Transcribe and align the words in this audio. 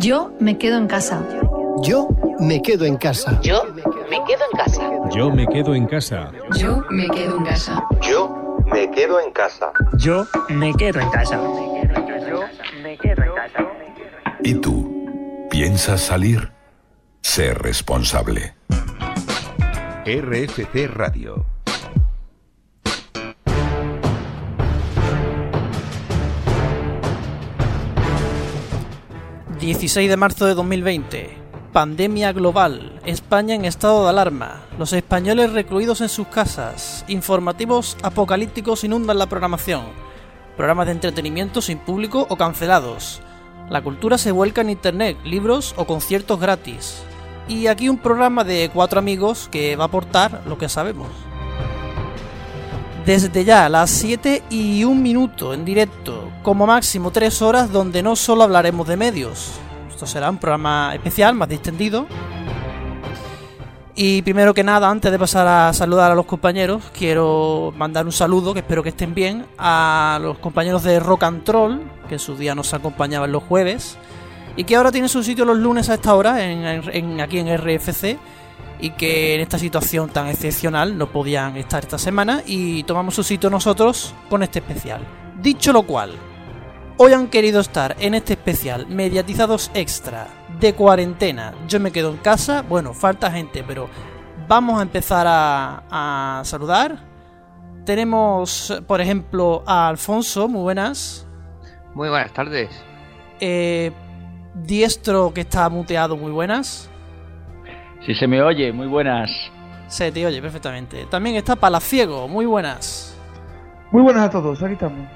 Yo 0.00 0.30
me 0.38 0.56
quedo 0.56 0.76
en 0.78 0.86
casa. 0.86 1.24
Yo 1.82 2.08
me 2.38 2.62
quedo 2.62 2.84
en 2.84 2.96
casa. 2.96 3.40
Yo 3.42 3.64
me 4.08 4.24
quedo 4.24 4.44
en 4.44 4.56
casa. 4.56 5.00
Yo 5.10 5.30
me 5.32 5.44
quedo 5.48 5.74
en 5.74 5.86
casa. 5.86 6.22
Yo 6.52 6.76
me 6.90 7.08
quedo 7.08 7.34
en 7.40 7.44
casa. 7.44 7.82
Yo 8.62 8.64
me 8.68 8.90
quedo 8.90 9.18
en 9.18 9.32
casa. 9.32 9.72
Yo 9.98 10.14
me 12.80 12.96
quedo 12.96 13.24
en 13.24 13.34
casa. 13.34 13.58
¿Y 14.44 14.54
tú? 14.54 15.48
¿Piensas 15.50 16.00
salir? 16.00 16.52
Sé 17.20 17.52
responsable. 17.54 18.54
RFC 20.06 20.86
Radio. 20.86 21.44
...16 29.68 30.08
de 30.08 30.16
marzo 30.16 30.46
de 30.46 30.54
2020... 30.54 31.36
...pandemia 31.74 32.32
global... 32.32 33.02
...España 33.04 33.54
en 33.54 33.66
estado 33.66 34.04
de 34.04 34.08
alarma... 34.08 34.62
...los 34.78 34.94
españoles 34.94 35.52
recluidos 35.52 36.00
en 36.00 36.08
sus 36.08 36.26
casas... 36.26 37.04
...informativos 37.06 37.98
apocalípticos 38.02 38.84
inundan 38.84 39.18
la 39.18 39.26
programación... 39.26 39.82
...programas 40.56 40.86
de 40.86 40.92
entretenimiento 40.92 41.60
sin 41.60 41.76
público 41.76 42.26
o 42.30 42.36
cancelados... 42.38 43.20
...la 43.68 43.82
cultura 43.82 44.16
se 44.16 44.32
vuelca 44.32 44.62
en 44.62 44.70
internet... 44.70 45.18
...libros 45.22 45.74
o 45.76 45.84
conciertos 45.84 46.40
gratis... 46.40 47.02
...y 47.46 47.66
aquí 47.66 47.90
un 47.90 47.98
programa 47.98 48.44
de 48.44 48.70
cuatro 48.72 48.98
amigos... 48.98 49.50
...que 49.52 49.76
va 49.76 49.84
a 49.84 49.88
aportar 49.88 50.44
lo 50.46 50.56
que 50.56 50.70
sabemos... 50.70 51.08
Desde 53.04 53.44
ya, 53.44 53.68
las 53.70 53.88
7 53.90 54.42
y 54.50 54.84
un 54.84 55.02
minuto 55.02 55.54
en 55.54 55.64
directo, 55.64 56.30
como 56.42 56.66
máximo 56.66 57.10
3 57.10 57.40
horas 57.40 57.72
donde 57.72 58.02
no 58.02 58.14
solo 58.16 58.42
hablaremos 58.42 58.86
de 58.86 58.96
medios. 58.98 59.52
Esto 59.88 60.06
será 60.06 60.28
un 60.28 60.36
programa 60.36 60.90
especial, 60.94 61.34
más 61.34 61.48
distendido. 61.48 62.06
Y 63.94 64.22
primero 64.22 64.52
que 64.54 64.62
nada, 64.62 64.90
antes 64.90 65.10
de 65.10 65.18
pasar 65.18 65.46
a 65.48 65.72
saludar 65.72 66.12
a 66.12 66.14
los 66.14 66.26
compañeros, 66.26 66.84
quiero 66.96 67.72
mandar 67.76 68.04
un 68.04 68.12
saludo, 68.12 68.52
que 68.52 68.60
espero 68.60 68.82
que 68.82 68.90
estén 68.90 69.14
bien, 69.14 69.46
a 69.56 70.18
los 70.22 70.38
compañeros 70.38 70.82
de 70.84 71.00
Rock 71.00 71.24
and 71.24 71.42
Troll, 71.44 71.80
que 72.08 72.14
en 72.16 72.20
su 72.20 72.36
día 72.36 72.54
nos 72.54 72.74
acompañaban 72.74 73.32
los 73.32 73.42
jueves, 73.42 73.96
y 74.54 74.64
que 74.64 74.76
ahora 74.76 74.92
tienen 74.92 75.08
su 75.08 75.22
sitio 75.24 75.44
los 75.44 75.56
lunes 75.58 75.88
a 75.88 75.94
esta 75.94 76.14
hora, 76.14 76.44
en- 76.44 77.20
aquí 77.20 77.38
en 77.38 77.48
RFC, 77.48 78.18
y 78.80 78.90
que 78.90 79.34
en 79.34 79.40
esta 79.40 79.58
situación 79.58 80.10
tan 80.10 80.28
excepcional 80.28 80.96
no 80.96 81.10
podían 81.10 81.56
estar 81.56 81.82
esta 81.82 81.98
semana 81.98 82.42
y 82.46 82.84
tomamos 82.84 83.14
su 83.14 83.22
sitio 83.22 83.50
nosotros 83.50 84.14
con 84.28 84.42
este 84.42 84.60
especial. 84.60 85.00
Dicho 85.40 85.72
lo 85.72 85.82
cual, 85.82 86.12
hoy 86.96 87.12
han 87.12 87.28
querido 87.28 87.60
estar 87.60 87.96
en 87.98 88.14
este 88.14 88.34
especial 88.34 88.86
mediatizados 88.88 89.70
extra 89.74 90.28
de 90.60 90.74
cuarentena. 90.74 91.54
Yo 91.68 91.80
me 91.80 91.92
quedo 91.92 92.10
en 92.10 92.18
casa, 92.18 92.62
bueno, 92.62 92.94
falta 92.94 93.30
gente, 93.30 93.64
pero 93.66 93.88
vamos 94.46 94.78
a 94.78 94.82
empezar 94.82 95.26
a, 95.28 96.38
a 96.40 96.44
saludar. 96.44 97.06
Tenemos, 97.84 98.82
por 98.86 99.00
ejemplo, 99.00 99.62
a 99.66 99.88
Alfonso, 99.88 100.48
muy 100.48 100.62
buenas. 100.62 101.26
Muy 101.94 102.08
buenas 102.08 102.32
tardes. 102.32 102.70
Eh, 103.40 103.92
Diestro, 104.54 105.32
que 105.32 105.42
está 105.42 105.68
muteado, 105.68 106.16
muy 106.16 106.32
buenas. 106.32 106.90
Si 108.08 108.14
se 108.14 108.26
me 108.26 108.40
oye, 108.40 108.72
muy 108.72 108.86
buenas. 108.86 109.30
Se 109.86 110.10
te 110.10 110.24
oye 110.24 110.40
perfectamente. 110.40 111.04
También 111.10 111.36
está 111.36 111.56
Palaciego, 111.56 112.26
muy 112.26 112.46
buenas. 112.46 113.14
Muy 113.90 114.00
buenas 114.00 114.24
a 114.24 114.30
todos, 114.30 114.62
aquí 114.62 114.72
estamos. 114.72 115.06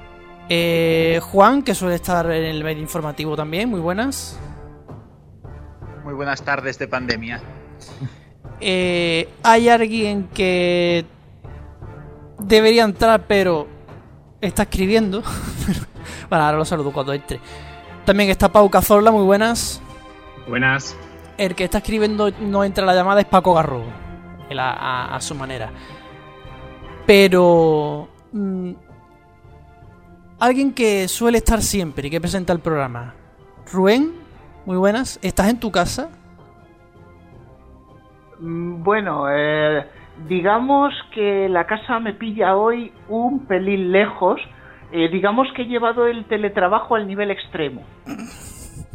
Eh, 0.47 1.19
Juan, 1.23 1.63
que 1.63 1.73
suele 1.73 1.95
estar 1.95 2.29
en 2.31 2.43
el 2.43 2.63
medio 2.63 2.83
informativo 2.83 3.35
también, 3.35 3.67
muy 3.67 3.79
buenas. 3.79 4.39
Muy 6.03 6.13
buenas 6.13 6.43
tardes 6.43 6.77
de 6.77 6.87
pandemia. 6.87 7.41
Eh, 8.59 9.27
hay 9.41 9.69
alguien 9.69 10.27
que 10.31 11.03
debería 12.37 12.83
entrar, 12.83 13.23
pero 13.27 13.67
está 14.39 14.63
escribiendo. 14.63 15.23
bueno, 16.29 16.45
ahora 16.45 16.59
lo 16.59 16.65
saludo 16.65 16.93
cuando 16.93 17.11
entre. 17.11 17.39
También 18.05 18.29
está 18.29 18.49
Pau 18.49 18.69
Cazorla, 18.69 19.09
muy 19.09 19.23
buenas. 19.23 19.81
Buenas. 20.47 20.95
El 21.37 21.55
que 21.55 21.63
está 21.63 21.79
escribiendo 21.79 22.29
no 22.41 22.63
entra 22.63 22.85
la 22.85 22.93
llamada 22.93 23.21
es 23.21 23.27
Paco 23.27 23.53
Garro. 23.53 23.83
A 24.55 25.17
su 25.19 25.33
manera. 25.35 25.71
Pero. 27.05 28.07
mm, 28.31 28.71
alguien 30.39 30.73
que 30.73 31.07
suele 31.07 31.39
estar 31.39 31.61
siempre 31.61 32.07
y 32.07 32.11
que 32.11 32.21
presenta 32.21 32.53
el 32.53 32.59
programa. 32.59 33.15
Rubén, 33.71 34.11
muy 34.65 34.77
buenas. 34.77 35.19
¿Estás 35.23 35.49
en 35.49 35.59
tu 35.59 35.71
casa? 35.71 36.09
Mm, 38.39 38.83
Bueno, 38.83 39.25
eh, 39.31 39.87
digamos 40.27 40.93
que 41.13 41.49
la 41.49 41.65
casa 41.65 41.99
me 41.99 42.13
pilla 42.13 42.55
hoy 42.55 42.91
un 43.09 43.45
pelín 43.45 43.91
lejos. 43.91 44.39
Eh, 44.91 45.09
digamos 45.09 45.47
que 45.55 45.63
he 45.63 45.65
llevado 45.65 46.05
el 46.07 46.25
teletrabajo 46.25 46.95
al 46.95 47.07
nivel 47.07 47.31
extremo. 47.31 47.81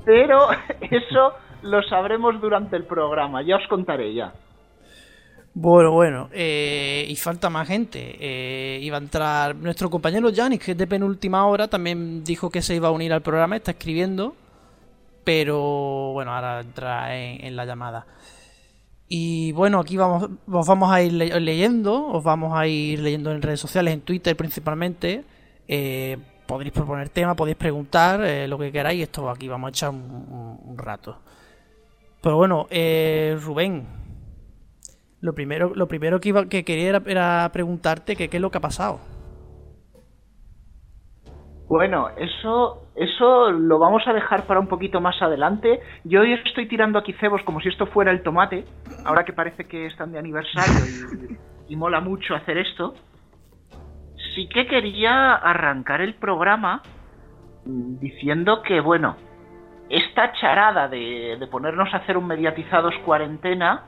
Pero 0.05 0.49
eso 0.81 1.33
lo 1.69 1.83
sabremos 1.83 2.41
durante 2.41 2.77
el 2.77 2.85
programa, 2.85 3.43
ya 3.43 3.57
os 3.57 3.67
contaré 3.69 4.15
ya. 4.15 4.33
Bueno, 5.55 5.91
bueno, 5.93 6.29
eh, 6.33 7.05
y 7.09 7.17
falta 7.17 7.51
más 7.51 7.67
gente. 7.67 8.17
Eh, 8.21 8.81
iba 8.83 8.97
a 8.97 9.01
entrar 9.01 9.57
nuestro 9.57 9.91
compañero 9.91 10.31
Janis, 10.35 10.61
que 10.61 10.73
es 10.73 10.79
de 10.79 10.87
penúltima 10.87 11.47
hora, 11.47 11.67
también 11.69 12.23
dijo 12.23 12.49
que 12.51 12.63
se 12.63 12.77
iba 12.77 12.89
a 12.89 12.93
unir 12.93 13.13
al 13.13 13.23
programa, 13.23 13.57
está 13.57 13.73
escribiendo, 13.73 14.37
pero 15.25 16.13
bueno, 16.13 16.33
ahora 16.35 16.61
entra 16.61 17.17
en, 17.17 17.45
en 17.45 17.57
la 17.57 17.65
llamada. 17.65 18.07
Y 19.09 19.53
bueno, 19.53 19.81
aquí 19.81 19.97
vamos, 19.97 20.29
os 20.47 20.67
vamos 20.67 20.93
a 20.93 21.03
ir 21.03 21.13
le- 21.15 21.41
leyendo, 21.41 22.07
os 22.07 22.23
vamos 22.23 22.57
a 22.57 22.67
ir 22.67 23.01
leyendo 23.01 23.33
en 23.33 23.43
redes 23.43 23.59
sociales, 23.59 23.95
en 23.95 24.03
Twitter 24.03 24.37
principalmente. 24.37 25.25
Eh, 25.67 26.19
podréis 26.47 26.73
proponer 26.73 27.09
temas, 27.09 27.35
podéis 27.37 27.57
preguntar 27.57 28.23
eh, 28.25 28.47
lo 28.47 28.59
que 28.59 28.71
queráis, 28.71 29.03
esto 29.03 29.29
aquí 29.29 29.49
vamos 29.49 29.69
a 29.69 29.71
echar 29.71 29.91
un, 29.91 29.97
un- 30.31 30.61
un 30.63 30.79
rato. 30.79 31.19
Pero 32.23 32.37
bueno, 32.37 32.67
eh, 32.71 33.37
Rubén, 33.41 33.87
lo 35.21 35.35
primero, 35.35 35.73
lo 35.75 35.89
primero 35.89 36.21
que, 36.21 36.31
iba, 36.31 36.49
que 36.49 36.65
quería 36.65 37.01
era, 37.07 37.51
preguntarte 37.53 38.17
qué 38.17 38.29
es 38.31 38.41
lo 38.41 38.51
que 38.51 38.59
ha 38.59 38.63
pasado. 38.63 39.01
Bueno, 41.69 42.09
eso, 42.17 42.89
eso 42.97 43.51
lo 43.51 43.79
vamos 43.79 44.03
a 44.07 44.15
dejar 44.15 44.47
para 44.47 44.59
un 44.59 44.69
poquito 44.69 45.03
más 45.03 45.21
adelante. 45.21 45.81
Yo 46.05 46.23
hoy 46.23 46.33
estoy 46.33 46.67
tirando 46.67 46.99
aquí 46.99 47.13
cebos 47.15 47.43
como 47.45 47.61
si 47.61 47.69
esto 47.69 47.87
fuera 47.87 48.11
el 48.11 48.23
tomate, 48.23 48.65
ahora 49.05 49.25
que 49.25 49.35
parece 49.35 49.67
que 49.67 49.87
están 49.87 50.11
de 50.13 50.19
aniversario 50.19 51.37
y, 51.69 51.73
y 51.75 51.77
mola 51.77 52.01
mucho 52.01 52.35
hacer 52.35 52.57
esto. 52.57 52.95
Sí 54.35 54.49
que 54.49 54.67
quería 54.67 55.35
arrancar 55.35 56.01
el 56.01 56.15
programa 56.15 56.83
mm, 57.67 57.99
diciendo 57.99 58.63
que, 58.63 58.81
bueno, 58.81 59.17
esta 59.89 60.33
charada 60.33 60.89
de, 60.89 61.37
de 61.39 61.47
ponernos 61.47 61.93
a 61.95 61.99
hacer 61.99 62.17
un 62.17 62.27
mediatizados 62.27 62.95
cuarentena 63.05 63.85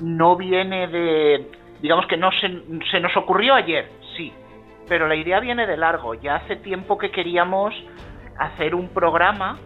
no 0.00 0.36
viene 0.36 0.86
de... 0.88 1.50
Digamos 1.80 2.06
que 2.06 2.16
no 2.16 2.30
se, 2.32 2.48
se 2.90 3.00
nos 3.00 3.14
ocurrió 3.16 3.54
ayer, 3.54 3.90
sí, 4.16 4.32
pero 4.88 5.06
la 5.06 5.16
idea 5.16 5.40
viene 5.40 5.66
de 5.66 5.76
largo. 5.76 6.14
Ya 6.14 6.36
hace 6.36 6.56
tiempo 6.56 6.96
que 6.96 7.10
queríamos 7.10 7.74
hacer 8.38 8.74
un 8.74 8.88
programa 8.88 9.58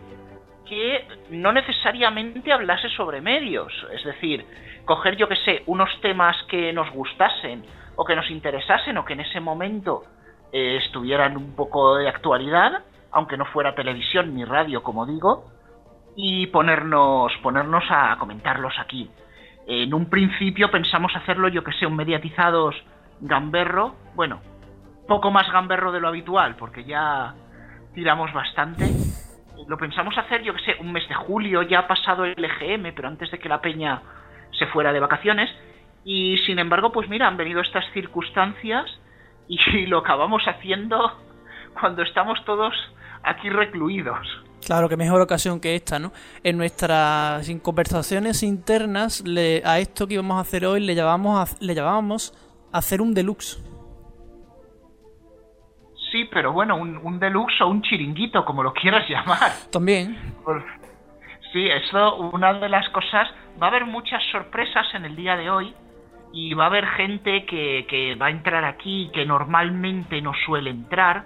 que 0.66 1.06
no 1.30 1.52
necesariamente 1.52 2.52
hablase 2.52 2.88
sobre 2.90 3.20
medios, 3.20 3.72
es 3.92 4.04
decir, 4.04 4.44
coger 4.84 5.16
yo 5.16 5.28
que 5.28 5.36
sé, 5.36 5.62
unos 5.66 5.88
temas 6.02 6.36
que 6.48 6.72
nos 6.72 6.90
gustasen 6.90 7.64
o 7.96 8.04
que 8.04 8.14
nos 8.14 8.30
interesasen 8.30 8.98
o 8.98 9.04
que 9.04 9.14
en 9.14 9.20
ese 9.20 9.40
momento 9.40 10.02
eh, 10.52 10.78
estuvieran 10.84 11.36
un 11.36 11.54
poco 11.56 11.96
de 11.96 12.08
actualidad, 12.08 12.82
aunque 13.12 13.36
no 13.36 13.46
fuera 13.46 13.74
televisión 13.74 14.34
ni 14.34 14.44
radio, 14.44 14.82
como 14.82 15.06
digo, 15.06 15.44
y 16.20 16.48
ponernos, 16.48 17.32
ponernos 17.44 17.84
a 17.90 18.16
comentarlos 18.18 18.76
aquí. 18.80 19.08
En 19.68 19.94
un 19.94 20.10
principio 20.10 20.68
pensamos 20.68 21.14
hacerlo, 21.14 21.46
yo 21.46 21.62
que 21.62 21.72
sé, 21.74 21.86
un 21.86 21.94
mediatizados 21.94 22.74
gamberro, 23.20 23.94
bueno, 24.16 24.40
poco 25.06 25.30
más 25.30 25.48
gamberro 25.52 25.92
de 25.92 26.00
lo 26.00 26.08
habitual, 26.08 26.56
porque 26.56 26.82
ya 26.82 27.34
tiramos 27.94 28.32
bastante. 28.32 28.90
Lo 29.68 29.78
pensamos 29.78 30.18
hacer, 30.18 30.42
yo 30.42 30.54
que 30.54 30.64
sé, 30.64 30.76
un 30.80 30.90
mes 30.90 31.08
de 31.08 31.14
julio, 31.14 31.62
ya 31.62 31.80
ha 31.80 31.86
pasado 31.86 32.24
el 32.24 32.44
EGM, 32.44 32.92
pero 32.96 33.06
antes 33.06 33.30
de 33.30 33.38
que 33.38 33.48
la 33.48 33.60
peña 33.60 34.02
se 34.58 34.66
fuera 34.66 34.92
de 34.92 34.98
vacaciones. 34.98 35.48
Y 36.04 36.38
sin 36.38 36.58
embargo, 36.58 36.90
pues 36.90 37.08
mira, 37.08 37.28
han 37.28 37.36
venido 37.36 37.60
estas 37.60 37.84
circunstancias 37.92 38.86
y 39.46 39.58
lo 39.86 39.98
acabamos 39.98 40.42
haciendo 40.48 41.16
cuando 41.80 42.02
estamos 42.02 42.44
todos 42.44 42.74
aquí 43.22 43.50
recluidos. 43.50 44.47
Claro, 44.68 44.86
que 44.86 44.98
mejor 44.98 45.22
ocasión 45.22 45.60
que 45.60 45.74
esta, 45.74 45.98
¿no? 45.98 46.12
En 46.44 46.58
nuestras 46.58 47.50
conversaciones 47.62 48.42
internas, 48.42 49.26
le- 49.26 49.62
a 49.64 49.78
esto 49.78 50.06
que 50.06 50.12
íbamos 50.12 50.36
a 50.36 50.40
hacer 50.40 50.66
hoy 50.66 50.80
le 50.84 50.94
llamábamos, 50.94 51.50
a- 51.50 51.56
le 51.64 51.74
llamábamos 51.74 52.34
hacer 52.70 53.00
un 53.00 53.14
deluxe. 53.14 53.64
Sí, 56.12 56.28
pero 56.30 56.52
bueno, 56.52 56.76
un, 56.76 56.98
un 56.98 57.18
deluxe 57.18 57.62
o 57.62 57.68
un 57.68 57.80
chiringuito, 57.80 58.44
como 58.44 58.62
lo 58.62 58.74
quieras 58.74 59.04
llamar. 59.08 59.52
También. 59.72 60.18
Por- 60.44 60.62
Sí, 61.50 61.66
eso, 61.66 62.16
una 62.16 62.52
de 62.52 62.68
las 62.68 62.86
cosas, 62.90 63.26
va 63.60 63.68
a 63.68 63.70
haber 63.70 63.86
muchas 63.86 64.22
sorpresas 64.30 64.86
en 64.92 65.06
el 65.06 65.16
día 65.16 65.34
de 65.34 65.48
hoy 65.48 65.72
y 66.30 66.52
va 66.52 66.64
a 66.64 66.66
haber 66.66 66.86
gente 66.88 67.46
que, 67.46 67.86
que 67.88 68.16
va 68.16 68.26
a 68.26 68.30
entrar 68.30 68.66
aquí 68.66 69.10
que 69.14 69.24
normalmente 69.24 70.20
no 70.20 70.32
suele 70.44 70.68
entrar. 70.68 71.24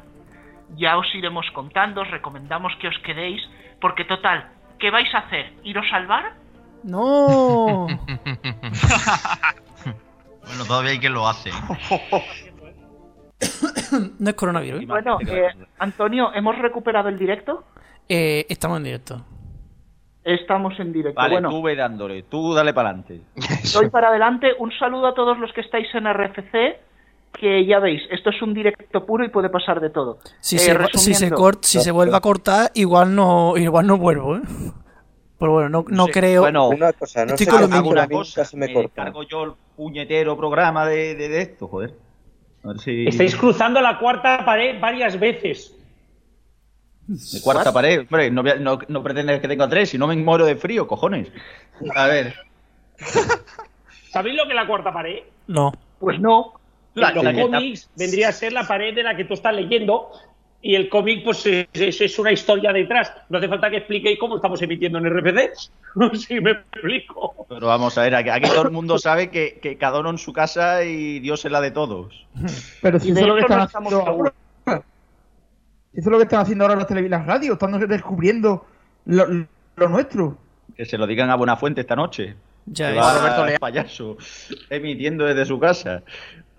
Ya 0.76 0.96
os 0.96 1.14
iremos 1.14 1.50
contando, 1.52 2.00
os 2.02 2.10
recomendamos 2.10 2.74
que 2.80 2.88
os 2.88 2.98
quedéis, 2.98 3.42
porque 3.80 4.04
total, 4.04 4.48
¿qué 4.78 4.90
vais 4.90 5.12
a 5.14 5.18
hacer? 5.18 5.52
¿Iros 5.62 5.86
al 5.92 6.06
bar? 6.06 6.34
¡No! 6.82 7.86
bueno, 10.46 10.64
todavía 10.66 10.92
hay 10.92 10.98
quien 10.98 11.14
lo 11.14 11.28
hace. 11.28 11.50
no 14.18 14.30
es 14.30 14.36
coronavirus. 14.36 14.82
¿eh? 14.82 14.86
Bueno, 14.86 15.18
eh, 15.20 15.50
Antonio, 15.78 16.32
¿hemos 16.34 16.58
recuperado 16.58 17.08
el 17.08 17.18
directo? 17.18 17.64
Eh, 18.08 18.46
estamos 18.48 18.78
en 18.78 18.84
directo. 18.84 19.24
Estamos 20.24 20.78
en 20.78 20.92
directo. 20.92 21.20
Vale, 21.20 21.34
bueno, 21.34 21.50
tú 21.50 21.62
ve 21.62 21.74
dándole, 21.74 22.22
tú 22.24 22.54
dale 22.54 22.72
para 22.72 22.90
adelante. 22.90 23.22
doy 23.74 23.90
para 23.90 24.08
adelante. 24.08 24.54
Un 24.58 24.70
saludo 24.72 25.08
a 25.08 25.14
todos 25.14 25.38
los 25.38 25.52
que 25.52 25.62
estáis 25.62 25.92
en 25.94 26.12
RFC, 26.12 26.78
que 27.38 27.64
ya 27.66 27.78
veis, 27.80 28.02
esto 28.10 28.30
es 28.30 28.40
un 28.42 28.54
directo 28.54 29.04
puro 29.06 29.24
y 29.24 29.28
puede 29.28 29.48
pasar 29.48 29.80
de 29.80 29.90
todo. 29.90 30.18
Si, 30.40 30.56
Eh, 30.56 30.58
se, 30.58 30.64
si, 30.64 30.70
se, 30.70 30.78
resumiendo- 31.26 31.36
cort- 31.36 31.62
si 31.62 31.80
se 31.80 31.90
vuelve 31.90 32.16
a 32.16 32.20
cortar, 32.20 32.70
igual 32.74 33.14
no 33.14 33.56
igual 33.56 33.86
no 33.86 33.96
vuelvo, 33.96 34.36
¿eh? 34.36 34.40
Pero 35.38 35.52
bueno, 35.52 35.68
no, 35.68 35.84
no 35.88 36.06
creo. 36.06 36.42
Bueno, 36.42 36.68
Una 36.68 36.92
cosa, 36.92 37.24
no 37.24 37.32
Estoy 37.34 37.46
sé 37.46 37.50
con 37.50 37.64
una 37.86 38.06
cosa, 38.08 38.44
se 38.44 38.56
me 38.56 38.72
corta. 38.72 39.04
cargo 39.04 39.24
yo 39.24 39.42
el 39.44 39.52
puñetero 39.76 40.36
programa 40.36 40.86
de, 40.86 41.14
de, 41.16 41.28
de 41.28 41.40
esto, 41.42 41.66
joder. 41.66 41.94
A 42.62 42.68
ver 42.68 42.78
si... 42.78 43.06
Estáis 43.08 43.34
cruzando 43.34 43.80
la 43.80 43.98
cuarta 43.98 44.44
pared 44.44 44.78
varias 44.80 45.18
veces. 45.18 45.74
De 47.08 47.40
cuarta 47.42 47.72
pared. 47.72 48.00
Hombre, 48.02 48.30
no, 48.30 48.42
no, 48.44 48.78
no 48.86 49.02
pretendes 49.02 49.40
que 49.40 49.48
tenga 49.48 49.68
tres, 49.68 49.88
si 49.90 49.98
no 49.98 50.06
me 50.06 50.14
muero 50.14 50.46
de 50.46 50.54
frío, 50.54 50.86
cojones. 50.86 51.26
A 51.96 52.06
ver. 52.06 52.34
¿Sabéis 54.12 54.36
lo 54.36 54.44
que 54.44 54.50
es 54.50 54.54
la 54.56 54.66
cuarta 54.66 54.92
pared? 54.92 55.20
No. 55.48 55.72
Pues 55.98 56.20
no. 56.20 56.52
La- 56.94 57.12
los 57.12 57.24
la 57.24 57.32
que 57.32 57.40
está- 57.42 57.56
cómics 57.58 57.90
vendría 57.96 58.28
a 58.28 58.32
ser 58.32 58.52
la 58.52 58.66
pared 58.66 58.94
de 58.94 59.02
la 59.02 59.16
que 59.16 59.24
tú 59.24 59.34
estás 59.34 59.54
leyendo 59.54 60.10
y 60.60 60.74
el 60.76 60.88
cómic 60.88 61.24
pues 61.24 61.44
es, 61.46 61.66
es- 61.72 62.00
es 62.00 62.18
una 62.18 62.30
historia 62.32 62.72
detrás. 62.72 63.12
No 63.28 63.38
hace 63.38 63.48
falta 63.48 63.70
que 63.70 63.78
expliquéis 63.78 64.18
cómo 64.18 64.36
estamos 64.36 64.60
emitiendo 64.62 64.98
en 64.98 65.06
RPC. 65.06 65.50
si 66.14 66.40
me 66.40 66.52
explico. 66.52 67.46
Pero 67.48 67.66
vamos 67.66 67.96
a 67.98 68.02
ver, 68.02 68.14
aquí, 68.14 68.28
aquí 68.30 68.48
todo 68.48 68.62
el 68.62 68.70
mundo 68.70 68.98
sabe 68.98 69.30
que, 69.30 69.58
que 69.60 69.76
cada 69.78 70.00
uno 70.00 70.10
en 70.10 70.18
su 70.18 70.32
casa 70.32 70.84
y 70.84 71.18
Dios 71.20 71.44
es 71.44 71.50
la 71.52 71.60
de 71.60 71.70
todos. 71.70 72.26
Pero 72.80 73.00
si 73.00 73.10
eso 73.10 73.20
es 73.20 73.26
lo 73.26 73.34
que 73.34 73.40
están 73.40 73.58
no 73.58 73.64
haciendo 73.64 74.06
ahora. 74.06 74.32
Eso 74.66 74.82
es 75.94 76.06
lo 76.06 76.16
que 76.18 76.24
están 76.24 76.40
haciendo 76.40 76.64
ahora 76.64 76.76
las, 77.08 77.26
radios. 77.26 77.52
Están 77.54 77.88
descubriendo 77.88 78.64
lo, 79.06 79.26
lo 79.76 79.88
nuestro. 79.88 80.38
Que 80.76 80.86
se 80.86 80.96
lo 80.96 81.06
digan 81.06 81.28
a 81.30 81.36
Buenafuente 81.36 81.82
esta 81.82 81.96
noche. 81.96 82.34
Ya 82.64 82.92
Que 82.92 82.98
es. 82.98 83.02
va 83.04 83.18
Roberto 83.18 83.44
Leal. 83.46 83.58
payaso, 83.58 84.16
emitiendo 84.70 85.26
desde 85.26 85.44
su 85.44 85.58
casa. 85.58 86.02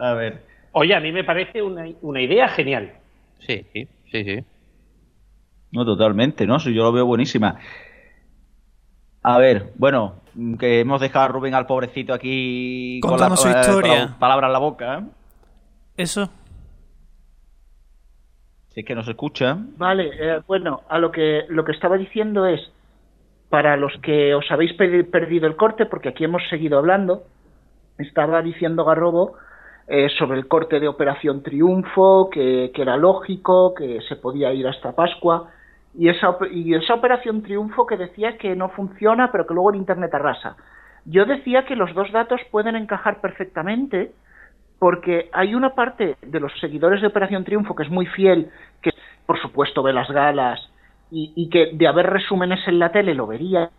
A 0.03 0.13
ver. 0.15 0.43
Oye, 0.73 0.93
a 0.95 0.99
mí 0.99 1.11
me 1.13 1.23
parece 1.23 1.61
una, 1.61 1.85
una 2.01 2.19
idea 2.21 2.49
genial. 2.49 2.91
Sí, 3.39 3.65
sí, 3.73 3.87
sí. 4.11 4.43
No, 5.71 5.85
totalmente, 5.85 6.45
¿no? 6.45 6.59
Sí, 6.59 6.73
yo 6.73 6.83
lo 6.83 6.91
veo 6.91 7.05
buenísima. 7.05 7.57
A 9.21 9.37
ver, 9.37 9.71
bueno, 9.75 10.15
que 10.59 10.81
hemos 10.81 10.99
dejado 10.99 11.25
a 11.25 11.27
Rubén 11.29 11.53
al 11.55 11.65
pobrecito 11.65 12.13
aquí 12.13 12.99
Contando 13.01 13.37
su 13.37 13.47
historia. 13.47 14.05
la 14.07 14.19
palabra 14.19 14.47
en 14.47 14.53
la 14.53 14.59
boca. 14.59 14.97
¿eh? 14.99 15.03
Eso. 15.95 16.29
Si 18.69 18.81
es 18.81 18.85
que 18.85 18.95
nos 18.95 19.07
escucha. 19.07 19.55
Vale, 19.77 20.11
eh, 20.19 20.41
bueno, 20.47 20.81
a 20.89 20.97
lo 20.99 21.11
que 21.11 21.43
lo 21.47 21.63
que 21.63 21.71
estaba 21.71 21.97
diciendo 21.97 22.45
es 22.45 22.59
para 23.49 23.77
los 23.77 23.93
que 24.01 24.33
os 24.33 24.49
habéis 24.51 24.73
pe- 24.73 25.03
perdido 25.05 25.47
el 25.47 25.55
corte, 25.55 25.85
porque 25.85 26.09
aquí 26.09 26.23
hemos 26.25 26.41
seguido 26.49 26.79
hablando, 26.79 27.23
estaba 27.99 28.41
diciendo 28.41 28.83
Garrobo 28.83 29.37
eh, 29.87 30.07
sobre 30.17 30.37
el 30.37 30.47
corte 30.47 30.79
de 30.79 30.87
Operación 30.87 31.43
Triunfo, 31.43 32.29
que, 32.29 32.71
que 32.73 32.81
era 32.81 32.97
lógico, 32.97 33.73
que 33.73 33.99
se 34.07 34.15
podía 34.15 34.53
ir 34.53 34.67
hasta 34.67 34.93
Pascua, 34.93 35.49
y 35.95 36.09
esa, 36.09 36.37
y 36.51 36.73
esa 36.73 36.93
Operación 36.93 37.43
Triunfo 37.43 37.85
que 37.85 37.97
decía 37.97 38.37
que 38.37 38.55
no 38.55 38.69
funciona, 38.69 39.31
pero 39.31 39.45
que 39.45 39.53
luego 39.53 39.71
el 39.71 39.75
Internet 39.77 40.13
arrasa. 40.13 40.55
Yo 41.05 41.25
decía 41.25 41.65
que 41.65 41.75
los 41.75 41.93
dos 41.93 42.11
datos 42.11 42.39
pueden 42.49 42.75
encajar 42.75 43.19
perfectamente, 43.19 44.11
porque 44.79 45.29
hay 45.33 45.53
una 45.53 45.75
parte 45.75 46.17
de 46.21 46.39
los 46.39 46.51
seguidores 46.59 47.01
de 47.01 47.07
Operación 47.07 47.43
Triunfo 47.43 47.75
que 47.75 47.83
es 47.83 47.89
muy 47.89 48.05
fiel, 48.05 48.49
que 48.81 48.91
por 49.25 49.39
supuesto 49.39 49.83
ve 49.83 49.93
las 49.93 50.09
galas 50.09 50.59
y, 51.11 51.33
y 51.35 51.49
que 51.49 51.71
de 51.73 51.87
haber 51.87 52.09
resúmenes 52.09 52.65
en 52.67 52.79
la 52.79 52.91
tele 52.91 53.13
lo 53.13 53.27
vería, 53.27 53.69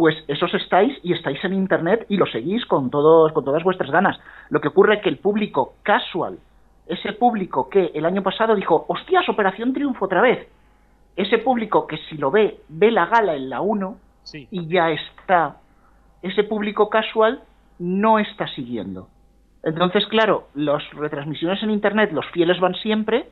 pues 0.00 0.16
esos 0.28 0.54
estáis 0.54 0.98
y 1.02 1.12
estáis 1.12 1.44
en 1.44 1.52
internet 1.52 2.06
y 2.08 2.16
lo 2.16 2.24
seguís 2.24 2.64
con 2.64 2.88
todos 2.88 3.32
con 3.32 3.44
todas 3.44 3.62
vuestras 3.62 3.90
ganas. 3.90 4.18
Lo 4.48 4.58
que 4.58 4.68
ocurre 4.68 4.94
es 4.94 5.02
que 5.02 5.10
el 5.10 5.18
público 5.18 5.74
casual, 5.82 6.38
ese 6.86 7.12
público 7.12 7.68
que 7.68 7.90
el 7.92 8.06
año 8.06 8.22
pasado 8.22 8.54
dijo, 8.54 8.86
hostias, 8.88 9.28
Operación 9.28 9.74
Triunfo 9.74 10.06
otra 10.06 10.22
vez, 10.22 10.48
ese 11.16 11.36
público 11.36 11.86
que 11.86 11.98
si 12.08 12.16
lo 12.16 12.30
ve, 12.30 12.60
ve 12.70 12.90
la 12.90 13.04
gala 13.04 13.34
en 13.34 13.50
la 13.50 13.60
1 13.60 13.96
Sí. 14.22 14.48
y 14.50 14.68
ya 14.68 14.90
está, 14.90 15.56
ese 16.22 16.44
público 16.44 16.88
casual 16.88 17.42
no 17.78 18.18
está 18.18 18.46
siguiendo. 18.48 19.08
Entonces, 19.62 20.06
claro, 20.06 20.44
las 20.54 20.82
retransmisiones 20.94 21.62
en 21.62 21.72
Internet, 21.72 22.10
los 22.12 22.24
fieles 22.30 22.58
van 22.58 22.74
siempre, 22.76 23.26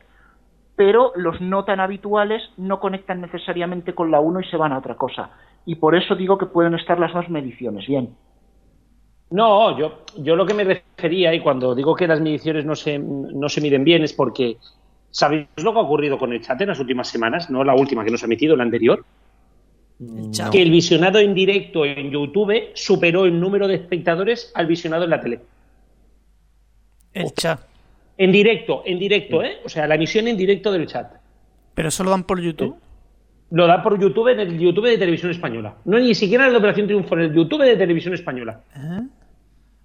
pero 0.78 1.10
los 1.16 1.40
no 1.40 1.64
tan 1.64 1.80
habituales 1.80 2.40
no 2.56 2.78
conectan 2.78 3.20
necesariamente 3.20 3.96
con 3.96 4.12
la 4.12 4.20
1 4.20 4.40
y 4.40 4.44
se 4.44 4.56
van 4.56 4.72
a 4.72 4.78
otra 4.78 4.94
cosa. 4.94 5.30
Y 5.66 5.74
por 5.74 5.96
eso 5.96 6.14
digo 6.14 6.38
que 6.38 6.46
pueden 6.46 6.74
estar 6.74 7.00
las 7.00 7.12
dos 7.12 7.28
mediciones. 7.28 7.84
Bien. 7.88 8.14
No, 9.30 9.76
yo, 9.76 10.04
yo 10.18 10.36
lo 10.36 10.46
que 10.46 10.54
me 10.54 10.62
refería, 10.62 11.34
y 11.34 11.40
cuando 11.40 11.74
digo 11.74 11.96
que 11.96 12.06
las 12.06 12.20
mediciones 12.20 12.64
no 12.64 12.76
se, 12.76 12.96
no 12.96 13.48
se 13.48 13.60
miden 13.60 13.82
bien, 13.82 14.04
es 14.04 14.12
porque 14.12 14.58
¿sabéis 15.10 15.48
lo 15.56 15.72
que 15.72 15.78
ha 15.80 15.82
ocurrido 15.82 16.16
con 16.16 16.32
el 16.32 16.42
chat 16.42 16.60
en 16.60 16.68
las 16.68 16.78
últimas 16.78 17.08
semanas? 17.08 17.50
No 17.50 17.64
la 17.64 17.74
última 17.74 18.04
que 18.04 18.12
nos 18.12 18.22
ha 18.22 18.26
emitido, 18.26 18.54
la 18.54 18.62
anterior. 18.62 19.04
El 19.98 20.30
chat. 20.30 20.52
Que 20.52 20.62
el 20.62 20.70
visionado 20.70 21.18
en 21.18 21.34
directo 21.34 21.84
en 21.84 22.12
YouTube 22.12 22.70
superó 22.74 23.24
el 23.24 23.40
número 23.40 23.66
de 23.66 23.74
espectadores 23.74 24.52
al 24.54 24.68
visionado 24.68 25.02
en 25.02 25.10
la 25.10 25.20
tele. 25.20 25.40
El 27.12 27.32
chat. 27.32 27.67
En 28.18 28.32
directo, 28.32 28.82
en 28.84 28.98
directo, 28.98 29.42
¿eh? 29.42 29.60
O 29.64 29.68
sea, 29.68 29.86
la 29.86 29.94
emisión 29.94 30.26
en 30.28 30.36
directo 30.36 30.70
del 30.72 30.86
chat. 30.86 31.10
Pero 31.74 31.88
eso 31.88 32.04
lo 32.04 32.10
dan 32.10 32.24
por 32.24 32.40
YouTube. 32.40 32.76
Lo 33.50 33.66
da 33.66 33.82
por 33.82 33.98
YouTube 33.98 34.28
en 34.28 34.40
el 34.40 34.58
YouTube 34.58 34.88
de 34.88 34.98
Televisión 34.98 35.30
Española. 35.30 35.76
No 35.84 35.98
ni 35.98 36.14
siquiera 36.14 36.46
en 36.46 36.52
la 36.52 36.58
Operación 36.58 36.86
Triunfo, 36.86 37.14
en 37.14 37.20
el 37.22 37.32
YouTube 37.32 37.62
de 37.62 37.76
Televisión 37.76 38.12
Española. 38.12 38.60
¿Eh? 38.76 39.06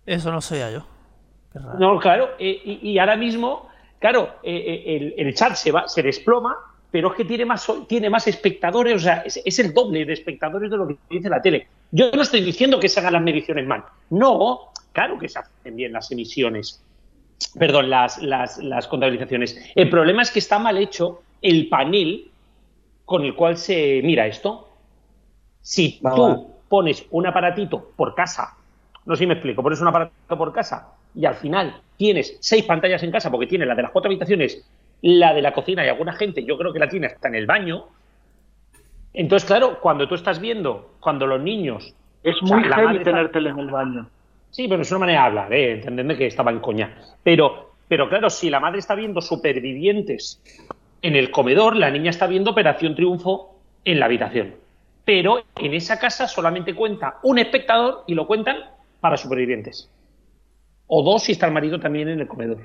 Eso 0.08 0.32
no 0.32 0.42
sabía 0.42 0.72
yo. 0.72 0.86
Qué 1.54 1.60
raro. 1.60 1.80
No, 1.80 2.00
claro, 2.00 2.32
eh, 2.40 2.60
y, 2.66 2.92
y 2.92 2.98
ahora 2.98 3.16
mismo, 3.16 3.70
claro, 4.00 4.38
eh, 4.44 4.84
eh, 4.86 5.14
el, 5.18 5.28
el 5.28 5.34
chat 5.36 5.54
se 5.54 5.72
va, 5.72 5.88
se 5.88 6.02
desploma, 6.02 6.58
pero 6.90 7.12
es 7.12 7.16
que 7.16 7.26
tiene 7.26 7.46
más, 7.46 7.72
tiene 7.88 8.10
más 8.10 8.28
espectadores, 8.28 8.96
o 8.96 9.00
sea, 9.00 9.18
es, 9.26 9.40
es 9.46 9.60
el 9.60 9.74
doble 9.74 10.06
de 10.06 10.14
espectadores 10.14 10.72
de 10.72 10.78
lo 10.78 10.88
que 10.88 10.98
dice 11.10 11.30
la 11.30 11.42
tele. 11.42 11.68
Yo 11.92 12.12
no 12.12 12.24
estoy 12.24 12.42
diciendo 12.42 12.80
que 12.80 12.90
se 12.90 13.00
hagan 13.00 13.14
las 13.14 13.22
mediciones 13.22 13.66
mal. 13.68 13.84
No, 14.10 14.72
claro 14.92 15.18
que 15.20 15.30
se 15.30 15.40
hacen 15.40 15.76
bien 15.76 15.94
las 15.94 16.12
emisiones. 16.12 16.84
Perdón, 17.58 17.90
las, 17.90 18.22
las, 18.22 18.58
las 18.60 18.88
contabilizaciones. 18.88 19.60
El 19.76 19.90
problema 19.90 20.22
es 20.22 20.32
que 20.32 20.40
está 20.40 20.60
mal 20.60 20.78
hecho 20.78 21.22
el 21.42 21.68
panel 21.68 22.32
con 23.06 23.24
el 23.24 23.36
cual 23.36 23.58
se 23.58 24.02
mira 24.04 24.28
esto. 24.28 24.70
Si 25.62 26.00
Va, 26.06 26.16
tú 26.16 26.22
va. 26.22 26.40
pones 26.70 27.06
un 27.12 27.28
aparatito 27.28 27.92
por 27.96 28.16
casa, 28.16 28.56
no 29.06 29.16
sé 29.16 29.20
si 29.20 29.28
me 29.28 29.34
explico, 29.36 29.62
pones 29.62 29.82
un 29.82 29.88
aparato 29.88 30.38
por 30.38 30.54
casa 30.54 30.94
y 31.16 31.26
al 31.26 31.36
final 31.36 31.82
tienes 31.98 32.38
seis 32.40 32.66
pantallas 32.66 33.04
en 33.04 33.12
casa 33.12 33.30
porque 33.30 33.48
tiene 33.48 33.66
la 33.66 33.76
de 33.76 33.84
las 33.84 33.92
cuatro 33.92 34.10
habitaciones, 34.10 34.66
la 35.02 35.34
de 35.34 35.42
la 35.42 35.54
cocina 35.54 35.86
y 35.86 35.90
alguna 35.90 36.14
gente, 36.14 36.44
yo 36.44 36.58
creo 36.58 36.74
que 36.74 36.80
la 36.80 36.90
tiene 36.90 37.08
hasta 37.08 37.28
en 37.28 37.36
el 37.36 37.46
baño. 37.46 37.86
Entonces, 39.14 39.48
claro, 39.48 39.80
cuando 39.80 40.08
tú 40.08 40.16
estás 40.16 40.40
viendo, 40.40 40.96
cuando 41.00 41.28
los 41.28 41.40
niños... 41.40 41.94
Es 42.24 42.36
o 42.42 42.48
sea, 42.48 42.58
muy 42.58 42.68
heavy 42.68 42.86
madre 42.86 43.04
tener 43.04 43.32
tele 43.32 43.50
en 43.50 43.60
el 43.60 43.70
baño. 43.70 44.08
Sí, 44.54 44.68
pero 44.68 44.84
es 44.84 44.92
una 44.92 45.00
manera 45.00 45.22
de 45.22 45.26
hablar, 45.28 45.52
¿eh? 45.54 45.72
Entendedme 45.74 46.16
que 46.16 46.28
estaba 46.28 46.52
en 46.52 46.60
coña. 46.60 46.96
Pero, 47.24 47.72
pero 47.88 48.08
claro, 48.08 48.30
si 48.30 48.52
la 48.52 48.60
madre 48.60 48.78
está 48.78 48.94
viendo 48.94 49.20
supervivientes 49.20 50.40
en 51.02 51.16
el 51.16 51.32
comedor, 51.32 51.76
la 51.76 51.90
niña 51.90 52.12
está 52.12 52.28
viendo 52.28 52.52
Operación 52.52 52.94
Triunfo 52.94 53.56
en 53.84 54.00
la 54.00 54.06
habitación. 54.06 54.54
Pero 55.06 55.44
en 55.60 55.74
esa 55.74 55.98
casa 56.00 56.28
solamente 56.28 56.76
cuenta 56.76 57.16
un 57.24 57.40
espectador 57.40 58.04
y 58.06 58.14
lo 58.14 58.28
cuentan 58.28 58.58
para 59.02 59.18
supervivientes. 59.18 59.90
O 60.86 61.02
dos 61.02 61.24
si 61.24 61.32
está 61.32 61.48
el 61.48 61.54
marido 61.54 61.80
también 61.80 62.08
en 62.10 62.20
el 62.20 62.28
comedor. 62.28 62.60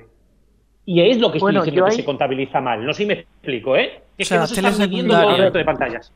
Y 0.85 1.01
es 1.01 1.17
lo 1.17 1.31
que 1.31 1.39
estoy 1.39 1.47
Bueno, 1.53 1.61
diciendo 1.63 1.85
que 1.85 1.91
ahí- 1.91 1.97
se 1.97 2.05
contabiliza 2.05 2.61
mal. 2.61 2.85
No 2.85 2.93
sé 2.93 2.99
si 3.01 3.07
me 3.07 3.13
explico, 3.15 3.75
¿eh? 3.75 4.03
Es 4.15 4.27
O 4.27 4.29
sea, 4.29 4.37
que 4.37 4.41
no 4.41 4.47
se 4.47 4.55
tele 4.55 4.69
está 4.69 4.87
midiendo 4.87 5.35
el 5.35 5.51
de 5.53 5.65
pantallas. 5.65 6.13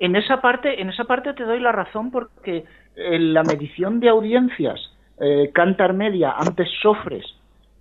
En 0.00 0.16
esa 0.16 0.40
parte, 0.40 0.80
en 0.80 0.90
esa 0.90 1.04
parte 1.04 1.32
te 1.34 1.44
doy 1.44 1.60
la 1.60 1.72
razón 1.72 2.10
porque 2.10 2.64
en 2.96 3.34
la 3.34 3.42
medición 3.42 4.00
de 4.00 4.08
audiencias, 4.08 4.78
eh, 5.20 5.50
Cantar 5.52 5.92
Media, 5.92 6.32
antes 6.38 6.68
Sofres, 6.80 7.24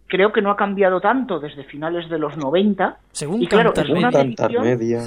creo 0.08 0.32
que 0.32 0.42
no 0.42 0.50
ha 0.52 0.56
cambiado 0.58 1.00
tanto 1.02 1.40
desde 1.40 1.64
finales 1.66 2.10
de 2.10 2.18
los 2.20 2.36
90. 2.38 2.98
Según 3.12 3.42
y 3.44 3.48
claro, 3.48 3.74
Cantar 3.74 3.86
es 3.86 3.92
una 3.92 4.12
Media. 4.12 4.12
Cantar 4.36 4.50
medición, 4.52 4.64
media. 4.80 5.00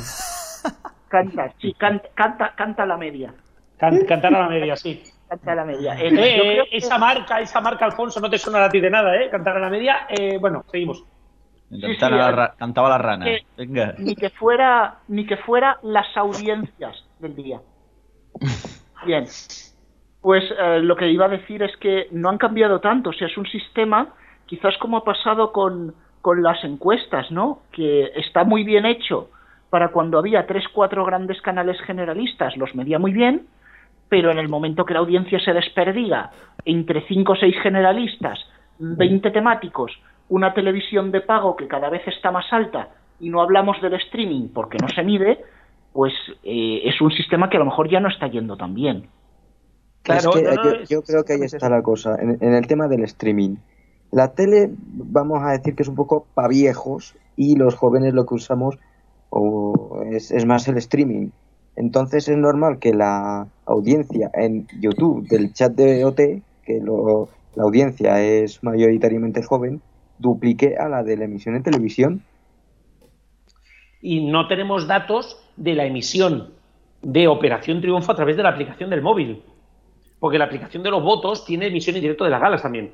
Canta, 1.09 1.53
sí, 1.61 1.73
canta, 1.75 2.09
canta, 2.15 2.55
canta 2.57 2.87
la 2.87 2.97
media. 2.97 3.33
Can- 3.79 4.05
cantar 4.07 4.35
a 4.35 4.41
la 4.43 4.49
media, 4.49 4.77
sí. 4.77 5.03
Canta 5.29 5.55
la 5.55 5.65
media. 5.65 5.95
Eh, 5.95 6.09
eh, 6.09 6.11
creo 6.11 6.65
que- 6.71 6.77
esa 6.77 6.99
marca, 6.99 7.41
esa 7.41 7.61
marca, 7.61 7.85
Alfonso, 7.85 8.21
no 8.21 8.29
te 8.31 8.39
suena 8.39 8.65
a 8.65 8.69
ti 8.69 8.81
de 8.81 8.91
nada, 8.91 9.17
¿eh? 9.17 9.29
Cantar 9.31 9.57
a 9.57 9.61
la 9.61 9.71
media. 9.71 10.07
Eh, 10.09 10.39
bueno, 10.41 10.65
seguimos. 10.71 11.03
Cantaba, 11.71 12.17
la, 12.17 12.31
ra- 12.33 12.55
cantaba 12.59 12.89
la 12.89 12.99
rana. 12.99 13.25
que- 13.27 13.45
Venga. 13.57 13.95
ni 13.99 14.15
que 14.17 14.31
fuera 14.31 14.97
ni 15.09 15.25
que 15.27 15.37
fuera 15.37 15.79
las 15.83 16.07
audiencias 16.17 17.05
del 17.21 17.37
día. 17.37 17.61
Bien. 19.07 19.25
Pues 20.21 20.45
eh, 20.59 20.81
lo 20.83 20.97
que 20.97 21.09
iba 21.09 21.27
a 21.27 21.29
decir 21.29 21.63
es 21.63 21.75
que 21.79 22.09
no 22.11 22.29
han 22.29 22.39
cambiado 22.39 22.81
tanto, 22.81 23.11
o 23.11 23.13
sea, 23.13 23.27
es 23.29 23.37
un 23.39 23.47
sistema 23.47 24.09
quizás 24.47 24.77
como 24.79 24.99
ha 24.99 25.05
pasado 25.05 25.53
con, 25.53 25.95
con 26.21 26.43
las 26.43 26.63
encuestas, 26.65 27.31
¿no? 27.31 27.61
Que 27.73 28.11
está 28.17 28.45
muy 28.45 28.65
bien 28.65 28.85
hecho 28.85 29.31
para 29.71 29.89
cuando 29.93 30.19
había 30.19 30.47
tres, 30.47 30.65
cuatro 30.73 31.05
grandes 31.05 31.41
canales 31.41 31.81
generalistas, 31.83 32.57
los 32.57 32.75
medía 32.75 32.99
muy 32.99 33.13
bien, 33.13 33.47
pero 34.09 34.31
en 34.33 34.39
el 34.39 34.49
momento 34.49 34.85
que 34.85 34.93
la 34.95 35.01
audiencia 35.01 35.39
se 35.39 35.53
desperdiga 35.55 36.33
entre 36.65 37.03
cinco 37.07 37.33
o 37.35 37.37
seis 37.37 37.55
generalistas, 37.63 38.41
20 38.81 39.31
temáticos, 39.31 39.93
una 40.31 40.55
televisión 40.55 41.13
de 41.13 41.21
pago 41.21 41.57
que 41.57 41.69
cada 41.69 41.91
vez 41.91 42.03
está 42.09 42.31
más 42.31 42.47
alta 42.53 42.89
y 43.21 43.29
no 43.29 43.43
hablamos 43.43 43.81
del 43.83 43.95
streaming 43.95 44.49
porque 44.55 44.79
no 44.81 44.89
se 44.89 45.03
mide, 45.03 45.39
pues 45.93 46.13
eh, 46.43 46.81
es 46.85 47.01
un 47.01 47.11
sistema 47.11 47.51
que 47.51 47.57
a 47.57 47.61
lo 47.61 47.67
mejor 47.67 47.91
ya 47.91 48.01
no 48.01 48.09
está 48.09 48.29
yendo 48.29 48.57
tan 48.57 48.75
bien. 48.75 49.09
es 50.17 50.23
que 50.33 50.41
yo, 50.57 50.73
yo 50.89 51.03
creo 51.03 51.25
que 51.25 51.33
ahí 51.35 51.41
está 51.43 51.69
la 51.69 51.83
cosa. 51.83 52.17
En, 52.21 52.39
en 52.41 52.55
el 52.55 52.67
tema 52.67 52.89
del 52.89 53.05
streaming. 53.05 53.57
La 54.13 54.33
tele, 54.35 54.71
vamos 54.79 55.41
a 55.43 55.51
decir 55.53 55.75
que 55.77 55.83
es 55.83 55.89
un 55.89 55.95
poco 55.95 56.27
para 56.35 56.49
viejos 56.49 57.15
y 57.37 57.57
los 57.57 57.75
jóvenes 57.77 58.15
lo 58.15 58.25
que 58.27 58.35
usamos 58.35 58.77
o 59.31 60.03
es, 60.11 60.31
es 60.31 60.47
más 60.47 60.67
el 60.69 60.79
streaming. 60.79 61.29
Entonces 61.77 62.29
es 62.29 62.37
normal 62.37 62.79
que 62.79 62.93
la 62.93 63.47
audiencia 63.67 64.31
en 64.35 64.67
YouTube 64.81 65.27
del 65.29 65.53
chat 65.53 65.73
de 65.73 66.05
OT, 66.05 66.43
que 66.65 66.81
lo- 66.83 67.29
la 67.55 67.65
audiencia 67.65 68.21
es 68.23 68.63
mayoritariamente 68.63 69.43
joven, 69.43 69.81
duplique 70.21 70.77
a 70.79 70.89
la 70.89 71.03
de 71.03 71.17
la 71.17 71.25
emisión 71.25 71.57
en 71.57 71.63
televisión. 71.63 72.23
Y 74.03 74.25
no 74.31 74.47
tenemos 74.49 74.87
datos 74.87 75.39
de 75.57 75.75
la 75.75 75.85
emisión 75.85 76.53
de 77.03 77.29
Operación 77.29 77.81
Triunfo 77.81 78.13
a 78.13 78.17
través 78.17 78.37
de 78.37 78.43
la 78.43 78.51
aplicación 78.51 78.91
del 78.91 79.03
móvil. 79.03 79.43
Porque 80.19 80.39
la 80.39 80.45
aplicación 80.45 80.83
de 80.83 80.91
los 80.91 81.03
votos 81.03 81.45
tiene 81.45 81.67
emisión 81.67 81.97
en 81.97 82.03
directo 82.03 82.25
de 82.25 82.31
las 82.31 82.41
galas 82.41 82.63
también. 82.63 82.93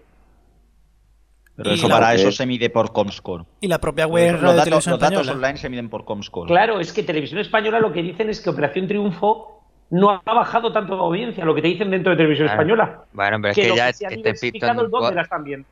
Pero 1.57 1.71
eso 1.71 1.89
para 1.89 2.15
eso 2.15 2.31
se 2.31 2.45
mide 2.45 2.69
por 2.71 2.93
Comscore. 2.93 3.45
Y 3.61 3.69
la 3.69 3.79
propia 3.81 4.07
web 4.07 4.33
los, 4.35 4.43
datos, 4.43 4.65
Televisión 4.65 4.93
los 4.93 5.01
datos 5.01 5.21
Española. 5.23 5.33
online 5.47 5.59
se 5.59 5.69
miden 5.71 5.89
por 5.89 6.05
Comscore. 6.05 6.49
Claro, 6.49 6.81
es 6.81 6.93
que 6.93 7.03
Televisión 7.03 7.41
Española 7.41 7.81
lo 7.81 7.93
que 7.93 8.03
dicen 8.03 8.29
es 8.29 8.41
que 8.43 8.51
Operación 8.51 8.87
Triunfo 8.87 9.63
no 9.91 10.11
ha 10.11 10.35
bajado 10.35 10.71
tanto 10.73 10.97
la 10.97 11.03
audiencia, 11.03 11.45
lo 11.45 11.55
que 11.55 11.63
te 11.63 11.69
dicen 11.69 11.91
dentro 11.91 12.11
de 12.11 12.17
Televisión 12.19 12.49
Claro. 12.49 12.61
Española. 12.61 13.05
Bueno, 13.13 13.39
pero 13.41 13.51
es 13.53 13.57
que, 13.57 13.63
que 13.63 13.69
lo 13.69 13.77
ya 13.77 13.87
que 13.87 13.93
se 13.95 14.05
ha 14.05 14.09
estés 14.09 14.23
diversificado 14.23 14.53
pintando 14.73 14.83
el 14.85 14.91
cuadro. 14.91 15.17
las 15.17 15.29
también. 15.29 15.65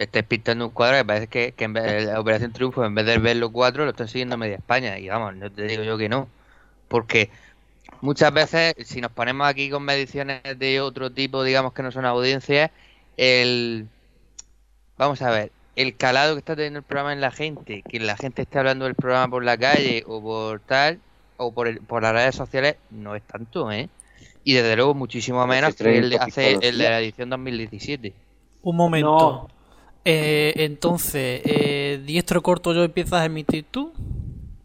Estés 0.00 0.24
pintando 0.24 0.66
un 0.66 0.72
cuadro 0.72 0.96
que 0.98 1.04
parece 1.04 1.28
que, 1.28 1.52
que 1.54 1.64
en 1.64 1.74
vez 1.74 1.84
de 1.84 2.06
la 2.12 2.20
Operación 2.20 2.52
Triunfo, 2.52 2.84
en 2.84 2.94
vez 2.94 3.04
de 3.06 3.18
ver 3.18 3.36
los 3.36 3.50
cuatro, 3.52 3.84
lo 3.84 3.90
está 3.90 4.08
siguiendo 4.08 4.38
media 4.38 4.56
España. 4.56 4.98
Y 4.98 5.08
vamos, 5.08 5.36
no 5.36 5.52
te 5.52 5.64
digo 5.64 5.82
yo 5.84 5.98
que 5.98 6.08
no. 6.08 6.28
Porque 6.88 7.30
muchas 8.00 8.32
veces, 8.34 8.74
si 8.86 9.00
nos 9.02 9.12
ponemos 9.12 9.48
aquí 9.48 9.70
con 9.70 9.84
mediciones 9.84 10.42
de 10.58 10.80
otro 10.80 11.12
tipo, 11.12 11.44
digamos 11.44 11.74
que 11.74 11.82
no 11.84 11.92
son 11.92 12.06
audiencias, 12.06 12.70
el. 13.16 13.88
Vamos 14.96 15.22
a 15.22 15.30
ver, 15.30 15.52
el 15.76 15.96
calado 15.96 16.34
que 16.34 16.40
está 16.40 16.54
teniendo 16.56 16.78
el 16.80 16.84
programa 16.84 17.12
en 17.12 17.20
la 17.20 17.30
gente, 17.30 17.82
que 17.88 18.00
la 18.00 18.16
gente 18.16 18.42
esté 18.42 18.58
hablando 18.58 18.84
del 18.84 18.94
programa 18.94 19.28
por 19.30 19.44
la 19.44 19.56
calle 19.58 20.02
o 20.06 20.20
por 20.22 20.60
tal, 20.60 21.02
o 21.36 21.52
por, 21.54 21.68
el- 21.68 21.82
por 21.82 22.02
las 22.02 22.12
redes 22.12 22.34
sociales, 22.36 22.76
no 22.90 23.14
es 23.16 23.22
tanto, 23.26 23.70
¿eh? 23.72 23.90
Y 24.44 24.54
desde 24.54 24.76
luego 24.76 24.94
muchísimo 24.94 25.46
menos 25.46 25.74
que 25.76 25.98
el 25.98 26.10
de, 26.10 26.16
hace 26.18 26.58
el 26.60 26.78
de 26.78 26.90
la 26.90 27.00
edición 27.00 27.30
2017. 27.30 28.14
Un 28.62 28.76
momento. 28.76 29.50
Eh, 30.04 30.52
entonces, 30.56 31.42
eh, 31.44 32.02
diestro 32.04 32.42
corto 32.42 32.72
yo 32.72 32.82
empiezas 32.84 33.20
a 33.20 33.24
emitir 33.26 33.64
tú. 33.70 33.92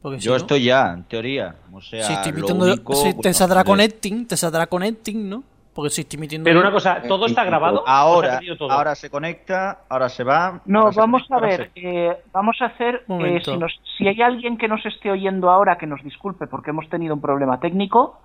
Porque 0.02 0.20
si 0.20 0.26
Yo 0.26 0.32
no- 0.32 0.38
estoy 0.38 0.64
ya, 0.66 0.94
en 0.94 1.04
teoría. 1.06 1.56
O 1.74 1.82
sea, 1.82 2.04
si 2.04 2.14
estoy 2.14 2.32
lo 2.32 2.38
emitiendo, 2.38 2.66
único, 2.66 2.94
si 2.96 3.10
te 3.10 3.16
bueno, 3.16 3.34
saldrá 3.34 3.58
ver. 3.62 3.66
connecting, 3.66 4.28
te 4.28 4.38
saldrá 4.38 4.68
connecting, 4.68 5.30
¿no? 5.30 5.44
Porque 5.74 5.90
si 5.90 6.02
estoy 6.02 6.18
emitiendo. 6.18 6.46
Pero 6.46 6.60
una 6.62 6.72
cosa, 6.72 7.02
¿todo 7.08 7.26
está 7.26 7.44
grabado? 7.44 7.82
¿O 7.82 7.86
se 7.86 7.92
Ahora, 7.92 8.40
todo? 8.58 8.72
ahora 8.72 8.96
se 8.96 9.10
conecta, 9.10 9.80
ahora 9.90 10.08
se 10.08 10.24
va. 10.24 10.62
No, 10.66 10.82
ahora 10.82 10.94
vamos 10.96 11.24
a 11.24 11.28
conecta, 11.28 11.36
ahora 11.36 11.58
ver, 11.58 11.72
eh, 11.76 12.18
vamos 12.32 12.56
a 12.62 12.66
hacer, 12.66 13.04
eh, 13.10 13.42
si, 13.44 13.58
nos- 13.58 13.78
si 13.98 14.08
hay 14.08 14.22
alguien 14.22 14.58
que 14.58 14.68
nos 14.70 14.86
esté 14.86 15.12
oyendo 15.12 15.50
ahora, 15.50 15.78
que 15.78 15.86
nos 15.88 16.02
disculpe 16.04 16.48
porque 16.48 16.70
hemos 16.70 16.88
tenido 16.88 17.14
un 17.16 17.20
problema 17.22 17.60
técnico. 17.60 18.22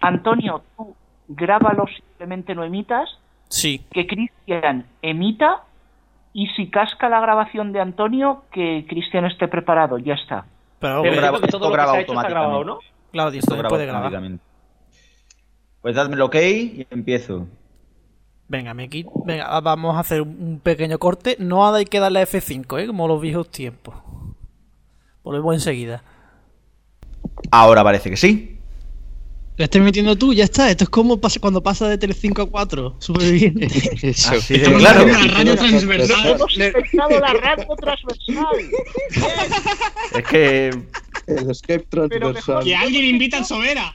Antonio, 0.00 0.62
tú 0.76 0.96
grábalo, 1.28 1.84
simplemente 1.94 2.54
no 2.54 2.64
emitas. 2.64 3.08
Sí. 3.48 3.84
Que 3.92 4.06
Cristian 4.06 4.86
emita 5.02 5.62
y 6.32 6.46
si 6.48 6.70
casca 6.70 7.08
la 7.08 7.20
grabación 7.20 7.72
de 7.72 7.80
Antonio, 7.80 8.44
que 8.52 8.84
Cristian 8.88 9.24
esté 9.26 9.48
preparado, 9.48 9.98
ya 9.98 10.14
está. 10.14 10.46
Pero, 10.78 11.02
Pero 11.02 11.16
graba- 11.16 11.38
esto 11.38 11.58
todo 11.58 11.66
lo 11.68 11.70
que 11.70 11.76
graba 11.76 11.92
se 11.92 11.98
ha 11.98 12.00
hecho 12.02 12.12
está 12.14 12.28
grabado, 12.28 12.52
¿no? 12.64 12.72
automáticamente. 12.74 13.10
Claro, 13.12 13.30
Dios 13.32 13.44
Esto 13.44 13.54
graba 13.56 13.68
puede 13.68 13.86
grabar. 13.86 14.04
automáticamente. 14.04 14.44
Pues 15.82 15.94
dadme 15.96 16.14
el 16.14 16.22
ok 16.22 16.34
y 16.36 16.86
empiezo. 16.90 17.48
Venga, 18.48 18.74
me 18.74 18.88
quito. 18.88 19.10
Venga, 19.24 19.60
vamos 19.60 19.96
a 19.96 20.00
hacer 20.00 20.22
un 20.22 20.60
pequeño 20.62 20.98
corte. 20.98 21.36
No 21.38 21.66
hay 21.72 21.84
que 21.84 22.00
darle 22.00 22.20
a 22.20 22.26
F5, 22.26 22.78
¿eh? 22.82 22.86
Como 22.86 23.08
los 23.08 23.20
viejos 23.20 23.50
tiempos. 23.50 23.94
Volvemos 25.22 25.54
enseguida. 25.54 26.02
Ahora 27.50 27.82
parece 27.84 28.10
que 28.10 28.16
sí. 28.16 28.59
Lo 29.60 29.64
estás 29.64 29.82
metiendo 29.82 30.16
tú, 30.16 30.32
ya 30.32 30.44
está. 30.44 30.70
Esto 30.70 30.84
es 30.84 30.88
como 30.88 31.20
pasa, 31.20 31.38
cuando 31.38 31.62
pasa 31.62 31.86
de 31.86 31.98
Tele5 31.98 32.44
a 32.44 32.46
4. 32.50 32.96
Superviviente. 32.98 33.66
Eso. 34.08 34.30
Así 34.32 34.56
de 34.56 34.72
claro. 34.72 35.04
La 35.06 35.18
radio 35.34 35.54
transversal. 35.54 36.26
Hemos 36.30 36.56
inventado 36.56 37.20
la 37.20 37.32
radio 37.34 37.66
transversal. 37.78 38.46
Es 40.16 40.24
que 40.24 40.68
El 41.26 41.50
escape 41.50 41.84
transversal. 41.90 42.32
mejor- 42.32 42.64
Que 42.64 42.74
alguien 42.74 43.04
invita 43.04 43.36
al 43.36 43.44
Sobera. 43.44 43.94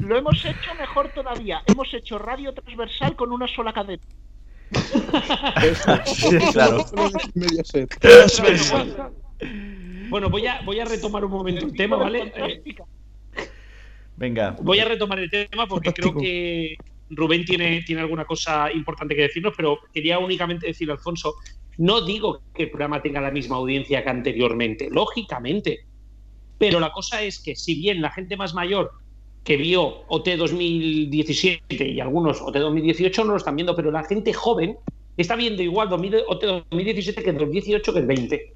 Lo 0.00 0.16
hemos 0.16 0.44
hecho 0.44 0.74
mejor 0.80 1.10
todavía. 1.14 1.62
Hemos 1.66 1.94
hecho 1.94 2.18
radio 2.18 2.52
transversal 2.52 3.14
con 3.14 3.30
una 3.30 3.46
sola 3.46 3.72
cadena. 3.72 4.02
Sí, 6.06 6.36
claro. 6.52 6.84
Mediaset. 7.34 7.94
Bueno, 10.10 10.28
voy 10.28 10.44
a, 10.48 10.60
voy 10.62 10.80
a 10.80 10.84
retomar 10.86 11.24
un 11.24 11.30
momento 11.30 11.64
el 11.66 11.72
tema, 11.76 11.94
¿vale? 11.96 12.32
Eh, 12.34 12.62
Venga. 14.18 14.56
voy 14.60 14.80
a 14.80 14.84
retomar 14.84 15.20
el 15.20 15.30
tema 15.30 15.66
porque 15.68 15.92
creo 15.92 16.12
que 16.14 16.76
Rubén 17.10 17.44
tiene, 17.44 17.82
tiene 17.82 18.02
alguna 18.02 18.24
cosa 18.24 18.70
importante 18.72 19.14
que 19.14 19.22
decirnos, 19.22 19.54
pero 19.56 19.78
quería 19.94 20.18
únicamente 20.18 20.66
decir, 20.66 20.90
Alfonso, 20.90 21.36
no 21.78 22.00
digo 22.00 22.42
que 22.52 22.64
el 22.64 22.70
programa 22.70 23.00
tenga 23.00 23.20
la 23.20 23.30
misma 23.30 23.56
audiencia 23.56 24.02
que 24.02 24.10
anteriormente, 24.10 24.88
lógicamente. 24.90 25.86
Pero 26.58 26.80
la 26.80 26.90
cosa 26.90 27.22
es 27.22 27.38
que 27.40 27.54
si 27.54 27.76
bien 27.76 28.02
la 28.02 28.10
gente 28.10 28.36
más 28.36 28.52
mayor 28.52 28.90
que 29.44 29.56
vio 29.56 30.02
OT 30.08 30.36
2017 30.36 31.88
y 31.88 32.00
algunos 32.00 32.42
OT 32.42 32.56
2018 32.56 33.24
no 33.24 33.30
lo 33.30 33.36
están 33.36 33.54
viendo, 33.54 33.76
pero 33.76 33.92
la 33.92 34.02
gente 34.02 34.32
joven 34.32 34.76
está 35.16 35.36
viendo 35.36 35.62
igual 35.62 35.88
2000 35.88 36.16
OT 36.26 36.44
2017 36.70 37.22
que 37.22 37.30
el 37.30 37.38
2018 37.38 37.92
que 37.92 37.98
el 38.00 38.06
20. 38.06 38.54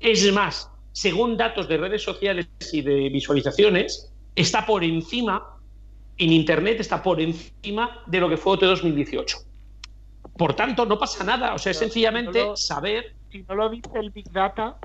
Es 0.00 0.32
más, 0.32 0.68
según 0.92 1.36
datos 1.36 1.68
de 1.68 1.76
redes 1.76 2.02
sociales 2.02 2.48
y 2.72 2.82
de 2.82 3.08
visualizaciones, 3.10 4.12
está 4.36 4.64
por 4.64 4.84
encima, 4.84 5.44
en 6.18 6.32
Internet 6.32 6.78
está 6.80 7.02
por 7.02 7.20
encima 7.20 8.02
de 8.06 8.20
lo 8.20 8.28
que 8.28 8.36
fue 8.36 8.52
OT 8.52 8.62
2018. 8.66 9.38
Por 10.36 10.54
tanto, 10.54 10.84
no 10.86 10.98
pasa 10.98 11.24
nada, 11.24 11.54
o 11.54 11.58
sea, 11.58 11.72
es 11.72 11.78
sencillamente 11.78 12.38
no 12.38 12.46
lo- 12.50 12.56
saber... 12.56 13.16
Si 13.30 13.42
no 13.42 13.54
lo 13.54 13.68
dice 13.70 13.88
el 13.94 14.10
Big 14.10 14.30
Data, 14.30 14.78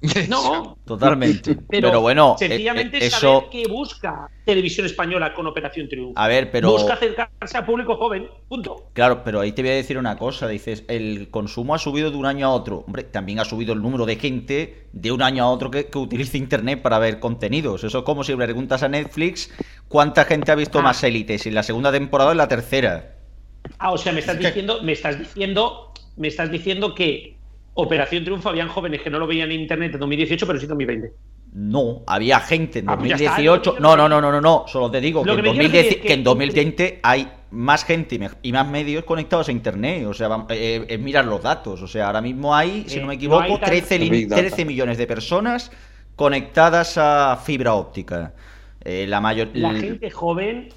No, 0.28 0.78
Totalmente. 0.84 1.56
pero, 1.68 1.88
Pero, 1.88 2.00
bueno, 2.00 2.36
eh, 2.40 2.48
sencillamente 2.48 2.98
eh, 3.04 3.10
saber 3.10 3.42
eso. 3.42 3.48
qué 3.50 3.66
busca 3.68 4.28
Televisión 4.44 4.86
Española 4.86 5.34
con 5.34 5.46
Operación 5.46 5.88
Triunfo. 5.88 6.12
A 6.18 6.28
ver, 6.28 6.50
pero. 6.50 6.70
Busca 6.70 6.94
acercarse 6.94 7.56
al 7.58 7.66
público 7.66 7.96
joven, 7.96 8.28
punto. 8.48 8.90
Claro, 8.92 9.22
pero 9.24 9.40
ahí 9.40 9.52
te 9.52 9.62
voy 9.62 9.72
a 9.72 9.74
decir 9.74 9.98
una 9.98 10.16
cosa. 10.16 10.46
Dices, 10.48 10.84
el 10.88 11.30
consumo 11.30 11.74
ha 11.74 11.78
subido 11.78 12.10
de 12.10 12.16
un 12.16 12.26
año 12.26 12.46
a 12.46 12.50
otro. 12.50 12.84
Hombre, 12.86 13.02
también 13.02 13.40
ha 13.40 13.44
subido 13.44 13.72
el 13.72 13.82
número 13.82 14.06
de 14.06 14.16
gente 14.16 14.86
de 14.92 15.10
un 15.12 15.20
año 15.22 15.42
a 15.44 15.50
otro 15.50 15.70
que, 15.70 15.86
que 15.86 15.98
utiliza 15.98 16.36
Internet 16.36 16.80
para 16.80 16.98
ver 17.00 17.18
contenidos. 17.18 17.82
Eso 17.82 17.98
es 17.98 18.04
como 18.04 18.22
si 18.22 18.32
le 18.32 18.44
preguntas 18.44 18.82
a 18.84 18.88
Netflix 18.88 19.50
cuánta 19.88 20.24
gente 20.24 20.52
ha 20.52 20.54
visto 20.54 20.78
Ah. 20.78 20.82
más 20.82 21.02
élites, 21.02 21.42
si 21.42 21.48
en 21.48 21.54
la 21.56 21.62
segunda 21.64 21.90
temporada 21.90 22.28
o 22.30 22.32
en 22.32 22.38
la 22.38 22.48
tercera. 22.48 23.16
Ah, 23.78 23.90
o 23.92 23.98
sea, 23.98 24.12
me 24.12 24.20
estás 24.20 24.38
diciendo, 24.38 24.78
me 24.82 24.92
estás 24.92 25.18
diciendo, 25.18 25.92
me 26.16 26.28
estás 26.28 26.50
diciendo 26.50 26.94
que 26.94 27.37
Operación 27.74 28.24
Triunfo 28.24 28.48
habían 28.48 28.68
jóvenes 28.68 29.02
que 29.02 29.10
no 29.10 29.18
lo 29.18 29.26
veían 29.26 29.50
en 29.52 29.60
internet 29.60 29.94
en 29.94 30.00
2018, 30.00 30.46
pero 30.46 30.58
sí 30.58 30.64
en 30.64 30.68
2020. 30.70 31.12
No, 31.52 32.02
había 32.06 32.40
gente 32.40 32.80
en 32.80 32.88
Ah, 32.90 32.96
pues 32.98 33.10
2018. 33.10 33.76
No, 33.80 33.96
no, 33.96 34.08
no, 34.08 34.20
no, 34.20 34.32
no, 34.32 34.40
no. 34.40 34.64
Solo 34.66 34.90
te 34.90 35.00
digo 35.00 35.22
que 35.22 35.30
en, 35.30 35.36
que 35.36 35.42
quiero 35.42 35.54
2010 35.54 35.72
decir 35.84 35.96
es 35.98 36.02
que 36.02 36.08
que- 36.08 36.14
en 36.14 36.24
2020 36.24 37.00
hay 37.02 37.28
más 37.52 37.84
gente 37.84 38.16
y 38.16 38.18
me- 38.18 38.30
y 38.42 38.52
más 38.52 38.68
medios 38.68 39.04
conectados 39.04 39.48
a 39.48 39.52
internet. 39.52 40.04
O 40.06 40.12
sea, 40.12 40.28
eh, 40.50 40.84
es 40.88 41.00
mirar 41.00 41.24
los 41.24 41.42
datos. 41.42 41.80
O 41.80 41.86
sea, 41.86 42.08
ahora 42.08 42.20
mismo 42.20 42.54
hay, 42.54 42.84
si 42.88 42.98
Eh, 42.98 43.00
no 43.00 43.06
me 43.08 43.14
equivoco, 43.14 43.42
hay 43.42 43.56
tan- 43.58 43.70
13, 43.70 43.98
li- 43.98 44.10
Big 44.10 44.28
Data. 44.28 44.42
13 44.42 44.64
millones 44.64 44.98
de 44.98 45.06
personas 45.06 45.70
conectadas 46.16 46.98
a 46.98 47.36
fibra 47.42 47.74
óptica. 47.74 48.34
Eh, 48.84 49.06
la 49.08 49.20
mayor... 49.20 49.48
La 49.54 49.72
gente 49.72 50.10
joven, 50.10 50.68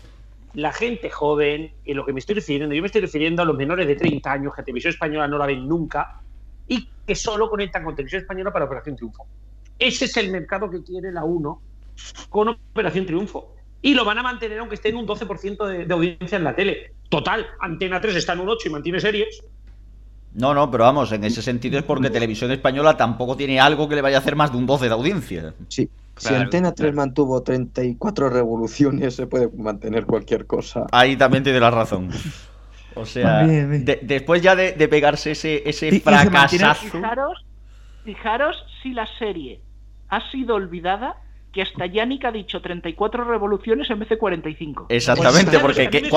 la 0.54 0.72
gente 0.72 1.10
joven, 1.10 1.72
en 1.84 1.98
lo 1.98 2.06
que 2.06 2.14
me 2.14 2.20
estoy 2.20 2.36
refiriendo, 2.36 2.74
yo 2.76 2.82
me 2.82 2.86
estoy 2.88 3.02
refiriendo 3.02 3.42
a 3.42 3.46
los 3.46 3.58
menores 3.58 3.88
de 3.88 3.96
30 3.96 4.32
años 4.32 4.54
que 4.56 4.64
Televisión 4.64 4.94
Española 4.94 5.28
no 5.28 5.38
la 5.38 5.46
ven 5.48 5.68
nunca 5.68 6.22
y 6.68 6.88
que 7.06 7.16
solo 7.16 7.50
conectan 7.50 7.84
con 7.84 7.96
Televisión 7.96 8.22
Española 8.22 8.52
para 8.52 8.66
Operación 8.66 8.96
Triunfo. 8.96 9.26
Ese 9.78 10.06
es 10.06 10.18
el 10.18 10.32
mercado 10.32 10.70
que 10.70 10.84
quiere 10.84 11.12
la 11.12 11.24
1 11.24 11.62
con 12.30 12.50
Operación 12.50 13.06
Triunfo. 13.06 13.56
Y 13.82 13.94
lo 13.96 14.06
van 14.06 14.20
a 14.20 14.24
mantener 14.24 14.60
aunque 14.60 14.76
esté 14.76 14.90
en 14.90 14.98
un 14.98 15.08
12% 15.08 15.66
de, 15.66 15.86
de 15.86 15.94
audiencia 15.94 16.38
en 16.38 16.44
la 16.44 16.56
tele. 16.56 16.94
Total, 17.10 17.46
Antena 17.60 18.00
3 18.00 18.16
está 18.16 18.34
en 18.34 18.42
un 18.42 18.50
8 18.50 18.70
y 18.70 18.72
mantiene 18.72 19.00
series. 19.00 19.44
No, 20.34 20.54
no, 20.54 20.72
pero 20.72 20.86
vamos, 20.86 21.12
en 21.12 21.24
ese 21.26 21.42
sentido 21.42 21.78
es 21.78 21.84
porque 21.84 22.10
Televisión 22.10 22.52
Española 22.52 22.96
tampoco 22.96 23.36
tiene 23.36 23.60
algo 23.60 23.90
que 23.90 23.96
le 23.96 24.02
vaya 24.02 24.18
a 24.18 24.20
hacer 24.22 24.36
más 24.36 24.52
de 24.52 24.58
un 24.58 24.66
12 24.66 24.86
de 24.86 24.94
audiencia. 24.94 25.54
Sí. 25.68 25.90
si 26.16 26.34
Antena 26.34 26.72
3 26.74 26.94
mantuvo 26.94 27.42
34 27.42 28.30
revoluciones, 28.30 29.16
se 29.16 29.28
puede 29.28 29.50
mantener 29.50 30.06
cualquier 30.06 30.46
cosa. 30.46 30.88
Ahí 30.92 31.18
también 31.18 31.44
tiene 31.44 31.60
la 31.60 31.72
razón. 31.72 32.12
O 32.96 33.06
sea, 33.06 33.44
de, 33.46 34.00
después 34.02 34.42
ya 34.42 34.56
de, 34.56 34.74
de, 34.74 34.88
pegarse 34.88 35.32
ese, 35.32 35.64
ese 35.66 36.00
fracasazo. 36.00 36.90
Fijaros, 36.92 37.46
fijaros 38.04 38.66
si 38.84 38.92
la 38.92 39.08
serie 39.18 39.62
ha 40.10 40.30
sido 40.32 40.56
olvidada 40.56 41.16
que 41.52 41.62
hasta 41.62 41.86
Yannick 41.86 42.24
ha 42.26 42.32
dicho 42.32 42.62
34 42.62 43.26
revoluciones 43.26 43.90
en 43.90 44.00
vez 44.00 44.10
de 44.10 44.18
45. 44.18 44.88
Exactamente, 44.90 45.60
porque 45.60 45.90
que, 45.90 46.10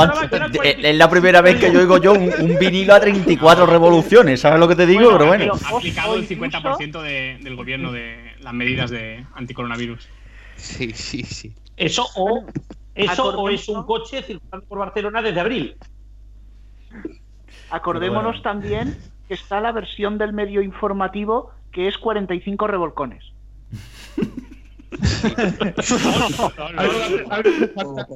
es 0.82 0.96
la 0.96 1.10
primera 1.10 1.40
vez 1.40 1.58
que 1.58 1.72
yo 1.72 1.80
oigo 1.80 1.98
yo 1.98 2.12
un, 2.12 2.32
un, 2.38 2.58
vinilo 2.58 2.94
a 2.94 3.00
34 3.00 3.66
revoluciones, 3.66 4.40
¿sabes 4.40 4.60
lo 4.60 4.68
que 4.68 4.76
te 4.76 4.86
digo? 4.86 5.10
Pero 5.10 5.26
bueno. 5.26 5.52
Ha 5.64 5.76
aplicado 5.76 6.14
el 6.14 6.28
50% 6.28 7.02
de, 7.02 7.38
del 7.42 7.56
gobierno 7.56 7.90
de 7.90 8.32
las 8.40 8.52
medidas 8.52 8.90
de 8.90 9.26
anticoronavirus. 9.34 10.08
Sí, 10.56 10.92
sí, 10.92 11.24
sí. 11.24 11.52
Eso 11.76 12.06
o, 12.14 12.44
eso 12.94 13.36
o 13.36 13.48
es 13.48 13.68
un 13.68 13.84
coche 13.84 14.22
circulando 14.22 14.66
por 14.68 14.78
Barcelona 14.78 15.20
desde 15.20 15.40
abril. 15.40 15.76
Acordémonos 17.70 18.42
también 18.42 18.96
que 19.28 19.34
está 19.34 19.60
la 19.60 19.72
versión 19.72 20.18
del 20.18 20.32
medio 20.32 20.62
informativo 20.62 21.50
que 21.72 21.88
es 21.88 21.98
45 21.98 22.66
revolcones. 22.66 23.24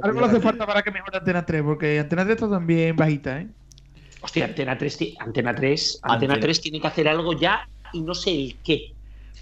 algo, 0.03 0.25
hace 0.25 0.41
falta 0.41 0.65
para 0.67 0.83
que 0.83 0.91
mejore 0.93 1.19
Antena 1.19 1.45
3, 1.45 1.63
porque 1.63 1.99
Antena 1.99 2.25
3 2.25 2.37
está 2.37 2.49
también 2.49 2.95
bajita, 2.95 3.41
¿eh? 3.41 3.49
Hostia, 4.21 4.45
Antena 4.47 4.79
3, 4.79 5.17
Antena 5.19 5.55
3, 5.55 6.01
Antena 6.03 6.39
3 6.39 6.61
tiene 6.61 6.81
que 6.81 6.87
hacer 6.87 7.09
algo 7.09 7.33
ya 7.33 7.69
y 7.93 8.01
no 8.01 8.15
sé 8.15 8.31
el 8.31 8.57
qué. 8.65 8.93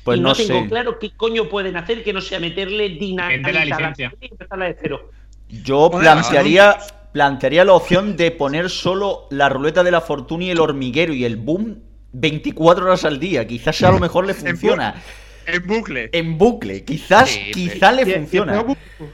Pues 0.05 0.19
y 0.19 0.23
no, 0.23 0.29
no, 0.31 0.35
tengo 0.35 0.61
sé. 0.61 0.69
claro 0.69 0.99
qué 0.99 1.11
coño 1.11 1.49
pueden 1.49 1.77
hacer 1.77 2.05
que 2.05 2.13
no 2.13 2.21
sea 2.21 2.39
meterle 2.41 2.91
dinamita 2.91 3.53
la 3.53 3.65
licencia. 3.65 4.13
y 4.21 4.27
empezarla 4.27 4.67
de 4.67 4.77
cero. 4.81 5.11
Yo 5.49 5.91
plantearía, 5.91 6.79
plantearía 7.17 7.65
la 7.65 7.73
opción 7.73 8.15
de 8.15 8.31
poner 8.31 8.69
solo 8.69 9.27
la 9.31 9.49
ruleta 9.49 9.83
de 9.83 9.91
la 9.91 10.03
fortuna 10.03 10.45
y 10.45 10.51
el 10.51 10.61
hormiguero 10.61 11.15
y 11.15 11.25
el 11.25 11.37
boom 11.37 11.79
24 12.13 12.85
horas 12.85 13.07
al 13.07 13.19
día. 13.19 13.47
Quizás 13.47 13.83
a 13.85 13.91
lo 13.91 13.99
mejor 13.99 14.27
le 14.27 14.35
funciona. 14.35 15.03
En 15.47 15.67
bucle. 15.67 16.11
En 16.13 16.37
bucle. 16.37 16.85
Quizás, 16.85 17.31
Sí, 17.31 17.53
quizás 17.53 17.97
le 17.97 18.05
funciona. 18.05 18.63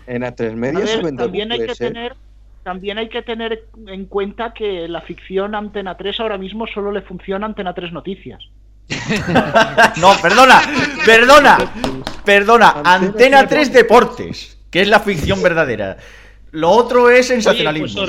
En 0.08 0.22
A3 0.22 0.50
A 0.50 0.56
Media 0.56 0.80
ver, 0.80 0.88
suben 0.88 1.14
de 1.14 1.22
también 1.22 1.52
hay 1.52 1.60
que 1.60 1.70
¿eh? 1.70 1.76
tener 1.76 2.16
también 2.64 2.98
hay 2.98 3.08
que 3.08 3.22
tener 3.22 3.66
en 3.86 4.06
cuenta 4.06 4.52
que 4.52 4.88
la 4.88 5.02
ficción 5.02 5.54
Antena 5.54 5.96
3 5.96 6.18
ahora 6.18 6.38
mismo 6.38 6.66
solo 6.66 6.90
le 6.90 7.02
funciona 7.02 7.46
a 7.46 7.50
Antena 7.50 7.72
3 7.72 7.92
Noticias. 7.92 8.42
No, 10.00 10.10
perdona, 10.20 10.60
perdona, 11.06 11.56
perdona. 12.24 12.82
Antena 12.84 13.46
3 13.46 13.72
Deportes, 13.72 14.58
que 14.72 14.80
es 14.80 14.88
la 14.88 14.98
ficción 14.98 15.40
verdadera. 15.40 15.98
Lo 16.52 16.70
otro 16.70 17.10
es 17.10 17.12
Oye, 17.12 17.14
pues 17.16 17.26
sensacionalismo. 17.26 18.02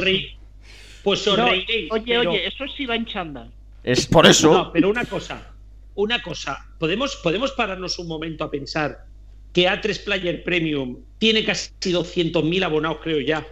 pues 1.04 1.28
No, 1.28 1.36
reiréis, 1.36 1.92
oye, 1.92 2.04
pero- 2.06 2.32
oye, 2.32 2.48
eso 2.48 2.66
sí 2.76 2.86
va 2.86 2.96
en 2.96 3.06
chándal. 3.06 3.52
Es 3.84 4.06
por 4.06 4.26
eso. 4.26 4.52
No, 4.54 4.72
pero 4.72 4.90
una 4.90 5.04
cosa, 5.06 5.52
una 5.96 6.22
cosa, 6.22 6.66
podemos, 6.80 7.16
podemos 7.18 7.52
pararnos 7.52 8.00
un 8.00 8.08
momento 8.08 8.44
a 8.46 8.52
pensar 8.52 9.06
que 9.52 9.68
A3 9.70 10.04
Player 10.04 10.44
Premium 10.44 10.98
tiene 11.20 11.44
casi 11.44 11.70
200.000 11.92 12.64
abonados, 12.64 12.98
creo 13.04 13.20
ya, 13.20 13.46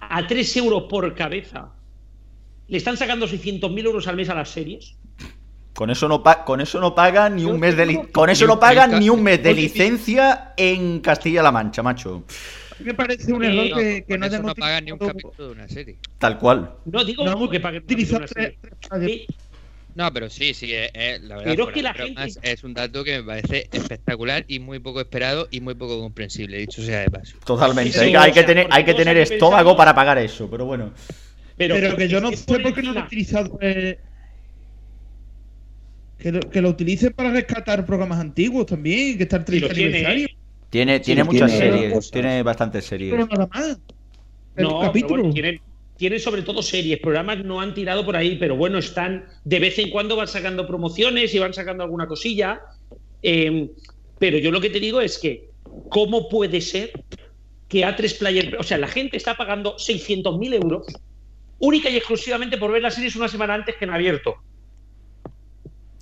a 0.00 0.26
3 0.26 0.56
euros 0.58 0.84
por 0.88 1.14
cabeza. 1.14 1.70
¿Le 2.68 2.76
están 2.76 2.96
sacando 2.96 3.26
600.000 3.26 3.84
euros 3.86 4.06
al 4.08 4.16
mes 4.16 4.28
a 4.28 4.34
las 4.34 4.50
series? 4.50 4.94
Con 5.74 5.90
eso 5.90 6.08
no, 6.08 6.22
pa- 6.22 6.44
con 6.44 6.60
eso 6.60 6.80
no 6.80 6.94
pagan 6.94 7.36
ni 7.36 7.44
un 7.44 7.58
mes 7.60 7.76
de 7.76 8.10
con 8.12 8.28
eso 8.30 8.46
no 8.46 8.58
pagan 8.58 8.98
ni 8.98 9.08
un 9.08 9.22
mes 9.22 9.40
de 9.42 9.54
licencia 9.54 10.52
en 10.56 10.98
Castilla-La 11.00 11.52
Mancha, 11.52 11.82
macho. 11.84 12.24
Me 12.84 12.94
parece 12.94 13.32
un 13.32 13.44
Eh, 13.44 13.48
error 13.48 13.68
No, 13.70 13.76
que, 13.76 14.18
no 14.18 14.26
eso 14.26 14.42
no 14.42 14.54
pagan 14.54 14.84
ni 14.84 14.92
un 14.92 14.98
capítulo 14.98 15.48
de 15.48 15.52
una 15.52 15.68
serie. 15.68 15.96
Tal 16.18 16.38
cual. 16.38 16.74
No 16.84 17.04
digo 17.04 17.24
No 17.24 17.50
que 17.50 17.58
radios. 17.58 17.84
Sí, 19.04 19.26
No, 19.94 20.12
pero 20.12 20.30
sí, 20.30 20.54
sí, 20.54 20.72
es, 20.72 20.90
es- 20.94 21.22
la 21.22 21.36
verdad. 21.36 21.50
Pero 21.50 21.64
fuera 21.64 21.74
que 21.74 21.82
la 21.82 21.94
gente- 21.94 22.38
Es 22.42 22.62
un 22.62 22.74
dato 22.74 23.02
que 23.02 23.18
me 23.18 23.24
parece 23.24 23.68
espectacular 23.72 24.44
y 24.46 24.60
muy 24.60 24.78
poco 24.78 25.00
esperado 25.00 25.48
y 25.50 25.60
muy 25.60 25.74
poco 25.74 25.98
comprensible, 26.00 26.58
dicho 26.58 26.82
sea 26.82 27.00
de 27.00 27.10
paso. 27.10 27.36
Totalmente. 27.44 27.92
Sí, 27.92 27.98
hay, 27.98 28.10
sí, 28.10 28.16
hay 28.16 28.30
o 28.30 28.34
que 28.34 28.40
sea, 28.40 28.46
tener, 28.46 28.66
hay 28.70 28.84
que 28.84 28.94
tener 28.94 29.16
estómago 29.18 29.76
para 29.76 29.94
pagar 29.94 30.18
eso, 30.18 30.48
pero 30.48 30.66
bueno. 30.66 30.92
pero, 31.56 31.74
Pero 31.74 31.96
que 31.96 32.08
yo 32.08 32.20
no 32.20 32.30
es 32.30 32.40
sé 32.40 32.60
por 32.60 32.74
qué 32.74 32.82
no 32.82 32.92
lo 32.92 33.00
he 33.00 33.02
utilizado. 33.02 33.58
eh, 33.60 33.98
que, 36.18 36.32
lo, 36.32 36.40
que 36.40 36.60
lo 36.60 36.70
utilicen 36.70 37.12
para 37.12 37.30
rescatar 37.30 37.84
programas 37.86 38.18
antiguos 38.20 38.66
también, 38.66 39.16
que 39.16 39.22
está 39.24 39.36
el 39.36 39.46
Sí, 39.46 39.60
lo 39.60 39.68
30 39.68 39.74
tiene, 39.74 40.06
aniversario. 40.06 40.26
¿eh? 40.26 40.34
Tiene, 40.70 40.98
Sí, 40.98 41.04
tiene 41.04 41.24
muchas 41.24 41.50
tiene 41.50 41.70
series. 41.72 41.92
cosas. 41.94 42.10
Tiene 42.10 42.42
bastantes 42.42 42.84
series. 42.84 43.12
Pero 43.12 43.26
nada 43.26 43.46
más. 43.46 43.68
No, 43.68 43.80
pero 44.54 44.80
capítulo. 44.80 45.22
bueno, 45.22 45.34
tienen, 45.34 45.60
tienen 45.96 46.20
sobre 46.20 46.42
todo 46.42 46.62
series, 46.62 46.98
programas 47.00 47.44
no 47.44 47.60
han 47.60 47.74
tirado 47.74 48.04
por 48.04 48.16
ahí, 48.16 48.36
pero 48.36 48.56
bueno, 48.56 48.78
están 48.78 49.26
de 49.44 49.58
vez 49.60 49.78
en 49.78 49.90
cuando 49.90 50.16
van 50.16 50.28
sacando 50.28 50.66
promociones 50.66 51.34
y 51.34 51.38
van 51.38 51.54
sacando 51.54 51.84
alguna 51.84 52.06
cosilla. 52.06 52.60
Eh, 53.22 53.70
pero 54.18 54.38
yo 54.38 54.50
lo 54.50 54.60
que 54.60 54.70
te 54.70 54.80
digo 54.80 55.00
es 55.00 55.18
que, 55.18 55.50
¿cómo 55.88 56.28
puede 56.28 56.60
ser 56.60 56.92
que 57.68 57.84
A3 57.84 58.18
Player, 58.18 58.56
o 58.58 58.62
sea, 58.62 58.78
la 58.78 58.88
gente 58.88 59.16
está 59.16 59.36
pagando 59.36 59.76
600.000 59.78 60.54
euros 60.54 60.86
única 61.58 61.90
y 61.90 61.96
exclusivamente 61.96 62.58
por 62.58 62.72
ver 62.72 62.82
las 62.82 62.94
series 62.94 63.16
una 63.16 63.28
semana 63.28 63.54
antes 63.54 63.76
que 63.76 63.84
en 63.84 63.92
abierto? 63.92 64.36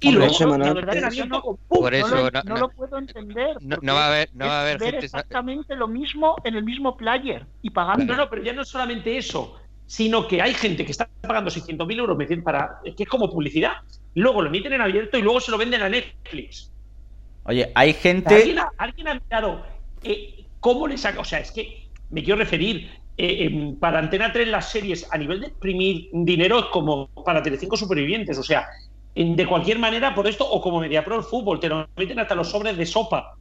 Y 0.00 0.08
Hombre, 0.08 0.26
luego, 0.28 0.58
la 0.58 0.72
verdad, 0.74 0.96
en 0.96 1.04
abierto, 1.06 1.40
con 1.40 1.56
¡pum! 1.68 1.80
Por 1.80 1.94
eso 1.94 2.08
no, 2.10 2.16
lo, 2.16 2.30
no- 2.30 2.42
no 2.44 2.54
no- 2.54 2.60
lo 2.60 2.68
puedo 2.68 2.98
entender. 2.98 3.56
No, 3.62 3.94
va 3.94 4.04
a 4.04 4.08
haber, 4.08 4.28
no 4.34 4.46
va 4.46 4.58
a 4.58 4.62
haber 4.62 4.74
es 4.76 4.80
ver 4.80 4.90
gente. 4.90 5.06
exactamente 5.06 5.74
lo 5.74 5.88
mismo 5.88 6.36
en 6.44 6.54
el 6.54 6.64
mismo 6.64 6.96
player 6.96 7.46
y 7.62 7.70
pagando. 7.70 8.04
No, 8.04 8.16
no, 8.16 8.28
pero 8.28 8.42
ya 8.42 8.52
no 8.52 8.60
es 8.62 8.68
solamente 8.68 9.16
eso, 9.16 9.58
sino 9.86 10.28
que 10.28 10.42
hay 10.42 10.52
gente 10.52 10.84
que 10.84 10.92
está 10.92 11.08
pagando 11.22 11.50
600.000 11.50 11.98
euros 11.98 12.16
metiendo 12.16 12.44
para, 12.44 12.78
que 12.84 13.04
es 13.04 13.08
como 13.08 13.30
publicidad. 13.30 13.72
Luego 14.14 14.42
lo 14.42 14.48
emiten 14.48 14.74
en 14.74 14.82
abierto 14.82 15.16
y 15.16 15.22
luego 15.22 15.40
se 15.40 15.50
lo 15.50 15.56
venden 15.58 15.80
a 15.80 15.88
Netflix. 15.88 16.72
Oye, 17.44 17.72
hay 17.74 17.94
gente. 17.94 18.34
¿Alguien 18.34 18.58
ha, 18.58 18.68
alguien 18.76 19.08
ha 19.08 19.14
mirado 19.14 19.64
eh, 20.02 20.46
cómo 20.60 20.86
le 20.88 20.98
saca? 20.98 21.20
O 21.20 21.24
sea, 21.24 21.38
es 21.40 21.52
que 21.52 21.88
me 22.10 22.22
quiero 22.22 22.38
referir. 22.38 22.90
eh, 23.16 23.74
para 23.80 23.98
Antena 23.98 24.30
3 24.30 24.48
las 24.48 24.70
series 24.70 25.08
a 25.10 25.16
nivel 25.16 25.40
de 25.40 25.46
exprimir 25.46 26.08
dinero 26.12 26.58
es 26.58 26.64
como 26.66 27.08
para 27.24 27.42
Telecinco 27.42 27.76
Supervivientes. 27.76 28.36
O 28.36 28.42
sea, 28.42 28.66
de 29.16 29.46
cualquier 29.46 29.78
manera, 29.78 30.14
por 30.14 30.26
esto, 30.26 30.48
o 30.48 30.60
como 30.60 30.80
Mediapro 30.80 31.16
el 31.16 31.22
fútbol, 31.22 31.58
te 31.58 31.68
lo 31.68 31.88
meten 31.96 32.18
hasta 32.20 32.34
los 32.34 32.50
sobres 32.50 32.76
de 32.76 32.84
sopa. 32.86 33.34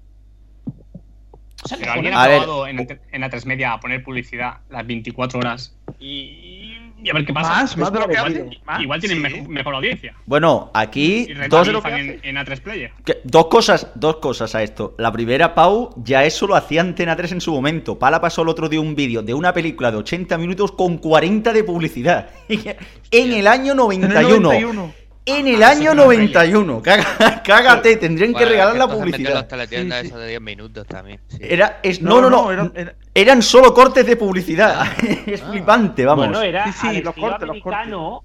O 1.63 1.67
sea, 1.67 1.77
Pero 1.79 1.91
alguien 1.93 2.13
ha 2.13 2.25
probado 2.25 2.67
en, 2.67 2.99
en 3.11 3.21
la 3.21 3.29
3 3.29 3.45
media 3.45 3.73
a 3.73 3.79
poner 3.79 4.03
publicidad 4.03 4.57
las 4.69 4.85
24 4.85 5.39
horas 5.39 5.75
y, 5.99 6.77
y 7.01 7.09
a 7.09 7.13
ver 7.13 7.25
qué 7.25 7.33
pasa. 7.33 7.49
Más, 7.49 7.75
más 7.77 7.91
de 7.91 7.99
lo 7.99 8.07
que 8.07 8.13
igual, 8.13 8.59
más. 8.65 8.81
igual 8.81 8.99
tienen 8.99 9.17
Sí. 9.17 9.23
mejor, 9.23 9.49
mejor 9.49 9.75
audiencia. 9.75 10.13
Bueno, 10.27 10.69
aquí 10.75 11.25
Y 11.27 11.33
dos, 11.49 11.67
rentabilizan 11.67 11.93
en, 11.99 12.19
en 12.23 12.35
A3 12.37 12.61
Player. 12.61 12.91
que- 13.03 13.19
dos 13.23 13.47
cosas, 13.47 13.87
dos 13.95 14.17
cosas 14.17 14.53
a 14.53 14.61
esto. 14.61 14.93
La 14.99 15.11
primera, 15.11 15.55
Pau, 15.55 15.89
ya 15.97 16.23
eso 16.23 16.45
lo 16.45 16.55
hacía 16.55 16.81
Antena 16.81 17.15
3 17.15 17.31
en 17.31 17.41
su 17.41 17.51
momento. 17.51 17.97
Pala 17.97 18.21
pasó 18.21 18.43
el 18.43 18.49
otro 18.49 18.69
día 18.69 18.79
un 18.81 18.93
vídeo 18.95 19.23
de 19.23 19.33
una 19.33 19.51
película 19.51 19.89
de 19.91 19.97
80 19.97 20.37
minutos 20.37 20.71
con 20.71 20.97
40 20.99 21.51
de 21.51 21.63
publicidad. 21.63 22.29
en 22.49 23.33
el 23.33 23.47
año 23.47 23.71
En 23.91 24.03
el 24.03 24.09
91. 24.13 24.93
91. 25.27 25.39
En 25.39 25.47
el 25.47 25.63
Ah, 25.63 25.69
año 25.69 25.77
sí, 25.79 25.87
pero 25.89 26.03
91. 26.03 26.81
Caga- 26.83 27.41
Cágate, 27.43 27.95
tendrían 27.97 28.29
que 28.31 28.33
Bueno, 28.33 28.49
regalar 28.51 28.75
la 28.75 28.83
entonces 28.83 29.05
publicidad. 29.05 29.33
los 29.33 29.47
teletiendas 29.47 29.99
Sí, 29.99 30.01
sí. 30.03 30.07
esos 30.09 30.21
de 30.21 30.27
10 30.29 30.41
minutos 30.41 30.87
también. 30.87 31.19
sí. 31.27 31.37
Era, 31.41 31.79
es, 31.83 32.01
no, 32.01 32.21
no, 32.21 32.29
no. 32.29 32.51
era- 32.51 32.71
era- 32.75 32.95
Eran 33.13 33.41
solo 33.41 33.73
cortes 33.73 34.05
de 34.05 34.15
publicidad. 34.17 34.85
es 35.25 35.41
flipante, 35.41 36.05
vamos. 36.05 36.27
Bueno, 36.27 36.41
era 36.41 36.65
Sí, 36.71 36.73
sí, 36.79 36.87
al 36.87 36.93
los 36.97 37.07
estilo 37.09 37.27
cortes, 37.27 37.41
los 37.41 37.49
americano, 37.49 38.23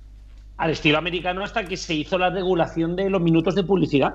al 0.58 0.70
estilo 0.70 0.98
americano 0.98 1.44
hasta 1.44 1.64
que 1.64 1.76
se 1.76 1.94
hizo 1.94 2.18
la 2.18 2.28
regulación 2.30 2.94
de 2.96 3.08
los 3.08 3.20
minutos 3.22 3.54
de 3.54 3.62
publicidad. 3.64 4.14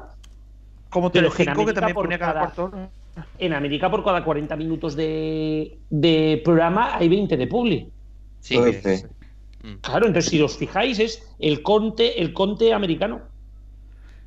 Como 0.89 1.11
que 1.11 1.19
en 1.19 1.25
Telecinco, 1.25 1.65
que 1.65 1.73
también 1.73 1.95
ponía 1.95 2.19
cada 2.19 2.33
cada- 2.33 2.45
cuarto. 2.51 2.89
En 3.39 3.53
América 3.53 3.89
por 3.89 4.03
cada 4.03 4.23
40 4.25 4.55
minutos 4.57 4.95
de, 4.95 5.77
de 5.89 6.41
programa 6.43 6.95
hay 6.97 7.07
20 7.07 7.37
de 7.37 7.47
publi. 7.47 7.89
Sí, 8.41 8.57
Doce. 8.57 9.07
Mm. 9.65 9.75
Claro, 9.81 10.07
entonces 10.07 10.29
si 10.31 10.41
os 10.41 10.57
fijáis 10.57 10.99
es 10.99 11.27
el 11.39 11.61
conte, 11.61 12.21
el 12.21 12.33
conte 12.33 12.73
americano. 12.73 13.21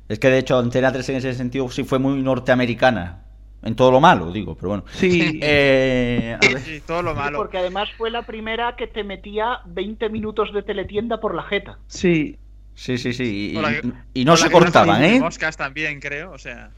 Es 0.07 0.19
que 0.19 0.29
de 0.29 0.39
hecho 0.39 0.57
Antena 0.57 0.91
3 0.91 1.09
en 1.09 1.15
ese 1.17 1.33
sentido 1.33 1.69
sí 1.69 1.83
fue 1.83 1.99
muy 1.99 2.21
norteamericana. 2.21 3.23
En 3.61 3.75
todo 3.75 3.91
lo 3.91 3.99
malo, 3.99 4.31
digo, 4.31 4.55
pero 4.55 4.69
bueno. 4.69 4.85
Sí. 4.93 5.37
Eh, 5.43 6.37
a 6.41 6.47
ver. 6.47 6.59
Sí, 6.61 6.81
todo 6.87 7.01
lo 7.01 7.13
malo. 7.13 7.37
Porque 7.37 7.57
además 7.57 7.89
fue 7.97 8.09
la 8.09 8.21
primera 8.21 8.75
que 8.77 8.87
te 8.87 9.03
metía 9.03 9.59
20 9.65 10.09
minutos 10.09 10.53
de 10.53 10.63
teletienda 10.63 11.19
por 11.19 11.35
la 11.35 11.43
jeta. 11.43 11.77
Sí. 11.87 12.37
Sí, 12.73 12.97
sí, 12.97 13.11
sí. 13.11 13.51
Y, 13.51 13.61
la- 13.61 13.81
y 14.13 14.23
no 14.23 14.37
se 14.37 14.49
cortaban, 14.49 15.03
¿eh? 15.03 15.19
Moscas 15.19 15.57
también, 15.57 15.99
creo, 15.99 16.31
o 16.31 16.37
sea. 16.37 16.71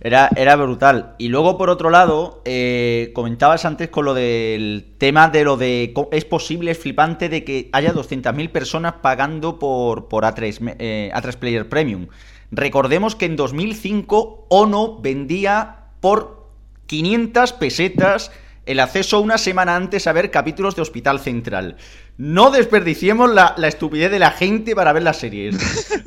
Era, 0.00 0.28
era 0.36 0.56
brutal. 0.56 1.14
Y 1.18 1.28
luego, 1.28 1.56
por 1.56 1.70
otro 1.70 1.90
lado, 1.90 2.42
eh, 2.44 3.10
comentabas 3.14 3.64
antes 3.64 3.88
con 3.88 4.04
lo 4.04 4.14
del 4.14 4.92
tema 4.98 5.28
de 5.28 5.44
lo 5.44 5.56
de... 5.56 5.94
Es 6.12 6.24
posible, 6.24 6.70
es 6.72 6.78
flipante 6.78 7.28
de 7.28 7.44
que 7.44 7.70
haya 7.72 7.92
200.000 7.94 8.50
personas 8.50 8.94
pagando 9.02 9.58
por, 9.58 10.08
por 10.08 10.24
A3, 10.24 10.60
me- 10.60 10.76
eh, 10.78 11.10
A3 11.14 11.36
Player 11.36 11.68
Premium. 11.68 12.08
Recordemos 12.50 13.16
que 13.16 13.24
en 13.26 13.36
2005 13.36 14.46
Ono 14.50 14.98
vendía 15.00 15.76
por 16.00 16.46
500 16.86 17.52
pesetas 17.54 18.30
el 18.66 18.80
acceso 18.80 19.20
una 19.20 19.38
semana 19.38 19.76
antes 19.76 20.06
a 20.06 20.12
ver 20.12 20.30
capítulos 20.30 20.76
de 20.76 20.82
Hospital 20.82 21.20
Central. 21.20 21.76
No 22.18 22.50
desperdiciemos 22.50 23.30
la, 23.32 23.54
la 23.56 23.68
estupidez 23.68 24.10
de 24.10 24.18
la 24.18 24.30
gente 24.32 24.74
para 24.74 24.92
ver 24.92 25.04
las 25.04 25.18
series. 25.18 25.56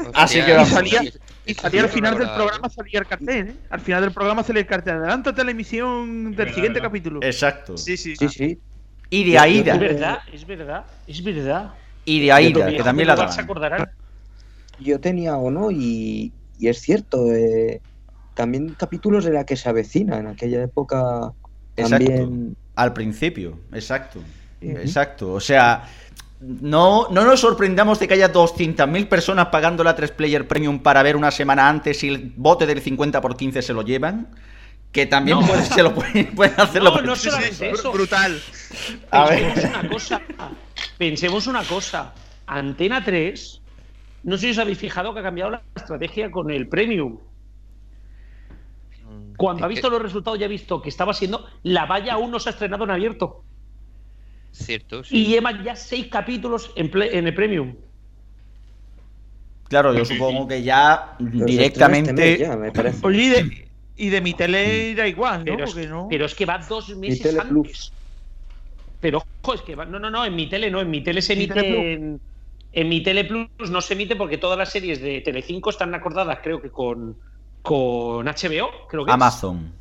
Así 0.13 0.41
que 0.41 0.62
Y 0.62 0.65
salía, 0.65 1.02
y 1.45 1.54
salía 1.54 1.84
al 1.84 1.89
final 1.89 2.17
del 2.17 2.30
programa 2.30 2.69
salía 2.69 2.99
el 2.99 3.08
cartel, 3.08 3.47
¿eh? 3.47 3.56
Al 3.69 3.80
final 3.80 4.02
del 4.02 4.12
programa 4.12 4.43
salía 4.43 4.62
el 4.62 4.67
cartel. 4.67 4.95
Adelántate 4.95 5.41
a 5.41 5.43
la 5.43 5.52
emisión 5.52 6.23
del 6.25 6.36
verdad, 6.36 6.54
siguiente 6.54 6.80
verdad. 6.80 6.89
capítulo. 6.89 7.19
Exacto. 7.23 7.78
Sí, 7.78 7.97
sí. 7.97 8.15
Sí, 8.15 8.30
sí. 8.30 8.60
Y 9.10 9.32
de 9.32 9.39
Aida. 9.39 9.73
Es 9.73 9.80
verdad, 9.80 10.19
es 10.32 10.45
verdad, 10.45 10.86
es 11.08 11.23
verdad. 11.23 11.73
Y 12.06 12.21
de 12.21 12.32
Aida, 12.32 12.67
que 12.69 12.84
también 12.84 13.08
la 13.08 13.15
daban. 13.15 13.39
acordarán. 13.39 13.89
Yo 14.80 14.99
tenía 14.99 15.36
uno 15.36 15.71
y, 15.71 16.32
y 16.60 16.67
es 16.67 16.80
cierto. 16.82 17.34
eh, 17.34 17.82
también 18.36 18.73
capítulos 18.78 19.25
de 19.25 19.32
la 19.32 19.45
que 19.45 19.58
se 19.58 19.67
avecina 19.67 20.17
en 20.17 20.28
aquella 20.28 20.63
época. 20.63 21.34
También. 21.75 22.12
Exacto. 22.12 22.56
Al 22.75 22.93
principio, 22.93 23.60
exacto. 23.73 24.21
Exacto. 24.62 25.34
O 25.34 25.39
sea, 25.39 25.84
no, 26.39 27.08
no 27.10 27.25
nos 27.25 27.39
sorprendamos 27.41 27.99
de 27.99 28.08
que 28.08 28.13
haya 28.13 28.32
200.000 28.32 29.08
personas 29.10 29.47
pagando 29.47 29.84
la 29.84 29.95
3 29.95 30.12
Player 30.12 30.47
Premium 30.47 30.80
para 30.80 31.04
ver 31.04 31.15
una 31.17 31.32
semana 31.32 31.67
antes 31.67 32.04
y 32.04 32.08
el 32.08 32.34
bote 32.36 32.65
del 32.65 32.82
50 32.82 33.19
por 33.21 33.36
15 33.36 33.62
se 33.62 33.73
lo 33.73 33.82
llevan. 33.82 34.28
Que 34.91 35.06
también 35.06 35.39
No. 35.39 35.45
puede- 35.45 35.65
se 35.65 35.84
lo 35.84 35.93
pueden, 35.93 36.34
pueden 36.34 36.54
hacerlo. 36.60 36.95
No, 36.95 37.02
no 37.02 37.15
solamente 37.15 37.69
eso. 37.71 37.91
Brutal. 37.91 38.39
A 39.12 39.28
Pensemos 39.28 39.56
ver. 39.56 39.69
una 39.80 39.89
cosa. 39.89 40.21
Pensemos 40.97 41.47
una 41.47 41.63
cosa. 41.63 42.13
Antena 42.47 43.04
3, 43.04 43.62
no 44.23 44.36
sé 44.38 44.45
si 44.47 44.52
os 44.52 44.58
habéis 44.58 44.80
fijado 44.80 45.13
que 45.13 45.19
ha 45.19 45.23
cambiado 45.23 45.52
la 45.52 45.62
estrategia 45.75 46.32
con 46.32 46.49
el 46.49 46.67
Premium. 46.67 47.19
Cuando 49.38 49.60
Es 49.62 49.65
ha 49.65 49.67
visto 49.67 49.88
que- 49.89 49.93
los 49.93 50.02
resultados 50.02 50.39
ya 50.39 50.45
ha 50.45 50.49
visto 50.49 50.82
que 50.82 50.89
estaba 50.89 51.13
siendo 51.13 51.45
la 51.63 51.86
valla 51.86 52.13
aún 52.13 52.32
no 52.32 52.39
se 52.39 52.49
ha 52.49 52.52
estrenado 52.54 52.84
en 52.86 52.91
abierto. 52.91 53.43
Cierto, 54.52 55.04
sí. 55.04 55.18
Y 55.18 55.26
llevan 55.28 55.64
ya 55.64 55.76
seis 55.76 56.08
capítulos 56.08 56.72
en, 56.76 57.28
el 57.28 57.34
Premium. 57.34 57.76
Claro, 59.68 59.94
yo 59.94 60.04
supongo 60.04 60.48
que 60.48 60.64
ya 60.64 61.16
Pero 61.18 61.30
este 61.32 61.46
directamente. 61.46 62.38
ya, 62.40 62.56
me 62.58 62.72
parece. 62.72 63.06
Oye, 63.06 63.24
y 63.24 63.30
de, 63.30 63.68
y 63.98 64.10
de 64.10 64.22
mi 64.22 64.34
tele 64.34 64.92
era 64.92 65.08
igual, 65.08 65.40
¿no? 65.40 65.54
Pero, 65.56 65.66
es, 65.66 65.72
Porque 65.74 65.88
no. 65.88 66.08
pero 66.10 66.26
es 66.26 66.34
que 66.34 66.46
va 66.46 66.58
dos 66.58 66.90
meses 66.98 67.38
antes. 67.38 67.48
Plus. 67.50 67.94
Pero 69.00 69.24
ojo, 69.44 69.54
es 69.54 69.62
que 69.62 69.76
va, 69.76 69.86
no, 69.86 70.00
no, 70.00 70.10
no, 70.10 70.26
en 70.26 70.36
mi 70.36 70.50
tele 70.50 70.70
no, 70.72 70.82
en 70.82 70.90
mi 70.90 71.02
tele 71.02 71.22
se 71.22 71.36
Mi 71.36 71.44
emite 71.44 71.62
Tele 71.62 71.94
en, 71.94 72.20
en 72.74 72.90
mi 72.90 73.02
tele 73.02 73.24
Plus 73.26 73.70
no 73.70 73.80
se 73.82 73.94
emite 73.94 74.16
porque 74.16 74.38
todas 74.38 74.58
las 74.58 74.72
series 74.72 75.00
de 75.02 75.22
Telecinco 75.22 75.70
están 75.70 75.94
acordadas, 75.94 76.40
creo 76.44 76.62
que 76.62 76.70
con, 76.70 77.16
con 77.62 78.26
HBO, 78.26 78.88
creo 78.90 79.06
que 79.06 79.12
es. 79.12 79.14
Amazon. 79.14 79.72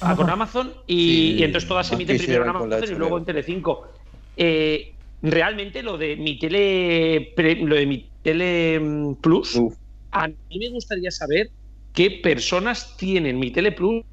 Ah, 0.00 0.16
con 0.16 0.30
Amazon 0.30 0.72
y, 0.86 0.96
Sí. 0.96 1.36
y 1.38 1.42
entonces 1.44 1.68
todas 1.68 1.86
se 1.86 1.94
emiten 1.94 2.16
primero 2.16 2.42
en 2.44 2.48
Amazon 2.48 2.84
y 2.84 2.94
luego 2.94 3.18
en 3.18 3.24
Telecinco. 3.26 3.92
Eh, 4.40 4.94
realmente 5.20 5.82
lo 5.82 5.98
de 5.98 6.14
mi 6.16 6.38
tele 6.38 7.32
pre- 7.34 7.56
lo 7.56 7.74
de 7.74 7.86
mi 7.86 8.08
tele 8.22 8.78
mm, 8.78 9.14
Plus 9.14 9.56
Uf. 9.56 9.74
a 10.12 10.28
mí 10.28 10.58
me 10.60 10.68
gustaría 10.70 11.10
saber 11.10 11.50
qué 11.92 12.20
personas 12.22 12.96
tienen 12.96 13.40
mi 13.40 13.50
tele 13.50 13.72
Plus 13.72 14.04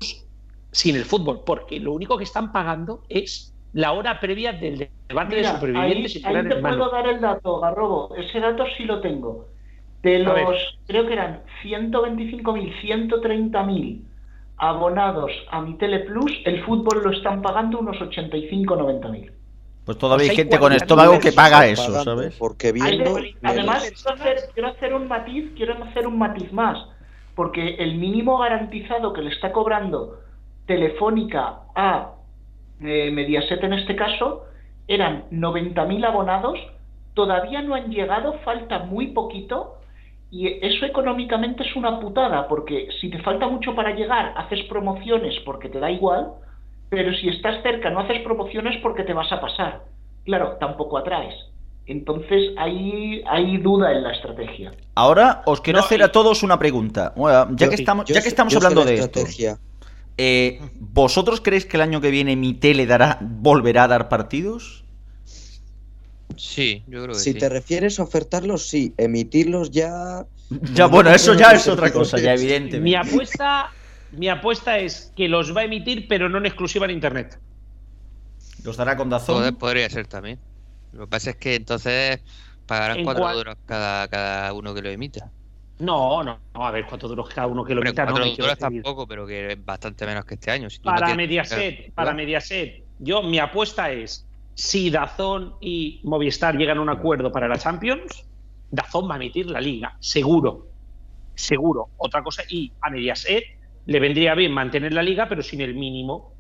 sin 0.72 0.96
el 0.96 1.06
fútbol, 1.06 1.42
porque 1.46 1.80
lo 1.80 1.94
único 1.94 2.18
que 2.18 2.24
están 2.24 2.52
pagando 2.52 3.04
es 3.08 3.54
la 3.72 3.92
hora 3.92 4.20
previa 4.20 4.52
del 4.52 4.90
debate 5.08 5.36
de 5.36 5.46
supervivientes 5.46 6.16
ahí, 6.26 6.34
y 6.34 6.38
ahí 6.38 6.50
te 6.50 6.56
puedo 6.56 6.90
dar 6.90 7.08
el 7.08 7.22
dato, 7.22 7.60
Garrobo. 7.60 8.16
Ese 8.16 8.40
dato 8.40 8.66
sí 8.76 8.84
lo 8.84 9.00
tengo. 9.00 9.48
De 10.02 10.20
los, 10.20 10.80
creo 10.88 11.06
que 11.08 11.14
eran 11.14 11.44
125.000, 11.64 12.74
130.000 12.82 14.02
abonados 14.58 15.32
a 15.50 15.62
mi 15.62 15.78
Tele 15.78 16.00
Plus, 16.02 16.32
el 16.46 16.64
fútbol 16.64 17.04
lo 17.04 17.12
están 17.12 17.42
pagando 17.42 17.80
unos 17.80 17.98
85-90.000. 17.98 19.32
Pues 19.86 19.98
todavía 20.00 20.24
hay 20.24 20.30
Pues 20.30 20.40
hay 20.40 20.44
gente 20.44 20.60
con 20.60 20.72
40.000 20.72 20.76
estómago 20.82 21.20
que 21.20 21.32
paga 21.32 21.68
eso, 21.68 22.04
¿sabes? 22.04 22.36
Porque 22.40 22.72
viendo. 22.72 23.16
de- 23.16 23.36
además, 23.44 23.92
quiero 23.92 24.22
hacer, 24.22 24.38
quiero 24.54 24.68
hacer 24.70 24.94
un 24.94 25.08
matiz, 25.08 25.52
quiero 25.56 25.84
hacer 25.84 26.08
un 26.08 26.18
matiz 26.18 26.52
más, 26.52 26.78
porque 27.36 27.76
el 27.76 27.96
mínimo 27.96 28.40
garantizado 28.40 29.14
que 29.14 29.22
le 29.22 29.30
está 29.30 29.52
cobrando 29.52 30.20
Telefónica 30.66 31.60
a 31.76 32.14
eh, 32.82 33.12
Mediaset 33.12 33.64
en 33.64 33.74
este 33.74 33.96
caso 33.96 34.46
eran 34.88 35.26
90.000 35.32 36.04
abonados, 36.06 36.60
todavía 37.14 37.62
no 37.62 37.76
han 37.76 37.92
llegado, 37.92 38.40
falta 38.44 38.80
muy 38.80 39.08
poquito, 39.08 39.78
y 40.32 40.48
eso 40.66 40.86
económicamente 40.86 41.64
es 41.64 41.76
una 41.76 42.00
putada, 42.00 42.48
porque 42.48 42.90
si 43.00 43.10
te 43.10 43.20
falta 43.20 43.48
mucho 43.48 43.76
para 43.76 43.92
llegar, 43.96 44.34
haces 44.36 44.64
promociones 44.64 45.40
porque 45.46 45.70
te 45.70 45.80
da 45.80 45.92
igual, 45.92 46.34
pero 46.90 47.14
si 47.14 47.30
estás 47.30 47.62
cerca 47.64 47.90
no 47.90 48.00
haces 48.02 48.22
promociones 48.24 48.78
porque 48.82 49.04
te 49.04 49.14
vas 49.14 49.32
a 49.32 49.40
pasar. 49.42 49.84
Claro, 50.24 50.58
tampoco 50.60 50.98
atraes. 50.98 51.34
Entonces 51.88 52.52
hay, 52.58 53.22
hay 53.28 53.58
duda 53.58 53.92
en 53.92 54.04
la 54.04 54.12
estrategia. 54.14 54.72
Ahora 54.96 55.44
os 55.46 55.62
quiero 55.62 55.80
No, 55.80 55.86
hacer 55.86 56.00
y- 56.00 56.04
a 56.04 56.12
todos 56.12 56.42
una 56.42 56.58
pregunta. 56.58 57.14
Bueno, 57.16 57.48
ya 57.52 57.66
Yo- 57.66 57.70
que 57.70 57.76
estamos, 57.76 58.06
yo 58.06 58.14
ya 58.16 58.20
que 58.22 58.24
sé- 58.24 58.30
estamos 58.30 58.54
yo 58.54 58.60
sé 58.60 58.66
hablando 58.66 58.82
la 58.84 58.92
de 58.92 58.96
esto, 58.98 59.06
estrategia. 59.20 59.60
eh, 60.18 60.60
¿vosotros 60.80 61.42
creéis 61.42 61.66
que 61.68 61.78
el 61.78 61.82
año 61.82 62.02
que 62.02 62.10
viene 62.10 62.36
mi 62.36 62.54
tele 62.56 62.86
dará, 62.88 63.20
volverá 63.22 63.84
a 63.84 63.88
dar 63.88 64.10
partidos? 64.10 64.84
Sí, 66.38 66.84
yo 66.88 67.04
creo 67.04 67.14
que 67.14 67.20
Si 67.20 67.34
sí. 67.34 67.38
te 67.40 67.50
refieres 67.50 68.00
a 68.00 68.04
ofertarlos, 68.04 68.68
sí. 68.68 68.94
Emitirlos 68.98 69.72
ya. 69.72 70.26
Ya, 70.76 70.86
bueno, 70.88 71.10
eso 71.10 71.34
ya 71.34 71.52
es 71.52 71.68
otra 71.68 71.92
cosa, 71.92 72.20
ya 72.20 72.34
evidentemente. 72.34 72.80
Mi 72.80 72.94
apuesta, 72.96 73.72
mi 74.12 74.30
apuesta 74.30 74.78
es 74.80 75.12
que 75.16 75.28
los 75.28 75.56
va 75.56 75.62
a 75.62 75.64
emitir, 75.66 76.08
pero 76.08 76.30
no 76.30 76.38
en 76.38 76.46
exclusiva 76.46 76.86
en 76.86 76.92
internet. 76.92 77.40
¿Los 78.64 78.78
dará 78.78 78.96
con 78.98 79.10
Poder- 79.10 79.22
Dazón? 79.22 79.56
podría 79.56 79.90
ser 79.90 80.08
también. 80.08 80.40
Lo 80.94 81.02
que 81.06 81.08
pasa 81.12 81.32
es 81.32 81.36
que 81.38 81.56
entonces 81.56 82.22
pagarán 82.66 83.00
¿En 83.00 83.04
cuatro 83.06 83.24
cuál? 83.24 83.36
duros 83.36 83.58
cada, 83.66 84.08
cada 84.08 84.54
uno 84.54 84.74
que 84.74 84.82
lo 84.82 84.90
emita. 84.90 85.32
No, 85.80 86.24
no, 86.24 86.40
no, 86.54 86.66
a 86.66 86.72
ver 86.72 86.86
cuánto 86.86 87.08
dura 87.08 87.24
cada 87.34 87.48
uno 87.48 87.64
que 87.66 87.76
lo 87.76 87.82
emita, 87.82 88.06
no 88.06 88.12
cuatro 88.12 88.26
me 88.26 88.32
quiero 88.36 88.46
duros 88.46 88.58
tampoco, 88.60 89.06
pero 89.08 89.28
que 89.28 89.52
es 89.54 89.66
bastante 89.66 90.06
menos 90.06 90.24
que 90.26 90.36
este 90.36 90.50
año. 90.52 90.70
Si 90.70 90.78
no 90.80 90.84
Para 90.86 91.08
tienes- 91.08 91.18
Mediaset, 91.18 91.94
para. 91.94 92.14
Mediaset, 92.14 92.84
yo 93.00 93.22
mi 93.24 93.40
apuesta 93.40 93.92
es 93.92 94.26
si 94.54 94.90
Dazón 94.90 95.56
y 95.60 96.00
Movistar 96.06 96.56
llegan 96.58 96.78
a 96.78 96.82
un 96.82 96.90
acuerdo 96.90 97.30
para 97.32 97.48
la 97.50 97.58
Champions, 97.58 98.24
Dazón 98.72 99.10
va 99.10 99.16
a 99.16 99.18
emitir 99.18 99.48
la 99.48 99.60
liga, 99.60 99.98
seguro. 100.00 100.68
Seguro. 101.36 101.90
Otra 101.98 102.24
cosa, 102.24 102.44
y 102.48 102.72
a 102.82 102.90
Mediaset 102.90 103.44
le 103.86 104.00
vendría 104.00 104.34
bien 104.36 104.52
mantener 104.52 104.94
la 104.94 105.04
liga, 105.04 105.28
pero 105.30 105.42
sin 105.44 105.62
el 105.62 105.76
mínimo 105.76 106.34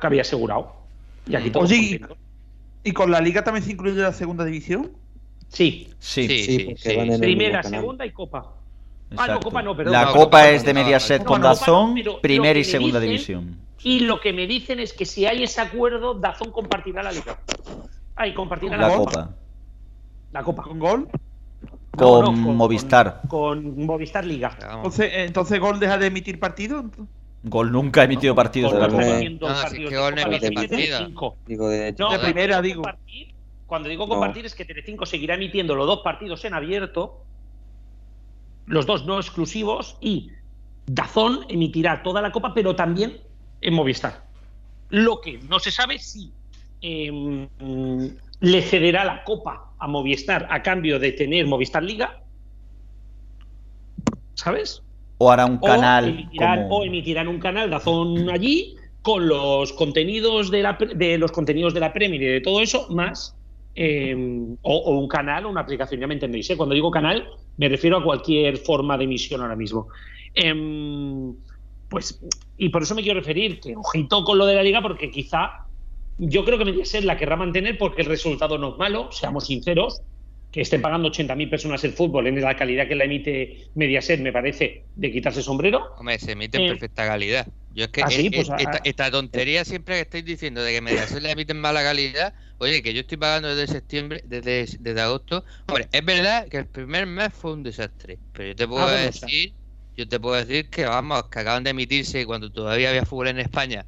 que 0.00 0.06
había 0.06 0.22
asegurado. 0.22 0.72
Y 1.28 1.34
aquí 1.36 1.50
todos 1.50 1.70
Oye, 1.70 1.76
y- 1.80 1.90
contentos. 1.98 2.18
¿Y 2.82 2.92
con 2.92 3.10
la 3.10 3.20
liga 3.20 3.44
también 3.44 3.62
se 3.64 3.72
incluye 3.72 4.00
la 4.00 4.12
segunda 4.12 4.44
división? 4.44 4.92
Sí, 5.48 5.88
Sí, 5.98 6.28
Sí, 6.28 6.74
primera, 7.18 7.62
segunda 7.62 8.06
y 8.06 8.12
copa. 8.12 8.54
Ah, 9.16 9.26
no. 9.26 9.40
Copa 9.40 9.60
no, 9.62 9.76
perdón. 9.76 9.92
La 9.92 10.02
No, 10.04 10.12
Copa 10.12 10.20
Copa 10.24 10.48
es 10.50 10.64
de 10.64 10.72
Mediaset 10.72 11.22
no, 11.22 11.26
con 11.26 11.40
no, 11.42 11.48
Copa 11.48 11.66
no, 11.66 11.94
Dazón, 11.94 12.20
primera 12.22 12.58
y 12.58 12.64
segunda 12.64 13.00
dicen- 13.00 13.10
división. 13.10 13.58
Y 13.82 14.00
lo 14.00 14.20
que 14.20 14.32
me 14.32 14.46
dicen 14.46 14.78
es 14.78 14.92
que 14.92 15.04
si 15.04 15.26
hay 15.26 15.42
ese 15.42 15.60
acuerdo, 15.60 16.14
Dazón 16.14 16.52
compartirá 16.52 17.02
la 17.02 17.10
liga. 17.12 17.38
Ahí 18.14 18.32
compartirá 18.34 18.76
La 18.76 18.88
la, 18.88 18.96
Copa. 18.96 19.30
La 20.32 20.42
copa. 20.44 20.62
¿Con 20.62 20.78
gol? 20.78 21.08
No, 21.98 22.22
Con 22.24 22.56
Movistar. 22.56 23.22
Con, 23.28 23.84
Movistar 23.84 24.24
Liga. 24.24 24.56
Entonces, 24.60 25.12
eh, 25.12 25.24
entonces 25.24 25.58
Gol 25.58 25.80
deja 25.80 25.98
de 25.98 26.06
emitir 26.06 26.38
partido. 26.38 26.84
Gol 27.42 27.72
nunca 27.72 28.02
ha 28.02 28.04
emitido 28.04 28.34
partidos 28.34 28.72
de 28.72 28.78
la 28.78 28.86
Gol 28.88 29.00
Copa. 29.00 29.18
es 29.18 29.38
partidos 29.40 29.88
que 29.90 29.94
de 29.96 30.00
Gol 30.00 30.14
no 30.14 30.22
Copa, 30.22 30.28
emite 30.36 30.50
los 30.50 30.56
emite 30.56 30.68
partida. 30.68 30.98
Telecinco. 30.98 31.36
Digo, 31.46 31.68
de 31.68 31.78
No, 31.78 31.88
De 31.90 31.96
cuando 31.96 32.20
primera, 32.24 32.62
digo 32.62 32.62
digo. 32.62 32.82
compartir- 32.82 33.34
Cuando 33.66 33.88
digo 33.88 34.04
No. 34.06 34.08
compartir 34.10 34.46
es 34.46 34.54
que 34.54 34.64
Telecinco 34.64 35.06
seguirá 35.06 35.34
emitiendo 35.34 35.74
los 35.74 35.86
dos 35.86 36.00
partidos 36.00 36.44
en 36.44 36.54
abierto, 36.54 37.22
los 38.66 38.86
dos 38.86 39.04
no 39.06 39.18
exclusivos, 39.18 39.96
y 40.00 40.30
Dazón 40.86 41.44
emitirá 41.48 42.02
toda 42.02 42.20
la 42.22 42.32
copa, 42.32 42.52
pero 42.54 42.74
también 42.76 43.18
en 43.60 43.74
Movistar. 43.74 44.24
Lo 44.90 45.20
que 45.20 45.38
no 45.48 45.58
se 45.60 45.70
sabe 45.70 45.98
si 45.98 46.32
em, 46.82 47.46
le 48.40 48.62
cederá 48.62 49.04
la 49.04 49.22
copa 49.24 49.69
a 49.80 49.88
Movistar 49.88 50.46
a 50.50 50.62
cambio 50.62 50.98
de 50.98 51.12
tener 51.12 51.46
Movistar 51.46 51.82
Liga. 51.82 52.22
¿Sabes? 54.34 54.82
O 55.18 55.30
hará 55.30 55.46
un 55.46 55.58
canal. 55.58 56.08
Emitirán, 56.08 56.66
O 56.70 56.84
emitirán 56.84 57.28
un 57.28 57.40
canal 57.40 57.70
Dazón 57.70 58.30
allí 58.30 58.76
con 59.02 59.26
los 59.28 59.72
contenidos 59.72 60.50
de, 60.50 60.62
la, 60.62 60.78
de 60.94 61.18
los 61.18 61.32
contenidos 61.32 61.74
de 61.74 61.80
la 61.80 61.92
Premier 61.92 62.22
y 62.22 62.26
de 62.26 62.40
todo 62.40 62.60
eso, 62.60 62.86
más 62.90 63.34
eh, 63.74 64.14
o, 64.62 64.98
un 64.98 65.08
canal 65.08 65.46
o 65.46 65.50
una 65.50 65.62
aplicación, 65.62 66.00
ya 66.00 66.06
me 66.06 66.14
entendéis. 66.14 66.50
¿eh? 66.50 66.56
Cuando 66.56 66.74
digo 66.74 66.90
canal, 66.90 67.28
me 67.56 67.68
refiero 67.68 67.98
a 67.98 68.04
cualquier 68.04 68.58
forma 68.58 68.98
de 68.98 69.04
emisión 69.04 69.40
ahora 69.40 69.56
mismo. 69.56 69.88
Em, 70.34 71.34
pues, 71.88 72.20
y 72.56 72.68
por 72.68 72.82
eso 72.82 72.94
me 72.94 73.02
quiero 73.02 73.20
referir, 73.20 73.60
que 73.60 73.74
ojito 73.76 74.24
con 74.24 74.38
lo 74.38 74.46
de 74.46 74.54
la 74.54 74.62
liga, 74.62 74.82
porque 74.82 75.10
quizá 75.10 75.66
yo 76.20 76.44
creo 76.44 76.58
que 76.58 76.66
Mediaset 76.66 77.02
la 77.04 77.16
querrá 77.16 77.36
mantener 77.36 77.78
porque 77.78 78.02
el 78.02 78.08
resultado 78.08 78.58
no 78.58 78.72
es 78.72 78.78
malo, 78.78 79.10
seamos 79.10 79.46
sinceros. 79.46 80.02
Que 80.52 80.62
estén 80.62 80.82
pagando 80.82 81.12
80.000 81.12 81.48
personas 81.48 81.84
el 81.84 81.92
fútbol 81.92 82.26
en 82.26 82.40
la 82.40 82.56
calidad 82.56 82.88
que 82.88 82.96
la 82.96 83.04
emite 83.04 83.68
Mediaset, 83.76 84.18
me 84.18 84.32
parece 84.32 84.82
de 84.96 85.12
quitarse 85.12 85.44
sombrero. 85.44 85.94
Hombre, 85.96 86.18
se 86.18 86.32
emite 86.32 86.58
en 86.58 86.64
eh, 86.64 86.68
perfecta 86.70 87.06
calidad. 87.06 87.46
Yo 87.72 87.84
es 87.84 87.90
que 87.90 88.02
¿Ah, 88.02 88.08
pues, 88.08 88.50
ah, 88.50 88.80
esta, 88.82 89.12
tontería 89.12 89.64
siempre 89.64 89.94
que 89.94 90.00
estáis 90.00 90.24
diciendo 90.24 90.60
de 90.60 90.72
que 90.72 90.80
Mediaset 90.80 91.22
le 91.22 91.30
emiten 91.30 91.60
mala 91.60 91.84
calidad, 91.84 92.34
oye, 92.58 92.82
que 92.82 92.92
yo 92.92 93.02
estoy 93.02 93.16
pagando 93.16 93.54
desde 93.54 93.72
septiembre, 93.72 94.24
desde, 94.26 94.66
desde 94.80 95.00
agosto. 95.00 95.44
Hombre, 95.68 95.86
es 95.92 96.04
verdad 96.04 96.48
que 96.48 96.56
el 96.56 96.66
primer 96.66 97.06
mes 97.06 97.32
fue 97.32 97.52
un 97.52 97.62
desastre, 97.62 98.18
pero 98.32 98.48
yo 98.48 98.56
te 98.56 98.66
puedo 98.66 98.84
ah, 98.84 98.90
decir, 98.90 99.52
yo 99.96 100.08
te 100.08 100.18
puedo 100.18 100.34
decir 100.34 100.68
que 100.68 100.84
vamos, 100.84 101.28
que 101.28 101.38
acaban 101.38 101.62
de 101.62 101.70
emitirse 101.70 102.26
cuando 102.26 102.50
todavía 102.50 102.90
había 102.90 103.06
fútbol 103.06 103.28
en 103.28 103.38
España, 103.38 103.86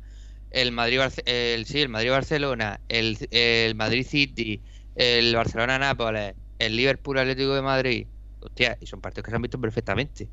el 0.53 0.73
Madrid 0.73 1.01
el 1.27 1.67
sí, 1.67 1.81
el 1.81 1.89
Madrid 1.89 2.11
Barcelona, 2.11 2.81
el, 2.89 3.19
el 3.31 3.75
Madrid 3.75 4.07
City, 4.07 4.61
el 4.95 5.35
Barcelona 5.35 5.79
Nápoles, 5.79 6.35
el 6.59 6.77
Liverpool 6.77 7.19
Atlético 7.19 7.55
de 7.55 7.63
Madrid, 7.63 8.07
Hostia, 8.41 8.77
y 8.81 8.87
son 8.87 9.01
partidos 9.01 9.25
que 9.25 9.31
se 9.31 9.37
han 9.37 9.43
visto 9.43 9.61
perfectamente. 9.61 10.29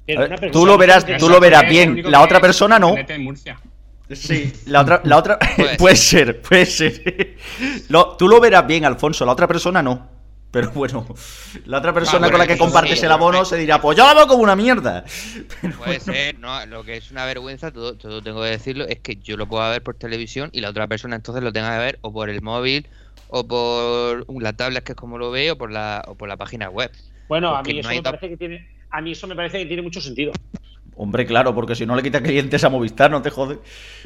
tú 0.52 0.66
lo 0.66 0.78
verás, 0.78 1.06
tú 1.18 1.30
lo 1.30 1.40
verás 1.40 1.70
bien. 1.70 2.04
La 2.12 2.22
otra 2.22 2.40
persona 2.40 2.80
no. 2.80 2.96
Sí, 4.12 4.52
la 4.66 4.82
otra, 4.82 5.02
la 5.04 5.18
otra 5.18 5.38
puede 5.78 5.96
ser, 5.96 6.42
puede 6.42 6.66
ser. 6.66 7.38
tú 8.18 8.28
lo 8.28 8.40
verás 8.40 8.66
bien, 8.66 8.86
Alfonso, 8.86 9.26
la 9.26 9.34
otra 9.34 9.48
persona 9.48 9.82
no. 9.82 10.19
Pero 10.52 10.72
bueno, 10.72 11.06
la 11.66 11.78
otra 11.78 11.94
persona 11.94 12.30
con 12.30 12.40
la 12.40 12.48
que 12.48 12.58
compartes 12.58 13.04
el 13.04 13.12
abono 13.12 13.46
se 13.46 13.58
dirá, 13.58 13.80
pues 13.80 13.98
yo 13.98 14.06
la 14.06 14.16
veo 14.16 14.28
como 14.28 14.42
una 14.42 14.56
mierda. 14.56 15.06
puede 15.78 16.00
ser, 16.00 16.40
no, 16.40 16.66
lo 16.66 16.84
que 16.84 16.98
es 16.98 17.12
una 17.12 17.26
vergüenza, 17.26 17.72
todo, 17.72 17.96
todo 17.96 18.22
tengo 18.24 18.42
que 18.42 18.50
decirlo, 18.50 18.86
es 18.88 19.00
que 19.00 19.18
yo 19.18 19.38
lo 19.38 19.48
puedo 19.48 19.70
ver 19.70 19.84
por 19.84 19.96
televisión 19.96 20.50
y 20.52 20.62
la 20.62 20.70
otra 20.70 20.88
persona 20.88 21.16
entonces 21.16 21.44
lo 21.44 21.54
tenga 21.54 21.72
que 21.74 21.80
ver 21.80 22.00
o 22.02 22.12
por 22.12 22.30
el 22.30 22.42
móvil 22.42 22.88
o 23.28 23.48
por 23.48 24.26
la 24.42 24.54
tablet 24.54 24.84
que 24.84 24.94
es 24.94 24.96
como 24.96 25.20
lo 25.20 25.30
veo 25.30 25.54
o 25.54 25.58
por 25.58 25.72
la, 25.72 26.04
o 26.08 26.16
por 26.16 26.28
la 26.28 26.38
página 26.38 26.70
web. 26.70 26.92
Bueno, 27.28 27.56
a 27.56 27.62
mí, 27.62 27.78
eso 27.78 27.90
me 27.90 28.02
parece 28.02 28.30
que 28.30 28.38
tiene, 28.38 28.68
a 28.90 29.02
mí 29.02 29.12
eso 29.12 29.28
me 29.28 29.36
parece 29.36 29.60
que 29.60 29.66
tiene 29.68 29.84
mucho 29.84 30.02
sentido. 30.02 30.32
Hombre, 30.96 31.26
claro, 31.26 31.56
porque 31.56 31.76
si 31.76 31.86
no 31.86 31.96
le 31.96 32.04
quita 32.04 32.22
clientes 32.22 32.62
a 32.66 32.70
Movistar, 32.70 33.10
no 33.10 33.22
te 33.22 33.30
jode. 33.30 33.60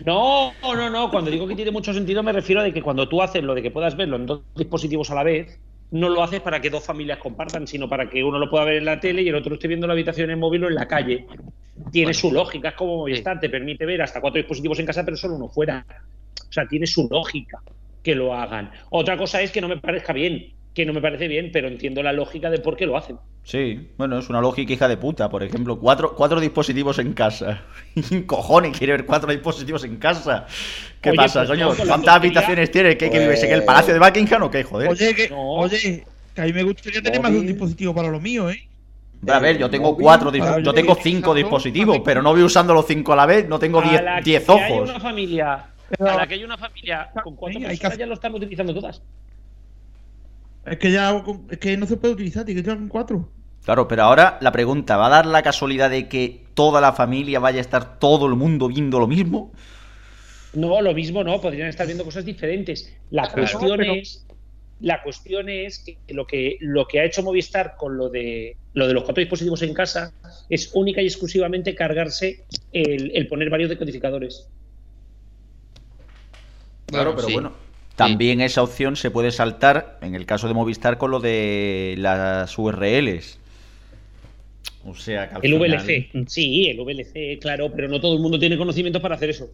No, 0.06 0.53
no, 0.62 0.89
no. 0.91 1.10
Cuando 1.10 1.32
digo 1.32 1.47
que 1.47 1.56
tiene 1.56 1.71
mucho 1.71 1.91
sentido, 1.91 2.21
me 2.21 2.32
refiero 2.32 2.62
a 2.62 2.63
de 2.63 2.71
que 2.71 2.84
cuando 2.84 3.10
tú 3.10 3.19
haces 3.19 3.43
lo 3.43 3.56
de 3.56 3.63
que 3.63 3.71
puedas 3.71 3.97
verlo 3.97 4.17
en 4.17 4.27
dos 4.27 4.41
dispositivos 4.56 5.10
a 5.10 5.15
la 5.15 5.23
vez, 5.23 5.60
no 5.93 6.10
lo 6.10 6.23
haces 6.23 6.41
para 6.41 6.60
que 6.60 6.71
dos 6.71 6.84
familias 6.84 7.19
compartan, 7.19 7.67
sino 7.67 7.88
para 7.88 8.10
que 8.10 8.23
uno 8.23 8.39
lo 8.39 8.49
pueda 8.49 8.65
ver 8.65 8.77
en 8.77 8.86
la 8.86 8.99
tele 8.99 9.21
y 9.21 9.29
el 9.29 9.36
otro 9.36 9.53
esté 9.53 9.67
viendo 9.67 9.86
la 9.86 9.93
habitación 9.93 10.32
en 10.32 10.39
móvil 10.39 10.63
o 10.63 10.67
en 10.67 10.73
la 10.73 10.88
calle. 10.88 11.27
Tiene 11.91 12.15
su 12.15 12.32
lógica, 12.32 12.69
es 12.69 12.75
como 12.75 12.97
Movistar, 12.97 13.39
te 13.39 13.47
permite 13.47 13.86
ver 13.86 14.01
hasta 14.01 14.19
cuatro 14.19 14.39
dispositivos 14.39 14.79
en 14.79 14.88
casa, 14.88 15.06
pero 15.06 15.15
solo 15.15 15.36
uno 15.36 15.49
fuera. 15.49 15.86
O 16.49 16.51
sea, 16.51 16.67
tiene 16.67 16.88
su 16.88 17.08
lógica 17.10 17.62
que 18.01 18.15
lo 18.15 18.34
hagan. 18.34 18.71
Otra 18.89 19.15
cosa 19.17 19.39
es 19.43 19.51
que 19.51 19.62
no 19.62 19.67
me 19.67 19.77
parezca 19.77 20.13
bien 20.13 20.53
que 20.73 20.86
no 20.86 20.93
me 20.93 21.01
parece 21.01 21.27
bien, 21.27 21.51
pero 21.53 21.67
entiendo 21.67 22.01
la 22.01 22.13
lógica 22.13 22.49
de 22.49 22.59
por 22.59 22.75
qué 22.75 22.86
lo 22.86 22.97
hacen. 22.97 23.17
Sí, 23.43 23.89
bueno, 23.97 24.17
es 24.17 24.29
una 24.29 24.41
lógica 24.41 24.73
hija 24.73 24.88
de 24.88 24.97
puta. 24.97 25.29
Por 25.29 25.43
ejemplo, 25.43 25.77
cuatro, 25.79 26.15
cuatro 26.15 26.39
dispositivos 26.39 26.97
en 26.99 27.13
casa. 27.13 27.63
Cojones, 28.25 28.77
quiere 28.77 28.93
ver 28.93 29.05
cuatro 29.05 29.31
dispositivos 29.31 29.83
en 29.83 29.97
casa. 29.97 30.47
¿Qué 31.01 31.13
pasa, 31.13 31.45
pues, 31.45 31.49
coño? 31.49 31.73
¿Cuántas 31.88 32.15
habitaciones 32.15 32.71
tiene? 32.71 32.97
¿Qué, 32.97 33.09
vives 33.09 33.43
en 33.43 33.51
el 33.51 33.63
Palacio 33.63 33.93
de 33.93 33.99
Buckingham 33.99 34.43
o 34.43 34.51
qué, 34.51 34.63
joder? 34.63 34.89
Oye, 34.89 35.13
que, 35.13 35.29
oye, 35.31 36.05
que 36.33 36.41
a 36.41 36.45
mí 36.45 36.53
me 36.53 36.63
gustaría 36.63 37.01
tener 37.01 37.21
más 37.21 37.31
de 37.31 37.39
un 37.39 37.47
dispositivo 37.47 37.93
para 37.93 38.09
lo 38.09 38.19
mío, 38.19 38.49
¿eh? 38.49 38.67
A 39.27 39.39
ver, 39.39 39.57
yo 39.57 39.69
tengo 39.69 39.95
cuatro, 39.95 40.31
yo 40.33 40.73
tengo 40.73 40.95
cinco 40.95 41.33
dispositivos, 41.33 41.99
pero 42.03 42.21
no 42.21 42.31
voy 42.31 42.43
usando 42.43 42.73
los 42.73 42.86
cinco 42.86 43.13
a 43.13 43.15
la 43.15 43.25
vez, 43.25 43.47
no 43.47 43.57
tengo 43.57 43.81
diez, 43.81 44.01
diez 44.23 44.49
ojos. 44.49 44.62
Hay 44.62 44.79
una 44.79 44.99
familia, 44.99 45.65
a 45.99 46.17
la 46.17 46.27
que 46.27 46.33
hay 46.33 46.43
una 46.43 46.57
familia 46.57 47.09
con 47.23 47.36
cuatro 47.36 47.62
personas 47.62 47.97
ya 47.97 48.05
lo 48.05 48.15
están 48.15 48.33
utilizando 48.33 48.73
todas. 48.73 49.01
Es 50.65 50.78
que 50.78 50.91
ya 50.91 51.23
es 51.49 51.58
que 51.58 51.78
no 51.78 51.86
se 51.86 51.97
puede 51.97 52.13
utilizar, 52.13 52.45
tiene 52.45 52.63
que 52.63 52.69
con 52.69 52.88
cuatro. 52.88 53.30
Claro, 53.63 53.88
pero 53.88 54.04
ahora 54.04 54.38
la 54.41 54.52
pregunta, 54.52 54.97
¿va 54.97 55.08
a 55.08 55.10
dar 55.10 55.26
la 55.26 55.41
casualidad 55.41 55.89
de 55.89 56.08
que 56.08 56.43
toda 56.54 56.82
la 56.82 56.93
familia 56.93 57.39
vaya 57.39 57.60
a 57.60 57.62
estar 57.62 57.99
todo 57.99 58.26
el 58.28 58.36
mundo 58.36 58.67
viendo 58.67 58.99
lo 58.99 59.08
mismo? 59.08 59.52
No, 60.54 60.82
lo 60.82 60.93
mismo 60.93 61.23
no, 61.23 61.41
podrían 61.41 61.67
estar 61.67 61.86
viendo 61.86 62.04
cosas 62.04 62.26
diferentes. 62.26 62.93
La 63.10 63.30
cuestión 63.32 63.84
es 63.84 64.26
la 64.80 65.02
cuestión 65.02 65.47
es 65.47 65.80
que 65.80 65.97
lo 66.13 66.28
que 66.28 66.58
lo 66.60 66.86
que 66.88 66.99
ha 66.99 67.06
hecho 67.06 67.23
Movistar 67.23 67.76
con 67.78 67.95
lo 67.95 68.10
de 68.10 68.58
lo 68.73 68.86
de 68.86 68.93
los 68.93 69.04
cuatro 69.04 69.21
dispositivos 69.21 69.62
en 69.62 69.73
casa 69.73 70.13
es 70.49 70.71
única 70.73 71.02
y 71.02 71.06
exclusivamente 71.06 71.73
cargarse 71.73 72.43
el, 72.73 73.28
poner 73.28 73.49
varios 73.49 73.69
decodificadores. 73.69 74.49
Claro, 76.88 77.15
pero 77.15 77.30
bueno, 77.30 77.54
también 77.95 78.41
esa 78.41 78.63
opción 78.63 78.95
se 78.95 79.12
puede 79.12 79.32
saltar 79.32 79.99
en 80.01 80.15
el 80.15 80.25
caso 80.25 80.47
de 80.47 80.53
Movistar 80.53 80.97
con 80.97 81.12
lo 81.12 81.19
de 81.19 81.95
las 81.97 82.58
URLs. 82.58 83.39
O 84.86 84.95
sea, 84.95 85.29
que 85.29 85.47
el 85.47 85.53
VLC, 85.58 86.27
sí, 86.27 86.67
el 86.67 86.79
VLC, 86.79 87.39
claro, 87.39 87.71
pero 87.73 87.88
no 87.88 88.01
todo 88.01 88.15
el 88.15 88.19
mundo 88.19 88.38
tiene 88.38 88.58
conocimientos 88.58 89.01
para 89.01 89.15
hacer 89.15 89.29
eso. 89.29 89.49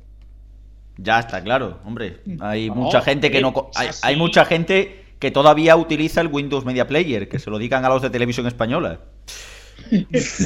Ya 0.98 1.20
está 1.20 1.42
claro, 1.44 1.80
hombre. 1.86 2.18
Hay 2.40 2.70
mucha 2.70 3.02
gente 3.02 3.30
que 3.30 3.42
no 3.42 3.70
hay, 4.04 4.16
mucha 4.16 4.46
gente 4.46 5.04
que 5.20 5.32
todavía 5.32 5.76
utiliza 5.76 6.22
el 6.22 6.28
Windows 6.28 6.66
Media 6.66 6.88
Player, 6.88 7.30
que 7.30 7.40
se 7.40 7.50
lo 7.50 7.60
digan 7.60 7.86
a 7.86 7.90
los 7.90 8.02
de 8.02 8.10
televisión 8.10 8.48
española. 8.48 9.02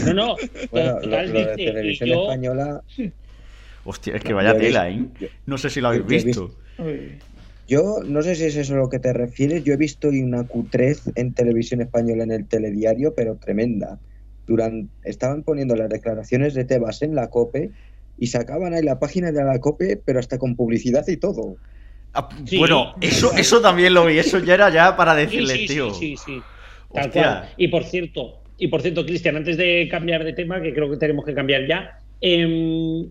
No, 0.05 0.13
no, 0.13 0.35
bueno, 0.71 0.99
de 0.99 1.53
televisión 1.55 2.09
española. 2.09 2.81
Hostia, 3.85 4.15
es 4.15 4.23
que 4.23 4.33
vaya 4.33 4.57
tela, 4.57 4.89
¿eh? 4.89 5.05
No 5.45 5.57
sé 5.57 5.69
si 5.69 5.81
lo 5.81 5.89
habéis 5.89 6.05
visto. 6.05 6.55
Yo 7.67 7.99
no 8.05 8.21
sé 8.21 8.35
si 8.35 8.45
es 8.45 8.55
eso 8.55 8.73
a 8.73 8.77
lo 8.77 8.89
que 8.89 8.99
te 8.99 9.13
refieres. 9.13 9.63
Yo 9.63 9.73
he 9.73 9.77
visto 9.77 10.09
una 10.09 10.43
Q3 10.43 11.13
en 11.15 11.33
televisión 11.33 11.81
española 11.81 12.23
en 12.23 12.31
el 12.31 12.45
telediario, 12.45 13.13
pero 13.15 13.35
tremenda. 13.35 13.99
Durante, 14.45 14.89
estaban 15.03 15.43
poniendo 15.43 15.75
las 15.75 15.89
declaraciones 15.89 16.53
de 16.53 16.65
Tebas 16.65 17.01
en 17.01 17.15
la 17.15 17.29
COPE 17.29 17.71
y 18.19 18.27
sacaban 18.27 18.73
ahí 18.73 18.83
la 18.83 18.99
página 18.99 19.31
de 19.31 19.43
la 19.43 19.59
COPE, 19.59 20.01
pero 20.03 20.19
hasta 20.19 20.37
con 20.37 20.55
publicidad 20.55 21.07
y 21.07 21.17
todo. 21.17 21.55
Ah, 22.13 22.29
bueno, 22.57 22.93
eso, 23.01 23.33
eso 23.37 23.61
también 23.61 23.93
lo 23.93 24.05
vi. 24.05 24.17
Eso 24.19 24.39
ya 24.39 24.55
era 24.55 24.69
ya 24.69 24.95
para 24.97 25.15
decirle, 25.15 25.55
sí, 25.55 25.67
tío. 25.67 25.93
Sí, 25.93 26.17
sí, 26.17 26.25
sí. 26.25 26.41
Y 27.57 27.69
por 27.69 27.85
cierto, 27.85 28.41
y 28.57 28.67
por 28.67 28.81
cierto, 28.81 29.05
Cristian, 29.05 29.37
antes 29.37 29.57
de 29.57 29.87
cambiar 29.89 30.23
de 30.23 30.33
tema, 30.33 30.61
que 30.61 30.73
creo 30.73 30.91
que 30.91 30.97
tenemos 30.97 31.25
que 31.25 31.33
cambiar 31.33 31.65
ya, 31.65 31.99
em, 32.21 33.07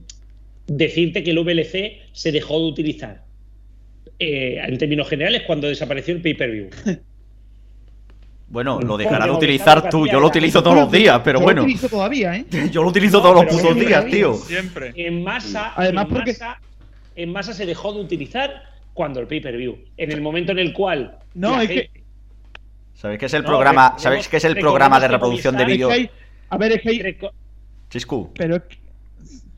decirte 0.67 1.25
que 1.25 1.31
el 1.31 1.38
VLC 1.38 2.03
se 2.12 2.31
dejó 2.31 2.59
de 2.61 2.67
utilizar 2.67 3.32
eh, 4.23 4.65
en 4.65 4.79
términos 4.79 5.09
generales 5.09 5.43
cuando 5.47 5.67
desapareció 5.67 6.15
el 6.15 6.23
pay-per-view. 6.23 6.71
Bueno, 8.53 8.79
lo 8.83 8.99
dejarás 8.99 9.29
de 9.29 9.33
utilizar 9.33 9.89
tú. 9.89 10.07
Yo 10.13 10.21
lo 10.21 10.27
utilizo 10.27 10.63
todos 10.63 10.77
los 10.77 10.93
días, 10.93 11.23
pero 11.25 11.41
bueno. 11.41 11.63
Yo 11.63 11.67
lo 11.67 11.73
utilizo 11.73 11.89
todavía, 11.89 12.37
¿eh? 12.37 12.45
Yo 12.71 12.83
lo 12.83 12.91
utilizo 12.91 13.23
todos 13.23 13.35
los 13.35 13.47
putos 13.47 13.75
días, 13.77 14.05
tío. 14.05 14.35
Siempre. 14.35 14.93
En 14.95 15.25
masa, 15.25 15.73
Además, 15.75 16.05
en, 16.05 16.15
porque... 16.15 16.33
masa, 16.33 16.61
en 17.17 17.33
masa 17.33 17.55
se 17.55 17.65
dejó 17.65 17.95
de 17.95 18.01
utilizar 18.01 18.63
cuando 18.93 19.21
el 19.21 19.27
pay-per-view. 19.27 19.79
En 19.97 20.13
el 20.13 20.21
momento 20.21 20.53
en 20.53 20.59
el 20.59 20.75
cual. 20.75 21.19
No, 21.33 21.63
es 21.63 21.69
que. 21.71 21.91
¿Sabéis 22.93 23.21
qué 23.21 23.25
es 23.25 23.33
el 23.33 23.43
programa? 23.43 23.95
¿Sabéis 23.97 24.29
qué 24.29 24.37
es 24.37 24.45
el 24.45 24.59
programa 24.59 25.01
de 25.01 25.09
reproducción 25.09 25.57
de 25.57 25.65
vídeos? 25.65 25.95
A 26.51 26.59
ver, 26.59 26.73
es 26.73 26.83
que 26.83 27.31
Chiscu. 27.89 28.35
Pero. 28.35 28.63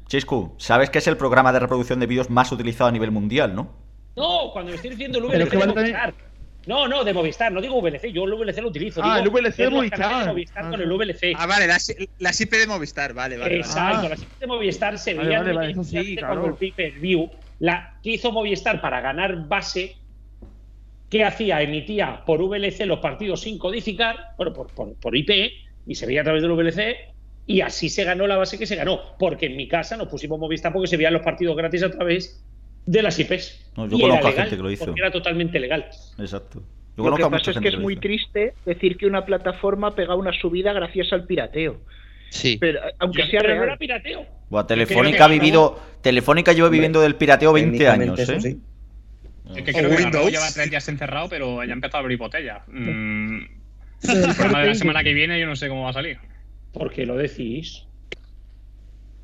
Chiscu, 0.06 0.54
¿sabes 0.58 0.90
qué 0.90 0.98
es 0.98 1.06
el 1.08 1.16
programa 1.16 1.52
de 1.52 1.58
reproducción 1.58 1.98
de 1.98 2.06
vídeos 2.06 2.30
más 2.30 2.52
utilizado 2.52 2.90
a 2.90 2.92
nivel 2.92 3.10
mundial, 3.10 3.56
no? 3.56 3.83
No, 4.16 4.50
cuando 4.52 4.70
me 4.70 4.76
estoy 4.76 4.90
diciendo 4.90 5.18
el 5.18 5.24
VLC 5.24 5.50
de 5.50 5.66
Movistar. 5.66 6.14
No, 6.66 6.88
no, 6.88 7.04
de 7.04 7.12
Movistar, 7.12 7.52
no 7.52 7.60
digo 7.60 7.80
VLC, 7.80 8.10
yo 8.10 8.24
el 8.24 8.34
VLC 8.34 8.58
lo 8.62 8.68
utilizo. 8.68 9.00
Ah, 9.04 9.20
el 9.20 9.28
VLC 9.28 9.56
de 9.56 9.70
Movistar. 9.70 10.26
Movistar 10.26 10.70
con 10.70 10.80
el 10.80 10.90
VLC. 10.90 11.34
Ah, 11.36 11.46
vale, 11.46 11.66
la, 11.66 11.76
la 12.18 12.32
SIP 12.32 12.52
de 12.52 12.66
Movistar, 12.66 13.12
vale, 13.12 13.36
vale. 13.36 13.56
Exacto, 13.56 14.08
la 14.08 14.16
SIP 14.16 14.38
de 14.40 14.46
Movistar 14.46 14.98
se 14.98 15.14
veía 15.14 15.40
vale, 15.40 15.52
vale, 15.52 15.84
sí, 15.84 16.16
claro. 16.16 16.46
el 16.46 16.54
pay-per-view. 16.54 17.30
La 17.58 17.98
que 18.02 18.12
hizo 18.12 18.32
Movistar 18.32 18.80
para 18.80 19.00
ganar 19.00 19.46
base, 19.46 19.96
¿qué 21.10 21.24
hacía? 21.24 21.60
Emitía 21.60 22.24
por 22.24 22.40
VLC 22.40 22.86
los 22.86 23.00
partidos 23.00 23.42
sin 23.42 23.58
codificar, 23.58 24.34
bueno, 24.38 24.54
por, 24.54 24.68
por, 24.68 24.94
por 24.94 25.16
IP, 25.16 25.52
y 25.86 25.94
se 25.94 26.06
veía 26.06 26.22
a 26.22 26.24
través 26.24 26.42
del 26.42 26.52
VLC, 26.52 26.96
y 27.46 27.60
así 27.60 27.90
se 27.90 28.04
ganó 28.04 28.26
la 28.26 28.36
base 28.36 28.58
que 28.58 28.66
se 28.66 28.76
ganó. 28.76 29.00
Porque 29.18 29.46
en 29.46 29.56
mi 29.56 29.68
casa 29.68 29.98
nos 29.98 30.08
pusimos 30.08 30.38
Movistar 30.38 30.72
porque 30.72 30.88
se 30.88 30.96
veían 30.96 31.12
los 31.12 31.22
partidos 31.22 31.56
gratis 31.56 31.82
a 31.82 31.90
través 31.90 32.42
de 32.86 33.02
las 33.02 33.18
IPs. 33.18 33.72
No, 33.76 33.88
yo 33.88 33.98
conozco 33.98 34.28
a 34.28 34.32
gente 34.32 34.56
que 34.56 34.62
lo 34.62 34.70
hizo. 34.70 34.92
Era 34.96 35.10
totalmente 35.10 35.58
legal. 35.58 35.86
Exacto. 36.18 36.62
lo 36.96 37.16
que 37.16 37.22
pasa 37.22 37.50
es 37.50 37.58
que 37.58 37.68
es 37.68 37.78
muy 37.78 37.96
triste 37.96 38.54
decir 38.64 38.96
que 38.96 39.06
una 39.06 39.24
plataforma 39.24 39.94
pega 39.94 40.14
una 40.14 40.32
subida 40.32 40.72
gracias 40.72 41.12
al 41.12 41.26
pirateo. 41.26 41.80
Sí. 42.30 42.56
Pero, 42.58 42.80
aunque 42.98 43.26
sea 43.26 43.40
Pero 43.40 43.56
no 43.56 43.62
era 43.62 43.76
pirateo. 43.76 44.26
Buah, 44.50 44.66
Telefónica 44.66 45.24
ha 45.24 45.28
vivido. 45.28 45.80
Telefónica 46.02 46.52
lleva 46.52 46.68
viviendo 46.68 47.00
del 47.00 47.14
pirateo 47.14 47.52
20 47.52 47.88
años, 47.88 48.18
¿eh? 48.18 48.40
sí. 48.40 48.60
Es 49.54 49.62
que 49.62 49.70
O 49.70 49.74
creo 49.74 49.90
que 49.90 49.96
Windows. 49.96 50.30
Lleva 50.30 50.50
tres 50.52 50.70
días 50.70 50.88
encerrado, 50.88 51.28
pero 51.28 51.62
ya 51.64 51.70
ha 51.70 51.74
empezado 51.74 51.98
a 51.98 52.00
abrir 52.00 52.18
botella. 52.18 52.62
Mm, 52.66 53.40
el 54.02 54.34
programa 54.34 54.60
de 54.62 54.66
la 54.68 54.74
semana 54.74 55.04
que 55.04 55.14
viene 55.14 55.38
yo 55.38 55.46
no 55.46 55.54
sé 55.54 55.68
cómo 55.68 55.84
va 55.84 55.90
a 55.90 55.94
salir. 55.94 56.18
¿Por 56.72 56.92
qué 56.92 57.06
lo 57.06 57.16
decís? 57.16 57.84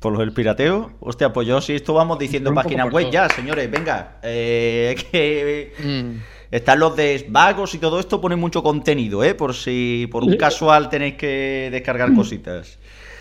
Por 0.01 0.13
lo 0.13 0.19
del 0.19 0.33
pirateo. 0.33 0.91
Hostia, 0.99 1.31
pues 1.31 1.47
yo 1.47 1.61
sí, 1.61 1.73
esto 1.73 1.93
vamos 1.93 2.19
diciendo 2.19 2.49
en 2.49 2.55
páginas 2.55 2.91
web 2.91 3.03
todo. 3.05 3.13
ya, 3.13 3.29
señores. 3.29 3.69
Venga. 3.71 4.17
Eh, 4.23 4.95
que 5.11 5.71
Mm. 5.81 6.19
están 6.51 6.79
los 6.79 6.95
de 6.97 7.25
vagos 7.29 7.73
y 7.75 7.77
todo 7.77 7.99
esto, 7.99 8.19
ponen 8.19 8.39
mucho 8.39 8.61
contenido, 8.63 9.23
¿eh? 9.23 9.35
Por 9.35 9.53
si 9.53 10.07
por 10.11 10.23
un 10.23 10.35
casual 10.37 10.89
tenéis 10.89 11.13
que 11.15 11.69
descargar 11.71 12.13
cositas. 12.13 12.77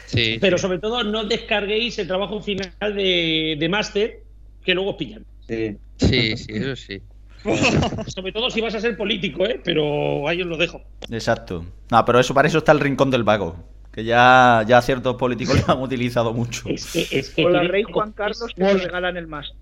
Sí, 0.07 0.39
Pero 0.41 0.59
sí. 0.59 0.63
sobre 0.63 0.79
todo 0.81 1.05
no 1.05 1.23
descarguéis 1.25 1.97
el 2.01 2.09
trabajo 2.09 2.41
final 2.43 2.73
de, 2.81 3.57
de 3.61 3.69
Master, 3.69 4.23
que 4.65 4.75
luego 4.75 4.91
os 4.91 4.97
pillan. 4.97 5.25
Sí. 5.47 5.77
Sí, 5.99 6.37
sí, 6.37 6.53
eso 6.55 6.75
sí. 6.77 7.01
Sobre 8.07 8.33
todo 8.33 8.51
si 8.51 8.61
vas 8.61 8.75
a 8.75 8.81
ser 8.81 8.97
político, 8.97 9.47
¿eh? 9.47 9.61
Pero 9.65 10.27
ahí 10.29 10.41
os 10.43 10.47
lo 10.49 10.57
dejo. 10.57 10.83
Exacto. 11.11 11.65
No, 11.91 12.05
pero 12.05 12.21
eso 12.21 12.35
para 12.35 12.49
eso 12.49 12.59
está 12.59 12.73
el 12.73 12.81
rincón 12.81 13.11
del 13.11 13.23
vago. 13.25 13.57
Que 13.93 14.05
ya, 14.05 14.65
ya 14.67 14.81
ciertos 14.83 15.17
políticos 15.17 15.67
lo 15.67 15.75
han 15.75 15.81
utilizado 15.83 16.33
mucho. 16.33 16.69
Es 16.69 16.93
que, 16.93 17.09
es 17.19 17.31
que 17.31 17.43
Con 17.43 17.53
la 17.53 17.63
rey 17.65 17.83
Juan 17.83 18.13
Carlos 18.13 18.47
te 18.55 18.63
Hola. 18.65 18.85
regalan 18.85 19.17
el 19.17 19.27
más. 19.27 19.53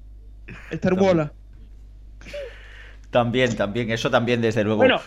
Estar 0.70 0.94
bola. 0.94 1.32
También, 3.10 3.56
también, 3.56 3.90
eso 3.90 4.10
también, 4.10 4.40
desde 4.42 4.64
luego. 4.64 4.78
Bueno, 4.78 5.00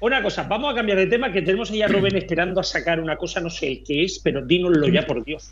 una 0.00 0.22
cosa, 0.22 0.42
vamos 0.44 0.72
a 0.72 0.76
cambiar 0.76 0.98
de 0.98 1.06
tema, 1.06 1.32
que 1.32 1.40
tenemos 1.42 1.70
ahí 1.70 1.80
a 1.82 1.88
Rubén 1.88 2.14
esperando 2.16 2.60
a 2.60 2.64
sacar 2.64 3.00
una 3.00 3.16
cosa, 3.16 3.40
no 3.40 3.48
sé 3.48 3.68
el 3.68 3.84
qué 3.84 4.04
es, 4.04 4.18
pero 4.22 4.44
dínoslo 4.44 4.86
ya, 4.88 5.06
por 5.06 5.24
Dios. 5.24 5.50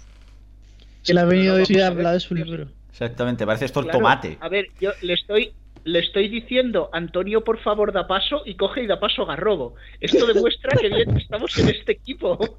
Que 1.03 1.15
le 1.15 1.21
ha 1.21 1.25
venido 1.25 1.55
No, 1.55 1.59
decir 1.59 1.81
a 1.83 1.87
a 1.87 1.91
ver. 1.91 1.99
hablar 1.99 2.15
de 2.15 2.21
su 2.21 2.35
libro. 2.35 2.69
Exactamente, 2.91 3.47
parece 3.47 3.65
esto 3.65 3.81
el 3.81 3.87
Claro, 3.87 3.99
tomate. 3.99 4.37
A 4.41 4.49
ver, 4.49 4.67
yo 4.81 4.91
le 5.03 5.15
estoy, 5.15 5.53
le 5.87 6.01
estoy 6.01 6.29
diciendo, 6.29 6.91
Antonio, 6.93 7.45
por 7.45 7.61
favor, 7.63 7.93
da 7.93 8.07
paso 8.09 8.43
y 8.45 8.57
coge 8.57 8.83
y 8.83 8.87
da 8.89 8.99
paso 8.99 9.23
a 9.23 9.27
Garrobo. 9.27 9.77
Esto 10.01 10.27
demuestra 10.27 10.77
que 10.81 10.89
bien 10.89 11.17
estamos 11.17 11.57
en 11.59 11.69
este 11.69 11.93
equipo. 11.93 12.37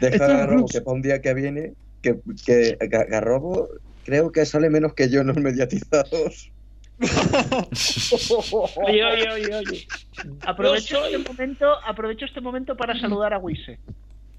Deja 0.00 0.24
a 0.24 0.28
Garrobo 0.38 0.66
que 0.66 0.80
para 0.80 0.94
un 0.94 1.02
día 1.02 1.20
que 1.20 1.34
viene, 1.34 1.74
que, 2.02 2.16
que 2.46 2.78
Ga- 2.78 3.06
Garrobo 3.08 3.68
creo 4.04 4.32
que 4.32 4.46
sale 4.46 4.70
menos 4.70 4.94
que 4.94 5.10
yo 5.10 5.20
en 5.20 5.26
los 5.28 5.36
mediatizados. 5.36 6.50
Oye, 8.86 9.04
oye, 9.04 9.28
oye, 9.30 9.54
oye. 9.54 9.86
Aprovecho 10.46 10.96
soy- 11.02 11.14
este 11.14 11.30
momento, 11.30 11.66
aprovecho 11.84 12.24
este 12.24 12.40
momento 12.40 12.74
para 12.74 12.98
saludar 12.98 13.34
a 13.34 13.38
Wise. 13.38 13.78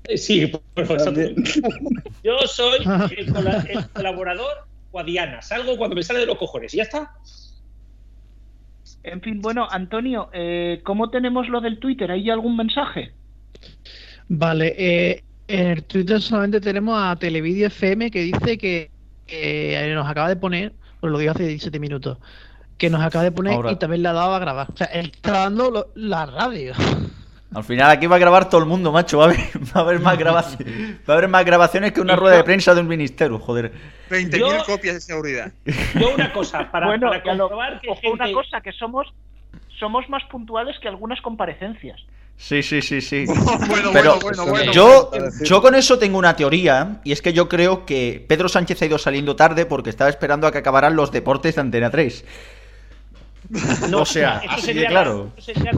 Eh, 0.06 0.18
Sí, 0.18 0.48
por 0.74 0.86
favor. 0.88 1.14
Yo 2.24 2.40
soy 2.48 2.80
el 3.20 3.32
colaborador 3.94 4.66
Guadiana. 4.98 5.42
Salgo 5.44 5.78
cuando 5.78 5.96
me 5.96 6.02
sale 6.02 6.20
de 6.22 6.26
los 6.26 6.38
cojones. 6.40 6.74
Y 6.74 6.78
ya 6.78 6.84
está. 6.84 7.12
En 9.04 9.22
fin, 9.22 9.42
bueno, 9.42 9.68
Antonio, 9.70 10.30
eh, 10.34 10.82
¿cómo 10.84 11.10
tenemos 11.12 11.48
lo 11.50 11.62
del 11.62 11.78
Twitter? 11.80 12.10
¿Hay 12.12 12.30
algún 12.32 12.58
mensaje? 12.58 13.12
Vale, 14.28 14.74
eh, 14.78 15.24
en 15.48 15.68
el 15.68 15.84
Twitter 15.84 16.20
solamente 16.22 16.60
tenemos 16.60 17.00
a 17.02 17.16
Televideo 17.16 17.68
FM 17.68 18.10
que 18.12 18.22
dice 18.24 18.58
que 18.58 18.90
eh, 19.28 19.92
nos 19.94 20.08
acaba 20.10 20.30
de 20.30 20.36
poner, 20.36 20.74
os 21.02 21.10
lo 21.12 21.18
digo 21.20 21.32
hace 21.32 21.46
17 21.48 21.80
minutos, 21.80 22.18
que 22.78 22.90
nos 22.90 23.02
acaba 23.02 23.24
de 23.24 23.32
poner 23.32 23.54
Ahora. 23.54 23.72
y 23.72 23.76
también 23.76 24.02
le 24.04 24.10
ha 24.10 24.14
dado 24.14 24.34
a 24.34 24.40
grabar. 24.40 24.68
O 24.74 24.78
sea, 24.78 24.88
él 24.88 25.12
está 25.14 25.50
lo- 25.50 25.92
la 25.96 26.26
radio. 26.26 26.74
Al 27.54 27.64
final 27.64 27.90
aquí 27.90 28.08
va 28.08 28.18
a 28.18 28.20
grabar 28.20 28.50
todo 28.50 28.60
el 28.62 28.68
mundo, 28.68 28.92
macho. 28.92 29.20
Va 29.20 29.26
a 29.26 29.28
haber, 29.28 29.40
va 29.76 29.80
a 29.80 29.80
haber 29.80 30.00
más 30.00 30.18
grabaciones. 30.18 30.98
Va 31.10 31.14
a 31.14 31.18
haber 31.18 31.30
más 31.30 31.46
grabaciones 31.46 31.94
que 31.94 32.02
una 32.02 32.16
rueda 32.16 32.36
de 32.38 32.44
prensa 32.44 32.76
de 32.76 32.82
un 32.82 32.88
ministerio, 32.88 33.40
joder. 33.40 33.72
20.000 34.10 34.38
Yo- 34.38 34.66
copias 34.66 34.96
de 34.96 35.02
seguridad. 35.02 35.52
Yo 35.96 36.14
una 36.14 36.32
cosa, 36.34 36.70
para, 36.72 36.88
bueno, 36.88 37.08
para 37.08 37.24
comprobar 37.24 37.80
que 37.80 37.90
ojo, 37.90 38.02
gente... 38.02 38.24
una 38.24 38.34
cosa, 38.34 38.62
que 38.62 38.72
somos, 38.74 39.08
somos 39.80 40.10
más 40.10 40.24
puntuales 40.26 40.78
que 40.80 40.88
algunas 40.88 41.22
comparecencias. 41.22 42.00
Sí, 42.36 42.62
sí, 42.62 42.82
sí, 42.84 43.02
sí. 43.02 43.26
bueno, 43.68 43.90
Pero 43.94 44.20
bueno, 44.20 44.46
bueno, 44.46 44.46
bueno. 44.48 44.72
yo, 44.72 45.12
yo 45.42 45.62
con 45.62 45.74
eso 45.74 45.98
tengo 45.98 46.20
una 46.20 46.36
teoría, 46.36 47.00
y 47.04 47.12
es 47.12 47.22
que 47.22 47.34
yo 47.34 47.50
creo 47.50 47.86
que 47.86 48.24
Pedro 48.28 48.48
Sánchez 48.50 48.82
ha 48.82 48.86
ido 48.86 48.98
saliendo 48.98 49.36
tarde 49.36 49.66
porque 49.66 49.90
estaba 49.90 50.10
esperando 50.10 50.46
a 50.48 50.52
que 50.52 50.60
acabaran 50.60 50.96
los 50.96 51.12
deportes 51.12 51.56
de 51.56 51.62
Antena 51.62 51.90
3. 51.90 52.26
No, 53.90 54.02
o 54.02 54.06
sea, 54.06 54.42
eso 54.44 54.52
así 54.52 54.62
sería, 54.62 54.82
de 54.82 54.88
claro. 54.90 55.32
Eso 55.38 55.54
sería, 55.54 55.72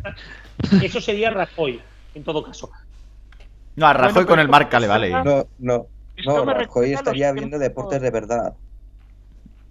eso 0.79 1.01
sería 1.01 1.29
Rajoy, 1.31 1.81
en 2.13 2.23
todo 2.23 2.43
caso. 2.43 2.71
No, 3.75 3.87
a 3.87 3.93
Rajoy 3.93 4.25
Bueno, 4.25 4.27
con 4.27 4.39
el 4.39 4.49
marca 4.49 4.79
le 4.79 4.87
vale. 4.87 5.19
No, 5.23 5.47
no. 5.57 5.87
No, 6.25 6.45
Rajoy 6.45 6.93
estaría 6.93 7.31
viendo 7.31 7.57
deportes 7.59 8.01
de 8.01 8.11
verdad. 8.11 8.57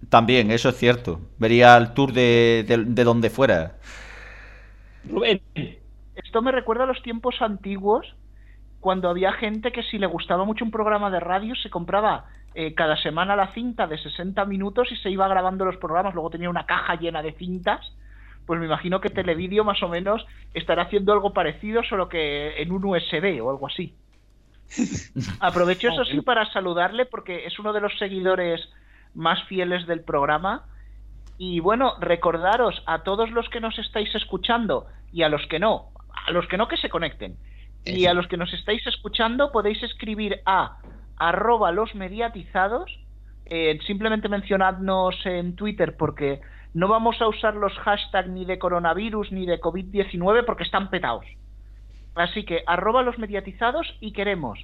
También, 0.09 0.51
eso 0.51 0.69
es 0.69 0.77
cierto. 0.77 1.21
Vería 1.37 1.77
el 1.77 1.93
tour 1.93 2.13
de, 2.13 2.65
de, 2.67 2.77
de 2.85 3.03
donde 3.03 3.29
fuera. 3.29 3.77
Rubén, 5.03 5.41
Esto 6.15 6.41
me 6.41 6.51
recuerda 6.51 6.83
a 6.83 6.87
los 6.87 7.01
tiempos 7.01 7.41
antiguos, 7.41 8.15
cuando 8.79 9.09
había 9.09 9.33
gente 9.33 9.71
que 9.71 9.83
si 9.83 9.97
le 9.97 10.07
gustaba 10.07 10.45
mucho 10.45 10.65
un 10.65 10.71
programa 10.71 11.11
de 11.11 11.19
radio 11.19 11.55
se 11.55 11.69
compraba 11.69 12.25
eh, 12.53 12.73
cada 12.75 12.97
semana 12.97 13.35
la 13.35 13.53
cinta 13.53 13.87
de 13.87 13.97
60 13.97 14.45
minutos 14.45 14.91
y 14.91 14.95
se 14.97 15.09
iba 15.09 15.27
grabando 15.27 15.65
los 15.65 15.77
programas, 15.77 16.13
luego 16.13 16.29
tenía 16.29 16.49
una 16.49 16.65
caja 16.65 16.95
llena 16.95 17.21
de 17.21 17.33
cintas. 17.33 17.93
Pues 18.49 18.59
me 18.59 18.65
imagino 18.65 18.99
que 18.99 19.11
Televideo 19.11 19.63
más 19.63 19.83
o 19.83 19.87
menos 19.87 20.25
estará 20.55 20.81
haciendo 20.81 21.13
algo 21.13 21.33
parecido, 21.33 21.83
solo 21.83 22.09
que 22.09 22.59
en 22.59 22.71
un 22.71 22.83
USB 22.83 23.45
o 23.45 23.51
algo 23.51 23.67
así. 23.67 23.93
Aprovecho 25.39 25.89
eso 25.89 26.03
sí 26.03 26.19
para 26.21 26.51
saludarle 26.51 27.05
porque 27.05 27.45
es 27.45 27.59
uno 27.59 27.73
de 27.73 27.81
los 27.81 27.95
seguidores 27.99 28.67
más 29.13 29.43
fieles 29.43 29.85
del 29.85 30.01
programa. 30.01 30.65
Y 31.37 31.59
bueno, 31.59 31.93
recordaros 31.99 32.81
a 32.87 33.03
todos 33.03 33.29
los 33.29 33.47
que 33.49 33.59
nos 33.59 33.77
estáis 33.77 34.15
escuchando 34.15 34.87
y 35.13 35.21
a 35.21 35.29
los 35.29 35.45
que 35.45 35.59
no, 35.59 35.91
a 36.25 36.31
los 36.31 36.47
que 36.47 36.57
no 36.57 36.67
que 36.67 36.77
se 36.77 36.89
conecten. 36.89 37.37
Y 37.85 38.07
a 38.07 38.15
los 38.15 38.25
que 38.25 38.37
nos 38.37 38.51
estáis 38.51 38.81
escuchando 38.87 39.51
podéis 39.51 39.83
escribir 39.83 40.41
a 40.47 40.79
arroba 41.17 41.71
los 41.71 41.93
mediatizados. 41.93 42.89
eh, 43.45 43.77
simplemente 43.85 44.27
mencionadnos 44.27 45.23
en 45.25 45.55
Twitter 45.55 45.95
porque 45.97 46.41
no 46.73 46.87
vamos 46.87 47.21
a 47.21 47.27
usar 47.27 47.55
los 47.55 47.73
hashtags 47.79 48.29
ni 48.29 48.45
de 48.45 48.59
coronavirus 48.59 49.31
ni 49.31 49.45
de 49.45 49.59
COVID-19 49.59 50.45
porque 50.45 50.63
están 50.63 50.89
petados. 50.89 51.25
Así 52.15 52.43
que 52.45 52.63
arroba 52.67 53.01
los 53.01 53.17
mediatizados 53.17 53.87
y 53.99 54.11
queremos 54.13 54.59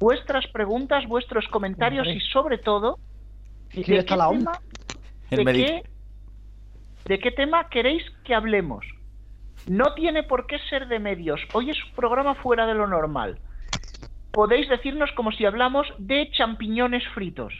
vuestras 0.00 0.46
preguntas, 0.48 1.06
vuestros 1.06 1.46
comentarios 1.48 2.06
y 2.08 2.20
sobre 2.20 2.58
todo 2.58 2.98
¿Y 3.72 3.82
de 3.84 3.98
está 3.98 4.14
qué 4.14 4.18
la 4.18 4.28
tema- 4.30 4.60
El 5.30 5.38
de 5.38 5.44
medi- 5.44 5.64
qué, 5.64 5.82
de 7.06 7.18
qué 7.18 7.30
tema 7.30 7.68
queréis 7.68 8.02
que 8.24 8.34
hablemos. 8.34 8.84
No 9.66 9.94
tiene 9.94 10.22
por 10.24 10.46
qué 10.46 10.58
ser 10.70 10.88
de 10.88 10.98
medios. 10.98 11.40
Hoy 11.54 11.70
es 11.70 11.82
un 11.84 11.92
programa 11.92 12.34
fuera 12.34 12.66
de 12.66 12.74
lo 12.74 12.86
normal. 12.86 13.38
Podéis 14.32 14.68
decirnos 14.68 15.10
como 15.12 15.32
si 15.32 15.46
hablamos 15.46 15.86
de 15.98 16.30
champiñones 16.32 17.02
fritos. 17.14 17.54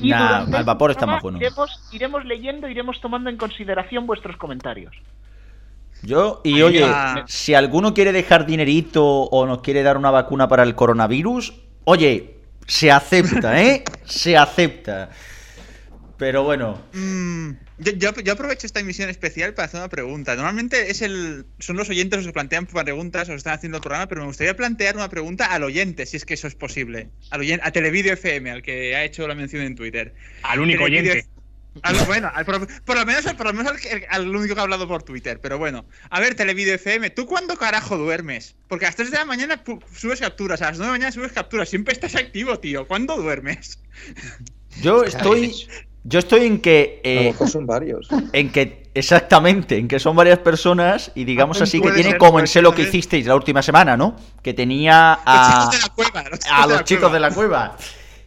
Nah, 0.00 0.42
al 0.42 0.54
el 0.54 0.64
vapor 0.64 0.90
está 0.90 1.06
más 1.06 1.22
bueno. 1.22 1.38
Iremos, 1.38 1.70
iremos 1.92 2.24
leyendo, 2.24 2.68
iremos 2.68 3.00
tomando 3.00 3.30
en 3.30 3.36
consideración 3.36 4.06
vuestros 4.06 4.36
comentarios. 4.36 4.94
Yo, 6.02 6.40
y 6.44 6.54
Ay, 6.54 6.62
oye, 6.62 6.86
si 7.26 7.54
alguno 7.54 7.92
quiere 7.92 8.12
dejar 8.12 8.46
dinerito 8.46 9.04
o 9.04 9.46
nos 9.46 9.60
quiere 9.62 9.82
dar 9.82 9.96
una 9.96 10.10
vacuna 10.10 10.46
para 10.48 10.62
el 10.62 10.74
coronavirus, 10.74 11.54
oye, 11.84 12.36
se 12.66 12.92
acepta, 12.92 13.60
¿eh? 13.60 13.82
Se 14.04 14.36
acepta. 14.36 15.10
Pero 16.16 16.44
bueno, 16.44 16.78
Mm, 16.92 17.52
yo, 17.78 17.92
yo- 17.92 18.20
yo 18.22 18.32
aprovecho 18.32 18.66
esta 18.66 18.80
emisión 18.80 19.08
especial 19.10 19.54
para 19.54 19.66
hacer 19.66 19.80
una 19.80 19.88
pregunta. 19.88 20.34
Normalmente 20.36 20.90
es 20.90 21.02
el, 21.02 21.46
son 21.58 21.76
los 21.76 21.88
oyentes 21.88 22.18
los 22.18 22.26
que 22.26 22.32
plantean 22.32 22.66
preguntas 22.66 23.28
o 23.28 23.34
están 23.34 23.54
haciendo 23.54 23.78
el 23.78 23.82
programa, 23.82 24.06
pero 24.08 24.22
me 24.22 24.26
gustaría 24.28 24.56
plantear 24.56 24.96
una 24.96 25.08
pregunta 25.08 25.46
al 25.46 25.62
oyente, 25.62 26.04
si 26.06 26.16
es 26.16 26.24
que 26.24 26.34
eso 26.34 26.46
es 26.48 26.54
posible. 26.54 27.08
Al 27.30 27.40
oyen- 27.40 27.60
a 27.62 27.70
Televideo 27.70 28.12
FM, 28.14 28.50
al 28.50 28.62
que 28.62 28.94
ha 28.96 29.04
hecho 29.04 29.26
la 29.28 29.34
mención 29.34 29.62
en 29.62 29.74
Twitter. 29.76 30.14
Al 30.42 30.60
único 30.60 30.84
Televideo- 30.84 31.12
oyente. 31.12 31.28
al- 31.82 31.96
bueno, 32.06 32.30
al- 32.34 32.44
por, 32.44 32.66
por 32.82 32.96
lo 32.96 33.06
menos, 33.06 33.24
por 33.34 33.46
lo 33.46 33.52
menos 33.52 33.70
al, 33.72 33.78
que- 33.80 34.06
al 34.08 34.28
único 34.34 34.54
que 34.54 34.60
ha 34.60 34.64
hablado 34.64 34.88
por 34.88 35.04
Twitter. 35.04 35.38
Pero 35.40 35.58
bueno, 35.58 35.86
a 36.10 36.18
ver, 36.20 36.34
Televideo 36.34 36.74
FM, 36.74 37.10
¿tú 37.10 37.26
cuándo 37.26 37.56
carajo 37.56 37.96
duermes? 37.96 38.56
Porque 38.66 38.86
a 38.86 38.88
las 38.88 38.96
3 38.96 39.10
de 39.12 39.18
la 39.18 39.24
mañana 39.24 39.62
subes 39.94 40.18
capturas, 40.20 40.60
a 40.62 40.70
las 40.70 40.78
9 40.78 40.86
de 40.86 40.92
la 40.92 40.98
mañana 40.98 41.12
subes 41.12 41.32
capturas. 41.32 41.68
Siempre 41.68 41.92
estás 41.94 42.16
activo, 42.16 42.58
tío. 42.58 42.88
¿Cuándo 42.88 43.16
duermes? 43.16 43.80
yo 44.82 45.04
estoy. 45.04 45.54
Yo 46.04 46.18
estoy 46.18 46.46
en 46.46 46.60
que. 46.60 47.00
A 47.04 47.08
lo 47.08 47.20
eh, 47.20 47.24
mejor 47.32 47.48
son 47.48 47.66
varios. 47.66 48.08
en 48.32 48.50
que. 48.50 48.88
Exactamente, 48.94 49.76
en 49.78 49.86
que 49.86 50.00
son 50.00 50.16
varias 50.16 50.40
personas 50.40 51.12
y 51.14 51.24
digamos 51.24 51.60
así 51.62 51.80
que 51.80 51.92
tiene 51.92 52.16
como 52.18 52.40
en 52.40 52.48
sé 52.48 52.60
lo 52.62 52.74
que 52.74 52.82
hicisteis 52.82 53.26
la 53.26 53.36
última 53.36 53.62
semana, 53.62 53.96
¿no? 53.96 54.16
Que 54.42 54.54
tenía 54.54 55.12
Los 55.26 55.26
a. 55.26 55.70
chicos 55.70 55.70
de 55.70 55.78
la 55.78 55.94
cueva. 55.94 56.28
Los 56.30 56.38
chicos 56.40 56.50
a 56.58 56.62
de 56.62 56.68
los 56.68 56.78
la 56.78 56.84
chicos 56.84 57.00
cueva. 57.02 57.12
de 57.14 57.20
la 57.20 57.30
cueva. 57.30 57.76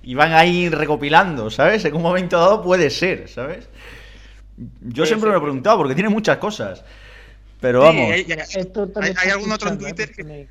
Y 0.04 0.16
van 0.16 0.34
ahí 0.34 0.70
recopilando, 0.70 1.50
¿sabes? 1.50 1.84
En 1.86 1.94
un 1.96 2.02
momento 2.02 2.38
dado 2.40 2.62
puede 2.64 2.90
ser, 2.90 3.28
¿sabes? 3.28 3.68
Yo 4.82 5.06
siempre 5.06 5.28
me 5.30 5.34
lo 5.34 5.40
he 5.40 5.42
preguntado 5.44 5.78
porque 5.78 5.94
tiene 5.96 6.10
muchas 6.10 6.38
cosas. 6.38 6.84
Pero 7.60 7.82
Sí, 7.82 7.88
vamos. 7.98 8.12
hay- 8.14 8.26
hay- 8.32 8.62
Esto 8.62 8.88
¿Hay, 9.02 9.14
hay 9.22 9.30
algún 9.30 9.52
otro 9.52 9.70
en 9.70 9.78
Twitter 9.78 10.12
que, 10.12 10.48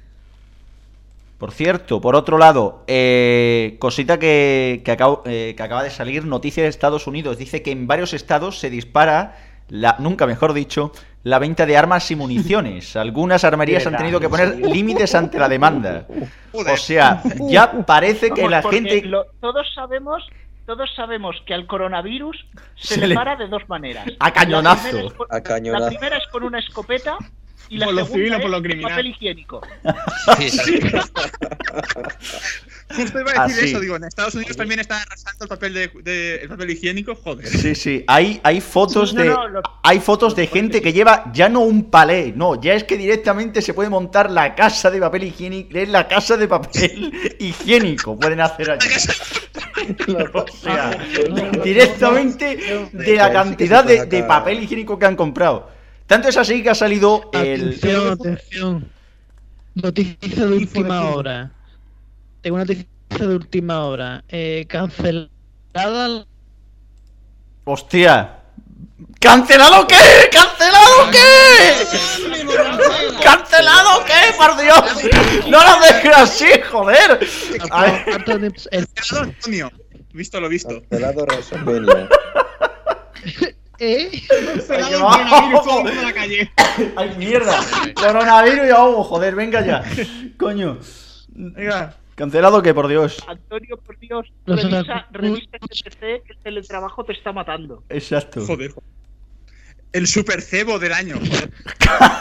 Por 1.41 1.53
cierto, 1.53 2.03
por 2.03 2.17
otro 2.17 2.37
lado, 2.37 2.85
eh, 2.87 3.77
cosita 3.79 4.19
que, 4.19 4.83
que, 4.85 4.93
acabo- 4.93 5.23
eh, 5.25 5.55
que 5.57 5.63
acaba 5.63 5.83
de 5.83 5.89
salir, 5.89 6.27
noticia 6.27 6.63
de 6.63 6.69
Estados 6.69 7.07
Unidos. 7.07 7.39
Dice 7.39 7.63
que 7.63 7.71
en 7.71 7.87
varios 7.87 8.13
estados 8.13 8.59
se 8.59 8.69
dispara, 8.69 9.39
la, 9.71 9.97
nunca 10.01 10.27
mejor 10.27 10.53
dicho, 10.53 10.93
la 11.23 11.39
venta 11.39 11.65
de 11.65 11.79
armas 11.79 12.11
y 12.11 12.17
municiones. 12.17 12.95
Algunas 12.97 13.43
armerías 13.45 13.87
han 13.87 13.97
tenido 13.97 14.21
que 14.21 14.29
poner 14.29 14.55
límites 14.59 15.15
ante 15.15 15.39
la 15.39 15.49
demanda. 15.49 16.07
O 16.53 16.77
sea, 16.77 17.23
ya 17.49 17.87
parece 17.87 18.33
que 18.33 18.43
Vamos, 18.43 18.51
la 18.51 18.63
gente... 18.71 19.03
lo- 19.07 19.25
todos 19.41 19.67
sabemos, 19.75 20.29
todos 20.67 20.91
sabemos 20.95 21.37
que 21.47 21.55
al 21.55 21.67
coronavirus 21.67 22.37
se, 22.75 22.97
Se 22.97 23.07
le 23.07 23.15
para 23.15 23.37
de 23.37 23.47
dos 23.49 23.67
maneras. 23.69 24.05
A 24.19 24.31
cañonazo. 24.31 24.83
La 24.85 24.91
primera 24.91 25.07
es 25.07 25.13
con- 25.15 25.27
A 25.31 25.41
cañonazo. 25.41 25.85
La 25.85 25.91
primera 25.91 26.17
es 26.19 26.27
con 26.27 26.43
una 26.43 26.59
escopeta 26.59 27.17
y 27.71 27.79
la 27.79 27.87
Por 27.87 27.95
lo 27.95 28.01
segunda 28.05 28.19
civil 28.25 28.35
o 28.35 28.41
por 28.43 28.51
lo 28.51 28.63
criminal. 28.63 28.91
papel 28.91 29.07
higiénico. 29.07 29.61
Justo 32.97 33.21
iba 33.21 33.31
a 33.31 33.47
decir 33.47 33.63
Así. 33.63 33.71
eso, 33.71 33.81
digo, 33.81 33.95
en 33.97 34.03
Estados 34.05 34.35
Unidos 34.35 34.57
también 34.57 34.81
están 34.81 35.01
arrasando 35.03 35.45
el 35.45 35.49
papel 35.49 35.75
de, 35.75 35.89
de- 36.03 36.35
el 36.43 36.49
papel 36.49 36.71
higiénico, 36.71 37.15
joder. 37.15 37.47
Sí, 37.47 37.77
sí, 37.77 38.05
hay, 38.09 38.41
hay 38.43 38.61
fotos 38.61 39.15
No, 39.15 39.23
de 39.23 39.29
no, 39.29 39.47
lo- 39.49 39.63
hay 39.85 40.01
fotos 40.01 40.35
de 40.35 40.49
gente 40.49 40.83
que 40.83 40.93
lleva 40.93 41.31
ya 41.33 41.49
no 41.49 41.61
un 41.61 41.85
palé, 41.89 42.33
no, 42.35 42.61
ya 42.61 42.75
es 42.75 42.83
que 42.83 42.97
directamente 42.97 43.63
se 43.63 43.75
puede 43.75 43.89
montar 43.91 44.29
la 44.31 44.57
casa 44.57 44.91
de 44.91 44.99
papel 44.99 45.23
higiénico, 45.25 45.79
es 45.79 45.89
la 45.89 46.09
casa 46.09 46.37
de 46.37 46.49
papel 46.49 47.13
higiénico, 47.39 48.19
pueden 48.19 48.41
hacer 48.41 48.73
allí. 48.73 48.89
O 50.35 50.47
sea, 50.63 50.91
directamente 51.65 52.89
de 52.93 53.15
la 53.17 53.33
cantidad 53.33 53.83
de, 53.83 54.05
de 54.07 54.23
papel 54.25 54.63
higiénico 54.63 54.99
que 54.99 55.07
han 55.07 55.17
comprado. 55.17 55.71
Tanto 56.11 56.29
es 56.29 56.37
así 56.37 56.61
que 56.61 56.71
ha 56.71 56.75
salido 56.75 57.31
el 57.33 57.61
Atención, 57.61 58.11
atención. 58.11 58.91
Noticia 59.77 60.45
de 60.45 60.57
última 60.57 61.09
hora. 61.11 61.53
Tengo 62.41 62.57
una 62.57 62.65
noticia 62.65 63.29
de 63.29 63.37
última 63.37 63.85
hora. 63.85 64.25
Eh, 64.29 64.67
cancelada. 64.69 65.31
Hostia. 67.63 68.41
¿Cancelado 69.21 69.87
qué? 69.87 70.29
¿Cancelado 70.33 71.13
qué? 71.13 71.87
¿Cancelado 73.23 74.05
qué? 74.05 74.35
Por 74.37 74.61
Dios. 74.61 75.47
No 75.49 75.63
lo 75.63 75.81
dejes 75.81 76.17
así, 76.17 76.49
joder. 76.73 77.21
Ay. 77.71 78.03
Antonio, 78.13 78.51
visto 80.13 80.41
lo 80.41 80.49
visto. 80.49 80.83
Cancelado. 80.91 81.25
¿Eh? 83.83 84.11
Ay, 84.13 84.85
que 84.91 84.97
vamos. 84.97 85.67
Ay, 86.97 87.15
mierda. 87.17 87.59
Coronavirus 87.95 88.67
y 88.67 88.71
ahogo, 88.71 89.05
joder, 89.05 89.35
venga 89.35 89.65
ya. 89.65 89.83
Coño. 90.39 90.79
Venga. 91.29 91.97
¿Cancelado 92.15 92.61
qué, 92.61 92.75
por 92.75 92.87
Dios? 92.89 93.17
Antonio, 93.27 93.79
por 93.79 93.99
Dios, 93.99 94.27
revisa, 94.47 94.83
la- 94.83 95.09
revisa 95.11 95.49
este 95.71 95.91
PC 95.91 96.23
que 96.27 96.33
el 96.35 96.39
teletrabajo 96.43 97.03
te 97.05 97.15
está 97.15 97.33
matando. 97.33 97.83
Exacto. 97.89 98.45
Joder. 98.47 98.75
El 99.93 100.07
super 100.07 100.43
cebo 100.43 100.79
del 100.79 100.93
año. 100.93 101.17
joder. 101.17 101.51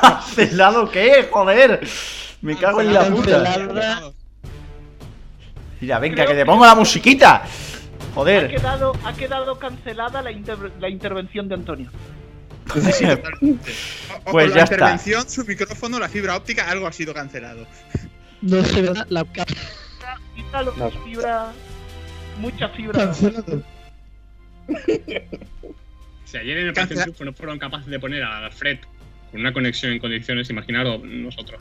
¿Cancelado 0.01 0.89
qué, 0.89 1.27
joder? 1.29 1.81
Me 2.41 2.55
cago 2.55 2.79
en 2.79 2.93
la 2.93 3.09
puta. 3.09 4.11
Mira, 5.81 5.99
venga, 5.99 6.25
que 6.25 6.33
te 6.33 6.45
pongo 6.45 6.65
la 6.65 6.75
musiquita. 6.75 7.43
Ha 8.09 8.13
Joder. 8.15 8.49
quedado, 8.49 8.93
ha 9.05 9.13
quedado 9.13 9.59
cancelada 9.59 10.21
la, 10.21 10.31
inter- 10.31 10.71
la 10.79 10.89
intervención 10.89 11.47
de 11.47 11.55
Antonio. 11.55 11.91
O- 14.25 14.29
o 14.29 14.31
Pues 14.31 14.49
la 14.49 14.55
ya 14.57 14.63
está. 14.63 14.75
intervención, 14.75 15.29
su 15.29 15.45
micrófono, 15.45 15.97
la 15.99 16.09
fibra 16.09 16.35
óptica, 16.35 16.69
algo 16.69 16.85
ha 16.87 16.91
sido 16.91 17.13
cancelado. 17.13 17.65
No 18.41 18.63
se 18.63 18.81
ve 18.81 18.91
la 19.09 19.23
ca- 19.25 19.45
Quita 20.35 20.61
lo 20.63 20.73
que 20.73 20.79
No. 20.79 20.87
es 20.87 20.93
fibra, 21.05 21.51
mucha 22.39 22.69
fibra. 22.69 23.05
Cancelado. 23.05 23.63
Si 26.25 26.37
ayer 26.37 26.57
en 26.59 26.67
el 26.67 26.73
Triunfo 26.73 27.25
no 27.25 27.33
fueron 27.33 27.57
capaces 27.57 27.87
de 27.87 27.99
poner 27.99 28.23
a 28.23 28.49
Fred 28.51 28.77
con 29.31 29.39
una 29.41 29.51
conexión 29.53 29.93
en 29.93 29.99
condiciones, 29.99 30.49
imaginaros 30.49 31.01
nosotros. 31.03 31.59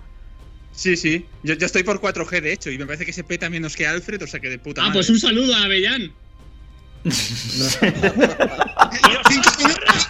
Sí, 0.73 0.97
sí. 0.97 1.27
Yo, 1.43 1.55
yo 1.55 1.67
estoy 1.67 1.83
por 1.85 2.01
4G, 2.01 2.41
de 2.43 2.53
hecho, 2.53 2.71
y 2.71 2.79
me 2.79 2.85
parece 2.87 3.05
que 3.07 3.11
ese 3.13 3.25
peta 3.25 3.49
menos 3.51 3.75
que 3.77 3.87
Alfred, 3.87 4.23
o 4.23 4.27
sea 4.27 4.41
que 4.41 4.51
de 4.51 4.59
puta 4.59 4.83
Ah, 4.83 4.85
madre. 4.87 4.99
pues 4.99 5.11
un 5.11 5.19
saludo 5.19 5.55
a 5.55 5.65
Avellán. 5.65 6.13
Cinco 7.05 9.51
minutos, 9.59 10.09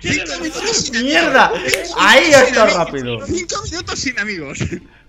cinco 0.00 0.32
minutos 0.42 0.76
sin 0.76 1.04
¡Mierda! 1.04 1.46
amigos. 1.46 1.94
Ahí 1.98 2.30
está 2.30 2.66
rápido. 2.66 3.26
Cinco 3.26 3.56
minutos 3.70 3.98
sin 3.98 4.18
amigos. 4.18 4.58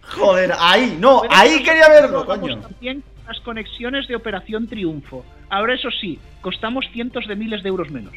Joder, 0.01 0.53
ahí, 0.57 0.97
no, 0.99 1.22
ahí 1.30 1.61
quería 1.63 1.88
verlo, 1.89 2.26
coño. 2.26 2.59
También 2.59 3.03
las 3.28 3.39
conexiones 3.41 4.07
de 4.07 4.15
Operación 4.15 4.67
Triunfo. 4.67 5.24
Ahora, 5.49 5.76
eso 5.76 5.89
sí, 5.91 6.20
costamos 6.41 6.86
cientos 6.91 7.28
de 7.28 7.36
miles 7.36 7.61
de 7.63 7.70
euros 7.70 7.89
menos. 7.91 8.13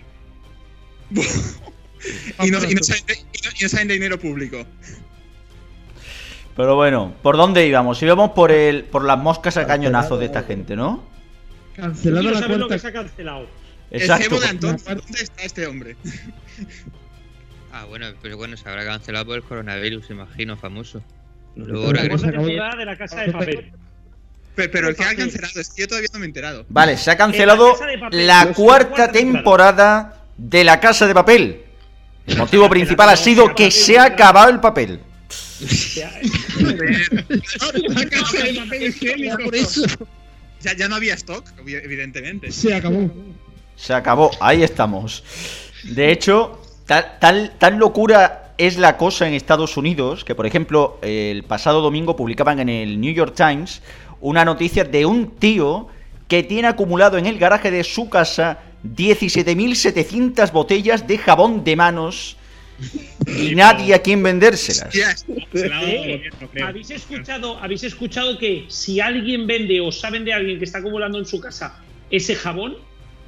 y, 1.10 2.50
no, 2.50 2.64
y 2.64 2.74
no 2.74 2.82
salen 2.82 3.06
de, 3.06 3.14
y 3.14 3.42
no- 3.44 3.50
y 3.58 3.62
no 3.62 3.68
salen 3.68 3.88
de 3.88 3.94
dinero 3.94 4.18
público. 4.18 4.64
Pero 6.56 6.76
bueno, 6.76 7.14
¿por 7.22 7.36
dónde 7.36 7.66
íbamos? 7.66 8.02
Íbamos 8.02 8.30
por 8.32 8.52
el 8.52 8.84
por 8.84 9.04
las 9.04 9.18
moscas 9.18 9.56
a 9.56 9.66
cañonazos 9.66 10.18
de 10.20 10.26
esta 10.26 10.42
gente, 10.42 10.76
¿no? 10.76 11.02
Cancelada 11.76 12.30
la 12.30 12.38
saber 12.40 12.58
lo 12.58 12.68
que 12.68 12.78
cuarta. 12.78 12.78
se 12.78 12.88
ha 12.88 12.92
cancelado. 12.92 13.46
El 13.90 14.00
Exacto. 14.02 14.40
Antonio, 14.48 14.78
¿dónde 14.84 15.22
está 15.22 15.42
este 15.42 15.66
hombre? 15.66 15.96
Ah, 17.72 17.84
bueno, 17.86 18.06
pero 18.20 18.36
bueno, 18.36 18.56
se 18.56 18.68
habrá 18.68 18.84
cancelado 18.84 19.26
por 19.26 19.36
el 19.36 19.42
coronavirus, 19.42 20.10
imagino, 20.10 20.56
famoso. 20.56 21.02
Luego 21.56 21.88
Pero 21.88 22.02
regresa. 22.02 22.18
Segunda 22.18 22.18
se 22.18 22.28
acabó. 22.28 22.46
temporada 22.46 22.76
de 22.76 22.84
la 22.84 22.96
casa 22.96 23.20
de 23.20 23.32
papel. 23.32 23.72
Pero, 24.54 24.70
pero 24.70 24.88
el 24.88 24.96
que 24.96 25.04
ha 25.04 25.14
cancelado, 25.16 25.60
es 25.60 25.70
que 25.70 25.82
yo 25.82 25.88
todavía 25.88 26.08
no 26.12 26.18
me 26.18 26.26
he 26.26 26.28
enterado. 26.28 26.66
Vale, 26.68 26.96
se 26.98 27.10
ha 27.10 27.16
cancelado 27.16 27.74
la 28.10 28.44
la 28.44 28.52
cuarta 28.52 28.54
cuarta 28.54 29.12
temporada 29.12 30.22
de 30.36 30.64
La 30.64 30.80
Casa 30.80 31.06
de 31.06 31.14
Papel. 31.14 31.62
El 32.26 32.36
motivo 32.38 32.68
principal 32.68 33.08
ha 33.08 33.16
sido 33.16 33.54
que 33.54 33.70
se 33.70 33.98
ha 33.98 34.04
acabado 34.04 34.50
el 34.50 34.60
papel. 34.60 35.00
Por 39.44 39.54
eso 39.56 39.84
Ya, 40.62 40.74
ya 40.76 40.88
no 40.88 40.96
había 40.96 41.14
stock, 41.14 41.44
evi- 41.58 41.80
evidentemente. 41.82 42.50
se 42.52 42.74
acabó. 42.74 43.10
Se 43.76 43.94
acabó, 43.94 44.30
ahí 44.40 44.62
estamos. 44.62 45.24
De 45.84 46.12
hecho, 46.12 46.60
tal, 46.86 47.16
tal, 47.20 47.54
tal 47.58 47.76
locura 47.78 48.54
es 48.58 48.76
la 48.78 48.96
cosa 48.96 49.26
en 49.26 49.34
Estados 49.34 49.76
Unidos 49.76 50.24
que, 50.24 50.34
por 50.34 50.46
ejemplo, 50.46 50.98
el 51.02 51.42
pasado 51.44 51.80
domingo 51.80 52.14
publicaban 52.14 52.60
en 52.60 52.68
el 52.68 53.00
New 53.00 53.12
York 53.12 53.34
Times 53.34 53.82
una 54.20 54.44
noticia 54.44 54.84
de 54.84 55.04
un 55.04 55.30
tío 55.36 55.88
que 56.28 56.42
tiene 56.44 56.68
acumulado 56.68 57.18
en 57.18 57.26
el 57.26 57.38
garaje 57.38 57.70
de 57.70 57.82
su 57.82 58.08
casa 58.08 58.60
17.700 58.84 60.52
botellas 60.52 61.06
de 61.06 61.18
jabón 61.18 61.64
de 61.64 61.76
manos 61.76 62.36
y 63.26 63.54
nadie 63.54 63.94
a 63.94 64.02
quien 64.02 64.22
vendérselas. 64.22 64.94
Eh. 64.94 66.30
¿Habéis 66.62 66.90
escuchado, 66.90 67.58
¿Habéis 67.58 67.84
escuchado 67.84 68.38
que 68.38 68.64
si 68.68 69.00
alguien 69.00 69.46
vende 69.46 69.80
o 69.80 69.92
saben 69.92 70.24
de 70.24 70.32
alguien 70.32 70.58
que 70.58 70.64
está 70.64 70.78
acumulando 70.78 71.18
en 71.18 71.24
su 71.26 71.40
casa 71.40 71.78
ese 72.10 72.34
jabón, 72.34 72.76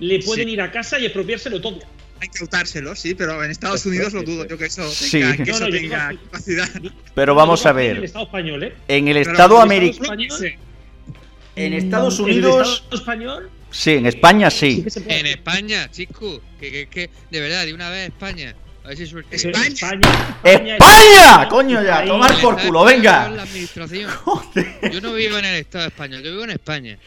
le 0.01 0.18
pueden 0.20 0.47
Sí. 0.49 0.55
ir 0.55 0.61
a 0.61 0.70
casa 0.72 0.99
y 0.99 1.07
apropiárselo 1.07 1.61
todo? 1.61 1.78
Hay 2.20 2.28
que 2.28 2.42
untárselo, 2.45 2.95
sí, 2.95 3.14
pero 3.14 3.42
en 3.45 3.51
Estados 3.51 3.84
Unidos 3.86 4.12
lo 4.12 4.22
dudo 4.22 4.47
yo 4.47 4.57
que 4.57 4.66
eso 4.66 4.88
Sí. 4.90 5.20
tenga, 5.20 5.32
que 5.36 5.45
No, 5.45 5.51
eso 5.57 5.61
no, 5.61 5.68
yo 5.68 5.76
tenga 5.78 6.09
digo- 6.11 6.22
capacidad. 6.24 6.68
Pero 7.14 7.34
vamos 7.34 7.66
a 7.66 7.70
En 7.70 7.78
el 7.78 7.95
ver, 7.97 8.05
Estado 8.05 8.24
español, 8.24 8.62
¿eh? 8.62 8.74
en 8.88 9.09
el 9.09 9.16
Estado 9.18 9.61
americano, 9.61 10.14
en 11.57 11.72
Estados 11.72 12.18
en 12.18 12.24
el 12.26 12.30
Unidos, 12.32 12.72
Estado 12.84 12.97
español, 13.01 13.51
sí, 13.70 13.90
en 13.92 14.07
España 14.07 14.51
sí 14.51 14.84
sí. 14.88 15.01
En. 15.07 15.26
España, 15.26 15.90
chico, 15.90 16.40
que, 16.59 16.70
que, 16.72 16.86
que, 16.88 17.11
de 17.30 17.40
verdad, 17.40 17.64
de 17.66 17.74
una 17.74 17.90
vez 17.90 18.09
España. 18.09 18.55
A 18.85 18.89
ver 18.89 18.97
si 18.99 19.07
suerte. 19.07 19.39
Sí, 19.39 19.49
España. 19.49 19.68
España, 20.45 20.76
¡España! 20.76 21.49
Coño 21.49 21.82
ya, 21.82 21.99
Ahí. 22.01 22.09
tomar 22.09 22.39
por 22.41 22.61
culo, 22.61 22.85
venga. 22.85 23.30
la 23.30 23.43
administración. 23.43 24.11
Yo 24.93 25.01
no 25.01 25.14
vivo 25.14 25.39
en 25.39 25.45
el 25.47 25.55
Estado 25.57 25.87
español, 25.87 26.22
yo 26.22 26.30
vivo 26.32 26.45
en 26.45 26.51
España. 26.51 26.99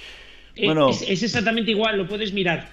Eh, 0.56 0.66
Bueno. 0.66 0.90
es, 0.90 1.04
es 1.04 1.22
exactamente 1.22 1.70
igual, 1.72 1.98
lo 2.00 2.08
puedes 2.08 2.34
mirar. 2.34 2.70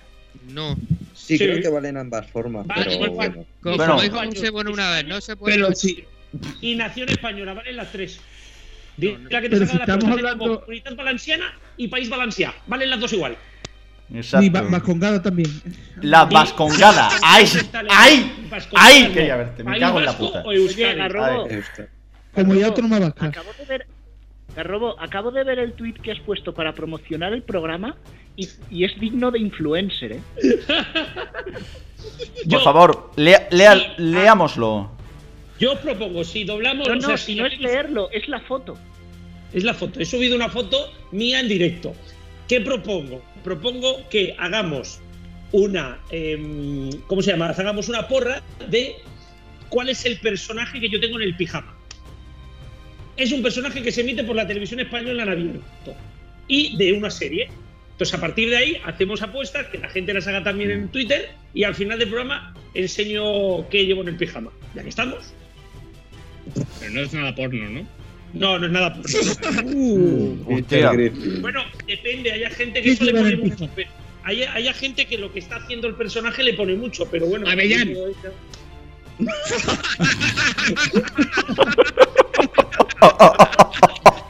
No. 0.49 0.75
Sí, 1.15 1.37
Sí. 1.37 1.45
creo 1.45 1.61
que 1.63 1.69
valen 1.69 1.97
ambas 1.99 2.31
formas, 2.31 2.67
Vale, 2.67 2.83
pero 2.85 2.95
igual, 3.05 3.11
bueno. 3.11 3.47
Como, 3.63 3.77
Bueno. 3.77 4.01
dijo 4.01 4.17
José 4.25 4.51
Bueno 4.51 4.73
una 4.73 4.91
vez, 4.91 5.07
no 5.07 5.21
se 5.21 5.37
puede. 5.37 5.55
Pero 5.57 5.73
sí. 5.75 6.05
Y 6.63 6.75
Nación 6.75 7.09
Española, 7.11 7.53
valen 7.55 7.77
las 7.77 7.93
tres. 7.93 8.19
No, 8.97 9.19
no. 9.19 9.29
la 9.29 9.41
que 9.41 9.49
te 9.49 9.57
Pero 9.57 9.67
salga 9.67 9.73
si 9.73 9.77
la 9.91 9.95
estamos 9.97 10.19
hablando- 10.19 10.61
Comunitat 10.61 10.97
Valenciana 10.97 11.53
y 11.77 11.89
País 11.89 12.09
Valencià. 12.11 12.55
Valen 12.67 12.89
las 12.91 13.01
dos 13.01 13.13
igual. 13.13 13.37
Y 14.11 14.19
Exacto. 14.19 14.53
va- 14.53 14.61
Vascongado 14.63 15.21
también. 15.23 15.51
La 16.03 16.25
vascongada. 16.27 17.09
¡Ay! 17.23 17.47
¡Ay! 17.91 18.47
Vascongada, 18.51 18.87
¡Ay! 18.89 19.13
Quería 19.13 19.37
verte, 19.37 19.65
me 19.65 19.79
cago 19.79 19.99
en 19.99 20.05
la 20.07 20.17
puta. 20.19 20.43
ya 22.55 22.67
autónoma 22.67 22.99
vasca. 22.99 23.27
acabo 23.27 23.51
de 23.59 23.65
ver, 23.65 23.87
Garrobo, 24.55 25.01
acabo 25.01 25.31
de 25.31 25.43
ver 25.45 25.59
el 25.59 25.73
tweet 25.73 25.95
que 25.95 26.13
has 26.13 26.21
puesto 26.21 26.53
para 26.55 26.73
promocionar 26.75 27.33
el 27.33 27.43
programa 27.43 27.97
y, 28.37 28.49
y 28.71 28.85
es 28.85 28.99
digno 29.01 29.31
de 29.31 29.39
influencer, 29.41 30.13
¿eh? 30.13 30.21
Por 32.45 32.47
Yo- 32.47 32.61
favor, 32.61 33.11
lea- 33.17 33.49
lea- 33.51 33.75
Sí, 33.75 33.83
ah. 33.89 33.95
leámoslo. 33.99 34.91
Yo 35.59 35.79
propongo, 35.81 36.25
si 36.25 36.45
doblamos. 36.45 36.87
No, 36.87 36.93
o 36.95 36.97
no, 36.97 37.03
sea, 37.07 37.17
si 37.17 37.35
no 37.35 37.47
es 37.47 37.59
leerlo, 37.61 38.11
es 38.11 38.29
la 38.29 38.41
foto. 38.41 38.77
Es 39.53 39.63
la 39.65 39.73
foto. 39.73 40.01
He 40.01 40.05
subido 40.05 40.35
una 40.37 40.49
foto 40.49 40.77
mía 41.13 41.41
en 41.41 41.49
directo. 41.49 41.95
¿Qué 42.49 42.61
propongo? 42.61 43.23
Propongo 43.45 44.09
que 44.09 44.35
hagamos 44.39 45.01
una, 45.53 46.01
em, 46.11 46.91
¿cómo 47.07 47.23
se 47.23 47.31
llama? 47.31 47.51
Hagamos 47.51 47.89
una 47.89 48.09
porra 48.09 48.43
de 48.69 48.97
cuál 49.69 49.91
es 49.91 50.05
el 50.07 50.19
personaje 50.19 50.81
que 50.81 50.89
yo 50.89 50.99
tengo 50.99 51.17
en 51.21 51.23
el 51.23 51.37
pijama. 51.37 51.77
Es 53.17 53.31
un 53.31 53.43
personaje 53.43 53.83
que 53.83 53.93
se 53.93 54.01
emite 54.01 54.25
por 54.25 54.35
la 54.35 54.47
televisión 54.47 54.81
española 54.81 55.23
en 55.23 55.29
abierto 55.29 55.95
y 56.49 56.77
de 56.77 56.95
una 56.95 57.11
serie. 57.11 57.49
Entonces, 57.93 58.15
a 58.15 58.21
partir 58.21 58.51
de 58.51 58.57
ahí, 58.57 58.81
hacemos 58.85 59.23
apuestas, 59.23 59.67
que 59.69 59.79
la 59.79 59.89
gente 59.89 60.13
las 60.13 60.27
haga 60.27 60.43
también 60.43 60.71
en 60.73 60.89
Twitter 60.89 61.31
y 61.53 61.63
al 61.63 61.77
final 61.77 61.99
del 61.99 62.09
programa 62.09 62.55
enseño 62.73 63.69
qué 63.69 63.87
llevo 63.87 64.03
en 64.03 64.09
el 64.09 64.17
pijama. 64.17 64.51
Ya 64.75 64.83
que 64.83 64.89
estamos. 64.89 65.33
Pero 66.81 66.93
no 66.93 67.01
es 67.01 67.13
nada 67.13 67.35
porno, 67.35 67.69
¿no? 67.69 67.87
No, 68.35 68.59
no 68.59 68.67
es 68.67 68.73
nada 68.73 68.95
porno. 68.95 69.09
Uh, 69.75 70.37
bueno, 71.41 71.63
depende, 71.87 72.33
hay 72.33 72.45
gente 72.53 72.83
que 72.83 72.91
eso 72.91 73.05
le 73.05 73.13
pone 73.13 73.37
mucho. 73.37 73.69
pero 73.75 73.89
Hay, 74.25 74.43
hay 74.43 74.73
gente 74.75 75.07
que 75.07 75.17
lo 75.19 75.33
que 75.33 75.39
está 75.39 75.57
haciendo 75.57 75.87
el 75.89 75.95
personaje 75.95 76.43
le 76.43 76.55
pone 76.55 76.75
mucho, 76.75 77.07
pero 77.11 77.27
bueno. 77.27 77.49
Avellán. 77.49 77.95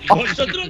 Vosotros, 0.09 0.69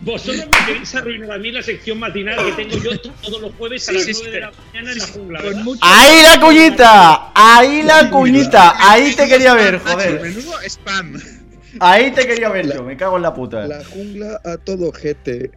vosotros 0.00 0.46
me 0.46 0.66
queréis 0.66 0.94
arruinar 0.94 1.30
a 1.30 1.38
mí 1.38 1.52
la 1.52 1.62
sección 1.62 1.98
matinal 2.00 2.36
que 2.44 2.64
tengo 2.64 2.82
yo 2.82 2.98
todos 3.00 3.40
los 3.40 3.54
jueves 3.54 3.88
a 3.88 3.92
las 3.92 4.08
9 4.12 4.30
de 4.30 4.40
la 4.40 4.50
mañana 4.50 4.92
en 4.92 4.98
la 4.98 5.06
jungla. 5.06 5.40
¡Ahí 5.80 6.22
la 6.24 6.40
cuñita! 6.40 7.32
¡Ahí 7.34 7.82
la 7.82 8.10
cuñita! 8.10 8.74
Ahí 8.90 9.14
te 9.14 9.28
quería 9.28 9.54
ver, 9.54 9.78
joder. 9.78 10.20
Menudo 10.20 10.60
spam. 10.62 11.41
Ahí 11.80 12.10
te 12.10 12.26
quería 12.26 12.48
ver 12.48 12.72
yo, 12.72 12.82
me 12.82 12.96
cago 12.96 13.16
en 13.16 13.22
la 13.22 13.34
puta. 13.34 13.66
La 13.66 13.84
jungla 13.84 14.40
a 14.44 14.56
todo 14.56 14.92
jete. 14.92 15.50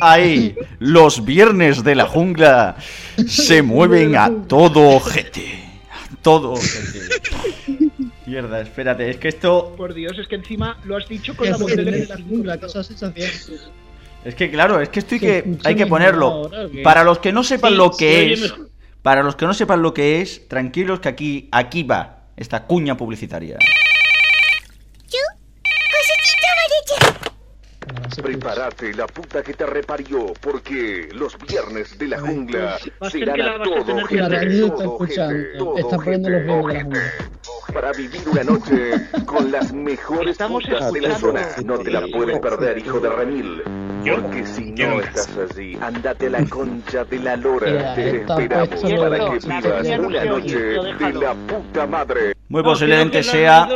Ahí, 0.00 0.54
los 0.78 1.24
viernes 1.24 1.82
de 1.84 1.94
la 1.94 2.06
jungla 2.06 2.76
se 3.26 3.62
mueven 3.62 4.16
a 4.16 4.30
todo 4.46 5.00
jete. 5.00 5.64
A 5.90 6.16
todo 6.22 6.56
jete. 6.56 7.88
Mierda, 8.26 8.60
espérate, 8.60 9.10
es 9.10 9.16
que 9.18 9.28
esto. 9.28 9.74
Por 9.76 9.94
Dios, 9.94 10.18
es 10.18 10.28
que 10.28 10.36
encima 10.36 10.78
lo 10.84 10.96
has 10.96 11.08
dicho 11.08 11.36
con 11.36 11.50
la 11.50 11.56
voz 11.56 11.72
en 11.72 12.08
la 12.08 12.16
jungla, 12.16 12.58
que. 12.58 13.26
Es 14.24 14.34
que 14.34 14.50
claro, 14.50 14.80
es 14.80 14.88
que 14.88 15.00
esto 15.00 15.14
hay 15.14 15.20
Que 15.20 15.56
hay 15.64 15.74
que 15.74 15.86
ponerlo. 15.86 16.50
Para 16.82 17.04
los 17.04 17.18
que 17.18 17.32
no 17.32 17.44
sepan 17.44 17.72
Sí, 17.72 17.76
lo 17.76 17.90
que 17.90 18.32
es. 18.32 18.54
Para 19.02 19.22
los 19.22 19.36
que 19.36 19.44
no 19.44 19.52
sepan 19.52 19.82
lo 19.82 19.92
que 19.92 20.22
es, 20.22 20.48
tranquilos 20.48 21.00
que 21.00 21.10
aquí, 21.10 21.48
aquí 21.52 21.82
va 21.82 22.24
esta 22.36 22.64
cuña 22.64 22.96
publicitaria. 22.96 23.58
Prepárate 28.22 28.94
la 28.94 29.06
puta 29.06 29.42
que 29.42 29.52
te 29.52 29.66
reparió, 29.66 30.32
porque 30.40 31.08
los 31.12 31.36
viernes 31.46 31.98
de 31.98 32.08
la 32.08 32.20
jungla 32.20 32.78
serán 33.10 33.40
a 33.40 33.62
todo 33.62 34.06
gente, 34.06 34.60
todo 34.68 34.82
escuchando, 34.82 35.34
gente, 35.34 35.58
todo 35.58 35.78
está 35.78 35.96
poniendo 35.96 36.30
los 36.30 36.72
gente, 36.72 37.00
para 37.72 37.92
vivir 37.92 38.22
una 38.30 38.44
noche 38.44 38.92
con 39.26 39.50
las 39.50 39.72
mejores 39.72 40.30
Estamos 40.30 40.64
putas 40.64 40.92
de 40.92 41.00
la 41.00 41.18
zona. 41.18 41.48
No 41.64 41.78
te 41.78 41.90
la 41.90 42.06
puedes 42.12 42.38
perder, 42.38 42.78
hijo 42.78 43.00
de 43.00 43.08
Remil. 43.10 43.62
Porque 44.04 44.46
si 44.46 44.70
no 44.72 45.00
estás 45.00 45.30
allí, 45.50 45.76
andate 45.80 46.26
a 46.26 46.30
la 46.30 46.44
concha 46.46 47.04
de 47.04 47.18
la 47.18 47.36
lora. 47.36 47.94
Te 47.94 48.20
esperamos 48.20 48.68
para 48.68 49.18
que 49.18 49.38
vivas 49.46 49.98
una 49.98 50.24
noche 50.24 50.58
de 50.58 51.12
la 51.12 51.34
puta 51.34 51.86
madre. 51.86 52.34
Muy 52.48 52.62
posiblemente 52.62 53.22
sea. 53.22 53.68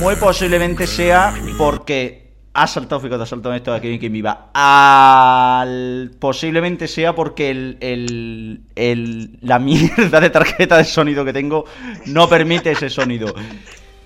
Muy 0.00 0.16
posiblemente 0.16 0.86
sea 0.86 1.34
porque. 1.58 2.27
Ha 2.60 2.66
saltado, 2.66 3.00
fíjate, 3.00 3.22
ha 3.22 3.26
saltado 3.26 3.54
esto 3.54 3.70
de 3.70 3.76
aquí 3.76 3.88
en 3.88 3.98
quien 3.98 4.12
viva. 4.12 4.48
Al, 4.52 6.10
posiblemente 6.18 6.88
sea 6.88 7.14
porque 7.14 7.50
el, 7.50 7.76
el- 7.80 8.60
el- 8.74 9.38
la 9.42 9.58
mierda 9.60 10.20
de 10.20 10.28
tarjeta 10.30 10.76
de 10.76 10.84
sonido 10.84 11.24
que 11.24 11.32
tengo 11.32 11.66
no 12.06 12.28
permite 12.28 12.72
ese 12.72 12.90
sonido. 12.90 13.32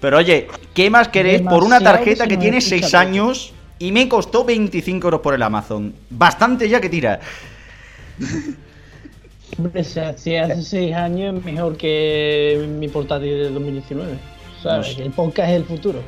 Pero 0.00 0.18
oye, 0.18 0.48
¿qué 0.74 0.90
más 0.90 1.08
queréis 1.08 1.40
por 1.42 1.64
una 1.64 1.80
tarjeta 1.80 2.26
que 2.26 2.36
tiene 2.36 2.56
nos 2.56 2.64
6 2.64 2.82
escucha 2.82 3.00
años 3.00 3.54
y 3.78 3.90
me 3.90 4.06
costó 4.08 4.44
25 4.44 5.06
euros 5.06 5.20
por 5.20 5.32
el 5.34 5.42
Amazon? 5.42 5.94
Bastante 6.10 6.68
ya 6.68 6.80
que 6.80 6.90
tira. 6.90 7.20
Hombre, 9.58 9.84
si 9.84 10.00
hace 10.36 10.62
seis 10.62 10.94
años 10.94 11.36
es 11.38 11.44
mejor 11.44 11.76
que 11.76 12.66
mi 12.78 12.88
portátil 12.88 13.30
de 13.30 13.50
2019. 13.50 14.12
¿Sabes? 14.62 14.88
No 14.88 14.94
sé. 14.96 15.02
El 15.04 15.10
podcast 15.12 15.50
es 15.50 15.56
el 15.56 15.64
futuro. 15.64 16.00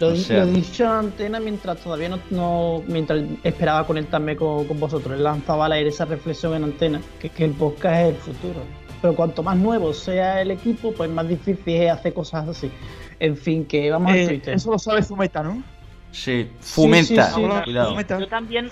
Lo, 0.00 0.08
O 0.08 0.16
sea- 0.16 0.44
lo 0.44 0.50
he 0.50 0.52
dicho 0.54 0.84
en 0.84 0.90
antena 0.90 1.40
mientras 1.40 1.78
todavía 1.78 2.08
no, 2.08 2.18
no- 2.30 2.82
mientras 2.86 3.20
esperaba 3.42 3.86
conectarme 3.86 4.36
con, 4.36 4.66
con 4.66 4.78
vosotros. 4.78 5.18
He 5.18 5.22
lanzado 5.22 5.62
al 5.62 5.72
aire 5.72 5.88
esa 5.90 6.04
reflexión 6.04 6.54
en 6.54 6.64
antena, 6.64 7.00
que, 7.20 7.28
que 7.30 7.44
el 7.44 7.52
podcast 7.52 7.96
es 8.02 8.08
el 8.10 8.16
futuro. 8.16 8.60
Pero 9.02 9.14
cuanto 9.14 9.42
más 9.42 9.56
nuevo 9.56 9.92
sea 9.92 10.40
el 10.42 10.50
equipo, 10.52 10.92
pues 10.92 11.10
más 11.10 11.28
difícil 11.28 11.74
es 11.74 11.90
hacer 11.92 12.12
cosas 12.14 12.48
así. 12.48 12.70
En 13.20 13.36
fin, 13.36 13.64
que 13.66 13.90
vamos 13.90 14.12
Eh, 14.14 14.20
al 14.22 14.28
Twitter. 14.28 14.54
eso 14.54 14.70
lo 14.70 14.78
sabe 14.78 15.02
Fumeta, 15.02 15.42
¿no? 15.42 15.62
Sí, 16.12 16.48
sí. 16.60 17.14
Cuidado. 17.64 17.90
Fumeta. 17.90 18.18
Yo 18.20 18.28
también, 18.28 18.70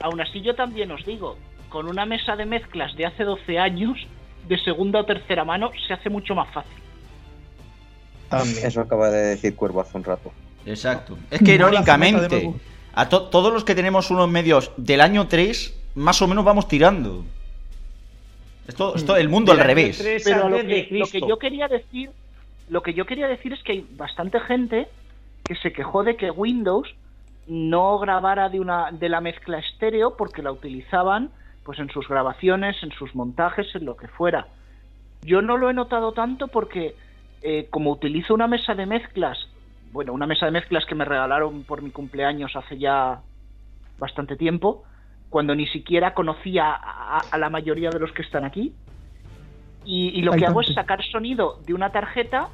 aún 0.00 0.20
así 0.20 0.40
yo 0.42 0.54
también 0.54 0.90
os 0.90 1.04
digo, 1.04 1.36
con 1.70 1.88
una 1.88 2.04
mesa 2.06 2.36
de 2.36 2.44
mezclas 2.46 2.94
de 2.96 3.06
hace 3.06 3.24
12 3.24 3.58
años, 3.58 3.98
de 4.48 4.58
segunda 4.62 5.00
o 5.00 5.04
tercera 5.04 5.44
mano, 5.44 5.70
se 5.86 5.94
hace 5.94 6.08
mucho 6.10 6.34
más 6.34 6.52
fácil. 6.52 6.72
Eso 8.62 8.80
acaba 8.82 9.10
de 9.10 9.18
decir 9.28 9.54
Cuervo 9.56 9.80
hace 9.80 9.96
un 9.96 10.04
rato. 10.04 10.30
Exacto. 10.66 11.18
Es 11.30 11.40
que 11.40 11.54
irónicamente, 11.54 12.52
a 12.94 13.08
to- 13.08 13.24
todos 13.28 13.52
los 13.52 13.64
que 13.64 13.74
tenemos 13.74 14.10
unos 14.10 14.28
medios 14.28 14.72
del 14.76 15.00
año 15.00 15.26
3, 15.28 15.74
más 15.94 16.20
o 16.22 16.28
menos 16.28 16.44
vamos 16.44 16.68
tirando. 16.68 17.24
Esto, 18.66 18.94
esto 18.96 19.16
el 19.16 19.28
mundo 19.28 19.52
al 19.52 19.58
Del 19.58 19.66
revés. 19.66 20.22
Pero 20.24 20.48
lo 20.48 20.56
que, 20.58 20.88
lo 20.90 21.06
que 21.06 21.10
Cristo. 21.12 21.28
yo 21.28 21.38
quería 21.38 21.68
decir, 21.68 22.10
lo 22.68 22.82
que 22.82 22.92
yo 22.92 23.06
quería 23.06 23.26
decir 23.26 23.52
es 23.54 23.62
que 23.62 23.72
hay 23.72 23.86
bastante 23.96 24.38
gente 24.40 24.88
que 25.44 25.54
se 25.56 25.72
quejó 25.72 26.04
de 26.04 26.16
que 26.16 26.30
Windows 26.30 26.88
no 27.46 27.98
grabara 27.98 28.50
de 28.50 28.60
una 28.60 28.90
de 28.92 29.08
la 29.08 29.22
mezcla 29.22 29.58
estéreo 29.58 30.16
porque 30.18 30.42
la 30.42 30.52
utilizaban 30.52 31.30
pues 31.64 31.78
en 31.78 31.88
sus 31.90 32.06
grabaciones, 32.08 32.76
en 32.82 32.90
sus 32.92 33.14
montajes, 33.14 33.66
en 33.74 33.86
lo 33.86 33.96
que 33.96 34.08
fuera. 34.08 34.48
Yo 35.22 35.40
no 35.40 35.56
lo 35.56 35.70
he 35.70 35.74
notado 35.74 36.12
tanto 36.12 36.48
porque 36.48 36.94
eh, 37.42 37.68
como 37.70 37.90
utilizo 37.90 38.34
una 38.34 38.46
mesa 38.48 38.74
de 38.74 38.84
mezclas, 38.84 39.38
bueno, 39.92 40.12
una 40.12 40.26
mesa 40.26 40.46
de 40.46 40.52
mezclas 40.52 40.84
que 40.86 40.94
me 40.94 41.04
regalaron 41.04 41.64
por 41.64 41.82
mi 41.82 41.90
cumpleaños 41.90 42.54
hace 42.56 42.78
ya 42.78 43.20
bastante 43.98 44.36
tiempo, 44.36 44.84
cuando 45.30 45.54
ni 45.54 45.66
siquiera 45.66 46.14
conocía 46.14 46.72
a, 46.72 47.20
a 47.30 47.38
la 47.38 47.50
mayoría 47.50 47.90
de 47.90 47.98
los 47.98 48.12
que 48.12 48.22
están 48.22 48.44
aquí. 48.44 48.74
Y, 49.84 50.08
y 50.18 50.22
lo 50.22 50.32
Hay 50.32 50.40
que 50.40 50.46
hago 50.46 50.60
es 50.60 50.72
sacar 50.74 51.02
sonido 51.02 51.60
de 51.66 51.74
una 51.74 51.90
tarjeta 51.90 52.48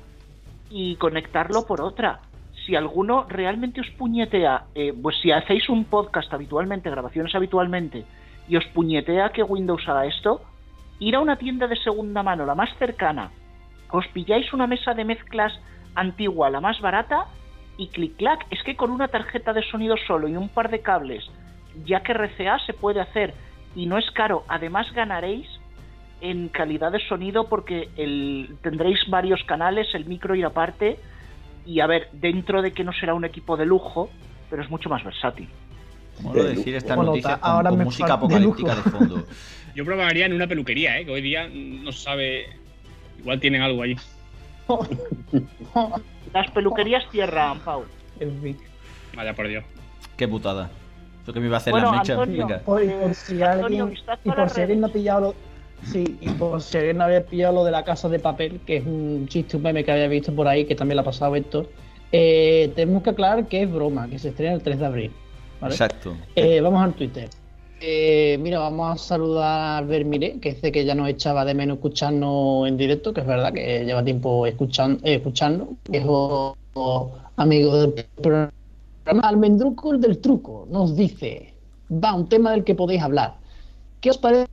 y 0.71 0.97
conectarlo 0.97 1.67
por 1.67 1.81
otra. 1.81 2.21
Si 2.65 2.75
alguno 2.77 3.27
realmente 3.29 3.81
os 3.81 3.91
puñetea, 3.91 4.65
eh, 4.75 4.95
pues 5.01 5.17
si 5.21 5.31
hacéis 5.31 5.69
un 5.69 5.85
podcast 5.85 6.33
habitualmente, 6.33 6.91
grabaciones 6.91 7.35
habitualmente, 7.35 8.05
y 8.49 8.57
os 8.57 8.65
puñetea 8.67 9.31
que 9.31 9.43
Windows 9.43 9.87
haga 9.89 10.07
esto, 10.07 10.43
ir 10.99 11.17
a 11.17 11.21
una 11.21 11.37
tienda 11.37 11.67
de 11.67 11.77
segunda 11.77 12.23
mano, 12.23 12.47
la 12.47 12.55
más 12.55 12.71
cercana, 12.79 13.31
os 13.91 14.07
pilláis 14.09 14.53
una 14.53 14.67
mesa 14.67 14.95
de 14.95 15.05
mezclas 15.05 15.53
antigua, 15.95 16.51
la 16.51 16.61
más 16.61 16.81
barata, 16.81 17.27
y 17.77 17.89
clic 17.89 18.17
clac, 18.17 18.47
es 18.51 18.63
que 18.63 18.77
con 18.77 18.91
una 18.91 19.09
tarjeta 19.09 19.53
de 19.53 19.63
sonido 19.63 19.97
solo 20.07 20.29
y 20.29 20.37
un 20.37 20.49
par 20.49 20.71
de 20.71 20.81
cables, 20.81 21.25
ya 21.85 22.03
que 22.03 22.13
RCA 22.13 22.59
se 22.61 22.73
puede 22.73 23.01
hacer 23.01 23.35
y 23.75 23.87
no 23.87 23.99
es 23.99 24.11
caro, 24.13 24.45
además 24.49 24.93
ganaréis 24.93 25.49
en 26.21 26.49
calidad 26.49 26.93
de 26.93 27.01
sonido 27.01 27.49
porque 27.49 27.89
el, 27.97 28.57
tendréis 28.63 28.99
varios 29.09 29.43
canales, 29.45 29.89
el 29.95 30.07
micro 30.07 30.35
irá 30.35 30.49
aparte 30.49 30.99
y 31.67 31.81
a 31.81 31.87
ver, 31.87 32.09
dentro 32.13 32.63
de 32.63 32.73
que 32.73 32.85
no 32.85 32.93
será 32.93 33.15
un 33.15 33.25
equipo 33.25 33.57
de 33.57 33.67
lujo, 33.67 34.11
pero 34.51 34.63
es 34.63 34.71
mucho 34.71 34.89
más 34.89 35.03
versátil. 35.03 35.49
Mola 36.21 36.45
decir 36.45 36.75
estas 36.77 36.97
Bueno, 36.97 37.11
noticias 37.11 37.39
con, 37.39 37.51
ahora 37.51 37.71
con 37.71 37.85
música 37.85 38.07
de 38.07 38.13
apocalíptica 38.13 38.71
de 38.71 38.77
lujo. 38.77 38.91
fondo. 38.91 39.27
Yo 39.75 39.85
probaría 39.85 40.27
en 40.27 40.33
una 40.33 40.47
peluquería, 40.47 40.99
¿eh? 40.99 41.05
que 41.05 41.11
hoy 41.11 41.21
día 41.21 41.49
no 41.49 41.91
se 41.91 42.05
sabe. 42.05 42.47
Igual 43.19 43.41
tienen 43.41 43.63
algo 43.63 43.83
allí. 43.83 43.97
Las 46.33 46.51
peluquerías 46.51 47.05
cierran, 47.11 47.61
Pau. 47.61 47.85
En 48.21 48.41
fin. 48.43 48.57
Vaya 49.17 49.35
por 49.35 49.49
Dios. 49.49 49.65
Qué 50.17 50.27
putada. 50.29 50.71
¿Esto 51.21 51.33
que 51.33 51.41
me 51.41 51.47
iba 51.47 51.57
a 51.57 51.59
hacer 51.59 51.71
Bueno, 51.73 51.91
las 51.91 52.01
mechas? 52.01 52.19
Antonio, 52.19 52.47
Venga. 52.47 52.61
Por, 52.61 52.83
y 52.85 52.89
por 52.89 53.15
si 53.15 53.43
Antonio, 53.43 53.67
alguien, 53.67 53.91
vistazo 53.91 54.21
y 54.25 54.29
a 54.29 54.35
por 54.35 54.43
las 54.45 54.53
si 54.53 54.61
alguien 54.61 54.79
redes. 54.79 54.81
no 54.81 54.87
ha 54.87 54.93
pillado 54.93 55.21
lo, 55.21 55.35
sí, 55.87 56.19
y 56.21 56.29
por 56.31 56.61
si 56.61 56.77
alguien 56.77 56.99
no 56.99 57.05
había 57.05 57.25
pillado 57.25 57.55
lo 57.55 57.65
de 57.65 57.71
la 57.71 57.85
casa 57.85 58.09
de 58.09 58.19
papel, 58.19 58.61
que 58.67 58.77
es 58.79 58.87
un 58.87 59.27
chiste, 59.29 59.57
un 59.57 59.63
meme 59.63 59.85
que 59.85 59.93
había 59.93 60.09
visto 60.09 60.35
por 60.35 60.49
ahí, 60.49 60.65
que 60.67 60.75
también 60.75 60.97
lo 60.97 61.03
ha 61.03 61.05
pasado 61.05 61.35
Héctor, 61.37 61.71
eh, 62.13 62.73
tenemos 62.77 63.03
que 63.03 63.11
aclarar 63.11 63.47
que 63.47 63.63
es 63.63 63.73
broma, 63.73 64.09
que 64.09 64.19
se 64.19 64.29
estrena 64.31 64.55
el 64.55 64.63
3 64.63 64.79
de 64.79 64.87
abril. 64.87 65.13
¿vale? 65.61 65.75
Exacto. 65.75 66.17
Eh, 66.37 66.61
vamos 66.61 66.83
al 66.83 66.93
Twitter. 66.95 67.29
Eh, 67.87 68.39
mira, 68.41 68.61
vamos 68.61 68.93
a 68.95 68.97
saludar 68.97 69.61
a 69.61 69.77
Albert 69.77 70.07
Miré, 70.07 70.41
que 70.41 70.55
dice 70.55 70.73
que 70.73 70.87
ya 70.87 70.95
nos 70.95 71.07
echaba 71.07 71.45
de 71.45 71.53
menos 71.53 71.77
escucharnos 71.77 72.67
en 72.67 72.79
directo, 72.79 73.13
que 73.13 73.21
es 73.21 73.27
verdad 73.27 73.53
que 73.53 73.85
lleva 73.85 74.03
tiempo 74.03 74.47
escuchando, 74.47 75.05
eh, 75.05 75.17
escuchando, 75.17 75.69
que 75.85 75.99
es 75.99 76.05
amigo 77.37 77.77
del 77.77 78.07
programa 78.23 78.51
Almendruco 79.05 79.93
el 79.93 80.01
del 80.01 80.19
truco 80.19 80.67
nos 80.71 80.97
dice, 80.97 81.53
va, 81.91 82.15
un 82.15 82.27
tema 82.27 82.53
del 82.53 82.65
que 82.65 82.75
podéis 82.75 83.03
hablar. 83.03 83.35
¿Qué 84.01 84.09
os 84.09 84.17
parece 84.17 84.49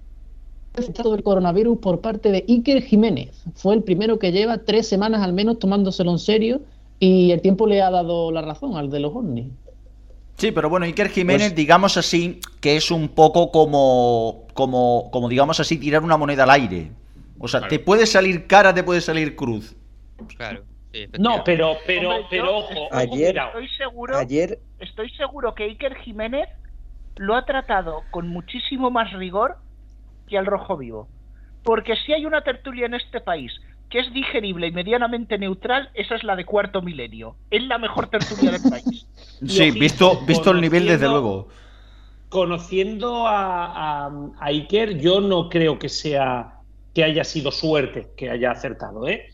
el 0.76 0.84
estado 0.84 1.14
del 1.14 1.24
coronavirus 1.24 1.78
por 1.78 2.02
parte 2.02 2.34
de 2.34 2.44
Iker 2.50 2.82
Jiménez? 2.84 3.46
Fue 3.56 3.74
el 3.76 3.84
primero 3.84 4.20
que 4.20 4.34
lleva 4.34 4.58
tres 4.58 4.90
semanas 4.90 5.22
al 5.22 5.32
menos 5.32 5.58
tomándoselo 5.58 6.12
en 6.12 6.20
serio 6.20 6.62
y 7.00 7.32
el 7.32 7.40
tiempo 7.40 7.66
le 7.66 7.82
ha 7.82 7.92
dado 7.92 8.30
la 8.30 8.42
razón 8.42 8.76
al 8.76 8.90
de 8.90 9.00
los 9.00 9.16
ovnis. 9.16 9.48
Sí, 10.38 10.52
pero 10.52 10.70
bueno, 10.70 10.86
Iker 10.86 11.10
Jiménez, 11.10 11.54
digamos 11.54 11.98
así, 11.98 12.40
que 12.60 12.76
es 12.76 12.90
un 12.90 13.10
poco 13.10 13.52
como, 13.52 14.48
como, 14.54 15.10
como 15.12 15.30
digamos 15.30 15.60
así, 15.60 15.78
tirar 15.78 16.02
una 16.04 16.18
moneda 16.18 16.44
al 16.44 16.50
aire. 16.52 16.92
O 17.40 17.48
sea, 17.48 17.68
te 17.68 17.80
puede 17.80 18.06
salir 18.06 18.48
cara, 18.48 18.74
te 18.74 18.84
puede 18.84 19.02
salir 19.02 19.36
cruz. 19.36 19.76
Claro. 20.38 20.64
sí, 20.94 21.08
No, 21.20 21.44
pero, 21.44 21.76
pero, 21.86 22.10
Hombre, 22.10 22.28
pero 22.30 22.46
yo 22.46 22.56
ojo, 22.58 22.74
ojo, 22.86 22.96
Ayer- 22.96 23.34
cuidado. 23.34 23.48
Estoy 23.50 23.68
seguro, 23.78 24.18
Ayer, 24.18 24.60
estoy 24.80 25.10
seguro 25.12 25.54
que 25.56 25.64
Iker 25.64 25.96
Jiménez 25.98 26.48
lo 27.18 27.36
ha 27.36 27.46
tratado 27.46 28.04
con 28.12 28.28
muchísimo 28.28 28.90
más 28.90 29.12
rigor 29.14 29.58
que 30.28 30.38
al 30.38 30.46
Rojo 30.46 30.78
Vivo. 30.78 31.08
Porque 31.64 31.96
si 32.06 32.14
hay 32.14 32.26
una 32.26 32.42
tertulia 32.42 32.86
en 32.88 32.96
este 32.96 33.22
país 33.22 33.52
que 33.92 34.00
es 34.00 34.12
digerible 34.14 34.68
y 34.68 34.72
medianamente 34.72 35.38
neutral, 35.38 35.90
esa 35.94 36.16
es 36.16 36.24
la 36.24 36.36
de 36.36 36.46
Cuarto 36.46 36.82
Milenio. 36.82 37.36
Es 37.52 37.62
la 37.64 37.78
mejor 37.78 38.08
tertulia 38.08 38.52
del 38.52 38.70
país. 38.70 39.08
Sí, 39.42 39.70
ojito, 39.70 39.80
visto, 39.80 40.22
visto 40.28 40.52
el 40.52 40.62
nivel, 40.62 40.86
desde 40.86 41.08
luego. 41.08 41.48
Conociendo 42.30 43.28
a, 43.28 44.06
a, 44.06 44.12
a 44.40 44.46
Iker, 44.46 45.00
yo 45.00 45.20
no 45.20 45.50
creo 45.50 45.80
que 45.80 45.90
sea 45.90 46.60
que 46.94 47.04
haya 47.04 47.24
sido 47.24 47.52
suerte 47.52 48.12
que 48.16 48.30
haya 48.30 48.52
acertado, 48.52 49.08
¿eh? 49.08 49.30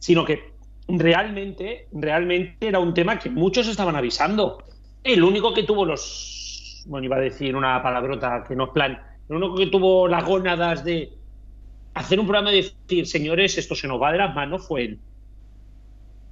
Sino 0.00 0.24
que 0.24 0.52
realmente, 0.88 1.86
realmente 1.92 2.66
era 2.66 2.80
un 2.80 2.92
tema 2.92 3.20
que 3.20 3.30
muchos 3.30 3.68
estaban 3.68 3.94
avisando. 3.94 4.58
El 5.04 5.22
único 5.22 5.54
que 5.54 5.62
tuvo 5.62 5.84
los, 5.84 6.82
bueno, 6.86 7.04
iba 7.04 7.16
a 7.16 7.20
decir 7.20 7.54
una 7.54 7.80
palabrota 7.84 8.44
que 8.46 8.56
no 8.56 8.64
es 8.64 8.70
plan, 8.70 9.00
el 9.28 9.36
único 9.36 9.54
que 9.54 9.66
tuvo 9.68 10.08
las 10.08 10.24
gónadas 10.24 10.84
de 10.84 11.12
hacer 11.94 12.18
un 12.20 12.26
programa 12.26 12.52
y 12.52 12.62
decir, 12.62 13.06
señores, 13.06 13.58
esto 13.58 13.74
se 13.74 13.86
nos 13.88 14.00
va 14.00 14.12
de 14.12 14.18
las 14.18 14.34
manos 14.34 14.66
fue 14.66 14.82
él. 14.84 14.98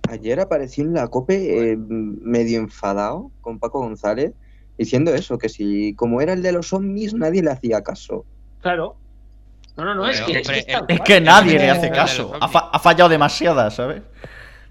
ayer 0.09 0.41
apareció 0.41 0.85
en 0.85 0.95
la 0.95 1.07
COPE 1.09 1.73
eh, 1.73 1.77
medio 1.77 2.59
enfadado 2.59 3.31
con 3.41 3.59
Paco 3.59 3.79
González 3.81 4.33
diciendo 4.79 5.15
eso, 5.15 5.39
que 5.39 5.49
si 5.49 5.95
como 5.95 6.21
era 6.21 6.33
el 6.33 6.43
de 6.43 6.53
los 6.53 6.73
ovnis 6.73 7.15
nadie 7.15 7.43
le 7.43 7.51
hacía 7.51 7.83
caso. 7.83 8.25
Claro. 8.63 8.97
No, 9.77 9.85
no, 9.85 9.95
no, 9.95 10.09
es 10.09 10.21
que, 10.23 10.39
es 10.41 10.49
que 10.49 10.59
está 10.59 10.79
Es 10.89 10.99
guay. 10.99 10.99
que 11.05 11.21
nadie 11.21 11.59
le 11.59 11.71
hace 11.71 11.91
caso. 11.91 12.33
Ha, 12.41 12.49
fa- 12.49 12.71
ha 12.73 12.79
fallado 12.79 13.09
demasiadas, 13.09 13.75
¿sabes? 13.77 14.03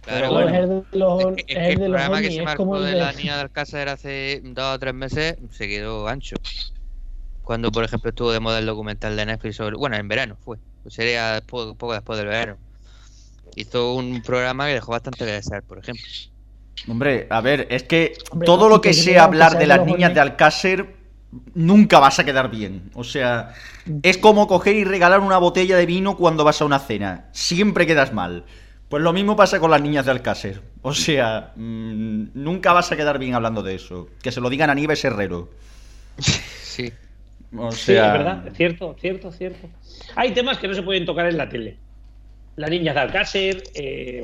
Claro, 0.02 0.20
Pero 0.20 0.32
bueno. 0.34 0.50
es 0.50 0.56
el 0.56 0.70
de 0.70 0.98
los, 1.00 1.38
Es 1.38 1.44
que, 1.46 1.54
el 1.54 1.60
el 1.74 1.80
de 1.80 1.90
los 1.90 2.02
programa 2.02 2.22
que 2.22 2.32
se 2.32 2.42
marcó 2.42 2.78
el 2.78 2.84
de 2.84 2.90
de... 2.92 2.96
la 2.98 3.12
niña 3.14 3.36
de 3.36 3.42
Alcácer 3.42 3.90
hace 3.90 4.42
dos 4.44 4.76
o 4.76 4.80
tres 4.80 4.94
meses 4.94 5.38
se 5.52 5.68
quedó 5.68 6.08
ancho. 6.08 6.36
Cuando, 7.50 7.72
por 7.72 7.84
ejemplo, 7.84 8.10
estuvo 8.12 8.32
de 8.32 8.40
moda 8.40 8.60
el 8.60 8.68
documental 8.68 9.16
de 9.16 9.26
Netflix 9.26 9.56
sobre. 9.56 9.76
Bueno, 9.76 9.96
en 9.96 10.08
verano 10.08 10.38
fue. 10.40 10.58
Pues 10.84 10.94
sería 10.94 11.34
después- 11.34 11.74
poco 11.80 11.94
después 11.94 12.20
del 12.20 12.28
verano. 12.28 12.58
Hizo 13.56 13.96
un 13.96 14.22
programa 14.22 14.68
que 14.68 14.74
dejó 14.76 14.92
bastante 14.92 15.26
que 15.26 15.32
desear, 15.32 15.64
por 15.64 15.80
ejemplo. 15.80 16.06
Hombre, 16.88 17.26
a 17.32 17.42
ver, 17.42 17.66
es 17.72 17.82
que 17.82 18.14
Hombre, 18.30 18.46
todo 18.46 18.66
no, 18.66 18.76
lo 18.76 18.82
que 18.82 18.90
que 18.90 18.94
sea 18.94 19.24
hablar 19.24 19.58
de 19.58 19.66
las 19.66 19.84
niñas 19.84 20.14
de 20.14 20.20
Alcácer 20.20 20.96
nunca 21.56 21.98
vas 21.98 22.20
a 22.20 22.24
quedar 22.24 22.52
bien. 22.52 22.92
O 22.94 23.04
sea, 23.04 23.56
es 24.04 24.20
como 24.20 24.48
coger 24.48 24.76
y 24.76 24.84
regalar 24.84 25.20
una 25.20 25.40
botella 25.40 25.76
de 25.76 25.88
vino 25.88 26.18
cuando 26.18 26.44
vas 26.44 26.62
a 26.62 26.66
una 26.66 26.78
cena. 26.78 27.30
Siempre 27.32 27.88
quedas 27.88 28.14
mal. 28.14 28.46
Pues 28.90 29.02
lo 29.02 29.12
mismo 29.12 29.36
pasa 29.36 29.60
con 29.60 29.72
las 29.72 29.82
niñas 29.82 30.06
de 30.06 30.12
Alcácer. 30.12 30.62
O 30.84 30.94
sea, 30.94 31.54
mm, 31.56 32.26
nunca 32.36 32.74
vas 32.74 32.92
a 32.92 32.96
quedar 32.96 33.18
bien 33.18 33.34
hablando 33.34 33.64
de 33.64 33.74
eso. 33.74 34.08
Que 34.22 34.32
se 34.32 34.40
lo 34.40 34.52
digan 34.52 34.70
a 34.70 34.76
Nieves 34.76 35.04
Herrero. 35.04 35.50
Sí. 36.70 36.94
O 37.58 37.72
Sí, 37.72 37.94
sea, 37.94 38.08
es 38.08 38.14
verdad, 38.14 38.48
es 38.48 38.54
cierto, 38.58 38.96
cierto, 39.00 39.32
cierto. 39.32 39.68
Hay 40.16 40.34
temas 40.34 40.58
que 40.60 40.68
no 40.68 40.74
se 40.76 40.84
pueden 40.84 41.06
tocar 41.06 41.26
en 41.28 41.38
la 41.38 41.50
tele. 41.50 41.78
La 42.56 42.68
niña 42.68 42.94
de 42.94 43.00
Alcácer, 43.00 43.64
eh, 43.74 44.22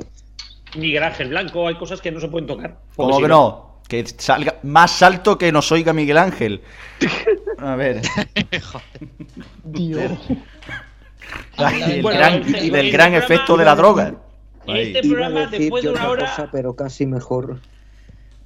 Miguel 0.76 1.02
Ángel 1.02 1.28
Blanco, 1.28 1.66
hay 1.66 1.74
cosas 1.76 2.00
que 2.00 2.12
no 2.12 2.20
se 2.20 2.28
pueden 2.28 2.46
tocar. 2.46 2.76
¿Cómo 2.94 3.16
si 3.16 3.22
que 3.22 3.28
no? 3.28 3.80
Que 3.88 4.04
salga 4.06 4.56
más 4.62 5.02
alto 5.02 5.38
que 5.38 5.50
nos 5.52 5.70
oiga 5.72 5.92
Miguel 5.92 6.18
Ángel. 6.18 6.60
A 7.58 7.74
ver. 7.76 8.02
Dios. 9.64 10.12
Ay, 11.56 11.82
el 11.82 12.02
Bueno, 12.02 12.18
gran- 12.18 12.34
este- 12.34 12.52
del 12.52 12.74
este 12.86 12.90
gran 12.90 13.10
programa- 13.12 13.18
efecto 13.24 13.56
de 13.56 13.64
la 13.64 13.74
droga. 13.74 14.14
Este 14.66 14.98
Ahí. 14.98 15.08
Programa, 15.08 15.46
después 15.46 15.84
de 15.84 15.90
una 15.90 16.08
hora, 16.08 16.26
cosa, 16.26 16.48
pero 16.52 16.74
casi 16.76 17.06
mejor. 17.06 17.60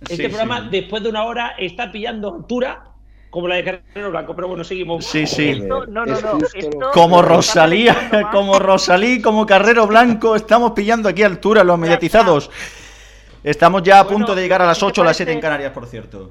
este 0.02 0.16
Sí, 0.16 0.22
programa, 0.28 0.62
sí. 0.64 0.68
después 0.70 1.02
de 1.02 1.08
una 1.08 1.24
hora, 1.24 1.54
está 1.58 1.90
pillando 1.90 2.34
altura 2.34 2.84
como 3.30 3.48
la 3.48 3.54
de 3.56 3.64
Carrero 3.64 4.10
Blanco. 4.10 4.34
Pero 4.34 4.48
bueno, 4.48 4.64
seguimos. 4.64 5.04
Sí, 5.04 5.26
sí. 5.26 5.50
Esto- 5.50 5.86
no, 5.86 6.04
no, 6.04 6.20
no. 6.20 6.38
esto- 6.54 6.90
Como 6.92 7.22
Rosalía, 7.22 7.94
como 8.32 8.58
Rosalí, 8.58 9.22
como 9.22 9.46
Carrero 9.46 9.86
Blanco, 9.86 10.36
estamos 10.36 10.72
pillando 10.72 11.08
aquí 11.08 11.22
altura 11.22 11.64
los 11.64 11.78
mediatizados. 11.78 12.50
Estamos 13.42 13.82
ya 13.82 14.00
a 14.00 14.02
Bueno, 14.02 14.18
punto 14.18 14.34
de 14.34 14.42
llegar 14.42 14.60
a 14.62 14.66
las 14.66 14.76
¿qué 14.78 14.80
te 14.84 14.86
8 14.86 15.00
o 15.00 15.04
las 15.04 15.16
7 15.16 15.32
en? 15.32 15.40
Canarias, 15.40 15.72
por 15.72 15.86
cierto. 15.86 16.30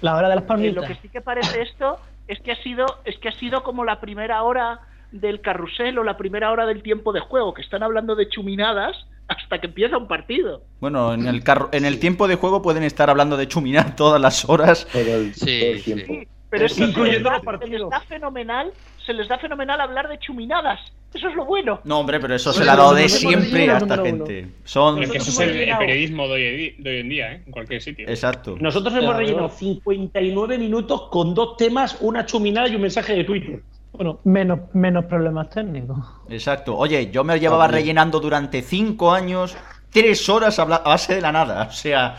La 0.00 0.16
hora 0.16 0.28
de 0.28 0.36
las 0.36 0.44
Eh, 0.44 0.46
palmitas. 0.46 0.74
lo 0.76 0.82
que 0.88 0.94
sí 1.02 1.08
que 1.08 1.20
parece 1.20 1.62
esto 1.62 1.98
es 2.26 2.40
que 2.40 2.52
ha 2.52 2.62
sido 2.62 2.86
es 3.04 3.18
que 3.18 3.28
ha 3.28 3.32
sido 3.32 3.62
como 3.62 3.84
la 3.84 4.00
primera 4.00 4.42
hora 4.42 4.80
del 5.10 5.42
carrusel 5.42 5.98
o 5.98 6.04
la 6.04 6.16
primera 6.16 6.50
hora 6.50 6.64
del 6.64 6.82
tiempo 6.82 7.12
de 7.12 7.20
juego, 7.20 7.52
que 7.52 7.60
están 7.60 7.82
hablando 7.82 8.14
de 8.14 8.28
chuminadas 8.30 8.96
hasta 9.32 9.60
que 9.60 9.66
empieza 9.68 9.96
un 9.96 10.08
partido. 10.08 10.62
Bueno, 10.80 11.14
en 11.14 11.26
el, 11.26 11.42
carro- 11.44 11.68
en 11.72 11.84
el 11.84 11.98
tiempo 11.98 12.28
de 12.28 12.36
juego 12.36 12.62
pueden 12.62 12.82
estar 12.82 13.08
hablando 13.10 13.36
de 13.36 13.48
chuminar 13.48 13.96
todas 13.96 14.20
las 14.20 14.48
horas. 14.48 14.86
Todo 14.92 15.02
el, 15.02 15.34
Sí, 15.34 15.60
todo 15.60 15.70
el 15.72 15.80
sí. 15.80 15.94
tiempo. 15.94 16.30
Pero 16.50 16.66
es 16.66 16.72
que 16.72 16.76
se 16.76 16.80
les, 16.82 16.90
Incluyendo 16.90 17.28
da, 17.30 17.36
los 17.36 17.44
partidos. 17.44 17.70
se 17.70 17.78
les 17.78 17.90
da 17.90 18.00
fenomenal, 18.00 18.72
se 19.06 19.12
les 19.14 19.28
da 19.28 19.38
fenomenal 19.38 19.80
hablar 19.80 20.08
de 20.08 20.18
chuminadas. 20.18 20.80
Eso 21.14 21.28
es 21.28 21.34
lo 21.34 21.44
bueno. 21.44 21.80
No, 21.84 22.00
hombre, 22.00 22.20
pero 22.20 22.34
eso 22.34 22.52
se 22.54 22.64
le 22.64 22.70
ha 22.70 22.76
dado 22.76 22.94
de 22.94 23.08
siempre 23.08 23.70
a 23.70 23.78
esta 23.78 24.02
gente. 24.02 24.48
Son... 24.64 25.02
Es 25.02 25.10
que 25.10 25.18
eso 25.18 25.30
es 25.42 25.48
el, 25.48 25.76
periodismo 25.78 26.26
de 26.28 26.32
hoy, 26.34 26.74
de 26.78 26.90
hoy 26.90 26.98
en 27.00 27.08
día, 27.10 27.32
¿eh? 27.34 27.42
En 27.46 27.52
cualquier 27.52 27.82
sitio. 27.82 28.08
Exacto. 28.08 28.56
Nosotros 28.60 28.94
hemos 28.94 29.14
rellenado 29.16 29.48
59 29.50 30.58
minutos 30.58 31.08
con 31.10 31.34
dos 31.34 31.56
temas, 31.58 31.98
una 32.00 32.24
chuminada 32.26 32.68
y 32.68 32.74
un 32.76 32.82
mensaje 32.82 33.14
de 33.14 33.24
Twitter. 33.24 33.60
Bueno, 33.92 34.20
menos, 34.24 34.60
menos 34.74 35.04
problemas 35.04 35.50
técnicos. 35.50 35.98
Exacto. 36.28 36.76
Oye, 36.76 37.10
yo 37.10 37.24
me 37.24 37.38
llevaba 37.38 37.68
rellenando 37.68 38.20
durante 38.20 38.62
5 38.62 39.12
años, 39.12 39.56
3 39.90 40.28
horas 40.30 40.58
a, 40.58 40.64
base 40.64 41.16
de 41.16 41.20
la 41.20 41.30
nada. 41.32 41.64
O 41.68 41.72
sea, 41.72 42.16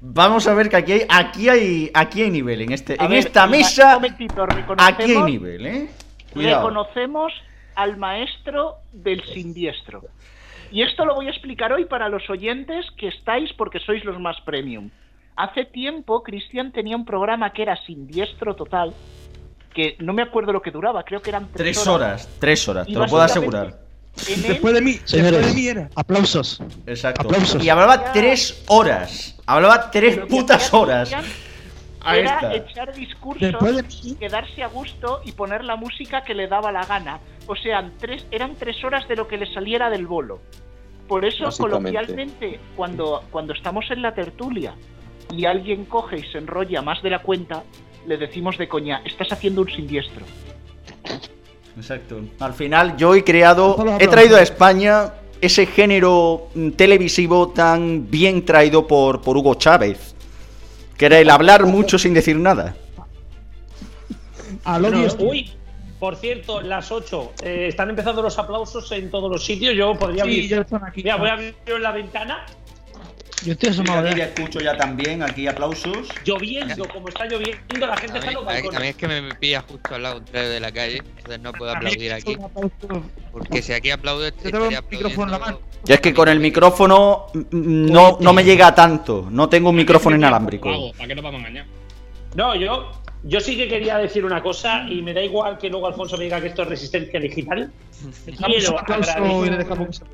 vamos 0.00 0.46
a 0.46 0.54
ver 0.54 0.68
que 0.68 0.76
aquí 0.76 0.92
hay, 0.92 1.02
aquí 1.08 1.48
hay, 1.48 1.90
aquí 1.92 2.22
hay 2.22 2.30
nivel. 2.30 2.60
En, 2.62 2.72
este, 2.72 2.96
A 2.98 3.04
en 3.04 3.10
ver, 3.10 3.18
esta 3.18 3.44
un 3.44 3.50
mesa, 3.50 3.94
aquí 3.96 4.06
hay 4.22 4.28
reconocemos- 4.28 5.26
nivel, 5.26 5.66
¿eh? 5.66 5.90
Cuidado. 6.32 6.68
Reconocemos 6.68 7.32
al 7.74 7.96
maestro 7.96 8.76
del 8.92 9.22
sindiestro. 9.24 10.02
Y 10.70 10.82
esto 10.82 11.04
lo 11.04 11.14
voy 11.14 11.26
a 11.26 11.30
explicar 11.30 11.72
hoy 11.72 11.84
para 11.86 12.08
los 12.08 12.28
oyentes 12.28 12.86
que 12.96 13.08
estáis 13.08 13.52
porque 13.54 13.78
sois 13.80 14.04
los 14.04 14.18
más 14.18 14.40
premium. 14.42 14.90
Hace 15.36 15.64
tiempo 15.64 16.22
Cristian 16.22 16.72
tenía 16.72 16.96
un 16.96 17.04
programa 17.04 17.52
que 17.52 17.62
era 17.62 17.76
sindiestro 17.84 18.56
total, 18.56 18.94
que 19.76 19.94
no 19.98 20.14
me 20.14 20.22
acuerdo 20.22 20.52
lo 20.54 20.62
que 20.62 20.70
duraba, 20.70 21.04
creo 21.04 21.20
que 21.20 21.28
eran 21.28 21.48
tres, 21.52 21.76
Tres 21.76 21.86
horas, 21.86 22.28
tres 22.40 22.66
horas, 22.66 22.88
Y 22.88 22.94
te 22.94 22.98
lo 22.98 23.06
puedo 23.06 23.22
asegurar. 23.22 23.78
En 24.26 24.42
él, 24.42 24.48
Después 24.48 24.72
de 24.72 24.80
mí, 24.80 24.98
Señores, 25.04 25.32
después 25.32 25.54
de 25.54 25.60
mí 25.60 25.68
era. 25.68 25.90
aplausos. 25.94 26.62
Exacto. 26.86 27.20
Aplausos. 27.20 27.62
Y 27.62 27.68
hablaba 27.68 28.12
tres 28.14 28.64
horas. 28.68 29.36
Hablaba 29.44 29.90
tres 29.90 30.16
putas 30.30 30.72
horas. 30.72 31.12
Ahí 32.00 32.20
era 32.20 32.34
está. 32.36 32.54
echar 32.54 32.94
discursos, 32.94 33.52
de 33.60 34.16
quedarse 34.18 34.62
a 34.62 34.68
gusto 34.68 35.20
y 35.26 35.32
poner 35.32 35.62
la 35.64 35.76
música 35.76 36.22
que 36.24 36.34
le 36.34 36.48
daba 36.48 36.72
la 36.72 36.86
gana. 36.86 37.20
O 37.46 37.54
sea, 37.54 37.90
tres, 37.98 38.24
eran 38.30 38.54
tres 38.54 38.82
horas 38.82 39.06
de 39.08 39.16
lo 39.16 39.28
que 39.28 39.36
le 39.36 39.52
saliera 39.52 39.90
del 39.90 40.06
bolo. 40.06 40.40
Por 41.06 41.26
eso, 41.26 41.50
coloquialmente, 41.58 42.58
cuando, 42.76 43.22
cuando 43.30 43.52
estamos 43.52 43.84
en 43.90 44.00
la 44.00 44.14
tertulia 44.14 44.74
y 45.30 45.44
alguien 45.44 45.84
coge 45.84 46.20
y 46.20 46.22
se 46.32 46.38
enrolla 46.38 46.80
más 46.80 47.02
de 47.02 47.10
la 47.10 47.18
cuenta, 47.20 47.64
le 48.06 48.16
decimos 48.16 48.56
de 48.58 48.68
coña, 48.68 49.02
estás 49.04 49.32
haciendo 49.32 49.62
un 49.62 49.68
sindiestro. 49.70 50.24
Exacto. 51.76 52.20
Al 52.40 52.54
final 52.54 52.96
yo 52.96 53.14
he 53.14 53.22
creado, 53.24 53.76
he 53.98 54.08
traído 54.08 54.36
a. 54.36 54.42
España 54.42 55.12
ese 55.40 55.66
género 55.66 56.48
mm, 56.54 56.70
televisivo 56.70 57.48
tan 57.50 58.10
bien 58.10 58.44
traído 58.44 58.86
por, 58.86 59.20
por 59.20 59.36
Hugo 59.36 59.54
Chávez. 59.56 60.14
Que 60.96 61.06
era 61.06 61.18
el 61.18 61.28
hablar 61.28 61.66
mucho 61.66 61.98
sin 61.98 62.14
decir 62.14 62.36
nada. 62.36 62.74
Estoy. 64.64 65.26
uy, 65.28 65.52
por 66.00 66.16
cierto, 66.16 66.62
las 66.62 66.90
8. 66.90 67.32
eh, 67.42 67.66
están 67.68 67.90
empezando 67.90 68.22
los 68.22 68.38
aplausos 68.38 68.90
en 68.92 69.10
todos 69.10 69.30
los 69.30 69.44
sitios. 69.44 69.74
Yo 69.74 69.94
podría 69.94 70.24
Sí, 70.24 70.30
abrir. 70.30 70.48
ya 70.48 70.60
están 70.62 70.84
aquí. 70.84 71.02
Mira, 71.02 71.16
voy 71.16 71.28
a 71.28 71.32
abrir 71.34 71.54
en 71.66 71.82
la 71.82 71.92
ventana. 71.92 72.46
Yo 73.44 73.52
estoy 73.52 73.68
asomado 73.68 74.00
Aquí 74.00 74.10
ya. 74.10 74.16
ya 74.16 74.24
escucho 74.24 74.60
ya 74.60 74.76
también, 74.76 75.22
aquí 75.22 75.46
aplausos. 75.46 76.08
Lloviendo, 76.24 76.88
como 76.88 77.08
está 77.08 77.26
lloviendo, 77.26 77.86
la 77.86 77.96
gente 77.96 78.18
A 78.18 78.20
está 78.20 78.30
mí, 78.30 78.36
en 78.38 78.64
los 78.64 78.74
a 78.74 78.80
mí 78.80 78.86
es 78.86 78.96
que 78.96 79.08
me 79.08 79.34
pilla 79.34 79.62
justo 79.68 79.94
al 79.94 80.02
lado 80.02 80.14
contrario 80.16 80.48
de 80.50 80.60
la 80.60 80.72
calle, 80.72 81.02
entonces 81.18 81.40
no 81.40 81.52
puedo 81.52 81.70
aplaudir 81.72 82.12
aquí. 82.12 82.36
Porque 83.32 83.62
si 83.62 83.72
aquí 83.72 83.90
aplaudo, 83.90 84.28
Yo 84.28 84.64
un 84.64 84.74
micrófono 84.90 85.24
en 85.26 85.30
la 85.32 85.38
mano. 85.38 85.60
Ya 85.84 85.96
es 85.96 86.00
que 86.00 86.14
con 86.14 86.28
el 86.28 86.40
micrófono 86.40 87.26
mm, 87.34 87.90
no, 87.92 88.18
no 88.20 88.32
me 88.32 88.42
llega 88.42 88.74
tanto. 88.74 89.28
No 89.30 89.48
tengo 89.48 89.70
un 89.70 89.76
micrófono 89.76 90.16
inalámbrico. 90.16 90.92
¿Para 90.96 91.08
qué 91.08 91.14
nos 91.14 91.24
vamos 91.24 91.38
a 91.38 91.48
engañar? 91.48 91.66
No, 92.34 92.54
yo, 92.54 92.90
yo 93.22 93.40
sí 93.40 93.56
que 93.56 93.68
quería 93.68 93.98
decir 93.98 94.24
una 94.24 94.42
cosa 94.42 94.86
y 94.88 95.02
me 95.02 95.12
da 95.12 95.22
igual 95.22 95.58
que 95.58 95.68
luego 95.68 95.86
Alfonso 95.86 96.16
me 96.16 96.24
diga 96.24 96.40
que 96.40 96.48
esto 96.48 96.62
es 96.62 96.68
resistencia 96.68 97.20
digital. 97.20 97.70
Quiero 98.46 98.78
agradecer, 98.78 100.06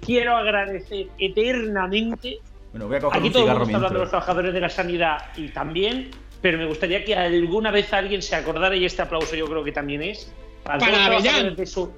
quiero 0.00 0.36
agradecer 0.36 1.06
eternamente. 1.18 2.40
Bueno, 2.72 2.86
voy 2.88 2.96
a 2.96 3.00
coger 3.00 3.18
Aquí 3.18 3.26
un 3.28 3.32
todo 3.32 3.42
el 3.42 3.48
cigarro 3.48 3.58
mundo 3.60 3.64
está 3.70 3.76
hablando 3.76 3.98
de 3.98 4.04
los 4.04 4.10
trabajadores 4.10 4.54
de 4.54 4.60
la 4.60 4.68
sanidad 4.68 5.18
y 5.36 5.48
también, 5.48 6.10
pero 6.40 6.58
me 6.58 6.64
gustaría 6.66 7.04
que 7.04 7.14
alguna 7.14 7.70
vez 7.70 7.92
alguien 7.92 8.22
se 8.22 8.34
acordara, 8.34 8.74
y 8.74 8.84
este 8.84 9.02
aplauso 9.02 9.36
yo 9.36 9.46
creo 9.46 9.62
que 9.62 9.72
también 9.72 10.02
es, 10.02 10.32
para, 10.64 10.78
Para 10.78 10.92
todos, 10.92 11.12
los 11.12 11.22
trabajadores 11.22 11.56
de 11.56 11.66
su- 11.66 11.92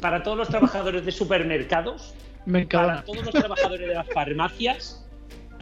para 0.00 0.22
todos 0.22 0.36
los 0.38 0.48
trabajadores 0.48 1.04
de 1.04 1.12
supermercados, 1.12 2.14
para 2.70 3.02
todos 3.04 3.24
los 3.24 3.34
trabajadores 3.34 3.88
de 3.88 3.94
las 3.94 4.08
farmacias 4.12 5.04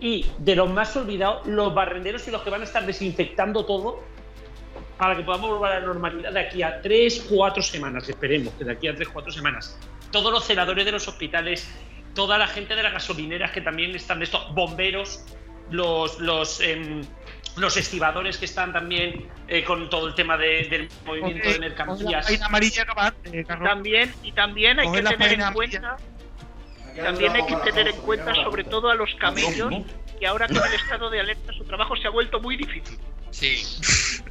y 0.00 0.26
de 0.38 0.56
los 0.56 0.70
más 0.70 0.96
olvidados, 0.96 1.46
los 1.46 1.74
barrenderos 1.74 2.26
y 2.26 2.30
los 2.30 2.42
que 2.42 2.50
van 2.50 2.62
a 2.62 2.64
estar 2.64 2.84
desinfectando 2.86 3.64
todo 3.66 4.00
para 4.96 5.16
que 5.16 5.22
podamos 5.22 5.50
volver 5.50 5.72
a 5.72 5.80
la 5.80 5.86
normalidad 5.86 6.32
de 6.32 6.40
aquí 6.40 6.62
a 6.62 6.80
3, 6.82 7.26
4 7.30 7.62
semanas, 7.62 8.08
esperemos 8.08 8.52
que 8.54 8.64
de 8.64 8.72
aquí 8.72 8.88
a 8.88 8.94
3, 8.94 9.08
4 9.08 9.30
semanas. 9.32 9.78
Todos 10.10 10.32
los 10.32 10.44
celadores 10.44 10.84
de 10.84 10.92
los 10.92 11.06
hospitales, 11.08 11.70
toda 12.20 12.36
la 12.36 12.46
gente 12.48 12.76
de 12.76 12.82
las 12.82 12.92
gasolineras 12.92 13.50
que 13.50 13.62
también 13.62 13.94
están 13.96 14.18
de 14.18 14.24
estos, 14.26 14.52
bomberos, 14.54 15.24
los, 15.70 16.18
los, 16.20 16.60
em, 16.60 17.02
los 17.56 17.78
estibadores 17.78 18.36
que 18.36 18.44
están 18.44 18.74
también 18.74 19.26
eh, 19.48 19.64
con 19.64 19.88
todo 19.88 20.06
el 20.08 20.14
tema 20.14 20.36
de- 20.36 20.64
del 20.68 20.90
movimiento 21.06 21.48
de 21.48 21.58
mercancías. 21.60 22.28
Amarilla 22.42 22.84
no 22.84 22.94
va, 22.94 23.14
eh. 23.32 23.42
También, 23.44 24.14
y 24.22 24.32
también 24.32 24.78
hay 24.80 24.92
que 24.92 25.02
tener 25.02 25.32
en 25.40 25.52
cuenta, 25.54 25.96
también 26.94 27.32
hay 27.36 27.46
que 27.46 27.56
tener 27.56 27.88
en 27.88 27.96
cuenta 28.02 28.34
sobre 28.34 28.64
todo 28.64 28.90
a 28.90 28.94
los 28.94 29.08
camellos, 29.14 29.72
que 30.18 30.26
ahora 30.26 30.46
con 30.46 30.58
el 30.58 30.74
estado 30.74 31.08
de 31.08 31.20
alerta 31.20 31.54
su 31.54 31.64
trabajo 31.64 31.96
se 31.96 32.06
ha 32.06 32.10
vuelto 32.10 32.38
muy 32.38 32.58
difícil. 32.58 32.98
Sí. 33.30 33.64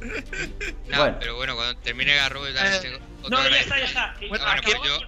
No, 0.88 0.96
Bueno. 0.98 1.16
pero 1.20 1.36
bueno, 1.36 1.54
cuando 1.56 1.78
termine 1.80 2.14
Garro, 2.14 2.40
tengo 2.80 2.98
otro 3.22 3.30
No, 3.38 3.48
ya 3.48 3.58
está, 3.60 3.78
ya 3.78 3.84
está. 3.84 4.14
Bueno, 4.28 4.44
yo 4.84 4.98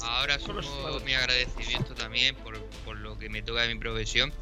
ahora 0.00 0.38
sumo 0.38 1.00
mi 1.00 1.14
agradecimiento 1.14 1.94
también 1.94 2.36
por, 2.36 2.64
por 2.84 2.96
lo 2.96 3.16
que 3.18 3.28
me 3.28 3.42
toca 3.42 3.62
de 3.62 3.74
mi 3.74 3.80
profesión, 3.80 4.32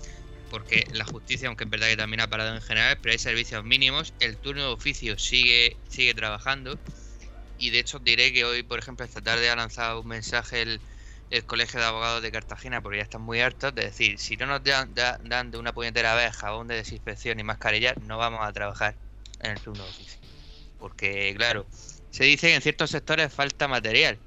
porque 0.50 0.86
la 0.92 1.04
justicia, 1.04 1.48
aunque 1.48 1.64
es 1.64 1.70
verdad 1.70 1.88
que 1.88 1.96
también 1.96 2.20
ha 2.20 2.28
parado 2.28 2.54
en 2.54 2.62
general, 2.62 2.98
pero 3.02 3.12
hay 3.12 3.18
servicios 3.18 3.64
mínimos, 3.64 4.14
el 4.20 4.38
turno 4.38 4.62
de 4.62 4.68
oficio 4.72 5.18
sigue, 5.18 5.76
sigue 5.88 6.14
trabajando 6.14 6.78
y 7.58 7.70
de 7.70 7.80
hecho 7.80 7.98
diré 7.98 8.32
que 8.32 8.44
hoy, 8.44 8.62
por 8.62 8.78
ejemplo, 8.78 9.04
esta 9.04 9.20
tarde 9.20 9.50
ha 9.50 9.56
lanzado 9.56 10.00
un 10.00 10.08
mensaje 10.08 10.62
el, 10.62 10.80
el 11.30 11.44
Colegio 11.44 11.80
de 11.80 11.86
Abogados 11.86 12.22
de 12.22 12.30
Cartagena, 12.32 12.80
porque 12.80 12.98
ya 12.98 13.02
están 13.04 13.22
muy 13.22 13.40
hartos, 13.40 13.74
de 13.74 13.84
decir, 13.86 14.18
si 14.18 14.36
no 14.36 14.46
nos 14.46 14.62
dan, 14.62 14.94
da- 14.94 15.18
dan 15.22 15.50
de 15.50 15.58
una 15.58 15.72
puñetera 15.72 16.14
vez 16.14 16.34
jabón 16.36 16.68
de 16.68 16.76
desinfección 16.76 17.38
y 17.40 17.44
mascarilla, 17.44 17.94
no 18.02 18.16
vamos 18.16 18.40
a 18.42 18.52
trabajar 18.52 18.96
en 19.40 19.50
el 19.52 19.60
turno 19.60 19.82
de 19.84 19.90
oficio. 19.90 20.20
Porque, 20.78 21.34
claro, 21.36 21.66
se 22.10 22.24
dice 22.24 22.48
que 22.48 22.54
en 22.54 22.62
ciertos 22.62 22.90
sectores 22.90 23.32
falta 23.34 23.66
material, 23.68 24.18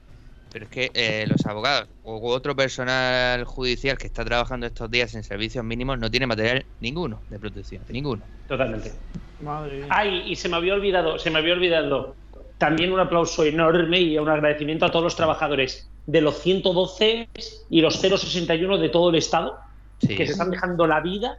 pero 0.52 0.66
es 0.66 0.72
que 0.72 0.92
eh, 0.94 1.26
los 1.28 1.46
abogados 1.46 1.88
u 2.04 2.28
otro 2.28 2.56
personal 2.56 3.44
judicial 3.46 3.98
que 3.98 4.08
está 4.08 4.26
trabajando 4.26 4.66
estos 4.68 4.90
días 4.92 5.14
en 5.16 5.24
servicios 5.24 5.64
mínimos 5.64 5.98
no 6.00 6.10
tiene 6.12 6.28
material 6.28 6.66
ninguno 6.80 7.22
de 7.30 7.40
protección, 7.40 7.84
ninguno. 7.90 8.22
Totalmente. 8.48 8.92
Madre 9.42 9.78
mía. 9.78 9.88
Ay, 9.90 10.24
y 10.28 10.36
se 10.36 10.50
me 10.50 10.58
había 10.58 10.74
olvidado, 10.74 11.18
se 11.18 11.32
me 11.32 11.40
había 11.40 11.54
olvidado. 11.54 12.16
También 12.58 12.92
un 12.92 13.00
aplauso 13.00 13.44
enorme 13.44 14.00
y 14.00 14.18
un 14.18 14.30
agradecimiento 14.30 14.86
a 14.86 14.92
todos 14.92 15.04
los 15.04 15.16
trabajadores 15.16 15.90
de 16.06 16.22
los 16.22 16.40
112 16.40 17.30
y 17.70 17.82
los 17.82 17.96
061 18.00 18.78
de 18.78 18.90
todo 18.90 19.10
el 19.10 19.16
estado 19.16 19.58
Sí. 20.00 20.16
que 20.16 20.26
se 20.26 20.32
están 20.32 20.50
dejando 20.50 20.88
la 20.88 21.00
vida 21.00 21.38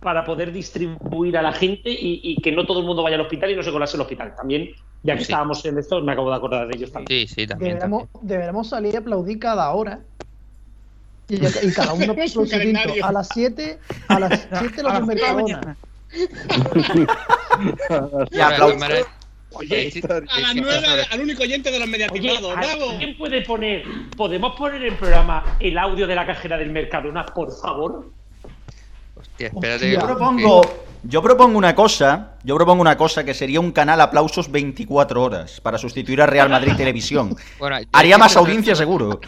para 0.00 0.24
poder 0.24 0.50
distribuir 0.50 1.36
a 1.36 1.42
la 1.42 1.52
gente 1.52 1.90
y, 1.90 2.20
y 2.22 2.36
que 2.40 2.52
no 2.52 2.64
todo 2.64 2.80
el 2.80 2.86
mundo 2.86 3.02
vaya 3.02 3.16
al 3.16 3.20
hospital 3.22 3.50
y 3.50 3.56
no 3.56 3.62
se 3.62 3.70
colase 3.70 3.96
el 3.98 4.00
hospital. 4.00 4.34
También, 4.34 4.70
ya 5.02 5.14
que 5.14 5.20
Sí. 5.20 5.30
estábamos 5.32 5.64
en 5.64 5.78
esto, 5.78 6.00
me 6.02 6.12
acabo 6.12 6.30
de 6.30 6.36
acordar 6.36 6.66
de 6.68 6.76
ellos 6.76 6.92
también. 6.92 7.26
Sí, 7.28 7.34
sí, 7.34 7.46
también. 7.46 7.74
Deberemos, 7.74 8.08
deberemos 8.22 8.68
salir 8.68 8.96
a 8.96 9.00
aplaudir 9.00 9.38
cada 9.38 9.70
hora. 9.70 10.00
Y, 11.28 11.38
cada 11.72 11.92
uno 11.92 12.14
su. 12.28 12.48
A 13.02 13.12
las 13.12 13.28
7, 13.34 13.78
a 14.08 14.18
las 14.20 14.48
7 14.58 14.82
los 14.82 14.94
de 14.94 15.00
Mercadona. 15.02 15.76
Y 18.30 18.40
aplausos. 18.40 19.06
Oye, 19.52 19.90
A 20.08 20.40
las 20.40 20.54
9 20.54 21.06
al 21.10 21.20
único 21.20 21.42
oyente 21.42 21.70
de 21.70 21.78
los 21.78 21.88
mediatizados. 21.88 22.54
¡Bravo! 22.56 22.90
¿alguien 22.90 23.16
puede 23.16 23.42
poner, 23.42 23.82
podemos 24.16 24.54
poner 24.56 24.84
en 24.84 24.96
programa 24.96 25.56
el 25.58 25.76
audio 25.78 26.06
de 26.06 26.14
la 26.14 26.26
cajera 26.26 26.58
del 26.58 26.70
Mercadona, 26.70 27.24
por 27.26 27.50
favor? 27.58 28.10
Hostia, 29.16 29.48
espérate. 29.48 29.90
Yo 29.90 30.00
que- 30.00 30.06
propongo, 30.06 30.62
yo 31.08 31.22
propongo 31.22 31.56
una 31.56 31.74
cosa, 31.74 32.32
yo 32.44 32.54
propongo 32.54 32.82
una 32.82 32.98
cosa 32.98 33.24
que 33.24 33.32
sería 33.32 33.60
un 33.60 33.72
canal 33.72 33.98
aplausos 34.02 34.50
24 34.52 35.22
horas 35.22 35.58
para 35.62 35.78
sustituir 35.78 36.20
a 36.20 36.26
Real 36.26 36.50
Madrid 36.50 36.74
Televisión. 36.76 37.34
Bueno, 37.58 37.76
Haría 37.94 38.18
más 38.18 38.36
audiencia 38.36 38.74
seguro. 38.74 39.18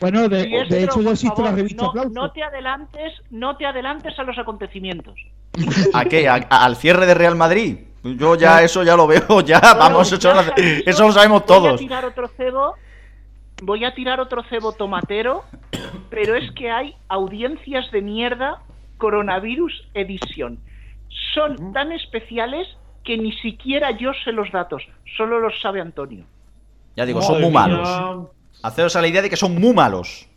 Bueno, 0.00 0.28
de, 0.28 0.42
hecho 0.82 1.00
ya 1.00 1.10
existe 1.12 1.42
la 1.42 1.52
revista 1.52 1.82
no, 1.82 1.88
Aplauso. 1.88 2.10
no 2.10 2.30
te 2.32 2.42
adelantes, 2.42 3.12
no 3.30 3.56
te 3.56 3.64
adelantes 3.64 4.18
a 4.18 4.22
los 4.22 4.36
acontecimientos. 4.38 5.14
¿A 5.94 6.04
qué? 6.04 6.28
¿A- 6.28 6.46
a- 6.50 6.64
¿Al 6.66 6.76
cierre 6.76 7.06
de 7.06 7.14
Real 7.14 7.36
Madrid? 7.36 7.78
Yo 8.02 8.34
ya 8.34 8.62
eso 8.62 8.82
ya 8.82 8.96
lo 8.96 9.06
veo, 9.06 9.40
ya, 9.44 9.60
vamos, 9.60 10.10
ya 10.10 10.16
eso, 10.40 10.52
eso 10.56 11.06
lo 11.06 11.12
sabemos 11.12 11.42
Voy 11.46 11.56
a 11.56 11.58
todos. 11.60 11.80
tirar 11.80 12.04
otro 12.04 12.28
cebo, 12.28 12.74
voy 13.62 13.84
a 13.86 13.94
tirar 13.94 14.20
otro 14.20 14.42
cebo 14.50 14.72
tomatero, 14.72 15.44
pero 16.10 16.34
es 16.34 16.50
que 16.52 16.70
hay 16.70 16.94
audiencias 17.08 17.90
de 17.90 18.00
mierda 18.02 18.58
coronavirus 19.00 19.88
edición. 19.94 20.60
Son 21.34 21.72
tan 21.72 21.90
especiales 21.90 22.68
que 23.02 23.16
ni 23.18 23.32
siquiera 23.32 23.90
yo 23.98 24.12
sé 24.24 24.30
los 24.30 24.52
datos, 24.52 24.84
solo 25.16 25.40
los 25.40 25.60
sabe 25.60 25.80
Antonio. 25.80 26.24
Ya 26.96 27.04
digo, 27.06 27.20
son 27.22 27.40
muy 27.40 27.50
mía. 27.50 27.60
malos. 27.66 28.28
Haceros 28.62 28.94
a 28.94 29.00
la 29.00 29.08
idea 29.08 29.22
de 29.22 29.30
que 29.30 29.36
son 29.36 29.56
muy 29.58 29.72
malos. 29.74 30.28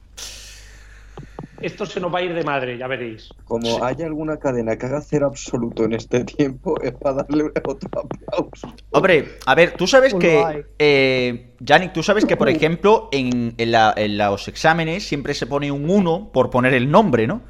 Esto 1.62 1.86
se 1.86 2.00
nos 2.02 2.14
va 2.14 2.20
a 2.20 2.22
ir 2.22 2.34
de 2.34 2.44
madre, 2.44 2.78
ya 2.78 2.88
veréis. 2.88 3.30
Como 3.46 3.84
haya 3.86 4.06
alguna 4.06 4.36
cadena 4.38 4.76
que 4.78 4.86
haga 4.86 5.00
cero 5.00 5.28
absoluto 5.28 5.86
en 5.86 5.94
este 5.94 6.26
tiempo, 6.26 6.76
es 6.84 6.92
para 6.94 7.18
darle 7.24 7.46
otro 7.66 7.90
aplauso. 8.02 8.74
Hombre, 8.92 9.38
a 9.46 9.56
ver, 9.56 9.72
tú 9.78 9.88
sabes 9.88 10.14
hay. 10.14 10.20
que, 10.20 10.66
eh, 10.80 11.54
Yannick, 11.60 11.94
tú 11.94 12.04
sabes 12.04 12.26
que, 12.26 12.36
por 12.36 12.50
ejemplo, 12.50 13.08
en, 13.14 13.54
en 13.58 13.72
la- 13.72 13.94
en 13.96 14.18
los 14.18 14.48
exámenes 14.50 15.08
siempre 15.08 15.34
se 15.34 15.48
pone 15.48 15.72
un 15.72 15.90
1 15.90 16.32
por 16.34 16.50
poner 16.50 16.74
el 16.74 16.92
nombre, 16.92 17.28
¿no? 17.28 17.42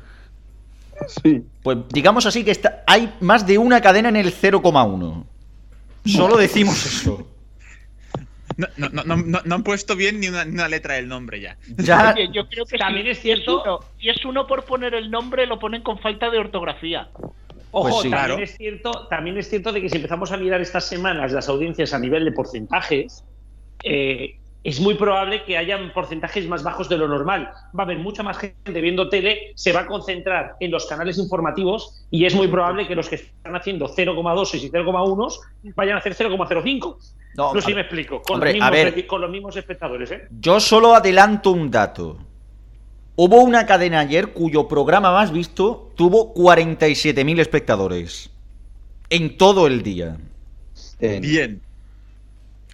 Sí. 1.24 1.41
Pues 1.62 1.78
digamos 1.89 2.26
así 2.26 2.43
que 2.43 2.51
está, 2.51 2.84
hay 2.88 3.14
más 3.22 3.45
de 3.45 3.58
una 3.58 3.82
cadena 3.82 4.10
en 4.10 4.16
el 4.18 4.34
0,1. 4.34 5.24
Solo 6.06 6.38
decimos 6.38 6.86
eso. 6.86 7.28
No, 8.58 8.68
no, 8.78 8.89
no, 9.04 9.41
no, 9.43 9.56
han 9.56 9.64
puesto 9.64 9.95
bien 9.95 10.20
ni 10.20 10.28
una, 10.28 10.45
ni 10.45 10.51
una 10.54 10.68
letra 10.68 10.93
del 10.95 11.08
nombre 11.08 11.39
ya. 11.41 11.58
Ya, 11.78 12.14
Oye, 12.16 12.30
yo 12.32 12.47
creo 12.47 12.66
que 12.66 12.78
También 12.78 13.06
si- 13.06 13.12
es 13.12 13.20
cierto- 13.22 13.51
Si 13.51 13.60
es, 13.62 13.66
uno, 13.66 13.80
si 13.99 14.10
es 14.10 14.26
uno 14.26 14.45
por 14.47 14.64
poner 14.66 14.93
el 14.93 15.10
nombre, 15.10 15.47
lo 15.47 15.58
ponen 15.60 15.82
con 15.82 15.97
falta 15.97 16.30
de 16.30 16.38
ortografía. 16.38 17.10
Ojo, 17.72 17.89
Pues 17.89 17.95
sí. 18.04 18.10
también, 18.12 18.12
Claro. 18.12 18.38
es 18.43 18.56
cierto, 18.56 19.08
también 19.10 19.38
es 19.39 19.49
cierto 19.49 19.72
de 19.72 19.82
que 19.82 19.89
si 19.89 19.95
empezamos 19.95 20.32
a 20.32 20.38
mirar 20.38 20.62
estas 20.62 20.86
semanas 20.88 21.32
las 21.32 21.49
audiencias 21.49 21.93
a 21.95 21.99
nivel 21.99 22.26
de 22.26 22.32
porcentajes, 22.32 23.24
eh, 23.84 24.36
es 24.64 24.80
muy 24.80 24.95
probable 24.95 25.43
que 25.43 25.57
hayan 25.57 25.91
porcentajes 25.93 26.47
más 26.47 26.64
bajos 26.64 26.88
de 26.88 26.97
lo 26.97 27.07
normal. 27.07 27.49
Va 27.78 27.84
a 27.84 27.86
haber 27.86 27.97
mucha 27.97 28.24
más 28.24 28.38
gente 28.38 28.80
viendo 28.82 29.09
tele, 29.09 29.51
se 29.55 29.74
va 29.74 29.82
a 29.82 29.86
concentrar 29.88 30.55
en 30.61 30.72
los 30.72 30.86
canales 30.86 31.18
informativos 31.18 32.05
y 32.09 32.26
es 32.26 32.34
muy 32.34 32.47
probable 32.47 32.88
que 32.88 32.95
los 32.95 33.09
que 33.09 33.16
están 33.16 33.55
haciendo 33.55 33.88
0,2 33.89 34.55
y 34.55 34.70
0,1 34.70 35.39
vayan 35.76 35.95
a 35.95 35.99
hacer 35.99 36.16
0,05. 36.16 36.97
No, 37.36 37.53
No, 37.53 37.53
sé 37.53 37.57
a 37.59 37.61
si 37.61 37.74
me 37.74 37.82
explico. 37.82 38.22
Con, 38.22 38.36
hombre, 38.36 38.53
los 38.53 38.61
a 38.61 38.72
mismos, 38.72 38.95
ver. 38.95 39.07
con 39.07 39.22
los 39.22 39.30
mismos 39.32 39.55
espectadores, 39.57 40.11
¿eh? 40.11 40.28
yo 40.39 40.59
solo 40.59 40.95
adelanto 40.95 41.51
un 41.51 41.70
dato. 41.70 42.18
Hubo 43.16 43.41
una 43.41 43.66
cadena 43.66 43.99
ayer 43.99 44.34
cuyo 44.34 44.68
programa 44.68 45.11
más 45.11 45.32
visto 45.32 45.91
tuvo 45.95 46.34
47.000 46.34 47.39
espectadores. 47.41 48.30
En 49.09 49.38
todo 49.38 49.68
el 49.68 49.84
día. 49.84 50.18
En- 50.99 51.22
Bien. 51.22 51.61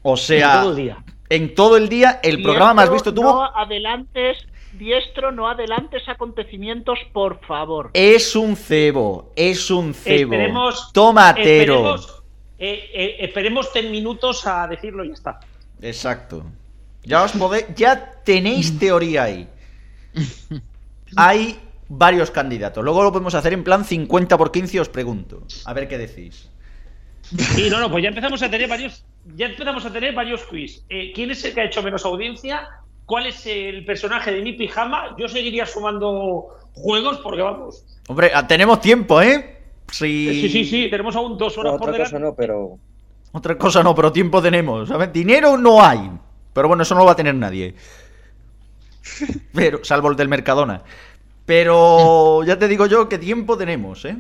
O 0.03 0.15
sea, 0.15 0.61
todo 0.61 0.71
el 0.71 0.77
día. 0.77 1.03
En 1.30 1.53
todo 1.55 1.77
el 1.77 1.89
día 1.89 2.19
el 2.23 2.41
programa 2.41 2.73
más 2.73 2.91
visto 2.91 3.13
tuvo... 3.13 3.32
No 3.34 3.55
adelantes, 3.55 4.38
diestro, 4.73 5.32
no 5.32 5.47
adelantes 5.47 6.07
acontecimientos, 6.07 6.99
por 7.13 7.39
favor. 7.45 7.91
Es 7.93 8.36
un 8.36 8.55
cebo, 8.55 9.32
es 9.36 9.69
un 9.71 9.93
cebo. 9.93 10.34
Esperemos- 10.34 10.91
Tomatero. 10.93 11.73
Esperemos, 11.95 12.23
eh, 12.57 12.89
eh, 12.93 13.15
esperemos 13.19 13.71
10 13.73 13.89
minutos 13.91 14.45
a 14.47 14.67
decirlo 14.67 15.03
y 15.05 15.09
ya 15.09 15.13
está. 15.13 15.39
Exacto. 15.82 16.43
Ya 17.03 17.23
os 17.23 17.32
podéis, 17.32 17.65
ya 17.75 18.21
tenéis 18.23 18.77
teoría 18.77 19.23
ahí. 19.23 19.47
Hay 21.15 21.59
varios 21.88 22.30
candidatos. 22.32 22.84
Luego 22.84 23.03
lo 23.03 23.11
podemos 23.11 23.34
hacer 23.36 23.53
en 23.53 23.63
plan 23.63 23.86
50 23.86 24.38
por 24.38 24.51
15, 24.51 24.80
os 24.80 24.89
pregunto. 24.89 25.43
A 25.65 25.73
ver 25.73 25.88
qué 25.88 25.97
decís. 25.97 26.49
Sí, 27.23 27.69
no, 27.69 27.80
no, 27.80 27.89
pues 27.91 28.03
ya 28.03 28.09
empezamos 28.09 28.41
a 28.41 28.49
tener 28.49 28.67
varios, 28.67 29.03
ya 29.36 29.47
empezamos 29.47 29.86
a 29.86 29.91
tener 29.91 30.13
varios 30.13 30.43
quiz. 30.43 30.84
Eh, 30.89 31.11
¿Quién 31.13 31.32
es 31.32 31.43
el 31.45 31.53
que 31.53 31.61
ha 31.61 31.65
hecho 31.65 31.84
menos 31.84 32.05
audiencia? 32.05 32.67
¿Cuál 33.05 33.28
es 33.28 33.45
el 33.45 33.86
personaje 33.86 34.32
de 34.32 34.41
mi 34.41 34.53
pijama? 34.53 35.15
Yo 35.17 35.28
seguiría 35.28 35.65
sumando 35.65 36.47
juegos 36.74 37.17
porque 37.20 37.41
vamos. 37.41 37.84
Hombre, 38.07 38.32
ah, 38.34 38.47
tenemos 38.47 38.80
tiempo, 38.82 39.22
¿eh? 39.22 39.57
Sí, 39.91 40.41
sí, 40.41 40.49
sí, 40.49 40.65
sí, 40.65 40.88
tenemos 40.89 41.15
aún 41.15 41.38
dos 41.38 41.57
horas 41.57 41.74
Otra 41.74 41.86
por 41.86 41.93
delante. 41.93 42.11
cosa 42.11 42.24
no, 42.24 42.36
pero. 42.36 42.78
Otra 43.32 43.57
cosa 43.57 43.84
no, 43.84 43.95
pero 43.95 44.11
tiempo 44.11 44.41
tenemos. 44.41 44.89
Ver, 44.89 45.11
dinero 45.11 45.57
no 45.57 45.84
hay. 45.84 46.11
Pero 46.53 46.67
bueno, 46.67 46.84
eso 46.84 46.93
no 46.93 47.01
lo 47.01 47.05
va 47.07 47.13
a 47.13 47.15
tener 47.15 47.36
nadie. 47.36 47.76
Pero, 49.53 49.84
salvo 49.84 50.09
el 50.09 50.15
del 50.15 50.28
Mercadona. 50.28 50.84
Pero 51.45 52.43
ya 52.43 52.59
te 52.59 52.67
digo 52.67 52.86
yo 52.86 53.09
que 53.09 53.17
tiempo 53.17 53.57
tenemos, 53.57 54.05
¿eh? 54.05 54.17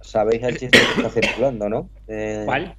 Sabéis 0.00 0.42
el 0.42 0.58
chiste 0.58 0.78
que 0.78 1.02
está 1.02 1.10
circulando, 1.10 1.68
¿no? 1.68 1.88
Eh, 2.08 2.42
¿Cuál? 2.46 2.74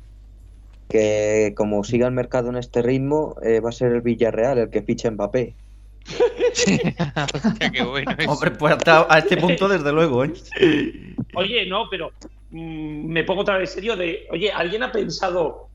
Que 0.90 1.54
como 1.58 1.84
siga 1.84 2.08
el 2.08 2.14
mercado 2.14 2.50
en 2.50 2.58
este 2.58 2.82
ritmo, 2.82 3.36
eh, 3.44 3.60
va 3.60 3.70
a 3.70 3.72
ser 3.74 3.92
el 3.92 4.02
Villarreal 4.02 4.58
el 4.60 4.70
que 4.70 4.82
ficha 4.84 5.10
Mbappé. 5.12 5.56
Hostia, 7.34 7.72
qué 7.72 7.84
bueno 7.84 8.12
eso. 8.18 8.32
Hombre, 8.32 8.52
pues 8.52 8.74
hasta 8.74 9.08
a 9.10 9.18
este 9.20 9.38
punto, 9.38 9.68
desde 9.68 9.92
luego, 9.92 10.24
¿eh? 10.24 10.34
Oye, 11.34 11.66
no, 11.66 11.86
pero 11.90 12.12
mm, 12.52 13.06
me 13.08 13.24
pongo 13.24 13.42
otra 13.42 13.58
vez 13.58 13.72
serio 13.72 13.96
de, 13.96 14.26
oye, 14.30 14.52
¿alguien 14.52 14.84
ha 14.84 14.92
pensado 14.92 15.68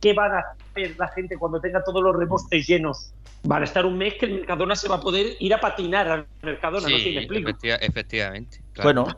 qué 0.00 0.12
van 0.12 0.32
a 0.32 0.44
hacer 0.74 0.96
la 0.98 1.08
gente 1.08 1.36
cuando 1.38 1.60
tenga 1.60 1.82
todos 1.84 2.02
los 2.02 2.16
repostes 2.16 2.66
llenos? 2.66 3.12
Van 3.44 3.62
a 3.62 3.64
estar 3.64 3.86
un 3.86 3.96
mes 3.98 4.14
que 4.14 4.26
el 4.26 4.34
Mercadona 4.34 4.74
se 4.76 4.88
va 4.88 4.96
a 4.96 5.00
poder 5.00 5.36
ir 5.40 5.54
a 5.54 5.60
patinar 5.60 6.08
al 6.08 6.26
Mercadona, 6.42 6.88
no 6.88 6.88
sé 6.88 6.98
si 6.98 7.08
Sí, 7.10 7.14
me 7.14 7.20
explico. 7.22 7.48
efectiva- 7.50 7.76
efectivamente. 7.76 8.58
claro. 8.72 9.04
Bueno, 9.04 9.16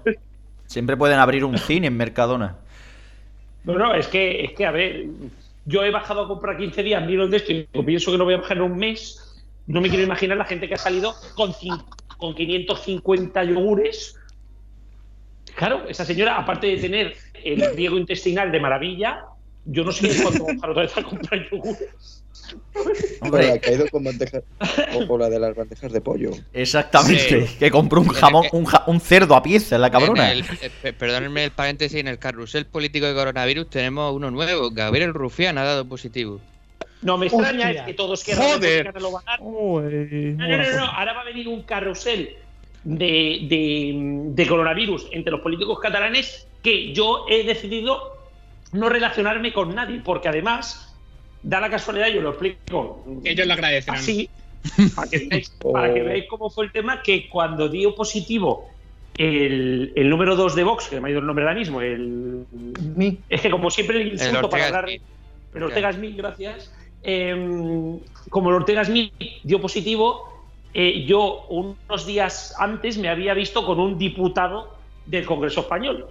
siempre 0.67 0.97
pueden 0.97 1.19
abrir 1.19 1.45
un 1.45 1.59
cine 1.59 1.87
en 1.89 1.97
Mercadona. 1.97 2.57
No, 3.65 3.75
no, 3.75 3.95
es 3.95 4.07
que, 4.09 4.45
es 4.45 4.53
que, 4.53 4.67
a 4.67 4.71
ver, 4.71 5.07
yo 5.65 5.83
he 5.85 5.91
bajado 5.91 6.23
a 6.23 6.29
comprar 6.29 6.59
15 6.59 6.83
días 6.83 7.07
libros 7.07 7.31
de 7.31 7.37
esto 7.39 7.53
y 7.53 7.67
pienso 7.85 8.13
que 8.13 8.19
no 8.19 8.25
voy 8.25 8.35
a 8.35 8.39
bajar 8.39 8.59
en 8.59 8.65
un 8.65 8.77
mes. 8.77 9.43
No 9.67 9.81
me 9.81 9.89
quiero 9.89 10.05
imaginar 10.05 10.37
la 10.37 10.45
gente 10.45 10.69
que 10.69 10.75
ha 10.75 10.79
salido 10.79 11.15
con, 11.35 11.53
con 12.19 12.35
550 12.35 13.45
yogures. 13.45 14.21
Claro, 15.57 15.89
esa 15.89 16.05
señora, 16.05 16.37
aparte 16.37 16.67
de 16.67 16.77
tener 16.77 17.17
el 17.43 17.75
riego 17.75 17.97
intestinal 17.97 18.53
de 18.53 18.61
maravilla, 18.61 19.25
yo 19.67 19.85
no 19.85 19.93
sé 19.93 20.11
cuánto 20.23 20.45
bajar 20.45 20.71
otra 20.71 20.83
vez 20.83 20.97
a 20.97 21.03
comprar 21.03 21.51
yogures. 21.51 22.23
Hombre, 23.21 23.53
ha 23.53 23.59
caído 23.61 23.87
con 23.89 24.05
bandejas. 24.05 24.43
O 25.09 25.17
la 25.19 25.31
de 25.31 25.39
las 25.39 25.57
bandejas 25.57 25.91
de 25.93 26.01
pollo. 26.01 26.31
Exactamente. 26.53 27.49
Que 27.59 27.71
compró 27.71 28.01
un 28.01 28.09
jamón, 28.09 28.45
un, 28.53 28.65
ja- 28.67 28.85
un 28.87 29.01
cerdo 29.01 29.35
a 29.35 29.43
pieza, 29.43 29.79
la 29.79 29.91
cabrona. 29.91 30.31
El- 30.33 30.41
eh, 30.61 30.71
pe- 30.83 30.93
perdónenme 30.93 31.45
el 31.45 31.51
paréntesis, 31.53 31.99
en 31.99 32.09
el 32.09 32.19
carrusel 32.19 32.67
político 32.67 33.07
de 33.07 33.15
coronavirus 33.15 33.71
tenemos 33.71 34.15
uno 34.15 34.31
nuevo. 34.31 34.71
Gabriel 34.71 35.15
Rufián 35.15 35.57
ha 35.59 35.65
dado 35.65 35.87
positivo. 35.87 36.41
No 37.03 37.17
me 37.19 37.27
extraña, 37.27 37.67
Hostia. 37.67 37.81
es 37.81 37.87
que 37.87 37.95
todos 37.95 38.25
quieran 38.25 38.61
que 38.61 39.01
lo 39.01 39.13
van 39.13 39.25
a 39.27 39.39
Uy, 39.41 40.35
No, 40.37 40.49
no, 40.49 40.57
no, 40.57 40.77
no, 40.77 40.85
ahora 40.85 41.13
va 41.15 41.21
a 41.23 41.25
venir 41.25 41.49
un 41.49 41.63
carrusel 41.63 42.31
de, 42.83 43.07
de- 43.49 43.93
de 44.35 44.47
coronavirus 44.47 45.09
entre 45.13 45.31
los 45.31 45.41
políticos 45.41 45.79
catalanes 45.81 46.47
que 46.63 46.93
yo 46.93 47.27
he 47.29 47.45
decidido 47.45 48.14
no 48.75 48.89
relacionarme 48.89 49.53
con 49.53 49.75
nadie, 49.75 50.01
porque 50.05 50.29
además 50.29 50.95
da 51.43 51.61
la 51.61 51.71
casualidad, 51.71 52.09
yo 52.09 52.21
lo 52.21 52.31
explico. 52.31 53.05
Ellos 53.25 53.47
lo 53.47 53.53
agradecerán. 53.53 54.01
Así, 54.01 54.29
para 54.95 55.09
que, 55.09 55.27
veáis, 55.29 55.51
para 55.73 55.95
que 55.95 56.03
veáis 56.03 56.25
cómo 56.29 56.51
fue 56.51 56.67
el 56.67 56.73
tema, 56.73 57.01
que 57.03 57.29
cuando 57.29 57.69
dio 57.69 57.95
positivo 57.95 58.69
el, 59.17 59.93
el 59.95 60.11
número 60.11 60.35
2 60.35 60.57
de 60.57 60.65
Vox, 60.65 60.89
que 60.89 61.01
me 61.01 61.09
ha 61.09 61.11
ido 61.13 61.21
el 61.21 61.27
nombre 61.27 61.45
ahora 61.45 61.57
mismo, 61.57 61.81
el, 61.81 62.45
es 63.29 63.41
que 63.41 63.51
como 63.51 63.71
siempre 63.71 64.03
el 64.03 64.09
insulto 64.09 64.51
para 64.51 64.65
Ortega 64.65 64.79
hablar... 64.79 65.01
El 65.55 65.63
Ortega 65.63 65.93
Smith, 65.93 66.17
gracias. 66.17 66.75
Em, 67.05 68.01
como 68.29 68.51
el 68.51 68.57
Ortega 68.57 68.85
Smith 68.85 69.13
dio 69.45 69.61
positivo, 69.61 70.45
eh, 70.73 71.05
yo 71.07 71.47
unos 71.49 72.07
días 72.07 72.57
antes 72.59 72.99
me 72.99 73.09
había 73.09 73.35
visto 73.35 73.65
con 73.65 73.79
un 73.79 73.97
diputado 73.97 74.75
del 75.07 75.25
Congreso 75.25 75.61
Español. 75.61 76.09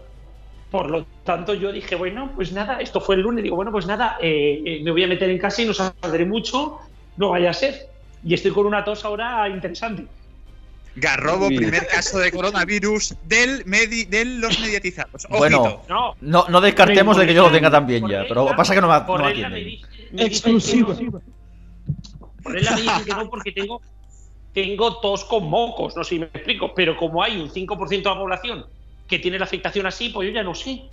Por 0.74 0.90
lo 0.90 1.06
tanto, 1.24 1.54
yo 1.54 1.72
dije, 1.72 1.94
bueno, 1.94 2.32
pues 2.36 2.52
nada, 2.52 2.80
esto 2.80 3.00
fue 3.00 3.14
el 3.14 3.22
lunes, 3.22 3.44
digo, 3.44 3.56
bueno, 3.56 3.72
pues 3.72 3.86
nada, 3.86 4.18
eh, 4.20 4.60
eh, 4.66 4.82
me 4.84 4.90
voy 4.90 5.04
a 5.04 5.08
meter 5.08 5.30
en 5.30 5.38
casa 5.38 5.62
y 5.62 5.66
no 5.66 5.74
saldré 5.76 6.26
mucho, 6.26 6.80
no 7.16 7.30
vaya 7.30 7.52
a 7.52 7.54
ser. 7.54 7.90
Y 8.24 8.34
estoy 8.34 8.50
con 8.50 8.66
una 8.66 8.84
tos 8.84 9.06
ahora 9.06 9.48
interesante. 9.48 10.08
Garrobo, 10.96 11.50
primer 11.50 11.86
caso 11.86 12.18
de 12.18 12.32
coronavirus 12.32 13.14
del 13.24 13.64
medi 13.68 14.06
de 14.06 14.26
los 14.26 14.60
mediatizados. 14.60 15.26
Ojito. 15.26 15.38
Bueno, 15.38 15.82
No, 15.88 16.16
no, 16.22 16.46
no 16.50 16.60
descartemos 16.60 17.18
de 17.18 17.28
que 17.28 17.36
yo 17.36 17.44
lo 17.44 17.52
tenga 17.52 17.70
también 17.70 18.08
ya, 18.08 18.26
pero 18.28 18.48
pasa 18.56 18.74
que 18.74 18.82
no 18.82 18.88
me, 18.88 18.96
no 18.96 19.06
por 19.06 19.22
me 19.22 19.28
atienden. 19.28 19.78
Exclusivo. 20.18 20.96
no. 21.00 21.22
Por 22.42 22.58
él 22.58 22.68
me 22.68 22.82
dicen 22.82 23.06
que 23.06 23.12
no 23.12 23.30
porque 23.30 23.52
tengo, 23.52 23.80
tengo 24.56 25.00
tos 25.02 25.24
con 25.26 25.48
mocos, 25.48 25.96
no 25.96 26.04
sé 26.04 26.16
si 26.16 26.20
me 26.20 26.26
explico, 26.26 26.74
pero 26.74 26.98
como 26.98 27.22
hay 27.22 27.40
un 27.40 27.52
5% 27.52 27.90
de 27.90 28.02
la 28.02 28.18
población 28.18 28.66
que 29.08 29.20
tiene 29.20 29.40
la 29.40 29.46
afectación 29.46 29.86
así, 29.86 30.10
pues 30.10 30.28
yo 30.28 30.34
ya 30.34 30.44
no 30.44 30.56
sé. 30.56 30.84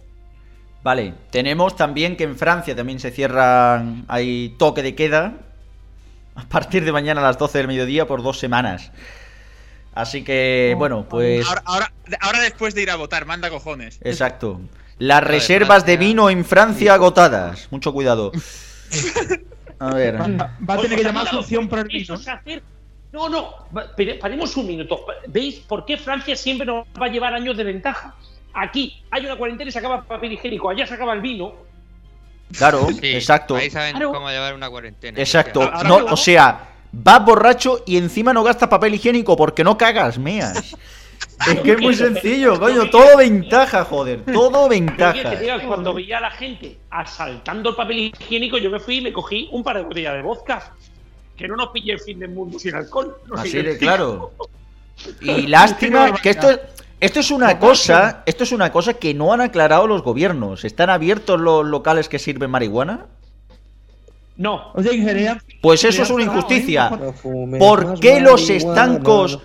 Vale, 0.82 1.14
tenemos 1.30 1.76
también 1.76 2.16
que 2.16 2.24
en 2.24 2.36
Francia 2.36 2.74
también 2.74 3.00
se 3.00 3.10
cierran, 3.10 4.04
hay 4.08 4.54
toque 4.58 4.82
de 4.82 4.94
queda 4.94 5.34
a 6.34 6.44
partir 6.44 6.84
de 6.84 6.92
mañana 6.92 7.20
a 7.20 7.24
las 7.24 7.38
12 7.38 7.58
del 7.58 7.68
mediodía 7.68 8.06
por 8.06 8.22
dos 8.22 8.38
semanas. 8.38 8.90
Así 9.92 10.22
que, 10.22 10.74
bueno, 10.78 11.06
pues... 11.08 11.46
Ahora, 11.46 11.62
ahora, 11.66 11.92
ahora 12.20 12.40
después 12.40 12.74
de 12.74 12.82
ir 12.82 12.90
a 12.90 12.96
votar, 12.96 13.26
manda 13.26 13.50
cojones. 13.50 13.98
Exacto. 14.02 14.60
Las 14.98 15.24
reservas 15.24 15.84
de 15.84 15.96
vino 15.96 16.30
en 16.30 16.44
Francia 16.44 16.94
agotadas. 16.94 17.68
Mucho 17.70 17.92
cuidado. 17.92 18.32
A 19.80 19.94
ver. 19.94 20.20
Va, 20.20 20.26
va 20.68 20.74
a 20.74 20.76
tener 20.76 20.90
que 20.90 20.96
pues, 20.96 21.04
llamar 21.04 21.26
amigo, 21.26 21.42
función 21.42 21.68
para 21.68 21.82
el 21.82 21.96
eso 21.96 22.18
vino. 22.18 22.60
No, 23.12 23.28
no, 23.28 23.54
paremos 24.20 24.56
un 24.56 24.66
minuto. 24.66 25.04
¿Veis 25.26 25.56
por 25.60 25.84
qué 25.84 25.96
Francia 25.96 26.36
siempre 26.36 26.66
nos 26.66 26.86
va 27.00 27.06
a 27.06 27.08
llevar 27.08 27.34
años 27.34 27.56
de 27.56 27.64
ventaja? 27.64 28.14
Aquí 28.54 29.02
hay 29.10 29.26
una 29.26 29.36
cuarentena 29.36 29.68
y 29.68 29.72
se 29.72 29.78
acaba 29.78 29.96
el 29.96 30.04
papel 30.04 30.32
higiénico, 30.32 30.70
allá 30.70 30.86
se 30.86 30.94
acaba 30.94 31.12
el 31.14 31.20
vino. 31.20 31.52
Claro, 32.56 32.88
Sí, 32.88 32.98
exacto. 33.14 33.56
Ahí 33.56 33.70
saben 33.70 33.92
Claro. 33.92 34.12
cómo 34.12 34.28
llevar 34.28 34.54
una 34.54 34.68
cuarentena. 34.68 35.18
Exacto. 35.18 35.70
No, 35.84 35.96
o 36.06 36.16
sea, 36.16 36.68
vas 36.92 37.24
borracho 37.24 37.82
y 37.86 37.96
encima 37.96 38.32
no 38.32 38.42
gastas 38.42 38.68
papel 38.68 38.94
higiénico 38.94 39.36
porque 39.36 39.64
no 39.64 39.76
cagas, 39.78 40.18
meas. 40.18 40.76
Es 41.46 41.60
que 41.60 41.72
es 41.72 41.80
muy 41.80 41.94
sencillo, 41.94 42.58
coño. 42.58 42.90
Todo 42.90 43.16
ventaja, 43.16 43.84
joder. 43.84 44.24
Todo 44.30 44.68
ventaja. 44.70 45.58
cuando 45.66 45.94
veía 45.94 46.18
a 46.18 46.20
la 46.20 46.30
gente 46.30 46.78
asaltando 46.90 47.70
el 47.70 47.76
papel 47.76 47.98
higiénico, 47.98 48.58
yo 48.58 48.70
me 48.70 48.78
fui 48.78 48.98
y 48.98 49.00
me 49.00 49.12
cogí 49.12 49.48
un 49.52 49.62
par 49.62 49.76
de 49.76 49.82
botellas 49.84 50.14
de 50.14 50.22
vodka. 50.22 50.74
Que 51.40 51.48
no 51.48 51.56
nos 51.56 51.70
pille 51.70 51.94
el 51.94 52.00
fin 52.00 52.18
del 52.18 52.28
mundo 52.28 52.58
sin 52.58 52.74
alcohol. 52.74 53.16
No 53.26 53.36
sé 53.36 53.48
Así 53.48 53.62
de 53.62 53.78
claro. 53.78 54.32
Y 55.22 55.46
lástima 55.46 56.12
que 56.12 56.28
esto 56.28 56.50
es, 56.50 56.60
esto 57.00 57.20
es 57.20 57.30
una 57.30 57.58
cosa, 57.58 58.22
esto 58.26 58.44
es 58.44 58.52
una 58.52 58.70
cosa 58.70 58.92
que 58.92 59.14
no 59.14 59.32
han 59.32 59.40
aclarado 59.40 59.86
los 59.86 60.02
gobiernos. 60.02 60.66
¿Están 60.66 60.90
abiertos 60.90 61.40
los 61.40 61.64
locales 61.64 62.10
que 62.10 62.18
sirven 62.18 62.50
marihuana? 62.50 63.06
No. 64.36 64.72
En 64.76 64.84
general. 64.84 65.40
Pues 65.62 65.82
eso 65.84 66.02
es 66.02 66.10
una 66.10 66.24
injusticia. 66.24 66.90
¿Por 67.58 67.98
qué 67.98 68.20
los 68.20 68.50
estancos, 68.50 69.38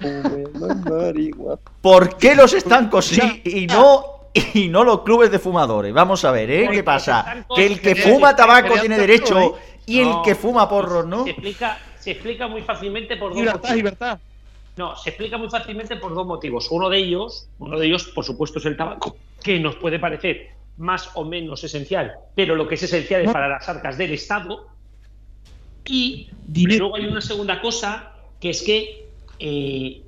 por 1.82 2.18
qué 2.18 2.36
los 2.36 2.54
estancos 2.54 3.06
sí 3.06 3.42
y 3.46 3.68
no 3.68 4.15
y 4.54 4.68
no 4.68 4.84
los 4.84 5.02
clubes 5.02 5.32
de 5.32 5.40
fumadores? 5.40 5.94
Vamos 5.94 6.26
a 6.26 6.32
ver, 6.32 6.52
¿eh? 6.52 6.68
¿Qué 6.72 6.84
pasa? 6.84 7.46
Que 7.56 7.66
el 7.66 7.80
que 7.80 7.96
fuma 7.96 8.36
tabaco 8.36 8.74
tiene 8.80 8.98
derecho 8.98 9.40
¿eh? 9.40 9.52
y 9.86 10.00
el 10.00 10.10
que 10.24 10.36
fuma 10.36 10.68
porros 10.68 11.06
no. 11.06 11.24
Se 11.24 11.32
explica, 11.32 11.80
se 12.00 12.12
explica 12.12 12.48
muy 12.48 12.62
fácilmente 12.62 13.16
por 13.18 13.30
dos 13.30 13.40
Libertad, 13.40 13.60
motivos. 13.62 13.76
libertad. 13.78 14.20
No, 14.78 14.96
se 14.98 15.12
explica 15.12 15.38
muy 15.38 15.50
fácilmente 15.50 15.96
por 15.96 16.14
dos 16.14 16.28
motivos. 16.28 16.68
Uno 16.70 16.90
de 16.90 16.98
ellos, 16.98 17.48
uno 17.60 17.80
de 17.80 17.88
ellos, 17.88 18.12
por 18.14 18.26
supuesto, 18.26 18.60
es 18.60 18.66
el 18.66 18.76
tabaco, 18.76 19.16
que 19.42 19.58
nos 19.60 19.76
puede 19.76 20.00
parecer 20.00 20.50
más 20.78 21.12
o 21.14 21.24
menos 21.24 21.64
esencial, 21.64 22.14
pero 22.36 22.56
lo 22.56 22.68
que 22.68 22.76
es 22.76 22.84
esencial 22.84 23.22
es 23.22 23.32
para 23.32 23.48
las 23.48 23.68
arcas 23.70 23.98
del 23.98 24.12
Estado. 24.12 24.68
Y 25.86 26.30
Dinero. 26.46 26.80
luego 26.80 26.96
hay 26.98 27.06
una 27.06 27.22
segunda 27.22 27.62
cosa, 27.62 28.12
que 28.42 28.50
es 28.50 28.62
que 28.64 29.08
eh, 29.40 30.02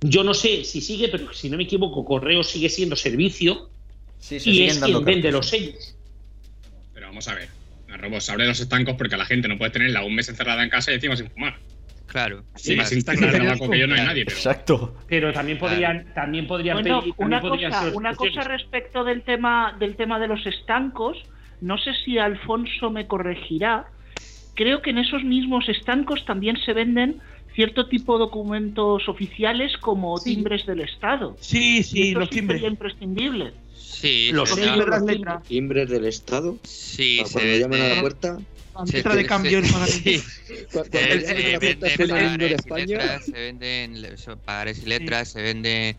yo 0.00 0.24
no 0.24 0.32
sé 0.32 0.64
si 0.64 0.80
sigue, 0.80 1.08
pero 1.08 1.30
si 1.34 1.50
no 1.50 1.58
me 1.58 1.64
equivoco, 1.64 2.04
Correo 2.04 2.42
sigue 2.42 2.70
siendo 2.70 2.96
servicio 2.96 3.68
Sí, 4.24 4.40
se 4.40 4.50
y 4.50 4.62
es 4.64 4.80
dando 4.80 5.02
quien 5.04 5.16
vende 5.16 5.30
los 5.30 5.50
sellos. 5.50 5.94
Pero 6.94 7.08
vamos 7.08 7.28
a 7.28 7.34
ver. 7.34 7.48
Robos, 7.98 8.30
abre 8.30 8.46
los 8.46 8.58
estancos 8.58 8.94
porque 8.96 9.18
la 9.18 9.26
gente 9.26 9.48
no 9.48 9.58
puede 9.58 9.70
tenerla 9.72 10.02
un 10.02 10.14
mes 10.14 10.30
encerrada 10.30 10.64
en 10.64 10.70
casa 10.70 10.90
y 10.90 10.94
encima 10.94 11.14
sin 11.14 11.28
fumar. 11.28 11.58
Claro. 12.06 12.42
Sí, 12.54 12.74
claro. 12.74 12.88
sin 12.88 12.98
el 12.98 13.04
tabaco 13.32 13.68
que 13.68 13.78
yo 13.78 13.86
no 13.86 13.94
hay 13.94 14.00
nadie, 14.06 14.24
pero. 14.24 14.36
Exacto. 14.38 14.96
Pero 15.08 15.30
también 15.34 15.58
podrían, 15.58 16.06
también 16.14 16.46
podrían 16.46 16.80
Bueno, 16.80 17.00
pedir. 17.02 17.14
una 17.18 17.42
también 17.42 17.70
cosa, 17.70 17.82
ser 17.84 17.94
una 17.94 18.14
cosa 18.14 18.44
respecto 18.44 19.04
del 19.04 19.22
tema 19.24 19.76
del 19.78 19.94
tema 19.94 20.18
de 20.18 20.28
los 20.28 20.46
estancos, 20.46 21.18
no 21.60 21.76
sé 21.76 21.92
si 22.02 22.16
Alfonso 22.16 22.90
me 22.90 23.06
corregirá. 23.06 23.88
Creo 24.54 24.80
que 24.80 24.88
en 24.90 24.98
esos 24.98 25.22
mismos 25.22 25.68
estancos 25.68 26.24
también 26.24 26.56
se 26.64 26.72
venden 26.72 27.20
cierto 27.54 27.88
tipo 27.88 28.14
de 28.14 28.20
documentos 28.20 29.06
oficiales 29.06 29.76
como 29.76 30.18
timbres 30.18 30.64
del 30.64 30.80
Estado. 30.80 31.36
Sí, 31.40 31.82
sí, 31.82 32.14
los 32.14 32.30
timbres. 32.30 32.60
Sería 32.60 32.70
imprescindible. 32.70 33.52
Sí, 33.94 34.30
Los 34.32 34.50
sí, 34.50 34.56
timbres, 34.56 34.84
sí. 34.84 34.90
las 34.90 35.02
letras. 35.02 35.44
Timbres 35.44 35.88
del 35.88 36.04
Estado. 36.06 36.58
Sí, 36.64 37.16
Para 37.18 37.28
se 37.28 37.32
cuando 37.34 37.56
llaman 37.58 37.80
a 37.80 37.94
la 37.94 38.00
puerta. 38.00 38.38
se- 38.86 38.96
letra 38.96 39.14
de 39.14 39.20
se- 39.22 39.26
cambio 39.28 39.62
sí. 39.62 39.68
Se, 39.68 39.70
llaman 39.70 39.88
se 39.88 39.98
a 39.98 41.52
la 41.52 41.60
puerta, 41.60 41.60
venden 41.60 41.84
es 41.84 42.00
el 42.00 42.10
himno 42.10 42.48
de 42.48 42.56
pagares 42.56 42.66
y 42.66 42.86
letras, 42.86 43.24
se 43.24 43.32
venden 43.32 44.04
eso, 44.04 44.36
pagares 44.38 44.78
y 44.82 44.86
letras, 44.86 45.28
se 45.28 45.42
venden 45.42 45.96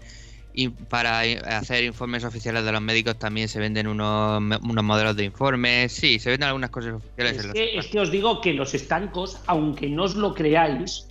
y 0.58 0.70
para 0.70 1.20
hacer 1.58 1.84
informes 1.84 2.24
oficiales 2.24 2.64
de 2.64 2.72
los 2.72 2.82
médicos 2.82 3.20
también 3.20 3.50
se 3.50 3.60
venden 3.60 3.88
unos, 3.88 4.41
unos 4.62 4.84
modelos 4.86 5.16
de 5.18 5.26
informes. 5.26 5.91
Sí, 5.91 6.18
se 6.20 6.30
venden 6.30 6.48
algunas 6.48 6.70
cosas 6.70 6.93
oficiales. 6.93 7.34
Es 7.34 7.39
en 7.41 7.48
los- 7.48 7.54
que, 7.54 7.78
es 7.78 7.88
que 7.88 8.00
os 8.00 8.12
digo 8.12 8.39
que 8.41 8.54
los 8.54 8.74
estancos, 8.74 9.38
aunque 9.48 9.89
no 9.89 10.04
os 10.04 10.16
lo 10.16 10.34
creáis, 10.34 11.08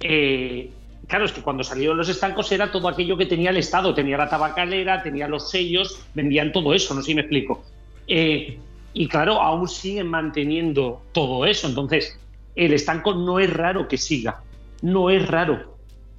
eh, 0.00 0.70
claro, 1.08 1.24
es 1.24 1.32
que 1.32 1.42
cuando 1.42 1.64
salieron 1.64 1.96
los 1.96 2.08
estancos 2.08 2.52
era 2.52 2.70
todo 2.70 2.86
aquello 2.86 3.16
que 3.16 3.26
tenía 3.26 3.50
el 3.50 3.56
Estado. 3.56 3.94
Tenía 3.94 4.16
la 4.16 4.28
tabacalera, 4.28 5.02
tenía 5.02 5.26
los 5.26 5.50
sellos, 5.50 5.98
vendían 6.14 6.52
todo 6.52 6.72
eso, 6.74 6.94
no 6.94 7.00
sé 7.00 7.08
si 7.08 7.14
me 7.16 7.22
explico. 7.22 7.64
Eh, 8.06 8.58
y 8.94 9.08
claro, 9.08 9.40
aún 9.42 9.66
siguen 9.68 10.08
manteniendo 10.08 11.02
todo 11.12 11.44
eso. 11.44 11.66
Entonces, 11.66 12.18
el 12.54 12.72
estanco 12.72 13.14
no 13.14 13.38
es 13.40 13.52
raro 13.52 13.88
que 13.88 13.98
siga. 13.98 14.42
No 14.82 15.10
es 15.10 15.26
raro. 15.26 15.76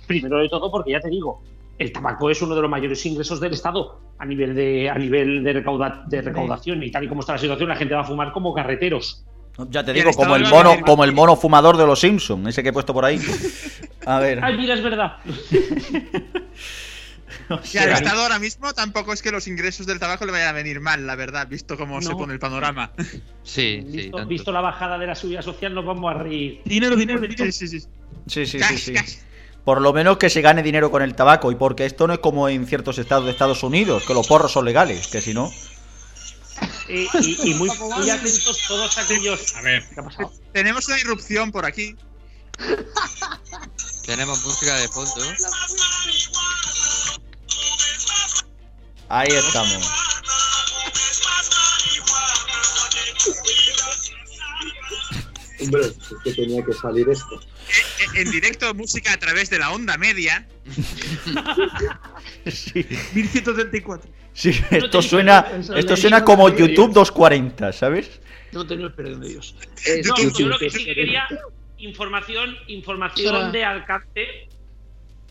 Primero 0.08 0.40
de 0.40 0.50
todo, 0.50 0.70
porque 0.72 0.92
ya 0.92 1.00
te 1.00 1.10
digo, 1.10 1.42
el 1.78 1.92
tabaco 1.94 2.30
es 2.30 2.42
uno 2.42 2.56
de 2.56 2.62
los 2.62 2.70
mayores 2.70 3.06
ingresos 3.06 3.40
del 3.40 3.54
Estado 3.54 4.00
a 4.18 4.26
nivel 4.26 4.54
de, 4.56 4.90
a 4.90 4.96
nivel 4.98 5.44
de, 5.44 5.54
recauda- 5.64 6.04
de 6.08 6.22
recaudación. 6.22 6.84
Y 6.84 6.92
tal 6.92 7.04
y 7.04 7.08
como 7.08 7.22
está 7.22 7.34
la 7.34 7.40
situación, 7.40 7.70
la 7.70 7.76
gente 7.76 7.94
va 7.96 8.02
a 8.02 8.06
fumar 8.06 8.32
como 8.32 8.54
carreteros. 8.54 9.24
Ya 9.70 9.84
te 9.84 9.94
digo, 9.94 10.12
como 10.14 10.36
el 10.36 10.48
mono, 10.48 10.80
como 10.86 11.04
el 11.04 11.12
mono 11.12 11.36
fumador 11.36 11.78
de 11.78 11.86
los 11.86 12.00
Simpsons, 12.00 12.48
ese 12.48 12.64
que 12.64 12.70
he 12.70 12.74
puesto 12.74 12.94
por 12.94 13.06
ahí. 13.06 13.20
A 14.06 14.20
ver. 14.20 14.44
Ay, 14.44 14.58
mira, 14.58 14.76
es 14.76 14.84
verdad. 14.84 15.18
Y 17.74 17.78
al 17.78 17.92
Estado 17.92 18.22
ahora 18.22 18.40
mismo 18.40 18.74
tampoco 18.74 19.14
es 19.14 19.22
que 19.22 19.32
los 19.32 19.48
ingresos 19.48 19.86
del 19.86 20.00
tabaco 20.00 20.26
le 20.26 20.32
vayan 20.32 20.50
a 20.50 20.52
venir 20.54 20.80
mal, 20.80 21.06
la 21.06 21.16
verdad, 21.16 21.48
visto 21.48 21.78
cómo 21.78 22.02
se 22.02 22.12
pone 22.12 22.34
el 22.34 22.40
panorama. 22.40 22.92
Sí, 22.98 23.12
sí. 23.44 23.82
Visto, 23.82 24.18
tanto. 24.18 24.30
visto 24.30 24.52
la 24.52 24.62
bajada 24.62 24.98
de 24.98 25.08
la 25.08 25.16
subida 25.16 25.42
social, 25.42 25.74
nos 25.74 25.86
vamos 25.86 26.14
a 26.14 26.18
reír. 26.18 26.62
Dinero, 26.66 26.96
dinero, 26.96 27.20
dinero. 27.20 27.46
Sí, 27.46 27.52
sí, 27.52 27.68
sí. 27.68 27.80
Sí, 28.28 28.46
sí, 28.46 28.46
sí, 28.46 28.60
Cash, 28.60 28.78
sí. 28.78 28.94
cash. 28.94 29.16
Por 29.66 29.82
lo 29.82 29.94
menos 29.94 30.18
que 30.18 30.30
se 30.30 30.42
gane 30.42 30.64
dinero 30.64 30.90
con 30.90 31.02
el 31.02 31.16
tabaco 31.16 31.52
y 31.52 31.56
porque 31.56 31.86
esto 31.86 32.08
no 32.08 32.14
es 32.14 32.20
como 32.20 32.50
en 32.50 32.66
ciertos 32.66 32.98
estados 32.98 33.26
de 33.26 33.32
Estados 33.32 33.64
Unidos, 33.64 34.04
que 34.06 34.14
los 34.14 34.28
porros 34.28 34.52
son 34.52 34.66
legales, 34.66 35.08
que 35.08 35.22
si 35.22 35.34
no... 35.34 35.52
Y, 36.88 37.50
y 37.52 37.54
muy, 37.54 37.70
muy 37.78 38.10
atentos 38.10 38.60
todos 38.68 38.98
aquellos. 38.98 39.56
A 39.56 39.62
ver, 39.62 39.88
¿Qué 39.94 40.00
ha 40.00 40.04
pasado? 40.04 40.34
Tenemos 40.54 40.88
una 40.88 41.00
irrupción 41.00 41.52
por 41.52 41.66
aquí. 41.66 41.96
Tenemos 44.06 44.44
música 44.44 44.76
de 44.76 44.88
fondo. 44.88 45.24
Ahí 49.10 49.28
estamos. 49.30 50.09
Hombre, 55.62 55.82
es 55.82 56.16
que 56.24 56.34
tenía 56.34 56.64
que 56.64 56.74
salir 56.74 57.08
esto. 57.10 57.36
Eh, 57.36 58.22
En 58.22 58.32
directo, 58.32 58.74
música 58.74 59.14
a 59.14 59.18
través 59.18 59.50
de 59.50 59.60
la 59.60 59.72
onda 59.72 59.98
media. 59.98 60.48
Sí, 62.46 62.86
1134. 63.14 64.10
sí, 64.34 64.52
No 64.72 64.78
esto 64.78 65.02
suena, 65.02 65.46
esto 65.76 65.98
suena 65.98 66.24
como. 66.24 66.50
YouTube 66.50 66.94
240, 66.94 67.74
¿sabes? 67.74 68.20
No 68.52 68.66
tengo 68.66 68.86
el 68.88 68.94
perdón 68.94 69.22
de 69.22 69.30
Dios. 69.30 69.56
No, 70.06 70.16
YouTube. 70.18 70.40
yo 70.40 70.48
lo 70.48 70.58
que 70.58 70.70
sí 70.70 70.86
que 70.86 70.96
quería 70.96 71.28
información, 71.78 72.56
información 72.68 73.52
de 73.52 73.64
alcance. 73.64 74.48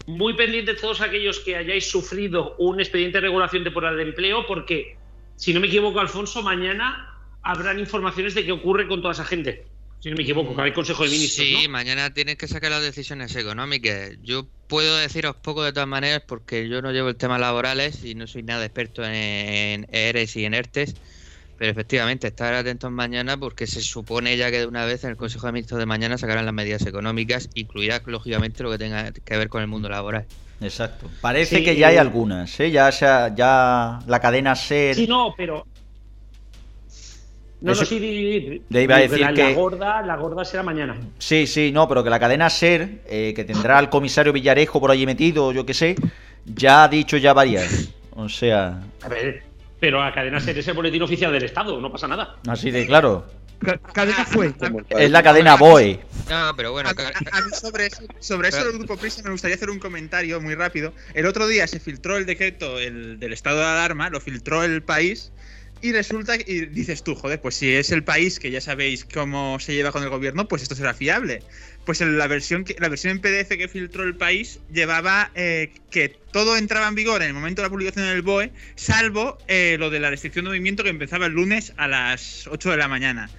Muy 0.07 0.35
pendientes 0.35 0.81
todos 0.81 1.01
aquellos 1.03 1.41
que 1.41 1.57
hayáis 1.57 1.91
sufrido 1.91 2.55
un 2.59 2.81
expediente 2.81 3.19
de 3.19 3.23
regulación 3.23 3.63
temporal 3.65 3.97
de 3.97 4.05
empleo, 4.05 4.47
porque 4.47 4.97
si 5.37 5.53
no 5.53 5.61
me 5.61 5.67
equivoco, 5.67 6.01
Alfonso, 6.01 6.43
mañana 6.43 7.15
habrán 7.43 7.79
informaciones 7.79 8.35
de 8.35 8.45
qué 8.47 8.53
ocurre 8.53 8.89
con 8.89 9.03
toda 9.03 9.13
esa 9.13 9.25
gente. 9.25 9.67
Si 10.01 10.11
no 10.11 10.17
me 10.17 10.23
equivoco, 10.23 10.55
que 10.55 10.63
hay 10.63 10.73
Consejo 10.73 11.05
de 11.05 11.11
Ministros. 11.11 11.47
Sí, 11.47 11.65
¿no? 11.65 11.71
mañana 11.71 12.13
tienes 12.15 12.37
que 12.37 12.47
sacar 12.47 12.71
las 12.71 12.83
decisiones 12.83 13.35
económicas. 13.35 14.13
Yo 14.23 14.47
puedo 14.69 14.97
deciros 14.97 15.35
poco 15.37 15.65
de 15.65 15.73
todas 15.73 15.89
maneras 15.89 16.23
porque 16.27 16.69
yo 16.69 16.81
no 16.83 16.93
llevo 16.93 17.09
el 17.09 17.17
tema 17.17 17.39
laborales 17.39 18.05
y 18.05 18.15
no 18.15 18.27
soy 18.29 18.45
nada 18.45 18.65
experto 18.65 19.03
en, 19.05 19.87
ERES 19.91 20.37
y 20.37 20.45
en 20.45 20.55
ERTES. 20.55 20.95
Pero 21.59 21.73
efectivamente, 21.73 22.29
estar 22.29 22.55
atentos 22.55 22.93
mañana 22.93 23.37
porque 23.37 23.67
se 23.67 23.81
supone 23.81 24.37
ya 24.37 24.53
que 24.53 24.61
de 24.61 24.67
una 24.67 24.85
vez 24.85 25.03
en 25.03 25.11
el 25.11 25.17
Consejo 25.17 25.47
de 25.47 25.53
Ministros 25.55 25.81
de 25.81 25.87
mañana 25.87 26.17
sacarán 26.17 26.45
las 26.45 26.55
medidas 26.55 26.87
económicas, 26.87 27.51
incluidas 27.55 28.03
lógicamente 28.07 28.63
lo 28.63 28.71
que 28.71 28.79
tenga 28.79 29.11
que 29.13 29.37
ver 29.37 29.49
con 29.49 29.63
el 29.63 29.67
mundo 29.67 29.89
laboral. 29.89 30.25
Exacto. 30.61 31.11
Parece 31.21 31.59
Sí, 31.59 31.65
que 31.65 31.75
ya 31.77 31.89
hay 31.89 31.97
eh, 31.97 32.01
algunas, 32.01 32.61
¿eh? 32.61 32.71
Ya, 32.71 32.93
se 32.93 33.07
ha- 33.07 33.35
ya 33.35 33.99
la 34.07 34.21
cadena 34.21 34.55
SER... 34.55 34.95
Sí, 34.95 35.07
no, 35.09 35.35
pero. 35.37 35.67
No, 37.61 37.73
Eso- 37.73 37.81
no, 37.83 37.87
sí, 37.89 37.99
di- 37.99 38.09
di- 38.41 38.51
di- 38.51 38.63
Le 38.69 38.83
iba 38.85 38.97
a 38.97 38.99
decir 39.01 39.19
la, 39.21 39.33
que- 39.33 39.43
la 39.43 39.53
gorda, 39.53 40.03
la 40.03 40.17
gorda 40.17 40.45
será 40.45 40.63
mañana. 40.63 40.97
Sí, 41.19 41.47
sí, 41.47 41.73
no, 41.73 41.89
pero 41.89 42.05
que 42.05 42.11
la 42.11 42.21
cadena 42.21 42.49
SER, 42.49 43.01
eh, 43.09 43.33
que 43.35 43.45
tendrá 43.45 43.79
al 43.79 43.91
comisario 43.91 44.33
Villarejo 44.33 44.81
por 44.81 44.91
allí 44.93 45.07
metido, 45.07 45.51
yo 45.53 45.67
qué 45.67 45.75
sé, 45.75 45.97
ya 46.45 46.85
ha 46.85 46.89
dicho 46.89 47.17
ya 47.17 47.33
varias. 47.33 47.89
O 48.15 48.29
sea, 48.29 48.81
A 49.03 49.09
ver, 49.09 49.43
pero 49.81 50.03
la 50.03 50.13
cadena 50.15 50.39
SER 50.41 50.57
es 50.59 50.69
el 50.69 50.75
boletín 50.75 51.03
oficial 51.03 51.33
del 51.33 51.43
Estado, 51.45 51.81
no 51.81 51.91
pasa 51.91 52.07
nada. 52.07 52.37
así 52.47 52.71
de 52.71 52.87
claro. 52.87 53.27
Ca- 53.61 53.77
Cadena 53.93 54.25
fue. 54.25 54.53
Es 54.91 55.11
la 55.11 55.21
cadena 55.21 55.57
BOE. 55.57 55.99
No, 56.31 56.53
pero 56.57 56.71
bueno, 56.71 56.91
A, 56.91 56.93
a- 56.93 57.39
a 57.39 57.41
mí 57.43 57.51
sobre 57.61 57.87
eso, 57.87 58.03
sobre 58.21 58.51
eso 58.51 58.63
del 58.65 58.79
Grupo 58.79 58.97
Prisa 58.97 59.21
me 59.25 59.31
gustaría 59.33 59.57
hacer 59.57 59.69
un 59.69 59.81
comentario 59.81 60.41
muy 60.41 60.55
rápido. 60.55 60.93
El 61.13 61.27
otro 61.27 61.49
día 61.49 61.67
se 61.67 61.81
filtró 61.81 62.17
el 62.19 62.25
decreto 62.25 62.79
el, 62.79 63.19
del 63.19 63.33
estado 63.33 63.59
de 63.59 63.65
alarma, 63.65 64.11
lo 64.11 64.21
filtró 64.21 64.63
el 64.63 64.85
país 64.85 65.33
y 65.81 65.93
resulta 65.93 66.37
y 66.37 66.67
dices 66.67 67.03
tú, 67.03 67.15
joder, 67.15 67.41
pues 67.41 67.55
si 67.57 67.73
es 67.73 67.91
el 67.91 68.05
país 68.05 68.39
que 68.39 68.51
ya 68.51 68.61
sabéis 68.61 69.05
cómo 69.05 69.59
se 69.61 69.75
lleva 69.75 69.93
con 69.93 70.03
el 70.03 70.09
gobierno, 70.09 70.49
pues 70.49 70.63
esto 70.63 70.75
será 70.75 70.95
fiable. 70.95 71.43
Pues 71.85 72.01
en 72.01 72.19
la 72.19 72.27
versión 72.27 72.65
que, 72.65 72.77
la 72.79 72.89
versión 72.89 73.13
en 73.13 73.21
PDF 73.21 73.49
que 73.57 73.69
filtró 73.69 74.03
el 74.03 74.15
país 74.17 74.61
llevaba 74.73 75.31
eh, 75.35 75.73
que 75.91 76.09
todo 76.09 76.57
entraba 76.57 76.89
en 76.89 76.95
vigor 76.95 77.23
en 77.23 77.29
el 77.29 77.35
momento 77.35 77.63
de 77.63 77.67
la 77.67 77.71
publicación 77.71 78.07
en 78.07 78.13
el 78.13 78.23
BOE, 78.23 78.53
salvo 78.75 79.39
eh, 79.49 79.77
lo 79.79 79.89
de 79.91 80.01
la 80.01 80.11
restricción 80.11 80.45
de 80.45 80.51
movimiento 80.51 80.83
que 80.83 80.91
empezaba 80.91 81.27
el 81.27 81.33
lunes 81.33 81.73
a 81.77 81.89
las 81.89 82.47
8 82.49 82.71
de 82.73 82.77
la 82.77 82.89
mañana. 82.89 83.31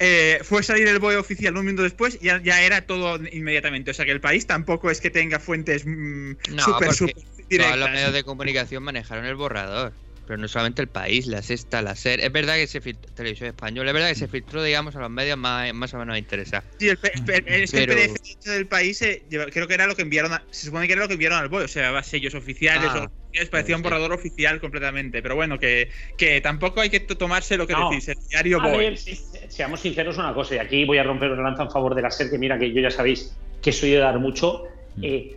Eh, 0.00 0.40
fue 0.42 0.62
salir 0.62 0.88
el 0.88 0.98
BOE 0.98 1.16
oficial 1.16 1.56
un 1.56 1.66
minuto 1.66 1.84
después 1.84 2.18
y 2.20 2.26
ya, 2.26 2.42
ya 2.42 2.62
era 2.62 2.82
todo 2.82 3.18
inmediatamente. 3.32 3.92
O 3.92 3.94
sea 3.94 4.04
que 4.04 4.10
el 4.10 4.20
país 4.20 4.46
tampoco 4.46 4.90
es 4.90 5.00
que 5.00 5.10
tenga 5.10 5.38
fuentes 5.38 5.86
mm, 5.86 6.32
No, 6.50 6.62
súper, 6.62 6.92
súper 6.92 7.14
todos 7.14 7.26
los 7.38 7.48
directas. 7.48 7.90
medios 7.90 8.12
de 8.12 8.24
comunicación 8.24 8.82
manejaron 8.82 9.24
el 9.24 9.36
borrador. 9.36 9.92
Pero 10.26 10.38
no 10.38 10.48
solamente 10.48 10.80
el 10.80 10.88
país, 10.88 11.26
la 11.26 11.42
sexta, 11.42 11.82
la 11.82 11.94
SER. 11.94 12.20
Es 12.20 12.32
verdad 12.32 12.54
que 12.54 12.66
se 12.66 12.80
filtró, 12.80 13.12
televisión 13.12 13.48
española, 13.50 13.90
es 13.90 13.94
verdad 13.94 14.08
que 14.08 14.14
se 14.14 14.26
filtró, 14.28 14.62
digamos, 14.62 14.96
a 14.96 15.00
los 15.00 15.10
medios 15.10 15.36
más, 15.36 15.72
más 15.74 15.92
o 15.92 15.98
menos 15.98 16.16
interesados. 16.16 16.64
Sí, 16.78 16.88
el, 16.88 16.98
el- 17.02 17.62
es 17.62 17.70
que 17.70 17.76
Pero- 17.86 17.92
el 17.92 18.08
PDF 18.08 18.50
del 18.50 18.66
país 18.66 19.02
eh, 19.02 19.26
creo 19.52 19.68
que 19.68 19.74
era 19.74 19.86
lo 19.86 19.94
que 19.94 20.00
enviaron, 20.02 20.32
a- 20.32 20.42
se 20.50 20.66
supone 20.66 20.86
que 20.86 20.94
era 20.94 21.02
lo 21.02 21.08
que 21.08 21.14
enviaron 21.14 21.38
al 21.38 21.48
BOE, 21.48 21.64
o 21.64 21.68
sea, 21.68 21.82
llevaba 21.82 22.02
sellos 22.02 22.34
oficiales, 22.34 22.88
Ah, 22.90 23.06
oficiales, 23.28 23.50
parecía 23.50 23.76
un 23.76 23.80
sí. 23.82 23.84
borrador 23.84 24.12
oficial 24.12 24.60
completamente, 24.60 25.20
pero 25.22 25.34
bueno, 25.36 25.58
que, 25.58 25.90
que 26.16 26.40
tampoco 26.40 26.80
hay 26.80 26.88
que 26.88 27.00
to- 27.00 27.18
tomarse 27.18 27.58
lo 27.58 27.66
que 27.66 27.74
No. 27.74 27.90
decís, 27.90 28.08
el 28.08 28.16
diario 28.30 28.62
A 28.62 28.68
BOE. 28.68 28.78
ver, 28.78 28.96
si- 28.96 29.16
seamos 29.48 29.80
sinceros 29.80 30.16
una 30.16 30.32
cosa, 30.32 30.54
y 30.54 30.58
aquí 30.58 30.86
voy 30.86 30.96
a 30.96 31.02
romper 31.02 31.32
una 31.32 31.42
lanza 31.42 31.64
en 31.64 31.70
favor 31.70 31.94
de 31.94 32.00
la 32.00 32.10
SER, 32.10 32.30
que 32.30 32.38
mira 32.38 32.58
que 32.58 32.72
yo 32.72 32.80
ya 32.80 32.90
sabéis 32.90 33.36
que 33.60 33.72
soy 33.72 33.90
de 33.90 33.98
dar 33.98 34.18
mucho. 34.18 34.64
eh, 35.02 35.36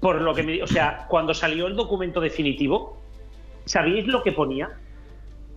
por 0.00 0.20
lo 0.20 0.32
que 0.32 0.44
me, 0.44 0.62
o 0.62 0.66
sea, 0.68 1.06
cuando 1.08 1.34
salió 1.34 1.66
el 1.66 1.74
documento 1.74 2.20
definitivo, 2.20 2.97
¿sabéis 3.68 4.06
lo 4.06 4.22
que 4.22 4.32
ponía? 4.32 4.70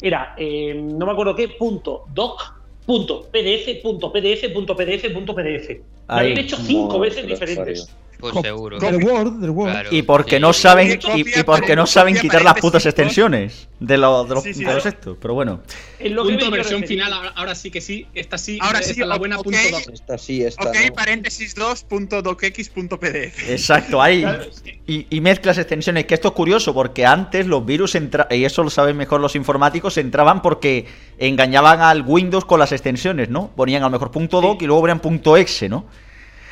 Era, 0.02 0.34
eh, 0.38 0.74
no 0.74 1.06
me 1.06 1.12
acuerdo 1.12 1.36
qué, 1.36 1.48
punto, 1.48 2.06
doc, 2.14 2.56
punto, 2.86 3.28
pdf, 3.32 3.82
punto, 3.82 4.12
pdf, 4.12 4.50
punto, 4.54 4.76
pdf, 4.76 5.12
punto, 5.14 5.36
pdf. 5.36 5.70
Lo 6.08 6.16
habían 6.16 6.38
hecho 6.40 6.58
cinco 6.58 7.00
veces 7.00 7.28
de 7.28 7.86
Pues 8.22 8.34
Co- 8.34 8.42
seguro. 8.42 8.80
Del 8.80 9.04
Word, 9.04 9.34
del 9.40 9.50
Word. 9.50 9.72
Claro, 9.72 9.90
Y 9.92 10.04
porque 10.04 10.36
sí. 10.38 10.42
no 10.42 10.54
saben 10.54 11.00
y, 11.16 11.40
y 11.40 11.44
porque 11.44 11.76
no 11.76 11.86
saben 11.88 12.14
quitar 12.16 12.44
las 12.44 12.54
paréntesis, 12.54 12.62
putas 12.62 12.86
extensiones 12.86 13.68
de, 13.80 13.98
los 13.98 14.30
de 14.30 14.36
los 14.36 14.44
Sí, 14.44 14.54
sí, 14.54 14.60
de 14.60 14.66
los 14.74 14.84
claro. 14.84 14.90
estos. 14.98 15.18
Pero 15.20 15.34
bueno, 15.34 15.62
Es 16.00 16.12
lo 16.12 16.24
que 16.24 16.34
Punto 16.34 16.52
versión 16.52 16.84
final, 16.86 17.12
ahora, 17.36 17.56
sí 17.56 17.72
que 17.72 17.82
sí. 17.82 18.08
Esta 18.14 18.38
sí, 18.38 18.60
Ahora 18.62 18.80
esta 18.80 18.94
sí, 18.94 19.00
la 19.02 19.18
buena 19.18 19.38
ok. 19.40 19.44
punto 19.46 19.60
dos. 19.72 19.88
Esta 19.92 20.18
sí, 20.18 20.44
esta 20.44 20.70
Ok, 20.70 20.76
no. 20.88 20.94
paréntesis 20.94 21.56
2, 21.56 21.84
punto 21.84 22.22
docx, 22.22 22.70
punto 22.70 23.00
PDF. 23.00 23.50
exacto, 23.50 24.02
ahí. 24.02 24.22
Claro, 24.22 24.46
Y, 24.88 25.08
y 25.10 25.22
mezclas 25.22 25.58
extensiones, 25.58 26.06
que 26.06 26.14
esto 26.14 26.28
es 26.30 26.34
curioso, 26.36 26.74
porque 26.74 27.06
antes 27.06 27.48
los 27.48 27.66
virus 27.66 27.96
entraban, 27.96 28.38
y 28.38 28.46
eso 28.46 28.64
lo 28.64 28.70
saben 28.70 28.96
mejor 28.98 29.20
los 29.22 29.36
informáticos, 29.36 29.98
entraban 29.98 30.42
porque 30.42 30.86
engañaban 31.18 31.82
al 31.82 32.04
Windows 32.06 32.46
con 32.46 32.60
las 32.60 32.72
extensiones, 32.72 33.30
¿no? 33.30 33.50
Ponían 33.56 33.82
a 33.84 33.88
lo 33.88 33.92
mejor 33.92 34.12
punto 34.12 34.42
.doc 34.42 34.62
y 34.62 34.66
luego 34.68 34.82
ponían 34.82 35.00
punto 35.00 35.38
.exe, 35.38 35.68
¿no? 35.70 35.86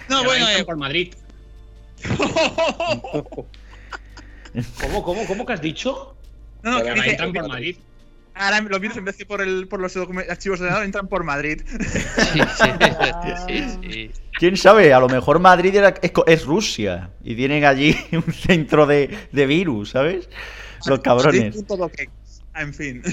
No, 0.08 0.24
bueno, 0.24 0.48
eh, 0.50 0.64
por 0.66 0.76
Madrid. 0.78 1.14
¿Cómo, 4.82 5.04
cómo, 5.04 5.26
cómo 5.28 5.46
que 5.46 5.54
has 5.54 5.62
dicho? 5.62 6.16
no, 6.64 6.72
no, 6.72 6.82
que 6.84 6.90
Ahora 6.90 7.02
dice, 7.04 7.10
entran 7.12 7.34
por 7.34 7.48
Madrid. 7.50 7.78
ahora 8.34 8.62
los 8.62 8.80
virus 8.80 8.98
en 8.98 9.06
vez 9.06 9.16
que 9.16 9.26
por, 9.26 9.42
el, 9.42 9.68
por 9.68 9.80
los 9.80 9.96
archivos 9.96 10.60
de 10.60 10.66
ordenador 10.66 10.86
entran 10.86 11.08
por 11.08 11.24
Madrid. 11.24 11.62
Sí, 11.68 12.40
sí, 12.58 12.70
sí, 13.48 13.78
sí. 13.92 14.12
¿Quién 14.34 14.58
sabe? 14.58 14.94
A 14.94 15.00
lo 15.00 15.08
mejor 15.10 15.40
Madrid 15.40 15.76
era- 15.76 15.94
es, 16.02 16.12
es 16.28 16.46
Rusia 16.46 17.12
y 17.24 17.36
tienen 17.36 17.66
allí 17.66 17.96
un 18.12 18.34
centro 18.34 18.86
de, 18.86 19.16
de 19.32 19.46
virus, 19.46 19.92
¿sabes? 19.92 20.30
Los 20.86 21.00
cabrones. 21.02 21.56
En 22.56 22.74
fin. 22.74 23.04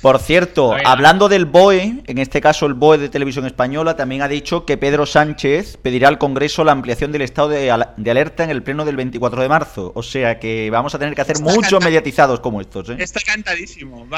Por 0.00 0.18
cierto, 0.18 0.74
hablando 0.86 1.28
del 1.28 1.44
BOE, 1.44 2.02
en 2.06 2.16
este 2.18 2.40
caso 2.40 2.64
el 2.64 2.72
BOE 2.72 2.96
de 2.96 3.08
Televisión 3.10 3.44
Española, 3.44 3.96
también 3.96 4.22
ha 4.22 4.28
dicho 4.28 4.64
que 4.64 4.78
Pedro 4.78 5.04
Sánchez 5.04 5.76
pedirá 5.76 6.08
al 6.08 6.16
Congreso 6.16 6.64
la 6.64 6.72
ampliación 6.72 7.12
del 7.12 7.20
estado 7.20 7.50
de, 7.50 7.70
al- 7.70 7.92
de 7.98 8.10
alerta 8.10 8.42
en 8.44 8.48
el 8.48 8.62
pleno 8.62 8.86
del 8.86 8.96
24 8.96 9.42
de 9.42 9.48
marzo. 9.50 9.92
O 9.94 10.02
sea 10.02 10.38
que 10.38 10.70
vamos 10.70 10.94
a 10.94 10.98
tener 10.98 11.14
que 11.14 11.20
hacer 11.20 11.36
Está 11.36 11.52
muchos 11.52 11.84
mediatizados 11.84 12.40
como 12.40 12.62
estos, 12.62 12.88
¿eh? 12.88 12.96
Está 12.98 13.20
cantadísimo. 13.20 14.08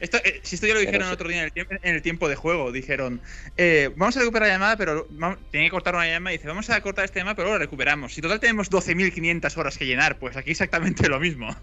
Esto, 0.00 0.16
eh, 0.24 0.40
si 0.42 0.54
esto 0.54 0.68
ya 0.68 0.72
lo 0.72 0.80
dijeron 0.80 1.08
sí. 1.08 1.12
otro 1.12 1.28
día 1.28 1.40
en 1.40 1.44
el, 1.44 1.52
tiempo, 1.52 1.74
en 1.82 1.94
el 1.94 2.00
tiempo 2.00 2.28
de 2.30 2.36
juego, 2.36 2.72
dijeron, 2.72 3.20
eh, 3.58 3.90
vamos 3.94 4.16
a 4.16 4.20
recuperar 4.20 4.48
la 4.48 4.54
llamada, 4.54 4.76
pero 4.78 5.06
vamos, 5.10 5.38
tiene 5.50 5.66
que 5.66 5.70
cortar 5.70 5.96
una 5.96 6.06
llamada 6.06 6.32
y 6.32 6.38
dice, 6.38 6.48
vamos 6.48 6.70
a 6.70 6.80
cortar 6.80 7.04
este 7.04 7.18
llamada, 7.20 7.34
pero 7.34 7.48
luego 7.48 7.58
la 7.58 7.64
recuperamos. 7.64 8.14
Si 8.14 8.22
total 8.22 8.40
tenemos 8.40 8.70
12.500 8.70 9.54
horas 9.58 9.76
que 9.76 9.84
llenar, 9.84 10.18
pues 10.18 10.34
aquí 10.38 10.52
exactamente 10.52 11.10
lo 11.10 11.20
mismo. 11.20 11.54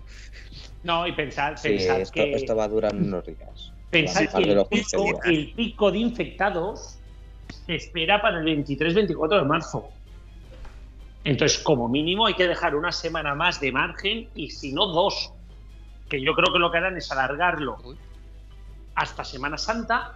No, 0.84 1.08
y 1.08 1.14
pensad, 1.14 1.56
Sí, 1.58 1.70
pensad 1.70 2.02
esto, 2.02 2.14
que, 2.14 2.34
esto 2.34 2.56
va 2.56 2.66
a 2.66 2.68
durar 2.68 2.94
unos 2.96 3.26
días. 3.26 3.72
pensad 3.90 4.28
que 4.30 4.44
el 4.52 4.66
pico, 4.66 5.22
el 5.24 5.54
pico 5.54 5.92
de 5.92 5.98
infectados 6.00 7.00
se 7.66 7.76
espera 7.76 8.22
para 8.22 8.40
el 8.40 8.46
23-24 8.46 9.40
de 9.40 9.46
marzo. 9.46 9.90
Entonces, 11.24 11.58
como 11.60 11.88
mínimo, 11.88 12.26
hay 12.26 12.34
que 12.34 12.48
dejar 12.48 12.76
una 12.76 12.92
semana 12.92 13.34
más 13.34 13.62
de 13.62 13.72
margen 13.72 14.28
y 14.36 14.50
si 14.50 14.74
no, 14.74 14.88
dos. 14.88 15.32
Que 16.10 16.22
yo 16.22 16.34
creo 16.34 16.52
que 16.52 16.60
lo 16.60 16.70
que 16.70 16.78
harán 16.80 16.98
es 16.98 17.10
alargarlo 17.12 17.78
hasta 18.96 19.24
Semana 19.24 19.58
Santa 19.58 20.14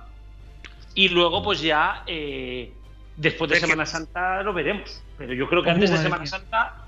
y 0.94 1.08
luego, 1.10 1.42
pues 1.42 1.62
ya 1.62 2.04
eh, 2.08 2.74
después 3.16 3.50
de 3.50 3.56
Es 3.56 3.62
que- 3.62 3.68
Semana 3.68 3.86
Santa 3.86 4.44
lo 4.44 4.52
veremos. 4.54 5.02
Pero 5.18 5.34
yo 5.34 5.48
creo 5.48 5.64
que 5.64 5.70
Oh, 5.70 5.74
antes 5.74 5.90
de 5.92 5.98
Semana. 5.98 6.26
Santa 6.26 6.87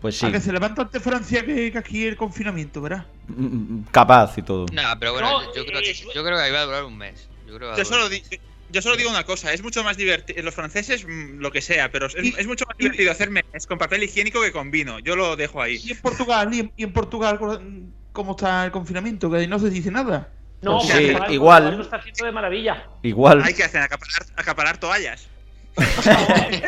Pues 0.00 0.16
sí, 0.18 0.26
A 0.26 0.32
que 0.32 0.40
se 0.40 0.52
levanta 0.52 0.82
ante 0.82 0.98
Francia 1.00 1.44
que, 1.44 1.70
que 1.70 1.78
aquí 1.78 2.06
el 2.06 2.16
confinamiento, 2.16 2.80
¿verdad? 2.80 3.04
mm, 3.28 3.44
mm, 3.44 3.84
capaz 3.90 4.36
y 4.38 4.42
todo. 4.42 4.66
No, 4.72 4.82
pero 4.98 5.12
bueno, 5.12 5.30
No, 5.42 5.54
yo, 5.54 5.66
creo 5.66 5.80
eh, 5.80 5.82
que, 5.82 5.94
yo 5.94 6.24
creo 6.24 6.36
que 6.36 6.42
ahí 6.42 6.50
va 6.52 6.60
a 6.60 6.64
durar 6.64 6.84
un 6.84 6.96
mes. 6.96 7.28
Yo 7.46 7.56
creo 7.56 7.84
solo, 7.84 8.04
un 8.06 8.10
di- 8.10 8.22
mes. 8.30 8.40
yo 8.70 8.80
solo 8.80 8.96
digo 8.96 9.10
una 9.10 9.24
cosa, 9.24 9.52
es 9.52 9.62
mucho 9.62 9.84
más 9.84 9.96
divertido, 9.98 10.42
los 10.42 10.54
franceses 10.54 11.04
mm, 11.06 11.40
lo 11.40 11.50
que 11.52 11.60
sea, 11.60 11.90
pero 11.90 12.06
es, 12.06 12.14
es 12.14 12.46
mucho 12.46 12.64
más 12.66 12.78
divertido 12.78 13.12
hacer 13.12 13.28
memes 13.30 13.66
con 13.66 13.76
papel 13.76 14.02
higiénico 14.02 14.40
que 14.40 14.52
con 14.52 14.70
vino. 14.70 14.98
Yo 15.00 15.16
lo 15.16 15.36
dejo 15.36 15.60
ahí. 15.60 15.78
Y 15.84 15.90
en 15.92 15.98
Portugal, 16.00 16.48
y 16.54 16.60
en, 16.60 16.72
y 16.78 16.84
en 16.84 16.92
Portugal, 16.94 17.38
¿cómo 18.12 18.30
está 18.32 18.64
el 18.64 18.70
confinamiento? 18.70 19.30
Que 19.30 19.46
no 19.46 19.58
se 19.58 19.68
dice 19.68 19.90
nada. 19.90 20.30
no, 20.62 20.78
Pues 20.78 20.92
sí, 20.92 21.12
igual. 21.34 21.76
Lo 21.76 21.82
está 21.82 21.96
haciendo 21.96 22.24
de 22.24 22.32
maravilla. 22.32 22.86
Igual. 23.02 23.42
Hay 23.44 23.52
que 23.52 23.64
hacer 23.64 23.82
acaparar, 23.82 24.22
acaparar 24.36 24.78
toallas. 24.78 25.26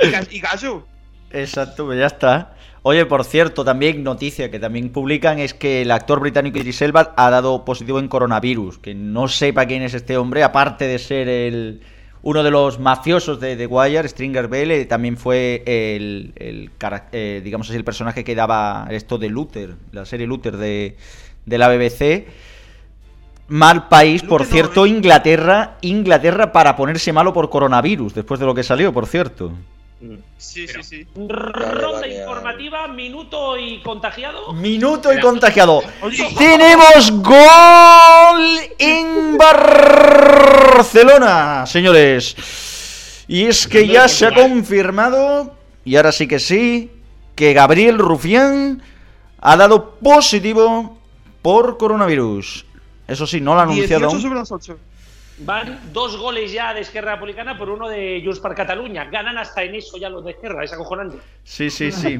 Y 0.00 0.06
ga- 0.10 0.28
Y 0.30 0.40
gallo. 0.40 0.86
Exacto, 1.30 1.86
pues 1.86 1.98
ya 1.98 2.06
está. 2.06 2.54
Oye, 2.82 3.04
por 3.04 3.24
cierto, 3.24 3.64
también 3.64 4.04
noticia 4.04 4.50
que 4.50 4.60
también 4.60 4.90
publican 4.90 5.40
es 5.40 5.54
que 5.54 5.82
el 5.82 5.90
actor 5.90 6.20
británico 6.20 6.58
Idris 6.58 6.82
Elba 6.82 7.14
ha 7.16 7.30
dado 7.30 7.64
positivo 7.64 7.98
en 7.98 8.06
coronavirus. 8.06 8.78
Que 8.78 8.94
no 8.94 9.26
sepa 9.26 9.66
quién 9.66 9.82
es 9.82 9.94
este 9.94 10.16
hombre, 10.16 10.44
aparte 10.44 10.86
de 10.86 10.98
ser 11.00 11.28
el 11.28 11.80
uno 12.22 12.42
de 12.42 12.50
los 12.50 12.80
mafiosos 12.80 13.38
de 13.38 13.56
The 13.56 13.66
Wire, 13.66 14.08
Stringer 14.08 14.48
Bell, 14.48 14.70
eh, 14.72 14.84
también 14.86 15.16
fue 15.16 15.62
el, 15.66 16.32
eh, 17.12 17.40
digamos 17.42 17.68
así, 17.68 17.76
el 17.76 17.84
personaje 17.84 18.24
que 18.24 18.34
daba 18.34 18.88
esto 18.90 19.16
de 19.16 19.28
Luther, 19.28 19.74
la 19.92 20.04
serie 20.04 20.26
Luther 20.26 20.56
de, 20.56 20.96
de 21.44 21.58
la 21.58 21.68
BBC. 21.68 22.26
Mal 23.48 23.86
país, 23.88 24.22
por 24.22 24.40
Luther 24.40 24.46
no, 24.46 24.52
cierto, 24.52 24.86
¿eh? 24.86 24.88
Inglaterra, 24.88 25.76
Inglaterra 25.82 26.50
para 26.50 26.74
ponerse 26.74 27.12
malo 27.12 27.32
por 27.32 27.48
coronavirus, 27.48 28.14
después 28.14 28.40
de 28.40 28.46
lo 28.46 28.54
que 28.54 28.64
salió, 28.64 28.92
por 28.92 29.06
cierto. 29.06 29.52
Sí, 30.36 30.68
sí, 30.68 30.82
sí. 30.82 31.06
Ronda 31.16 31.92
vale, 31.92 32.18
informativa, 32.18 32.86
minuto 32.88 33.56
y 33.56 33.80
contagiado. 33.82 34.52
Minuto 34.52 35.10
y 35.12 35.20
contagiado. 35.20 35.82
Tenemos 36.36 37.10
gol 37.22 38.60
en 38.78 39.38
Barcelona, 40.76 41.64
señores. 41.66 43.24
Y 43.26 43.46
es 43.46 43.66
que 43.66 43.88
ya 43.88 44.06
se 44.06 44.26
ha 44.26 44.34
confirmado, 44.34 45.56
y 45.84 45.96
ahora 45.96 46.12
sí 46.12 46.28
que 46.28 46.38
sí, 46.38 46.92
que 47.34 47.54
Gabriel 47.54 47.98
Rufián 47.98 48.82
ha 49.40 49.56
dado 49.56 49.94
positivo 49.96 50.98
por 51.42 51.78
coronavirus. 51.78 52.66
Eso 53.08 53.26
sí, 53.26 53.40
no 53.40 53.54
lo 53.54 53.60
ha 53.60 53.62
anunciado 53.62 54.08
18 54.08 54.12
aún. 54.12 54.20
sobre 54.20 54.38
las 54.38 54.52
8. 54.52 54.78
Van 55.38 55.92
dos 55.92 56.16
goles 56.16 56.50
ya 56.50 56.72
de 56.72 56.80
Esquerra 56.80 57.14
Republicana 57.16 57.58
por 57.58 57.68
uno 57.68 57.88
de 57.88 58.22
Junts 58.24 58.40
per 58.40 58.54
Cataluña. 58.54 59.04
Ganan 59.04 59.36
hasta 59.36 59.62
en 59.62 59.74
eso 59.74 59.98
ya 59.98 60.08
los 60.08 60.24
de 60.24 60.30
Esquerra, 60.30 60.64
es 60.64 60.72
acojonante. 60.72 61.18
Sí, 61.44 61.68
sí, 61.68 61.92
sí. 61.92 62.18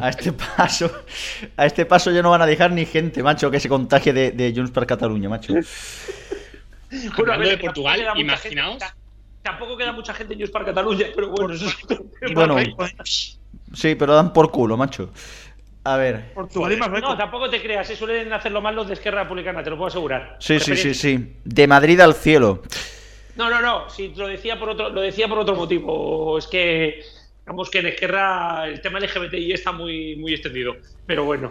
A 0.00 0.08
este 0.08 0.32
paso, 0.32 0.90
a 1.56 1.66
este 1.66 1.86
paso 1.86 2.10
ya 2.10 2.20
no 2.22 2.30
van 2.30 2.42
a 2.42 2.46
dejar 2.46 2.72
ni 2.72 2.84
gente, 2.84 3.22
macho, 3.22 3.50
que 3.50 3.60
se 3.60 3.68
contagie 3.68 4.12
de, 4.12 4.30
de 4.32 4.52
Junts 4.54 4.72
per 4.72 4.86
Cataluña, 4.86 5.28
macho. 5.28 5.52
Bueno, 5.52 7.32
Hablando 7.32 7.44
de 7.48 7.50
tampoco 7.56 7.66
Portugal, 7.66 7.98
queda 8.00 8.14
mucha 8.14 8.20
imaginaos. 8.22 8.72
gente- 8.82 8.94
tampoco 9.42 9.76
queda 9.76 9.92
mucha 9.92 10.14
gente 10.14 10.34
en 10.34 10.40
Junts 10.40 10.52
per 10.52 10.64
Cataluña, 10.64 11.06
pero 11.14 11.30
bueno, 11.30 11.54
eso 11.54 11.66
es 11.66 12.34
Bueno, 12.34 12.56
sí, 13.72 13.94
pero 13.94 14.14
dan 14.14 14.32
por 14.32 14.50
culo, 14.50 14.76
macho. 14.76 15.10
A 15.84 15.96
ver. 15.96 16.32
Portugal 16.34 16.72
y 16.72 16.76
Marruecos. 16.76 17.10
No, 17.10 17.16
tampoco 17.16 17.50
te 17.50 17.60
creas, 17.60 17.90
eh, 17.90 17.96
suelen 17.96 18.32
hacerlo 18.32 18.60
mal 18.60 18.76
los 18.76 18.86
de 18.86 18.94
Esquerra 18.94 19.22
Republicana, 19.24 19.62
te 19.64 19.70
lo 19.70 19.76
puedo 19.76 19.88
asegurar. 19.88 20.36
Sí, 20.38 20.60
sí, 20.60 20.76
sí, 20.76 20.94
sí. 20.94 21.36
De 21.44 21.66
Madrid 21.66 21.98
al 22.00 22.14
cielo. 22.14 22.62
No, 23.34 23.50
no, 23.50 23.60
no, 23.60 23.88
sí, 23.90 24.12
lo 24.16 24.28
decía 24.28 24.58
por 24.60 24.68
otro, 24.70 24.90
lo 24.90 25.00
decía 25.00 25.26
por 25.26 25.38
otro 25.38 25.56
motivo. 25.56 26.38
Es 26.38 26.46
que, 26.46 27.00
digamos 27.40 27.68
que 27.70 27.78
en 27.80 27.86
Esquerra 27.86 28.68
el 28.68 28.80
tema 28.80 29.00
LGBTI 29.00 29.52
está 29.52 29.72
muy, 29.72 30.14
muy 30.16 30.34
extendido. 30.34 30.74
Pero 31.06 31.24
bueno. 31.24 31.50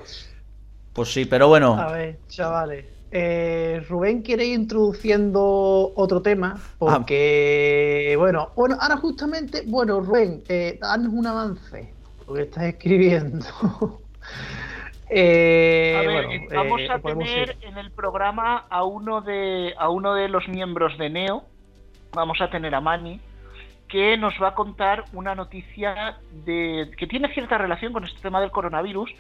Pues 0.93 1.11
sí, 1.11 1.25
pero 1.25 1.47
bueno. 1.49 1.73
A 1.77 1.91
ver, 1.91 2.19
chavales. 2.29 2.86
eh, 3.11 3.84
Rubén 3.89 4.21
quiere 4.21 4.45
ir 4.45 4.53
introduciendo 4.59 5.91
otro 5.95 6.21
tema 6.21 6.57
porque, 6.77 8.15
bueno, 8.17 8.51
bueno, 8.55 8.77
ahora 8.79 8.95
justamente, 8.97 9.63
bueno, 9.65 9.99
Rubén, 9.99 10.43
eh, 10.47 10.77
danos 10.82 11.11
un 11.13 11.27
avance, 11.27 11.93
lo 12.27 12.34
que 12.34 12.41
estás 12.43 12.63
escribiendo. 12.65 13.45
Eh, 15.09 15.95
A 15.97 16.01
ver, 16.07 16.26
bueno, 16.26 16.45
vamos 16.55 16.82
eh, 16.82 16.88
a 16.89 16.99
tener 16.99 17.49
ir. 17.49 17.57
en 17.67 17.78
el 17.78 17.91
programa 17.91 18.65
a 18.69 18.84
uno 18.86 19.22
de 19.22 19.74
a 19.78 19.89
uno 19.89 20.13
de 20.13 20.30
los 20.30 20.47
miembros 20.47 20.97
de 20.97 21.09
Neo, 21.09 21.43
vamos 22.13 22.39
a 22.39 22.49
tener 22.49 22.74
a 22.74 22.80
Mani, 22.80 23.19
que 23.89 24.15
nos 24.15 24.34
va 24.41 24.49
a 24.49 24.55
contar 24.55 25.03
una 25.11 25.36
noticia 25.36 26.17
de 26.45 26.91
que 26.97 27.07
tiene 27.07 27.34
cierta 27.34 27.57
relación 27.57 27.91
con 27.91 28.05
este 28.05 28.22
tema 28.22 28.39
del 28.39 28.51
coronavirus, 28.51 29.11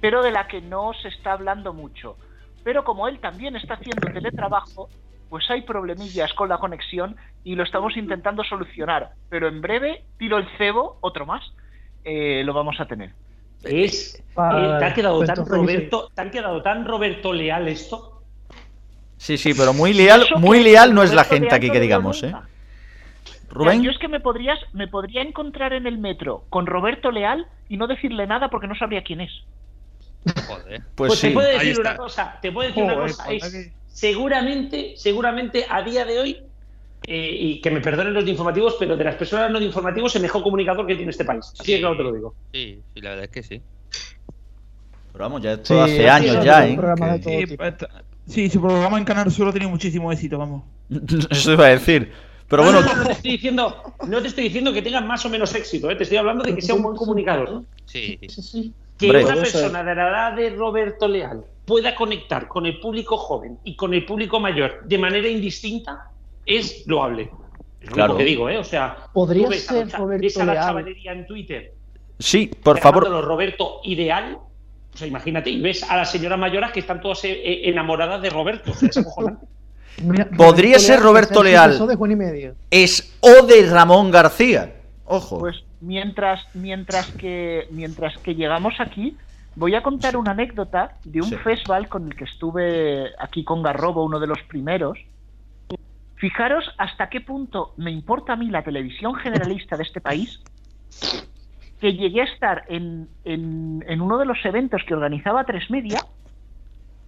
pero 0.00 0.22
de 0.22 0.30
la 0.30 0.46
que 0.46 0.60
no 0.60 0.92
se 0.92 1.08
está 1.08 1.32
hablando 1.32 1.72
mucho. 1.72 2.16
Pero 2.62 2.84
como 2.84 3.08
él 3.08 3.18
también 3.20 3.56
está 3.56 3.74
haciendo 3.74 4.12
teletrabajo, 4.12 4.90
pues 5.30 5.48
hay 5.48 5.62
problemillas 5.62 6.34
con 6.34 6.50
la 6.50 6.58
conexión 6.58 7.16
y 7.44 7.54
lo 7.54 7.62
estamos 7.62 7.96
intentando 7.96 8.44
solucionar. 8.44 9.12
Pero 9.30 9.48
en 9.48 9.62
breve, 9.62 10.04
tiro 10.18 10.36
el 10.36 10.46
cebo, 10.58 10.98
otro 11.00 11.24
más, 11.24 11.42
eh, 12.04 12.42
lo 12.44 12.52
vamos 12.52 12.78
a 12.80 12.86
tener. 12.86 13.14
Es, 13.64 14.22
Vale, 14.34 14.76
eh, 14.76 14.78
¿te, 14.78 14.84
ha 14.84 14.94
quedado 14.94 15.18
pues 15.18 15.32
tan 15.32 15.46
Roberto, 15.46 16.10
¿Te 16.14 16.20
han 16.22 16.30
quedado 16.30 16.62
tan 16.62 16.86
Roberto 16.86 17.32
Leal 17.32 17.68
esto? 17.68 18.22
Sí, 19.16 19.36
sí, 19.36 19.52
pero 19.52 19.74
muy 19.74 19.92
leal, 19.92 20.26
muy 20.38 20.62
leal 20.62 20.94
no 20.94 21.02
es 21.02 21.12
la 21.12 21.24
gente 21.24 21.54
aquí 21.54 21.70
que 21.70 21.80
digamos, 21.80 22.22
¿eh? 22.22 22.32
Rubén. 23.50 23.82
Yo 23.82 23.90
es 23.90 23.98
que 23.98 24.08
me 24.08 24.20
podrías, 24.20 24.58
me 24.72 24.88
podría 24.88 25.22
encontrar 25.22 25.72
en 25.72 25.86
el 25.86 25.98
metro 25.98 26.44
con 26.48 26.66
Roberto 26.66 27.10
Leal 27.10 27.46
y 27.68 27.76
no 27.76 27.86
decirle 27.86 28.26
nada 28.26 28.48
porque 28.48 28.68
no 28.68 28.76
sabría 28.76 29.02
quién 29.02 29.20
es. 29.20 29.32
Joder. 30.46 30.82
Pues 30.94 31.08
Pues 31.08 31.20
te 31.20 31.28
sí. 31.28 31.34
puedo 31.34 31.48
Ahí 31.48 31.68
decir 31.68 31.80
una 31.80 31.96
cosa, 31.96 32.38
te 32.40 32.52
puedo 32.52 32.68
decir 32.68 32.84
una 32.84 32.94
cosa, 32.94 33.24
pasa 33.24 33.46
es 33.46 33.72
seguramente, 33.88 34.94
seguramente 34.96 35.66
a 35.68 35.82
día 35.82 36.04
de 36.04 36.18
hoy, 36.18 36.42
eh, 37.12 37.36
y 37.40 37.60
que 37.60 37.72
me 37.72 37.80
perdonen 37.80 38.14
los 38.14 38.24
de 38.24 38.30
informativos, 38.30 38.76
pero 38.78 38.96
de 38.96 39.02
las 39.02 39.16
personas 39.16 39.50
no 39.50 39.58
de 39.58 39.64
informativos, 39.64 40.14
el 40.14 40.22
mejor 40.22 40.44
comunicador 40.44 40.86
que 40.86 40.94
tiene 40.94 41.10
este 41.10 41.24
país. 41.24 41.52
Así 41.58 41.72
de 41.72 41.80
claro 41.80 41.96
te 41.96 42.02
lo 42.04 42.12
digo. 42.12 42.34
Sí, 42.52 42.80
sí, 42.94 43.00
la 43.00 43.10
verdad 43.10 43.24
es 43.24 43.30
que 43.32 43.42
sí. 43.42 43.60
Pero 45.12 45.24
vamos, 45.24 45.42
ya 45.42 45.52
esto 45.54 45.74
Sí, 45.74 45.80
hace 45.80 45.96
sí, 45.96 46.06
años 46.06 46.36
sí, 46.36 46.44
ya, 46.44 46.62
sí, 46.62 46.72
¿eh? 46.72 47.46
Que- 47.48 47.56
todo 47.76 47.88
Sí, 48.26 48.32
sí, 48.44 48.50
su 48.50 48.60
programa 48.60 48.96
en 48.96 49.04
Canal 49.04 49.28
Sur 49.32 49.48
ha 49.48 49.52
tenido 49.52 49.70
muchísimo 49.70 50.12
éxito, 50.12 50.38
vamos. 50.38 50.62
Eso 51.30 51.52
iba 51.54 51.66
a 51.66 51.70
decir. 51.70 52.12
Pero 52.46 52.62
bueno, 52.62 52.80
No, 52.80 52.94
no 52.94 53.04
te 53.06 53.12
estoy 53.12 53.30
diciendo, 53.32 53.94
no 54.06 54.22
te 54.22 54.28
estoy 54.28 54.44
diciendo 54.44 54.72
que 54.72 54.82
tenga 54.82 55.00
más 55.00 55.24
o 55.26 55.30
menos 55.30 55.52
éxito, 55.54 55.90
¿eh? 55.90 55.96
te 55.96 56.04
estoy 56.04 56.18
hablando 56.18 56.44
de 56.44 56.54
que 56.54 56.62
sea 56.62 56.76
un 56.76 56.82
buen 56.82 56.96
comunicador. 56.96 57.64
Sí. 57.86 58.18
Sí, 58.28 58.42
sí. 58.42 58.72
Que 58.98 59.06
Hombre. 59.06 59.24
una 59.24 59.34
persona 59.34 59.82
de 59.82 59.94
la 59.96 60.08
edad 60.10 60.32
de 60.36 60.50
Roberto 60.50 61.08
Leal 61.08 61.42
pueda 61.64 61.94
conectar 61.96 62.46
con 62.46 62.66
el 62.66 62.78
público 62.78 63.16
joven 63.16 63.58
y 63.64 63.74
con 63.74 63.94
el 63.94 64.04
público 64.04 64.38
mayor 64.38 64.82
de 64.84 64.98
manera 64.98 65.26
indistinta 65.26 66.09
es 66.58 66.84
loable. 66.86 67.30
Es 67.80 67.88
lo 67.88 67.94
Claro. 67.94 68.14
único 68.14 68.18
que 68.18 68.24
digo, 68.30 68.48
¿eh? 68.50 68.58
O 68.58 68.64
sea, 68.64 68.96
Podría 69.12 69.48
ves 69.48 69.68
a 69.70 69.72
ser 69.72 69.86
la 69.86 69.92
cha- 69.92 69.98
Roberto 69.98 70.22
ves 70.22 70.36
a 70.38 70.44
la 70.44 70.52
Leal. 70.52 70.66
chavalería 70.66 71.12
en 71.12 71.26
Twitter 71.26 71.72
sí, 72.18 72.50
por 72.62 72.78
favor. 72.78 73.08
Roberto 73.24 73.80
ideal. 73.84 74.36
O 74.92 74.96
sea, 74.96 75.06
imagínate, 75.06 75.48
y 75.50 75.60
ves 75.62 75.82
a 75.84 75.96
las 75.96 76.10
señoras 76.10 76.38
mayores 76.38 76.70
que 76.72 76.80
están 76.80 77.00
todas 77.00 77.24
eh, 77.24 77.30
eh, 77.32 77.60
enamoradas 77.70 78.20
de 78.20 78.28
Roberto. 78.28 78.72
O 78.72 78.74
sea, 78.74 78.88
es 78.90 78.96
acojonante. 78.98 79.46
Podría 80.36 80.78
ser 80.78 81.00
Roberto 81.00 81.42
Leal. 81.42 81.78
Es 82.70 83.16
O 83.20 83.46
de 83.46 83.66
Ramón 83.70 84.10
García. 84.10 84.74
Ojo. 85.06 85.38
Pues 85.38 85.64
mientras, 85.80 86.44
mientras 86.54 87.10
que 87.12 87.66
mientras 87.70 88.16
que 88.18 88.34
llegamos 88.34 88.74
aquí, 88.80 89.16
voy 89.56 89.74
a 89.74 89.82
contar 89.82 90.16
una 90.16 90.32
anécdota 90.32 90.96
de 91.04 91.20
un 91.20 91.30
festival 91.30 91.88
con 91.88 92.06
el 92.06 92.14
que 92.16 92.24
estuve 92.24 93.06
aquí 93.18 93.44
con 93.44 93.62
Garrobo, 93.62 94.04
uno 94.04 94.20
de 94.20 94.26
los 94.26 94.38
primeros. 94.48 94.98
Fijaros 96.20 96.64
hasta 96.76 97.08
qué 97.08 97.22
punto 97.22 97.72
me 97.78 97.90
importa 97.90 98.34
a 98.34 98.36
mí 98.36 98.50
la 98.50 98.62
televisión 98.62 99.14
generalista 99.14 99.78
de 99.78 99.84
este 99.84 100.02
país, 100.02 100.42
que 101.80 101.94
llegué 101.94 102.20
a 102.20 102.24
estar 102.24 102.64
en, 102.68 103.08
en, 103.24 103.82
en 103.88 104.00
uno 104.02 104.18
de 104.18 104.26
los 104.26 104.36
eventos 104.44 104.82
que 104.86 104.92
organizaba 104.92 105.44
Tres 105.44 105.70
Media, 105.70 106.04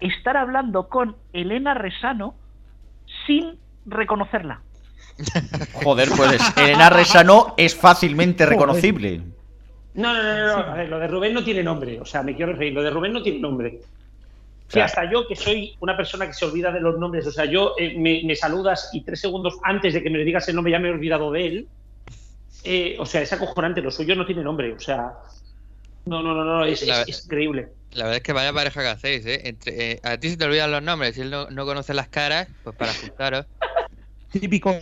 estar 0.00 0.38
hablando 0.38 0.88
con 0.88 1.16
Elena 1.34 1.74
Resano 1.74 2.34
sin 3.26 3.58
reconocerla. 3.84 4.62
Joder, 5.84 6.08
pues 6.16 6.40
Elena 6.56 6.88
Resano 6.88 7.52
es 7.58 7.76
fácilmente 7.76 8.46
reconocible. 8.46 9.20
No, 9.92 10.14
no, 10.14 10.22
no, 10.22 10.46
no, 10.46 10.72
a 10.72 10.74
ver, 10.74 10.88
lo 10.88 10.98
de 10.98 11.06
Rubén 11.06 11.34
no 11.34 11.44
tiene 11.44 11.62
nombre, 11.62 12.00
o 12.00 12.06
sea, 12.06 12.22
me 12.22 12.34
quiero 12.34 12.52
referir, 12.52 12.72
lo 12.72 12.82
de 12.82 12.88
Rubén 12.88 13.12
no 13.12 13.22
tiene 13.22 13.40
nombre. 13.40 13.80
Que 14.72 14.80
hasta 14.80 15.10
yo, 15.10 15.26
que 15.26 15.36
soy 15.36 15.76
una 15.80 15.96
persona 15.96 16.26
que 16.26 16.32
se 16.32 16.44
olvida 16.44 16.72
de 16.72 16.80
los 16.80 16.98
nombres, 16.98 17.26
o 17.26 17.32
sea, 17.32 17.44
yo 17.44 17.74
eh, 17.78 17.94
me, 17.98 18.34
saludas 18.34 18.90
y 18.92 19.02
tres 19.02 19.20
segundos 19.20 19.58
antes 19.62 19.92
de 19.92 20.02
que 20.02 20.08
me 20.08 20.18
digas 20.24 20.48
el 20.48 20.56
nombre 20.56 20.72
ya 20.72 20.78
me 20.78 20.88
he 20.88 20.92
olvidado 20.92 21.30
de 21.30 21.46
él. 21.46 21.68
Eh, 22.64 22.96
o 22.98 23.04
sea, 23.04 23.20
es 23.22 23.32
acojonante, 23.32 23.82
lo 23.82 23.90
suyo 23.90 24.14
no 24.14 24.24
tiene 24.24 24.42
nombre, 24.42 24.72
o 24.72 24.78
sea, 24.78 25.12
no, 26.06 26.22
no, 26.22 26.34
no, 26.34 26.44
no, 26.44 26.64
es, 26.64 26.82
increíble. 27.24 27.68
La 27.92 28.04
verdad 28.04 28.16
es 28.16 28.22
que 28.22 28.32
vaya 28.32 28.52
pareja 28.52 28.80
que 28.82 28.88
hacéis, 28.88 29.26
¿eh? 29.26 29.40
Entre, 29.44 29.92
eh, 29.92 30.00
a 30.02 30.16
ti 30.16 30.30
se 30.30 30.36
te 30.36 30.44
olvidan 30.44 30.70
los 30.70 30.82
nombres, 30.82 31.14
si 31.14 31.20
él 31.20 31.30
no, 31.30 31.50
no 31.50 31.66
conoce 31.66 31.92
las 31.92 32.08
caras, 32.08 32.48
pues 32.64 32.74
para 32.76 32.94
juntaros. 32.94 33.46
Típico. 34.32 34.74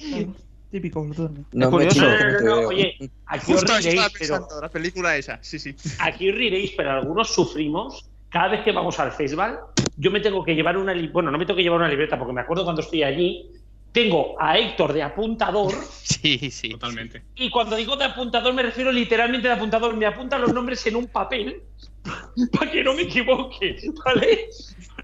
Típico, 0.71 1.05
no 1.05 1.65
es 1.65 1.71
curioso. 1.71 2.01
No, 2.01 2.61
no, 2.63 2.69
oye, 2.69 2.97
aquí 3.27 3.53
os 3.53 3.65
riréis, 3.65 4.01
pero... 4.17 4.47
La 4.63 4.69
película 4.69 5.17
esa, 5.17 5.43
sí, 5.43 5.59
sí. 5.59 5.75
Aquí 5.99 6.31
os 6.31 6.37
riréis, 6.37 6.73
pero 6.77 6.93
algunos 6.93 7.35
sufrimos. 7.35 8.09
Cada 8.31 8.49
vez 8.49 8.63
que 8.63 8.73
vamos 8.73 8.99
al 8.99 9.13
festival, 9.13 9.59
yo 9.97 10.11
me 10.11 10.21
tengo 10.21 10.45
que 10.45 10.55
llevar 10.55 10.79
una... 10.79 10.95
Bueno, 11.13 11.31
no 11.31 11.39
me 11.39 11.45
tengo 11.45 11.57
que 11.57 11.63
llevar 11.63 11.81
una 11.81 11.89
libreta, 11.89 12.19
porque 12.19 12.33
me 12.33 12.41
acuerdo 12.41 12.65
cuando 12.65 12.81
estoy 12.81 13.03
allí, 13.03 13.51
tengo 13.93 14.41
a 14.41 14.59
Héctor 14.59 14.93
de 14.93 15.03
apuntador. 15.03 15.73
Sí, 16.21 16.51
sí. 16.51 16.69
Totalmente. 16.69 17.23
Y 17.37 17.49
cuando 17.49 17.77
digo 17.77 17.97
de 17.97 18.05
apuntador 18.05 18.53
me 18.53 18.63
refiero 18.63 18.93
literalmente 18.93 19.49
de 19.49 19.55
apuntador. 19.55 19.97
Me 19.97 20.05
apunta 20.05 20.39
los 20.39 20.53
nombres 20.53 20.87
en 20.87 20.97
un 20.97 21.07
papel 21.07 21.63
para 22.59 22.71
que 22.71 22.85
no 22.85 22.93
me 22.93 23.03
equivoque, 23.03 23.79
¿vale? 24.05 24.51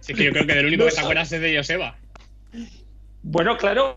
Sí, 0.00 0.12
que 0.12 0.24
yo 0.24 0.32
creo 0.32 0.46
que 0.46 0.54
del 0.54 0.66
único 0.66 0.84
que 0.84 0.90
te 0.90 1.00
acuerdas 1.00 1.32
es 1.32 1.40
de 1.40 1.56
Joseba. 1.56 1.96
Bueno, 3.22 3.56
claro. 3.56 3.96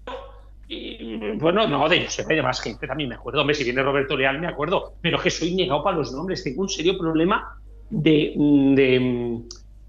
Y, 0.69 1.17
bueno, 1.33 1.67
no, 1.67 1.89
de 1.89 2.05
Joseba 2.05 2.31
y 2.31 2.35
de 2.37 2.41
más 2.41 2.61
gente 2.61 2.87
también 2.87 3.09
me 3.09 3.15
acuerdo. 3.15 3.41
Hombre, 3.41 3.55
si 3.55 3.65
viene 3.65 3.83
Roberto 3.83 4.15
Leal 4.15 4.39
me 4.39 4.47
acuerdo. 4.47 4.93
Pero 5.01 5.17
es 5.17 5.23
que 5.23 5.31
soy 5.31 5.55
negado 5.55 5.83
para 5.83 5.97
los 5.97 6.13
nombres. 6.13 6.41
Tengo 6.41 6.61
un 6.61 6.69
serio 6.69 6.97
problema 6.97 7.59
de, 7.89 8.33
de... 8.75 9.41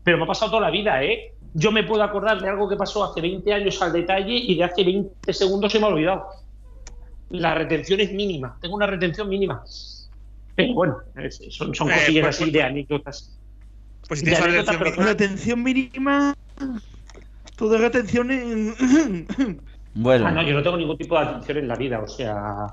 Pero 0.03 0.19
me 0.19 0.25
ha 0.25 0.27
pasado 0.27 0.53
toda 0.53 0.63
la 0.63 0.71
vida, 0.71 1.03
¿eh? 1.05 1.35
yo 1.55 1.73
me 1.73 1.85
puedo 1.85 2.03
acordar 2.03 2.41
de 2.41 2.49
algo 2.49 2.69
que 2.69 2.77
pasó 2.77 3.05
hace 3.05 3.21
20 3.21 3.53
años 3.53 3.81
al 3.83 3.93
detalle 3.93 4.35
y 4.35 4.57
de 4.57 4.65
hace 4.65 4.85
20 4.85 5.33
segundos 5.33 5.73
se 5.73 5.79
me 5.79 5.87
ha 5.87 5.89
olvidado. 5.89 6.27
La 7.31 7.55
retención 7.55 8.01
es 8.01 8.13
mínima, 8.13 8.57
tengo 8.61 8.77
una 8.77 8.87
retención 8.87 9.29
mínima. 9.29 9.63
Pero 10.55 10.75
bueno, 10.75 10.99
son, 11.51 11.75
son 11.75 11.91
eh, 11.91 11.95
cosillas 11.95 12.23
pues, 12.25 12.37
así 12.37 12.45
pues, 12.45 12.53
de 12.53 12.63
anécdotas. 12.63 13.39
Pues 14.09 14.21
si 14.21 14.27
tienes 14.27 14.43
retención, 14.43 15.07
retención 15.07 15.63
mínima, 15.63 16.37
tú 17.57 17.69
de 17.69 17.79
retención 17.79 18.31
en... 18.31 19.61
Bueno. 19.93 20.27
Ah, 20.27 20.31
no, 20.31 20.43
yo 20.43 20.55
no 20.55 20.63
tengo 20.63 20.77
ningún 20.77 20.97
tipo 20.97 21.19
de 21.19 21.27
atención 21.27 21.59
en 21.59 21.69
la 21.69 21.75
vida, 21.75 22.01
o 22.01 22.07
sea... 22.07 22.67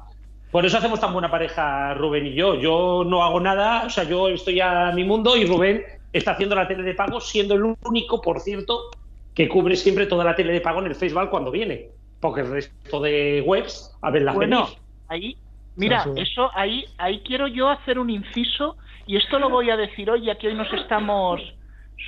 Por 0.51 0.65
eso 0.65 0.77
hacemos 0.77 0.99
tan 0.99 1.13
buena 1.13 1.29
pareja 1.29 1.93
Rubén 1.93 2.27
y 2.27 2.33
yo. 2.33 2.55
Yo 2.55 3.03
no 3.05 3.23
hago 3.23 3.39
nada, 3.39 3.85
o 3.85 3.89
sea, 3.89 4.05
yo 4.05 4.29
estoy 4.29 4.61
a 4.61 4.91
mi 4.93 5.03
mundo 5.03 5.35
y 5.35 5.45
Rubén 5.45 5.83
está 6.13 6.31
haciendo 6.31 6.55
la 6.55 6.67
tele 6.67 6.83
de 6.83 6.93
pago, 6.93 7.19
siendo 7.19 7.55
el 7.55 7.75
único, 7.85 8.21
por 8.21 8.39
cierto, 8.39 8.89
que 9.33 9.49
cubre 9.49 9.75
siempre 9.75 10.05
toda 10.05 10.23
la 10.23 10.35
tele 10.35 10.53
de 10.53 10.61
pago 10.61 10.79
en 10.79 10.87
el 10.87 10.95
Facebook 10.95 11.29
cuando 11.29 11.51
viene. 11.51 11.89
Porque 12.19 12.41
el 12.41 12.51
resto 12.51 12.99
de 13.01 13.43
webs, 13.45 13.95
a 14.01 14.09
ver, 14.09 14.23
la 14.23 14.33
Bueno, 14.33 14.67
ahí, 15.07 15.37
mira, 15.75 16.05
eso 16.15 16.49
ahí, 16.55 16.85
ahí 16.97 17.21
quiero 17.25 17.47
yo 17.47 17.69
hacer 17.69 17.99
un 17.99 18.09
inciso, 18.09 18.77
y 19.05 19.17
esto 19.17 19.39
lo 19.39 19.49
voy 19.49 19.69
a 19.69 19.77
decir 19.77 20.09
hoy, 20.09 20.25
ya 20.25 20.37
que 20.37 20.47
hoy 20.47 20.55
nos 20.55 20.71
estamos 20.73 21.41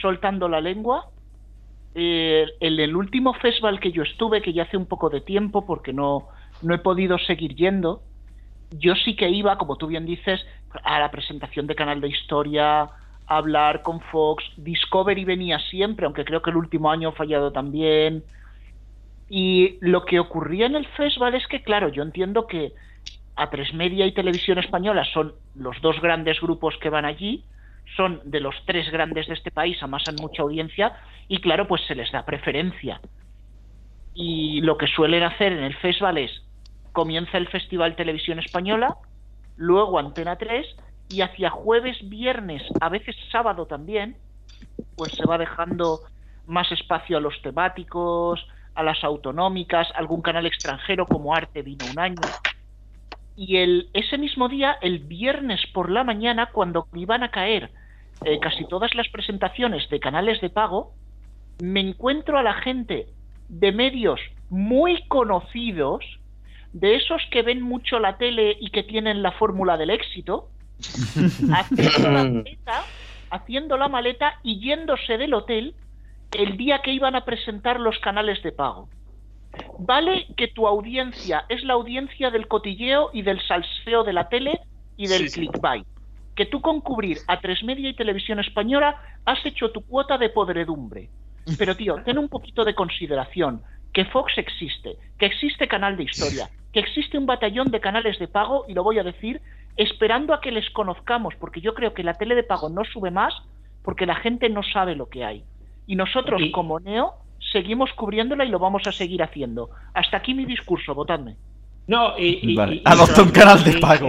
soltando 0.02 0.50
la 0.50 0.62
lengua. 0.62 1.06
Eh, 1.96 2.46
en 2.60 2.80
el 2.80 2.96
último 2.96 3.34
festival 3.34 3.80
que 3.80 3.92
yo 3.92 4.04
estuve, 4.04 4.42
que 4.42 4.54
ya 4.54 4.64
hace 4.64 4.78
un 4.78 4.86
poco 4.86 5.10
de 5.10 5.22
tiempo, 5.22 5.66
porque 5.66 5.92
no, 5.92 6.28
no 6.62 6.74
he 6.74 6.78
podido 6.80 7.18
seguir 7.20 7.56
yendo, 7.56 8.02
yo 8.72 8.96
sí 8.96 9.16
que 9.16 9.30
iba, 9.30 9.58
como 9.58 9.76
tú 9.78 9.88
bien 9.88 10.06
dices, 10.06 10.46
a 10.84 11.00
la 11.00 11.12
presentación 11.12 11.68
de 11.68 11.76
Canal 11.76 12.02
de 12.02 12.10
Historia, 12.10 12.90
hablar 13.26 13.82
con 13.82 14.02
Fox. 14.02 14.44
Discovery 14.58 15.24
venía 15.26 15.60
siempre, 15.60 16.06
aunque 16.06 16.26
creo 16.26 16.42
que 16.42 16.50
el 16.50 16.58
último 16.58 16.92
año 16.92 17.10
ha 17.10 17.14
fallado 17.14 17.52
también. 17.52 18.24
Y 19.30 19.78
lo 19.82 20.06
que 20.06 20.20
ocurría 20.20 20.66
en 20.66 20.76
el 20.76 20.88
festival 20.88 21.36
es 21.36 21.46
que, 21.48 21.62
claro, 21.62 21.90
yo 21.90 22.02
entiendo 22.02 22.48
que 22.48 22.74
A3 23.36 23.74
Media 23.74 24.06
y 24.06 24.12
Televisión 24.12 24.58
Española 24.58 25.06
son 25.14 25.34
los 25.56 25.80
dos 25.82 26.02
grandes 26.02 26.42
grupos 26.42 26.76
que 26.78 26.90
van 26.90 27.06
allí, 27.06 27.44
son 27.96 28.22
de 28.24 28.40
los 28.40 28.56
tres 28.66 28.90
grandes 28.92 29.28
de 29.28 29.36
este 29.36 29.52
país, 29.52 29.82
amasan 29.82 30.16
mucha 30.16 30.42
audiencia 30.42 30.94
y, 31.28 31.40
claro, 31.40 31.68
pues 31.68 31.82
se 31.88 31.96
les 31.96 32.12
da 32.12 32.26
preferencia. 32.26 33.00
Y 34.16 34.62
lo 34.62 34.78
que 34.78 34.88
suelen 34.88 35.24
hacer 35.24 35.54
en 35.54 35.64
el 35.64 35.76
festival 35.76 36.18
es, 36.18 36.44
comienza 37.00 37.38
el 37.38 37.48
Festival 37.48 37.96
Televisión 37.96 38.40
Española, 38.40 38.98
luego 39.56 40.00
Antena 40.00 40.36
3 40.36 40.68
y 41.08 41.22
hacia 41.22 41.50
jueves, 41.50 41.98
viernes, 42.10 42.62
a 42.82 42.90
veces 42.90 43.16
sábado 43.32 43.68
también, 43.68 44.18
pues 44.98 45.14
se 45.14 45.26
va 45.26 45.38
dejando 45.38 46.02
más 46.46 46.70
espacio 46.74 47.16
a 47.16 47.22
los 47.22 47.42
temáticos, 47.42 48.46
a 48.76 48.84
las 48.84 49.02
autonómicas, 49.06 49.88
algún 49.96 50.22
canal 50.22 50.46
extranjero 50.46 51.06
como 51.06 51.34
Arte 51.34 51.62
vino 51.62 51.86
un 51.90 52.00
año. 52.00 52.22
Y 53.38 53.56
el, 53.56 53.90
ese 53.94 54.18
mismo 54.18 54.50
día, 54.50 54.78
el 54.82 55.00
viernes 55.00 55.62
por 55.74 55.90
la 55.90 56.04
mañana, 56.04 56.48
cuando 56.48 56.86
iban 56.94 57.24
a 57.24 57.32
caer 57.32 57.72
eh, 58.26 58.40
casi 58.42 58.66
todas 58.66 58.94
las 58.94 59.08
presentaciones 59.08 59.90
de 59.90 60.02
canales 60.02 60.42
de 60.42 60.50
pago, 60.50 60.92
me 61.62 61.80
encuentro 61.80 62.38
a 62.38 62.44
la 62.44 62.56
gente 62.56 63.08
de 63.48 63.72
medios 63.72 64.20
muy 64.50 65.02
conocidos, 65.08 66.04
de 66.74 66.96
esos 66.96 67.22
que 67.32 67.42
ven 67.42 67.62
mucho 67.62 68.00
la 68.00 68.18
tele 68.18 68.58
y 68.60 68.70
que 68.70 68.84
tienen 68.84 69.22
la 69.24 69.32
fórmula 69.32 69.78
del 69.78 69.90
éxito, 69.90 70.50
haciendo 71.54 72.10
la 72.10 72.24
maleta, 72.24 72.84
haciendo 73.32 73.78
la 73.78 73.88
maleta 73.88 74.40
y 74.44 74.60
yéndose 74.60 75.18
del 75.18 75.34
hotel 75.34 75.76
el 76.32 76.58
día 76.58 76.82
que 76.82 76.94
iban 76.94 77.16
a 77.16 77.26
presentar 77.26 77.80
los 77.80 77.98
canales 78.00 78.42
de 78.44 78.52
pago. 78.52 78.88
Vale 79.80 80.28
que 80.38 80.48
tu 80.48 80.68
audiencia 80.68 81.46
es 81.50 81.64
la 81.64 81.74
audiencia 81.74 82.30
del 82.30 82.48
cotilleo 82.48 83.10
y 83.14 83.24
del 83.24 83.42
salseo 83.48 84.04
de 84.04 84.14
la 84.14 84.30
tele 84.30 84.60
y 84.96 85.08
del 85.08 85.32
clickbait. 85.32 85.86
Que 86.36 86.46
tú 86.46 86.62
con 86.62 86.82
cubrir 86.82 87.18
a 87.28 87.40
tres 87.40 87.64
media 87.64 87.90
y 87.90 87.96
televisión 87.96 88.40
española 88.40 89.02
has 89.26 89.44
hecho 89.46 89.72
tu 89.72 89.82
cuota 89.82 90.18
de 90.18 90.30
podredumbre. 90.30 91.10
Pero 91.58 91.76
tío, 91.76 91.96
ten 92.06 92.18
un 92.18 92.30
poquito 92.30 92.64
de 92.64 92.76
consideración 92.76 93.64
que 93.94 94.06
Fox 94.06 94.38
existe, 94.38 94.98
que 95.18 95.26
existe 95.26 95.68
canal 95.68 95.98
de 95.98 96.04
historia, 96.04 96.50
que 96.74 96.80
existe 96.80 97.18
un 97.18 97.26
batallón 97.26 97.72
de 97.72 97.80
canales 97.80 98.20
de 98.20 98.28
pago, 98.28 98.66
y 98.68 98.74
lo 98.74 98.84
voy 98.84 99.00
a 99.00 99.04
decir, 99.04 99.42
esperando 99.76 100.34
a 100.34 100.42
que 100.42 100.52
les 100.52 100.70
conozcamos, 100.72 101.34
porque 101.40 101.62
yo 101.62 101.74
creo 101.74 101.94
que 101.94 102.04
la 102.04 102.14
tele 102.14 102.36
de 102.36 102.44
pago 102.44 102.70
no 102.70 102.84
sube 102.86 103.12
más 103.12 103.34
porque 103.84 104.06
la 104.06 104.16
gente 104.16 104.50
no 104.50 104.62
sabe 104.62 104.96
lo 104.96 105.10
que 105.10 105.24
hay. 105.24 105.44
Y 105.88 105.96
nosotros, 105.96 106.42
como 106.54 106.80
Neo, 106.80 107.14
seguimos 107.52 107.92
cubriéndola 107.94 108.46
y 108.46 108.50
lo 108.50 108.60
vamos 108.60 108.86
a 108.86 108.92
seguir 108.92 109.24
haciendo. 109.24 109.70
Hasta 109.94 110.18
aquí 110.18 110.34
mi 110.34 110.46
discurso, 110.46 110.94
votadme. 110.94 111.36
No, 111.88 112.14
y, 112.20 112.56
vale. 112.56 112.82
Adopta 112.86 113.24
un 113.24 113.32
canal 113.32 113.64
de 113.64 113.80
pago. 113.80 114.08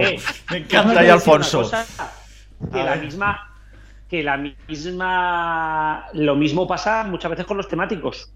Me 0.51 0.57
encanta, 0.57 1.03
y 1.03 1.09
Alfonso. 1.09 1.69
que 2.71 2.83
la 2.83 2.95
misma 2.95 3.47
que 4.07 4.21
la 4.21 4.37
misma 4.37 6.05
lo 6.13 6.35
mismo 6.35 6.67
pasa 6.67 7.05
muchas 7.05 7.31
veces 7.31 7.45
con 7.45 7.57
los 7.57 7.67
temáticos. 7.67 8.31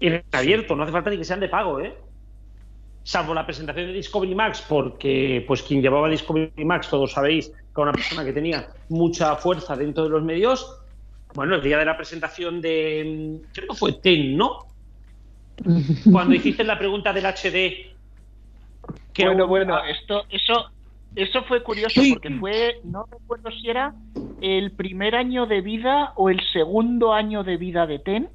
Y 0.00 0.08
abierto, 0.32 0.74
no 0.74 0.82
hace 0.82 0.90
falta 0.90 1.10
ni 1.10 1.18
que 1.18 1.24
sean 1.24 1.38
de 1.38 1.48
pago, 1.48 1.80
¿eh? 1.80 1.94
Salvo 3.04 3.34
la 3.34 3.44
presentación 3.44 3.86
de 3.86 3.92
Discovery 3.94 4.34
Max, 4.34 4.64
porque 4.68 5.44
pues 5.46 5.62
quien 5.62 5.82
llevaba 5.82 6.08
Discovery 6.08 6.64
Max, 6.64 6.88
todos 6.88 7.12
sabéis, 7.12 7.48
que 7.48 7.80
era 7.80 7.82
una 7.82 7.92
persona 7.92 8.24
que 8.24 8.32
tenía 8.32 8.68
mucha 8.88 9.36
fuerza 9.36 9.76
dentro 9.76 10.04
de 10.04 10.10
los 10.10 10.22
medios. 10.22 10.78
Bueno, 11.34 11.56
el 11.56 11.62
día 11.62 11.78
de 11.78 11.84
la 11.84 11.96
presentación 11.96 12.60
de, 12.60 13.40
creo 13.52 13.68
que 13.68 13.74
fue 13.74 13.92
TEN, 13.94 14.36
¿no? 14.36 14.66
Cuando 16.10 16.34
hiciste 16.34 16.64
la 16.64 16.78
pregunta 16.78 17.12
del 17.12 17.24
HD. 17.24 17.92
Que 19.12 19.26
bueno, 19.26 19.46
bueno, 19.46 19.84
esto, 19.84 20.24
eso, 20.30 20.70
eso 21.14 21.42
fue 21.44 21.62
curioso 21.62 22.00
porque 22.10 22.30
fue, 22.30 22.80
no 22.84 23.06
recuerdo 23.10 23.50
si 23.50 23.68
era 23.68 23.94
el 24.40 24.72
primer 24.72 25.14
año 25.14 25.46
de 25.46 25.60
vida 25.60 26.12
o 26.16 26.30
el 26.30 26.40
segundo 26.52 27.12
año 27.12 27.44
de 27.44 27.56
vida 27.56 27.86
de 27.86 27.98
TEN. 27.98 28.28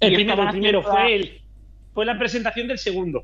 El 0.00 0.14
primero, 0.14 0.42
el 0.42 0.50
primero 0.50 0.82
fue 0.82 1.14
el, 1.14 1.40
fue 1.94 2.04
la 2.04 2.18
presentación 2.18 2.68
del 2.68 2.78
segundo. 2.78 3.22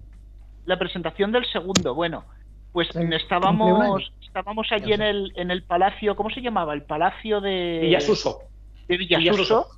La 0.66 0.78
presentación 0.78 1.32
del 1.32 1.44
segundo, 1.46 1.94
bueno, 1.94 2.24
pues 2.72 2.88
estábamos, 2.94 4.12
estábamos 4.22 4.66
allí 4.72 4.92
en 4.92 5.02
el, 5.02 5.32
en 5.36 5.50
el 5.50 5.62
palacio, 5.62 6.16
¿cómo 6.16 6.30
se 6.30 6.40
llamaba? 6.40 6.74
El 6.74 6.82
palacio 6.82 7.40
de 7.40 7.80
Villasuso. 7.82 8.40
De 8.88 8.96
Villasuso. 8.96 9.68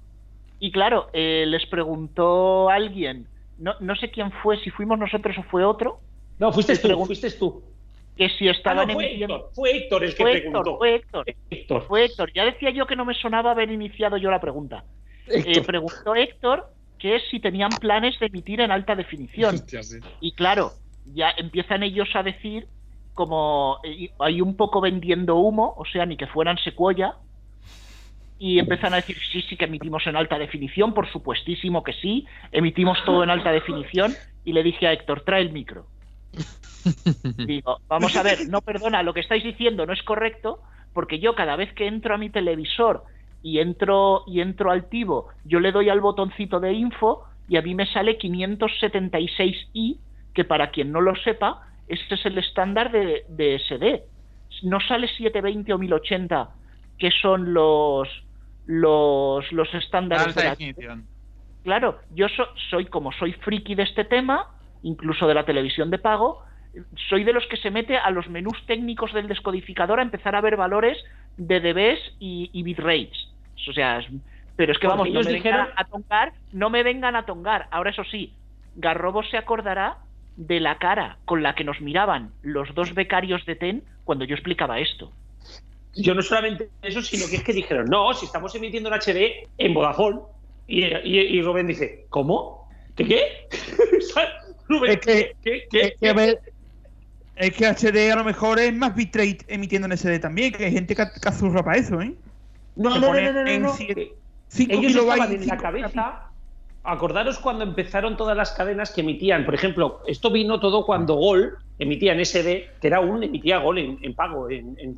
Y 0.59 0.73
claro, 0.73 1.09
eh, 1.13 1.45
les 1.47 1.67
preguntó 1.67 2.71
alguien, 2.71 3.27
no, 3.59 3.75
no 3.81 3.95
sé 3.97 4.11
quién 4.11 4.33
fue, 4.43 4.59
si 4.59 4.71
fuimos 4.71 4.99
nosotros 4.99 5.37
o 5.39 5.43
fue 5.43 5.65
otro. 5.65 6.01
No, 6.39 6.53
fuiste 6.53 6.77
tú, 6.77 7.05
fuiste 7.05 7.31
tú. 7.33 7.63
Que 8.17 8.31
si 8.31 8.49
estaban 8.49 8.89
Ah, 8.89 8.95
no, 8.95 8.95
fue 8.95 9.13
Héctor, 9.13 9.51
fue 9.55 9.77
Héctor 9.77 10.05
el 10.05 10.15
que 10.15 10.23
Fue 10.23 10.33
preguntó. 10.33 10.61
Héctor, 10.61 10.79
fue 10.79 10.95
Héctor. 10.95 11.25
Héctor. 11.51 11.83
Fue 11.87 12.05
Héctor. 12.07 12.33
Ya 12.33 12.45
decía 12.47 12.71
yo 12.71 12.87
que 12.87 12.97
no 12.97 13.05
me 13.05 13.13
sonaba 13.13 13.51
haber 13.51 13.71
iniciado 13.71 14.17
yo 14.17 14.31
la 14.31 14.41
pregunta. 14.41 14.85
Eh, 15.29 15.61
preguntó 15.61 16.15
Héctor 16.15 16.73
que 16.99 17.21
si 17.31 17.41
tenían 17.41 17.71
planes 17.71 18.19
de 18.21 18.27
emitir 18.27 18.61
en 18.61 18.71
alta 18.71 18.95
definición. 18.95 19.55
Hostia, 19.55 19.83
sí. 19.83 19.99
Y 20.21 20.33
claro, 20.33 20.73
ya 21.15 21.31
empiezan 21.37 21.83
ellos 21.83 22.09
a 22.15 22.23
decir 22.23 22.67
como 23.17 23.79
eh, 23.83 24.11
hay 24.21 24.41
un 24.41 24.57
poco 24.57 24.81
vendiendo 24.81 25.37
humo, 25.37 25.75
o 25.77 25.85
sea, 25.87 26.07
ni 26.07 26.17
que 26.17 26.27
fueran 26.29 26.59
secuoya. 26.59 27.15
Y 28.39 28.59
empiezan 28.59 28.93
a 28.93 28.97
decir, 28.97 29.17
sí, 29.33 29.41
sí 29.41 29.57
que 29.57 29.65
emitimos 29.65 30.07
en 30.07 30.15
alta 30.15 30.39
definición, 30.39 30.93
por 30.93 31.11
supuestísimo 31.11 31.83
que 31.83 31.95
sí, 31.95 32.27
emitimos 32.53 32.99
todo 33.07 33.25
en 33.25 33.31
alta 33.31 33.51
definición. 33.51 34.13
Y 34.45 34.53
le 34.53 34.63
dije 34.63 34.87
a 34.87 34.93
Héctor, 34.93 35.23
trae 35.23 35.41
el 35.41 35.53
micro. 35.53 35.87
Digo, 37.47 37.81
vamos 37.89 38.15
a 38.15 38.23
ver, 38.23 38.47
no 38.49 38.61
perdona, 38.61 39.03
lo 39.03 39.15
que 39.15 39.21
estáis 39.21 39.43
diciendo 39.43 39.87
no 39.87 39.95
es 39.95 40.03
correcto, 40.03 40.61
porque 40.93 41.19
yo 41.19 41.35
cada 41.35 41.57
vez 41.57 41.73
que 41.73 41.87
entro 41.87 42.15
a 42.15 42.19
mi 42.19 42.29
televisor 42.29 43.05
y 43.47 43.61
entro 43.61 44.25
y 44.27 44.41
entro 44.41 44.73
al 44.73 44.89
Tivo, 44.89 45.29
yo 45.45 45.61
le 45.61 45.71
doy 45.71 45.89
al 45.89 46.01
botoncito 46.01 46.59
de 46.59 46.73
info 46.73 47.23
y 47.49 47.57
a 47.57 47.63
mí 47.63 47.77
me 47.77 47.87
sale 47.87 48.19
576i, 48.19 49.99
que 50.35 50.45
para 50.45 50.71
quien 50.71 50.91
no 50.91 51.01
lo 51.01 51.15
sepa, 51.15 51.63
este 51.87 52.17
es 52.17 52.27
el 52.27 52.39
estándar 52.39 52.91
de, 52.91 53.25
de 53.29 53.57
SD. 53.61 54.03
No 54.65 54.81
sale 54.81 55.07
720 55.07 55.73
o 55.73 55.79
1080, 55.79 56.51
que 56.99 57.11
son 57.13 57.55
los 57.55 58.09
los 58.67 59.53
los 59.53 59.73
estándares 59.75 60.35
de 60.35 60.43
la- 60.45 60.51
definición. 60.51 61.07
Claro, 61.63 61.99
yo 62.15 62.29
so- 62.29 62.49
soy 62.71 62.87
como 62.87 63.13
soy 63.13 63.33
friki 63.33 63.77
de 63.77 63.85
este 63.85 64.05
tema, 64.05 64.47
incluso 64.83 65.29
de 65.29 65.35
la 65.35 65.45
televisión 65.45 65.91
de 65.91 65.99
pago, 65.99 66.43
soy 67.09 67.23
de 67.23 67.33
los 67.33 67.47
que 67.47 67.57
se 67.59 67.71
mete 67.71 67.97
a 67.97 68.11
los 68.11 68.29
menús 68.29 68.59
técnicos 68.67 69.13
del 69.13 69.29
descodificador 69.29 70.01
a 70.01 70.03
empezar 70.03 70.35
a 70.35 70.41
ver 70.41 70.57
valores 70.57 70.99
de 71.37 71.61
dBs 71.61 72.01
y, 72.19 72.51
y 72.53 72.63
bitrates. 72.65 73.29
O 73.69 73.73
sea, 73.73 73.99
es- 73.99 74.07
pero 74.57 74.73
es 74.73 74.79
que 74.79 74.87
Porque 74.87 74.99
vamos, 74.99 75.13
no 75.13 75.21
ellos 75.21 75.27
me 75.27 75.33
dijeron- 75.35 75.67
vengan 75.67 75.75
a 75.77 75.85
tongar, 75.85 76.33
no 76.53 76.71
me 76.71 76.83
vengan 76.83 77.17
a 77.17 77.27
tongar. 77.27 77.69
Ahora 77.71 77.91
eso 77.91 78.05
sí, 78.05 78.33
Garrobo 78.75 79.23
se 79.25 79.37
acordará 79.37 79.99
de 80.37 80.61
la 80.61 80.79
cara 80.79 81.19
con 81.25 81.43
la 81.43 81.55
que 81.55 81.65
nos 81.65 81.81
miraban 81.81 82.33
los 82.43 82.75
dos 82.75 82.95
becarios 82.95 83.45
de 83.47 83.57
TEN 83.57 83.85
cuando 84.05 84.25
yo 84.25 84.35
explicaba 84.35 84.79
esto. 84.79 85.13
Yo 85.95 86.15
no 86.15 86.21
solamente 86.23 86.71
eso, 86.83 87.01
sino 87.01 87.27
que 87.29 87.37
es 87.37 87.43
que 87.43 87.55
dijeron, 87.55 87.87
no, 87.87 88.13
si 88.13 88.27
estamos 88.27 88.55
emitiendo 88.55 88.89
en 88.91 88.95
HD 89.01 89.49
en 89.57 89.73
Vodafone. 89.75 90.21
Y, 90.67 90.85
y, 90.85 91.19
y 91.39 91.43
Rubén 91.43 91.67
dice, 91.69 92.07
¿cómo? 92.11 92.69
¿Qué 92.97 93.07
qué? 93.07 93.21
Rubén, 94.69 94.93
Es 94.93 94.99
que, 95.01 95.33
¿qué, 95.43 95.65
qué, 95.71 95.81
es 95.81 95.95
que, 96.01 96.09
a 96.09 96.13
ver, 96.13 96.41
es 97.37 97.55
que 97.57 97.67
HD 97.67 98.11
a 98.13 98.17
lo 98.17 98.25
mejor 98.25 98.59
es 98.59 98.75
más 98.75 98.95
bitrate 98.95 99.39
emitiendo 99.49 99.87
en 99.87 99.93
SD 99.97 100.19
también, 100.19 100.53
que 100.53 100.65
hay 100.67 100.73
gente 100.73 100.95
que, 100.97 101.05
que 101.05 101.29
azurra 101.29 101.63
para 101.63 101.79
eso, 101.79 102.01
¿eh? 102.01 102.15
No, 102.77 102.91
no, 102.91 103.01
no, 103.01 103.15
no, 103.15 103.33
no, 103.33 103.45
no, 103.45 103.59
no. 103.59 103.75
Ellos 103.79 104.95
estaban 104.95 105.33
en 105.33 105.47
la 105.47 105.57
cabeza. 105.57 106.31
Acordaros 106.85 107.39
cuando 107.41 107.65
empezaron 107.65 108.17
todas 108.17 108.37
las 108.37 108.53
cadenas 108.53 108.93
que 108.93 109.01
emitían. 109.01 109.45
Por 109.45 109.55
ejemplo, 109.55 110.03
esto 110.07 110.31
vino 110.31 110.61
todo 110.61 110.87
cuando 110.87 111.15
Gol 111.15 111.57
emitía 111.79 112.13
en 112.13 112.25
SD, 112.25 112.71
que 112.81 112.87
era 112.87 113.01
un 113.01 113.25
emitía 113.25 113.59
Gol 113.59 113.79
en, 113.79 114.15
pago, 114.15 114.49
en, 114.49 114.77
en. 114.79 114.97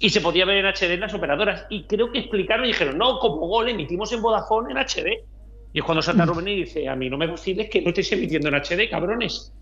Y 0.00 0.10
se 0.10 0.20
podía 0.20 0.44
ver 0.44 0.64
en 0.64 0.66
HD 0.66 0.94
en 0.94 1.00
las 1.00 1.14
operadoras. 1.14 1.66
Y 1.70 1.84
creo 1.84 2.10
que 2.10 2.18
explicaron 2.18 2.64
y 2.64 2.68
dijeron, 2.68 2.98
no, 2.98 3.20
como 3.20 3.46
Gol 3.46 3.68
emitimos 3.68 4.12
en 4.12 4.20
Vodafone 4.20 4.72
en 4.72 4.78
HD. 4.78 5.24
Y 5.72 5.78
es 5.78 5.84
cuando 5.84 6.02
salta 6.02 6.24
Rubén 6.24 6.48
y 6.48 6.56
dice, 6.56 6.88
a 6.88 6.96
mí 6.96 7.08
no 7.08 7.18
me 7.18 7.26
vaciles 7.26 7.68
que 7.68 7.82
no 7.82 7.88
estéis 7.88 8.12
emitiendo 8.12 8.48
en 8.48 8.54
HD, 8.54 8.88
cabrones. 8.90 9.52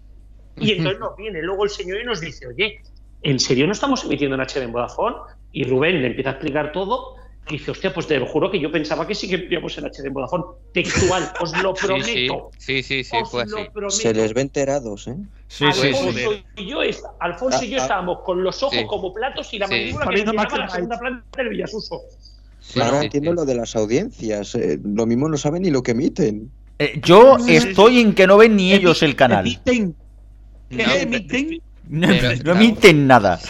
Y 0.59 0.73
entonces 0.73 1.01
nos 1.01 1.17
viene 1.17 1.43
luego 1.43 1.65
el 1.65 1.71
señor 1.71 2.01
y 2.01 2.05
nos 2.05 2.21
dice, 2.21 2.47
oye, 2.47 2.81
¿en 3.23 3.39
serio 3.41 3.67
no 3.67 3.73
estamos 3.73 4.05
emitiendo 4.05 4.35
en 4.37 4.43
HD 4.43 4.63
en 4.63 4.73
Vodafone? 4.73 5.17
Y 5.53 5.65
Rubén 5.65 6.01
le 6.01 6.09
empieza 6.09 6.31
a 6.31 6.33
explicar 6.35 6.73
todo. 6.73 7.17
Y 7.49 7.55
dice, 7.55 7.73
hostia, 7.73 7.93
pues 7.93 8.07
te 8.07 8.17
lo 8.21 8.27
juro 8.27 8.51
que 8.53 8.61
yo 8.61 8.71
pensaba 8.71 9.05
que 9.05 9.17
sí 9.17 9.29
que 9.29 9.35
emitíamos 9.35 9.77
en 9.77 9.85
HD 9.87 10.07
en 10.07 10.13
Vodafone. 10.15 10.45
Textual, 10.73 11.33
os 11.41 11.53
lo 11.63 11.75
Sí, 11.75 11.81
sí, 11.83 11.87
prometo. 11.87 12.51
sí, 12.57 12.83
sí, 12.85 13.05
sí, 13.05 13.17
Os 13.21 13.31
fue 13.31 13.45
lo 13.47 13.57
así. 13.59 13.67
prometo. 13.73 13.91
Se 13.91 14.15
les 14.15 14.33
ve 14.33 14.41
enterados, 14.43 15.09
¿eh? 15.09 15.17
Alfonso, 15.61 16.33
y 16.57 16.67
yo, 16.71 16.79
Alfonso 17.21 17.65
y 17.65 17.69
yo 17.71 17.77
Ah, 17.79 17.81
ah. 17.81 17.83
estábamos 17.83 18.19
con 18.25 18.43
los 18.45 18.63
ojos 18.63 18.79
Sí. 18.79 18.87
como 18.87 19.13
platos 19.13 19.53
y 19.53 19.59
la 19.59 19.67
Sí. 19.67 19.93
mandíbula 19.93 20.47
que 20.47 20.55
a 20.55 20.59
la 20.59 20.69
segunda 20.69 20.99
planta 20.99 21.25
del 21.37 21.49
Villasuso. 21.49 22.01
Ahora 22.81 23.03
entiendo 23.03 23.33
lo 23.33 23.45
de 23.45 23.55
las 23.57 23.75
audiencias. 23.77 24.55
eh, 24.55 24.79
lo 24.83 25.05
mismo 25.05 25.29
no 25.29 25.37
saben 25.37 25.63
ni 25.63 25.71
lo 25.71 25.83
que 25.83 25.91
emiten. 25.91 26.51
Eh, 26.79 27.01
yo 27.05 27.37
estoy 27.49 28.01
en 28.01 28.15
que 28.15 28.27
no 28.29 28.37
ven 28.37 28.55
ni 28.57 28.73
ellos 28.73 29.03
el 29.03 29.17
canal. 29.17 29.45
Emiten. 29.47 29.97
¿Qué 30.71 30.87
No, 30.87 30.93
emiten? 30.95 31.61
No, 31.89 32.09
Pero- 32.09 32.55
no 32.55 32.93
nada. 32.95 33.41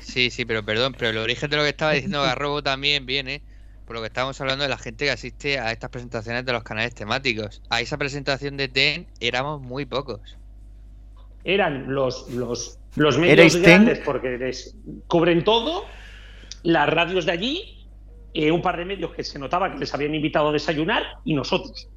Sí, 0.00 0.30
sí, 0.30 0.44
pero 0.44 0.64
perdón, 0.64 0.94
pero 0.98 1.10
el 1.10 1.18
origen 1.18 1.50
de 1.50 1.56
lo 1.56 1.62
que 1.62 1.68
estaba 1.70 1.92
diciendo 1.92 2.22
Garrobo 2.22 2.62
también 2.62 3.04
viene 3.06 3.42
por 3.86 3.96
lo 3.96 4.00
que 4.02 4.06
estábamos 4.08 4.40
hablando 4.40 4.62
de 4.64 4.70
la 4.70 4.78
gente 4.78 5.04
que 5.04 5.10
asiste 5.10 5.58
a 5.58 5.70
estas 5.72 5.90
presentaciones 5.90 6.44
de 6.44 6.52
los 6.52 6.62
canales 6.62 6.94
temáticos. 6.94 7.62
A 7.68 7.80
esa 7.80 7.98
presentación 7.98 8.56
de 8.56 8.68
TEN 8.68 9.06
éramos 9.20 9.60
muy 9.60 9.84
pocos. 9.84 10.20
Eran 11.44 11.94
los, 11.94 12.30
los, 12.30 12.78
los 12.96 13.18
medios 13.18 13.56
grandes 13.56 13.98
porque 13.98 14.38
les 14.38 14.74
cubren 15.06 15.44
todo, 15.44 15.84
las 16.62 16.88
radios 16.88 17.26
de 17.26 17.32
allí, 17.32 17.86
eh, 18.32 18.50
un 18.50 18.62
par 18.62 18.78
de 18.78 18.86
medios 18.86 19.12
que 19.14 19.22
se 19.22 19.38
notaba 19.38 19.72
que 19.72 19.78
les 19.78 19.92
habían 19.92 20.14
invitado 20.14 20.48
a 20.48 20.52
desayunar 20.52 21.02
y 21.24 21.34
nosotros. 21.34 21.88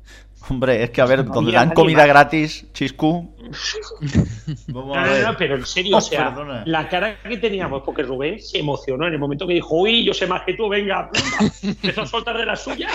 Hombre, 0.49 0.84
es 0.84 0.91
que 0.91 1.01
a 1.01 1.05
ver, 1.05 1.26
No 1.26 1.34
donde 1.34 1.51
dan 1.51 1.72
comida 1.72 1.99
más. 1.99 2.07
gratis, 2.07 2.68
chiscu. 2.73 3.34
No, 4.68 4.85
no, 4.85 4.93
ver. 5.03 5.23
no, 5.26 5.38
pero 5.38 5.55
en 5.55 5.65
serio, 5.65 5.97
o 5.97 6.01
sea, 6.01 6.30
Perdona. 6.30 6.64
la 6.65 6.88
cara 6.88 7.18
que 7.22 7.38
teníamos, 7.38 7.81
porque 7.84 8.03
Rubén 8.03 8.39
se 8.41 8.59
emocionó 8.59 9.07
en 9.07 9.14
el 9.14 9.19
momento 9.19 9.45
que 9.47 9.55
dijo, 9.55 9.76
uy, 9.76 10.05
yo 10.05 10.14
sé 10.14 10.26
más 10.27 10.43
que 10.43 10.53
tú, 10.53 10.69
venga, 10.69 11.09
pluma", 11.09 11.51
empezó 11.64 12.01
a 12.01 12.05
soltar 12.05 12.38
de 12.38 12.45
la 12.45 12.55
suya 12.55 12.89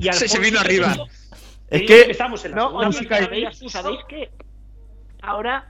y 0.00 0.04
Se- 0.12 0.26
se 0.28 0.36
Alfonso 0.38 0.40
vino 0.40 0.60
arriba. 0.60 0.96
Es 1.68 1.82
que- 1.82 2.10
estamos 2.10 2.44
en 2.44 2.52
la 2.52 2.56
No, 2.56 2.62
segunda 2.68 2.90
planta 2.90 3.20
de 3.28 3.68
¿sabéis, 3.68 3.98
que 4.08 4.30
ahora, 5.22 5.68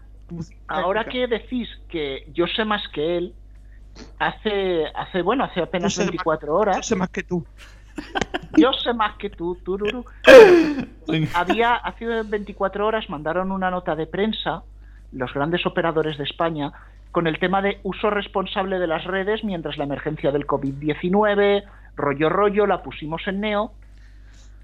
ahora 0.69 1.05
que 1.05 1.27
decís 1.27 1.69
que 1.89 2.27
yo 2.33 2.47
sé 2.47 2.65
más 2.65 2.83
que 2.95 3.17
él, 3.19 3.35
hace, 4.19 4.85
hace 4.95 5.23
bueno, 5.23 5.45
hace 5.45 5.61
apenas 5.61 5.93
Yo 5.95 5.97
sé 5.97 6.03
más- 6.03 6.11
24 6.13 6.55
horas, 6.55 6.77
Yo 6.77 6.83
sé 6.83 6.95
más 6.97 7.11
que 7.11 7.23
tú. 7.23 7.45
Yo 8.57 8.73
sé 8.73 8.93
más 8.93 9.17
que 9.17 9.31
tú, 9.31 9.57
tururu. 9.65 10.05
Había, 11.35 11.75
hace 11.75 12.23
24 12.23 12.87
horas 12.87 13.09
mandaron 13.09 13.53
una 13.53 13.71
nota 13.71 13.95
de 13.95 14.07
prensa, 14.07 14.63
los 15.13 15.33
grandes 15.33 15.65
operadores 15.67 16.19
de 16.19 16.25
España, 16.25 16.73
con 17.13 17.27
el 17.27 17.39
tema 17.39 17.63
de 17.63 17.81
uso 17.83 18.11
responsable 18.11 18.79
de 18.79 18.87
las 18.87 19.05
redes 19.05 19.43
mientras 19.45 19.79
la 19.79 19.85
emergencia 19.85 20.33
del 20.33 20.47
COVID-19, 20.47 21.65
rollo 21.97 22.29
rollo, 22.29 22.67
la 22.67 22.83
pusimos 22.83 23.27
en 23.27 23.41
Neo, 23.41 23.73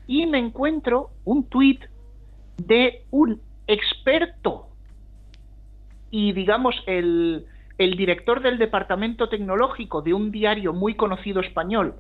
y 0.06 0.26
me 0.26 0.38
encuentro 0.38 1.10
un 1.24 1.44
tuit 1.44 1.82
de 2.59 3.04
un 3.10 3.40
experto 3.66 4.68
y 6.10 6.32
digamos 6.32 6.74
el, 6.86 7.46
el 7.78 7.96
director 7.96 8.42
del 8.42 8.59
departamento 8.59 9.28
tecnológico 9.28 10.02
de 10.02 10.12
un 10.12 10.30
diario 10.30 10.72
muy 10.72 10.94
conocido 10.94 11.40
español, 11.40 11.94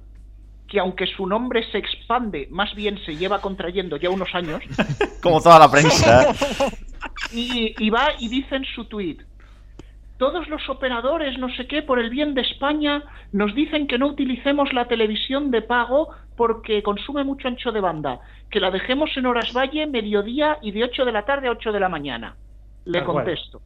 que 0.68 0.80
aunque 0.80 1.06
su 1.06 1.26
nombre 1.26 1.64
se 1.70 1.78
expande, 1.78 2.48
más 2.50 2.74
bien 2.74 2.98
se 3.04 3.16
lleva 3.16 3.40
contrayendo 3.40 3.96
ya 3.96 4.10
unos 4.10 4.34
años, 4.34 4.62
Como 5.22 5.40
toda 5.40 5.58
la 5.58 5.70
prensa. 5.70 6.34
y, 7.32 7.74
y 7.78 7.90
va 7.90 8.08
y 8.18 8.28
dice 8.28 8.56
en 8.56 8.64
su 8.64 8.86
tuit, 8.86 9.22
todos 10.22 10.48
los 10.48 10.68
operadores, 10.68 11.36
no 11.38 11.52
sé 11.56 11.66
qué, 11.66 11.82
por 11.82 11.98
el 11.98 12.08
bien 12.08 12.34
de 12.34 12.42
España, 12.42 13.02
nos 13.32 13.54
dicen 13.56 13.88
que 13.88 13.98
no 13.98 14.06
utilicemos 14.06 14.72
la 14.72 14.86
televisión 14.86 15.50
de 15.50 15.62
pago 15.62 16.10
porque 16.36 16.82
consume 16.82 17.24
mucho 17.24 17.48
ancho 17.48 17.72
de 17.72 17.80
banda, 17.80 18.20
que 18.48 18.60
la 18.60 18.70
dejemos 18.70 19.10
en 19.16 19.26
horas 19.26 19.52
valle, 19.52 19.86
mediodía 19.86 20.58
y 20.62 20.70
de 20.70 20.84
8 20.84 21.04
de 21.04 21.12
la 21.12 21.24
tarde 21.24 21.48
a 21.48 21.50
8 21.50 21.72
de 21.72 21.80
la 21.80 21.88
mañana. 21.88 22.36
Le 22.84 23.02
contesto. 23.02 23.62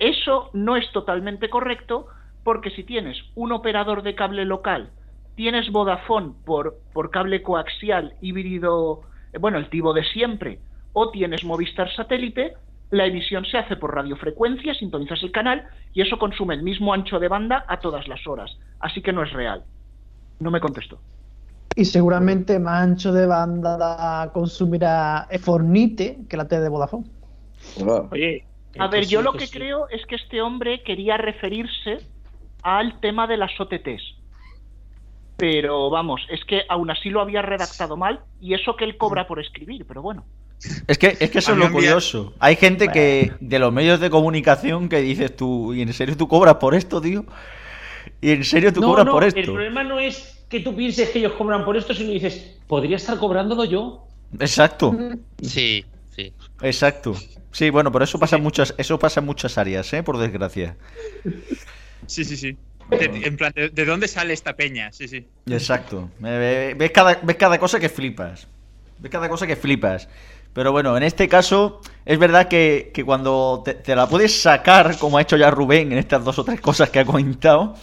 Eso 0.00 0.50
no 0.54 0.76
es 0.76 0.90
totalmente 0.92 1.48
correcto 1.50 2.06
porque 2.44 2.70
si 2.70 2.84
tienes 2.84 3.18
un 3.34 3.52
operador 3.52 4.02
de 4.02 4.14
cable 4.14 4.44
local, 4.44 4.90
tienes 5.34 5.70
Vodafone 5.70 6.32
por, 6.44 6.78
por 6.92 7.10
cable 7.10 7.42
coaxial 7.42 8.14
híbrido, 8.20 9.02
eh, 9.32 9.38
bueno, 9.38 9.58
el 9.58 9.68
tivo 9.68 9.92
de 9.92 10.04
siempre, 10.04 10.58
o 10.92 11.10
tienes 11.10 11.44
Movistar 11.44 11.92
satélite, 11.94 12.54
la 12.90 13.06
emisión 13.06 13.44
se 13.44 13.58
hace 13.58 13.76
por 13.76 13.94
radiofrecuencia, 13.94 14.74
sintonizas 14.74 15.22
el 15.22 15.32
canal 15.32 15.66
y 15.92 16.02
eso 16.02 16.18
consume 16.18 16.54
el 16.54 16.62
mismo 16.62 16.92
ancho 16.92 17.18
de 17.18 17.28
banda 17.28 17.64
a 17.68 17.80
todas 17.80 18.06
las 18.06 18.26
horas. 18.26 18.56
Así 18.78 19.02
que 19.02 19.12
no 19.12 19.22
es 19.22 19.32
real. 19.32 19.64
No 20.38 20.50
me 20.50 20.60
contestó. 20.60 21.00
Y 21.76 21.84
seguramente 21.86 22.58
más 22.60 22.82
ancho 22.82 23.12
de 23.12 23.26
banda 23.26 24.30
consumirá 24.32 25.26
Fornite 25.40 26.18
que 26.28 26.36
la 26.36 26.46
T 26.46 26.60
de 26.60 26.68
Vodafone. 26.68 27.04
Oye, 28.12 28.44
a 28.78 28.86
ver, 28.86 29.06
yo 29.06 29.22
lo 29.22 29.32
que 29.32 29.48
creo 29.48 29.88
es 29.88 30.04
que 30.06 30.14
este 30.16 30.40
hombre 30.40 30.82
quería 30.82 31.16
referirse 31.16 31.98
al 32.62 33.00
tema 33.00 33.26
de 33.26 33.36
las 33.36 33.58
OTTs. 33.58 34.16
Pero 35.36 35.90
vamos, 35.90 36.22
es 36.30 36.44
que 36.44 36.62
aún 36.68 36.90
así 36.90 37.10
lo 37.10 37.20
había 37.20 37.42
redactado 37.42 37.96
mal 37.96 38.20
y 38.40 38.54
eso 38.54 38.76
que 38.76 38.84
él 38.84 38.96
cobra 38.96 39.26
por 39.26 39.40
escribir, 39.40 39.84
pero 39.86 40.00
bueno. 40.00 40.24
Es 40.86 40.96
que, 40.96 41.16
es 41.18 41.30
que 41.30 41.38
eso 41.38 41.52
es 41.52 41.58
lo 41.58 41.70
curioso. 41.70 42.32
Hay 42.38 42.56
gente 42.56 42.88
que 42.88 43.32
de 43.40 43.58
los 43.58 43.72
medios 43.72 44.00
de 44.00 44.10
comunicación 44.10 44.88
que 44.88 45.00
dices 45.00 45.34
tú, 45.34 45.74
¿y 45.74 45.82
en 45.82 45.92
serio 45.92 46.16
tú 46.16 46.28
cobras 46.28 46.56
por 46.56 46.74
esto, 46.74 47.00
tío? 47.00 47.24
¿Y 48.20 48.30
en 48.30 48.44
serio 48.44 48.72
tú 48.72 48.80
cobras 48.80 49.06
por 49.06 49.24
esto? 49.24 49.40
El 49.40 49.46
problema 49.46 49.84
no 49.84 49.98
es 49.98 50.44
que 50.48 50.60
tú 50.60 50.74
pienses 50.74 51.10
que 51.10 51.18
ellos 51.18 51.32
cobran 51.32 51.64
por 51.64 51.76
esto, 51.76 51.94
sino 51.94 52.10
dices, 52.10 52.58
¿podría 52.66 52.96
estar 52.96 53.18
cobrándolo 53.18 53.64
yo? 53.64 54.06
Exacto. 54.38 54.96
Sí, 55.42 55.84
sí. 56.14 56.32
Exacto. 56.62 57.14
Sí, 57.50 57.70
bueno, 57.70 57.92
pero 57.92 58.04
eso 58.04 58.18
pasa 58.18 58.36
en 58.36 58.42
muchas, 58.42 58.74
eso 58.78 58.98
pasa 58.98 59.20
en 59.20 59.26
muchas 59.26 59.58
áreas, 59.58 59.92
¿eh? 59.92 60.02
Por 60.02 60.18
desgracia. 60.18 60.76
Sí, 62.06 62.24
sí, 62.24 62.36
sí. 62.36 62.56
De, 62.90 63.04
en 63.24 63.36
plan, 63.36 63.52
¿de, 63.54 63.84
dónde 63.84 64.08
sale 64.08 64.34
esta 64.34 64.56
peña? 64.56 64.92
Sí, 64.92 65.08
sí. 65.08 65.26
Exacto. 65.46 66.10
Ves 66.20 66.90
cada, 66.92 67.18
ves 67.22 67.36
cada 67.36 67.58
cosa 67.58 67.80
que 67.80 67.88
flipas. 67.88 68.46
Ves 68.98 69.10
cada 69.10 69.28
cosa 69.28 69.46
que 69.46 69.56
flipas. 69.56 70.08
Pero 70.54 70.70
bueno, 70.70 70.96
en 70.96 71.02
este 71.02 71.28
caso 71.28 71.80
es 72.06 72.18
verdad 72.18 72.46
que, 72.46 72.92
cuando 73.04 73.64
te, 73.64 73.96
la 73.96 74.08
puedes 74.08 74.40
sacar, 74.40 74.96
como 74.98 75.18
ha 75.18 75.22
hecho 75.22 75.36
ya 75.36 75.50
Rubén 75.50 75.90
en 75.92 75.98
estas 75.98 76.24
dos 76.24 76.38
o 76.38 76.44
tres 76.44 76.60
cosas 76.60 76.90
que 76.90 77.00
ha 77.00 77.04
comentado, 77.04 77.74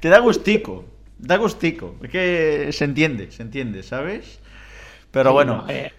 te 0.00 0.10
da 0.10 0.18
gustico. 0.18 0.84
Da 1.18 1.38
gustico. 1.38 1.96
Es 2.02 2.10
que 2.10 2.68
se 2.72 2.84
entiende, 2.84 3.32
se 3.32 3.42
entiende, 3.42 3.82
¿sabes? 3.82 4.40
Pero 5.10 5.32
bueno. 5.32 5.64
Eh, 5.68 5.90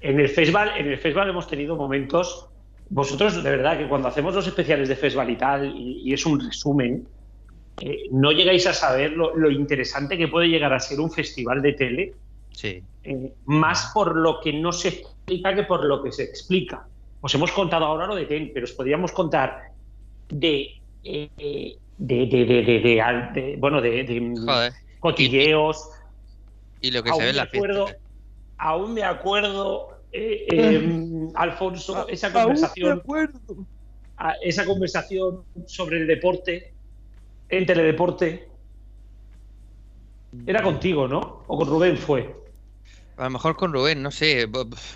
en 0.00 0.20
el 0.20 0.28
festival, 0.28 0.70
en 0.78 0.86
el 0.86 0.98
festival 0.98 1.28
hemos 1.30 1.48
tenido 1.48 1.74
momentos. 1.76 2.46
Vosotros, 2.90 3.42
de 3.42 3.50
verdad, 3.50 3.76
que 3.76 3.88
cuando 3.88 4.08
hacemos 4.08 4.34
los 4.34 4.46
especiales 4.46 4.88
de 4.88 4.94
festival 4.94 5.30
y 5.30 5.36
tal, 5.36 5.74
y 5.74 6.12
es 6.12 6.24
un 6.26 6.38
resumen, 6.38 7.08
eh, 7.80 8.04
no 8.10 8.30
llegáis 8.30 8.66
a 8.66 8.72
saber 8.72 9.12
lo, 9.12 9.50
interesante 9.50 10.16
que 10.16 10.28
puede 10.28 10.48
llegar 10.48 10.72
a 10.72 10.80
ser 10.80 11.00
un 11.00 11.10
festival 11.10 11.60
de 11.62 11.72
tele. 11.72 12.14
Sí. 12.52 12.82
Eh, 13.02 13.32
más 13.46 13.90
por 13.92 14.16
lo 14.16 14.40
que 14.40 14.52
no 14.52 14.72
se 14.72 14.88
explica 14.88 15.54
que 15.54 15.64
por 15.64 15.84
lo 15.84 16.02
que 16.02 16.12
se 16.12 16.22
explica. 16.22 16.86
Os 17.20 17.34
hemos 17.34 17.50
contado 17.52 17.86
ahora 17.86 18.06
lo 18.06 18.14
de 18.14 18.26
TEN, 18.26 18.50
pero 18.54 18.64
os 18.64 18.72
podríamos 18.72 19.12
contar 19.12 19.72
de. 20.28 20.80
Eh, 21.02 21.76
de, 21.96 22.26
de, 22.26 22.46
de, 23.34 23.56
bueno, 23.58 23.80
de, 23.80 24.34
cotilleos. 25.00 25.90
Y, 26.80 26.90
lo 26.90 27.02
que 27.02 27.12
se 27.12 27.22
ve 27.22 27.30
en 27.30 27.36
la 27.36 27.42
acuerdo, 27.44 27.86
Aún 28.58 28.94
me 28.94 29.02
acuerdo, 29.02 30.00
em, 30.12 31.28
Alfonso, 31.34 32.06
esa 32.08 32.32
conversación. 32.32 33.02
Esa 34.42 34.64
conversación 34.64 35.42
sobre 35.66 35.98
el 35.98 36.06
deporte 36.06 36.73
en 37.48 37.66
Teledeporte. 37.66 38.48
Era 40.46 40.62
contigo, 40.62 41.06
¿no? 41.06 41.42
¿O 41.46 41.56
con 41.56 41.68
Rubén 41.68 41.96
fue? 41.96 42.34
A 43.16 43.24
lo 43.24 43.30
mejor 43.30 43.56
con 43.56 43.72
Rubén, 43.72 44.02
no 44.02 44.10
sé, 44.10 44.48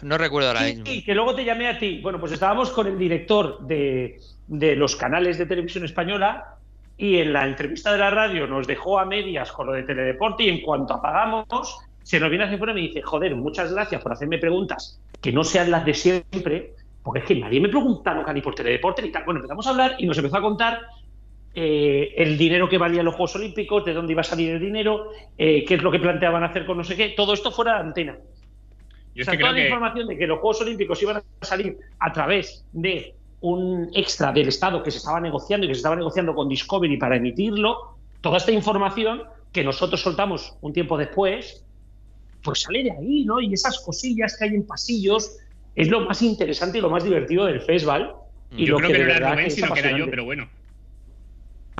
no 0.02 0.18
recuerdo 0.18 0.48
ahora 0.48 0.62
mismo. 0.62 0.86
Sí, 0.86 1.04
que 1.04 1.14
luego 1.14 1.34
te 1.34 1.44
llamé 1.44 1.68
a 1.68 1.78
ti. 1.78 2.00
Bueno, 2.02 2.18
pues 2.18 2.32
estábamos 2.32 2.70
con 2.70 2.88
el 2.88 2.98
director 2.98 3.60
de, 3.60 4.20
de, 4.48 4.74
los 4.74 4.96
canales 4.96 5.38
de 5.38 5.46
televisión 5.46 5.84
española 5.84 6.56
y 6.96 7.18
en 7.18 7.32
la 7.32 7.46
entrevista 7.46 7.92
de 7.92 7.98
la 7.98 8.10
radio 8.10 8.48
nos 8.48 8.66
dejó 8.66 8.98
a 8.98 9.04
medias 9.04 9.52
con 9.52 9.66
lo 9.66 9.72
de 9.72 9.84
Teledeporte 9.84 10.42
y 10.42 10.48
en 10.48 10.62
cuanto 10.62 10.94
apagamos, 10.94 11.78
se 12.02 12.18
nos 12.18 12.28
viene 12.28 12.44
hacia 12.44 12.58
fuera 12.58 12.72
y 12.72 12.76
me 12.76 12.80
dice, 12.80 13.02
joder, 13.02 13.36
muchas 13.36 13.72
gracias 13.72 14.02
por 14.02 14.12
hacerme 14.12 14.38
preguntas 14.38 14.98
que 15.20 15.30
no 15.30 15.44
sean 15.44 15.70
las 15.70 15.84
de 15.84 15.94
siempre, 15.94 16.74
porque 17.04 17.20
es 17.20 17.26
que 17.26 17.36
nadie 17.36 17.60
me 17.60 17.68
pregunta 17.68 18.14
nunca 18.14 18.32
ni 18.32 18.40
por 18.40 18.56
Teledeporte 18.56 19.02
ni 19.02 19.12
tal. 19.12 19.24
Bueno, 19.24 19.38
empezamos 19.38 19.66
a 19.66 19.70
hablar 19.70 19.94
y 19.98 20.06
nos 20.06 20.18
empezó 20.18 20.38
a 20.38 20.42
contar 20.42 20.80
eh, 21.54 22.14
el 22.16 22.38
dinero 22.38 22.68
que 22.68 22.78
valían 22.78 23.04
los 23.04 23.14
Juegos 23.14 23.36
Olímpicos, 23.36 23.84
de 23.84 23.94
dónde 23.94 24.12
iba 24.12 24.20
a 24.20 24.24
salir 24.24 24.50
el 24.50 24.60
dinero, 24.60 25.10
eh, 25.36 25.64
qué 25.64 25.74
es 25.74 25.82
lo 25.82 25.90
que 25.90 25.98
planteaban 25.98 26.44
hacer 26.44 26.66
con 26.66 26.78
no 26.78 26.84
sé 26.84 26.96
qué, 26.96 27.10
todo 27.10 27.32
esto 27.32 27.50
fuera 27.50 27.74
de 27.74 27.80
antena. 27.80 28.18
o 29.18 29.24
sea, 29.24 29.38
toda 29.38 29.52
la 29.52 29.64
información 29.64 30.08
de 30.08 30.16
que 30.16 30.26
los 30.26 30.38
Juegos 30.38 30.60
Olímpicos 30.60 31.02
iban 31.02 31.16
a 31.16 31.44
salir 31.44 31.78
a 31.98 32.12
través 32.12 32.64
de 32.72 33.14
un 33.40 33.90
extra 33.94 34.32
del 34.32 34.48
Estado 34.48 34.82
que 34.82 34.90
se 34.90 34.98
estaba 34.98 35.20
negociando 35.20 35.64
y 35.64 35.68
que 35.68 35.74
se 35.74 35.78
estaba 35.78 35.96
negociando 35.96 36.34
con 36.34 36.48
Discovery 36.48 36.96
para 36.96 37.16
emitirlo, 37.16 37.96
toda 38.20 38.38
esta 38.38 38.52
información 38.52 39.22
que 39.52 39.64
nosotros 39.64 40.00
soltamos 40.00 40.54
un 40.60 40.72
tiempo 40.72 40.96
después, 40.96 41.64
pues 42.42 42.62
sale 42.62 42.84
de 42.84 42.92
ahí, 42.92 43.24
¿no? 43.24 43.40
Y 43.40 43.52
esas 43.52 43.78
cosillas 43.80 44.36
que 44.36 44.44
hay 44.44 44.54
en 44.54 44.66
pasillos 44.66 45.38
es 45.74 45.88
lo 45.88 46.00
más 46.00 46.22
interesante 46.22 46.78
y 46.78 46.80
lo 46.80 46.90
más 46.90 47.04
divertido 47.04 47.46
del 47.46 47.60
festival. 47.60 48.14
Y 48.56 48.66
yo 48.66 48.74
lo 48.74 48.78
creo 48.78 48.92
que, 48.92 49.04
no 49.04 49.10
era 49.10 49.32
Rubén, 49.32 49.50
sino 49.50 49.72
que 49.72 49.80
era 49.80 49.96
yo, 49.96 50.08
pero 50.10 50.24
bueno. 50.24 50.48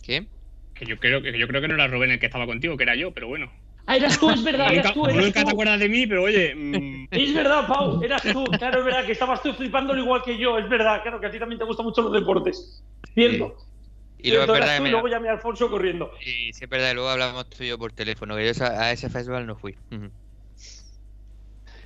¿Qué? 0.09 0.26
Que 0.72 0.86
yo 0.86 0.98
creo 0.98 1.20
que 1.20 1.39
yo 1.39 1.47
creo 1.47 1.60
que 1.60 1.68
no 1.68 1.74
era 1.74 1.86
Rubén 1.86 2.10
el 2.10 2.18
que 2.18 2.26
estaba 2.26 2.47
contigo, 2.47 2.78
que 2.78 2.85
era 2.85 2.97
yo, 2.97 3.12
pero 3.12 3.28
bueno. 3.28 3.52
Ah, 3.85 3.97
eras 3.97 4.18
tú, 4.18 4.30
es 4.30 4.43
verdad, 4.43 4.72
eras 4.72 4.94
tú. 4.94 5.06
nunca 5.06 5.44
te 5.44 5.51
acuerdas 5.51 5.78
de 5.78 5.89
mí, 5.89 6.06
pero 6.06 6.24
oye. 6.24 6.55
Mm. 6.78 7.09
Es 7.10 7.35
verdad, 7.35 7.66
Pau, 7.66 8.02
eras 8.02 8.22
tú. 8.22 8.44
Claro, 8.44 8.80
es 8.80 8.85
verdad 8.85 9.06
que 9.06 9.12
estabas 9.12 9.43
tú 9.43 9.52
flipándolo 9.55 10.01
igual 10.01 10.22
que 10.22 10.36
yo. 10.36 10.59
Es 10.59 10.68
verdad, 10.68 11.02
claro, 11.02 11.20
que 11.20 11.26
a 11.26 11.30
ti 11.30 11.39
también 11.39 11.59
te 11.59 11.64
gustan 11.64 11.86
mucho 11.86 12.02
los 12.02 12.12
deportes. 12.12 12.82
Cierto. 13.14 13.56
Y 14.18 14.30
luego, 14.30 14.52
es 14.52 14.60
verdad, 14.60 14.78
tú, 14.78 14.86
y 14.86 14.90
luego 14.90 15.09
llamé 15.09 15.28
a 15.28 15.32
Alfonso 15.32 15.70
corriendo. 15.70 16.10
Y 16.20 16.52
sí, 16.52 16.64
es 16.64 16.68
verdad, 16.68 16.94
luego 16.94 17.09
hablamos 17.09 17.48
tú 17.48 17.64
y 17.64 17.68
yo 17.68 17.78
por 17.78 17.93
teléfono, 17.93 18.36
que 18.36 18.52
yo 18.52 18.64
a 18.64 18.93
ese 18.93 19.09
festival 19.09 19.47
no 19.47 19.56
fui. 19.56 19.76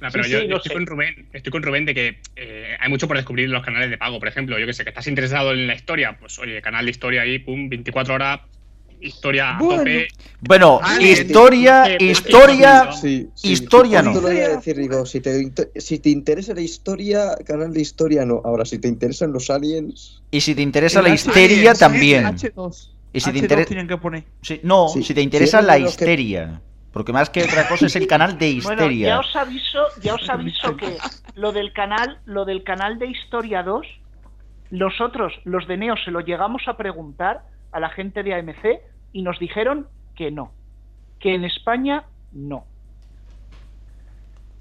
No, 0.02 0.08
pero 0.10 0.26
yo, 0.26 0.38
estoy, 0.56 0.72
con 0.74 0.84
Rubén, 0.86 1.28
estoy 1.32 1.52
con 1.52 1.62
Rubén 1.62 1.84
de 1.86 1.94
que 1.94 2.18
eh, 2.34 2.76
hay 2.80 2.90
mucho 2.90 3.06
por 3.06 3.16
descubrir 3.16 3.44
en 3.46 3.52
los 3.52 3.64
canales 3.64 3.88
de 3.88 3.96
pago. 3.98 4.18
Por 4.18 4.26
ejemplo, 4.28 4.58
yo 4.58 4.66
que 4.66 4.72
sé, 4.72 4.82
que 4.82 4.90
estás 4.90 5.06
interesado 5.06 5.52
en 5.52 5.66
la 5.68 5.74
historia, 5.76 6.16
pues 6.18 6.38
oye, 6.40 6.60
canal 6.60 6.84
de 6.84 6.90
historia 6.90 7.22
ahí, 7.22 7.38
pum, 7.38 7.68
24 7.68 8.14
horas, 8.14 8.40
historia 9.00 9.56
a 9.56 9.58
tope. 9.60 10.08
Bueno, 10.40 10.80
historia, 11.00 11.96
historia, 12.00 12.88
historia 13.42 14.02
no. 14.02 14.10
Te 14.12 14.20
lo 14.20 14.28
voy 14.28 14.38
a 14.40 14.48
decir, 14.56 14.76
digo, 14.76 15.06
si 15.06 15.20
te, 15.20 15.52
si 15.76 15.98
te 15.98 16.10
interesa 16.10 16.54
la 16.54 16.60
historia, 16.62 17.36
canal 17.46 17.72
de 17.72 17.80
historia 17.80 18.24
no. 18.24 18.40
Ahora, 18.44 18.64
si 18.64 18.78
te 18.78 18.88
interesan 18.88 19.32
los 19.32 19.50
aliens. 19.50 20.22
Y 20.30 20.40
si 20.40 20.54
te 20.54 20.62
interesa 20.62 21.00
la 21.02 21.10
histeria 21.14 21.74
también. 21.74 22.24
H2. 22.24 22.90
Y 23.12 23.20
si 23.20 23.30
H2 23.30 23.32
te 23.32 23.38
interesa. 23.38 23.68
tienen 23.68 23.88
que 23.88 23.96
poner. 23.98 24.24
Sí, 24.42 24.60
no, 24.64 24.88
Sí. 24.88 25.02
si 25.02 25.14
te 25.14 25.20
interesa 25.20 25.60
Sí, 25.60 25.66
la 25.66 25.76
que- 25.76 25.82
histeria. 25.84 26.60
Porque 26.92 27.12
más 27.12 27.30
que 27.30 27.42
otra 27.42 27.66
cosa 27.68 27.86
es 27.86 27.96
el 27.96 28.06
canal 28.06 28.38
de 28.38 28.60
Bueno, 28.62 28.82
histeria. 28.82 29.08
ya 29.08 29.20
os 29.20 29.34
aviso, 29.36 29.86
ya 30.02 30.14
os 30.14 30.28
aviso 30.28 30.76
que 30.76 30.98
lo 31.34 31.52
del 31.52 31.72
canal, 31.72 32.18
lo 32.26 32.44
del 32.44 32.62
canal 32.62 32.98
de 32.98 33.06
Historia 33.06 33.62
2, 33.62 33.86
nosotros, 34.70 35.32
los 35.44 35.66
de 35.66 35.76
Neo, 35.78 35.94
se 36.04 36.10
lo 36.10 36.20
llegamos 36.20 36.62
a 36.66 36.76
preguntar 36.76 37.42
a 37.72 37.80
la 37.80 37.88
gente 37.90 38.22
de 38.22 38.34
AMC 38.34 38.80
y 39.12 39.22
nos 39.22 39.38
dijeron 39.38 39.86
que 40.14 40.30
no, 40.30 40.52
que 41.18 41.34
en 41.34 41.44
España 41.44 42.04
no. 42.32 42.66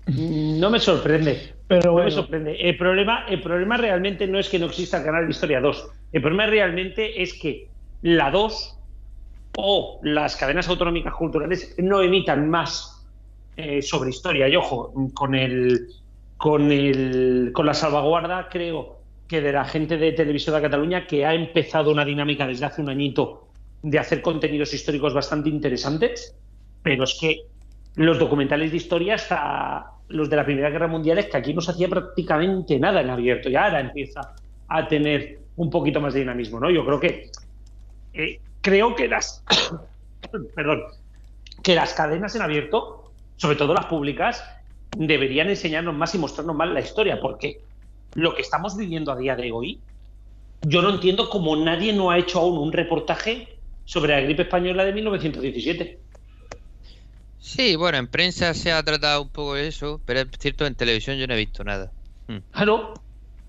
No 0.08 0.70
me 0.70 0.80
sorprende. 0.80 1.54
Pero 1.68 1.82
no 1.88 1.92
bueno. 1.94 2.06
me 2.06 2.12
sorprende. 2.12 2.56
El 2.60 2.78
problema, 2.78 3.26
el 3.30 3.42
problema 3.42 3.78
realmente 3.78 4.28
no 4.28 4.40
es 4.40 4.50
que 4.50 4.60
no 4.60 4.66
exista 4.66 4.98
el 4.98 5.06
canal 5.06 5.26
de 5.26 5.32
Historia 5.32 5.62
2. 5.62 5.90
El 6.12 6.22
problema 6.22 6.46
realmente 6.48 7.22
es 7.22 7.34
que 7.34 7.70
la 8.02 8.32
2 8.32 8.78
o 9.58 10.00
las 10.04 10.36
cadenas 10.36 10.68
autonómicas 10.70 11.14
culturales 11.14 11.76
no 11.78 12.02
emitan 12.02 12.50
más 12.50 13.06
eh, 13.58 13.82
sobre 13.82 14.12
historia. 14.12 14.48
Y 14.48 14.56
ojo, 14.56 14.94
con 15.14 15.36
el 15.36 15.88
con 16.38 16.72
el 16.72 17.52
con 17.54 17.66
la 17.66 17.74
salvaguarda, 17.74 18.50
creo 18.50 19.02
que 19.28 19.42
de 19.42 19.54
la 19.54 19.66
gente 19.66 19.98
de 19.98 20.12
Televisión 20.12 20.56
de 20.56 20.62
Cataluña 20.62 21.08
que 21.08 21.26
ha 21.26 21.34
empezado 21.34 21.92
una 21.92 22.04
dinámica 22.04 22.48
desde 22.48 22.66
hace 22.66 22.82
un 22.82 22.90
añito 22.90 23.48
de 23.82 24.00
hacer 24.00 24.22
contenidos 24.22 24.74
históricos 24.74 25.14
bastante 25.14 25.50
interesantes, 25.50 26.36
pero 26.84 27.04
es 27.04 27.18
que 27.20 27.42
los 27.96 28.20
documentales 28.20 28.72
de 28.72 28.78
historia 28.78 29.16
hasta 29.16 29.92
los 30.10 30.30
de 30.30 30.36
la 30.36 30.46
Primera 30.46 30.70
Guerra 30.70 30.88
Mundial 30.88 31.18
es 31.20 31.28
que 31.28 31.38
aquí 31.38 31.54
no 31.54 31.62
se 31.62 31.72
hacía 31.72 31.88
prácticamente 31.88 32.80
nada 32.80 33.02
en 33.02 33.10
abierto 33.10 33.50
y 33.50 33.56
ahora 33.56 33.80
empieza 33.80 34.34
a 34.68 34.88
tener 34.88 35.40
un 35.56 35.70
poquito 35.70 36.00
más 36.00 36.14
de 36.14 36.22
dinamismo, 36.22 36.60
¿no? 36.60 36.70
Yo 36.70 36.86
creo 36.86 37.00
que 37.00 37.30
eh, 38.14 38.40
creo 38.62 38.96
que 38.96 39.08
las 39.08 39.44
perdón 40.56 40.84
que 41.64 41.76
las 41.76 41.94
cadenas 41.94 42.36
en 42.36 42.42
abierto, 42.42 43.12
sobre 43.38 43.56
todo 43.56 43.74
las 43.74 43.86
públicas, 43.86 44.44
deberían 44.96 45.50
enseñarnos 45.50 45.96
más 45.96 46.16
y 46.16 46.18
mostrarnos 46.18 46.56
más 46.56 46.70
la 46.70 46.82
historia, 46.82 47.20
porque 47.20 47.62
lo 48.16 48.34
que 48.36 48.42
estamos 48.42 48.76
viviendo 48.78 49.12
a 49.12 49.16
día 49.16 49.36
de 49.36 49.52
hoy, 49.52 49.80
yo 50.64 50.82
no 50.82 50.90
entiendo 50.90 51.30
cómo 51.30 51.56
nadie 51.56 51.94
no 51.94 52.12
ha 52.12 52.18
hecho 52.18 52.40
aún 52.40 52.58
un 52.58 52.72
reportaje 52.72 53.58
sobre 53.86 54.14
la 54.14 54.22
gripe 54.22 54.44
española 54.44 54.86
de 54.86 54.94
1917. 54.94 56.00
Sí, 57.40 57.76
bueno, 57.76 57.98
en 57.98 58.08
prensa 58.08 58.54
se 58.54 58.72
ha 58.72 58.84
tratado 58.84 59.24
un 59.24 59.30
poco 59.30 59.56
de 59.56 59.68
eso, 59.68 60.00
pero 60.06 60.22
es 60.22 60.28
cierto, 60.40 60.66
en 60.66 60.76
televisión 60.76 61.18
yo 61.18 61.28
no 61.28 61.34
he 61.34 61.38
visto 61.38 61.64
nada. 61.64 61.92
Claro. 62.52 62.94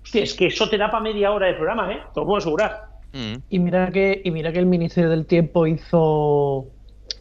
Hostia, 0.03 0.23
es 0.23 0.33
que 0.33 0.47
eso 0.47 0.69
te 0.69 0.77
da 0.77 0.91
para 0.91 1.03
media 1.03 1.31
hora 1.31 1.47
de 1.47 1.53
programa, 1.53 1.91
¿eh? 1.91 2.01
Te 2.13 2.19
lo 2.19 2.25
puedo 2.25 2.37
asegurar. 2.37 2.92
Mm. 3.13 3.35
Y 3.49 3.59
mira 3.59 3.91
que, 3.91 4.21
y 4.23 4.31
mira 4.31 4.51
que 4.51 4.59
el 4.59 4.65
Ministerio 4.65 5.09
del 5.09 5.25
Tiempo 5.25 5.67
hizo 5.67 6.67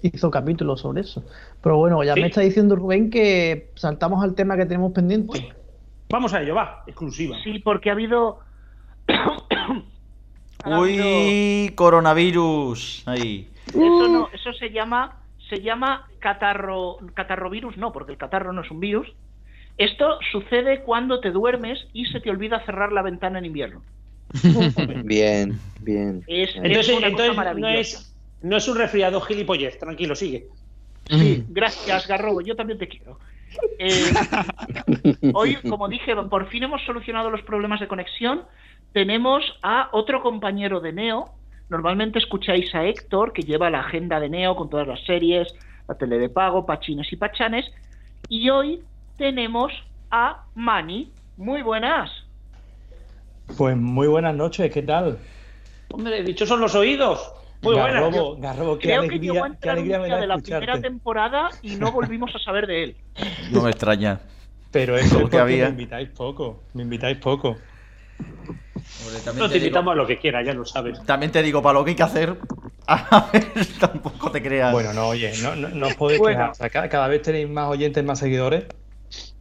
hizo 0.03 0.31
capítulos 0.31 0.81
sobre 0.81 1.03
eso. 1.03 1.25
Pero 1.63 1.77
bueno, 1.77 2.03
ya 2.03 2.15
me 2.15 2.27
está 2.27 2.41
diciendo 2.41 2.77
Rubén 2.77 3.11
que 3.11 3.71
saltamos 3.75 4.23
al 4.23 4.35
tema 4.35 4.57
que 4.57 4.67
tenemos 4.67 4.93
pendiente. 4.93 5.53
Vamos 6.09 6.35
a 6.35 6.43
ello, 6.43 6.55
va, 6.55 6.83
exclusiva. 6.87 7.37
Sí, 7.43 7.59
porque 7.61 7.91
ha 7.91 7.93
habido. 7.93 8.41
Uy, 10.67 11.73
coronavirus. 11.75 13.03
Ahí. 13.07 13.49
Eso 13.69 14.09
no, 14.09 14.29
eso 14.33 14.53
se 14.53 14.71
llama, 14.71 15.17
se 15.49 15.61
llama 15.61 16.09
catarro, 16.19 16.99
catarrovirus, 17.15 17.77
no, 17.77 17.93
porque 17.93 18.13
el 18.13 18.19
catarro 18.19 18.53
no 18.53 18.63
es 18.63 18.71
un 18.71 18.81
virus. 18.81 19.09
Esto 19.79 20.19
sucede 20.31 20.83
cuando 20.83 21.21
te 21.21 21.31
duermes 21.31 21.87
y 21.93 22.05
se 22.07 22.21
te 22.21 22.31
olvida 22.31 22.65
cerrar 22.67 22.93
la 22.93 23.03
ventana 23.03 23.39
en 23.39 23.47
invierno. 23.47 23.83
bien, 25.05 25.59
bien. 25.81 26.25
Es, 26.27 26.57
Entonces, 26.57 26.89
es 26.89 27.03
entonces 27.03 27.57
no, 27.57 27.69
es, 27.69 28.15
no 28.43 28.57
es 28.57 28.69
un 28.69 28.79
resfriado 28.79 29.21
gilipollez, 29.21 29.79
tranquilo, 29.79 30.15
sigue. 30.15 30.49
Sí, 31.11 31.45
gracias, 31.49 32.07
Garrobo, 32.07 32.41
yo 32.41 32.57
también 32.57 32.79
te 32.79 32.89
quiero. 32.89 33.19
Eh, 33.79 34.13
hoy, 35.35 35.57
como 35.69 35.89
dije, 35.89 36.15
por 36.17 36.49
fin 36.49 36.63
hemos 36.65 36.83
solucionado 36.85 37.31
los 37.31 37.43
problemas 37.43 37.81
de 37.81 37.89
conexión. 37.89 38.43
Tenemos 38.93 39.43
a 39.63 39.89
otro 39.93 40.23
compañero 40.23 40.81
de 40.81 40.93
Neo. 40.93 41.35
Normalmente 41.69 42.19
escucháis 42.19 42.75
a 42.75 42.85
Héctor, 42.85 43.33
que 43.33 43.43
lleva 43.43 43.71
la 43.71 43.81
agenda 43.81 44.21
de 44.21 44.29
Neo 44.29 44.57
con 44.57 44.69
todas 44.69 44.87
las 44.87 45.03
series, 45.05 45.49
la 45.89 45.97
tele 45.97 46.19
de 46.19 46.29
pago, 46.29 46.67
pachines 46.67 47.13
y 47.13 47.17
pachanes. 47.17 47.71
Y 48.29 48.51
hoy 48.51 48.83
tenemos 49.17 49.73
a 50.11 50.45
Mani. 50.55 51.11
Muy 51.37 51.63
buenas. 51.63 52.11
Pues 53.57 53.77
muy 53.77 54.07
buenas 54.07 54.35
noches, 54.35 54.71
¿qué 54.73 54.83
tal? 54.83 55.19
Hombre, 55.91 56.23
dichos 56.23 56.49
son 56.49 56.61
los 56.61 56.75
oídos. 56.75 57.33
Muy 57.61 57.75
buenas. 57.75 57.95
Garrobo, 58.03 58.37
Garrobo, 58.39 58.79
qué 58.79 58.89
Creo 58.89 59.03
que 59.09 59.19
llegó 59.19 59.45
a 59.45 59.47
alegría, 59.47 59.59
qué 59.61 59.69
entrar 59.69 59.75
un 59.75 59.79
alegría 59.81 59.99
me 59.99 60.05
día 60.07 60.15
da 60.17 60.21
de 60.21 60.27
la 60.27 60.39
primera 60.39 60.81
temporada 60.81 61.51
y 61.63 61.77
no 61.77 61.93
volvimos 61.93 62.35
a 62.35 62.39
saber 62.39 62.67
de 62.67 62.83
él. 62.85 62.97
No 63.53 63.63
me 63.63 63.71
extraña. 63.71 64.21
Pero 64.73 64.97
eso 64.97 65.17
es 65.17 65.23
Porque 65.23 65.39
había- 65.39 65.65
me 65.67 65.71
invitáis 65.71 66.09
poco, 66.09 66.63
me 66.75 66.83
invitáis 66.83 67.19
poco. 67.19 67.59
No 69.37 69.49
te 69.49 69.59
invitamos 69.59 69.93
a 69.93 69.95
lo 69.95 70.07
que 70.07 70.19
quieras, 70.19 70.45
ya 70.47 70.55
lo 70.55 70.65
sabes. 70.65 71.05
También 71.05 71.31
te 71.31 71.43
digo, 71.43 71.63
para 71.63 71.75
lo 71.79 71.85
que 71.85 71.91
hay 71.91 71.97
que 71.97 72.03
hacer, 72.03 72.37
a 72.87 73.31
ver, 73.33 73.45
tampoco 73.79 74.31
te 74.31 74.43
creas. 74.43 74.73
Bueno, 74.73 74.93
no, 74.93 75.09
oye, 75.09 75.33
no, 75.43 75.55
no, 75.55 75.69
no 75.69 75.87
os 75.89 75.95
podéis 75.95 76.19
Bueno. 76.21 76.37
quejar. 76.39 76.51
O 76.51 76.55
sea, 76.55 76.71
ca- 76.71 76.89
cada, 76.89 77.07
vez 77.09 77.23
tenéis 77.23 77.49
más 77.49 77.69
oyentes, 77.69 78.03
más 78.05 78.19
seguidores. 78.19 78.65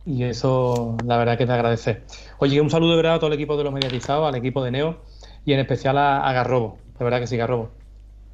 Y 0.06 0.23
eso, 0.23 0.98
la 1.06 1.18
verdad, 1.18 1.38
que 1.38 1.45
te 1.45 1.52
agradece. 1.52 2.02
Oye, 2.40 2.60
un 2.60 2.69
saludo 2.69 2.91
de 2.91 2.98
verdad 2.98 3.15
a 3.15 3.19
todo 3.19 3.28
el 3.28 3.36
equipo 3.36 3.56
de 3.57 3.64
los 3.64 3.73
mediatizados, 3.73 4.28
al 4.28 4.36
equipo 4.36 4.64
de 4.64 4.72
Neo 4.72 5.02
y 5.45 5.53
en 5.53 5.60
especial 5.60 5.98
a, 5.98 6.28
a 6.28 6.34
Garrobo. 6.34 6.78
De 6.98 7.03
verdad 7.03 7.19
que 7.19 7.28
sí, 7.28 7.38
Garrobo. 7.38 7.72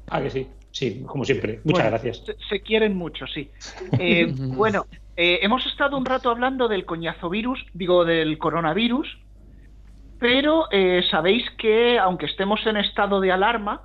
Ah, 0.08 0.22
que 0.22 0.30
sí. 0.30 0.48
Sí, 0.70 1.02
como 1.06 1.24
siempre. 1.24 1.60
Muchas 1.64 1.82
Bueno, 1.82 1.90
gracias. 1.90 2.22
Se, 2.24 2.36
se 2.48 2.60
quieren 2.60 2.96
mucho, 2.96 3.26
sí. 3.26 3.50
Eh, 3.98 4.32
bueno, 4.32 4.86
eh, 5.16 5.40
hemos 5.42 5.66
estado 5.66 5.96
un 5.96 6.04
rato 6.04 6.30
hablando 6.30 6.68
del 6.68 6.84
coñazo 6.84 7.28
virus, 7.28 7.64
digo, 7.74 8.04
del 8.04 8.38
coronavirus, 8.38 9.08
pero 10.18 10.66
eh, 10.70 11.02
sabéis 11.10 11.44
que 11.58 11.98
aunque 11.98 12.26
estemos 12.26 12.64
en 12.66 12.76
estado 12.76 13.20
de 13.20 13.32
alarma, 13.32 13.82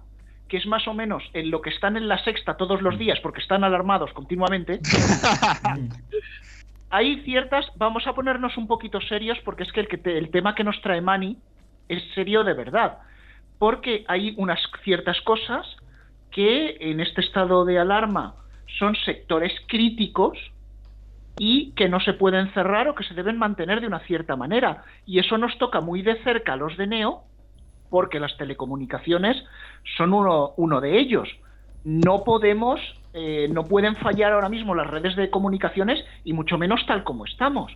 que 0.48 0.58
es 0.58 0.68
más 0.68 0.88
o 0.88 0.94
menos 0.94 1.24
en 1.34 1.50
lo 1.50 1.62
que 1.62 1.72
están 1.72 1.98
en 1.98 2.08
la 2.08 2.24
sexta 2.24 2.56
todos 2.58 2.82
los 2.82 3.00
días, 3.00 3.20
porque 3.22 3.42
están 3.42 3.64
alarmados 3.64 4.12
continuamente, 4.14 4.80
hay 6.94 7.22
ciertas, 7.22 7.66
vamos 7.76 8.06
a 8.06 8.14
ponernos 8.14 8.56
un 8.56 8.68
poquito 8.68 9.02
serios, 9.02 9.40
porque 9.44 9.64
es 9.64 9.72
que 9.72 9.80
el, 10.04 10.30
tema 10.30 10.54
que 10.54 10.64
nos 10.64 10.80
trae 10.82 11.02
Mani 11.02 11.40
es 11.90 12.04
serio 12.14 12.44
de 12.44 12.54
verdad, 12.54 13.00
porque 13.58 14.06
hay 14.08 14.36
unas 14.38 14.60
ciertas 14.84 15.20
cosas 15.22 15.66
que 16.30 16.78
en 16.80 17.00
este 17.00 17.22
estado 17.22 17.66
de 17.66 17.80
alarma 17.80 18.36
son 18.78 18.96
sectores 18.96 19.52
críticos 19.68 20.38
y 21.40 21.72
que 21.72 21.90
no 21.90 22.00
se 22.00 22.14
pueden 22.14 22.54
cerrar 22.54 22.88
o 22.88 22.94
que 22.94 23.06
se 23.06 23.16
deben 23.16 23.40
mantener 23.40 23.82
de 23.82 23.88
una 23.88 24.02
cierta 24.02 24.36
manera. 24.36 24.84
Y 25.08 25.18
eso 25.18 25.40
nos 25.40 25.58
toca 25.58 25.82
muy 25.82 26.04
de 26.04 26.22
cerca 26.24 26.54
a 26.54 26.58
los 26.58 26.78
de 26.78 26.86
Neo, 26.86 27.24
porque 27.90 28.20
las 28.20 28.38
telecomunicaciones 28.38 29.44
son 29.98 30.14
uno 30.14 30.80
de 30.80 31.00
ellos. 31.00 31.28
No 31.84 32.24
podemos, 32.24 32.80
eh, 33.14 33.48
no 33.52 33.66
pueden 33.66 33.96
fallar 33.98 34.34
ahora 34.34 34.50
mismo 34.50 34.76
las 34.76 34.88
redes 34.88 35.16
de 35.16 35.30
comunicaciones 35.30 36.04
y 36.24 36.34
mucho 36.34 36.58
menos 36.58 36.86
tal 36.88 37.04
como 37.04 37.26
estamos. 37.26 37.72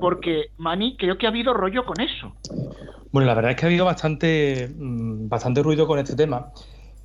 Porque, 0.00 0.50
Mani, 0.58 0.96
creo 0.98 1.16
que 1.16 1.26
ha 1.26 1.30
habido 1.30 1.54
rollo 1.54 1.84
con 1.86 2.00
eso. 2.00 2.34
Bueno, 3.10 3.26
la 3.26 3.34
verdad 3.34 3.52
es 3.52 3.56
que 3.56 3.64
ha 3.64 3.68
habido 3.68 3.86
bastante, 3.86 4.68
mm, 4.76 5.28
bastante 5.28 5.62
ruido 5.62 5.86
con 5.86 5.98
este 5.98 6.14
tema. 6.16 6.52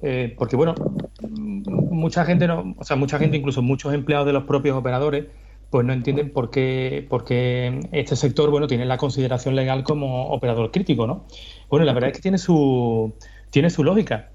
eh, 0.05 0.35
porque, 0.37 0.57
bueno, 0.57 0.75
mm, 1.21 1.93
mucha 1.95 2.25
gente, 2.25 2.45
no, 2.45 2.75
o 2.77 2.83
sea, 2.83 2.97
mucha 2.97 3.17
gente, 3.17 3.37
incluso 3.37 3.61
muchos 3.61 3.93
empleados 3.93 4.27
de 4.27 4.33
los 4.33 4.43
propios 4.43 4.75
operadores, 4.75 5.27
pues 5.69 5.85
no 5.85 5.93
entienden 5.93 6.29
por 6.29 6.49
qué, 6.51 7.07
por 7.09 7.23
qué 7.23 7.79
este 7.93 8.17
sector, 8.17 8.49
bueno, 8.51 8.67
tiene 8.67 8.85
la 8.85 8.97
consideración 8.97 9.55
legal 9.55 9.83
como 9.83 10.27
operador 10.27 10.71
crítico, 10.71 11.07
¿no? 11.07 11.25
Bueno, 11.69 11.85
la 11.85 11.93
verdad 11.93 12.09
es 12.09 12.17
que 12.17 12.21
tiene 12.21 12.37
su, 12.37 13.15
tiene 13.49 13.69
su 13.69 13.83
lógica. 13.83 14.32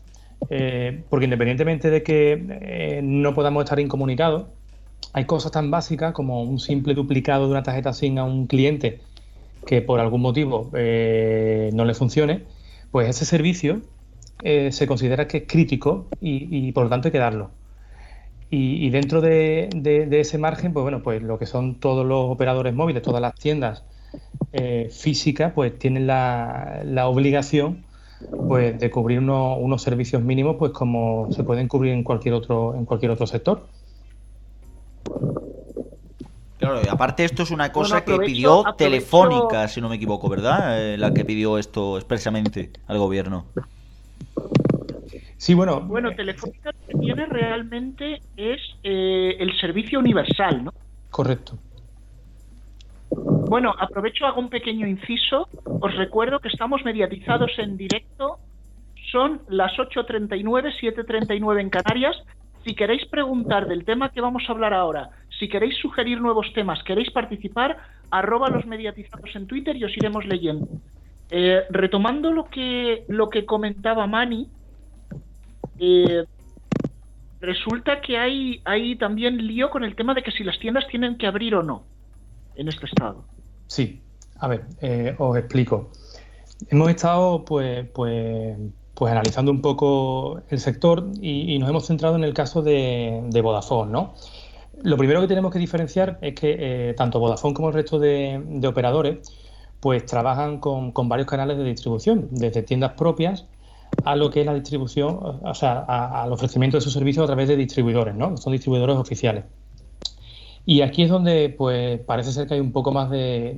Eh, 0.51 1.05
porque 1.11 1.25
independientemente 1.25 1.91
de 1.91 2.03
que 2.03 2.47
eh, 2.63 3.01
no 3.03 3.35
podamos 3.35 3.65
estar 3.65 3.81
incomunicados, 3.81 4.47
hay 5.13 5.25
cosas 5.25 5.53
tan 5.53 5.71
básicas 5.71 6.13
como 6.13 6.43
un 6.43 6.59
simple 6.59 6.95
duplicado 6.95 7.47
de 7.47 7.53
una 7.53 7.63
tarjeta 7.63 7.93
SIM 7.93 8.19
a 8.19 8.25
un 8.25 8.47
cliente 8.47 9.01
que 9.67 9.83
por 9.83 10.01
algún 10.01 10.23
motivo 10.23 10.71
eh, 10.75 11.71
no 11.75 11.85
le 11.85 11.95
funcione, 11.95 12.45
pues 12.91 13.09
ese 13.09 13.25
servicio 13.25 13.83
se 14.41 14.87
considera 14.87 15.27
que 15.27 15.39
es 15.39 15.45
crítico 15.49 16.07
y, 16.21 16.71
por 16.71 16.85
lo 16.85 16.91
tanto 16.91 17.09
hay 17.09 17.13
que 17.13 17.19
darlo. 17.19 17.51
Y, 18.51 18.89
dentro 18.91 19.21
de, 19.21 19.69
ese 20.13 20.39
margen, 20.39 20.73
pues 20.73 20.85
bueno, 20.85 21.03
pues 21.03 21.21
lo 21.23 21.41
que 21.41 21.47
son 21.47 21.75
todos 21.75 22.07
los 22.07 22.31
operadores 22.31 22.73
móviles, 22.73 23.03
todas 23.03 23.21
las 23.21 23.35
tiendas 23.35 23.83
físicas, 24.91 25.53
pues 25.55 25.77
tienen 25.77 26.07
la, 26.07 26.83
la 26.85 27.09
obligación 27.09 27.85
pues 28.49 28.79
de 28.79 28.91
cubrir 28.91 29.19
uno- 29.19 29.57
unos 29.57 29.83
servicios 29.83 30.23
mínimos, 30.23 30.57
pues 30.59 30.73
como 30.73 31.29
se 31.33 31.45
pueden 31.45 31.69
cubrir 31.69 31.93
en 31.93 32.03
cualquier 32.05 32.35
otro, 32.35 32.75
en 32.75 32.85
cualquier 32.85 33.13
otro 33.13 33.27
sector. 33.27 33.67
Claro, 36.59 36.81
y 36.85 36.89
aparte 36.89 37.25
esto 37.25 37.45
es 37.45 37.51
una 37.53 37.71
cosa 37.73 38.03
Bueno, 38.03 38.21
que 38.21 38.27
pidió 38.27 38.61
aprovecho- 38.67 38.77
Telefónica, 38.77 39.69
si 39.69 39.81
no 39.81 39.89
me 39.89 39.97
equivoco, 39.97 40.29
¿verdad? 40.29 40.81
Eh, 40.95 40.99
la 40.99 41.15
que 41.15 41.25
pidió 41.25 41.57
esto 41.57 41.97
expresamente 41.97 42.73
al 42.89 42.99
gobierno. 42.99 43.47
Sí, 45.37 45.55
bueno, 45.55 45.81
Bueno, 45.83 46.11
Telefónica 46.17 46.71
lo 46.73 46.95
que 46.95 46.99
tiene 47.07 47.27
realmente 47.27 48.21
es 48.37 48.61
eh, 48.83 49.37
el 49.39 49.57
servicio 49.61 50.01
universal, 50.01 50.65
¿no? 50.65 50.73
correcto. 51.11 51.59
Bueno, 53.49 53.75
aprovecho, 53.79 54.27
hago 54.27 54.41
un 54.41 54.51
pequeño 54.51 54.87
inciso. 54.87 55.49
Os 55.65 55.95
recuerdo 55.97 56.39
que 56.39 56.49
estamos 56.49 56.85
mediatizados 56.85 57.51
en 57.59 57.79
directo. 57.79 58.39
Son 59.11 59.41
las 59.49 59.73
8.39, 59.73 60.75
7.39 60.79 61.61
en 61.63 61.71
Canarias. 61.71 62.17
Si 62.67 62.75
queréis 62.75 63.07
preguntar 63.07 63.67
del 63.67 63.87
tema 63.87 64.11
que 64.11 64.21
vamos 64.21 64.43
a 64.47 64.53
hablar 64.53 64.75
ahora, 64.75 65.09
si 65.39 65.49
queréis 65.49 65.79
sugerir 65.79 66.21
nuevos 66.21 66.53
temas, 66.53 66.83
queréis 66.83 67.11
participar, 67.11 67.79
arroba 68.11 68.51
los 68.51 68.67
mediatizados 68.67 69.35
en 69.35 69.47
Twitter 69.47 69.75
y 69.77 69.85
os 69.85 69.97
iremos 69.97 70.27
leyendo. 70.27 70.69
Eh, 71.31 71.63
retomando 71.71 72.31
lo 72.31 72.45
que, 72.45 73.05
lo 73.09 73.31
que 73.31 73.47
comentaba 73.47 74.07
Mani, 74.07 74.47
eh, 75.79 76.25
resulta 77.41 78.03
que 78.03 78.19
hay, 78.19 78.61
hay 78.67 78.97
también 78.97 79.39
lío 79.47 79.71
con 79.71 79.85
el 79.85 79.95
tema 79.95 80.13
de 80.13 80.23
que 80.23 80.33
si 80.33 80.45
las 80.45 80.59
tiendas 80.59 80.87
tienen 80.89 81.17
que 81.17 81.27
abrir 81.27 81.55
o 81.55 81.63
no 81.63 81.85
en 82.57 82.69
este 82.69 82.85
estado. 82.85 83.25
Sí, 83.69 84.03
a 84.41 84.49
ver, 84.49 84.65
eh, 84.81 85.15
os 85.19 85.37
explico. 85.37 85.91
Hemos 86.69 86.91
estado 86.91 87.45
pues, 87.45 87.87
pues, 87.91 88.59
pues 88.95 89.13
analizando 89.13 89.53
un 89.53 89.63
poco 89.63 90.41
el 90.49 90.59
sector 90.59 91.11
y, 91.21 91.57
nos 91.59 91.71
hemos 91.71 91.87
centrado 91.87 92.17
en 92.17 92.25
el 92.25 92.35
caso 92.35 92.63
de, 92.63 93.41
Vodafone, 93.43 93.93
¿no? 93.93 94.15
Lo 94.83 94.97
primero 94.97 95.21
que 95.21 95.29
tenemos 95.29 95.53
que 95.53 95.59
diferenciar 95.59 96.19
es 96.23 96.35
que 96.35 96.57
eh, 96.59 96.95
tanto 96.95 97.21
Vodafone 97.21 97.55
como 97.55 97.69
el 97.69 97.75
resto 97.75 97.99
de, 97.99 98.61
operadores 98.67 99.19
pues 99.81 100.05
trabajan 100.07 100.59
con, 100.59 100.91
con 100.91 101.09
varios 101.09 101.29
canales 101.29 101.57
de 101.59 101.65
distribución, 101.65 102.29
desde 102.33 102.63
tiendas 102.63 102.93
propias 102.95 103.47
a 104.05 104.17
lo 104.17 104.31
que 104.31 104.41
es 104.41 104.47
la 104.47 104.55
distribución, 104.55 105.19
o 105.43 105.55
sea, 105.55 105.81
al 105.81 106.33
ofrecimiento 106.33 106.77
de 106.77 106.81
sus 106.81 106.93
servicios 106.93 107.25
a 107.25 107.27
través 107.27 107.49
de 107.49 107.57
distribuidores, 107.57 108.15
¿no? 108.15 108.37
Son 108.37 108.53
distribuidores 108.53 108.97
oficiales. 108.97 109.45
Y 110.69 110.83
aquí 110.83 111.03
es 111.03 111.09
donde 111.09 111.49
pues 111.57 111.99
parece 112.01 112.31
ser 112.31 112.47
que 112.47 112.53
hay 112.53 112.61
un 112.61 112.73
poco 112.73 112.93
más 112.93 113.09
de, 113.09 113.57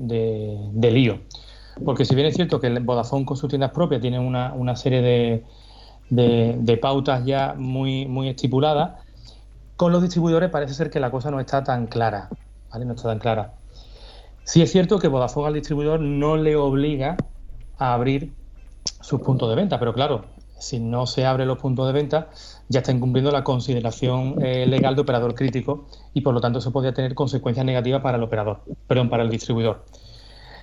lío. 0.92 1.18
Porque 1.84 2.04
si 2.04 2.14
bien 2.14 2.28
es 2.28 2.36
cierto 2.36 2.60
que 2.60 2.68
el 2.68 2.78
Vodafone 2.84 3.24
con 3.24 3.36
sus 3.36 3.48
tiendas 3.48 3.72
propias 3.72 4.00
tiene 4.00 4.20
una, 4.20 4.54
una 4.54 4.76
serie 4.76 5.02
de, 5.02 5.44
de- 6.08 6.54
de 6.56 6.76
pautas 6.76 7.24
ya 7.24 7.56
muy, 7.58 8.06
muy 8.06 8.28
estipuladas, 8.28 8.92
con 9.74 9.90
los 9.90 10.02
distribuidores 10.02 10.50
parece 10.50 10.72
ser 10.72 10.88
que 10.88 11.00
la 11.00 11.10
cosa 11.10 11.32
no 11.32 11.40
está 11.40 11.64
tan 11.64 11.88
clara. 11.88 12.28
¿vale? 12.70 12.84
No 12.84 12.94
está 12.94 13.08
tan 13.08 13.18
clara. 13.18 13.54
Sí 14.44 14.62
es 14.62 14.70
cierto 14.70 15.00
que 15.00 15.08
Vodafone 15.08 15.48
al 15.48 15.54
distribuidor 15.54 15.98
no 15.98 16.36
le 16.36 16.54
obliga 16.54 17.16
a 17.76 17.92
abrir 17.92 18.34
sus 19.00 19.20
puntos 19.20 19.48
de 19.48 19.56
venta, 19.56 19.80
pero 19.80 19.92
claro, 19.94 20.26
si 20.60 20.78
no 20.78 21.06
se 21.06 21.26
abren 21.26 21.48
los 21.48 21.58
puntos 21.58 21.86
de 21.86 21.92
venta, 21.92 22.28
ya 22.68 22.80
está 22.80 22.92
incumpliendo 22.92 23.30
la 23.30 23.42
consideración 23.42 24.36
eh, 24.44 24.66
legal 24.66 24.94
de 24.94 25.02
operador 25.02 25.34
crítico 25.34 25.86
y 26.14 26.20
por 26.20 26.34
lo 26.34 26.40
tanto 26.40 26.60
eso 26.60 26.70
podría 26.72 26.94
tener 26.94 27.14
consecuencias 27.14 27.66
negativas 27.66 28.02
para 28.02 28.16
el 28.16 28.22
operador, 28.22 28.60
perdón, 28.86 29.10
para 29.10 29.22
el 29.22 29.30
distribuidor. 29.30 29.84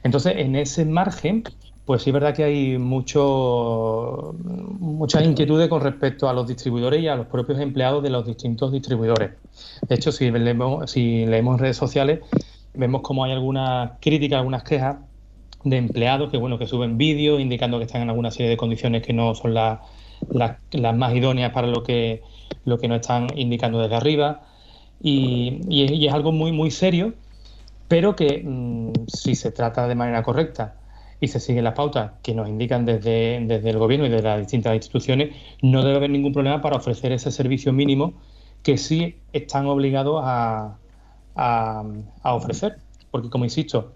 Entonces, 0.04 0.36
en 0.38 0.56
ese 0.56 0.86
margen, 0.86 1.44
pues 1.86 2.04
sí 2.04 2.10
es 2.10 2.14
verdad 2.14 2.34
que 2.34 2.44
hay 2.44 2.78
mucho, 2.78 4.36
muchas 4.80 5.24
inquietudes 5.24 5.70
con 5.70 5.82
respecto 5.82 6.30
a 6.30 6.34
los 6.34 6.48
distribuidores 6.48 7.02
y 7.02 7.08
a 7.08 7.16
los 7.16 7.28
propios 7.28 7.60
empleados 7.60 8.04
de 8.04 8.10
los 8.10 8.26
distintos 8.26 8.72
distribuidores. 8.72 9.32
De 9.88 9.96
hecho, 9.96 10.12
si 10.12 10.30
leemos, 10.30 10.96
en 10.96 11.58
redes 11.58 11.78
sociales, 11.78 12.20
vemos 12.74 13.02
como 13.02 13.24
hay 13.24 13.32
algunas 13.32 13.92
críticas, 14.00 14.38
algunas 14.38 14.64
quejas 14.64 14.98
de 15.64 15.78
empleados 15.78 16.30
que 16.30 16.38
bueno 16.38 16.58
que 16.58 16.68
suben 16.68 16.98
vídeos 16.98 17.40
indicando 17.40 17.78
que 17.78 17.86
están 17.86 18.02
en 18.02 18.10
alguna 18.10 18.32
serie 18.32 18.50
de 18.50 18.58
condiciones 18.58 19.04
que 19.04 19.14
no 19.14 19.36
son 19.36 19.54
las, 19.54 19.80
las, 20.30 20.96
más 20.96 21.16
idóneas 21.16 21.52
para 21.52 21.68
lo 21.68 21.84
que 21.84 22.22
lo 22.66 22.78
que 22.78 22.88
nos 22.88 23.02
están 23.02 23.28
indicando 23.38 23.80
desde 23.80 23.96
arriba. 23.96 24.44
Y, 25.02 25.62
y, 25.70 26.08
es, 26.08 26.14
algo 26.14 26.32
muy 26.32 26.52
muy 26.52 26.72
serio 26.72 27.14
pero 27.88 28.16
que 28.16 28.44
mm, 28.44 29.06
si 29.08 29.36
se 29.36 29.52
trata 29.52 29.88
de 29.88 29.96
manera 29.96 30.24
correcta 30.24 30.76
y 31.20 31.28
se 31.28 31.40
siguen 31.40 31.64
las 31.64 31.74
pautas 31.74 32.12
que 32.22 32.34
nos 32.34 32.48
indican 32.48 32.86
desde, 32.86 33.40
desde 33.46 33.70
el 33.70 33.78
gobierno 33.78 34.06
y 34.06 34.10
de 34.10 34.22
las 34.22 34.40
distintas 34.40 34.76
instituciones 34.76 35.36
no 35.62 35.84
debe 35.84 35.98
haber 35.98 36.10
ningún 36.10 36.34
problema 36.34 36.62
para 36.62 36.78
ofrecer 36.78 37.12
ese 37.12 37.32
servicio 37.32 37.74
mínimo 37.74 38.14
que 38.64 38.78
sí 38.78 39.18
están 39.34 39.66
obligados 39.68 40.22
a, 40.24 40.78
a, 41.36 41.84
a 42.22 42.34
ofrecer. 42.34 42.78
Porque 43.10 43.30
como 43.30 43.46
insisto 43.46 43.94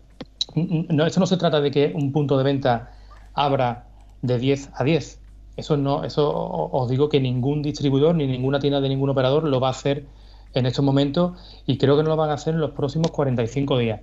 no, 0.56 1.06
esto 1.06 1.20
no 1.20 1.26
se 1.26 1.38
trata 1.38 1.62
de 1.62 1.72
que 1.72 1.92
un 1.96 2.12
punto 2.12 2.38
de 2.38 2.44
venta 2.44 2.92
abra 3.34 3.88
de 4.22 4.38
10 4.38 4.72
a 4.74 4.84
10. 4.84 5.20
Eso 5.58 5.78
no, 5.78 6.04
eso 6.04 6.32
os 6.34 6.90
digo 6.90 7.10
que 7.10 7.20
ningún 7.20 7.62
distribuidor 7.62 8.16
ni 8.16 8.28
ninguna 8.28 8.60
tienda 8.60 8.82
de 8.82 8.90
ningún 8.90 9.10
operador 9.10 9.44
lo 9.44 9.60
va 9.60 9.68
a 9.68 9.72
hacer 9.72 10.06
en 10.54 10.66
estos 10.66 10.84
momentos 10.84 11.38
y 11.66 11.78
creo 11.78 11.98
que 11.98 12.04
no 12.04 12.10
lo 12.10 12.16
van 12.16 12.30
a 12.30 12.34
hacer 12.34 12.54
en 12.54 12.62
los 12.62 12.72
próximos 12.72 13.12
45 13.12 13.78
días. 13.78 14.02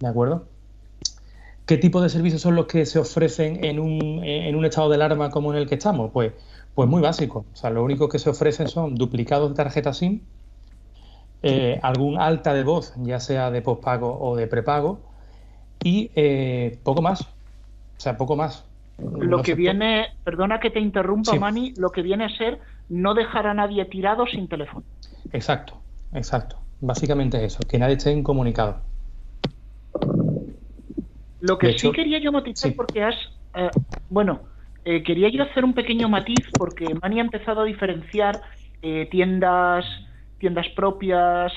¿De 0.00 0.06
acuerdo? 0.06 0.44
¿Qué 1.66 1.76
tipo 1.76 2.00
de 2.00 2.08
servicios 2.08 2.42
son 2.42 2.56
los 2.56 2.66
que 2.66 2.86
se 2.86 2.98
ofrecen 2.98 3.64
en 3.64 3.78
un, 3.78 4.24
en 4.24 4.56
un 4.56 4.64
estado 4.64 4.88
de 4.88 4.94
alarma 4.94 5.30
como 5.30 5.52
en 5.52 5.58
el 5.58 5.68
que 5.68 5.74
estamos? 5.74 6.10
Pues, 6.12 6.32
pues 6.74 6.88
muy 6.88 7.02
básico. 7.02 7.44
O 7.52 7.56
sea, 7.56 7.70
lo 7.70 7.84
único 7.84 8.08
que 8.08 8.18
se 8.18 8.30
ofrecen 8.30 8.68
son 8.68 8.94
duplicados 8.94 9.50
de 9.50 9.56
tarjeta 9.56 9.92
SIM, 9.92 10.20
eh, 11.42 11.78
algún 11.82 12.18
alta 12.18 12.54
de 12.54 12.64
voz, 12.64 12.94
ya 12.96 13.20
sea 13.20 13.50
de 13.50 13.60
pospago 13.62 14.18
o 14.18 14.34
de 14.34 14.46
prepago, 14.46 15.00
y 15.82 16.10
eh, 16.14 16.78
poco 16.82 17.02
más. 17.02 17.22
O 17.22 18.00
sea, 18.00 18.16
poco 18.16 18.36
más. 18.36 18.64
Lo 18.98 19.42
que 19.42 19.54
viene, 19.54 20.08
perdona 20.24 20.58
que 20.58 20.70
te 20.70 20.80
interrumpa, 20.80 21.34
Mani, 21.36 21.72
lo 21.76 21.90
que 21.90 22.02
viene 22.02 22.24
a 22.24 22.36
ser 22.36 22.58
no 22.88 23.14
dejar 23.14 23.46
a 23.46 23.54
nadie 23.54 23.84
tirado 23.84 24.26
sin 24.26 24.48
teléfono. 24.48 24.84
Exacto, 25.32 25.74
exacto. 26.12 26.58
Básicamente 26.80 27.44
eso, 27.44 27.60
que 27.68 27.78
nadie 27.78 27.94
esté 27.94 28.12
incomunicado. 28.12 28.80
Lo 31.40 31.58
que 31.58 31.78
sí 31.78 31.92
quería 31.92 32.18
yo 32.18 32.32
matizar, 32.32 32.72
porque 32.74 33.04
has. 33.04 33.14
Eh, 33.54 33.70
bueno, 34.10 34.40
eh, 34.84 35.02
quería 35.04 35.28
yo 35.28 35.44
hacer 35.44 35.64
un 35.64 35.74
pequeño 35.74 36.08
matiz, 36.08 36.50
porque 36.56 36.86
Mani 37.00 37.20
ha 37.20 37.22
empezado 37.22 37.60
a 37.60 37.64
diferenciar 37.64 38.40
tiendas, 39.10 39.84
tiendas 40.38 40.68
propias, 40.76 41.52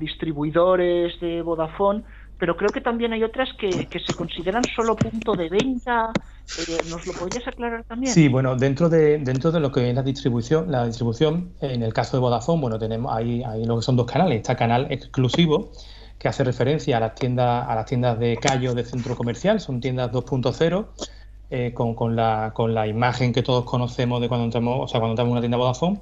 distribuidores 0.00 1.18
de 1.20 1.40
Vodafone 1.42 2.02
pero 2.38 2.56
creo 2.56 2.70
que 2.70 2.80
también 2.80 3.12
hay 3.12 3.22
otras 3.22 3.48
que, 3.58 3.70
se 3.70 4.14
consideran 4.14 4.62
solo 4.74 4.96
punto 4.96 5.34
de 5.34 5.48
venta. 5.48 6.10
Eh, 6.58 6.76
¿Nos 6.90 7.06
lo 7.06 7.12
podrías 7.14 7.46
aclarar 7.46 7.84
también? 7.84 8.12
Sí, 8.12 8.28
bueno, 8.28 8.56
dentro 8.56 8.88
de 8.88 9.18
dentro 9.18 9.50
de 9.50 9.60
lo 9.60 9.72
que 9.72 9.88
es 9.88 9.94
la 9.94 10.02
distribución, 10.02 10.70
la 10.70 10.84
distribución, 10.84 11.52
en 11.60 11.82
el 11.82 11.94
caso 11.94 12.16
de 12.16 12.20
Vodafone, 12.20 12.60
bueno, 12.60 12.78
tenemos 12.78 13.14
ahí, 13.14 13.42
ahí 13.44 13.64
lo 13.64 13.76
que 13.76 13.82
son 13.82 13.96
dos 13.96 14.06
canales. 14.06 14.38
Está 14.38 14.56
canal 14.56 14.88
exclusivo, 14.90 15.72
que 16.18 16.28
hace 16.28 16.44
referencia 16.44 16.96
a 16.98 17.00
las 17.00 17.14
tiendas, 17.14 17.68
a 17.68 17.74
las 17.74 17.86
tiendas 17.86 18.18
de 18.18 18.36
callo 18.36 18.74
de 18.74 18.84
centro 18.84 19.16
comercial, 19.16 19.60
son 19.60 19.80
tiendas 19.80 20.10
2.0. 20.10 20.86
Eh, 21.50 21.72
con, 21.72 21.94
con, 21.94 22.16
la, 22.16 22.52
con 22.54 22.74
la 22.74 22.88
imagen 22.88 23.32
que 23.32 23.42
todos 23.42 23.64
conocemos 23.64 24.20
de 24.20 24.28
cuando 24.28 24.46
entramos, 24.46 24.80
o 24.80 24.88
sea, 24.88 24.98
cuando 24.98 25.12
entramos 25.12 25.28
en 25.28 25.32
una 25.32 25.40
tienda 25.40 25.56
Vodafone. 25.56 26.00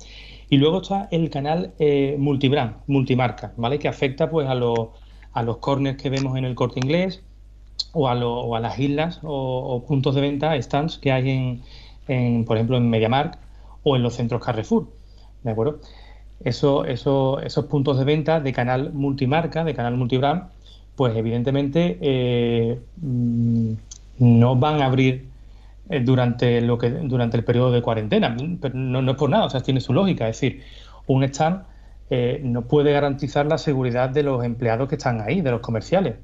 Y 0.49 0.57
luego 0.57 0.81
está 0.81 1.09
el 1.11 1.29
canal 1.31 1.75
eh, 1.79 2.17
multibrand, 2.19 2.77
multimarca, 2.87 3.53
¿vale? 3.57 3.79
Que 3.79 3.89
afecta 3.89 4.31
pues 4.31 4.49
a 4.49 4.55
los 4.55 4.89
a 5.33 5.43
los 5.43 5.59
corners 5.59 6.01
que 6.01 6.11
vemos 6.11 6.37
en 6.37 6.45
el 6.45 6.55
corte 6.55 6.81
inglés 6.81 7.23
o 7.93 8.09
a, 8.09 8.15
o 8.15 8.55
a 8.57 8.61
las 8.61 8.79
islas 8.79 9.21
o, 9.23 9.85
puntos 9.87 10.15
de 10.15 10.21
venta, 10.21 10.61
stands 10.61 10.99
que 10.99 11.13
hay 11.13 11.61
en, 12.09 12.45
por 12.45 12.57
ejemplo, 12.57 12.77
en 12.77 12.89
MediaMark 12.89 13.39
o 13.83 13.97
en 13.97 14.03
los 14.03 14.15
centros 14.15 14.45
Carrefour. 14.45 14.89
¿De 15.43 15.51
acuerdo? 15.51 15.81
Eso, 16.45 16.85
eso, 16.85 17.41
esos 17.41 17.67
puntos 17.67 17.99
de 17.99 18.05
venta 18.05 18.41
de 18.41 18.53
canal 18.53 18.93
multimarca, 18.93 19.65
de 19.65 19.75
canal 19.75 19.97
multibrand, 19.97 20.45
pues 20.97 21.17
evidentemente 21.17 21.99
eh, 22.01 22.81
mm, 23.01 23.73
no 24.19 24.57
van 24.57 24.83
a 24.83 24.87
abrir 24.87 25.27
eh, 25.89 26.01
durante 26.01 26.61
lo 26.61 26.79
el 26.81 27.45
periodo 27.45 27.71
de 27.71 27.83
cuarentena. 27.83 28.37
Pero 28.61 28.75
no 28.75 29.11
es 29.11 29.17
por 29.17 29.31
nada, 29.31 29.47
o 29.47 29.51
sea, 29.51 29.61
tiene 29.61 29.81
su 29.81 29.93
lógica. 29.93 30.29
Es 30.29 30.41
decir, 30.41 30.63
un 31.07 31.25
stand 31.25 31.63
eh, 32.15 32.43
no 32.45 32.67
puede 32.69 32.93
garantizar 32.93 33.47
la 33.47 33.57
seguridad 33.57 34.11
de 34.11 34.23
los 34.23 34.45
empleados 34.45 34.87
que 34.87 34.97
están 34.97 35.23
ahí, 35.23 35.41
de 35.41 35.51
los 35.51 35.63
comerciales, 35.63 36.17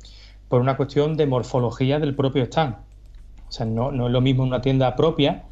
por 0.46 0.60
una 0.60 0.76
cuestión 0.76 1.16
de 1.16 1.26
morfología 1.26 1.98
del 1.98 2.14
propio 2.14 2.44
stand. 2.44 2.74
O 3.48 3.50
sea, 3.50 3.64
no, 3.64 3.88
es 3.88 4.12
lo 4.12 4.20
mismo 4.20 4.42
una 4.42 4.60
tienda 4.60 4.94
propia 4.96 5.44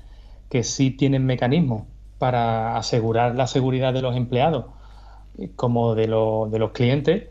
que 0.50 0.62
sí 0.62 0.90
tienen 0.90 1.24
mecanismos 1.24 1.84
para 2.18 2.76
asegurar 2.76 3.34
la 3.34 3.46
seguridad 3.46 3.94
de 3.94 4.02
los 4.02 4.14
empleados 4.14 4.66
eh, 5.38 5.52
como 5.56 5.94
de, 5.94 6.02
de 6.02 6.58
los 6.58 6.70
clientes. 6.72 7.28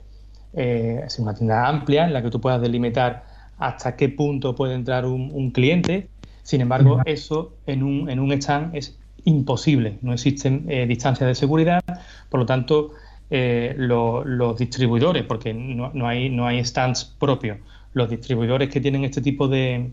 Eh, 0.54 1.04
es 1.06 1.20
una 1.20 1.36
tienda 1.36 1.68
amplia 1.68 2.06
en 2.06 2.14
la 2.14 2.24
que 2.24 2.32
tú 2.32 2.42
puedas 2.42 2.60
delimitar 2.60 3.26
hasta 3.60 3.96
qué 3.96 4.10
punto 4.10 4.56
puede 4.56 4.74
entrar 4.74 5.06
un, 5.06 5.52
cliente. 5.52 6.10
Sin 6.42 6.60
embargo, 6.60 7.00
eso 7.06 7.54
en 7.68 7.84
un, 7.84 8.10
en 8.10 8.20
un 8.20 8.32
stand 8.32 8.76
es 8.76 8.98
imposible. 9.26 9.98
No 10.02 10.14
existen 10.14 10.66
eh, 10.70 10.86
distancias 10.88 11.28
de 11.28 11.36
seguridad, 11.36 11.84
por 12.30 12.40
lo 12.40 12.46
tanto, 12.46 12.94
eh, 13.30 13.76
los 13.78 14.58
distribuidores, 14.58 15.24
porque 15.24 15.54
no, 15.54 16.08
hay, 16.08 16.30
no 16.30 16.48
hay 16.48 16.64
stands 16.64 17.04
propios, 17.04 17.58
los 17.94 18.10
distribuidores 18.10 18.70
que 18.70 18.80
tienen 18.80 19.04
este 19.04 19.22
tipo 19.22 19.48
de, 19.48 19.92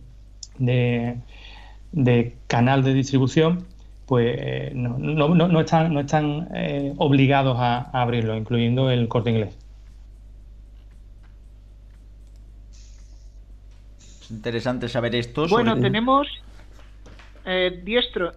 de, 0.58 2.36
canal 2.46 2.84
de 2.84 2.94
distribución, 2.94 3.64
pues 4.06 4.36
eh, 4.38 4.72
no, 4.74 4.98
no, 4.98 5.34
no, 5.34 5.60
están, 5.60 5.94
no 5.94 6.00
están 6.00 6.48
obligados 6.98 7.56
a, 7.58 7.90
abrirlo, 7.92 8.36
incluyendo 8.36 8.90
el 8.90 9.08
corte 9.08 9.30
inglés. 9.30 9.56
interesante 14.30 14.88
saber 14.88 15.14
esto. 15.14 15.46
Bueno, 15.46 15.78
tenemos 15.78 16.26
eh, 17.44 17.80
diestro, 17.82 18.32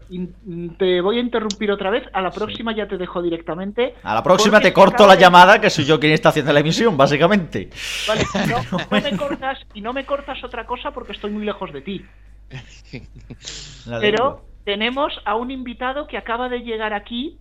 te 0.77 1.01
voy 1.01 1.17
a 1.17 1.21
interrumpir 1.21 1.71
otra 1.71 1.89
vez. 1.89 2.03
A 2.13 2.21
la 2.21 2.31
próxima 2.31 2.75
ya 2.75 2.87
te 2.87 2.97
dejo 2.97 3.21
directamente. 3.21 3.95
A 4.03 4.13
la 4.15 4.23
próxima 4.23 4.59
te 4.59 4.73
corto 4.73 5.05
la 5.05 5.15
llamada, 5.15 5.61
que 5.61 5.69
soy 5.69 5.85
yo 5.85 5.99
quien 5.99 6.13
está 6.13 6.29
haciendo 6.29 6.51
la 6.53 6.59
emisión, 6.59 6.97
básicamente. 6.97 7.69
Vale, 8.07 8.23
no, 8.49 8.79
me 8.89 9.17
cortas, 9.17 9.59
y 9.73 9.81
no 9.81 9.93
me 9.93 10.05
cortas 10.05 10.43
otra 10.43 10.65
cosa 10.65 10.91
porque 10.91 11.13
estoy 11.13 11.31
muy 11.31 11.45
lejos 11.45 11.71
de 11.71 11.81
ti. 11.81 12.05
Pero 13.99 14.45
tenemos 14.63 15.13
a 15.25 15.35
un 15.35 15.51
invitado 15.51 16.07
que 16.07 16.17
acaba 16.17 16.49
de 16.49 16.59
llegar 16.59 16.93
aquí, 16.93 17.37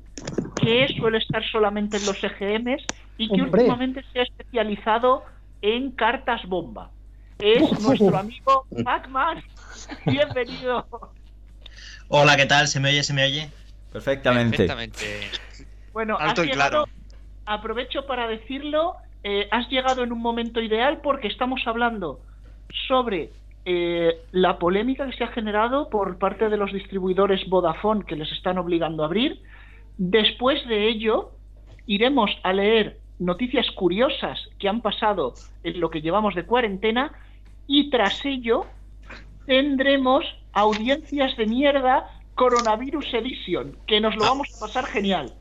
que 0.56 0.88
suele 0.98 1.18
estar 1.18 1.42
solamente 1.50 1.96
en 1.96 2.06
los 2.06 2.22
EGMs 2.22 2.84
y 3.16 3.28
que 3.28 3.42
últimamente 3.42 4.04
se 4.12 4.20
ha 4.20 4.22
especializado 4.22 5.24
en 5.62 5.92
cartas 5.92 6.42
bomba. 6.46 6.90
Es 7.38 7.80
nuestro 7.80 8.16
amigo 8.16 8.66
Pacman. 8.84 9.42
Bienvenido. 10.06 10.86
Hola, 12.16 12.36
¿qué 12.36 12.46
tal? 12.46 12.68
¿Se 12.68 12.78
me 12.78 12.90
oye? 12.90 13.02
¿Se 13.02 13.12
me 13.12 13.24
oye? 13.24 13.50
Perfectamente. 13.92 14.68
Bueno, 15.92 16.16
Alto 16.16 16.44
y 16.44 16.50
claro. 16.50 16.84
aprovecho 17.44 18.06
para 18.06 18.28
decirlo, 18.28 18.94
eh, 19.24 19.48
has 19.50 19.68
llegado 19.68 20.04
en 20.04 20.12
un 20.12 20.20
momento 20.20 20.60
ideal 20.60 21.00
porque 21.02 21.26
estamos 21.26 21.62
hablando 21.66 22.20
sobre 22.86 23.30
eh, 23.64 24.12
la 24.30 24.60
polémica 24.60 25.10
que 25.10 25.16
se 25.16 25.24
ha 25.24 25.32
generado 25.32 25.90
por 25.90 26.16
parte 26.18 26.48
de 26.48 26.56
los 26.56 26.72
distribuidores 26.72 27.48
Vodafone 27.48 28.04
que 28.04 28.14
les 28.14 28.30
están 28.30 28.58
obligando 28.58 29.02
a 29.02 29.06
abrir. 29.06 29.42
Después 29.98 30.64
de 30.68 30.86
ello, 30.86 31.32
iremos 31.88 32.30
a 32.44 32.52
leer 32.52 33.00
noticias 33.18 33.68
curiosas 33.72 34.38
que 34.60 34.68
han 34.68 34.82
pasado 34.82 35.34
en 35.64 35.80
lo 35.80 35.90
que 35.90 36.00
llevamos 36.00 36.36
de 36.36 36.46
cuarentena 36.46 37.10
y 37.66 37.90
tras 37.90 38.24
ello 38.24 38.66
tendremos 39.46 40.24
audiencias 40.52 41.36
de 41.36 41.46
mierda 41.46 42.10
Coronavirus 42.34 43.14
Edition, 43.14 43.76
que 43.86 44.00
nos 44.00 44.14
lo 44.16 44.24
vamos 44.24 44.48
a 44.56 44.60
pasar 44.60 44.86
genial. 44.86 45.32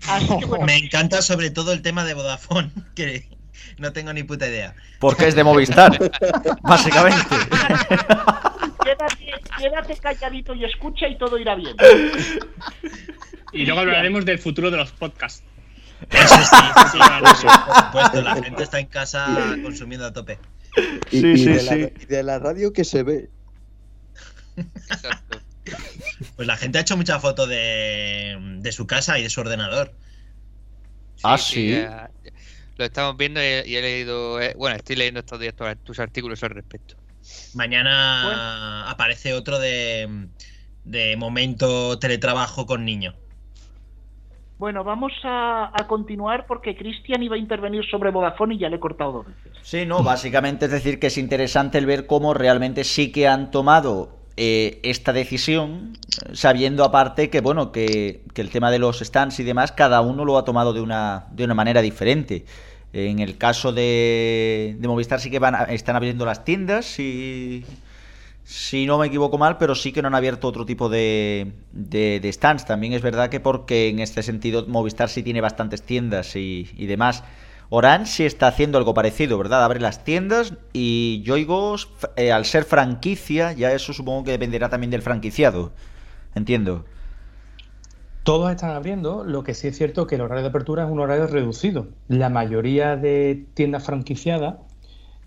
Me 0.66 0.76
encanta 0.76 1.22
sobre 1.22 1.50
todo 1.50 1.72
el 1.72 1.82
tema 1.82 2.04
de 2.04 2.14
Vodafone, 2.14 2.70
que 2.94 3.28
no 3.78 3.92
tengo 3.92 4.12
ni 4.12 4.22
puta 4.22 4.46
idea. 4.48 4.74
Porque 5.00 5.28
es 5.28 5.34
de 5.34 5.44
Movistar, 5.44 5.98
básicamente. 6.62 7.24
¿Qué 8.82 8.90
quédate, 8.90 9.32
quédate 9.58 9.96
calladito 9.96 10.54
y 10.54 10.64
escucha 10.64 11.08
y 11.08 11.16
todo 11.18 11.38
irá 11.38 11.54
bien. 11.54 11.76
Y 13.52 13.64
luego 13.64 13.80
hablaremos 13.80 14.24
del 14.24 14.38
futuro 14.38 14.70
de 14.70 14.76
los 14.76 14.92
podcasts. 14.92 15.42
Eso 16.10 16.36
sí, 16.36 16.56
sí, 16.92 16.98
claro, 16.98 17.26
sí, 17.34 17.46
por 17.46 17.76
supuesto. 17.76 18.22
La 18.22 18.34
gente 18.36 18.62
está 18.62 18.78
en 18.78 18.86
casa 18.86 19.56
consumiendo 19.62 20.06
a 20.06 20.12
tope. 20.12 20.38
Y, 21.10 21.18
Sí, 21.20 21.36
y 21.42 21.44
sí, 21.44 21.48
de 21.48 21.58
sí. 21.58 21.62
La, 21.62 21.76
y 21.94 22.06
de 22.06 22.22
la 22.22 22.38
radio 22.38 22.72
que 22.72 22.84
se 22.84 23.02
ve. 23.02 23.30
Pues 26.34 26.46
la 26.48 26.56
gente 26.56 26.78
ha 26.78 26.80
hecho 26.82 26.96
mucha 26.96 27.18
foto 27.20 27.46
de, 27.46 28.36
de 28.60 28.72
su 28.72 28.86
casa 28.86 29.18
y 29.18 29.22
de 29.22 29.30
su 29.30 29.40
ordenador. 29.40 29.98
Ah, 31.22 31.38
sí. 31.38 31.68
ya- 31.70 32.10
lo 32.76 32.84
estamos 32.84 33.16
viendo 33.16 33.40
y, 33.40 33.44
y 33.44 33.76
he 33.76 33.82
leído. 33.82 34.40
eh, 34.40 34.54
bueno, 34.56 34.76
estoy 34.76 34.96
leyendo 34.96 35.20
estos 35.20 35.40
días 35.40 35.54
tus, 35.54 35.66
tus 35.82 35.98
artículos 35.98 36.42
al 36.42 36.50
respecto. 36.50 36.96
Mañana 37.54 38.88
aparece 38.90 39.34
otro 39.34 39.58
de, 39.58 40.28
de 40.84 41.16
momento 41.16 41.98
teletrabajo 41.98 42.66
con 42.66 42.84
niño. 42.84 43.18
Bueno, 44.58 44.84
vamos 44.84 45.12
a, 45.24 45.70
continuar 45.86 46.46
porque 46.46 46.74
Cristian 46.74 47.22
iba 47.22 47.36
a 47.36 47.38
intervenir 47.38 47.84
sobre 47.90 48.10
Vodafone 48.10 48.54
y 48.54 48.58
ya 48.58 48.70
le 48.70 48.76
he 48.76 48.80
cortado 48.80 49.12
dos 49.12 49.26
veces. 49.26 49.52
Sí, 49.62 49.84
no, 49.84 50.02
básicamente 50.02 50.64
es 50.64 50.70
decir 50.70 50.98
que 50.98 51.08
es 51.08 51.18
interesante 51.18 51.76
el 51.76 51.84
ver 51.84 52.06
cómo 52.06 52.32
realmente 52.32 52.84
sí 52.84 53.12
que 53.12 53.28
han 53.28 53.50
tomado 53.50 54.16
eh, 54.38 54.80
esta 54.82 55.12
decisión, 55.12 55.92
sabiendo 56.32 56.84
aparte 56.84 57.28
que, 57.28 57.42
bueno, 57.42 57.70
que, 57.70 58.22
el 58.34 58.50
tema 58.50 58.70
de 58.70 58.78
los 58.78 59.00
stands 59.00 59.38
y 59.40 59.44
demás, 59.44 59.72
cada 59.72 60.00
uno 60.00 60.24
lo 60.24 60.38
ha 60.38 60.44
tomado 60.44 60.72
de 60.72 60.80
una, 60.80 61.26
de 61.32 61.44
una 61.44 61.54
manera 61.54 61.82
diferente. 61.82 62.46
En 62.94 63.18
el 63.18 63.36
caso 63.36 63.72
de, 63.72 64.76
de 64.78 64.88
Movistar 64.88 65.20
sí 65.20 65.30
que 65.30 65.38
van 65.38 65.54
están 65.70 65.96
abriendo 65.96 66.24
las 66.24 66.44
tiendas, 66.44 66.86
si, 66.86 67.62
si 68.48 68.86
no 68.86 68.96
me 68.96 69.08
equivoco 69.08 69.38
mal, 69.38 69.58
pero 69.58 69.74
sí 69.74 69.90
que 69.90 70.02
no 70.02 70.06
han 70.06 70.14
abierto 70.14 70.46
otro 70.46 70.64
tipo 70.64 70.88
de, 70.88 71.52
de, 71.72 72.30
stands. 72.32 72.64
También 72.64 72.92
es 72.92 73.02
verdad 73.02 73.28
que 73.28 73.40
porque 73.40 73.88
en 73.88 73.98
este 73.98 74.22
sentido 74.22 74.64
Movistar 74.68 75.08
sí 75.08 75.24
tiene 75.24 75.40
bastantes 75.40 75.82
tiendas 75.82 76.36
y, 76.36 76.70
y 76.76 76.86
demás. 76.86 77.24
Orange 77.70 78.06
sí 78.06 78.24
está 78.24 78.46
haciendo 78.46 78.78
algo 78.78 78.94
parecido, 78.94 79.36
¿verdad? 79.36 79.64
Abre 79.64 79.80
las 79.80 80.04
tiendas 80.04 80.54
y 80.72 81.22
Yoigo, 81.24 81.74
eh, 82.14 82.30
al 82.30 82.44
ser 82.44 82.62
franquicia, 82.62 83.52
ya 83.52 83.72
eso 83.72 83.92
supongo 83.92 84.22
que 84.22 84.30
dependerá 84.30 84.68
también 84.68 84.92
del 84.92 85.02
franquiciado. 85.02 85.72
Entiendo. 86.36 86.84
Todos 88.22 88.52
están 88.52 88.70
abriendo, 88.70 89.24
lo 89.24 89.42
que 89.42 89.54
sí 89.54 89.66
es 89.66 89.76
cierto 89.76 90.06
que 90.06 90.14
el 90.14 90.20
horario 90.20 90.42
de 90.42 90.50
apertura 90.50 90.84
es 90.84 90.90
un 90.90 91.00
horario 91.00 91.26
reducido. 91.26 91.88
La 92.06 92.28
mayoría 92.28 92.94
de 92.94 93.44
tiendas 93.54 93.84
franquiciadas 93.84 94.54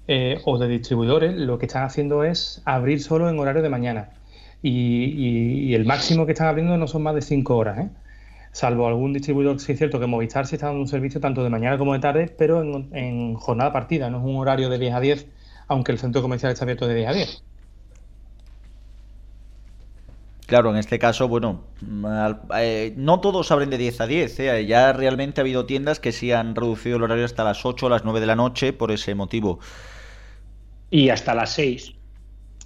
eh, 0.09 0.41
o 0.45 0.57
de 0.57 0.67
distribuidores 0.67 1.35
lo 1.37 1.59
que 1.59 1.67
están 1.67 1.83
haciendo 1.85 2.23
es 2.23 2.61
abrir 2.65 3.01
solo 3.03 3.29
en 3.29 3.39
horario 3.39 3.61
de 3.61 3.69
mañana. 3.69 4.11
Y, 4.61 5.69
y- 5.71 5.75
el 5.75 5.85
máximo 5.85 6.25
que 6.25 6.33
están 6.33 6.47
abriendo 6.47 6.77
no 6.77 6.87
son 6.87 7.03
más 7.03 7.15
de 7.15 7.21
5 7.21 7.55
horas, 7.57 7.79
¿eh? 7.79 7.89
Salvo 8.51 8.87
algún 8.87 9.13
distribuidor, 9.13 9.59
sí 9.59 9.73
es 9.73 9.77
cierto 9.77 9.99
que 9.99 10.07
Movistar 10.07 10.47
sí 10.47 10.55
está 10.55 10.67
dando 10.67 10.81
un 10.81 10.87
servicio 10.87 11.21
tanto 11.21 11.43
de 11.43 11.49
mañana 11.51 11.77
como 11.77 11.93
de 11.93 11.99
tarde, 11.99 12.27
pero 12.37 12.61
en, 12.63 13.35
jornada 13.35 13.71
partida, 13.73 14.09
no 14.09 14.17
es 14.19 14.23
un 14.25 14.37
horario 14.37 14.69
de 14.69 14.79
10 14.79 14.93
a 14.95 14.99
10, 15.01 15.27
aunque 15.67 15.91
el 15.91 15.99
centro 15.99 16.21
comercial 16.23 16.51
está 16.51 16.65
abierto 16.65 16.87
de 16.87 16.95
10 16.95 17.09
a 17.09 17.13
10. 17.13 17.43
Claro, 20.45 20.71
en 20.71 20.77
este 20.77 20.97
caso, 20.97 21.27
bueno, 21.27 21.67
eh, 22.57 22.93
no 22.97 23.21
todos 23.21 23.51
abren 23.51 23.69
de 23.69 23.77
10 23.77 24.01
a 24.01 24.07
10, 24.07 24.39
¿eh? 24.39 24.65
ya 24.65 24.91
realmente 24.93 25.39
ha 25.41 25.43
habido 25.43 25.67
tiendas 25.67 25.99
que 25.99 26.11
sí 26.11 26.31
han 26.31 26.55
reducido 26.55 26.97
el 26.97 27.03
horario 27.03 27.23
hasta 27.25 27.43
las 27.43 27.65
8 27.65 27.85
o 27.85 27.89
las 27.89 28.03
9 28.03 28.19
de 28.19 28.25
la 28.25 28.35
noche 28.35 28.73
por 28.73 28.91
ese 28.91 29.13
motivo. 29.13 29.59
Y 30.91 31.09
hasta 31.09 31.33
las 31.35 31.53
6. 31.53 31.93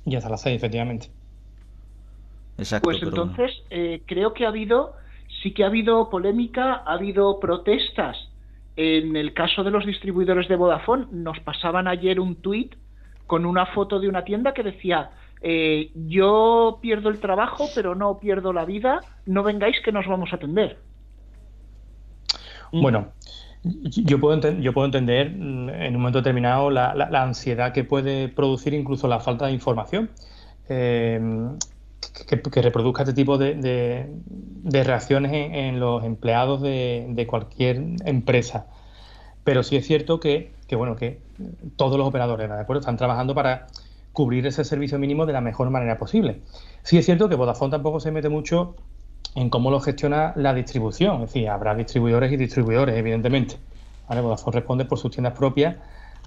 Y 0.06 0.16
hasta 0.16 0.30
las 0.30 0.42
6, 0.42 0.56
efectivamente. 0.56 1.08
Exacto. 2.58 2.86
Pues 2.86 2.98
pero- 3.00 3.10
entonces 3.10 3.64
eh, 3.70 4.02
creo 4.06 4.34
que 4.34 4.46
ha 4.46 4.50
habido, 4.50 4.96
sí 5.42 5.54
que 5.54 5.64
ha 5.64 5.68
habido 5.68 6.10
polémica, 6.10 6.84
ha 6.86 6.94
habido 6.94 7.40
protestas. 7.40 8.18
En 8.76 9.16
el 9.16 9.34
caso 9.34 9.64
de 9.64 9.72
los 9.72 9.86
distribuidores 9.86 10.48
de 10.48 10.56
Vodafone, 10.56 11.06
nos 11.12 11.40
pasaban 11.42 11.88
ayer 11.88 12.20
un 12.20 12.36
tuit 12.36 12.76
con 13.28 13.46
una 13.46 13.68
foto 13.68 14.00
de 14.00 14.08
una 14.10 14.24
tienda 14.24 14.54
que 14.54 14.64
decía, 14.64 15.12
eh, 15.42 15.92
yo 15.94 16.80
pierdo 16.82 17.10
el 17.10 17.20
trabajo, 17.20 17.68
pero 17.76 17.94
no 17.96 18.18
pierdo 18.20 18.52
la 18.52 18.66
vida, 18.66 19.02
no 19.26 19.44
vengáis 19.44 19.78
que 19.84 19.92
nos 19.92 20.08
vamos 20.08 20.32
a 20.34 20.38
atender. 20.38 20.80
Bueno, 22.72 23.12
yo 23.64 24.20
puedo, 24.20 24.40
yo 24.60 24.74
puedo 24.74 24.86
entender 24.86 25.32
mm, 25.32 25.70
en 25.70 25.96
un 25.96 26.02
momento 26.02 26.20
determinado 26.20 26.70
la, 26.70 26.94
la- 26.96 27.24
ansiedad 27.24 27.72
que 27.74 27.84
puede 27.84 28.28
producir 28.30 28.74
incluso 28.74 29.08
la 29.08 29.20
falta 29.20 29.46
de 29.48 29.54
información 29.54 30.10
eh, 30.70 31.20
que, 32.28 32.42
que 32.42 32.62
reproduzca 32.62 33.04
este 33.04 33.14
tipo 33.14 33.38
de, 33.38 33.56
de- 33.56 34.08
de 34.28 34.84
reacciones 34.84 35.32
en, 35.34 35.56
en 35.56 35.80
los 35.80 36.04
empleados 36.04 36.62
de, 36.62 37.06
de 37.10 37.28
cualquier 37.28 37.82
empresa. 38.06 38.68
Pero 39.44 39.64
sí 39.64 39.76
es 39.78 39.86
cierto 39.88 40.20
que, 40.20 40.54
que, 40.68 40.76
bueno, 40.76 40.96
que 40.96 41.22
todos 41.76 41.98
los 41.98 42.08
operadores, 42.08 42.50
¿de 42.50 42.60
acuerdo? 42.60 42.82
Están 42.82 42.98
trabajando 42.98 43.36
para 43.36 43.68
cubrir 44.14 44.46
ese 44.48 44.64
servicio 44.64 45.00
mínimo 45.00 45.26
de 45.26 45.34
la 45.34 45.42
mejor 45.42 45.70
manera 45.70 45.98
posible. 45.98 46.42
Sí 46.84 46.98
es 46.98 47.06
cierto 47.06 47.30
que 47.30 47.36
Vodafone 47.36 47.72
tampoco 47.72 48.00
se 48.00 48.12
mete 48.12 48.30
mucho 48.30 48.76
en 49.36 49.50
cómo 49.50 49.72
lo 49.72 49.80
gestiona 49.80 50.34
la 50.36 50.54
distribución. 50.54 51.16
Es 51.24 51.34
decir, 51.34 51.50
habrá 51.50 51.76
distribuidores 51.76 52.32
y 52.32 52.38
distribuidores, 52.38 52.96
evidentemente. 52.96 53.58
¿Vale? 54.08 54.22
Vodafone 54.22 54.56
responde 54.56 54.86
por 54.86 55.00
sus 55.00 55.12
tiendas 55.12 55.34
propias 55.34 55.76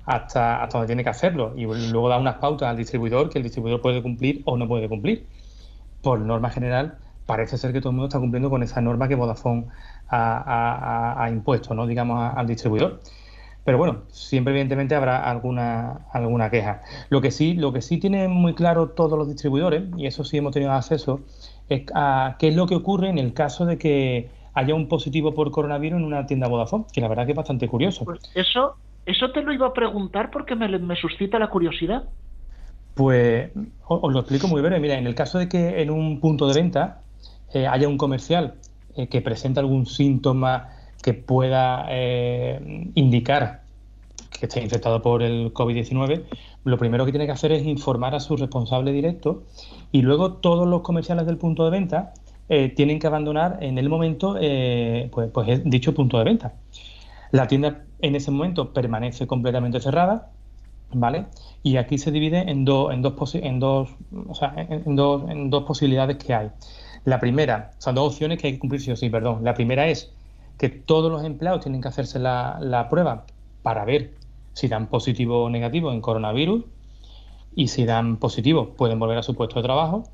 hasta, 0.07 0.62
hasta 0.62 0.78
donde 0.78 0.87
tiene 0.87 1.05
que 1.05 1.11
hacerlo 1.11 1.53
y 1.57 1.65
luego 1.65 2.09
da 2.09 2.16
unas 2.19 2.37
pautas 2.37 2.69
al 2.69 2.77
distribuidor 2.77 3.28
que 3.28 3.39
el 3.39 3.45
distribuidor 3.45 3.81
puede 3.81 4.03
cumplir 4.03 4.43
o 4.45 4.57
no 4.57 4.66
puede 4.66 4.89
cumplir. 4.89 5.27
Por 6.03 6.20
norma 6.20 6.51
general, 6.51 6.99
parece 7.27 7.59
ser 7.59 7.73
que 7.73 7.81
todo 7.81 7.91
el 7.91 7.97
mundo 7.97 8.09
está 8.09 8.20
cumpliendo 8.20 8.49
con 8.49 8.62
esa 8.62 8.81
norma 8.81 9.09
que 9.09 9.16
Vodafone 9.16 9.66
ha, 10.09 11.28
impuesto, 11.31 11.74
¿no? 11.74 11.87
digamos, 11.87 12.33
al 12.35 12.47
distribuidor. 12.47 13.01
Pero 13.65 13.78
bueno, 13.78 14.03
siempre 14.11 14.53
evidentemente 14.53 14.95
habrá 14.95 15.28
alguna, 15.28 16.07
alguna 16.12 16.51
queja. 16.51 16.83
Lo 17.09 17.20
que 17.20 17.33
sí, 17.33 17.55
lo 17.55 17.73
que 17.73 17.83
sí 17.83 17.99
tienen 17.99 18.31
muy 18.31 18.55
claro 18.55 18.91
todos 18.91 19.19
los 19.19 19.27
distribuidores, 19.27 19.83
y 19.97 20.07
eso 20.07 20.23
sí 20.23 20.37
hemos 20.37 20.53
tenido 20.53 20.70
acceso, 20.70 21.20
es 21.27 21.45
a 21.94 22.36
qué 22.38 22.48
es 22.48 22.56
lo 22.56 22.66
que 22.66 22.76
ocurre 22.76 23.09
en 23.09 23.18
el 23.18 23.32
caso 23.32 23.66
de 23.66 23.78
que 23.78 24.30
haya 24.55 24.74
un 24.74 24.88
positivo 24.88 25.34
por 25.34 25.51
coronavirus 25.51 25.98
en 25.98 26.05
una 26.05 26.26
tienda 26.26 26.48
Vodafone, 26.48 26.84
que 26.93 27.01
la 27.01 27.09
verdad 27.09 27.26
que 27.26 27.32
es 27.32 27.36
bastante 27.36 27.68
curioso. 27.68 28.05
Pues 28.05 28.20
eso, 28.34 28.76
eso 29.05 29.30
te 29.30 29.43
lo 29.43 29.52
iba 29.52 29.66
a 29.66 29.72
preguntar 29.72 30.30
porque 30.30 30.55
me, 30.55 30.66
me 30.78 30.97
suscita 30.97 31.38
la 31.38 31.48
curiosidad. 31.48 32.05
Pues 32.94 33.51
os 33.86 34.12
lo 34.12 34.20
explico 34.20 34.48
muy 34.48 34.62
breve. 34.62 34.80
Mira, 34.80 34.97
en 34.97 35.06
el 35.06 35.14
caso 35.14 35.38
de 35.38 35.48
que 35.48 35.82
en 35.82 35.90
un 35.90 36.20
punto 36.20 36.48
de 36.48 36.55
venta 36.55 37.02
eh, 37.52 37.66
haya 37.66 37.86
un 37.86 37.98
comercial 37.98 38.55
eh, 38.97 39.09
que 39.09 39.20
presente 39.20 39.60
algún 39.60 39.84
síntoma 39.84 40.70
que 41.02 41.12
pueda 41.12 41.86
eh, 41.90 42.88
indicar 42.94 43.65
que 44.39 44.47
esté 44.47 44.63
infectado 44.63 45.03
por 45.03 45.23
el 45.23 45.53
COVID-19, 45.53 46.25
lo 46.65 46.79
primero 46.79 47.05
que 47.05 47.13
tiene 47.13 47.27
que 47.27 47.33
hacer 47.33 47.53
es 47.53 47.65
informar 47.65 48.15
a 48.15 48.21
su 48.21 48.37
responsable 48.37 48.93
directo 48.93 49.45
y 49.93 50.03
luego 50.03 50.35
todos 50.35 50.67
los 50.67 50.83
comerciales 50.83 51.27
del 51.27 51.39
punto 51.39 51.65
de 51.65 51.71
venta 51.71 52.13
eh, 52.49 52.69
tienen 52.69 52.99
que 52.99 53.07
abandonar 53.07 53.59
en 53.61 53.79
el 53.79 53.89
momento 53.89 54.37
eh, 54.41 55.09
pues, 55.13 55.31
pues, 55.33 55.63
dicho 55.65 55.95
punto 55.95 56.19
de 56.19 56.25
venta. 56.25 56.55
La 57.33 57.49
tienda 57.49 57.85
en 58.01 58.15
ese 58.15 58.31
momento 58.31 58.73
permanece 58.73 59.27
completamente 59.27 59.81
cerrada, 59.81 60.31
¿vale? 60.93 61.27
Y 61.63 61.77
aquí 61.77 61.99
se 61.99 62.13
divide 62.13 62.49
en, 62.51 62.65
dos 62.65 62.93
en, 62.93 63.59
dos, 63.59 63.89
o 64.29 64.35
sea, 64.35 64.55
posibilidades 65.67 66.17
que 66.19 66.35
hay. 66.35 66.51
La 67.05 67.19
primera, 67.19 67.73
son 67.79 67.95
dos 67.95 68.13
opciones 68.13 68.39
que 68.41 68.49
hay 68.49 68.53
que 68.55 68.59
cumplir 68.59 68.81
sí 68.81 68.91
o 68.93 68.97
sí, 68.97 69.11
perdón. 69.11 69.43
La 69.43 69.55
primera 69.55 69.89
es 69.89 70.13
que 70.59 70.69
todos 70.69 71.11
los 71.11 71.25
empleados 71.25 71.63
tienen 71.63 71.81
que 71.81 71.89
hacerse 71.89 72.19
la 72.19 72.87
prueba 72.89 73.25
para 73.63 73.85
ver 73.85 74.13
si 74.57 74.69
dan 74.69 74.87
positivo 74.89 75.45
o 75.45 75.51
negativo 75.51 75.93
en 75.93 76.01
coronavirus 76.01 76.65
y 77.55 77.69
si 77.69 77.85
dan 77.85 78.16
positivo 78.16 78.74
pueden 78.74 78.99
volver 78.99 79.19
a 79.19 79.23
su 79.23 79.35
puesto 79.35 79.57
de 79.61 79.62
trabajo. 79.65 80.05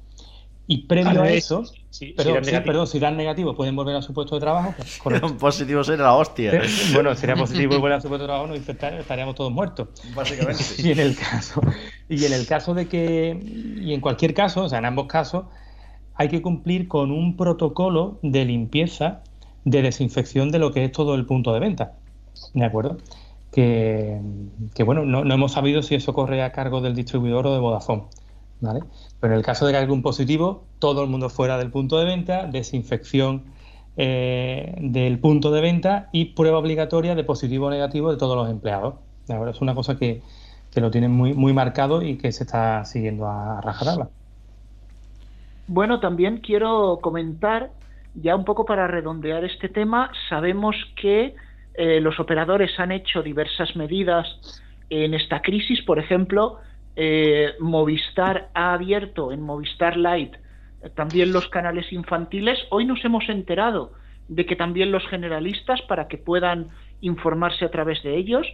Y 0.67 0.87
previo 0.87 1.11
a 1.11 1.15
revés, 1.15 1.45
eso, 1.45 1.65
si- 1.65 1.83
si 1.91 2.13
perdón, 2.13 2.35
dan 2.35 2.45
sí, 2.45 2.51
negativo. 2.51 2.67
perdón, 2.73 2.87
si 2.87 2.99
dan 2.99 3.17
negativo 3.17 3.55
pueden 3.55 3.77
volver 3.77 3.97
a 3.97 4.03
su 4.03 4.13
puesto 4.15 4.35
de 4.37 4.41
trabajo. 4.41 4.75
correcto. 5.03 5.27
Un 5.29 5.37
positivo 5.39 5.85
será 5.85 6.03
la 6.05 6.15
hostia. 6.17 6.55
Eh, 6.55 6.63
Bueno, 6.93 7.15
sería 7.15 7.37
positivo 7.37 7.75
y 7.75 7.79
volver 7.79 7.99
a 7.99 8.01
su 8.01 8.09
puesto 8.09 8.25
de 8.25 8.29
trabajo, 8.29 8.47
nos 8.49 8.59
infectar- 8.59 8.95
estaríamos 8.95 9.35
todos 9.37 9.53
muertos. 9.53 9.89
Básicamente. 10.15 10.63
Y 10.79 10.91
en 10.91 10.99
el 11.01 11.17
caso, 11.17 11.61
y 12.09 12.25
en 12.25 12.33
el 12.33 12.47
caso 12.47 12.75
de 12.75 12.89
que, 12.89 13.39
y 13.81 13.93
en 13.95 14.01
cualquier 14.01 14.35
caso, 14.35 14.65
o 14.65 14.69
sea, 14.69 14.79
en 14.79 14.87
ambos 14.87 15.07
casos, 15.07 15.45
hay 16.15 16.29
que 16.29 16.43
cumplir 16.43 16.89
con 16.89 17.11
un 17.13 17.37
protocolo 17.37 18.19
de 18.23 18.45
limpieza, 18.45 19.23
de 19.65 19.83
desinfección 19.83 20.51
de 20.51 20.59
lo 20.59 20.73
que 20.73 20.85
es 20.85 20.93
todo 20.93 21.15
el 21.15 21.27
punto 21.27 21.53
de 21.55 21.61
venta. 21.61 21.93
¿De 22.55 22.65
acuerdo? 22.65 22.99
Que, 23.53 24.21
bueno, 24.85 25.05
no, 25.05 25.25
no 25.25 25.35
hemos 25.35 25.53
sabido 25.53 25.83
si 25.83 25.95
eso 25.95 26.15
corre 26.15 26.43
a 26.43 26.53
cargo 26.53 26.81
del 26.81 26.95
distribuidor 26.95 27.47
o 27.47 27.53
de 27.53 27.59
Vodafone. 27.61 28.05
¿Vale? 28.61 28.81
Pero 29.21 29.33
en 29.33 29.39
el 29.39 29.45
caso 29.45 29.67
de 29.67 29.73
que 29.73 29.79
algún 29.79 30.03
positivo, 30.03 30.65
todo 30.79 31.03
el 31.03 31.11
mundo 31.11 31.29
fuera 31.29 31.59
del 31.59 31.71
punto 31.71 31.99
de 31.99 32.05
venta, 32.05 32.47
desinfección 32.47 33.43
eh, 33.97 34.77
del 34.81 35.19
punto 35.19 35.51
de 35.51 35.61
venta 35.61 36.09
y 36.13 36.27
prueba 36.27 36.59
obligatoria 36.59 37.15
de 37.15 37.25
positivo 37.25 37.67
o 37.67 37.71
negativo 37.71 38.11
de 38.11 38.19
todos 38.19 38.37
los 38.37 38.49
empleados. 38.49 38.95
¿De 39.27 39.35
acuerdo? 39.35 39.53
Es 39.53 39.61
una 39.61 39.75
cosa 39.75 39.97
que, 39.97 40.23
que 40.73 40.81
lo 40.81 40.91
tienen 40.91 41.11
muy, 41.11 41.35
muy 41.35 41.53
marcado 41.53 42.03
y 42.03 42.17
que 42.17 42.33
se 42.33 42.45
está 42.45 42.85
siguiendo 42.85 43.27
a 43.27 43.61
rajatabla. 43.61 44.09
Bueno, 45.67 46.01
también 46.01 46.39
quiero 46.39 46.99
comentar, 47.03 47.71
ya 48.15 48.35
un 48.37 48.45
poco 48.45 48.65
para 48.65 48.87
redondear 48.87 49.45
este 49.45 49.69
tema, 49.69 50.11
sabemos 50.29 50.77
que 51.01 51.35
eh, 51.75 52.01
los 52.01 52.21
operadores 52.21 52.79
han 52.79 52.93
hecho 52.93 53.23
diversas 53.23 53.77
medidas 53.77 54.27
en 54.91 55.15
esta 55.15 55.41
crisis, 55.41 55.81
por 55.83 55.99
ejemplo, 55.99 56.59
eh, 56.95 57.55
Movistar 57.59 58.51
ha 58.53 58.75
abierto 58.75 59.33
en 59.33 59.41
Movistar 59.41 59.97
Lite 59.97 60.39
eh, 60.83 60.91
también 60.91 61.33
los 61.33 61.49
canales 61.49 61.91
infantiles. 61.93 62.59
Hoy 62.71 62.85
nos 62.85 63.03
hemos 63.05 63.27
enterado 63.29 63.93
de 64.29 64.45
que 64.45 64.57
también 64.57 64.93
los 64.93 65.07
generalistas 65.09 65.81
para 65.83 66.09
que 66.09 66.19
puedan 66.19 66.69
informarse 67.01 67.65
a 67.65 67.71
través 67.71 68.03
de 68.03 68.17
ellos. 68.17 68.47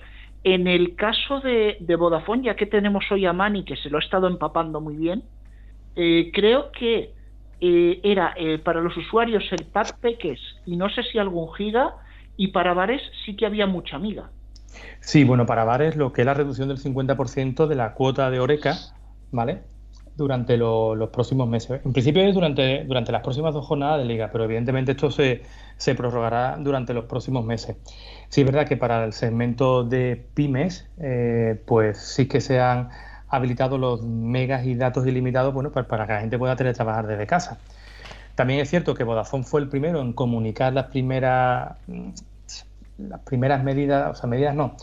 En 0.44 0.68
el 0.68 0.94
caso 0.94 1.40
de, 1.40 1.76
Vodafone, 1.98 2.44
ya 2.44 2.54
que 2.54 2.66
tenemos 2.66 3.10
hoy 3.10 3.26
a 3.26 3.32
Mani, 3.32 3.64
que 3.64 3.76
se 3.76 3.90
lo 3.90 3.98
ha 3.98 4.00
estado 4.00 4.28
empapando 4.28 4.80
muy 4.80 4.94
bien, 4.96 5.24
eh, 5.96 6.30
creo 6.32 6.70
que 6.70 7.12
era 7.60 8.36
para 8.62 8.80
los 8.80 8.96
usuarios 8.96 9.42
el 9.50 9.66
pack 9.66 9.98
Peques 9.98 10.38
y 10.64 10.76
no 10.76 10.88
sé 10.90 11.02
si 11.02 11.18
algún 11.18 11.52
giga, 11.54 11.96
y 12.38 12.48
para 12.48 12.72
bares 12.72 13.02
sí 13.26 13.36
que 13.36 13.44
había 13.44 13.66
mucha 13.66 13.96
amiga. 13.96 14.30
Sí, 15.00 15.24
bueno, 15.24 15.44
para 15.44 15.64
bares 15.64 15.96
lo 15.96 16.12
que 16.12 16.22
es 16.22 16.26
la 16.26 16.34
reducción 16.34 16.68
del 16.68 16.78
50% 16.78 17.66
de 17.66 17.74
la 17.74 17.92
cuota 17.92 18.30
de 18.30 18.40
Oreca, 18.40 18.76
¿vale? 19.32 19.62
Durante 20.16 20.56
los 20.56 21.10
próximos 21.10 21.48
meses. 21.48 21.80
En 21.84 21.92
principio 21.92 22.22
es 22.22 22.34
durante, 22.34 22.84
durante 22.84 23.12
las 23.12 23.22
próximas 23.22 23.54
dos 23.54 23.66
jornadas 23.66 23.98
de 23.98 24.04
liga, 24.04 24.30
pero 24.32 24.44
evidentemente 24.44 24.92
esto 24.92 25.10
se, 25.10 25.42
se 25.76 25.94
prorrogará 25.94 26.56
durante 26.58 26.94
los 26.94 27.06
próximos 27.06 27.44
meses. 27.44 27.76
Sí, 28.28 28.42
es 28.42 28.46
verdad 28.46 28.66
que 28.66 28.76
para 28.76 29.04
el 29.04 29.12
segmento 29.12 29.82
de 29.82 30.24
pymes, 30.34 30.88
eh, 30.98 31.60
pues 31.66 31.98
sí 31.98 32.28
que 32.28 32.40
se 32.40 32.60
han 32.60 32.88
habilitado 33.28 33.78
los 33.78 34.02
megas 34.02 34.64
y 34.64 34.76
datos 34.76 35.06
ilimitados, 35.06 35.52
bueno, 35.52 35.70
pues 35.72 35.86
para 35.86 36.06
que 36.06 36.12
la 36.12 36.20
gente 36.20 36.38
pueda 36.38 36.54
teletrabajar 36.54 37.06
desde 37.08 37.26
casa. 37.26 37.58
También 38.38 38.60
es 38.60 38.70
cierto 38.70 38.94
que 38.94 39.02
Vodafone 39.02 39.42
fue 39.42 39.60
el 39.60 39.68
primero 39.68 40.00
en 40.00 40.12
comunicar 40.12 40.72
las 40.72 40.86
primeras 40.86 41.76
las 42.98 43.20
primeras 43.20 43.62
medidas, 43.62 44.10
o 44.10 44.14
sea, 44.14 44.28
medidas 44.28 44.54
no, 44.54 44.76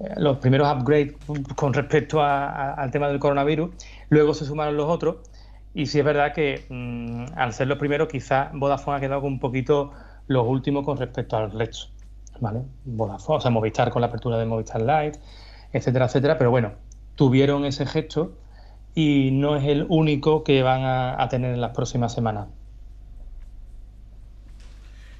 eh, 0.00 0.14
los 0.16 0.38
primeros 0.38 0.68
upgrades 0.70 1.14
con 1.56 1.72
respecto 1.72 2.22
al 2.22 2.90
tema 2.90 3.08
del 3.08 3.18
coronavirus, 3.18 3.70
luego 4.10 4.34
se 4.34 4.44
sumaron 4.44 4.76
los 4.76 4.88
otros 4.88 5.16
y 5.74 5.86
sí 5.86 5.98
es 5.98 6.04
verdad 6.04 6.32
que 6.34 6.64
mm, 6.68 7.38
al 7.38 7.52
ser 7.52 7.68
los 7.68 7.78
primeros 7.78 8.08
quizás 8.08 8.50
Vodafone 8.52 8.96
ha 8.96 9.00
quedado 9.00 9.22
con 9.22 9.32
un 9.34 9.40
poquito 9.40 9.92
los 10.26 10.46
últimos 10.46 10.84
con 10.84 10.98
respecto 10.98 11.36
al 11.36 11.50
resto, 11.52 11.86
¿vale? 12.40 12.62
Vodafone, 12.84 13.38
o 13.38 13.40
sea, 13.40 13.50
Movistar 13.50 13.90
con 13.90 14.02
la 14.02 14.08
apertura 14.08 14.38
de 14.38 14.46
Movistar 14.46 14.80
Lite, 14.80 15.18
etcétera, 15.72 16.06
etcétera, 16.06 16.38
pero 16.38 16.50
bueno, 16.50 16.72
tuvieron 17.14 17.64
ese 17.64 17.86
gesto 17.86 18.32
y 18.94 19.30
no 19.32 19.56
es 19.56 19.64
el 19.64 19.86
único 19.88 20.44
que 20.44 20.62
van 20.62 20.82
a 20.84 21.28
tener 21.28 21.54
en 21.54 21.60
las 21.60 21.70
próximas 21.70 22.12
semanas. 22.12 22.48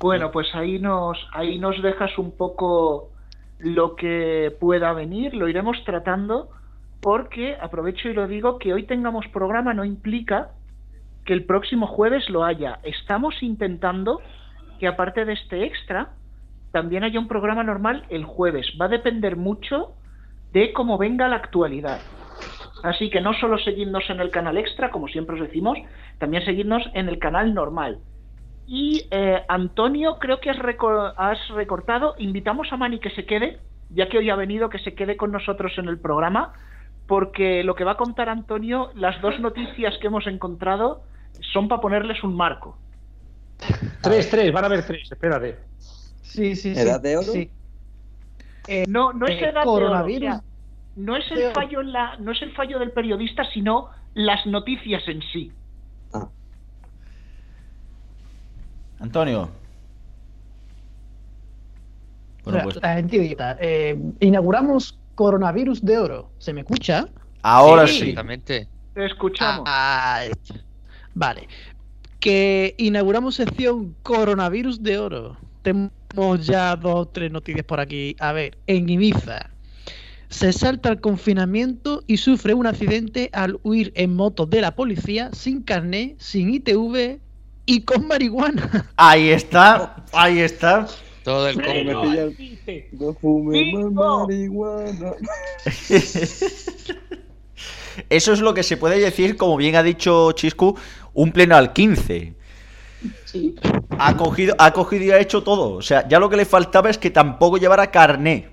Bueno, 0.03 0.33
pues 0.33 0.53
ahí 0.57 0.81
nos, 0.81 1.17
ahí 1.33 1.61
nos 1.61 1.81
dejas 1.81 2.19
un 2.19 2.37
poco 2.37 3.11
lo 3.61 3.95
que 3.95 4.53
pueda 4.59 4.93
venir, 4.93 5.33
lo 5.33 5.49
iremos 5.49 5.77
tratando, 5.85 6.49
porque 7.01 7.57
aprovecho 7.61 8.09
y 8.09 8.13
lo 8.13 8.27
digo, 8.27 8.59
que 8.59 8.75
hoy 8.75 8.83
tengamos 8.83 9.29
programa 9.29 9.75
no 9.75 9.85
implica 9.85 10.51
que 11.25 11.33
el 11.33 11.45
próximo 11.45 11.87
jueves 11.87 12.29
lo 12.31 12.43
haya. 12.43 12.81
Estamos 12.83 13.41
intentando 13.45 14.21
que 14.81 14.89
aparte 14.89 15.25
de 15.25 15.35
este 15.35 15.67
extra, 15.67 16.11
también 16.73 17.05
haya 17.05 17.21
un 17.21 17.29
programa 17.29 17.63
normal 17.63 18.05
el 18.09 18.25
jueves. 18.25 18.67
Va 18.81 18.87
a 18.87 18.89
depender 18.89 19.37
mucho 19.37 19.93
de 20.53 20.73
cómo 20.73 20.99
venga 20.99 21.29
la 21.29 21.37
actualidad. 21.37 22.01
Así 22.83 23.09
que 23.09 23.21
no 23.21 23.35
solo 23.35 23.57
seguirnos 23.59 24.11
en 24.11 24.19
el 24.19 24.33
canal 24.33 24.59
extra, 24.59 24.91
como 24.91 25.07
siempre 25.07 25.37
os 25.37 25.43
decimos, 25.43 25.79
también 26.19 26.45
seguirnos 26.45 26.83
en 26.95 27.09
el 27.09 27.21
canal 27.21 27.55
normal. 27.55 28.01
Y 28.67 29.07
eh, 29.11 29.43
Antonio, 29.49 30.19
creo 30.19 30.41
que 30.41 30.51
has, 30.51 30.59
recortado. 31.49 32.15
Invitamos 32.19 32.73
a 32.73 32.77
Mani 32.77 33.01
que 33.01 33.11
se 33.11 33.27
quede, 33.27 33.59
ya 33.91 34.09
que 34.09 34.19
hoy 34.19 34.31
ha 34.31 34.37
venido, 34.37 34.71
que 34.71 34.79
se 34.79 34.95
quede 34.95 35.17
con 35.17 35.33
nosotros 35.33 35.73
en 35.79 35.89
el 35.89 35.99
programa, 35.99 36.53
porque 37.07 37.65
lo 37.65 37.75
que 37.75 37.85
va 37.85 37.93
a 37.93 37.97
contar 37.97 38.29
Antonio, 38.29 38.91
las 38.95 39.21
dos 39.21 39.39
noticias 39.41 39.95
que 40.01 40.07
hemos 40.07 40.27
encontrado, 40.27 41.03
son 41.53 41.69
para 41.69 41.81
ponerles 41.81 42.23
un 42.23 42.37
marco. 42.37 42.79
Tres, 44.01 44.29
tres, 44.31 44.53
van 44.53 44.65
a 44.65 44.67
haber 44.67 44.85
tres, 44.85 45.11
espérate. 45.11 45.57
Sí, 45.79 46.57
sí, 46.57 46.75
sí. 46.75 46.81
¿Edad 46.81 47.01
de 47.01 47.17
oro? 47.17 47.33
Sí. 47.33 47.51
Eh, 48.67 48.85
no, 48.89 49.13
no 49.13 49.27
es 49.27 49.41
eh, 49.41 49.49
edad 49.49 49.63
de 49.63 49.69
oro. 49.69 50.43
no 50.97 51.17
es 51.17 51.31
el 51.31 51.53
fallo 51.53 51.81
en 51.81 51.93
la, 51.93 52.17
no 52.17 52.33
es 52.33 52.43
el 52.43 52.53
fallo 52.53 52.79
del 52.79 52.91
periodista, 52.91 53.45
sino 53.53 53.91
las 54.15 54.45
noticias 54.47 55.07
en 55.07 55.23
sí. 55.33 55.53
Antonio. 59.03 59.51
Bueno, 62.45 62.61
pues... 62.65 62.79
eh, 62.83 64.01
inauguramos 64.21 64.99
coronavirus 65.15 65.85
de 65.85 65.99
oro. 65.99 66.31
¿Se 66.39 66.53
me 66.53 66.61
escucha? 66.61 67.09
Ahora 67.43 67.87
sí. 67.87 68.11
Exactamente. 68.11 68.69
Te 68.95 69.07
escuchamos. 69.07 69.65
Ah, 69.67 70.23
vale. 71.15 71.49
Que 72.21 72.75
inauguramos 72.79 73.35
sección 73.35 73.97
coronavirus 74.03 74.83
de 74.83 74.99
oro. 74.99 75.37
Tenemos 75.63 76.47
ya 76.47 76.77
dos 76.77 76.95
o 76.95 77.07
tres 77.07 77.33
noticias 77.33 77.65
por 77.65 77.81
aquí. 77.81 78.15
A 78.21 78.33
ver, 78.33 78.57
en 78.67 78.89
Ibiza 78.89 79.51
se 80.29 80.53
salta 80.53 80.89
el 80.89 81.01
confinamiento 81.01 82.05
y 82.07 82.17
sufre 82.17 82.55
un 82.55 82.67
accidente 82.67 83.31
al 83.33 83.59
huir 83.65 83.93
en 83.97 84.15
moto 84.15 84.47
de 84.47 84.61
la 84.61 84.75
policía 84.75 85.31
sin 85.33 85.63
carné, 85.63 86.15
sin 86.19 86.55
ITV 86.55 87.21
y 87.67 87.83
con 87.83 88.07
marihuana. 88.07 88.91
Ahí 88.97 89.31
está, 89.31 89.97
ahí 90.13 90.41
está. 90.41 90.87
Todo 91.25 91.49
el 91.49 91.55
combo. 91.63 92.33
No 92.93 93.15
fumemos 93.15 93.93
marihuana. 93.93 95.13
Eso 98.09 98.33
es 98.33 98.41
lo 98.41 98.55
que 98.55 98.63
se 98.63 98.77
puede 98.77 98.99
decir, 98.99 99.37
como 99.37 99.57
bien 99.57 99.77
ha 99.77 99.83
dicho 99.83 100.33
Chiscu, 100.33 100.77
un 101.15 101.33
pleno 101.33 101.57
al 101.57 101.73
15. 101.73 102.35
Sí. 103.25 103.55
Ha 103.99 104.17
cogido, 104.17 104.55
ha 104.59 104.73
cogido 104.73 105.05
y 105.05 105.11
ha 105.11 105.19
hecho 105.19 105.43
todo. 105.43 105.75
O 105.75 105.83
sea, 105.83 106.09
ya 106.09 106.19
lo 106.19 106.31
que 106.31 106.37
le 106.37 106.45
faltaba 106.45 106.91
es 106.91 106.99
que 106.99 107.11
tampoco 107.11 107.59
llevara 107.59 107.91
carné. 107.91 108.49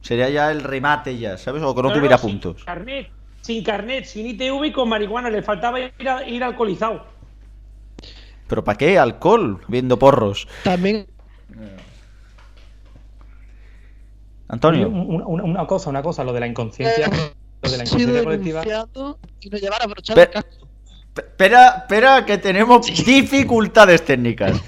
Sería 0.00 0.28
ya 0.28 0.50
el 0.50 0.62
remate 0.62 1.16
ya, 1.18 1.38
¿sabes? 1.38 1.62
O 1.62 1.74
que 1.74 1.82
no, 1.82 1.92
tuviera 1.92 2.18
puntos. 2.18 2.56
Sin 2.56 2.64
carnet, 2.64 3.10
sin 3.40 3.64
carnet, 3.64 4.04
sin 4.04 4.26
ITV 4.26 4.66
y 4.66 4.72
con 4.72 4.88
marihuana. 4.88 5.30
Le 5.30 5.42
faltaba 5.42 5.80
ir, 5.80 5.92
ir 6.26 6.44
alcoholizado. 6.44 7.13
¿Pero 8.46 8.64
para 8.64 8.78
qué? 8.78 8.98
Alcohol, 8.98 9.60
viendo 9.68 9.98
porros. 9.98 10.46
También. 10.62 11.06
Antonio. 14.48 14.88
Una, 14.88 15.66
cosa, 15.66 15.90
una 15.90 16.02
cosa, 16.02 16.24
lo 16.24 16.32
de 16.32 16.40
la 16.40 16.46
inconsciencia. 16.46 17.08
lo 17.62 17.70
de 17.70 17.76
la 17.78 17.84
inconsciencia 17.84 18.24
colectiva. 18.24 18.62
Y 19.40 19.50
no 19.50 19.58
llevar 19.58 19.82
a 19.82 19.86
Espera, 21.16 21.76
espera, 21.78 22.26
que 22.26 22.38
tenemos 22.38 22.86
dificultades 22.86 24.04
técnicas. 24.04 24.60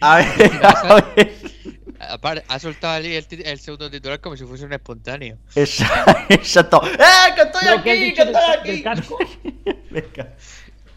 A 0.00 0.16
ver, 0.18 0.52
a 0.62 1.04
ver. 1.16 2.44
Ha 2.48 2.58
soltado 2.58 2.94
ahí 2.94 3.14
el, 3.14 3.58
segundo 3.58 3.90
titular 3.90 4.20
como 4.20 4.36
si 4.36 4.44
fuese 4.44 4.64
un 4.66 4.72
espontáneo. 4.72 5.38
Exacto. 5.54 6.82
¡Eh! 6.84 7.34
¡Que 7.34 7.42
estoy 7.42 7.68
aquí! 7.68 8.14
¡Que 8.14 8.22
estoy 8.22 8.34
aquí! 8.58 8.82
casco? 8.82 9.18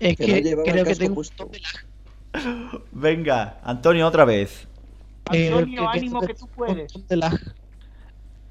Es 0.01 0.17
que, 0.17 0.57
creo 0.65 0.83
que 0.83 0.95
tengo 0.95 1.21
Venga, 2.91 3.59
Antonio, 3.63 4.07
otra 4.07 4.25
vez. 4.25 4.67
Antonio, 5.25 5.89
ánimo 5.89 6.21
que 6.21 6.33
tú 6.33 6.47
puedes. 6.47 6.93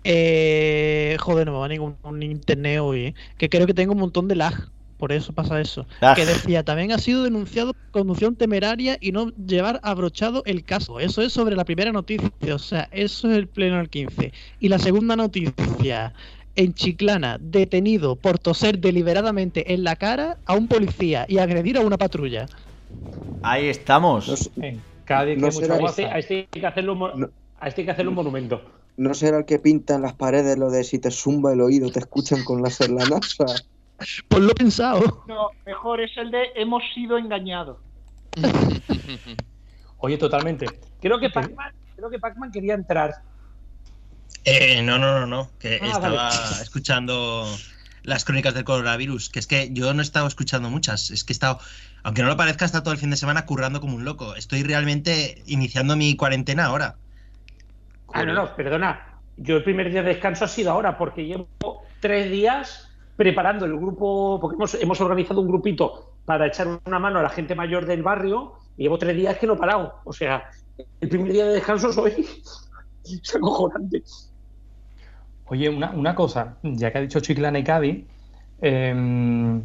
Eh, 0.05 1.17
joder, 1.21 1.47
no 1.47 1.53
me 1.53 1.59
va 1.59 1.69
ningún 1.69 2.23
internet 2.23 2.81
hoy. 2.81 3.07
¿eh? 3.07 3.15
Que 3.37 3.49
creo 3.49 3.67
que 3.67 3.75
tengo 3.75 3.93
un 3.93 4.01
montón 4.01 4.29
de 4.29 4.37
lag. 4.37 4.55
Por 4.97 5.13
eso 5.13 5.33
pasa 5.33 5.59
eso. 5.61 5.87
Que 6.15 6.27
decía, 6.27 6.63
también 6.63 6.93
ha 6.93 6.99
sido 6.99 7.25
denunciado 7.25 7.75
conducción 7.91 8.37
temeraria 8.37 8.99
y 9.01 9.13
no 9.13 9.31
llevar 9.31 9.81
abrochado 9.83 10.43
el 10.45 10.63
caso. 10.63 11.01
Eso 11.01 11.23
es 11.23 11.33
sobre 11.33 11.57
la 11.57 11.65
primera 11.65 11.91
noticia. 11.91 12.31
O 12.55 12.59
sea, 12.59 12.87
eso 12.93 13.31
es 13.31 13.37
el 13.39 13.47
pleno 13.47 13.79
del 13.79 13.89
15. 13.89 14.33
Y 14.61 14.69
la 14.69 14.79
segunda 14.79 15.17
noticia. 15.17 16.13
En 16.57 16.75
Chiclana, 16.75 17.39
detenido 17.41 18.17
por 18.17 18.39
toser 18.39 18.81
deliberadamente 18.81 19.73
en 19.73 19.85
la 19.85 19.97
cara 19.97 20.37
a 20.45 20.55
un 20.55 20.67
policía 20.67 21.25
y 21.29 21.39
agredir 21.39 21.79
a 21.79 21.81
una 21.81 21.97
patrulla. 21.97 22.47
Ahí 23.43 23.69
estamos. 23.69 24.29
a, 24.29 24.35
este, 24.35 24.83
hay 26.11 26.47
que 26.51 26.67
hacerle 26.67 26.91
un, 26.91 27.33
este 27.63 27.81
hay 27.81 27.85
que 27.85 27.91
hacerle 27.91 28.09
un 28.11 28.15
monumento. 28.15 28.63
¿No 28.97 29.15
será 29.15 29.39
el 29.39 29.45
que 29.45 29.59
pinta 29.59 29.95
en 29.95 30.03
las 30.03 30.15
paredes 30.15 30.59
lo 30.59 30.71
de 30.71 30.85
si 30.85 30.99
te 30.99 31.11
zumba 31.11 31.53
el 31.53 31.61
oído, 31.61 31.91
te 31.91 32.01
escuchan 32.01 32.45
con 32.45 32.63
láser 32.63 32.91
la 32.91 33.05
NASA? 33.07 33.47
Pues 34.29 34.43
lo 34.43 34.51
he 34.51 34.55
pensado. 34.55 35.25
No, 35.27 35.51
mejor 35.67 36.01
es 36.01 36.17
el 36.17 36.31
de 36.31 36.49
hemos 36.55 36.83
sido 36.95 37.19
engañados. 37.19 37.79
Oye, 39.99 40.17
totalmente. 40.17 40.67
Creo 41.01 41.19
que 41.19 41.31
Pac-Man, 41.31 41.73
creo 41.97 42.11
que 42.11 42.19
pac 42.19 42.35
quería 42.53 42.75
entrar. 42.75 43.23
Eh, 44.45 44.83
no, 44.83 44.99
no, 44.99 45.21
no, 45.21 45.27
no. 45.27 45.51
Que 45.59 45.79
ah, 45.83 45.87
estaba 45.87 46.31
escuchando 46.63 47.47
las 48.03 48.25
crónicas 48.25 48.55
del 48.55 48.65
coronavirus, 48.65 49.29
que 49.29 49.39
es 49.39 49.47
que 49.47 49.71
yo 49.73 49.93
no 49.93 50.01
he 50.01 50.05
estado 50.05 50.27
escuchando 50.27 50.71
muchas, 50.71 51.11
es 51.11 51.25
que 51.25 51.33
he 51.33 51.35
estado, 51.35 51.61
aunque 52.03 52.23
no 52.23 52.29
lo 52.29 52.37
parezca, 52.37 52.65
estado 52.65 52.85
todo 52.85 52.95
el 52.95 53.01
fin 53.01 53.11
de 53.11 53.17
semana 53.17 53.47
currando 53.47 53.81
como 53.81 53.97
un 53.97 54.05
loco. 54.05 54.35
Estoy 54.35 54.63
realmente 54.63 55.43
iniciando 55.47 55.97
mi 55.97 56.17
cuarentena 56.17 56.67
ahora. 56.67 56.97
Ah, 58.13 58.25
no, 58.25 58.35
no, 58.35 58.55
perdona. 58.57 59.19
Yo 59.37 59.57
el 59.57 59.65
primer 59.65 59.91
día 59.91 60.03
de 60.03 60.11
descanso 60.11 60.45
ha 60.45 60.49
sido 60.49 60.71
ahora, 60.71 60.99
porque 60.99 61.25
llevo 61.25 61.49
tres 62.01 62.31
días 62.31 62.89
preparando 63.17 63.67
el 63.67 63.77
grupo, 63.77 64.39
porque 64.41 64.57
hemos, 64.57 64.75
hemos 64.75 65.01
organizado 65.01 65.41
un 65.41 65.49
grupito 65.49 66.15
para 66.25 66.47
echar 66.47 66.81
una 66.85 66.99
mano 66.99 67.19
a 67.19 67.23
la 67.23 67.29
gente 67.29 67.55
mayor 67.55 67.87
del 67.87 68.03
barrio, 68.03 68.55
y 68.77 68.85
llevo 68.85 68.99
tres 68.99 69.17
días 69.17 69.39
que 69.39 69.47
no 69.47 69.55
he 69.55 69.59
parado. 69.59 70.01
O 70.05 70.13
sea, 70.13 70.51
el 71.01 71.09
primer 71.09 71.33
día 71.33 71.47
de 71.47 71.55
descanso 71.55 71.93
soy 71.93 72.27
es 73.05 73.35
acojonante. 73.35 74.03
Oye, 75.47 75.69
una, 75.69 75.91
una 75.91 76.15
cosa, 76.15 76.57
ya 76.63 76.93
que 76.93 76.99
ha 76.99 77.01
dicho 77.01 77.21
Chiclana 77.21 77.59
y 77.59 77.65
Cádiz, 77.65 78.07
em, 78.61 79.65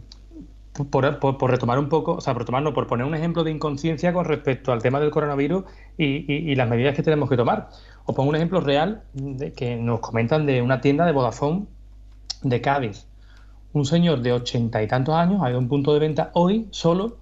por, 0.84 1.50
retomar 1.50 1.80
un 1.80 1.88
poco, 1.88 2.14
o 2.14 2.22
sea, 2.22 2.34
por 2.34 2.42
retomar, 2.42 2.62
no, 2.62 2.74
por 2.74 2.88
poner 2.88 3.06
un 3.06 3.16
ejemplo 3.16 3.44
de 3.44 3.52
inconsciencia 3.52 4.12
con 4.14 4.26
respecto 4.26 4.74
al 4.74 4.82
tema 4.82 5.00
del 5.00 5.10
coronavirus 5.10 5.64
y, 5.98 6.54
las 6.56 6.70
medidas 6.70 6.96
que 6.96 7.04
tenemos 7.04 7.30
que 7.30 7.38
tomar. 7.38 7.70
Os 8.06 8.16
pongo 8.16 8.30
un 8.30 8.36
ejemplo 8.36 8.60
real 8.60 9.04
que 9.56 9.78
nos 9.78 10.02
comentan 10.02 10.46
de 10.46 10.62
una 10.62 10.82
tienda 10.82 11.06
de 11.06 11.12
Vodafone 11.12 11.66
de 12.44 12.62
Cádiz. 12.62 13.08
Un 13.74 13.86
señor 13.86 14.22
de 14.22 14.34
ochenta 14.34 14.84
y 14.84 14.88
tantos 14.88 15.16
años 15.16 15.42
ha 15.44 15.50
ido 15.50 15.58
a 15.58 15.62
un 15.62 15.68
punto 15.68 15.94
de 15.94 16.00
venta 16.00 16.32
hoy 16.34 16.68
solo 16.72 17.18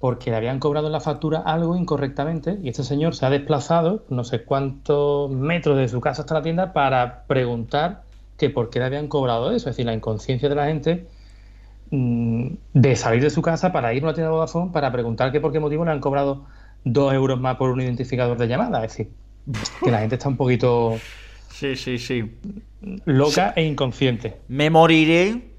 porque 0.00 0.30
le 0.30 0.36
habían 0.36 0.60
cobrado 0.60 0.86
en 0.86 0.92
la 0.92 1.00
factura 1.00 1.40
algo 1.40 1.76
incorrectamente 1.76 2.58
y 2.62 2.68
este 2.68 2.84
señor 2.84 3.14
se 3.14 3.26
ha 3.26 3.30
desplazado 3.30 4.04
no 4.10 4.22
sé 4.22 4.44
cuántos 4.44 5.30
metros 5.30 5.76
de 5.76 5.88
su 5.88 6.00
casa 6.00 6.22
hasta 6.22 6.34
la 6.34 6.42
tienda 6.42 6.72
para 6.72 7.24
preguntar 7.26 8.02
que 8.36 8.48
por 8.48 8.70
qué 8.70 8.78
le 8.78 8.86
habían 8.86 9.08
cobrado 9.08 9.50
eso. 9.50 9.68
Es 9.68 9.76
decir, 9.76 9.86
la 9.86 9.94
inconsciencia 9.94 10.48
de 10.48 10.54
la 10.54 10.66
gente 10.66 11.06
de 11.90 12.96
salir 12.96 13.22
de 13.22 13.30
su 13.30 13.40
casa 13.42 13.72
para 13.72 13.94
ir 13.94 14.02
a 14.02 14.06
una 14.06 14.14
tienda 14.14 14.28
de 14.30 14.34
Vodafone 14.34 14.72
para 14.72 14.92
preguntar 14.92 15.32
que 15.32 15.40
por 15.40 15.52
qué 15.52 15.60
motivo 15.60 15.84
le 15.84 15.90
han 15.90 16.00
cobrado 16.00 16.46
dos 16.84 17.12
euros 17.12 17.40
más 17.40 17.56
por 17.56 17.70
un 17.70 17.80
identificador 17.80 18.36
de 18.38 18.46
llamada. 18.48 18.84
Es 18.84 18.92
decir, 18.92 19.12
que 19.82 19.90
la 19.90 20.00
gente 20.00 20.16
está 20.16 20.28
un 20.28 20.36
poquito 20.36 20.98
Sí, 21.50 21.74
sí, 21.76 21.98
sí. 21.98 22.24
loca 23.04 23.52
e 23.56 23.64
inconsciente. 23.64 24.36
Me 24.48 24.70
moriré, 24.70 25.50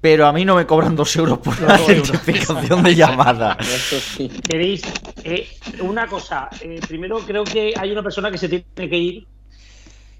pero 0.00 0.26
a 0.26 0.32
mí 0.32 0.44
no 0.44 0.56
me 0.56 0.66
cobran 0.66 0.94
dos 0.96 1.14
euros 1.16 1.38
por 1.38 1.58
la 1.62 1.78
Dos 1.78 1.88
euros. 1.88 2.10
identificación 2.10 2.82
de 2.82 2.94
llamada. 2.94 3.56
Queréis, 4.48 4.82
eh, 5.24 5.46
una 5.80 6.06
cosa, 6.08 6.50
eh, 6.60 6.80
primero 6.86 7.18
creo 7.20 7.44
que 7.44 7.72
hay 7.78 7.90
una 7.92 8.02
persona 8.02 8.30
que 8.30 8.38
se 8.38 8.48
tiene 8.48 8.64
que 8.74 8.96
ir. 8.98 9.26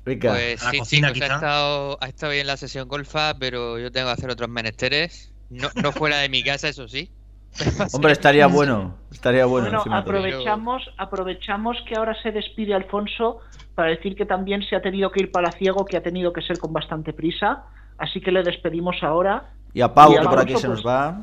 Venga. 0.06 0.32
Pues 0.32 0.60
sí, 0.88 1.02
ha 1.04 1.08
estado, 1.10 1.98
ha 2.00 2.06
estado 2.08 2.32
bien 2.32 2.46
la 2.46 2.56
sesión 2.56 2.88
golfa, 2.88 3.34
pero 3.38 3.78
yo 3.78 3.90
tengo 3.90 4.06
que 4.06 4.12
hacer 4.12 4.30
otros 4.30 4.48
menesteres. 4.48 5.32
No, 5.50 5.68
no 5.82 5.92
fuera 5.92 6.18
de 6.18 6.28
mi 6.28 6.42
casa, 6.42 6.68
eso 6.68 6.88
sí. 6.88 7.10
Hombre, 7.92 8.12
estaría 8.12 8.46
bueno. 8.46 8.96
Estaría 9.10 9.46
bueno. 9.46 9.68
Bueno, 9.68 9.84
todo. 9.84 9.94
aprovechamos, 9.94 10.90
aprovechamos 10.98 11.76
que 11.88 11.94
ahora 11.96 12.14
se 12.22 12.32
despide 12.32 12.74
Alfonso 12.74 13.40
para 13.74 13.90
decir 13.90 14.14
que 14.14 14.26
también 14.26 14.62
se 14.62 14.76
ha 14.76 14.82
tenido 14.82 15.10
que 15.10 15.22
ir 15.22 15.30
Palaciego, 15.30 15.84
que 15.84 15.96
ha 15.96 16.02
tenido 16.02 16.32
que 16.32 16.42
ser 16.42 16.58
con 16.58 16.72
bastante 16.72 17.12
prisa. 17.12 17.64
Así 17.98 18.20
que 18.20 18.30
le 18.30 18.42
despedimos 18.42 18.96
ahora. 19.02 19.50
Y 19.72 19.80
a 19.80 19.92
Pau, 19.92 20.12
Y 20.12 20.18
que 20.18 20.24
por 20.24 20.38
aquí 20.38 20.56
se 20.56 20.68
nos 20.68 20.82
pues, 20.82 20.94
va. 20.94 21.22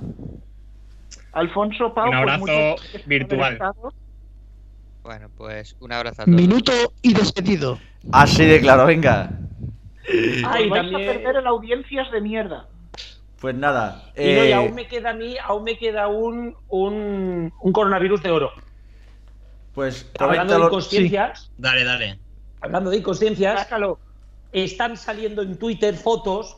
Alfonso, 1.33 1.93
Pau, 1.93 2.05
Un 2.05 2.11
pues, 2.11 2.49
abrazo 2.49 2.75
virtual. 3.05 3.59
Bueno, 5.03 5.29
pues 5.35 5.75
un 5.81 5.91
abrazo 5.91 6.21
a 6.21 6.25
todos. 6.25 6.39
Minuto 6.39 6.71
y 7.01 7.13
despedido. 7.13 7.77
Así 8.11 8.45
de 8.45 8.61
claro, 8.61 8.85
venga. 8.85 9.29
Os 10.07 10.13
y 10.13 10.43
vais 10.43 10.69
también- 10.71 11.09
a 11.09 11.13
perder 11.13 11.35
en 11.37 11.47
audiencias 11.47 12.11
de 12.11 12.21
mierda. 12.21 12.67
Pues 13.43 13.55
nada. 13.55 14.09
Y, 14.15 14.21
no, 14.21 14.45
y 14.45 14.47
eh, 14.47 14.53
aún 14.53 14.73
me 14.73 14.87
queda 14.87 15.09
a 15.09 15.13
mí, 15.13 15.35
aún 15.37 15.65
me 15.65 15.77
queda 15.77 16.07
un, 16.07 16.55
un, 16.69 17.51
un 17.61 17.73
coronavirus 17.73 18.23
de 18.23 18.31
oro. 18.31 18.51
Pues 19.73 20.09
Hablando 20.17 20.57
de 20.57 20.63
inconsciencias, 20.63 21.51
Dale, 21.57 21.83
dale. 21.83 22.19
hablando 22.61 22.89
de 22.89 22.99
inconsciencias, 22.99 23.67
están 24.53 24.95
saliendo 24.95 25.41
en 25.41 25.57
Twitter 25.59 25.93
fotos 25.93 26.55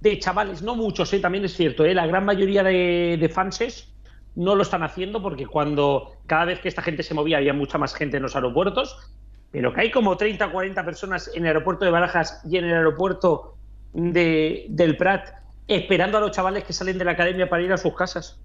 de 0.00 0.18
chavales, 0.18 0.60
no 0.60 0.74
muchos, 0.74 1.10
eh, 1.14 1.20
también 1.20 1.46
es 1.46 1.54
cierto, 1.56 1.86
eh, 1.86 1.94
la 1.94 2.06
gran 2.06 2.26
mayoría 2.26 2.62
de, 2.62 3.16
de 3.18 3.28
fanses 3.30 3.90
no 4.34 4.56
lo 4.56 4.62
están 4.62 4.82
haciendo 4.82 5.22
porque 5.22 5.46
cuando 5.46 6.18
cada 6.26 6.44
vez 6.44 6.60
que 6.60 6.68
esta 6.68 6.82
gente 6.82 7.02
se 7.02 7.14
movía 7.14 7.38
había 7.38 7.54
mucha 7.54 7.78
más 7.78 7.94
gente 7.94 8.18
en 8.18 8.24
los 8.24 8.36
aeropuertos, 8.36 9.10
pero 9.50 9.72
que 9.72 9.80
hay 9.80 9.90
como 9.90 10.18
30 10.18 10.48
o 10.48 10.52
40 10.52 10.84
personas 10.84 11.30
en 11.34 11.44
el 11.44 11.46
aeropuerto 11.46 11.86
de 11.86 11.92
Barajas 11.92 12.42
y 12.44 12.58
en 12.58 12.66
el 12.66 12.74
aeropuerto 12.74 13.56
de, 13.94 14.66
del 14.68 14.98
Prat 14.98 15.43
esperando 15.68 16.18
a 16.18 16.20
los 16.20 16.30
chavales 16.32 16.64
que 16.64 16.72
salen 16.72 16.98
de 16.98 17.04
la 17.04 17.12
academia 17.12 17.48
para 17.48 17.62
ir 17.62 17.72
a 17.72 17.76
sus 17.78 17.94
casas. 17.94 18.38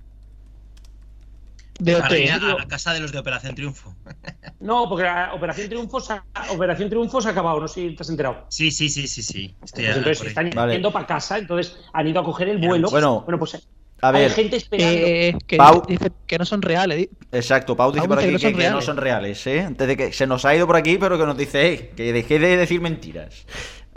De 1.80 1.94
Para 1.94 2.08
hotel. 2.08 2.24
ir 2.24 2.32
a, 2.32 2.40
la 2.40 2.68
casa 2.68 2.94
de 2.94 3.00
los 3.00 3.12
de 3.14 3.20
Operación 3.20 3.56
Triunfo. 3.56 3.96
No, 4.60 4.90
porque 4.90 5.06
la 5.06 5.34
Operación 5.34 5.70
Triunfo 5.70 6.02
se 6.02 6.12
ha, 6.12 6.24
Operación 6.52 6.90
Triunfo 6.90 7.22
se 7.22 7.30
ha 7.30 7.32
acabado, 7.32 7.62
no 7.62 7.68
sé 7.70 7.76
si 7.90 7.96
te 7.96 8.04
has 8.04 8.10
enterado. 8.10 8.46
Sí, 8.50 8.72
sí, 8.72 8.90
sí, 8.90 9.08
sí, 9.08 9.24
sí. 9.24 9.56
Estoy 9.64 9.86
Pues 9.86 9.98
entonces 9.98 10.28
están 10.28 10.50
Vale. 10.50 10.74
yendo 10.74 10.92
para 10.92 11.08
casa, 11.08 11.38
entonces 11.38 11.78
han 11.94 12.08
ido 12.08 12.20
a 12.20 12.24
coger 12.26 12.50
el 12.50 12.58
vuelo. 12.58 12.90
Bueno, 12.90 13.24
pues 13.40 13.56
a 14.02 14.10
hay 14.10 14.14
ver. 14.24 14.32
gente 14.32 14.58
esperando. 14.58 14.94
Eh, 14.94 15.38
que 15.48 15.56
Pau- 15.58 15.86
dice 15.88 16.12
que 16.28 16.38
no 16.38 16.46
son 16.46 16.62
reales. 16.62 17.08
Exacto, 17.32 17.76
Pau 17.78 17.92
dice 17.94 18.02
Pau 18.08 18.10
por 18.10 18.20
aquí 18.20 18.28
que 18.28 18.32
que, 18.32 18.34
no 18.34 18.40
son 18.40 18.52
que 18.52 18.58
no 18.58 18.60
reales. 18.70 18.86
son 18.86 18.98
reales, 18.98 19.48
¿eh? 19.48 19.62
Antes 19.62 19.88
de 19.88 19.96
que 19.98 20.12
se 20.12 20.28
nos 20.28 20.44
ha 20.44 20.54
ido 20.56 20.68
por 20.68 20.76
aquí, 20.76 20.98
pero 20.98 21.18
que 21.18 21.26
nos 21.26 21.38
dice, 21.38 21.68
"Ey, 21.68 21.92
que 21.96 22.12
deje 22.12 22.38
de 22.40 22.58
decir 22.58 22.82
mentiras. 22.82 23.46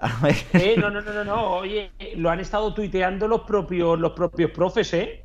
A 0.05 0.19
ver. 0.21 0.35
Eh, 0.55 0.75
no, 0.79 0.91
no, 0.91 1.01
no, 1.01 1.13
no, 1.13 1.25
no. 1.25 1.45
Oye, 1.59 1.91
lo 2.17 2.29
han 2.29 2.41
estado 2.41 2.75
tuiteando 2.75 3.29
los 3.29 3.43
propios, 3.43 3.99
los 3.99 4.13
propios 4.13 4.51
profes, 4.51 4.93
¿eh? 4.95 5.23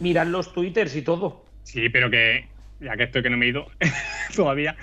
Mirad 0.00 0.26
los 0.26 0.52
twitters 0.52 0.94
y 0.96 1.02
todo. 1.02 1.44
Sí, 1.62 1.88
pero 1.88 2.10
que, 2.10 2.48
ya 2.80 2.96
que 2.96 3.04
estoy 3.04 3.22
que 3.22 3.30
no 3.30 3.36
me 3.36 3.46
he 3.46 3.48
ido 3.50 3.66
todavía, 4.36 4.76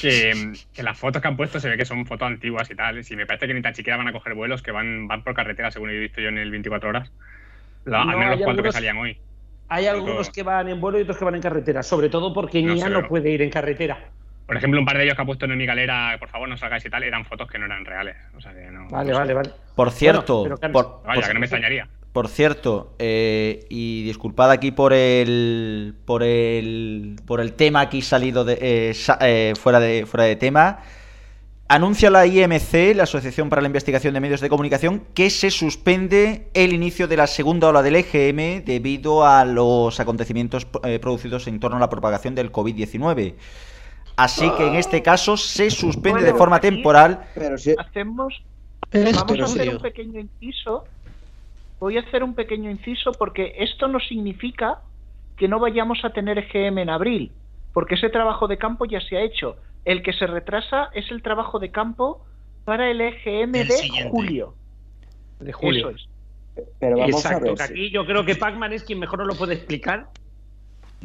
que, 0.00 0.52
que 0.74 0.82
las 0.82 0.98
fotos 0.98 1.22
que 1.22 1.28
han 1.28 1.36
puesto 1.36 1.60
se 1.60 1.68
ve 1.68 1.76
que 1.76 1.84
son 1.84 2.04
fotos 2.04 2.26
antiguas 2.26 2.68
y 2.70 2.74
tal. 2.74 3.00
Y 3.08 3.16
me 3.16 3.26
parece 3.26 3.46
que 3.46 3.54
ni 3.54 3.62
tan 3.62 3.74
siquiera 3.74 3.96
van 3.96 4.08
a 4.08 4.12
coger 4.12 4.34
vuelos, 4.34 4.60
que 4.60 4.72
van, 4.72 5.06
van 5.06 5.22
por 5.22 5.34
carretera, 5.34 5.70
según 5.70 5.90
he 5.90 5.98
visto 5.98 6.20
yo 6.20 6.28
en 6.28 6.38
el 6.38 6.50
24 6.50 6.88
horas. 6.88 7.12
La- 7.84 8.04
No, 8.04 8.10
al 8.10 8.18
menos 8.18 8.32
hay 8.32 8.38
los 8.38 8.44
cuantos 8.44 8.62
que 8.62 8.68
algunos- 8.68 8.74
salían 8.74 8.96
hoy. 8.98 9.18
Hay 9.68 9.86
algunos 9.86 10.28
que 10.30 10.42
van 10.42 10.68
en 10.68 10.80
vuelo 10.80 10.98
y 10.98 11.02
otros 11.02 11.16
que 11.16 11.24
van 11.24 11.34
en 11.36 11.40
carretera, 11.40 11.82
sobre 11.82 12.08
todo 12.10 12.34
porque 12.34 12.60
No 12.60 12.74
Nia 12.74 12.84
sé, 12.86 12.90
no 12.90 13.08
puede 13.08 13.30
ir 13.30 13.40
en 13.40 13.48
carretera. 13.50 14.10
Por 14.46 14.56
ejemplo, 14.56 14.78
un 14.80 14.86
par 14.86 14.98
de 14.98 15.04
ellos 15.04 15.14
que 15.16 15.22
ha 15.22 15.24
puesto 15.24 15.44
en 15.46 15.56
mi 15.56 15.64
galera, 15.66 16.16
por 16.18 16.28
favor, 16.28 16.48
no 16.48 16.56
salgáis 16.56 16.84
y 16.84 16.90
tal, 16.90 17.02
eran 17.04 17.24
fotos 17.24 17.48
que 17.48 17.58
no 17.58 17.66
eran 17.66 17.84
reales. 17.84 18.16
O 18.36 18.40
sea 18.40 18.52
que 18.52 18.70
no. 18.70 18.88
Vale, 18.88 19.10
no 19.10 19.16
sé. 19.16 19.20
vale, 19.20 19.34
vale. 19.34 19.50
Por 19.74 19.90
cierto, 19.90 20.44
por, 20.72 21.02
Vaya, 21.04 21.14
por- 21.20 21.26
que 21.28 21.34
no 21.34 21.40
me 21.40 21.46
extrañaría. 21.46 21.88
por 22.12 22.28
cierto, 22.28 22.94
eh, 22.98 23.64
y 23.70 24.02
disculpad 24.04 24.50
aquí 24.50 24.70
por 24.72 24.92
el 24.92 25.94
por 26.04 26.22
el 26.22 27.16
por 27.26 27.40
el 27.40 27.54
tema 27.54 27.80
aquí 27.80 28.02
salido 28.02 28.44
de 28.44 28.58
eh, 28.60 28.94
sa- 28.94 29.18
eh, 29.22 29.54
fuera 29.58 29.80
de 29.80 30.04
fuera 30.06 30.24
de 30.24 30.36
tema. 30.36 30.80
Anuncia 31.68 32.10
la 32.10 32.26
IMC, 32.26 32.94
la 32.94 33.04
Asociación 33.04 33.48
para 33.48 33.62
la 33.62 33.66
Investigación 33.68 34.12
de 34.12 34.20
Medios 34.20 34.42
de 34.42 34.50
Comunicación, 34.50 35.04
que 35.14 35.30
se 35.30 35.50
suspende 35.50 36.48
el 36.52 36.74
inicio 36.74 37.08
de 37.08 37.16
la 37.16 37.26
segunda 37.26 37.68
ola 37.68 37.80
del 37.82 37.96
EGM 37.96 38.62
debido 38.62 39.24
a 39.26 39.46
los 39.46 39.98
acontecimientos 39.98 40.66
eh, 40.84 40.98
producidos 40.98 41.46
en 41.46 41.60
torno 41.60 41.78
a 41.78 41.80
la 41.80 41.88
propagación 41.88 42.34
del 42.34 42.52
COVID-19. 42.52 43.36
Así 44.16 44.50
que 44.56 44.66
en 44.66 44.74
este 44.76 45.02
caso 45.02 45.36
se 45.36 45.70
suspende 45.70 46.22
de 46.22 46.34
forma 46.34 46.56
aquí- 46.56 46.68
temporal. 46.68 47.24
Pero 47.34 47.56
si, 47.58 47.74
Hacemos. 47.78 48.42
Pero 48.90 49.04
Vamos 49.10 49.24
pero 49.28 49.44
a 49.44 49.46
hacer 49.46 49.58
serio. 49.62 49.76
un 49.76 49.82
pequeño 49.82 50.20
inciso. 50.20 50.84
Voy 51.80 51.96
a 51.96 52.00
hacer 52.00 52.22
un 52.22 52.34
pequeño 52.34 52.70
inciso 52.70 53.12
porque 53.12 53.54
esto 53.58 53.88
no 53.88 53.98
significa 54.00 54.80
que 55.36 55.48
no 55.48 55.58
vayamos 55.58 56.04
a 56.04 56.10
tener 56.10 56.38
EGM 56.38 56.78
en 56.82 56.90
abril, 56.90 57.32
porque 57.72 57.94
ese 57.94 58.10
trabajo 58.10 58.46
de 58.48 58.58
campo 58.58 58.84
ya 58.84 59.00
se 59.00 59.16
ha 59.16 59.22
hecho. 59.22 59.56
El 59.84 60.02
que 60.02 60.12
se 60.12 60.26
retrasa 60.26 60.90
es 60.94 61.10
el 61.10 61.22
trabajo 61.22 61.58
de 61.58 61.70
campo 61.70 62.24
para 62.64 62.90
el 62.90 63.00
EGM 63.00 63.50
Del 63.52 63.68
de 63.68 63.74
siguiente. 63.76 64.10
julio. 64.10 64.54
De 65.40 65.52
julio. 65.52 65.88
Eso 65.90 65.96
es. 65.96 66.08
pero 66.78 66.98
vamos 66.98 67.16
Exacto, 67.24 67.48
a 67.50 67.52
ver. 67.54 67.62
aquí 67.62 67.90
yo 67.90 68.04
creo 68.04 68.24
que 68.26 68.36
Pac-Man 68.36 68.74
es 68.74 68.84
quien 68.84 68.98
mejor 68.98 69.20
nos 69.20 69.28
lo 69.28 69.34
puede 69.36 69.54
explicar. 69.54 70.08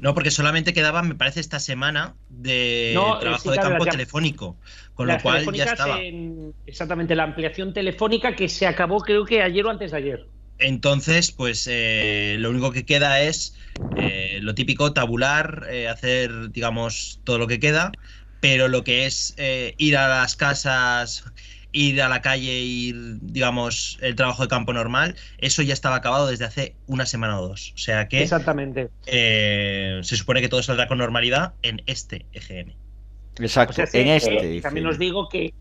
No, 0.02 0.14
porque 0.14 0.32
solamente 0.32 0.74
quedaba, 0.74 1.02
me 1.04 1.16
parece, 1.16 1.40
esta 1.40 1.60
semana 1.60 2.18
de 2.30 3.16
No, 3.16 3.22
eh, 3.22 3.36
trabajo 3.36 3.52
sí, 3.52 3.52
de 3.52 3.60
claro, 3.60 3.70
campo 3.70 3.88
telefónico. 3.90 4.60
Con 4.94 5.10
lo 5.10 5.20
cual 5.22 5.52
ya 5.54 5.64
estaba. 5.66 6.08
en- 6.08 6.54
exactamente, 6.66 7.16
la 7.16 7.24
ampliación 7.24 7.74
telefónica 7.74 8.36
que 8.36 8.48
se 8.50 8.66
acabó 8.68 9.00
creo 9.02 9.26
que 9.26 9.42
ayer 9.42 9.66
o 9.66 9.70
antes 9.70 9.92
de 9.92 9.98
ayer. 9.98 10.32
Entonces, 10.60 11.32
pues 11.32 11.68
eh, 11.70 12.36
lo 12.40 12.50
único 12.50 12.72
que 12.72 12.86
queda 12.86 13.22
es 13.22 13.56
eh, 13.96 14.40
lo 14.42 14.56
típico, 14.56 14.92
tabular, 14.94 15.68
eh, 15.70 15.88
hacer, 15.88 16.52
digamos, 16.52 17.22
todo 17.24 17.38
lo 17.38 17.48
que 17.48 17.60
queda, 17.60 17.98
pero 18.40 18.68
lo 18.68 18.84
que 18.84 19.06
es 19.06 19.36
ir 19.78 19.98
a 19.98 20.08
las 20.08 20.36
casas, 20.36 21.24
ir 21.78 22.02
a 22.02 22.10
la 22.10 22.22
calle, 22.22 22.60
ir, 22.60 22.96
digamos, 23.22 24.00
el 24.02 24.16
trabajo 24.16 24.42
de 24.42 24.50
campo 24.50 24.74
normal, 24.74 25.16
eso 25.38 25.62
ya 25.62 25.74
estaba 25.74 25.98
acabado 25.98 26.28
desde 26.28 26.46
hace 26.46 26.76
una 26.88 27.06
semana 27.06 27.40
o 27.40 27.48
dos. 27.48 27.74
O 27.76 27.78
sea 27.78 28.08
que 28.08 28.24
Exactamente. 28.24 28.90
eh, 29.06 30.00
se 30.02 30.18
supone 30.18 30.42
que 30.42 30.50
todo 30.50 30.64
saldrá 30.64 30.88
con 30.88 30.98
normalidad 30.98 31.54
en 31.62 31.84
este 31.86 32.26
EGM. 32.34 32.74
Exacto, 33.40 33.72
O 33.72 33.76
sea, 33.76 33.86
sí, 33.86 34.00
en 34.00 34.08
eh, 34.08 34.16
este. 34.16 34.62
también 34.62 34.86
dice. 34.86 34.96
os 34.96 34.98
digo 34.98 35.30
que 35.30 35.54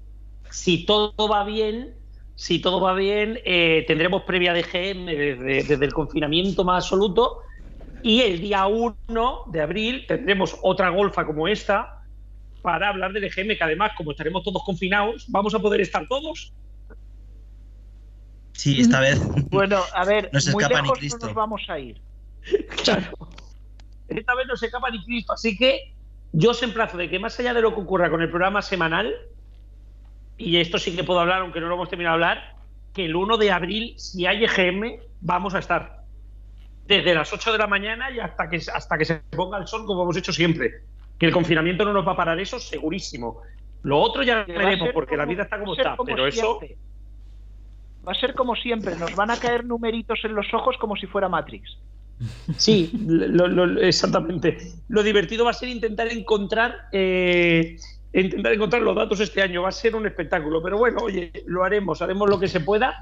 si 0.50 0.86
todo 0.86 1.28
va 1.28 1.44
bien, 1.44 1.94
si 2.34 2.60
todo 2.60 2.80
va 2.80 2.94
bien, 2.94 3.38
eh, 3.44 3.84
tendremos 3.86 4.22
previa 4.22 4.54
de 4.54 4.62
GM 4.62 5.04
desde, 5.04 5.64
desde, 5.64 5.84
el 5.84 5.92
confinamiento 5.92 6.64
más 6.64 6.84
absoluto. 6.84 7.40
Y 8.02 8.22
el 8.22 8.40
día 8.40 8.66
1 8.66 8.96
de 9.48 9.60
abril 9.60 10.04
tendremos 10.06 10.56
otra 10.62 10.88
golfa 10.88 11.26
como 11.26 11.48
esta 11.48 11.95
para 12.66 12.88
hablar 12.88 13.12
del 13.12 13.22
EGM, 13.22 13.56
que 13.56 13.62
además, 13.62 13.92
como 13.96 14.10
estaremos 14.10 14.42
todos 14.42 14.60
confinados, 14.64 15.24
vamos 15.28 15.54
a 15.54 15.60
poder 15.60 15.80
estar 15.80 16.04
todos. 16.08 16.52
Sí, 18.54 18.80
esta 18.80 18.98
vez. 18.98 19.20
Bueno, 19.50 19.78
a 19.94 20.04
ver, 20.04 20.30
no 20.32 20.40
se 20.40 20.50
muy 20.50 20.64
escapa 20.64 20.82
lejos 20.82 20.98
ni 20.98 21.00
Cristo. 21.02 21.18
no 21.20 21.26
nos 21.26 21.34
vamos 21.36 21.62
a 21.68 21.78
ir. 21.78 22.00
Claro. 22.82 23.12
Esta 24.08 24.34
vez 24.34 24.48
no 24.48 24.56
se 24.56 24.66
escapa 24.66 24.90
ni 24.90 25.04
Cristo. 25.04 25.32
Así 25.34 25.56
que 25.56 25.94
yo 26.32 26.50
os 26.50 26.62
emplazo 26.64 26.96
de 26.96 27.08
que 27.08 27.20
más 27.20 27.38
allá 27.38 27.54
de 27.54 27.62
lo 27.62 27.72
que 27.72 27.82
ocurra 27.82 28.10
con 28.10 28.20
el 28.20 28.30
programa 28.30 28.60
semanal, 28.62 29.14
y 30.36 30.56
esto 30.56 30.76
sí 30.78 30.96
que 30.96 31.04
puedo 31.04 31.20
hablar, 31.20 31.42
aunque 31.42 31.60
no 31.60 31.68
lo 31.68 31.76
hemos 31.76 31.88
terminado 31.88 32.18
de 32.18 32.24
hablar, 32.24 32.56
que 32.94 33.04
el 33.04 33.14
1 33.14 33.36
de 33.36 33.52
abril, 33.52 33.94
si 33.96 34.26
hay 34.26 34.42
EGM, 34.42 34.98
vamos 35.20 35.54
a 35.54 35.60
estar. 35.60 36.02
Desde 36.88 37.14
las 37.14 37.32
8 37.32 37.52
de 37.52 37.58
la 37.58 37.68
mañana 37.68 38.10
y 38.10 38.18
hasta 38.18 38.48
que, 38.48 38.56
hasta 38.56 38.98
que 38.98 39.04
se 39.04 39.20
ponga 39.30 39.56
el 39.58 39.68
sol, 39.68 39.86
como 39.86 40.02
hemos 40.02 40.16
hecho 40.16 40.32
siempre. 40.32 40.82
Que 41.18 41.26
el 41.26 41.32
confinamiento 41.32 41.84
no 41.84 41.92
nos 41.92 42.06
va 42.06 42.12
a 42.12 42.16
parar 42.16 42.38
eso, 42.40 42.58
segurísimo. 42.60 43.40
Lo 43.82 43.98
otro 44.00 44.22
ya 44.22 44.40
a 44.40 44.44
veremos, 44.44 44.90
porque 44.92 45.16
la 45.16 45.24
vida 45.24 45.44
está 45.44 45.58
como 45.58 45.74
está. 45.74 45.96
como 45.96 46.06
Pero 46.06 46.26
eso. 46.26 46.58
Va 48.06 48.12
a 48.12 48.14
ser 48.14 48.34
como 48.34 48.54
siempre, 48.54 48.96
nos 48.96 49.14
van 49.16 49.30
a 49.30 49.36
caer 49.36 49.64
numeritos 49.64 50.18
en 50.24 50.34
los 50.34 50.52
ojos 50.54 50.76
como 50.78 50.96
si 50.96 51.06
fuera 51.06 51.28
Matrix. 51.28 51.78
Sí, 52.56 52.90
lo- 53.06 53.48
lo- 53.48 53.80
exactamente. 53.80 54.56
Lo 54.88 55.02
divertido 55.02 55.44
va 55.44 55.50
a 55.50 55.54
ser 55.54 55.68
intentar 55.68 56.08
encontrar 56.08 56.74
eh, 56.92 57.76
intentar 58.12 58.52
encontrar 58.52 58.82
los 58.82 58.94
datos 58.96 59.20
este 59.20 59.42
año. 59.42 59.62
Va 59.62 59.68
a 59.68 59.72
ser 59.72 59.94
un 59.96 60.06
espectáculo. 60.06 60.62
Pero 60.62 60.78
bueno, 60.78 60.98
oye, 61.02 61.32
lo 61.46 61.64
haremos, 61.64 62.00
haremos 62.02 62.28
lo 62.30 62.38
que 62.38 62.48
se 62.48 62.60
pueda 62.60 62.96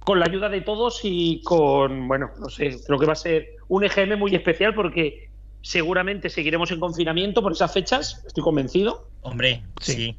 con 0.00 0.18
la 0.20 0.26
ayuda 0.26 0.48
de 0.48 0.60
todos 0.62 1.00
y 1.04 1.40
con, 1.44 2.08
bueno, 2.08 2.30
no 2.40 2.48
sé, 2.48 2.78
creo 2.86 2.98
que 2.98 3.06
va 3.06 3.12
a 3.12 3.16
ser 3.16 3.48
un 3.68 3.84
EGM 3.84 4.16
muy 4.18 4.34
especial 4.34 4.74
porque 4.74 5.28
seguramente 5.68 6.30
seguiremos 6.30 6.70
en 6.70 6.80
confinamiento 6.80 7.42
por 7.42 7.52
esas 7.52 7.70
fechas, 7.70 8.22
estoy 8.26 8.42
convencido. 8.42 9.10
Hombre, 9.20 9.62
sí. 9.82 10.16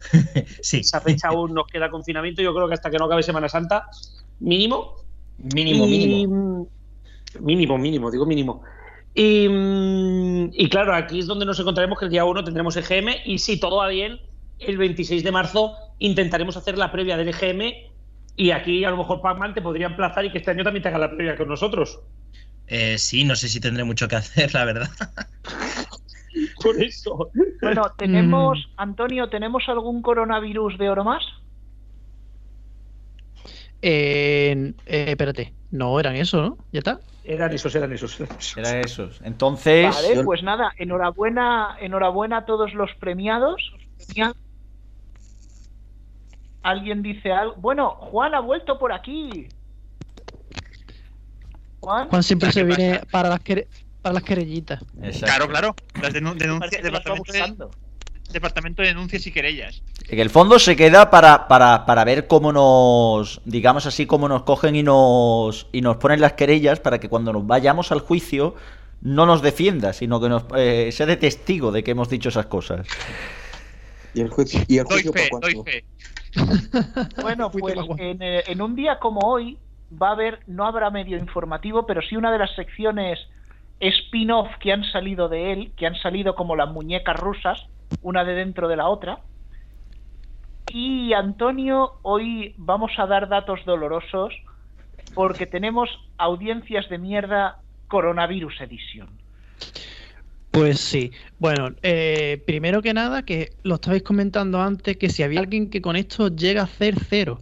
sí. 0.60 0.80
Esa 0.80 1.00
fecha 1.00 1.28
aún 1.28 1.54
nos 1.54 1.66
queda 1.68 1.88
confinamiento, 1.88 2.42
yo 2.42 2.54
creo 2.54 2.68
que 2.68 2.74
hasta 2.74 2.90
que 2.90 2.98
no 2.98 3.06
acabe 3.06 3.22
Semana 3.22 3.48
Santa, 3.48 3.86
mínimo. 4.40 4.96
Mínimo, 5.38 5.86
Y- 5.86 5.90
mínimo. 5.90 6.68
Mínimo, 7.40 7.78
mínimo, 7.78 8.10
digo 8.10 8.26
mínimo. 8.26 8.62
Y, 9.14 9.46
y 10.52 10.68
claro, 10.68 10.94
aquí 10.94 11.20
es 11.20 11.26
donde 11.26 11.46
nos 11.46 11.58
encontraremos 11.58 11.98
que 11.98 12.04
el 12.04 12.10
día 12.10 12.26
1 12.26 12.44
tendremos 12.44 12.76
EGM 12.76 13.08
y 13.24 13.38
si 13.38 13.58
todo 13.58 13.76
va 13.76 13.88
bien, 13.88 14.20
el 14.58 14.76
26 14.76 15.24
de 15.24 15.32
marzo 15.32 15.76
intentaremos 15.98 16.58
hacer 16.58 16.76
la 16.76 16.92
previa 16.92 17.16
del 17.16 17.28
EGM 17.28 17.72
y 18.36 18.50
aquí 18.50 18.84
a 18.84 18.90
lo 18.90 18.98
mejor 18.98 19.22
Pacman 19.22 19.54
te 19.54 19.62
podría 19.62 19.86
emplazar 19.86 20.26
y 20.26 20.30
que 20.30 20.38
este 20.38 20.50
año 20.50 20.62
también 20.62 20.82
te 20.82 20.90
haga 20.90 20.98
la 20.98 21.10
previa 21.10 21.36
con 21.38 21.48
nosotros. 21.48 22.00
Eh, 22.70 22.98
sí, 22.98 23.24
no 23.24 23.34
sé 23.34 23.48
si 23.48 23.60
tendré 23.60 23.82
mucho 23.82 24.06
que 24.06 24.16
hacer, 24.16 24.54
la 24.54 24.64
verdad. 24.64 24.88
Por 26.62 26.80
eso. 26.80 27.30
Bueno, 27.60 27.82
tenemos, 27.96 28.70
Antonio, 28.76 29.28
¿tenemos 29.28 29.64
algún 29.68 30.02
coronavirus 30.02 30.78
de 30.78 30.88
oro 30.88 31.02
más? 31.02 31.22
Eh, 33.82 34.72
eh, 34.86 35.04
espérate, 35.08 35.52
no 35.72 35.98
eran 35.98 36.14
eso, 36.14 36.40
¿no? 36.40 36.58
¿Ya 36.70 36.78
está? 36.78 37.00
Eran 37.24 37.52
esos, 37.52 37.74
eran 37.74 37.92
esos. 37.92 38.20
Eran 38.56 38.76
esos. 38.76 39.20
Entonces. 39.24 39.92
Vale, 39.92 40.22
pues 40.22 40.44
nada, 40.44 40.72
enhorabuena, 40.78 41.76
enhorabuena 41.80 42.38
a 42.38 42.44
todos 42.44 42.72
los 42.74 42.90
premiados. 43.00 43.72
Alguien 46.62 47.02
dice 47.02 47.32
algo. 47.32 47.56
Bueno, 47.56 47.90
Juan 47.90 48.34
ha 48.34 48.40
vuelto 48.40 48.78
por 48.78 48.92
aquí. 48.92 49.48
Juan, 51.80 52.08
Juan 52.08 52.22
siempre 52.22 52.52
se 52.52 52.60
¿qué 52.60 52.64
viene 52.66 52.94
pasa? 52.94 53.06
para 53.10 53.28
las, 53.30 53.40
quere- 53.40 53.66
para 54.02 54.14
las 54.14 54.22
querellitas. 54.22 54.82
Claro, 55.20 55.48
claro. 55.48 55.74
Las 56.00 56.12
denuncias, 56.12 56.82
departamento, 56.82 57.32
de, 57.32 57.38
buscando. 57.40 57.70
departamento 58.32 58.82
de 58.82 58.88
denuncias 58.88 59.26
y 59.26 59.32
querellas. 59.32 59.82
En 60.08 60.18
el 60.18 60.30
fondo 60.30 60.58
se 60.58 60.76
queda 60.76 61.10
para, 61.10 61.48
para, 61.48 61.86
para 61.86 62.04
ver 62.04 62.26
cómo 62.26 62.52
nos, 62.52 63.40
digamos 63.44 63.86
así, 63.86 64.06
cómo 64.06 64.28
nos 64.28 64.42
cogen 64.42 64.76
y 64.76 64.82
nos, 64.82 65.68
y 65.72 65.80
nos 65.80 65.96
ponen 65.96 66.20
las 66.20 66.34
querellas 66.34 66.80
para 66.80 66.98
que 67.00 67.08
cuando 67.08 67.32
nos 67.32 67.46
vayamos 67.46 67.92
al 67.92 68.00
juicio 68.00 68.54
no 69.02 69.24
nos 69.24 69.40
defienda, 69.40 69.92
sino 69.94 70.20
que 70.20 70.28
nos 70.28 70.44
eh, 70.56 70.90
sea 70.92 71.06
de 71.06 71.16
testigo 71.16 71.72
de 71.72 71.82
que 71.82 71.92
hemos 71.92 72.08
dicho 72.10 72.28
esas 72.28 72.46
cosas. 72.46 72.86
¿Y 74.14 74.20
el 74.20 74.28
juicio, 74.28 74.60
y 74.68 74.78
el 74.78 74.84
Doy 74.84 75.02
juicio 75.04 75.12
fe, 75.12 75.28
para 75.30 75.40
doy 75.40 75.54
cuándo? 75.54 75.64
fe. 75.64 75.84
Bueno, 77.22 77.50
pues 77.52 77.74
en, 77.98 78.18
en 78.22 78.60
un 78.62 78.74
día 78.74 78.98
como 78.98 79.20
hoy 79.20 79.56
va 79.90 80.08
a 80.08 80.12
haber, 80.12 80.40
no 80.46 80.66
habrá 80.66 80.90
medio 80.90 81.18
informativo, 81.18 81.86
pero 81.86 82.02
sí 82.02 82.16
una 82.16 82.32
de 82.32 82.38
las 82.38 82.54
secciones 82.54 83.18
spin-off 83.80 84.48
que 84.60 84.72
han 84.72 84.84
salido 84.84 85.28
de 85.28 85.52
él, 85.52 85.72
que 85.76 85.86
han 85.86 85.94
salido 85.96 86.34
como 86.34 86.56
las 86.56 86.70
muñecas 86.70 87.18
rusas, 87.18 87.66
una 88.02 88.24
de 88.24 88.34
dentro 88.34 88.68
de 88.68 88.76
la 88.76 88.88
otra. 88.88 89.20
Y 90.72 91.12
Antonio, 91.14 91.94
hoy 92.02 92.54
vamos 92.56 92.92
a 92.98 93.06
dar 93.06 93.28
datos 93.28 93.64
dolorosos 93.64 94.34
porque 95.14 95.46
tenemos 95.46 95.88
audiencias 96.18 96.88
de 96.88 96.98
mierda 96.98 97.58
coronavirus 97.88 98.60
edition. 98.60 99.08
Pues 100.50 100.80
sí. 100.80 101.12
Bueno, 101.38 101.70
eh, 101.82 102.42
primero 102.46 102.82
que 102.82 102.92
nada, 102.92 103.22
que 103.24 103.52
lo 103.62 103.76
estabais 103.76 104.02
comentando 104.02 104.60
antes, 104.60 104.96
que 104.96 105.08
si 105.08 105.22
había 105.22 105.40
alguien 105.40 105.70
que 105.70 105.80
con 105.80 105.96
esto 105.96 106.28
llega 106.28 106.62
a 106.62 106.64
hacer 106.64 106.96
cero. 106.98 107.38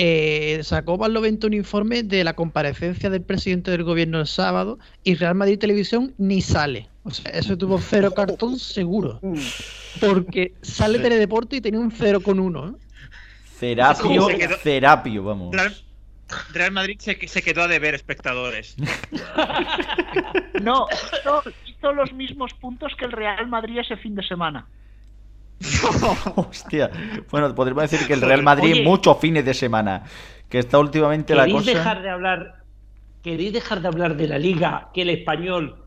Eh, 0.00 0.60
sacó 0.62 0.96
Barlovento 0.96 1.48
un 1.48 1.54
informe 1.54 2.04
de 2.04 2.22
la 2.22 2.34
comparecencia 2.34 3.10
del 3.10 3.22
presidente 3.22 3.72
del 3.72 3.82
gobierno 3.82 4.20
el 4.20 4.28
sábado 4.28 4.78
y 5.02 5.16
Real 5.16 5.34
Madrid 5.34 5.58
Televisión 5.58 6.14
ni 6.18 6.40
sale. 6.40 6.88
O 7.02 7.10
sea, 7.10 7.32
eso 7.32 7.58
tuvo 7.58 7.78
cero 7.80 8.12
cartón 8.14 8.58
seguro. 8.60 9.20
Porque 10.00 10.52
sale 10.62 11.00
Teledeporte 11.00 11.56
y 11.56 11.60
tenía 11.60 11.80
un 11.80 11.90
cero 11.90 12.20
con 12.20 12.38
uno. 12.38 12.68
¿eh? 12.68 12.72
Cerapio, 13.58 14.26
Se 14.28 14.38
quedó- 14.38 14.56
cerapio, 14.58 15.24
vamos. 15.24 15.52
Real, 15.56 15.74
Real 16.52 16.70
Madrid 16.70 16.96
se, 17.00 17.26
se 17.26 17.42
quedó 17.42 17.62
a 17.62 17.68
deber 17.68 17.94
espectadores. 17.94 18.76
No, 20.62 20.86
hizo, 21.20 21.42
hizo 21.66 21.92
los 21.92 22.12
mismos 22.12 22.52
puntos 22.54 22.92
que 22.98 23.04
el 23.04 23.12
Real 23.12 23.46
Madrid 23.48 23.78
ese 23.78 23.96
fin 23.96 24.14
de 24.16 24.22
semana. 24.26 24.66
Hostia. 26.36 26.90
Bueno, 27.30 27.54
podríamos 27.54 27.90
decir 27.90 28.06
que 28.06 28.12
el 28.14 28.20
Real 28.20 28.42
Madrid 28.42 28.72
Oye. 28.72 28.82
muchos 28.84 29.18
fines 29.18 29.44
de 29.44 29.54
semana. 29.54 30.04
Que 30.48 30.60
está 30.60 30.78
últimamente 30.78 31.34
la 31.34 31.44
¿Queréis 31.44 31.62
cosa. 31.66 31.78
dejar 31.78 32.02
de 32.02 32.10
hablar? 32.10 32.54
¿Queréis 33.22 33.52
dejar 33.52 33.82
de 33.82 33.88
hablar 33.88 34.16
de 34.16 34.28
la 34.28 34.38
liga 34.38 34.88
que 34.94 35.02
el 35.02 35.10
español? 35.10 35.84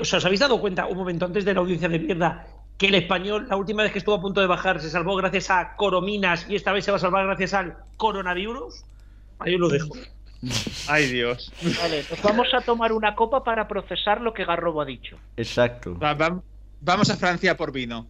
O 0.00 0.04
sea, 0.04 0.18
¿os 0.18 0.24
habéis 0.24 0.40
dado 0.40 0.60
cuenta 0.60 0.86
un 0.86 0.96
momento 0.96 1.24
antes 1.24 1.44
de 1.44 1.54
la 1.54 1.60
audiencia 1.60 1.88
de 1.88 1.98
mierda 1.98 2.46
que 2.78 2.88
el 2.88 2.94
español, 2.96 3.46
la 3.48 3.56
última 3.56 3.82
vez 3.84 3.92
que 3.92 3.98
estuvo 3.98 4.16
a 4.16 4.20
punto 4.20 4.40
de 4.40 4.46
bajar, 4.48 4.80
se 4.80 4.90
salvó 4.90 5.14
gracias 5.16 5.50
a 5.50 5.74
Corominas 5.76 6.46
y 6.48 6.56
esta 6.56 6.72
vez 6.72 6.84
se 6.84 6.90
va 6.90 6.96
a 6.98 7.00
salvar 7.00 7.24
gracias 7.26 7.54
al 7.54 7.76
coronavirus? 7.96 8.84
Ahí 9.38 9.54
os 9.54 9.60
lo 9.60 9.68
dejo. 9.68 9.90
Ay, 10.88 11.06
Dios. 11.06 11.52
Vale, 11.80 12.04
nos 12.10 12.22
vamos 12.22 12.48
a 12.52 12.60
tomar 12.60 12.92
una 12.92 13.14
copa 13.14 13.42
para 13.42 13.66
procesar 13.66 14.20
lo 14.20 14.34
que 14.34 14.44
Garrobo 14.44 14.82
ha 14.82 14.84
dicho. 14.84 15.16
Exacto. 15.36 15.98
Va- 15.98 16.14
va- 16.14 16.40
vamos 16.80 17.10
a 17.10 17.16
Francia 17.16 17.56
por 17.56 17.72
vino. 17.72 18.06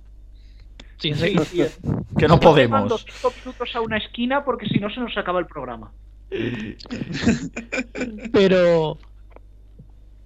Sí, 1.13 1.15
Sí, 1.15 1.37
sí. 1.51 1.65
Que 2.19 2.29
no 2.29 2.39
podemos. 2.41 3.05
cinco 3.05 3.35
minutos 3.45 3.75
a 3.75 3.81
una 3.81 3.99
esquina 3.99 4.45
porque 4.45 4.67
si 4.67 4.79
no 4.79 4.89
se 4.89 5.01
nos 5.01 5.17
acaba 5.19 5.41
el 5.41 5.47
programa. 5.47 5.91
Pero. 8.33 8.99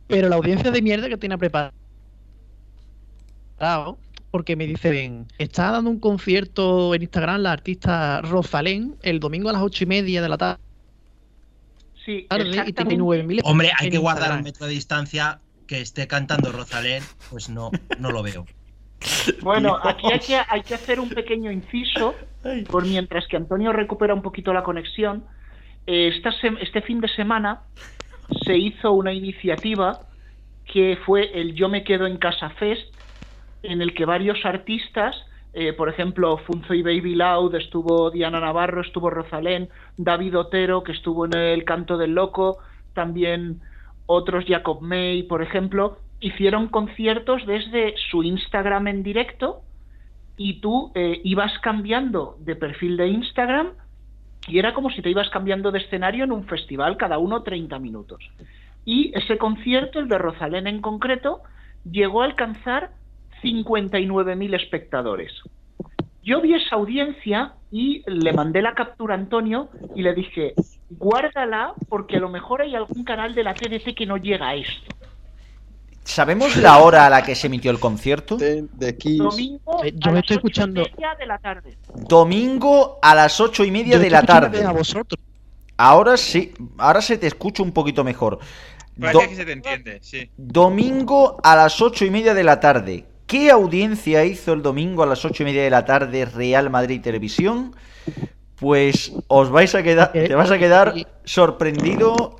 Pero 0.06 0.28
la 0.28 0.36
audiencia 0.36 0.70
de 0.70 0.82
mierda 0.82 1.08
que 1.08 1.16
tiene 1.16 1.38
preparado. 1.38 1.72
Porque 4.30 4.56
me 4.56 4.66
dicen, 4.66 5.26
está 5.38 5.70
dando 5.70 5.88
un 5.90 5.98
concierto 5.98 6.94
en 6.94 7.02
Instagram 7.02 7.40
la 7.40 7.52
artista 7.52 8.20
Rosalén 8.20 8.96
el 9.02 9.20
domingo 9.20 9.48
a 9.48 9.52
las 9.54 9.62
ocho 9.62 9.84
y 9.84 9.86
media 9.86 10.20
de 10.20 10.28
la 10.28 10.36
tarde. 10.36 10.60
Sí, 12.04 12.24
y 12.24 12.28
tiene 12.28 12.50
exactamente. 12.50 13.02
9.000 13.02 13.40
Hombre, 13.44 13.70
hay 13.78 13.90
que 13.90 13.98
guardar 13.98 14.24
Instagram. 14.24 14.38
un 14.38 14.44
metro 14.44 14.66
de 14.66 14.72
distancia 14.72 15.40
que 15.66 15.80
esté 15.80 16.06
cantando 16.06 16.52
Rosalén, 16.52 17.02
pues 17.30 17.48
no, 17.48 17.70
no 17.98 18.10
lo 18.10 18.22
veo. 18.22 18.46
Bueno, 19.42 19.78
aquí 19.82 20.06
hay 20.12 20.18
que, 20.18 20.36
hay 20.48 20.62
que 20.62 20.74
hacer 20.74 21.00
un 21.00 21.08
pequeño 21.08 21.50
inciso, 21.50 22.14
por 22.70 22.84
mientras 22.84 23.26
que 23.26 23.36
Antonio 23.36 23.72
recupera 23.72 24.14
un 24.14 24.22
poquito 24.22 24.52
la 24.52 24.62
conexión. 24.62 25.24
Eh, 25.86 26.08
esta 26.08 26.30
este 26.60 26.82
fin 26.82 27.00
de 27.00 27.08
semana 27.08 27.62
se 28.44 28.56
hizo 28.56 28.92
una 28.92 29.12
iniciativa 29.12 30.00
que 30.64 30.98
fue 31.04 31.30
el 31.40 31.54
Yo 31.54 31.68
me 31.68 31.82
quedo 31.82 32.06
en 32.06 32.18
casa 32.18 32.50
Fest, 32.50 32.94
en 33.62 33.80
el 33.80 33.94
que 33.94 34.04
varios 34.04 34.44
artistas, 34.44 35.16
eh, 35.54 35.72
por 35.72 35.88
ejemplo, 35.88 36.38
Funzo 36.38 36.74
y 36.74 36.82
Baby 36.82 37.14
Loud, 37.14 37.54
estuvo 37.54 38.10
Diana 38.10 38.38
Navarro, 38.38 38.82
estuvo 38.82 39.08
Rosalén, 39.10 39.70
David 39.96 40.38
Otero, 40.38 40.82
que 40.82 40.92
estuvo 40.92 41.24
en 41.24 41.34
el 41.34 41.64
Canto 41.64 41.96
del 41.96 42.12
Loco, 42.12 42.58
también 42.92 43.60
otros, 44.06 44.44
Jacob 44.46 44.80
May, 44.82 45.22
por 45.22 45.42
ejemplo, 45.42 45.98
hicieron 46.20 46.68
conciertos 46.68 47.46
desde 47.46 47.94
su 48.10 48.22
Instagram 48.22 48.88
en 48.88 49.02
directo 49.02 49.62
y 50.36 50.60
tú 50.60 50.92
eh, 50.94 51.20
ibas 51.24 51.58
cambiando 51.60 52.36
de 52.40 52.56
perfil 52.56 52.96
de 52.96 53.08
Instagram 53.08 53.72
y 54.46 54.58
era 54.58 54.72
como 54.72 54.90
si 54.90 55.02
te 55.02 55.10
ibas 55.10 55.28
cambiando 55.30 55.70
de 55.70 55.80
escenario 55.80 56.24
en 56.24 56.32
un 56.32 56.44
festival, 56.44 56.96
cada 56.96 57.18
uno 57.18 57.42
30 57.42 57.78
minutos. 57.78 58.30
Y 58.84 59.12
ese 59.14 59.36
concierto, 59.36 59.98
el 59.98 60.08
de 60.08 60.16
Rosalén 60.16 60.66
en 60.66 60.80
concreto, 60.80 61.42
llegó 61.84 62.22
a 62.22 62.24
alcanzar 62.24 62.90
59.000 63.42 64.54
espectadores. 64.54 65.32
Yo 66.22 66.40
vi 66.40 66.54
esa 66.54 66.76
audiencia 66.76 67.54
y 67.70 68.02
le 68.06 68.32
mandé 68.32 68.62
la 68.62 68.74
captura 68.74 69.14
a 69.14 69.18
Antonio 69.18 69.68
y 69.94 70.02
le 70.02 70.14
dije, 70.14 70.54
guárdala 70.90 71.74
porque 71.88 72.16
a 72.16 72.20
lo 72.20 72.28
mejor 72.28 72.62
hay 72.62 72.74
algún 72.74 73.04
canal 73.04 73.34
de 73.34 73.44
la 73.44 73.54
TDC 73.54 73.94
que 73.94 74.06
no 74.06 74.16
llega 74.16 74.48
a 74.48 74.54
esto. 74.54 74.97
¿Sabemos 76.08 76.56
la 76.56 76.78
hora 76.78 77.04
a 77.04 77.10
la 77.10 77.22
que 77.22 77.34
se 77.34 77.48
emitió 77.48 77.70
el 77.70 77.78
concierto? 77.78 78.38
Domingo 78.38 79.84
Eh, 79.84 79.92
yo 79.94 80.08
a 80.08 80.12
me 80.12 80.14
las 80.14 80.22
estoy 80.22 80.22
ocho 80.22 80.32
y 80.32 80.36
escuchando. 80.36 80.80
media 80.80 81.14
de 81.18 81.26
la 81.26 81.38
tarde. 81.38 81.76
Domingo 81.94 82.98
a 83.02 83.14
las 83.14 83.38
ocho 83.42 83.62
y 83.62 83.70
media 83.70 83.96
Yo 83.96 84.00
de 84.00 84.08
la 84.08 84.22
tarde. 84.22 84.64
a 84.64 84.72
vosotros. 84.72 85.20
Ahora 85.76 86.16
sí, 86.16 86.54
ahora 86.78 87.02
se 87.02 87.18
te 87.18 87.26
escucha 87.26 87.62
un 87.62 87.72
poquito 87.72 88.04
mejor. 88.04 88.38
Do- 88.96 89.20
que 89.20 89.36
se 89.36 89.44
te 89.44 89.52
entiende, 89.52 89.98
sí. 90.00 90.30
domingo 90.38 91.36
a 91.44 91.54
las 91.54 91.78
ocho 91.82 92.06
y 92.06 92.10
media 92.10 92.32
de 92.32 92.42
la 92.42 92.58
tarde. 92.58 93.04
¿Qué 93.26 93.50
audiencia 93.50 94.24
hizo 94.24 94.54
el 94.54 94.62
domingo 94.62 95.02
a 95.02 95.06
las 95.06 95.22
ocho 95.26 95.42
y 95.42 95.46
media 95.46 95.62
de 95.62 95.68
la 95.70 95.84
tarde 95.84 96.24
Real 96.24 96.70
Madrid 96.70 97.02
Televisión? 97.02 97.76
Pues 98.60 99.12
os 99.28 99.50
vais 99.50 99.74
a 99.74 99.82
quedar, 99.82 100.12
te 100.12 100.34
vas 100.34 100.50
a 100.50 100.58
quedar 100.58 100.94
sorprendido. 101.24 102.36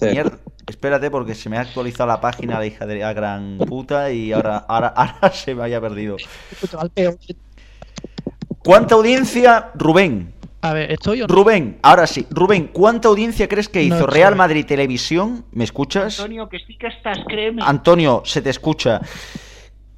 Mier- 0.00 0.38
espérate 0.66 1.10
porque 1.10 1.34
se 1.34 1.48
me 1.48 1.56
ha 1.56 1.60
actualizado 1.62 2.08
la 2.08 2.20
página 2.20 2.58
la 2.58 2.66
hija 2.66 2.86
de 2.86 2.96
la 2.98 3.12
gran 3.12 3.58
puta 3.58 4.10
y 4.12 4.32
ahora, 4.32 4.58
ahora, 4.68 4.88
ahora 4.96 5.32
se 5.32 5.54
me 5.54 5.62
haya 5.64 5.80
perdido. 5.80 6.16
Al 6.78 6.90
peor. 6.90 7.16
¿Cuánta 8.58 8.94
audiencia, 8.94 9.70
Rubén? 9.74 10.32
A 10.60 10.72
ver, 10.74 10.92
¿estoy 10.92 11.22
o 11.22 11.26
no? 11.26 11.34
Rubén, 11.34 11.78
ahora 11.82 12.06
sí. 12.06 12.24
Rubén, 12.30 12.68
¿cuánta 12.72 13.08
audiencia 13.08 13.48
crees 13.48 13.68
que 13.68 13.82
hizo. 13.82 14.06
Real 14.06 14.36
Madrid 14.36 14.64
Televisión? 14.64 15.44
¿Me 15.50 15.64
escuchas? 15.64 16.20
Antonio, 16.20 16.48
que 16.48 16.58
sí 16.60 16.76
que 16.78 16.86
estás, 16.86 17.18
créeme. 17.26 17.62
Antonio, 17.64 18.22
se 18.24 18.42
te 18.42 18.50
escucha. 18.50 19.00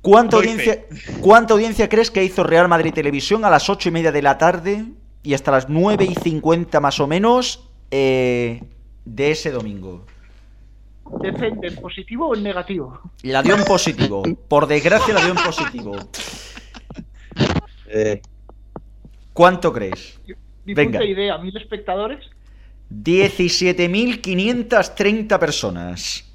¿Cuánta 0.01 0.37
Doy 0.37 0.47
audiencia, 0.49 0.85
¿Cuánta 1.21 1.55
audiencia 1.55 1.89
crees 1.89 2.11
que 2.11 2.25
hizo 2.25 2.45
Real 2.45 2.69
Madrid 2.69 2.95
Televisión 2.95 3.45
a 3.45 3.51
las 3.51 3.69
ocho 3.69 3.89
y 3.91 3.93
media 3.93 4.13
de 4.13 4.23
la 4.23 4.39
tarde 4.39 4.85
y 5.25 5.35
hasta 5.35 5.51
las 5.51 5.69
nueve 5.69 6.05
y 6.05 6.15
cincuenta 6.15 6.79
más 6.81 7.01
o 7.01 7.07
menos 7.09 7.69
eh, 7.91 8.63
de 9.05 9.31
ese 9.33 9.51
domingo? 9.51 10.07
Depende, 11.21 11.67
¿en 11.69 11.77
positivo 11.77 12.29
o 12.29 12.35
en 12.37 12.43
negativo? 12.45 13.01
La 13.23 13.43
dio 13.43 13.57
en 13.57 13.65
positivo. 13.65 14.23
Por 14.49 14.67
desgracia 14.69 15.13
la 15.15 15.21
dio 15.23 15.31
en 15.31 15.37
positivo. 15.45 15.97
Eh, 17.89 18.21
¿Cuánto 19.33 19.73
crees? 19.73 20.21
Venga. 20.65 21.03
idea, 21.05 21.39
mil 21.39 21.57
espectadores. 21.57 22.25
17.530 22.93 25.39
personas. 25.39 26.31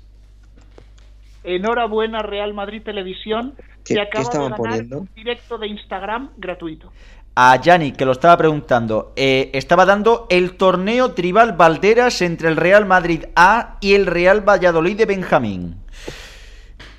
Enhorabuena 1.43 2.21
Real 2.21 2.53
Madrid 2.53 2.81
Televisión. 2.83 3.55
¿Qué- 3.83 3.93
Se 3.93 3.95
qué 3.95 4.01
acaba 4.01 4.29
de 4.29 4.37
ganar 4.39 4.57
poniendo? 4.57 4.99
un 4.99 5.09
directo 5.15 5.57
de 5.57 5.67
Instagram 5.67 6.31
gratuito. 6.37 6.91
A 7.35 7.55
Yannick, 7.61 7.95
que 7.95 8.05
lo 8.05 8.11
estaba 8.11 8.35
preguntando, 8.37 9.13
eh, 9.15 9.49
estaba 9.53 9.85
dando 9.85 10.27
el 10.29 10.57
torneo 10.57 11.13
Tribal 11.13 11.53
Valderas 11.53 12.21
entre 12.21 12.49
el 12.49 12.57
Real 12.57 12.85
Madrid 12.85 13.25
A 13.35 13.77
y 13.79 13.93
el 13.93 14.05
Real 14.07 14.41
Valladolid 14.47 14.97
de 14.97 15.05
Benjamín. 15.05 15.77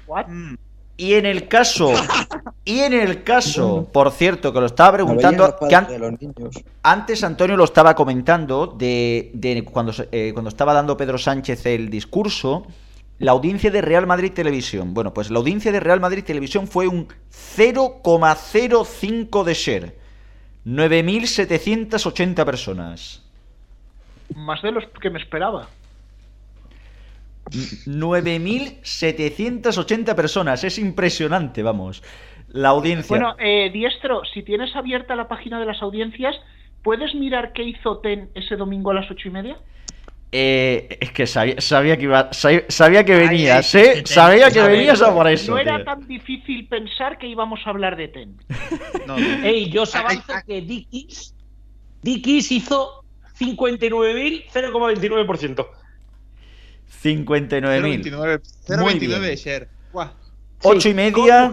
What? 0.06 0.26
Y 0.96 1.14
en 1.14 1.24
el 1.24 1.48
caso, 1.48 1.92
y 2.64 2.80
en 2.80 2.92
el 2.92 3.22
caso, 3.22 3.88
por 3.90 4.10
cierto, 4.10 4.52
que 4.52 4.60
lo 4.60 4.66
estaba 4.66 4.92
preguntando, 4.92 5.56
que 5.68 5.74
an- 5.74 5.86
antes 6.82 7.24
Antonio 7.24 7.56
lo 7.56 7.64
estaba 7.64 7.94
comentando 7.94 8.66
de, 8.66 9.30
de 9.32 9.64
cuando, 9.64 9.92
eh, 10.12 10.32
cuando 10.34 10.50
estaba 10.50 10.74
dando 10.74 10.96
Pedro 10.96 11.16
Sánchez 11.16 11.64
el 11.66 11.88
discurso, 11.88 12.66
la 13.18 13.32
audiencia 13.32 13.70
de 13.70 13.80
Real 13.80 14.06
Madrid 14.06 14.32
Televisión. 14.32 14.92
Bueno, 14.92 15.14
pues 15.14 15.30
la 15.30 15.38
audiencia 15.38 15.72
de 15.72 15.80
Real 15.80 16.00
Madrid 16.00 16.22
Televisión 16.24 16.66
fue 16.66 16.86
un 16.86 17.08
0,05 17.30 19.44
de 19.44 19.54
share. 19.54 19.99
9.780 20.66 22.44
personas. 22.44 23.26
Más 24.34 24.60
de 24.62 24.72
los 24.72 24.84
que 25.00 25.10
me 25.10 25.18
esperaba. 25.18 25.68
9.780 27.50 30.14
personas. 30.14 30.62
Es 30.64 30.78
impresionante, 30.78 31.62
vamos. 31.62 32.02
La 32.48 32.70
audiencia. 32.70 33.16
Bueno, 33.16 33.36
eh, 33.38 33.70
Diestro, 33.72 34.24
si 34.24 34.42
tienes 34.42 34.74
abierta 34.76 35.16
la 35.16 35.28
página 35.28 35.60
de 35.60 35.66
las 35.66 35.82
audiencias, 35.82 36.34
¿puedes 36.82 37.14
mirar 37.14 37.52
qué 37.52 37.64
hizo 37.64 37.98
TEN 37.98 38.30
ese 38.34 38.56
domingo 38.56 38.90
a 38.90 38.94
las 38.94 39.08
ocho 39.10 39.28
y 39.28 39.30
media? 39.30 39.58
Eh, 40.32 40.98
es 41.00 41.10
que 41.10 41.26
sabía, 41.26 41.60
sabía 41.60 41.96
que 41.96 42.04
iba, 42.04 42.32
sabía, 42.32 42.62
sabía 42.68 43.04
que 43.04 43.16
venías, 43.16 43.74
ay, 43.74 43.82
¿eh? 43.82 44.02
Sabía 44.06 44.50
que 44.50 44.62
venías 44.62 45.02
a 45.02 45.12
por 45.12 45.26
eso. 45.26 45.52
no 45.52 45.58
era 45.58 45.76
tío. 45.76 45.84
tan 45.84 46.06
difícil 46.06 46.68
pensar 46.68 47.18
que 47.18 47.26
íbamos 47.26 47.60
a 47.66 47.70
hablar 47.70 47.96
de 47.96 48.08
TEN. 48.08 48.36
No, 49.06 49.16
Ey, 49.18 49.70
yo 49.70 49.82
os 49.82 49.94
avanzo 49.94 50.32
que 50.46 50.60
Dickies, 50.60 51.34
Dickies 52.02 52.52
hizo 52.52 53.04
59.000, 53.40 54.44
0,29%. 54.52 55.66
59.000. 57.02 58.04
0,29 58.04 58.78
Muy 58.78 58.94
0,29 58.94 58.98
bien. 59.00 59.22
de 59.22 59.36
share. 59.36 59.68
Buah. 59.92 60.12
Ocho 60.62 60.88
y 60.90 60.94
media, 60.94 61.50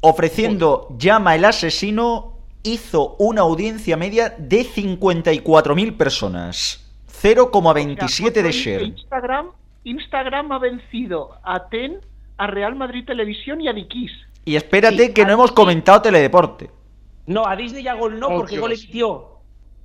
ofreciendo 0.00 0.88
Llama 0.96 1.34
el 1.34 1.44
asesino, 1.44 2.38
hizo 2.62 3.16
una 3.18 3.42
audiencia 3.42 3.96
media 3.96 4.34
de 4.38 4.64
54.000 4.64 5.96
personas. 5.96 6.89
0,27 7.22 8.42
de 8.42 8.52
share. 8.52 8.82
Instagram, 8.84 9.46
Instagram 9.84 10.52
ha 10.52 10.58
vencido 10.58 11.30
a 11.44 11.68
TEN, 11.68 12.00
a 12.38 12.46
Real 12.46 12.74
Madrid 12.74 13.04
Televisión 13.06 13.60
y 13.60 13.68
a 13.68 13.72
Dikis. 13.72 14.12
Y 14.44 14.56
espérate 14.56 15.06
Sí, 15.06 15.12
que 15.12 15.24
no 15.24 15.32
hemos 15.32 15.52
comentado 15.52 16.02
teledeporte. 16.02 16.70
No, 17.26 17.46
a 17.46 17.54
Disney 17.56 17.82
ya 17.82 17.94
gol 17.94 18.18
no, 18.18 18.28
Oh, 18.28 18.36
porque 18.38 18.56
Dios. 18.56 18.60
gol 18.62 18.72
emitió, 18.72 19.28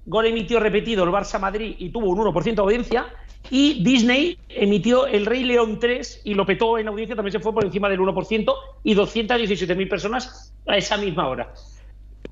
gol 0.05 0.25
emitió 0.25 0.59
repetido 0.59 1.03
el 1.03 1.09
Barça 1.11 1.39
Madrid 1.39 1.75
y 1.77 1.89
tuvo 1.89 2.09
un 2.09 2.17
1% 2.19 2.55
de 2.55 2.61
audiencia. 2.61 3.05
Y 3.51 3.83
Disney 3.83 4.39
emitió 4.49 5.05
el 5.05 5.25
Rey 5.27 5.43
León 5.43 5.77
3 5.79 6.21
y 6.25 6.33
lo 6.33 6.45
petó 6.47 6.79
en 6.79 6.87
audiencia, 6.87 7.15
también 7.15 7.33
se 7.33 7.39
fue 7.39 7.53
por 7.53 7.63
encima 7.63 7.89
del 7.89 7.99
1% 7.99 8.53
y 8.83 8.95
217.000 8.95 9.87
personas 9.89 10.51
a 10.67 10.77
esa 10.77 10.97
misma 10.97 11.27
hora. 11.27 11.53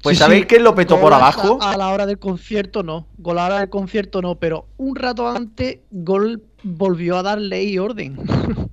Pues 0.03 0.17
Sí, 0.17 0.23
¿sabéis 0.23 0.41
sí, 0.41 0.47
quién 0.47 0.63
lo 0.65 0.75
petó 0.75 0.99
por 0.99 1.13
abajo? 1.13 1.57
A 1.61 1.77
la 1.77 1.87
hora 1.87 2.05
del 2.05 2.19
concierto 2.19 2.83
no. 2.83 3.07
Gol 3.17 3.39
a 3.39 3.41
la 3.41 3.47
hora 3.47 3.59
del 3.61 3.69
concierto 3.69 4.21
no, 4.21 4.35
pero 4.35 4.67
un 4.75 4.97
rato 4.97 5.29
antes 5.29 5.79
Gol 5.91 6.43
volvió 6.61 7.17
a 7.17 7.23
dar 7.23 7.39
ley 7.39 7.73
y 7.73 7.79
orden. 7.79 8.17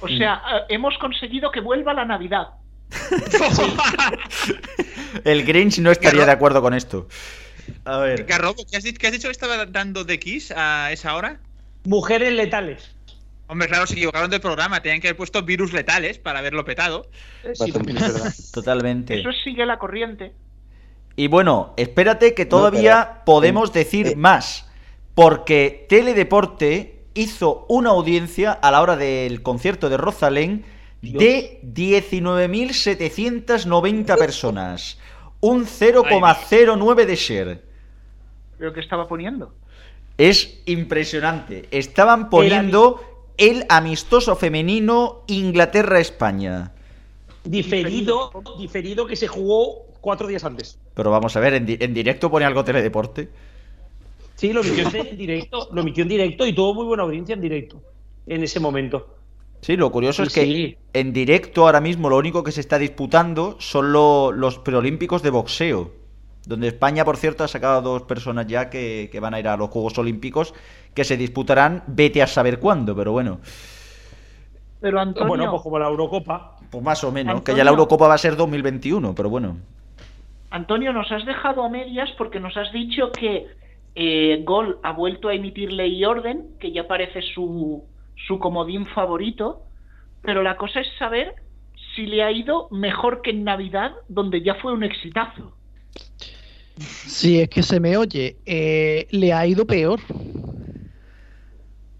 O 0.00 0.08
sea, 0.08 0.34
eh, 0.34 0.74
hemos 0.74 0.98
conseguido 0.98 1.50
que 1.50 1.60
vuelva 1.60 1.94
la 1.94 2.04
Navidad. 2.04 2.48
El 5.24 5.46
Grinch 5.46 5.78
no 5.78 5.90
estaría 5.90 6.26
de 6.26 6.30
acuerdo 6.30 6.60
con 6.60 6.74
esto. 6.74 7.08
A 7.86 7.96
ver. 8.00 8.24
Garrobo, 8.24 8.66
¿qué 8.70 8.76
has, 8.76 8.84
dicho, 8.84 8.98
qué 9.00 9.06
has 9.06 9.14
dicho 9.14 9.28
que 9.28 9.32
estaba 9.32 9.64
dando 9.64 10.04
de 10.04 10.20
Kiss 10.20 10.52
a 10.54 10.92
esa 10.92 11.14
hora? 11.14 11.40
Mujeres 11.84 12.34
letales. 12.34 12.94
Hombre, 13.46 13.68
claro, 13.68 13.86
se 13.86 13.94
equivocaron 13.94 14.30
del 14.30 14.42
programa. 14.42 14.82
Tenían 14.82 15.00
que 15.00 15.08
haber 15.08 15.16
puesto 15.16 15.42
virus 15.42 15.72
letales 15.72 16.18
para 16.18 16.40
haberlo 16.40 16.66
petado. 16.66 17.08
Sí, 17.54 17.72
También 17.72 17.96
es 17.96 18.12
verdad. 18.12 18.34
Totalmente. 18.52 19.18
eso 19.18 19.32
sigue 19.32 19.64
la 19.64 19.78
corriente. 19.78 20.34
Y 21.16 21.28
bueno, 21.28 21.74
espérate 21.76 22.34
que 22.34 22.46
todavía 22.46 23.08
pero- 23.10 23.24
podemos 23.24 23.70
eh, 23.70 23.74
decir 23.74 24.08
eh. 24.08 24.16
más. 24.16 24.68
Porque 25.14 25.86
Teledeporte 25.88 27.04
hizo 27.14 27.64
una 27.68 27.90
audiencia 27.90 28.50
a 28.52 28.72
la 28.72 28.82
hora 28.82 28.96
del 28.96 29.42
concierto 29.42 29.88
de 29.88 29.96
Rosalén 29.96 30.64
de 31.00 31.60
19.790 31.62 34.18
personas. 34.18 34.98
Un 35.40 35.66
0,09 35.66 37.06
de 37.06 37.16
share. 37.16 37.62
Creo 38.58 38.72
que 38.72 38.80
estaba 38.80 39.06
poniendo. 39.06 39.54
Es 40.16 40.60
impresionante. 40.66 41.68
Estaban 41.70 42.28
poniendo 42.30 43.00
el 43.36 43.66
amistoso 43.68 44.36
femenino 44.36 45.22
Inglaterra-España. 45.26 46.72
Diferido, 47.44 48.30
diferido 48.58 49.06
que 49.06 49.16
se 49.16 49.28
jugó 49.28 49.84
cuatro 50.04 50.26
días 50.28 50.44
antes. 50.44 50.78
Pero 50.94 51.10
vamos 51.10 51.34
a 51.36 51.40
ver, 51.40 51.54
en, 51.54 51.66
di- 51.66 51.78
en 51.80 51.92
directo 51.94 52.30
pone 52.30 52.44
algo 52.44 52.62
Teledeporte. 52.62 53.30
Sí, 54.36 54.52
lo 54.52 54.60
emitió 54.62 55.00
en 55.00 55.16
directo, 55.16 55.68
lo 55.72 55.80
emitió 55.80 56.02
en 56.02 56.08
directo 56.08 56.46
y 56.46 56.52
tuvo 56.52 56.74
muy 56.74 56.84
buena 56.86 57.04
audiencia 57.04 57.34
en 57.34 57.40
directo 57.40 57.80
en 58.26 58.42
ese 58.42 58.60
momento. 58.60 59.06
Sí, 59.62 59.76
lo 59.76 59.90
curioso 59.90 60.22
Sí, 60.24 60.28
es 60.28 60.34
que 60.34 60.42
sí. 60.44 60.76
en 60.92 61.12
directo 61.12 61.64
ahora 61.64 61.80
mismo 61.80 62.10
lo 62.10 62.18
único 62.18 62.42
que 62.44 62.52
se 62.52 62.60
está 62.60 62.78
disputando 62.78 63.56
son 63.60 63.92
lo- 63.92 64.30
los 64.32 64.58
preolímpicos 64.58 65.22
de 65.22 65.30
boxeo. 65.30 65.90
Donde 66.46 66.68
España, 66.68 67.06
por 67.06 67.16
cierto, 67.16 67.42
ha 67.44 67.48
sacado 67.48 67.78
a 67.78 67.80
dos 67.80 68.02
personas 68.02 68.46
ya 68.46 68.68
que, 68.68 69.08
que 69.10 69.18
van 69.20 69.32
a 69.32 69.40
ir 69.40 69.48
a 69.48 69.56
los 69.56 69.70
Juegos 69.70 69.96
Olímpicos 69.96 70.52
que 70.92 71.02
se 71.04 71.16
disputarán, 71.16 71.82
vete 71.86 72.20
a 72.22 72.26
saber 72.26 72.58
cuándo, 72.60 72.94
pero 72.94 73.12
bueno, 73.12 73.40
Pero 74.80 75.00
Antonio, 75.00 75.28
Bueno, 75.28 75.50
pues 75.50 75.62
como 75.62 75.78
la 75.78 75.88
Eurocopa. 75.88 76.56
pues 76.70 76.82
más 76.84 77.02
o 77.04 77.10
menos, 77.10 77.40
que 77.40 77.54
ya 77.54 77.64
la 77.64 77.70
Eurocopa 77.70 78.06
va 78.08 78.14
a 78.14 78.18
ser 78.18 78.36
2021, 78.36 79.14
pero 79.14 79.30
bueno. 79.30 79.56
Antonio, 80.54 80.92
nos 80.92 81.10
has 81.10 81.26
dejado 81.26 81.64
a 81.64 81.68
medias 81.68 82.08
porque 82.16 82.38
nos 82.38 82.56
has 82.56 82.72
dicho 82.72 83.10
que 83.10 83.48
eh, 83.96 84.40
Gol 84.44 84.78
ha 84.84 84.92
vuelto 84.92 85.28
a 85.28 85.34
emitir 85.34 85.72
Ley 85.72 85.96
y 85.96 86.04
Orden, 86.04 86.50
que 86.60 86.70
ya 86.70 86.86
parece 86.86 87.22
su, 87.22 87.82
su 88.28 88.38
comodín 88.38 88.86
favorito, 88.86 89.64
pero 90.22 90.44
la 90.44 90.56
cosa 90.56 90.78
es 90.78 90.86
saber 90.96 91.34
si 91.96 92.06
le 92.06 92.22
ha 92.22 92.30
ido 92.30 92.68
mejor 92.70 93.20
que 93.20 93.30
en 93.30 93.42
Navidad, 93.42 93.96
donde 94.08 94.42
ya 94.42 94.54
fue 94.54 94.72
un 94.72 94.84
exitazo. 94.84 95.56
Si 96.78 97.40
es 97.40 97.48
que 97.48 97.64
se 97.64 97.80
me 97.80 97.96
oye, 97.96 98.36
eh, 98.46 99.08
le 99.10 99.32
ha 99.32 99.44
ido 99.48 99.66
peor. 99.66 99.98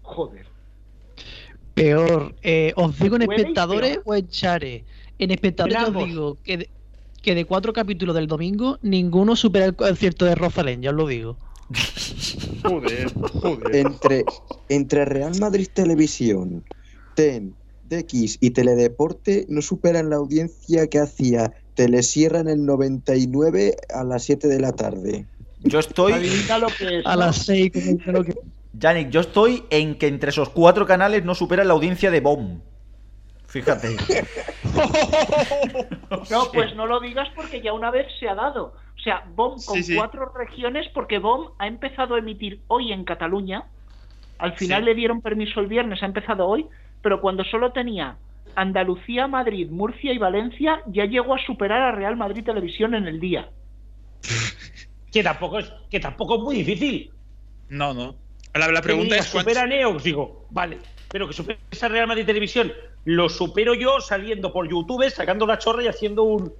Joder. 0.01 0.45
Peor. 1.73 2.33
Eh, 2.41 2.71
os 2.77 2.97
digo 2.97 3.17
en 3.17 3.23
espectadores 3.23 3.99
o 4.05 4.15
en 4.15 4.29
Chare. 4.29 4.85
En 5.19 5.31
espectadores 5.31 5.89
os 5.89 6.05
digo 6.05 6.37
que 6.41 6.69
que 7.25 7.33
de 7.33 7.45
cuatro 7.45 7.73
capítulos 7.73 8.13
del 8.15 8.27
domingo, 8.27 8.77
ninguno 8.83 9.35
supera 9.35 9.65
el 9.65 9.75
concierto 9.75 10.25
de 10.25 10.35
Rosalén, 10.35 10.83
ya 10.83 10.91
os 10.91 10.95
lo 10.95 11.07
digo. 11.07 11.37
Joder, 12.63 13.11
joder. 13.41 13.75
Entre, 13.75 14.23
entre 14.69 15.05
Real 15.05 15.33
Madrid 15.39 15.67
Televisión, 15.73 16.63
TEN, 17.15 17.55
DX 17.89 18.37
y 18.41 18.51
Teledeporte 18.51 19.47
no 19.49 19.63
superan 19.63 20.11
la 20.11 20.17
audiencia 20.17 20.85
que 20.87 20.99
hacía 20.99 21.51
Telesierra 21.73 22.41
en 22.41 22.47
el 22.47 22.63
99 22.63 23.75
a 23.93 24.03
las 24.03 24.23
7 24.23 24.47
de 24.47 24.59
la 24.59 24.71
tarde. 24.73 25.25
Yo 25.63 25.79
estoy. 25.79 26.13
Lo 26.13 26.67
que 26.67 26.99
es. 26.99 27.05
A 27.07 27.15
¿no? 27.15 27.21
las 27.21 27.37
seis, 27.37 27.71
como 27.73 27.97
creo 27.97 28.23
que. 28.23 28.35
Yannick, 28.73 29.09
yo 29.09 29.21
estoy 29.21 29.63
en 29.71 29.97
que 29.97 30.07
entre 30.07 30.29
esos 30.29 30.49
cuatro 30.49 30.85
canales 30.85 31.25
no 31.25 31.33
superan 31.33 31.67
la 31.67 31.73
audiencia 31.73 32.11
de 32.11 32.19
BOM. 32.19 32.59
Fíjate. 33.55 33.95
No, 36.29 36.51
pues 36.51 36.75
no 36.75 36.85
lo 36.85 36.99
digas 36.99 37.29
porque 37.35 37.61
ya 37.61 37.71
una 37.71 37.89
vez 37.91 38.07
se 38.19 38.27
ha 38.27 38.35
dado. 38.35 38.73
O 38.97 38.99
sea, 39.01 39.23
BOM 39.33 39.51
con 39.63 39.75
Sí, 39.77 39.83
sí. 39.83 39.95
cuatro 39.95 40.29
regiones, 40.35 40.87
porque 40.93 41.19
BOM 41.19 41.51
ha 41.59 41.67
empezado 41.67 42.15
a 42.15 42.19
emitir 42.19 42.59
hoy 42.67 42.91
en 42.91 43.05
Cataluña. 43.05 43.63
Al 44.39 44.53
final 44.57 44.81
Sí. 44.81 44.85
le 44.87 44.95
dieron 44.95 45.21
permiso 45.21 45.61
el 45.61 45.67
viernes, 45.67 46.03
ha 46.03 46.07
empezado 46.07 46.45
hoy, 46.47 46.65
pero 47.01 47.21
cuando 47.21 47.45
solo 47.45 47.71
tenía 47.71 48.17
Andalucía, 48.55 49.27
Madrid, 49.27 49.69
Murcia 49.69 50.11
y 50.11 50.17
Valencia, 50.17 50.81
ya 50.87 51.05
llegó 51.05 51.33
a 51.35 51.39
superar 51.45 51.81
a 51.81 51.91
Real 51.93 52.17
Madrid 52.17 52.43
Televisión 52.43 52.93
en 52.95 53.07
el 53.07 53.19
día. 53.21 53.49
Que 55.13 55.23
tampoco 55.23 55.59
es, 55.59 55.71
que 55.89 56.01
tampoco 56.01 56.35
es 56.35 56.41
muy 56.41 56.55
difícil. 56.57 57.09
No, 57.69 57.93
no. 57.93 58.15
La, 58.53 58.67
la 58.69 58.81
pregunta 58.81 59.15
Que 59.15 59.21
es 59.21 59.25
diga, 59.27 59.31
cuántos... 59.31 59.53
supera 59.53 59.65
Neox, 59.65 60.03
digo, 60.03 60.45
vale. 60.49 60.77
Pero 61.09 61.25
que 61.25 61.33
supere 61.33 61.57
esa 61.71 61.87
Real 61.87 62.05
Madrid 62.05 62.25
Televisión, 62.25 62.73
lo 63.05 63.29
supero 63.29 63.73
yo 63.73 64.01
saliendo 64.01 64.51
por 64.51 64.69
YouTube, 64.69 65.09
sacando 65.09 65.45
la 65.45 65.57
chorra 65.57 65.83
y 65.83 65.87
haciendo 65.87 66.23
un 66.23 66.53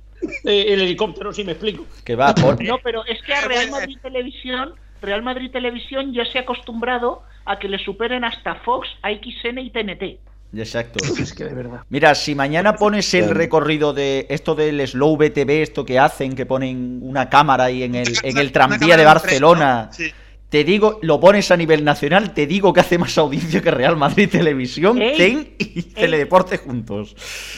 eh, 0.43 0.65
el 0.69 0.81
helicóptero, 0.81 1.34
si 1.34 1.43
me 1.43 1.51
explico. 1.51 1.85
Que 2.03 2.15
va, 2.15 2.34
por... 2.34 2.63
No, 2.63 2.80
pero 2.84 3.05
es 3.05 3.22
que 3.22 3.34
a 3.34 3.41
Real 3.41 3.69
Madrid 3.69 3.97
Televisión, 4.01 4.73
Real 5.01 5.22
Madrid 5.23 5.51
Televisión 5.51 6.13
ya 6.13 6.26
se 6.26 6.39
ha 6.39 6.41
acostumbrado 6.41 7.23
a 7.45 7.59
que 7.59 7.67
le 7.67 7.77
superen 7.80 8.23
hasta 8.23 8.55
Fox, 8.55 8.88
AXN 9.01 9.59
y 9.59 9.69
TNT. 9.69 10.19
Exacto. 10.57 11.03
Es 11.19 11.34
que 11.34 11.43
de 11.43 11.53
verdad. 11.53 11.81
Mira, 11.89 12.15
si 12.15 12.34
mañana 12.34 12.76
pones 12.76 13.13
el 13.13 13.30
recorrido 13.30 13.93
de 13.93 14.26
esto 14.30 14.55
del 14.55 14.88
Slow 14.88 15.17
BTV, 15.17 15.49
esto 15.61 15.85
que 15.85 15.99
hacen, 15.99 16.34
que 16.34 16.45
ponen 16.45 16.99
una 17.01 17.30
cámara 17.30 17.65
ahí 17.65 17.84
en 17.84 17.95
el, 17.95 18.13
en 18.23 18.38
el 18.38 18.51
tranvía 18.51 18.95
de 18.95 19.05
Barcelona, 19.05 19.89
Sí. 19.91 20.13
Te 20.49 20.63
digo, 20.63 20.99
lo 21.01 21.19
pones 21.19 21.51
a 21.51 21.57
nivel 21.57 21.84
nacional, 21.84 22.34
te 22.34 22.45
digo 22.47 22.72
que 22.72 22.80
hace 22.80 22.97
más 22.97 23.17
audiencia 23.17 23.61
que 23.61 23.72
Real 23.72 23.97
Madrid 23.97 24.30
Televisión, 24.30 25.01
Ey, 25.01 25.17
TEN 25.17 25.55
y 25.57 25.81
Teledeporte 25.81 26.57
juntos. 26.57 27.15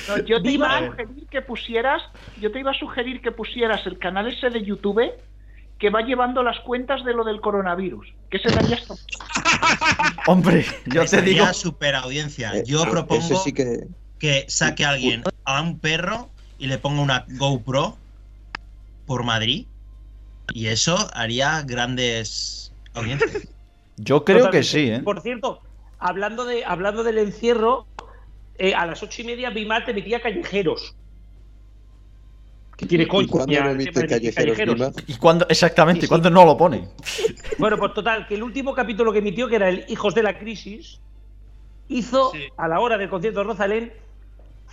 No, 0.08 0.18
yo 0.24 0.42
te 0.42 0.52
iba 0.52 0.78
a 0.78 0.88
sugerir 0.88 1.28
que 1.30 1.42
pusieras, 1.42 2.02
yo 2.40 2.52
te 2.52 2.60
iba 2.60 2.72
a 2.72 2.74
sugerir 2.74 3.22
que 3.22 3.32
pusieras 3.32 3.86
el 3.86 4.00
canal 4.00 4.28
ese 4.28 4.50
de 4.50 4.64
YouTube 4.64 5.12
que 5.78 5.90
va 5.90 6.02
llevando 6.02 6.42
las 6.44 6.60
cuentas 6.62 7.04
de 7.04 7.14
lo 7.14 7.24
del 7.24 7.40
coronavirus, 7.40 8.08
que 8.32 8.40
se 8.40 8.50
daría 8.50 8.78
hasta 8.78 8.96
Hombre, 10.28 10.66
yo 10.86 11.06
te 11.06 11.22
digo... 11.22 11.46
super 11.54 11.96
audiencia. 11.96 12.52
Eh, 12.56 12.64
Yo 12.66 12.82
ese 12.82 12.90
propongo 12.90 13.40
sí 13.44 13.54
que... 13.54 13.88
que 14.18 14.46
saque 14.48 14.86
a 14.86 14.90
alguien 14.90 15.24
a 15.44 15.62
un 15.62 15.78
perro 15.80 16.30
y 16.58 16.68
le 16.68 16.80
ponga 16.80 17.02
una 17.02 17.26
GoPro 17.30 17.96
por 19.06 19.24
Madrid. 19.24 19.68
Y 20.54 20.68
eso 20.68 20.98
haría 21.14 21.62
grandes 21.62 22.57
Yo 23.98 24.24
creo 24.24 24.50
que 24.50 24.64
sí, 24.64 24.90
¿eh? 24.90 25.00
Por 25.00 25.22
cierto, 25.22 25.60
hablando, 26.00 26.46
de, 26.46 26.64
hablando 26.66 27.04
del 27.04 27.18
encierro, 27.18 27.88
eh, 28.58 28.74
a 28.76 28.86
las 28.86 29.02
ocho 29.04 29.22
y 29.22 29.26
media 29.26 29.50
Bimat 29.50 29.88
emitía 29.90 30.22
callejeros. 30.22 30.96
Que 32.78 32.86
tiene 32.86 33.06
¿Y 33.06 33.08
coña. 33.08 33.28
cuándo 33.28 33.60
no 33.64 33.70
emite 33.72 34.06
callejeros, 34.08 34.58
Lima? 34.60 34.92
¿Y 35.08 35.16
cuándo, 35.16 35.48
exactamente, 35.50 36.02
Sí, 36.02 36.06
sí. 36.06 36.10
cuándo 36.10 36.30
no 36.30 36.46
lo 36.46 36.56
pone? 36.58 36.88
Bueno, 37.58 37.76
pues 37.80 37.92
total, 37.96 38.28
que 38.28 38.36
el 38.36 38.44
último 38.44 38.76
capítulo 38.76 39.12
que 39.12 39.18
emitió, 39.18 39.48
que 39.48 39.56
era 39.56 39.68
el 39.70 39.84
Hijos 39.88 40.14
de 40.14 40.22
la 40.22 40.38
Crisis, 40.38 41.00
hizo 41.88 42.32
Sí. 42.32 42.44
a 42.56 42.68
la 42.68 42.80
hora 42.80 43.00
del 43.00 43.10
concierto 43.10 43.40
de 43.40 43.46
Rosalén 43.46 43.94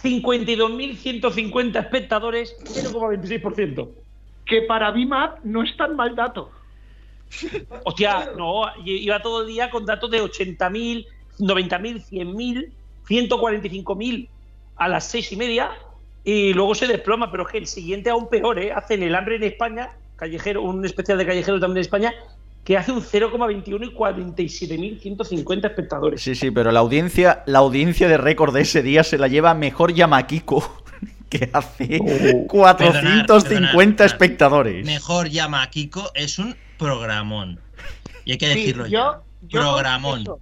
52.150 0.02 1.80
espectadores, 1.80 2.55
0,26%. 2.64 3.88
que 4.44 4.60
para 4.62 4.90
BIMAP 4.90 5.38
no 5.44 5.62
es 5.62 5.74
tan 5.78 5.96
mal 5.96 6.14
dato. 6.14 6.51
Hostia, 7.85 8.31
no, 8.36 8.62
iba 8.85 9.20
todo 9.20 9.43
el 9.43 9.48
día 9.48 9.70
con 9.70 9.85
datos 9.86 10.11
de 10.11 10.23
80.000, 10.23 11.06
90.000, 11.39 12.05
100.000, 12.11 12.69
145.000 13.09 14.28
a 14.77 14.89
las 14.89 15.05
seis 15.09 15.31
y 15.32 15.36
media 15.36 15.70
y 16.24 16.52
luego 16.55 16.74
se 16.74 16.86
desploma, 16.86 17.31
pero 17.31 17.44
es 17.47 17.52
que 17.52 17.59
el 17.59 17.66
siguiente 17.66 18.11
aún 18.11 18.28
peor, 18.28 18.59
¿eh? 18.59 18.73
Hacen 18.73 19.02
el 19.02 19.15
hambre 19.15 19.36
en 19.36 19.44
España, 19.44 19.90
callejero, 20.16 20.62
un 20.62 20.85
especial 20.85 21.19
de 21.19 21.27
callejero 21.27 21.61
también 21.61 21.78
en 21.78 21.82
España, 21.82 22.15
que 22.65 22.78
hace 22.78 22.93
un 22.93 23.02
0,21 23.02 23.85
y 23.85 23.94
47.150 23.94 25.66
espectadores. 25.66 26.23
Sí, 26.23 26.35
sí, 26.35 26.51
pero 26.51 26.73
la 26.73 26.81
audiencia, 26.81 27.43
la 27.47 27.59
audiencia 27.59 28.09
de 28.09 28.16
récord 28.16 28.55
de 28.55 28.62
ese 28.62 28.82
día 28.82 29.05
se 29.05 29.19
la 29.19 29.28
lleva 29.28 29.52
mejor 29.52 29.93
Yamaquico, 29.93 30.82
que 31.28 31.51
hace 31.52 32.01
Oh. 32.01 32.47
450 32.47 32.77
Perdonad, 32.78 33.27
perdonad. 33.74 34.01
espectadores. 34.06 34.86
Mejor 34.86 35.28
Kiko 35.70 36.11
es 36.15 36.39
un 36.39 36.56
programón. 36.85 37.61
Y 38.24 38.32
hay 38.32 38.39
que 38.39 38.52
Sí, 38.52 38.61
decirlo 38.61 38.86
yo, 38.86 38.90
ya. 38.90 39.20
yo 39.43 39.61
Programón. 39.61 40.24
confieso- 40.24 40.40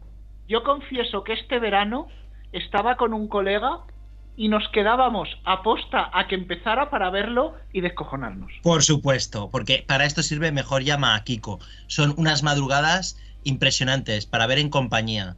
yo 0.49 0.63
confieso 0.65 1.25
que 1.25 1.33
este 1.35 1.59
verano 1.59 2.09
estaba 2.53 2.97
con 2.97 3.15
un 3.15 3.29
colega 3.29 3.79
y 4.37 4.49
nos 4.49 4.67
quedábamos 4.71 5.29
a 5.45 5.63
posta 5.63 6.11
a 6.13 6.27
que 6.27 6.35
empezara 6.35 6.91
para 6.91 7.11
verlo 7.11 7.55
y 7.73 7.81
descojonarnos. 7.81 8.51
Por 8.63 8.83
supuesto, 8.83 9.51
porque 9.51 9.85
para 9.87 10.05
esto 10.05 10.23
sirve 10.23 10.53
mejor 10.53 10.83
llama 10.83 11.15
a 11.15 11.23
Kiko. 11.25 11.61
Son 11.87 12.15
unas 12.17 12.43
madrugadas 12.43 13.19
impresionantes 13.45 14.27
para 14.27 14.47
ver 14.47 14.59
en 14.59 14.69
compañía. 14.71 15.37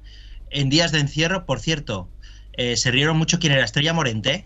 En 0.51 0.71
días 0.71 0.93
de 0.93 1.01
encierro, 1.01 1.45
por 1.47 1.59
cierto, 1.61 2.09
eh, 2.53 2.77
se 2.77 2.91
rieron 2.93 3.17
mucho 3.17 3.39
quién 3.41 3.53
era 3.53 3.65
Estrella 3.65 3.93
Morente. 3.93 4.45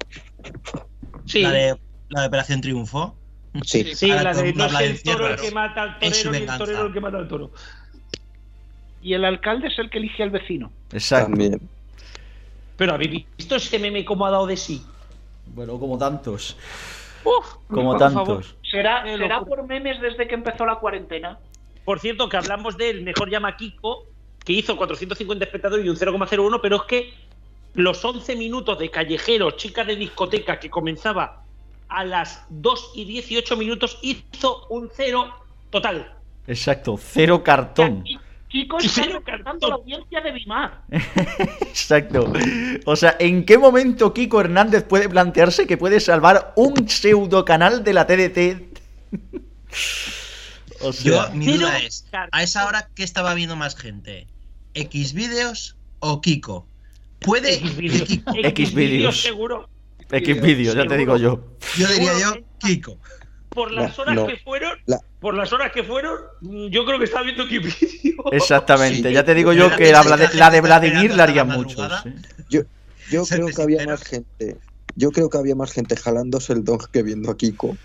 Sí. 1.27 1.43
La 1.43 1.51
de, 1.53 1.79
la 2.09 2.23
de 2.23 2.27
Operación 2.29 2.61
Triunfo. 2.63 3.18
Sí. 3.65 3.95
Sí, 3.95 4.09
la 4.09 4.33
de 4.35 4.53
no 4.53 4.69
de 4.69 4.87
el 4.87 5.03
toro 5.03 5.29
el 5.29 5.37
que 5.37 5.51
mata 5.51 5.83
al 5.83 5.99
torero 5.99 6.31
ni 6.31 6.37
el 6.39 6.47
torero 6.59 6.87
el 6.87 6.93
que 6.93 7.01
mata 7.01 7.19
al 7.19 7.29
toro. 7.29 7.51
Y 9.03 9.15
el 9.15 9.25
alcalde 9.25 9.69
es 9.69 9.79
el 9.79 9.91
que 9.91 9.99
elige 9.99 10.23
al 10.23 10.31
vecino. 10.31 10.71
Exacto. 10.93 11.31
También. 11.31 11.61
Pero 12.77 12.95
habéis 12.95 13.27
visto 13.37 13.57
ese 13.57 13.79
meme 13.79 14.05
cómo 14.05 14.27
ha 14.27 14.31
dado 14.31 14.47
de 14.47 14.57
sí. 14.57 14.83
Bueno, 15.55 15.79
como 15.79 15.99
tantos. 15.99 16.57
Uf, 17.25 17.55
Como 17.69 17.91
por 17.91 17.99
tantos. 17.99 18.27
favor. 18.27 18.45
¿Será, 18.71 19.03
será 19.05 19.41
por 19.41 19.67
memes 19.67 20.01
desde 20.01 20.29
que 20.29 20.35
empezó 20.35 20.65
la 20.67 20.77
cuarentena? 20.77 21.39
Por 21.85 22.01
cierto, 22.01 22.29
que 22.29 22.37
hablamos 22.37 22.77
del 22.77 23.03
mejor 23.03 23.31
llama 23.31 23.57
Kiko, 23.57 24.05
que 24.45 24.53
hizo 24.53 24.77
450 24.77 25.45
espectadores 25.45 25.85
y 25.85 25.89
un 25.89 25.97
0,01, 25.97 26.61
pero 26.61 26.77
es 26.77 26.83
que 26.83 27.15
los 27.75 28.05
11 28.05 28.37
minutos 28.37 28.79
de 28.79 28.91
callejeros, 28.91 29.57
chicas 29.57 29.87
de 29.87 29.97
discoteca, 29.97 30.59
que 30.61 30.71
comenzaba 30.71 31.45
a 31.89 32.05
las 32.05 32.44
2 32.51 32.93
y 32.94 33.05
18 33.05 33.56
minutos, 33.56 33.98
hizo 34.02 34.66
un 34.69 34.90
0 34.94 35.32
total. 35.70 36.15
Exacto, 36.47 36.98
cero 36.98 37.44
cartón. 37.44 38.02
Y 38.06 38.19
Kiko 38.48 38.78
está 38.78 39.02
Cero 39.02 39.23
recortando 39.24 39.69
la 39.69 39.74
audiencia 39.74 40.20
de 40.23 40.32
Bimar. 40.32 40.82
Exacto. 41.60 42.32
O 42.86 42.97
sea, 42.97 43.16
¿en 43.19 43.44
qué 43.44 43.59
momento 43.59 44.15
Kiko 44.15 44.40
Hernández 44.40 44.85
puede 44.85 45.09
plantearse 45.09 45.66
que 45.66 45.77
puede 45.77 46.01
salvar 46.01 46.55
un 46.56 46.89
pseudo 46.89 47.44
canal 47.44 47.85
de 47.85 47.93
la 47.93 48.06
TDT? 48.06 48.78
O 50.81 50.93
sea, 50.93 51.28
Yo, 51.28 51.35
mi 51.35 51.47
duda 51.47 51.77
es, 51.78 52.06
¿a 52.31 52.40
esa 52.40 52.69
hora 52.69 52.89
qué 52.94 53.02
estaba 53.02 53.35
viendo 53.35 53.56
más 53.56 53.74
gente? 53.74 54.28
¿X 54.74 55.12
vídeos 55.12 55.77
o 55.98 56.20
Kiko? 56.20 56.69
Puede 57.19 57.55
X. 57.55 58.02
Kiko. 58.05 58.32
X 58.44 58.74
vídeos. 58.74 59.20
seguro. 59.20 59.69
Vídeos, 60.11 60.75
ya 60.75 60.87
te 60.87 60.97
digo 60.97 61.17
yo. 61.17 61.41
Yo 61.77 61.87
diría 61.89 62.13
yo 62.15 62.19
Seguro. 62.31 62.47
Kiko. 62.59 62.99
Por 63.51 63.73
las 63.73 63.97
No, 63.97 64.03
horas 64.03 64.15
no. 64.15 64.27
que 64.27 64.37
fueron, 64.37 64.79
La- 64.87 65.01
por 65.21 65.35
las 65.35 65.53
horas 65.53 65.73
que 65.73 65.83
fueron, 65.83 66.17
yo 66.71 66.85
creo 66.85 66.99
que 66.99 67.05
estaba 67.07 67.25
viendo 67.25 67.47
vídeo. 67.47 67.73
Exactamente, 68.33 69.09
Sí. 69.09 69.15
ya 69.15 69.25
te 69.25 69.35
digo 69.35 69.53
yo 69.53 69.75
que 69.75 69.91
la, 69.93 70.03
la 70.05 70.17
de, 70.17 70.29
la 70.35 70.51
Vladimir 70.61 71.11
la 71.11 71.11
hasta 71.11 71.23
haría 71.25 71.45
la 71.45 71.57
muchos. 71.57 71.93
¿eh? 72.07 72.15
Yo, 72.49 72.63
yo 73.11 73.25
creo 73.25 73.47
que 73.49 73.63
había 73.63 73.85
más 73.87 74.03
gente. 74.05 74.57
Yo 74.97 75.11
creo 75.11 75.31
que 75.31 75.39
había 75.39 75.55
más 75.55 75.73
gente 75.73 75.97
jalándose 75.97 76.53
el 76.53 76.65
dog 76.65 76.91
que 76.91 77.03
viendo 77.03 77.31
a 77.31 77.37
Kiko. 77.37 77.77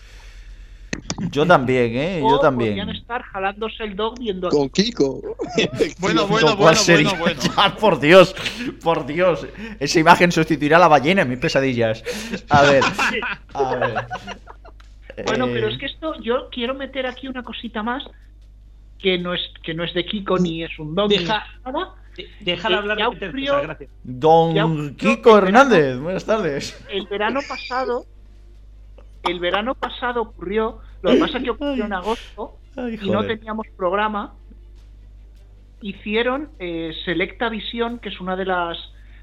Yo 1.32 1.46
también, 1.46 1.96
¿eh? 1.96 2.20
Yo 2.22 2.40
también. 2.40 2.72
podrían 2.72 2.90
estar 2.90 3.22
jalándose 3.24 3.84
el 3.84 3.96
dog 3.96 4.20
viendo... 4.20 4.50
Con 4.50 4.70
Kiko. 4.70 5.22
Bueno, 5.22 5.38
bueno, 6.00 6.22
¿Con 6.22 6.30
bueno, 6.30 6.58
cuál 6.58 6.76
sería? 6.76 7.14
bueno, 7.14 7.36
bueno. 7.42 7.42
Ya, 7.58 7.76
por 7.76 8.00
Dios, 8.00 8.36
por 8.84 9.06
Dios. 9.06 9.48
Esa 9.80 10.00
imagen 10.00 10.32
sustituirá 10.32 10.78
a 10.78 10.80
la 10.82 10.88
ballena 10.88 11.22
en 11.22 11.30
mis 11.30 11.40
pesadillas. 11.40 12.04
A 12.50 12.62
ver, 12.64 12.84
a 13.54 13.76
ver. 13.76 13.94
Bueno, 15.26 15.46
Eh, 15.48 15.52
pero 15.54 15.68
es 15.70 15.78
que 15.78 15.86
esto, 15.86 16.16
yo 16.22 16.50
quiero 16.52 16.74
meter 16.74 17.06
aquí 17.06 17.28
una 17.28 17.44
cosita 17.44 17.84
más 17.84 18.04
que 19.00 19.18
no 19.20 19.34
es 19.34 19.42
que 19.64 19.74
no 19.74 19.84
es 19.84 19.94
de 19.94 20.06
Kiko 20.06 20.38
ni 20.40 20.64
es 20.64 20.78
un 20.80 20.96
dog 20.96 21.10
Deja- 21.10 21.44
nada. 21.66 21.94
Déjala 22.42 22.76
Eh, 22.76 22.80
hablar 22.80 22.98
ya 22.98 23.10
de 23.10 23.32
César, 23.32 23.62
gracias. 23.64 23.90
Don 24.04 24.96
Kiko 24.96 25.38
Hernández, 25.38 25.98
buenas 26.00 26.26
tardes. 26.26 26.80
El 26.90 27.06
verano 27.08 27.40
pasado, 27.48 28.06
el 29.24 29.40
verano 29.40 29.76
pasado 29.76 30.22
ocurrió, 30.22 30.80
lo 31.02 31.12
que 31.12 31.18
pasa 31.18 31.38
es 31.38 31.44
que 31.44 31.50
ocurrió 31.50 31.86
en 31.86 31.94
agosto 31.94 32.58
Ay, 32.76 33.00
y 33.02 33.10
no 33.10 33.26
teníamos 33.26 33.68
programa. 33.76 34.36
Hicieron 35.82 36.50
eh, 36.60 36.94
Selecta 37.06 37.50
Visión, 37.50 38.00
que 38.00 38.10
es 38.10 38.20
una 38.22 38.36
de 38.36 38.46
las 38.46 38.78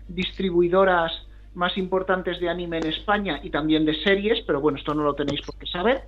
distribuidoras 0.08 1.12
más 1.54 1.76
importantes 1.78 2.38
de 2.40 2.48
anime 2.48 2.78
en 2.78 2.86
España 2.86 3.40
y 3.42 3.50
también 3.50 3.84
de 3.84 3.94
series, 4.02 4.42
pero 4.46 4.60
bueno, 4.60 4.78
esto 4.78 4.94
no 4.94 5.02
lo 5.02 5.14
tenéis 5.14 5.40
por 5.42 5.56
qué 5.56 5.66
saber. 5.66 6.02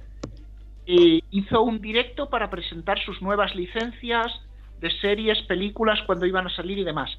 eh, 0.87 1.21
hizo 1.31 1.63
un 1.63 1.81
directo 1.81 2.29
para 2.29 2.51
presentar 2.51 2.99
sus 2.99 3.23
nuevas 3.23 3.55
licencias 3.55 4.33
de 4.81 4.91
series, 5.01 5.41
películas, 5.43 6.01
cuando 6.07 6.27
iban 6.27 6.47
a 6.47 6.51
salir 6.51 6.79
y 6.79 6.85
demás. 6.85 7.11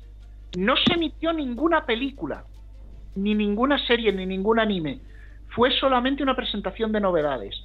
No 0.57 0.75
se 0.75 0.93
emitió 0.93 1.31
ninguna 1.31 1.85
película, 1.85 2.43
ni 3.15 3.33
ninguna 3.33 3.77
serie, 3.87 4.11
ni 4.11 4.25
ningún 4.25 4.59
anime. 4.59 4.99
Fue 5.55 5.71
solamente 5.71 6.23
una 6.23 6.35
presentación 6.35 6.91
de 6.91 6.99
novedades. 6.99 7.55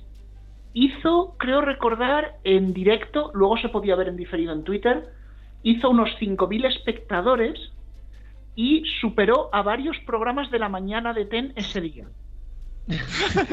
Hizo, 0.75 1.35
creo 1.39 1.61
recordar, 1.61 2.37
en 2.45 2.73
directo, 2.73 3.31
luego 3.35 3.57
se 3.59 3.69
podía 3.69 3.97
ver 3.97 4.09
en 4.09 4.17
diferido 4.17 4.53
en 4.53 4.65
Twitter, 4.65 5.09
hizo 5.63 5.91
unos 5.91 6.11
5.000 6.21 6.67
espectadores 6.67 7.59
y 8.55 8.85
superó 9.01 9.49
a 9.53 9.63
varios 9.63 9.97
programas 10.01 10.51
de 10.51 10.59
la 10.59 10.69
mañana 10.69 11.15
de 11.15 11.25
TEN 11.25 11.53
ese 11.57 11.81
día. 11.81 12.07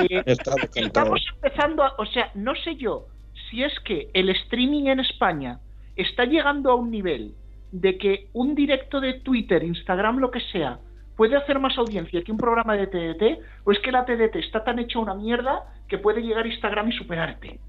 Eh. 0.10 0.24
Estamos 0.26 1.22
empezando 1.36 1.84
a, 1.84 1.96
o 1.98 2.06
sea, 2.06 2.32
no 2.36 2.56
sé 2.56 2.78
yo 2.78 3.08
si 3.50 3.64
es 3.64 3.78
que 3.82 4.10
el 4.14 4.30
streaming 4.30 4.86
en 4.86 5.02
España 5.02 5.60
está 5.96 6.24
llegando 6.24 6.72
a 6.72 6.76
un 6.76 6.90
nivel 6.90 7.36
de 7.72 7.98
que 7.98 8.30
un 8.32 8.56
directo 8.56 9.02
de 9.02 9.16
Twitter, 9.16 9.64
Instagram, 9.64 10.20
lo 10.20 10.32
que 10.32 10.40
sea, 10.40 10.80
puede 11.16 11.38
hacer 11.38 11.60
más 11.60 11.78
audiencia 11.78 12.22
que 12.24 12.32
un 12.32 12.38
programa 12.38 12.76
de 12.76 12.88
TDT, 12.88 13.40
o 13.64 13.72
es 13.72 13.80
que 13.80 13.92
la 13.92 14.06
TDT 14.06 14.36
está 14.38 14.64
tan 14.64 14.80
hecha 14.80 15.00
una 15.00 15.14
mierda 15.14 15.64
que 15.88 15.98
puede 15.98 16.22
llegar 16.22 16.46
a 16.46 16.48
Instagram 16.48 16.90
y 16.90 16.98
superarte. 16.98 17.60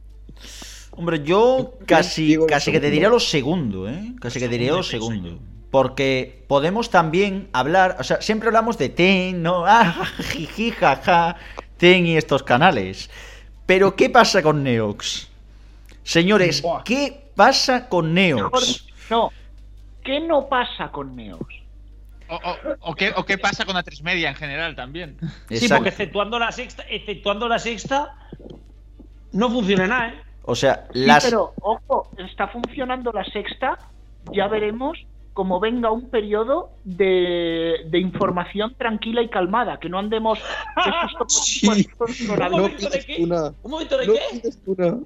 Hombre, 0.93 1.23
yo 1.23 1.74
casi, 1.86 2.39
casi 2.48 2.73
que 2.73 2.78
te 2.78 2.86
segundo. 2.86 2.90
diría 2.90 3.09
lo 3.09 3.20
segundo, 3.20 3.89
¿eh? 3.89 4.14
Casi 4.20 4.39
que 4.39 4.47
te 4.47 4.52
diría 4.52 4.73
lo 4.73 4.82
segundo. 4.82 5.39
Porque 5.70 6.44
podemos 6.48 6.90
también 6.90 7.48
hablar, 7.52 7.97
o 7.98 8.05
sea, 8.05 8.23
siempre 8.23 8.48
hablamos 8.48 8.78
de 8.78 8.89
TEN, 8.89 9.43
¿no? 9.43 9.64
Ah, 9.66 10.06
jiji, 10.31 10.70
jaja, 10.70 11.36
TEN 11.77 12.06
y 12.06 12.16
estos 12.16 12.43
canales. 12.43 13.10
Pero, 13.66 13.94
¿qué 13.94 14.09
pasa 14.09 14.43
con 14.43 14.62
Neox? 14.62 15.28
Señores, 16.02 16.62
¿qué 16.85 17.31
pasa 17.35 17.89
con 17.89 18.14
Neox? 18.14 18.86
no, 19.10 19.32
¿qué 20.02 20.20
no 20.20 20.48
pasa 20.48 20.90
con 20.90 21.14
Neox? 21.16 21.65
O, 22.28 22.35
o- 22.36 22.90
o 22.90 22.94
qué, 22.94 23.12
o 23.16 23.24
qué 23.24 23.39
pasa 23.39 23.65
con 23.65 23.74
la 23.74 23.82
3 23.82 24.03
media 24.03 24.28
en 24.28 24.35
general 24.35 24.74
también. 24.74 25.16
Sí, 25.51 25.69
porque 25.69 25.90
exceptuando 25.90 26.39
la 26.39 26.51
sexta, 26.53 26.85
exceptuando 26.89 27.48
la 27.48 27.59
sexta, 27.59 28.15
no 29.32 29.51
funciona 29.51 29.86
nada, 29.86 30.09
¿eh? 30.09 30.15
O 30.44 30.55
sea, 30.55 30.86
Sí, 30.93 31.01
las... 31.07 31.24
pero 31.24 31.53
ojo, 31.61 32.11
está 32.19 32.48
funcionando 32.48 33.12
la 33.12 33.24
sexta, 33.24 33.78
ya 34.32 34.47
veremos 34.48 34.98
como 35.35 35.61
venga 35.61 35.90
un 35.90 36.09
periodo 36.09 36.70
de, 36.85 37.74
de 37.90 37.98
información 37.98 38.74
tranquila 38.78 39.20
y 39.23 39.28
calmada, 39.28 39.78
que 39.78 39.89
no 39.90 39.98
andemos 39.98 40.39
Sí. 41.28 41.66
No 42.39 42.48
momento, 42.51 42.89
¿de 42.89 43.05
qué? 43.05 43.16
una. 43.23 43.48
¿Un 43.62 43.70
momento 43.70 43.98
de 43.98 44.07
No 44.07 44.12
qué? 44.15 44.51
una. 44.66 44.98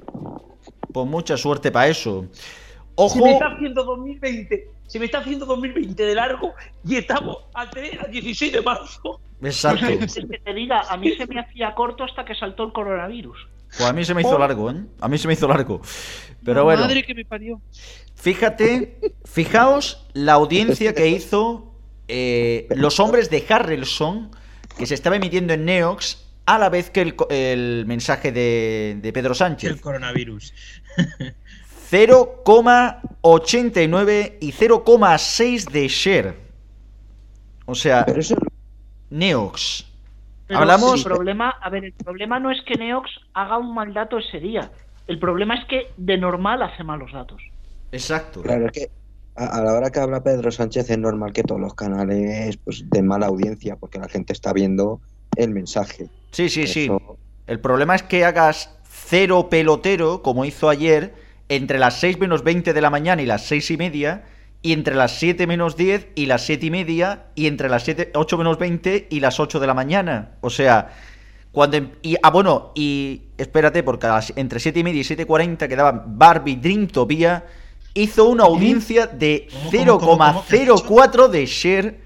Pues 0.92 1.06
mucha 1.06 1.36
suerte 1.36 1.70
para 1.72 1.88
eso. 1.88 2.26
Se 2.32 2.80
Ojo, 2.94 3.24
me 3.24 3.32
está 3.32 3.46
haciendo 3.46 3.82
2020, 3.84 4.68
se 4.90 4.98
me 4.98 5.04
está 5.04 5.18
haciendo 5.18 5.46
2020 5.46 6.02
de 6.04 6.14
largo 6.16 6.52
y 6.84 6.96
estamos 6.96 7.36
al 7.54 7.70
16 8.10 8.52
de 8.52 8.60
marzo. 8.60 9.20
exacto. 9.40 9.86
Es 9.86 10.14
que 10.14 10.38
te 10.38 10.52
diga, 10.52 10.80
a 10.80 10.96
mí 10.96 11.12
se 11.16 11.26
me 11.28 11.38
hacía 11.38 11.72
corto 11.76 12.02
hasta 12.02 12.24
que 12.24 12.34
saltó 12.34 12.64
el 12.64 12.72
coronavirus. 12.72 13.38
Pues 13.68 13.88
a 13.88 13.92
mí 13.92 14.04
se 14.04 14.14
me 14.14 14.22
hizo 14.22 14.36
largo, 14.36 14.68
¿eh? 14.72 14.82
A 15.00 15.06
mí 15.08 15.16
se 15.16 15.28
me 15.28 15.34
hizo 15.34 15.46
largo. 15.46 15.80
Pero 16.44 16.64
bueno. 16.64 16.82
Madre 16.82 17.04
que 17.04 17.14
me 17.14 17.24
parió. 17.24 17.60
Fíjate, 18.16 18.98
fijaos 19.24 20.08
la 20.12 20.32
audiencia 20.32 20.92
que 20.92 21.06
hizo 21.08 21.72
eh, 22.08 22.66
Los 22.74 22.98
Hombres 22.98 23.30
de 23.30 23.44
Harrelson, 23.48 24.32
que 24.76 24.86
se 24.86 24.94
estaba 24.94 25.14
emitiendo 25.14 25.52
en 25.52 25.64
Neox, 25.66 26.26
a 26.46 26.58
la 26.58 26.68
vez 26.68 26.90
que 26.90 27.00
el, 27.02 27.14
co- 27.14 27.28
el 27.30 27.84
mensaje 27.86 28.32
de, 28.32 28.98
de 29.00 29.12
Pedro 29.12 29.30
El 29.32 29.36
Sánchez. 29.36 29.80
coronavirus. 29.80 30.52
0,89 31.90 34.36
y 34.40 34.52
0,6 34.52 35.70
de 35.70 35.88
share. 35.88 36.36
O 37.66 37.74
sea, 37.74 38.06
Pero 38.06 38.20
eso 38.20 38.36
Neox. 39.10 39.86
Pero 40.46 40.60
Hablamos. 40.60 41.00
el 41.00 41.04
problema, 41.04 41.50
a 41.50 41.70
ver, 41.70 41.84
el 41.84 41.92
problema 41.92 42.40
no 42.40 42.50
es 42.50 42.58
que 42.66 42.76
Neox 42.76 43.10
haga 43.34 43.58
un 43.58 43.74
mal 43.74 43.92
dato 43.92 44.18
ese 44.18 44.40
día. 44.40 44.70
El 45.06 45.18
problema 45.18 45.56
es 45.56 45.64
que 45.66 45.90
de 45.96 46.16
normal 46.16 46.62
hace 46.62 46.84
malos 46.84 47.12
datos. 47.12 47.42
Exacto. 47.92 48.42
Claro, 48.42 48.66
es 48.66 48.72
que 48.72 48.90
a, 49.36 49.62
la 49.62 49.72
hora 49.72 49.90
que 49.90 50.00
habla 50.00 50.22
Pedro 50.22 50.50
Sánchez 50.50 50.90
es 50.90 50.98
normal 50.98 51.32
que 51.32 51.42
todos 51.42 51.60
los 51.60 51.74
canales 51.74 52.56
pues 52.58 52.88
den 52.88 53.06
mala 53.06 53.26
audiencia 53.26 53.76
porque 53.76 53.98
la 53.98 54.08
gente 54.08 54.32
está 54.32 54.52
viendo 54.52 55.00
el 55.36 55.50
mensaje. 55.50 56.08
Sí, 56.30 56.48
sí, 56.48 56.66
sí. 56.66 56.90
El 57.46 57.60
problema 57.60 57.94
es 57.94 58.02
que 58.02 58.24
hagas 58.24 58.76
cero 58.84 59.48
pelotero, 59.50 60.22
como 60.22 60.44
hizo 60.44 60.68
ayer, 60.68 61.14
entre 61.50 61.78
las 61.78 62.00
6 62.00 62.18
menos 62.18 62.42
20 62.42 62.72
de 62.72 62.80
la 62.80 62.88
mañana 62.88 63.20
y 63.20 63.26
las 63.26 63.44
6 63.44 63.72
y 63.72 63.76
media, 63.76 64.24
y 64.62 64.72
entre 64.72 64.94
las 64.94 65.18
7 65.18 65.46
menos 65.46 65.76
10 65.76 66.08
y 66.14 66.26
las 66.26 66.42
7 66.46 66.66
y 66.66 66.70
media, 66.70 67.24
y 67.34 67.46
entre 67.46 67.68
las 67.68 67.82
7, 67.84 68.12
8 68.14 68.38
menos 68.38 68.58
20 68.58 69.08
y 69.10 69.20
las 69.20 69.38
8 69.40 69.58
de 69.60 69.66
la 69.66 69.74
mañana. 69.74 70.32
O 70.40 70.48
sea, 70.50 70.90
cuando... 71.52 71.76
em- 71.76 71.90
Y, 72.02 72.16
ah, 72.22 72.30
bueno, 72.30 72.72
y 72.74 73.22
espérate, 73.36 73.82
porque 73.82 74.06
las- 74.06 74.32
entre 74.36 74.60
7 74.60 74.80
y 74.80 74.84
media 74.84 75.00
y 75.00 75.04
7.40 75.04 75.66
quedaba 75.68 76.04
Barbie 76.06 76.56
Dreamtopia, 76.56 77.44
hizo 77.94 78.28
una 78.28 78.44
audiencia 78.44 79.06
de 79.08 79.48
¿Cómo, 79.50 79.70
cómo, 79.98 79.98
cómo, 79.98 80.16
cómo? 80.34 80.44
¿Qué 80.48 80.56
has 80.62 80.66
dicho? 80.76 80.84
0,04 80.86 81.28
de 81.28 81.46
share, 81.46 82.00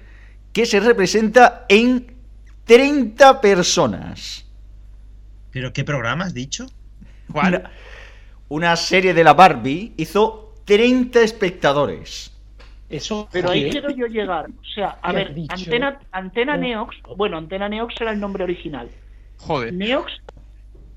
que 0.51 0.65
se 0.65 0.79
representa 0.79 1.65
en 1.69 2.15
30 2.63 3.41
personas. 3.41 4.45
¿Pero 5.51 5.71
qué 5.73 5.83
programa 5.83 6.25
has 6.25 6.33
dicho? 6.33 6.65
¿Cuál? 7.31 7.69
Una, 8.49 8.75
serie 8.75 9.13
de 9.13 9.23
la 9.23 9.33
Barbie 9.33 9.93
hizo 9.97 10.53
30 10.65 11.21
espectadores. 11.21 12.31
Eso, 12.89 13.27
Pero 13.31 13.49
ahí 13.49 13.65
¿qué? 13.65 13.69
quiero 13.71 13.89
yo 13.89 14.05
llegar. 14.05 14.45
O 14.47 14.65
sea, 14.73 14.99
a 15.01 15.01
¿Qué 15.01 15.07
has 15.07 15.13
ver, 15.15 15.33
dicho? 15.33 15.53
Antena, 15.55 15.99
Antena. 16.11 16.57
Neox, 16.57 16.95
bueno, 17.17 17.37
Antena 17.37 17.67
Neox 17.67 17.99
era 17.99 18.11
el 18.11 18.19
nombre 18.19 18.43
original. 18.43 18.89
Joder. 19.37 19.73
Neox, 19.73 20.11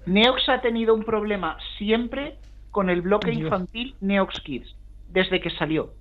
Neox 0.07 0.49
ha 0.49 0.61
tenido 0.61 0.95
un 0.95 1.05
problema 1.05 1.57
siempre 1.79 2.37
con 2.71 2.91
el 2.91 3.01
bloque 3.03 3.31
Dios. 3.31 3.45
infantil 3.45 3.95
Neox 4.01 4.41
Kids, 4.41 4.75
desde 5.11 5.41
que 5.41 5.51
salió. 5.51 5.93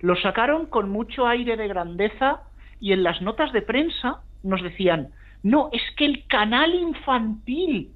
Lo 0.00 0.16
sacaron 0.16 0.66
con 0.66 0.90
mucho 0.90 1.26
aire 1.26 1.56
de 1.56 1.68
grandeza 1.68 2.42
y 2.80 2.92
en 2.92 3.04
las 3.04 3.22
notas 3.22 3.52
de 3.52 3.62
prensa 3.62 4.20
nos 4.42 4.60
decían, 4.62 5.10
no, 5.44 5.70
es 5.72 5.82
que 5.96 6.04
el 6.04 6.26
canal 6.26 6.74
infantil 6.74 7.92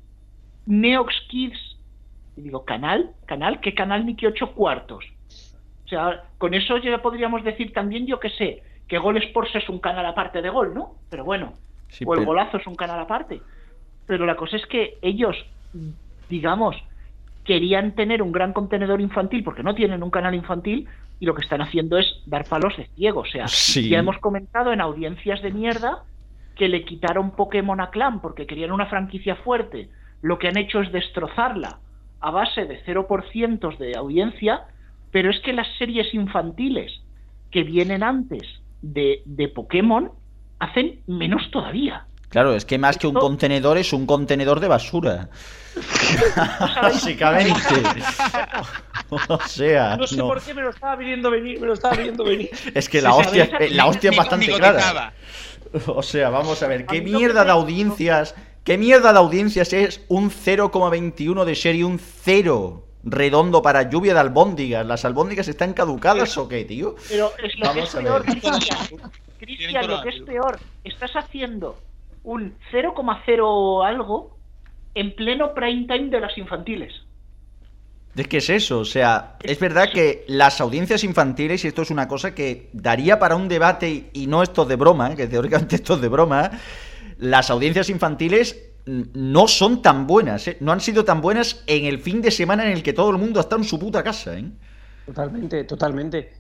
Neox 0.67 1.15
Kids, 1.29 1.59
y 2.37 2.43
digo, 2.43 2.65
¿canal? 2.65 3.11
¿Canal? 3.27 3.61
¿Qué 3.61 3.75
canal 3.75 4.05
ni 4.07 4.15
qué 4.17 4.27
ocho 4.29 4.53
cuartos? 4.53 5.05
O 5.85 5.89
sea, 5.89 6.25
con 6.39 6.53
eso 6.55 6.77
ya 6.79 6.99
podríamos 7.01 7.45
decir 7.45 7.73
también, 7.73 8.07
yo 8.07 8.19
que 8.21 8.31
sé, 8.31 8.63
que 8.89 8.99
Gol 8.99 9.17
Sports 9.19 9.55
es 9.55 9.69
un 9.69 9.79
canal 9.79 10.05
aparte 10.07 10.43
de 10.43 10.51
Gol, 10.51 10.75
¿no? 10.75 10.95
Pero 11.11 11.25
bueno, 11.25 11.55
Sí, 11.89 12.05
o 12.07 12.13
el 12.15 12.19
pero- 12.21 12.27
golazo 12.31 12.57
es 12.59 12.67
un 12.67 12.75
canal 12.75 13.01
aparte. 13.01 13.41
Pero 14.07 14.27
la 14.27 14.37
cosa 14.37 14.57
es 14.57 14.67
que 14.67 14.99
ellos, 15.03 15.37
digamos, 16.29 16.77
querían 17.45 17.93
tener 17.95 18.23
un 18.23 18.33
gran 18.33 18.53
contenedor 18.53 19.01
infantil 19.01 19.45
porque 19.45 19.63
no 19.63 19.75
tienen 19.75 20.03
un 20.03 20.11
canal 20.11 20.35
infantil 20.35 20.89
y 21.21 21.27
lo 21.27 21.35
que 21.35 21.43
están 21.43 21.63
haciendo 21.63 21.97
es 21.99 22.23
dar 22.27 22.45
palos 22.45 22.77
de 22.77 22.87
ciego. 22.97 23.21
O 23.21 23.25
sea, 23.27 23.47
Sí. 23.49 23.89
ya 23.89 23.99
hemos 23.99 24.19
comentado 24.19 24.73
en 24.73 24.81
audiencias 24.81 25.41
de 25.43 25.53
mierda 25.53 26.03
que 26.57 26.69
le 26.69 26.85
quitaron 26.85 27.31
Pokémon 27.33 27.81
a 27.81 27.91
Clan 27.91 28.21
porque 28.21 28.47
querían 28.47 28.73
una 28.73 28.87
franquicia 28.87 29.37
fuerte. 29.37 29.89
Lo 30.23 30.39
que 30.39 30.49
han 30.49 30.57
hecho 30.59 30.81
es 30.81 30.91
destrozarla 30.93 31.79
a 32.21 32.31
base 32.31 32.65
de 32.65 32.85
0% 32.85 33.79
de 33.79 33.97
audiencia, 33.97 34.65
pero 35.11 35.31
es 35.31 35.41
que 35.41 35.53
las 35.53 35.67
series 35.79 36.13
infantiles 36.15 36.93
que 37.51 37.63
vienen 37.63 38.03
antes 38.03 38.43
de, 38.83 39.23
de 39.25 39.49
Pokémon 39.49 40.11
hacen 40.59 41.01
menos 41.07 41.51
todavía. 41.51 42.07
Claro, 42.29 42.55
es 42.55 42.65
que 42.65 42.77
más 42.79 42.99
que 42.99 43.07
un 43.07 43.15
contenedor 43.15 43.79
es 43.79 43.93
un 43.93 44.05
contenedor 44.05 44.61
de 44.61 44.69
basura. 44.69 45.29
Básicamente. 46.83 47.83
o 49.29 49.41
sea. 49.41 49.97
No 49.97 50.07
sé 50.07 50.17
por 50.19 50.43
qué 50.43 50.53
me 50.55 50.63
lo 50.63 50.71
estaba 50.71 50.97
viendo 50.97 51.31
venir, 51.31 51.61
me 51.61 51.67
lo 51.67 51.75
estaba 51.75 51.97
viendo 51.97 52.25
venir. 52.25 52.51
Es 52.75 52.89
que 52.89 53.01
la 53.01 53.15
hostia, 53.15 53.49
la 53.71 53.87
hostia 53.87 54.11
es 54.11 54.17
bastante 54.17 54.53
clara. 54.53 55.13
O 55.87 56.03
sea, 56.03 56.31
vamos 56.31 56.63
a 56.63 56.69
ver, 56.69 56.87
¿qué 56.87 57.01
mierda 57.01 57.45
de 57.45 57.51
audiencias? 57.51 58.35
¿Qué 58.67 58.79
mierda 58.79 59.13
de 59.13 59.19
audiencias 59.21 59.73
es 59.73 60.05
un 60.09 60.29
0,21 60.29 61.45
de 61.45 61.77
y 61.77 61.85
un 61.85 62.01
0 62.01 62.85
redondo 63.05 63.63
para 63.63 63.89
lluvia 63.89 64.13
de 64.13 64.19
albóndigas? 64.19 64.85
¿Las 64.85 65.05
albóndigas 65.05 65.47
están 65.47 65.73
caducadas 65.73 66.37
o 66.37 66.49
qué, 66.49 66.65
tío? 66.65 66.97
Pero 67.09 67.31
es 67.41 67.57
lo 67.61 67.73
que 67.73 67.81
es 67.83 67.95
peor, 67.95 68.25
Cristian, 69.39 69.87
lo 69.87 70.03
que 70.03 70.09
es 70.09 70.21
peor, 70.23 70.59
estás 70.83 71.13
haciendo 71.15 71.79
un 72.25 72.57
0,0 72.73 73.87
algo 73.87 74.37
en 74.97 75.15
pleno 75.15 75.55
prime 75.55 75.87
time 75.87 76.11
de 76.11 76.19
las 76.19 76.37
infantiles. 76.37 76.93
Es 78.17 78.27
que 78.27 78.39
es 78.39 78.51
eso, 78.51 78.81
o 78.81 78.85
sea, 78.85 79.37
es 79.45 79.61
verdad 79.61 79.93
que 79.93 80.25
las 80.27 80.61
audiencias 80.61 81.05
infantiles, 81.05 81.65
y 81.65 81.69
esto 81.69 81.83
es 81.83 81.93
una 81.93 82.09
cosa 82.09 82.35
que 82.35 82.69
daría 82.73 83.21
para 83.21 83.37
un 83.37 83.47
debate, 83.47 84.11
y 84.13 84.27
no 84.27 84.43
esto 84.43 84.65
de 84.65 84.75
broma, 84.75 85.15
que 85.15 85.29
teóricamente 85.29 85.77
esto 85.77 85.95
es 85.95 86.01
de 86.01 86.09
broma, 86.09 86.51
las 87.19 87.51
audiencias 87.51 87.91
infantiles 87.91 88.63
no 88.87 89.49
son 89.49 89.83
tan 89.83 90.07
buenas, 90.07 90.47
¿eh? 90.49 90.57
no 90.61 90.73
han 90.73 90.81
sido 90.81 91.05
tan 91.05 91.21
buenas 91.21 91.65
en 91.67 91.87
el 91.87 91.99
fin 91.99 92.23
de 92.23 92.31
semana 92.31 92.65
en 92.67 92.73
el 92.73 92.83
que 92.83 92.93
todo 92.93 93.11
el 93.11 93.19
mundo 93.19 93.41
ha 93.41 93.43
estado 93.43 93.61
en 93.61 93.69
su 93.69 93.79
puta 93.79 94.03
casa. 94.03 94.39
¿eh? 94.39 94.45
Totalmente, 95.07 95.65
totalmente. 95.65 96.35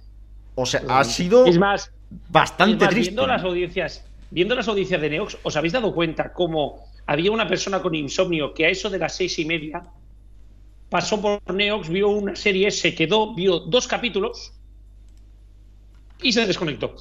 O 0.55 0.65
sea, 0.65 0.82
ha 0.89 1.05
sido 1.05 1.44
es 1.47 1.59
más, 1.59 1.90
bastante 2.31 2.86
triste. 2.86 3.11
Viendo 3.11 3.27
las 3.27 3.43
audiencias, 3.43 4.05
viendo 4.31 4.55
las 4.55 4.69
audiencias 4.69 5.01
de 5.01 5.11
Neox, 5.11 5.39
¿os 5.43 5.57
habéis 5.57 5.73
dado 5.73 5.93
cuenta 5.93 6.32
cómo 6.32 6.85
había 7.07 7.31
una 7.31 7.48
persona 7.48 7.82
con 7.82 7.94
insomnio 7.94 8.55
que 8.55 8.66
a 8.66 8.69
eso 8.69 8.90
de 8.90 8.98
las 8.98 9.16
seis 9.16 9.39
y 9.39 9.44
media 9.44 9.82
pasó 10.89 11.20
por 11.20 11.40
Neox, 11.53 11.89
vio 11.89 12.09
una 12.09 12.36
serie, 12.36 12.70
se 12.70 12.94
quedó, 12.94 13.35
vio 13.35 13.61
dos 13.61 13.86
capítulos 13.89 14.53
y 16.23 16.32
se 16.32 16.47
desconectó. 16.47 16.94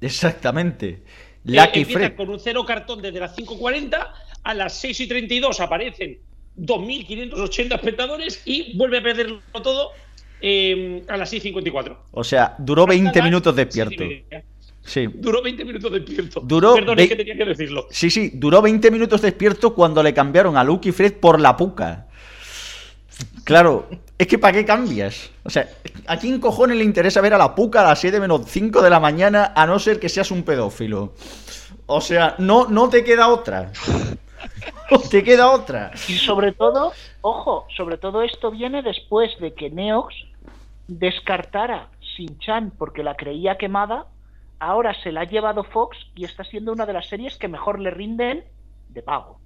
Exactamente. 0.00 1.02
Lucky 1.44 1.80
eh, 1.80 1.84
Fred. 1.84 2.16
con 2.16 2.28
un 2.28 2.38
cero 2.38 2.64
cartón 2.64 3.02
desde 3.02 3.20
las 3.20 3.36
5.40, 3.36 4.08
a 4.42 4.54
las 4.54 4.74
6 4.74 5.00
y 5.00 5.06
32 5.06 5.60
aparecen 5.60 6.18
2.580 6.58 7.74
espectadores 7.74 8.42
y 8.44 8.76
vuelve 8.76 8.98
a 8.98 9.02
perderlo 9.02 9.40
todo 9.62 9.90
eh, 10.40 11.02
a 11.08 11.16
las 11.16 11.32
6.54. 11.32 11.96
O 12.12 12.24
sea, 12.24 12.54
duró 12.58 12.86
20 12.86 13.22
minutos 13.22 13.54
despierto. 13.54 14.04
Sí. 14.84 15.06
Duró 15.14 15.42
20 15.42 15.64
minutos 15.64 15.92
despierto. 15.92 16.40
Duró 16.40 16.74
Perdón, 16.74 16.98
es 16.98 17.08
que 17.08 17.16
tenía 17.16 17.36
que 17.36 17.44
decirlo. 17.44 17.86
Sí, 17.90 18.10
sí, 18.10 18.32
duró 18.34 18.60
20 18.60 18.90
minutos 18.90 19.22
despierto 19.22 19.74
cuando 19.74 20.02
le 20.02 20.12
cambiaron 20.12 20.56
a 20.56 20.64
Lucky 20.64 20.90
Fred 20.90 21.14
por 21.14 21.40
la 21.40 21.56
puca. 21.56 22.08
Claro, 23.44 23.88
es 24.22 24.28
que 24.28 24.38
¿para 24.38 24.52
qué 24.52 24.64
cambias? 24.64 25.30
O 25.42 25.50
sea, 25.50 25.68
¿a 26.06 26.16
quién 26.16 26.40
cojones 26.40 26.76
le 26.76 26.84
interesa 26.84 27.20
ver 27.20 27.34
a 27.34 27.38
la 27.38 27.54
puca 27.54 27.80
a 27.80 27.84
las 27.84 28.00
7 28.00 28.20
menos 28.20 28.42
5 28.46 28.80
de 28.80 28.90
la 28.90 29.00
mañana 29.00 29.52
a 29.54 29.66
no 29.66 29.78
ser 29.78 29.98
que 29.98 30.08
seas 30.08 30.30
un 30.30 30.44
pedófilo? 30.44 31.14
O 31.86 32.00
sea, 32.00 32.36
no, 32.38 32.68
no 32.68 32.88
te 32.88 33.02
queda 33.02 33.28
otra. 33.28 33.72
No 34.90 34.98
te 35.10 35.24
queda 35.24 35.50
otra. 35.50 35.90
Y 36.06 36.14
sobre 36.18 36.52
todo, 36.52 36.92
ojo, 37.20 37.66
sobre 37.76 37.98
todo 37.98 38.22
esto 38.22 38.50
viene 38.52 38.82
después 38.82 39.30
de 39.40 39.54
que 39.54 39.70
Neox 39.70 40.14
descartara 40.86 41.88
Sin-Chan 42.16 42.72
porque 42.78 43.02
la 43.02 43.16
creía 43.16 43.58
quemada, 43.58 44.06
ahora 44.60 44.94
se 45.02 45.10
la 45.10 45.22
ha 45.22 45.24
llevado 45.24 45.64
Fox 45.64 45.98
y 46.14 46.24
está 46.24 46.44
siendo 46.44 46.72
una 46.72 46.86
de 46.86 46.92
las 46.92 47.08
series 47.08 47.36
que 47.36 47.48
mejor 47.48 47.80
le 47.80 47.90
rinden 47.90 48.44
de 48.88 49.02
pago. 49.02 49.41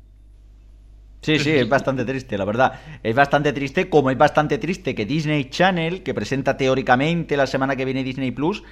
Sí, 1.26 1.40
sí, 1.40 1.50
es 1.50 1.68
bastante 1.68 2.04
triste, 2.04 2.38
la 2.38 2.44
verdad. 2.44 2.80
Es 3.02 3.12
bastante 3.12 3.52
triste, 3.52 3.88
como 3.88 4.12
es 4.12 4.16
bastante 4.16 4.58
triste 4.58 4.94
que 4.94 5.04
Disney 5.04 5.46
Channel, 5.50 6.04
que 6.04 6.14
presenta 6.14 6.56
teóricamente 6.56 7.36
la 7.36 7.48
semana 7.48 7.74
que 7.74 7.84
viene 7.84 8.04
Disney 8.04 8.30
Plus, 8.30 8.62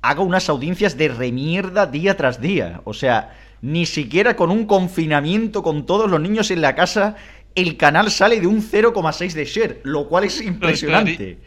haga 0.00 0.20
unas 0.20 0.48
audiencias 0.48 0.96
de 0.96 1.08
remierda 1.08 1.86
día 1.86 2.16
tras 2.16 2.40
día. 2.40 2.82
O 2.84 2.94
sea, 2.94 3.36
ni 3.62 3.84
siquiera 3.84 4.36
con 4.36 4.52
un 4.52 4.64
confinamiento 4.66 5.64
con 5.64 5.86
todos 5.86 6.08
los 6.08 6.20
niños 6.20 6.52
en 6.52 6.60
la 6.60 6.76
casa, 6.76 7.16
el 7.56 7.76
canal 7.76 8.12
sale 8.12 8.40
de 8.40 8.46
un 8.46 8.62
0,6 8.62 9.32
de 9.32 9.44
share, 9.44 9.80
lo 9.82 10.08
cual 10.08 10.22
es 10.22 10.40
impresionante. 10.40 11.38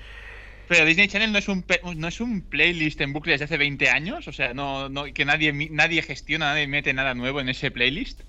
Pero 0.68 0.84
Disney 0.84 1.07
Channel 1.07 1.31
no 1.31 1.38
es 1.38 1.48
un 1.48 1.64
no 1.95 2.10
es 2.10 2.19
un 2.19 2.41
playlist 2.41 2.99
en 2.99 3.14
bucle 3.14 3.31
desde 3.31 3.45
hace 3.45 3.57
20 3.57 3.89
años, 3.89 4.27
o 4.27 4.34
sea, 4.34 4.53
no, 4.53 4.89
no 4.89 5.06
que 5.06 5.23
nadie 5.23 5.53
nadie 5.72 6.02
gestiona, 6.02 6.48
nadie 6.48 6.68
mete 6.68 6.94
nada 6.94 7.14
nuevo 7.14 7.39
en 7.39 7.48
ese 7.48 7.72
playlist. 7.72 8.23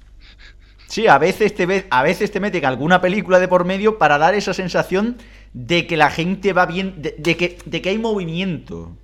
Sí, 0.89 1.07
a 1.07 1.19
veces 1.19 1.55
te 1.55 1.87
a 1.91 2.03
veces 2.03 2.31
te 2.31 2.41
meten 2.41 2.65
alguna 2.65 3.01
película 3.01 3.39
de 3.39 3.47
por 3.47 3.67
medio 3.67 3.99
para 3.99 4.17
dar 4.17 4.35
esa 4.35 4.55
sensación 4.55 5.19
de 5.53 5.87
que 5.87 5.99
la 5.99 6.11
gente 6.11 6.55
va 6.55 6.65
bien, 6.65 6.95
de, 7.03 7.37
que, 7.37 7.59
de 7.65 7.83
que 7.83 7.91
hay 7.91 7.99
movimiento. 7.99 8.97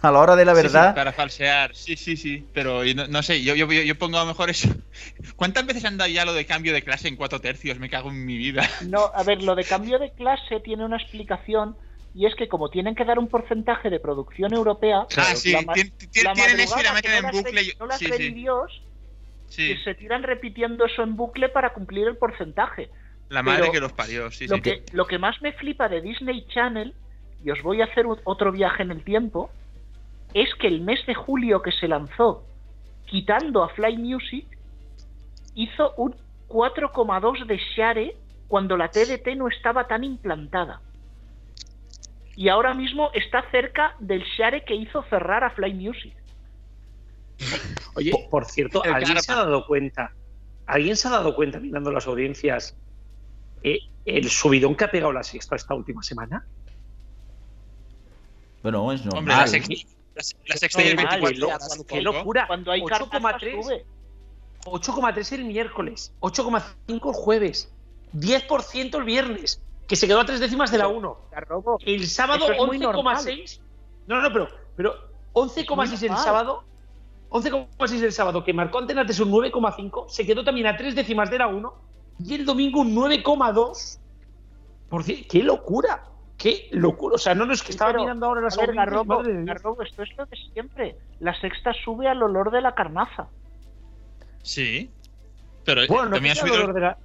A 0.00 0.12
la 0.12 0.20
hora 0.20 0.36
de 0.36 0.44
la 0.44 0.52
verdad. 0.52 0.94
para 0.94 1.12
falsear, 1.12 1.74
sí, 1.74 1.96
sí, 1.96 2.16
sí. 2.16 2.46
Pero 2.52 2.82
no, 2.84 3.22
sé, 3.24 3.42
yo, 3.42 3.56
yo, 3.56 3.66
yo, 3.66 3.98
pongo 3.98 4.18
a 4.18 4.20
lo 4.20 4.26
mejor 4.26 4.48
eso. 4.48 4.68
¿Cuántas 5.36 5.66
veces 5.66 5.84
han 5.84 5.96
dado 5.96 6.08
ya 6.08 6.24
lo 6.24 6.34
de 6.34 6.46
cambio 6.46 6.72
de 6.72 6.82
clase 6.82 7.08
en 7.08 7.16
cuatro 7.16 7.40
tercios? 7.40 7.80
Me 7.80 7.90
cago 7.90 8.10
en 8.10 8.24
mi 8.24 8.36
vida. 8.36 8.68
No, 8.86 9.10
a 9.12 9.24
ver, 9.24 9.42
lo 9.42 9.56
de 9.56 9.64
cambio 9.64 9.98
de 9.98 10.12
clase 10.12 10.60
tiene 10.60 10.84
una 10.84 10.98
explicación 10.98 11.76
y 12.14 12.26
es 12.26 12.34
que 12.36 12.46
como 12.46 12.70
tienen 12.70 12.94
que 12.94 13.04
dar 13.04 13.18
un 13.18 13.26
porcentaje 13.26 13.90
de 13.90 13.98
producción 13.98 14.54
europea. 14.54 15.06
Ah, 15.16 15.34
sí, 15.34 15.56
tienen 16.12 16.60
eso 16.60 16.78
y 16.78 16.82
la 16.84 16.92
meten 16.92 17.24
en 17.24 17.30
bucle. 17.32 17.74
No 17.80 17.86
la 17.86 17.98
sí, 17.98 18.06
Dios, 18.34 18.82
y 19.56 19.76
se 19.76 19.94
tiran 19.94 20.22
repitiendo 20.22 20.84
eso 20.84 21.02
en 21.02 21.16
bucle 21.16 21.48
para 21.48 21.72
cumplir 21.72 22.06
el 22.06 22.16
porcentaje. 22.16 22.90
La 23.28 23.42
madre 23.42 23.70
que 23.70 23.80
los 23.80 23.92
parió, 23.92 24.30
sí, 24.30 24.46
lo 24.46 24.56
sí. 24.56 24.62
Que, 24.62 24.82
lo 24.92 25.06
que 25.06 25.18
más 25.18 25.40
me 25.42 25.52
flipa 25.52 25.88
de 25.88 26.00
Disney 26.00 26.46
Channel, 26.48 26.94
y 27.44 27.50
os 27.50 27.62
voy 27.62 27.80
a 27.80 27.84
hacer 27.84 28.06
otro 28.24 28.52
viaje 28.52 28.82
en 28.82 28.90
el 28.90 29.04
tiempo, 29.04 29.50
es 30.34 30.54
que 30.56 30.66
el 30.66 30.80
mes 30.80 31.04
de 31.06 31.14
julio 31.14 31.62
que 31.62 31.72
se 31.72 31.88
lanzó, 31.88 32.44
quitando 33.06 33.62
a 33.62 33.68
Fly 33.70 33.96
Music, 33.96 34.46
hizo 35.54 35.94
un 35.96 36.14
4,2 36.48 37.46
de 37.46 37.58
share 37.58 38.16
cuando 38.48 38.76
la 38.76 38.88
TDT 38.88 39.36
no 39.36 39.48
estaba 39.48 39.86
tan 39.86 40.04
implantada. 40.04 40.80
Y 42.36 42.48
ahora 42.48 42.72
mismo 42.72 43.10
está 43.14 43.42
cerca 43.50 43.94
del 43.98 44.22
share 44.22 44.64
que 44.64 44.74
hizo 44.74 45.02
cerrar 45.04 45.44
a 45.44 45.50
Fly 45.50 45.74
Music. 45.74 46.14
Oye, 47.94 48.28
por 48.30 48.44
cierto, 48.44 48.82
¿alguien 48.84 49.20
se 49.20 49.32
ha 49.32 49.36
dado 49.36 49.66
cuenta? 49.66 50.12
¿Alguien 50.66 50.96
se 50.96 51.08
ha 51.08 51.12
dado 51.12 51.34
cuenta 51.34 51.60
mirando 51.60 51.90
las 51.90 52.06
audiencias 52.06 52.76
eh, 53.62 53.78
el 54.04 54.28
subidón 54.28 54.74
que 54.74 54.84
ha 54.84 54.90
pegado 54.90 55.12
la 55.12 55.22
sexta 55.22 55.56
esta 55.56 55.74
última 55.74 56.02
semana? 56.02 56.46
Bueno, 58.62 58.92
es 58.92 59.04
normal. 59.04 59.18
Hombre, 59.18 59.34
la 59.36 59.46
sexta, 59.46 59.74
la, 60.46 60.56
sexta 60.56 60.82
y 60.82 60.88
el 60.88 60.96
24. 60.96 61.84
¡Qué 61.86 62.02
locura! 62.02 62.46
Cuando 62.46 62.72
hay 62.72 62.82
8,3 62.82 63.84
8,3 64.64 65.32
el 65.32 65.44
miércoles, 65.44 66.12
8,5 66.20 66.62
el 66.88 67.14
jueves, 67.14 67.72
10% 68.14 68.96
el 68.96 69.04
viernes, 69.04 69.62
que 69.86 69.96
se 69.96 70.06
quedó 70.06 70.20
a 70.20 70.24
tres 70.24 70.40
décimas 70.40 70.70
de 70.70 70.78
la 70.78 70.88
1. 70.88 71.18
El 71.86 72.06
sábado 72.06 72.46
11,6. 72.48 73.60
No, 74.06 74.20
no, 74.20 74.32
pero, 74.32 74.48
pero 74.76 74.94
11,6 75.34 76.10
el 76.10 76.16
sábado 76.16 76.64
11,6 77.30 78.02
el 78.02 78.12
sábado, 78.12 78.42
que 78.42 78.52
marcó 78.52 78.78
Antena 78.78 79.04
3 79.04 79.20
un 79.20 79.32
9,5, 79.32 80.08
se 80.08 80.24
quedó 80.24 80.44
también 80.44 80.66
a 80.66 80.76
tres 80.76 80.94
décimas 80.94 81.30
de 81.30 81.38
la 81.38 81.48
1 81.48 81.74
y 82.24 82.34
el 82.34 82.44
domingo 82.44 82.80
un 82.80 82.94
9,2. 82.94 83.98
Por 84.88 85.04
¡Qué 85.04 85.42
locura! 85.42 86.04
¡Qué 86.38 86.68
locura! 86.70 87.16
O 87.16 87.18
sea, 87.18 87.34
no, 87.34 87.44
no 87.44 87.52
es 87.52 87.62
que 87.62 87.72
estaba 87.72 87.92
mirando 87.92 88.26
ahora 88.26 88.40
las 88.40 88.56
ver, 88.56 88.74
Garrobo, 88.74 89.22
Garrobo, 89.24 89.82
esto 89.82 90.02
es 90.02 90.16
lo 90.16 90.24
de 90.24 90.36
siempre. 90.52 90.96
La 91.20 91.38
sexta 91.38 91.72
sube 91.84 92.08
al 92.08 92.22
olor 92.22 92.50
de 92.50 92.62
la 92.62 92.74
carnaza. 92.74 93.28
Sí. 94.42 94.90
Pero 95.64 95.82
bueno, 95.88 96.10
también 96.10 96.34
no, 96.34 96.40
ha 96.40 96.46
subido... 96.46 96.72
de 96.72 96.80
la... 96.80 96.98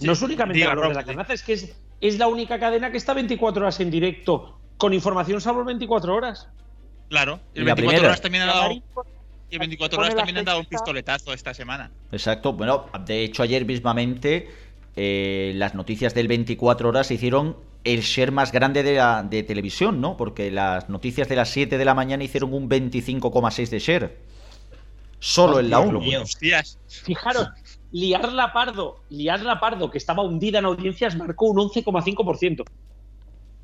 no 0.00 0.12
es 0.12 0.22
únicamente 0.22 0.62
el 0.62 0.68
olor 0.68 0.88
de 0.88 0.94
la 0.94 1.04
carnaza, 1.04 1.34
es 1.34 1.42
que 1.42 1.52
es, 1.52 1.76
es 2.00 2.18
la 2.18 2.28
única 2.28 2.58
cadena 2.58 2.90
que 2.90 2.96
está 2.96 3.12
24 3.12 3.62
horas 3.62 3.80
en 3.80 3.90
directo, 3.90 4.58
con 4.78 4.94
información 4.94 5.40
salvo 5.40 5.64
24 5.64 6.14
horas. 6.14 6.48
Claro, 7.12 7.40
el 7.54 7.64
24 7.64 8.06
horas 8.06 8.22
también 8.22 8.44
ha 8.44 8.46
dado. 8.46 8.70
Y 9.50 9.58
24 9.58 10.00
horas 10.00 10.14
también 10.14 10.38
han 10.38 10.46
dado 10.46 10.60
un 10.60 10.64
pistoletazo 10.64 11.34
esta 11.34 11.52
semana. 11.52 11.90
Exacto, 12.10 12.54
bueno, 12.54 12.86
de 13.04 13.22
hecho 13.22 13.42
ayer 13.42 13.66
mismamente 13.66 14.48
eh, 14.96 15.52
las 15.56 15.74
noticias 15.74 16.14
del 16.14 16.26
24 16.26 16.88
horas 16.88 17.10
hicieron 17.10 17.58
el 17.84 18.00
share 18.00 18.32
más 18.32 18.50
grande 18.50 18.82
de, 18.82 18.94
la, 18.94 19.22
de 19.22 19.42
televisión, 19.42 20.00
¿no? 20.00 20.16
Porque 20.16 20.50
las 20.50 20.88
noticias 20.88 21.28
de 21.28 21.36
las 21.36 21.50
7 21.50 21.76
de 21.76 21.84
la 21.84 21.92
mañana 21.92 22.24
hicieron 22.24 22.54
un 22.54 22.66
25,6 22.66 23.68
de 23.68 23.78
share. 23.78 24.18
Solo 25.18 25.60
en 25.60 25.68
la 25.68 25.80
1. 25.80 26.00
Fijaros, 26.88 27.48
Liarla 27.90 28.54
Pardo, 28.54 29.02
Liarla 29.10 29.60
Pardo, 29.60 29.90
que 29.90 29.98
estaba 29.98 30.22
hundida 30.22 30.60
en 30.60 30.64
audiencias, 30.64 31.14
marcó 31.14 31.50
un 31.50 31.58
11,5% 31.58 32.64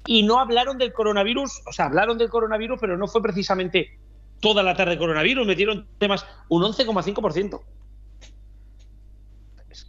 y 0.06 0.22
no 0.22 0.38
hablaron 0.38 0.78
del 0.78 0.92
coronavirus, 0.92 1.62
o 1.66 1.72
sea, 1.72 1.86
hablaron 1.86 2.18
del 2.18 2.28
coronavirus, 2.28 2.78
pero 2.80 2.96
no 2.96 3.06
fue 3.06 3.22
precisamente 3.22 3.98
toda 4.40 4.62
la 4.62 4.74
tarde 4.74 4.98
coronavirus, 4.98 5.46
metieron 5.46 5.86
temas 5.98 6.26
un 6.48 6.62
11,5%. 6.62 7.60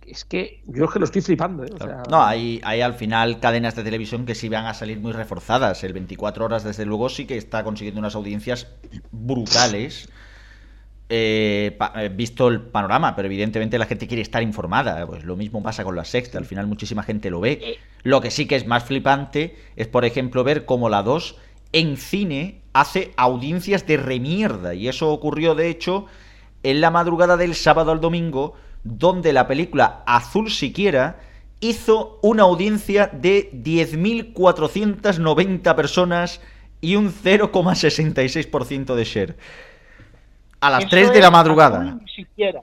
es 0.05 0.25
que 0.25 0.63
yo 0.65 0.85
es 0.85 0.91
que 0.91 0.99
lo 0.99 1.05
estoy 1.05 1.21
flipando. 1.21 1.63
¿eh? 1.63 1.69
O 1.73 1.77
sea, 1.77 2.03
No, 2.09 2.23
hay, 2.23 2.59
hay 2.63 2.81
al 2.81 2.95
final 2.95 3.39
cadenas 3.39 3.75
de 3.75 3.83
televisión 3.83 4.25
que 4.25 4.35
sí 4.35 4.49
van 4.49 4.65
a 4.65 4.73
salir 4.73 4.99
muy 4.99 5.11
reforzadas. 5.11 5.83
El 5.83 5.93
24 5.93 6.45
horas, 6.45 6.63
desde 6.63 6.85
luego, 6.85 7.09
sí 7.09 7.25
que 7.25 7.37
está 7.37 7.63
consiguiendo 7.63 7.99
unas 7.99 8.15
audiencias 8.15 8.67
brutales. 9.11 10.09
Eh, 11.09 11.77
eh, 11.95 12.09
visto 12.09 12.47
el 12.47 12.61
panorama, 12.61 13.15
pero 13.15 13.25
evidentemente 13.25 13.79
la 13.79 13.85
gente 13.85 14.07
quiere 14.07 14.21
estar 14.21 14.43
informada. 14.43 15.05
Pues 15.07 15.23
lo 15.23 15.35
mismo 15.35 15.63
pasa 15.63 15.83
con 15.83 15.95
la 15.95 16.05
sexta, 16.05 16.37
al 16.37 16.45
final 16.45 16.67
muchísima 16.67 17.03
gente 17.03 17.31
lo 17.31 17.39
ve. 17.39 17.79
Lo 18.03 18.21
que 18.21 18.31
sí 18.31 18.45
que 18.45 18.55
es 18.55 18.67
más 18.67 18.83
flipante 18.83 19.55
es, 19.75 19.87
por 19.87 20.05
ejemplo, 20.05 20.43
ver 20.43 20.65
cómo 20.65 20.87
la 20.87 21.01
2 21.01 21.35
en 21.73 21.97
cine 21.97 22.61
hace 22.73 23.11
audiencias 23.17 23.87
de 23.87 23.97
remierda. 23.97 24.75
Y 24.75 24.87
eso 24.87 25.09
ocurrió, 25.09 25.55
de 25.55 25.69
hecho, 25.69 26.05
en 26.63 26.81
la 26.81 26.91
madrugada 26.91 27.37
del 27.37 27.55
sábado 27.55 27.91
al 27.91 28.01
domingo, 28.01 28.53
donde 28.83 29.33
la 29.33 29.47
película 29.47 30.03
Azul 30.05 30.51
Siquiera 30.51 31.21
hizo 31.59 32.19
una 32.21 32.43
audiencia 32.43 33.07
de 33.07 33.51
10.490 33.51 35.75
personas 35.75 36.39
y 36.81 36.95
un 36.95 37.11
0,66% 37.11 38.95
de 38.95 39.03
share. 39.03 39.35
A 40.61 40.69
las 40.69 40.81
Eso 40.81 40.89
3 40.89 41.13
de 41.13 41.21
la 41.21 41.31
madrugada. 41.31 41.79
Azul 41.79 42.01
ni 42.03 42.11
siquiera. 42.11 42.61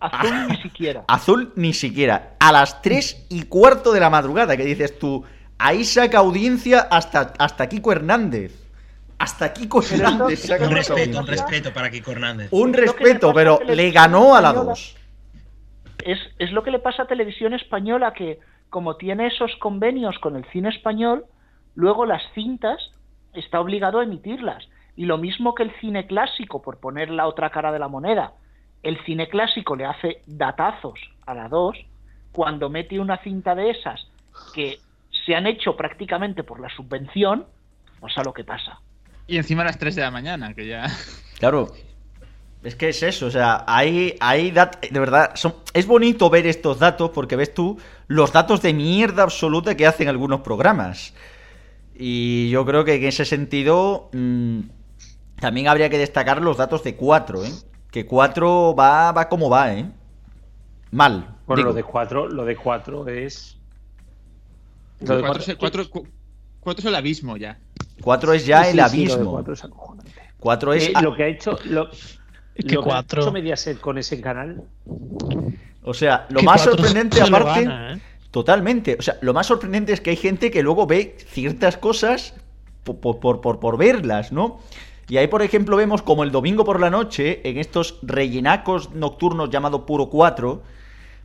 Azul 0.00 0.48
ni 0.48 0.56
siquiera. 0.56 1.04
Azul 1.08 1.52
ni 1.56 1.72
siquiera. 1.72 2.34
A 2.38 2.52
las 2.52 2.82
3 2.82 3.26
y 3.30 3.44
cuarto 3.44 3.92
de 3.92 4.00
la 4.00 4.10
madrugada, 4.10 4.56
que 4.56 4.64
dices 4.64 4.98
tú, 4.98 5.24
ahí 5.58 5.84
saca 5.84 6.18
audiencia 6.18 6.80
hasta, 6.90 7.32
hasta 7.38 7.68
Kiko 7.68 7.92
Hernández. 7.92 8.52
Hasta 9.18 9.52
Kiko 9.52 9.82
Hernández 9.82 10.40
saca 10.40 10.66
Un 10.66 10.72
respeto, 10.72 11.18
un 11.20 11.26
respeto 11.26 11.72
para 11.72 11.90
Kiko 11.90 12.10
Hernández. 12.10 12.48
Un 12.50 12.72
respeto, 12.72 13.32
pero 13.32 13.60
le 13.64 13.90
ganó 13.90 14.34
a 14.34 14.40
la 14.40 14.48
Española. 14.48 14.72
2. 14.72 14.96
Es, 16.04 16.18
es 16.38 16.52
lo 16.52 16.64
que 16.64 16.72
le 16.72 16.80
pasa 16.80 17.04
a 17.04 17.06
Televisión 17.06 17.54
Española, 17.54 18.12
que 18.12 18.40
como 18.68 18.96
tiene 18.96 19.28
esos 19.28 19.54
convenios 19.60 20.18
con 20.18 20.34
el 20.34 20.44
cine 20.46 20.70
español, 20.70 21.26
luego 21.74 22.06
las 22.06 22.22
cintas 22.34 22.80
está 23.34 23.60
obligado 23.60 24.00
a 24.00 24.04
emitirlas. 24.04 24.66
Y 24.96 25.06
lo 25.06 25.18
mismo 25.18 25.54
que 25.54 25.62
el 25.62 25.72
cine 25.80 26.06
clásico, 26.06 26.60
por 26.62 26.78
poner 26.78 27.10
la 27.10 27.26
otra 27.26 27.50
cara 27.50 27.72
de 27.72 27.78
la 27.78 27.88
moneda, 27.88 28.32
el 28.82 29.02
cine 29.04 29.28
clásico 29.28 29.74
le 29.76 29.84
hace 29.86 30.22
datazos 30.26 30.98
a 31.26 31.34
la 31.34 31.48
2 31.48 31.76
cuando 32.32 32.68
mete 32.68 32.98
una 32.98 33.18
cinta 33.18 33.54
de 33.54 33.70
esas 33.70 34.06
que 34.54 34.78
se 35.24 35.34
han 35.34 35.46
hecho 35.46 35.76
prácticamente 35.76 36.42
por 36.42 36.60
la 36.60 36.68
subvención, 36.68 37.46
pasa 38.00 38.22
lo 38.24 38.32
que 38.32 38.44
pasa. 38.44 38.80
Y 39.26 39.36
encima 39.36 39.62
a 39.62 39.66
las 39.66 39.78
3 39.78 39.94
de 39.94 40.02
la 40.02 40.10
mañana, 40.10 40.52
que 40.54 40.66
ya. 40.66 40.86
Claro. 41.38 41.68
Es 42.62 42.76
que 42.76 42.90
es 42.90 43.02
eso, 43.02 43.26
o 43.26 43.30
sea, 43.30 43.64
hay, 43.66 44.16
hay 44.20 44.52
dat- 44.52 44.78
de 44.88 45.00
verdad, 45.00 45.32
son, 45.34 45.54
es 45.74 45.84
bonito 45.84 46.30
ver 46.30 46.46
estos 46.46 46.78
datos 46.78 47.10
porque 47.10 47.34
ves 47.34 47.52
tú 47.52 47.76
los 48.06 48.32
datos 48.32 48.62
de 48.62 48.72
mierda 48.72 49.24
absoluta 49.24 49.76
que 49.76 49.84
hacen 49.84 50.06
algunos 50.08 50.42
programas. 50.42 51.12
Y 51.96 52.50
yo 52.50 52.64
creo 52.64 52.84
que 52.84 52.94
en 52.94 53.04
ese 53.04 53.24
sentido 53.24 54.10
mm, 54.12 54.60
también 55.42 55.66
habría 55.66 55.90
que 55.90 55.98
destacar 55.98 56.40
los 56.40 56.56
datos 56.56 56.84
de 56.84 56.94
4, 56.94 57.44
¿eh? 57.44 57.50
Que 57.90 58.06
4 58.06 58.76
va, 58.76 59.10
va 59.10 59.28
como 59.28 59.50
va, 59.50 59.74
¿eh? 59.74 59.90
Mal. 60.92 61.36
Bueno, 61.46 61.56
digo. 61.58 61.68
lo 61.70 61.74
de 61.74 61.82
4 61.82 62.28
lo 62.28 62.44
de 62.44 62.56
cuatro 62.56 63.08
es. 63.08 63.58
Lo 65.00 65.16
de 65.16 65.22
4 65.22 65.42
cuatro- 65.58 65.82
es, 65.82 65.88
cuatro- 65.88 66.10
cuatro 66.60 66.88
el 66.88 66.94
abismo 66.94 67.36
ya. 67.36 67.58
4 68.02 68.32
es 68.34 68.46
ya 68.46 68.62
Sí, 68.62 68.70
el 68.70 68.74
sí, 68.76 68.80
abismo. 68.80 69.32
cuatro 69.32 69.52
es 69.54 69.64
acojonante. 69.64 70.12
4 70.38 70.72
es... 70.74 70.88
Eh, 70.88 70.92
lo 71.02 71.14
que 71.16 71.24
ha 71.24 71.26
hecho. 71.26 71.58
Lo, 71.64 71.90
Es 71.90 72.64
que 72.64 72.74
lo 72.76 72.82
que 72.84 72.88
ha 72.90 72.92
cuatro- 72.94 73.22
hecho 73.22 73.32
Mediaset 73.32 73.80
con 73.80 73.98
ese 73.98 74.20
canal. 74.20 74.62
O 75.82 75.92
sea, 75.92 76.26
lo 76.30 76.38
Que 76.38 76.46
más 76.46 76.62
cuatro 76.62 76.76
sorprendente 76.84 77.20
aparte... 77.20 77.64
gana, 77.64 77.94
¿eh? 77.94 78.00
Totalmente. 78.30 78.96
O 78.98 79.02
sea, 79.02 79.18
lo 79.20 79.34
más 79.34 79.46
sorprendente 79.48 79.92
es 79.92 80.00
que 80.00 80.10
hay 80.10 80.16
gente 80.16 80.52
que 80.52 80.62
luego 80.62 80.86
ve 80.86 81.16
ciertas 81.28 81.76
cosas 81.76 82.34
po- 82.84 83.00
po- 83.00 83.18
por, 83.20 83.40
por, 83.40 83.58
por 83.60 83.76
verlas, 83.76 84.30
¿no? 84.32 84.60
Y 85.12 85.18
ahí, 85.18 85.26
por 85.26 85.42
ejemplo, 85.42 85.76
vemos 85.76 86.00
como 86.00 86.24
el 86.24 86.30
domingo 86.30 86.64
por 86.64 86.80
la 86.80 86.88
noche, 86.88 87.46
en 87.46 87.58
estos 87.58 87.98
rellenacos 88.00 88.92
nocturnos 88.94 89.50
llamado 89.50 89.84
Puro 89.84 90.08
4, 90.08 90.62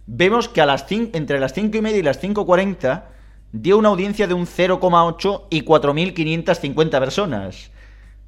vemos 0.07 0.49
que 0.49 0.59
a 0.59 0.65
las 0.65 0.85
entre 0.91 1.39
las 1.39 1.53
5 1.53 1.77
y 1.77 1.81
media 1.81 1.99
y 1.99 2.03
las 2.03 2.21
5.40 2.21 3.05
dio 3.53 3.77
una 3.77 3.87
audiencia 3.87 4.27
de 4.27 4.33
un 4.33 4.45
0,8 4.45 5.43
y 5.49 5.63
4.550 5.63 6.99
personas. 6.99 7.71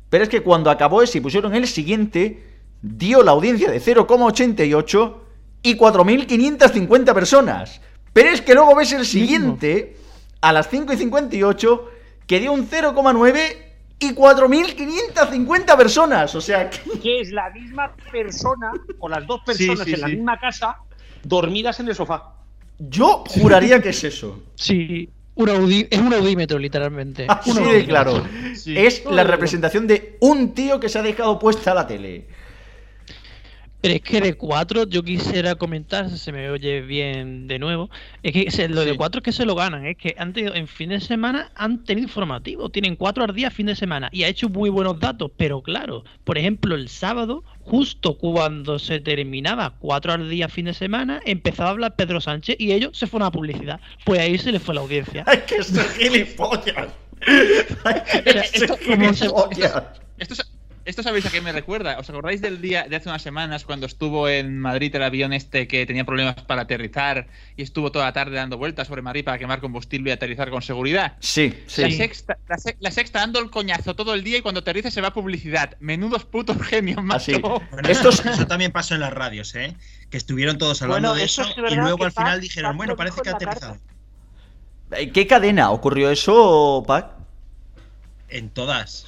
Pero 0.09 0.23
es 0.23 0.29
que 0.29 0.43
cuando 0.43 0.71
acabó 0.71 1.01
ese 1.01 1.17
y 1.17 1.21
pusieron 1.21 1.53
el 1.53 1.67
siguiente, 1.67 2.41
dio 2.81 3.21
la 3.21 3.31
audiencia 3.31 3.69
de 3.69 3.81
0,88 3.81 5.15
y 5.63 5.75
4.550 5.77 7.13
personas. 7.13 7.81
Pero 8.13 8.29
es 8.29 8.41
que 8.41 8.53
luego 8.53 8.75
ves 8.75 8.93
el 8.93 9.05
siguiente, 9.05 9.97
a 10.39 10.53
las 10.53 10.69
5 10.69 10.93
y 10.93 10.95
58, 10.95 11.85
que 12.27 12.39
dio 12.39 12.53
un 12.53 12.65
0,9 12.65 13.68
y 13.99 14.13
4.550 14.13 15.77
personas. 15.77 16.33
O 16.35 16.41
sea, 16.41 16.69
que... 16.69 16.99
Que 16.99 17.21
es 17.21 17.31
la 17.31 17.49
misma 17.51 17.91
persona, 18.11 18.71
o 18.99 19.09
las 19.09 19.25
dos 19.27 19.41
personas 19.45 19.85
sí, 19.85 19.93
en 19.93 20.01
la 20.01 20.07
misma 20.07 20.39
casa, 20.39 20.77
dormidas 21.23 21.79
en 21.79 21.89
el 21.89 21.95
sofá. 21.95 22.33
yo 22.77 23.23
juraría 23.27 23.81
que 23.81 23.89
es 23.89 24.03
eso. 24.03 24.41
Sí, 24.55 25.09
un 25.35 25.47
audi- 25.49 25.87
es 25.89 25.99
un 25.99 26.13
audímetro, 26.13 26.57
literalmente. 26.59 27.25
Así 27.29 27.51
Un 27.51 27.57
de 27.57 27.61
audímetro. 27.63 27.89
claro. 27.89 28.23
Es 28.65 29.05
la 29.05 29.23
representación 29.23 29.87
de 29.87 30.17
un 30.21 30.53
tío 30.53 30.79
que 30.79 30.89
se 30.89 30.99
ha 30.99 31.01
dejado 31.01 31.37
puesta 31.39 31.73
la 31.73 31.85
tele. 31.87 32.27
Pero 33.81 33.93
es 33.95 34.01
que 34.01 34.19
de 34.19 34.33
4 34.33 34.87
yo 34.89 35.03
quisiera 35.03 35.55
comentar, 35.55 36.09
si 36.09 36.17
se 36.17 36.33
me 36.33 36.49
oye 36.49 36.81
bien 36.81 37.47
de 37.47 37.59
nuevo, 37.59 37.89
es 38.23 38.33
que 38.33 38.51
se- 38.51 38.67
lo 38.67 38.81
de 38.83 38.97
4 38.97 39.19
es 39.19 39.23
que 39.23 39.31
se 39.31 39.45
lo 39.45 39.55
ganan, 39.55 39.85
es 39.85 39.95
que 39.95 40.15
han 40.17 40.33
tenido, 40.33 40.53
en 40.53 40.67
fin 40.67 40.89
de 40.89 40.99
semana 40.99 41.49
han 41.55 41.85
tenido 41.85 42.05
informativo, 42.07 42.69
tienen 42.69 42.97
4 42.97 43.23
al 43.23 43.33
día 43.33 43.49
fin 43.51 43.67
de 43.67 43.77
semana 43.77 44.09
y 44.11 44.23
ha 44.23 44.27
hecho 44.27 44.49
muy 44.49 44.69
buenos 44.69 44.99
datos, 44.99 45.31
pero 45.37 45.61
claro, 45.61 46.03
por 46.25 46.37
ejemplo 46.37 46.75
el 46.75 46.89
sábado, 46.89 47.45
justo 47.61 48.17
cuando 48.17 48.79
se 48.79 48.99
terminaba 48.99 49.75
4 49.79 50.11
al 50.11 50.29
día 50.29 50.49
fin 50.49 50.65
de 50.65 50.73
semana, 50.73 51.21
empezaba 51.25 51.69
a 51.69 51.71
hablar 51.71 51.95
Pedro 51.95 52.19
Sánchez 52.19 52.57
y 52.59 52.73
ellos 52.73 52.97
se 52.97 53.07
fueron 53.07 53.27
a 53.27 53.31
publicidad, 53.31 53.79
pues 54.03 54.19
ahí 54.19 54.37
se 54.37 54.51
les 54.51 54.61
fue 54.61 54.75
la 54.75 54.81
audiencia. 54.81 55.23
¡Ay, 55.27 55.39
que 55.47 55.63
soy 55.63 55.85
gilipollas! 55.97 56.89
esto- 58.53 58.77
como 58.85 59.13
se- 59.13 59.25
Esto, 60.17 60.35
sa- 60.35 60.45
esto 60.85 61.03
sabéis 61.03 61.25
a 61.25 61.29
qué 61.31 61.41
me 61.41 61.51
recuerda. 61.51 61.99
¿Os 61.99 62.09
acordáis 62.09 62.41
del 62.41 62.61
día 62.61 62.85
de 62.89 62.95
hace 62.95 63.09
unas 63.09 63.21
semanas 63.21 63.63
cuando 63.65 63.85
estuvo 63.85 64.27
en 64.27 64.57
Madrid 64.59 64.95
el 64.95 65.03
avión 65.03 65.33
este 65.33 65.67
que 65.67 65.85
tenía 65.85 66.03
problemas 66.05 66.35
para 66.43 66.63
aterrizar 66.63 67.27
y 67.55 67.61
estuvo 67.61 67.91
toda 67.91 68.05
la 68.05 68.13
tarde 68.13 68.35
dando 68.37 68.57
vueltas 68.57 68.87
sobre 68.87 69.01
Madrid 69.01 69.23
para 69.23 69.37
quemar 69.37 69.59
combustible 69.61 70.09
y 70.09 70.13
aterrizar 70.13 70.49
con 70.49 70.61
seguridad? 70.61 71.17
Sí, 71.19 71.53
La, 71.77 71.89
sí. 71.89 71.91
sexta, 71.91 72.37
la, 72.47 72.57
se- 72.57 72.77
la 72.79 72.91
sexta 72.91 73.19
dando 73.19 73.39
el 73.39 73.49
coñazo 73.51 73.95
todo 73.95 74.13
el 74.13 74.23
día 74.23 74.37
y 74.37 74.41
cuando 74.41 74.61
aterriza 74.61 74.89
se 74.89 75.01
va 75.01 75.09
a 75.09 75.13
publicidad. 75.13 75.77
Menudos 75.79 76.25
putos 76.25 76.57
genios, 76.61 77.03
macho. 77.03 77.39
Bueno, 77.71 77.87
eso, 77.89 78.09
eso 78.09 78.47
también 78.47 78.71
pasó 78.71 78.95
en 78.95 79.01
las 79.01 79.13
radios, 79.13 79.53
¿eh? 79.55 79.75
Que 80.09 80.17
estuvieron 80.17 80.57
todos 80.57 80.81
hablando 80.81 81.09
Bueno, 81.09 81.19
de 81.19 81.25
eso 81.25 81.41
eso, 81.43 81.65
es 81.65 81.71
y 81.71 81.75
luego 81.75 82.03
al 82.05 82.11
final 82.11 82.41
dijeron, 82.41 82.77
bueno, 82.77 82.95
parece 82.95 83.21
que 83.21 83.29
ha 83.29 83.33
aterrizado. 83.33 83.77
¿En 84.91 85.11
qué 85.13 85.27
cadena 85.27 85.71
ocurrió 85.71 86.09
eso, 86.09 86.83
Pac? 86.87 87.18
En 88.29 88.49
todas. 88.49 89.07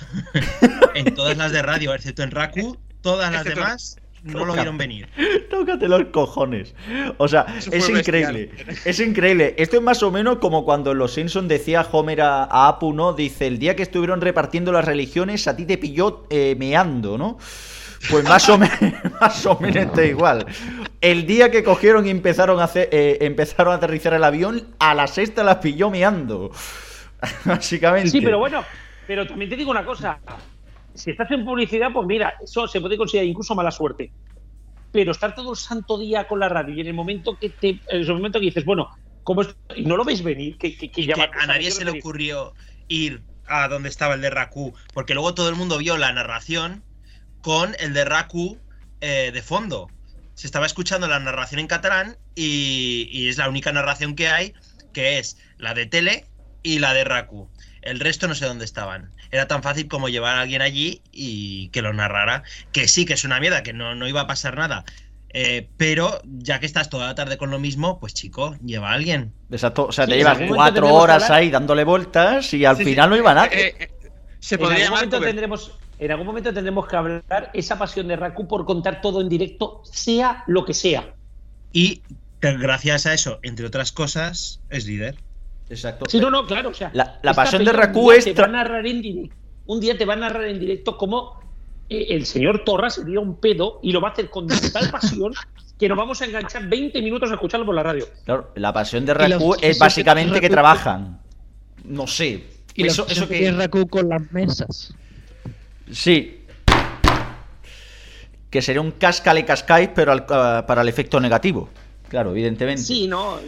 en 0.95 1.13
todas 1.15 1.37
las 1.37 1.51
de 1.51 1.61
radio, 1.61 1.93
excepto 1.93 2.23
en 2.23 2.31
Raku, 2.31 2.77
todas 3.01 3.31
las 3.31 3.45
Excepto- 3.45 3.61
demás 3.61 3.97
no 4.23 4.45
lo 4.45 4.53
vieron 4.53 4.77
venir. 4.77 5.07
Tócate 5.49 5.87
los 5.87 6.05
cojones. 6.05 6.75
O 7.17 7.27
sea, 7.27 7.45
es 7.71 7.89
increíble. 7.89 8.51
Es 8.85 8.99
increíble. 8.99 9.55
Esto 9.57 9.77
es 9.77 9.81
más 9.81 10.03
o 10.03 10.11
menos 10.11 10.37
como 10.37 10.63
cuando 10.63 10.91
en 10.91 10.99
Los 10.99 11.13
Simpsons 11.13 11.47
decía 11.47 11.85
Homer 11.91 12.21
a, 12.21 12.43
a 12.43 12.67
Apu, 12.67 12.93
¿no? 12.93 13.13
Dice, 13.13 13.47
el 13.47 13.57
día 13.57 13.75
que 13.75 13.83
estuvieron 13.83 14.21
repartiendo 14.21 14.71
las 14.71 14.85
religiones, 14.85 15.47
a 15.47 15.55
ti 15.55 15.65
te 15.65 15.77
pilló 15.77 16.27
eh, 16.29 16.55
meando, 16.57 17.17
¿no? 17.17 17.39
Pues 18.09 18.23
más 18.23 18.47
o, 18.49 18.57
menos, 18.59 18.79
más 19.19 19.45
o 19.45 19.59
menos 19.59 19.85
está 19.87 20.05
igual. 20.05 20.45
El 21.01 21.25
día 21.25 21.49
que 21.49 21.63
cogieron 21.63 22.05
y 22.05 22.11
empezaron 22.11 22.59
a, 22.59 22.65
hacer, 22.65 22.89
eh, 22.91 23.17
empezaron 23.21 23.73
a 23.73 23.77
aterrizar 23.77 24.13
el 24.13 24.23
avión, 24.23 24.67
a 24.79 24.93
la 24.93 25.07
sexta 25.07 25.43
las 25.43 25.57
pilló 25.57 25.89
meando. 25.89 26.51
Básicamente. 27.45 28.09
Sí, 28.09 28.21
pero 28.21 28.39
bueno, 28.39 28.63
pero 29.11 29.27
también 29.27 29.49
te 29.49 29.57
digo 29.57 29.71
una 29.71 29.83
cosa. 29.83 30.21
Si 30.95 31.11
estás 31.11 31.29
en 31.31 31.43
publicidad, 31.43 31.91
pues 31.91 32.07
mira, 32.07 32.33
eso 32.41 32.65
se 32.65 32.79
puede 32.79 32.95
considerar 32.95 33.27
incluso 33.27 33.53
mala 33.53 33.69
suerte. 33.69 34.13
Pero 34.93 35.11
estar 35.11 35.35
todo 35.35 35.51
el 35.51 35.57
santo 35.57 35.97
día 35.97 36.29
con 36.29 36.39
la 36.39 36.47
radio 36.47 36.73
y 36.75 36.79
en 36.79 36.87
el 36.87 36.93
momento 36.93 37.37
que 37.37 37.49
te, 37.49 37.71
en 37.71 37.81
el 37.89 38.07
momento 38.07 38.39
que 38.39 38.45
dices, 38.45 38.63
bueno, 38.63 38.87
¿cómo 39.23 39.41
es? 39.41 39.53
y 39.75 39.83
no 39.83 39.97
lo 39.97 40.05
veis 40.05 40.23
venir, 40.23 40.57
que, 40.57 40.77
que, 40.77 40.89
que 40.89 41.07
Que 41.07 41.21
a 41.23 41.45
nadie 41.45 41.71
se 41.71 41.83
le 41.83 41.91
ocurrió 41.91 42.53
ir 42.87 43.21
a 43.47 43.67
donde 43.67 43.89
estaba 43.89 44.13
el 44.13 44.21
de 44.21 44.29
Raku, 44.29 44.73
porque 44.93 45.13
luego 45.13 45.33
todo 45.33 45.49
el 45.49 45.57
mundo 45.57 45.77
vio 45.77 45.97
la 45.97 46.13
narración 46.13 46.81
con 47.41 47.75
el 47.81 47.93
de 47.93 48.05
Raku 48.05 48.59
eh, 49.01 49.31
de 49.33 49.41
fondo. 49.41 49.89
Se 50.35 50.47
estaba 50.47 50.65
escuchando 50.65 51.09
la 51.09 51.19
narración 51.19 51.59
en 51.59 51.67
catalán 51.67 52.15
y, 52.33 53.09
y 53.11 53.27
es 53.27 53.37
la 53.37 53.49
única 53.49 53.73
narración 53.73 54.15
que 54.15 54.29
hay, 54.29 54.53
que 54.93 55.19
es 55.19 55.37
la 55.57 55.73
de 55.73 55.85
tele 55.85 56.27
y 56.63 56.79
la 56.79 56.93
de 56.93 57.03
Raku. 57.03 57.49
El 57.81 57.99
resto 57.99 58.27
no 58.27 58.35
sé 58.35 58.45
dónde 58.45 58.65
estaban. 58.65 59.11
Era 59.31 59.47
tan 59.47 59.63
fácil 59.63 59.87
como 59.87 60.09
llevar 60.09 60.37
a 60.37 60.41
alguien 60.41 60.61
allí 60.61 61.01
y 61.11 61.69
que 61.69 61.81
lo 61.81 61.93
narrara. 61.93 62.43
Que 62.71 62.87
sí, 62.87 63.05
que 63.05 63.13
es 63.13 63.23
una 63.23 63.39
mierda, 63.39 63.63
que 63.63 63.73
no, 63.73 63.95
no 63.95 64.07
iba 64.07 64.21
a 64.21 64.27
pasar 64.27 64.57
nada. 64.57 64.85
Eh, 65.33 65.69
pero 65.77 66.21
ya 66.25 66.59
que 66.59 66.65
estás 66.65 66.89
toda 66.89 67.07
la 67.07 67.15
tarde 67.15 67.37
con 67.37 67.51
lo 67.51 67.59
mismo, 67.59 67.99
pues 67.99 68.13
chico, 68.13 68.55
lleva 68.63 68.91
a 68.91 68.93
alguien. 68.93 69.33
Exacto, 69.49 69.87
o 69.87 69.91
sea, 69.91 70.05
te 70.05 70.17
llevas 70.17 70.39
cuatro 70.47 70.93
horas 70.93 71.29
ahí 71.29 71.49
dándole 71.49 71.85
vueltas 71.85 72.53
y 72.53 72.65
al 72.65 72.77
final 72.77 73.09
no 73.09 73.15
iba 73.15 73.33
nadie. 73.33 73.67
Eh, 73.67 73.75
eh, 73.79 73.89
se 74.39 74.55
en 74.55 74.63
algún 74.63 74.89
momento 74.89 75.19
tendremos 75.21 75.71
en 75.99 76.11
algún 76.11 76.25
momento 76.25 76.51
tendremos 76.51 76.87
que 76.87 76.95
hablar 76.95 77.51
esa 77.53 77.77
pasión 77.77 78.07
de 78.07 78.15
Raku 78.15 78.47
por 78.47 78.65
contar 78.65 79.01
todo 79.01 79.21
en 79.21 79.29
directo, 79.29 79.81
sea 79.85 80.43
lo 80.47 80.65
que 80.65 80.73
sea. 80.73 81.13
Y 81.71 82.01
gracias 82.41 83.05
a 83.05 83.13
eso, 83.13 83.39
entre 83.43 83.67
otras 83.67 83.91
cosas, 83.91 84.61
es 84.71 84.87
líder. 84.87 85.15
Exacto. 85.71 86.05
Sí, 86.09 86.19
no, 86.19 86.29
no, 86.29 86.45
claro. 86.45 86.69
O 86.69 86.73
sea, 86.73 86.91
la, 86.93 87.33
pasión 87.33 87.63
de 87.63 87.71
Raku 87.71 88.11
es. 88.11 88.25
Te 88.25 88.33
va 88.33 88.43
a 88.43 88.47
narrar 88.47 88.85
en 88.85 89.01
directo, 89.01 89.35
un 89.67 89.79
día 89.79 89.97
te 89.97 90.05
va 90.05 90.13
a 90.13 90.17
narrar 90.17 90.43
en 90.43 90.59
directo 90.59 90.97
cómo 90.97 91.39
eh, 91.89 92.07
el 92.09 92.25
señor 92.25 92.65
Torra 92.65 92.89
se 92.89 93.05
dio 93.05 93.21
un 93.21 93.37
pedo 93.37 93.79
y 93.81 93.93
lo 93.93 94.01
va 94.01 94.09
a 94.09 94.11
hacer 94.11 94.29
con 94.29 94.47
tal 94.47 94.91
pasión 94.91 95.33
que 95.79 95.87
nos 95.87 95.97
vamos 95.97 96.21
a 96.21 96.25
enganchar 96.25 96.67
20 96.67 97.01
minutos 97.01 97.31
a 97.31 97.35
escucharlo 97.35 97.65
por 97.65 97.73
la 97.73 97.83
radio. 97.83 98.05
Claro, 98.25 98.51
la 98.55 98.73
pasión 98.73 99.05
de 99.05 99.13
Raku 99.13 99.55
es 99.61 99.79
básicamente 99.79 100.41
que 100.41 100.49
trabajan. 100.49 101.19
No 101.85 102.05
sé. 102.05 102.43
Y 102.75 102.85
eso, 102.85 103.07
eso 103.09 103.27
que 103.27 103.47
es 103.47 103.55
Raku 103.55 103.87
con 103.87 104.09
las 104.09 104.29
mesas. 104.31 104.93
Sí. 105.89 106.45
Que 108.49 108.61
sería 108.61 108.81
un 108.81 108.91
cascale 108.91 109.45
cascáis, 109.45 109.89
pero 109.95 110.11
ah, 110.11 110.65
para 110.67 110.81
el 110.81 110.89
efecto 110.89 111.19
negativo. 111.21 111.69
Claro, 112.09 112.31
evidentemente. 112.31 112.83
Sí, 112.83 113.07
no. 113.07 113.39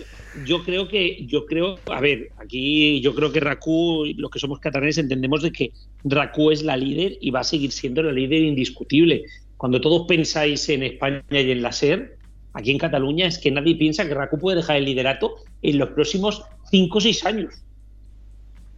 Yo 0.45 0.63
creo 0.63 0.87
que, 0.87 1.25
yo 1.25 1.45
creo, 1.45 1.77
a 1.91 2.01
ver, 2.01 2.31
aquí 2.37 3.01
yo 3.01 3.13
creo 3.13 3.31
que 3.31 3.39
Raku, 3.39 4.05
los 4.17 4.31
que 4.31 4.39
somos 4.39 4.59
catalanes, 4.59 4.97
entendemos 4.97 5.41
de 5.41 5.51
que 5.51 5.71
Raku 6.03 6.51
es 6.51 6.63
la 6.63 6.75
líder 6.75 7.17
y 7.21 7.31
va 7.31 7.41
a 7.41 7.43
seguir 7.43 7.71
siendo 7.71 8.01
la 8.01 8.11
líder 8.11 8.41
indiscutible. 8.41 9.23
Cuando 9.57 9.79
todos 9.79 10.07
pensáis 10.07 10.67
en 10.69 10.83
España 10.83 11.23
y 11.29 11.51
en 11.51 11.61
la 11.61 11.71
SER, 11.71 12.17
aquí 12.53 12.71
en 12.71 12.79
Cataluña 12.79 13.27
es 13.27 13.37
que 13.37 13.51
nadie 13.51 13.75
piensa 13.75 14.07
que 14.07 14.13
Raku 14.13 14.39
puede 14.39 14.57
dejar 14.57 14.77
el 14.77 14.85
liderato 14.85 15.35
en 15.61 15.77
los 15.77 15.89
próximos 15.89 16.43
5 16.71 16.97
o 16.97 17.01
6 17.01 17.25
años. 17.25 17.53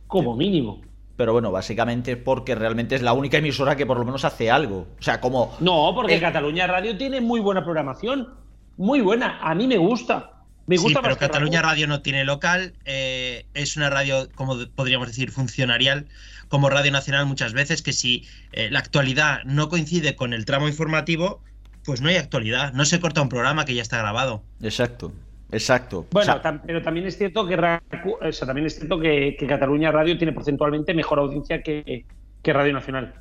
Como 0.08 0.36
mínimo 0.36 0.82
pero 1.16 1.34
bueno, 1.34 1.52
básicamente 1.52 2.18
porque 2.18 2.56
realmente 2.56 2.96
es 2.96 3.02
la 3.02 3.14
única 3.14 3.38
emisora 3.38 3.76
que 3.76 3.86
por 3.86 3.98
lo 3.98 4.06
menos 4.06 4.26
hace 4.26 4.52
algo. 4.52 4.88
O 5.00 5.02
sea, 5.02 5.22
como... 5.22 5.56
No, 5.60 5.94
porque 5.96 6.20
Cataluña 6.20 6.68
Radio 6.68 6.98
tiene 6.98 7.22
muy 7.22 7.40
buena 7.40 7.64
programación, 7.64 8.34
muy 8.78 9.02
buena, 9.02 9.40
a 9.42 9.56
mí 9.56 9.68
me 9.68 9.78
gusta. 9.78 10.35
Me 10.68 10.78
gusta 10.78 11.00
sí, 11.00 11.04
pero 11.04 11.18
Cataluña 11.18 11.62
Radio 11.62 11.88
no 11.88 12.02
tiene 12.02 12.24
local, 12.24 12.74
eh, 12.86 13.46
es 13.54 13.78
una 13.78 13.90
radio, 13.90 14.28
como 14.34 14.58
podríamos 14.76 15.08
decir, 15.08 15.32
funcionarial, 15.32 16.08
como 16.48 16.70
Radio 16.70 16.92
Nacional 16.92 17.26
muchas 17.26 17.54
veces, 17.54 17.82
que 17.82 17.94
si 17.94 18.28
eh, 18.52 18.70
la 18.72 18.80
actualidad 18.80 19.44
no 19.44 19.70
coincide 19.70 20.16
con 20.16 20.34
el 20.34 20.46
tramo 20.46 20.68
informativo, 20.68 21.42
pues 21.86 22.02
no 22.02 22.10
hay 22.10 22.16
actualidad, 22.16 22.74
no 22.74 22.86
se 22.86 23.00
corta 23.00 23.22
un 23.22 23.30
programa 23.30 23.66
que 23.66 23.76
ya 23.76 23.84
está 23.84 24.00
grabado. 24.00 24.44
Exacto. 24.62 25.14
Exacto. 25.52 26.06
Bueno, 26.12 26.42
pero 26.66 26.82
también 26.82 27.06
es 27.06 27.18
cierto 27.18 27.48
que 27.48 27.56
también 27.56 28.66
es 28.66 28.76
cierto 28.76 29.00
que, 29.00 29.38
Cataluña 29.48 29.92
Radio 29.92 30.18
tiene 30.18 30.34
porcentualmente 30.34 30.94
mejor 30.94 31.20
audiencia 31.20 31.62
que, 31.62 32.06
Radio 32.44 32.74
Nacional. 32.74 33.14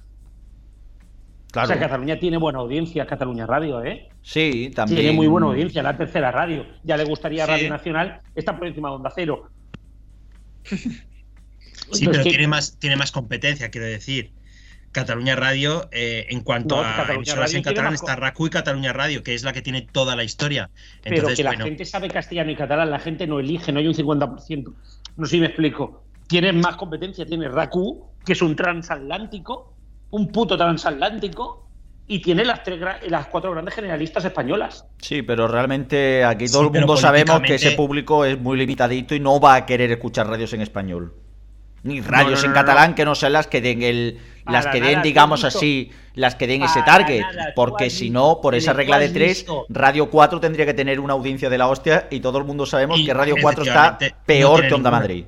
Claro. 1.55 1.67
O 1.67 1.69
sea, 1.69 1.79
Cataluña 1.79 2.19
tiene 2.19 2.37
buena 2.37 2.59
audiencia, 2.59 3.07
Cataluña 3.07 3.47
Radio, 3.47 3.81
¿eh? 3.85 4.09
Sí, 4.23 4.73
también. 4.75 5.03
Tiene 5.03 5.15
muy 5.15 5.29
buena 5.29 5.47
audiencia, 5.47 5.85
la 5.85 5.97
tercera 5.97 6.33
radio. 6.33 6.67
Ya 6.83 6.97
le 6.97 7.05
gustaría 7.05 7.47
Radio 7.47 7.71
Nacional, 7.71 8.23
está 8.35 8.59
por 8.59 8.67
encima 8.67 8.89
de 8.89 8.97
Onda 8.97 9.13
Cero. 9.15 9.49
Sí, 10.65 12.09
pero 12.09 12.25
tiene, 12.25 12.49
más, 12.49 12.77
tiene 12.81 12.97
más 12.97 13.13
competencia, 13.13 13.71
quiero 13.71 13.87
decir. 13.87 14.33
Cataluña 14.91 15.37
Radio, 15.37 15.89
eh, 15.93 16.27
en 16.31 16.41
cuanto 16.41 16.81
a 16.81 17.07
emisoras 17.15 17.55
en 17.55 17.63
catalán, 17.63 17.95
está 17.95 18.17
RACU 18.17 18.47
y 18.47 18.51
Cataluña 18.51 18.93
Radio, 18.93 19.23
que 19.23 19.35
es 19.35 19.45
la 19.45 19.53
que 19.53 19.63
tiene 19.63 19.83
toda 19.83 20.17
la 20.17 20.25
historia. 20.25 20.71
Pero 21.05 21.29
que 21.29 21.45
la 21.45 21.57
gente 21.57 21.85
sabe 21.85 22.09
castellano 22.09 22.51
y 22.51 22.57
catalán, 22.57 22.91
la 22.91 22.99
gente 22.99 23.29
no 23.29 23.39
elige, 23.39 23.71
no 23.71 23.79
hay 23.79 23.87
un 23.87 23.95
50%. 23.95 24.75
No 25.17 25.27
sé 25.27 25.31
si 25.31 25.41
me 25.41 25.47
explico. 25.47 26.03
Tiene 26.27 26.53
más 26.53 26.77
competencia, 26.77 27.25
tiene 27.27 27.49
RACU, 27.49 28.09
que 28.25 28.33
es 28.33 28.43
un 28.43 28.57
transatlántico, 28.57 29.74
un 30.15 30.29
puto 30.29 30.57
transatlántico, 30.57 31.65
y 32.07 32.21
tiene 32.21 32.45
las, 32.45 32.63
tres, 32.63 32.81
las 33.09 33.27
cuatro 33.27 33.51
grandes 33.53 33.75
generalistas 33.75 34.25
españolas. 34.25 34.87
Sí, 34.99 35.23
pero 35.23 35.49
realmente 35.49 36.25
aquí 36.25 36.47
todo 36.47 36.63
el 36.63 36.71
mundo 36.71 36.97
sabemos 36.97 37.41
que 37.41 37.55
ese 37.55 37.73
público 37.73 38.25
es 38.25 38.39
muy 38.39 38.59
limitadito 38.59 39.15
y 39.15 39.21
no 39.21 39.41
va 39.41 39.55
a 39.55 39.67
querer 39.67 39.91
escuchar 39.91 40.29
radios 40.29 40.53
en 40.53 40.61
español. 40.61 41.15
Ni 41.83 42.01
radios 42.01 42.45
en 42.45 42.53
catalán 42.53 42.95
que 42.95 43.05
no 43.05 43.15
sean 43.15 43.33
las 43.35 43.47
que 43.47 43.61
den 43.61 43.83
el 43.83 44.19
las 44.47 44.67
que 44.67 44.81
den, 44.81 45.01
digamos 45.03 45.45
así, 45.45 45.91
las 46.15 46.35
que 46.35 46.47
den 46.47 46.63
ese 46.63 46.83
target. 46.83 47.23
porque 47.55 47.89
si 47.89 48.11
no, 48.11 48.41
por 48.43 48.55
esa 48.55 48.73
regla 48.73 48.99
de 48.99 49.09
tres, 49.09 49.47
Radio 49.69 50.11
4 50.11 50.41
tendría 50.41 50.67
que 50.67 50.75
tener 50.75 51.01
una 51.01 51.15
audiencia 51.15 51.49
de 51.49 51.59
la 51.59 51.69
hostia 51.69 52.09
y 52.11 52.21
todo 52.21 52.39
el 52.39 52.45
mundo 52.45 52.67
sabemos 52.67 53.01
que 53.05 53.15
Radio 53.15 53.37
4 53.41 53.65
está 53.65 53.99
peor 54.27 54.69
que 54.69 54.75
Onda 54.75 54.91
Madrid. 54.91 55.25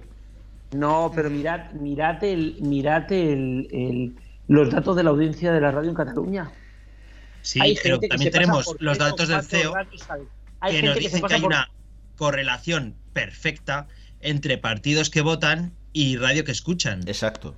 No, 0.73 1.13
pero 1.15 1.31
mirad, 1.31 1.71
mirad, 1.73 2.23
el, 2.25 2.57
mirad 2.61 3.11
el, 3.13 4.17
los 4.49 4.71
datos 4.71 4.97
de 4.97 5.03
la 5.03 5.11
audiencia 5.11 5.53
de 5.53 5.61
la 5.61 5.71
radio 5.71 5.91
en 5.91 5.97
Cataluña. 5.97 6.51
Sí, 7.43 7.61
pero 7.83 8.01
también 8.01 8.33
tenemos 8.33 8.75
los 8.81 8.99
datos 8.99 9.29
del 9.29 9.43
CEO 9.43 9.75
que 10.69 10.83
nos 10.83 10.97
dicen 10.97 11.23
que, 11.23 11.35
hay 11.35 11.43
una 11.43 11.71
correlación 12.17 12.95
perfecta 13.13 13.87
entre 14.21 14.59
partidos 14.59 15.11
que 15.11 15.21
votan 15.21 15.73
y 15.93 16.17
radio 16.17 16.45
que 16.45 16.53
escuchan. 16.53 17.07
Exacto. 17.07 17.55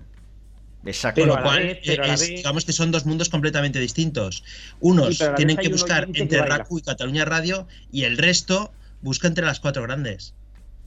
Exacto. 0.84 1.22
Con 1.22 1.30
lo 1.30 1.42
cual, 1.42 1.78
eh, 1.82 2.16
digamos 2.36 2.64
que 2.64 2.72
son 2.72 2.90
dos 2.90 3.04
mundos 3.04 3.28
completamente 3.28 3.80
distintos. 3.80 4.44
Unos 4.80 5.22
tienen 5.36 5.56
que 5.56 5.68
buscar 5.68 6.08
entre 6.14 6.40
RACU 6.42 6.78
y 6.78 6.82
Cataluña 6.82 7.24
Radio 7.24 7.66
y 7.90 8.04
el 8.04 8.16
resto 8.16 8.72
busca 9.00 9.26
entre 9.26 9.44
las 9.44 9.60
cuatro 9.60 9.82
grandes. 9.82 10.34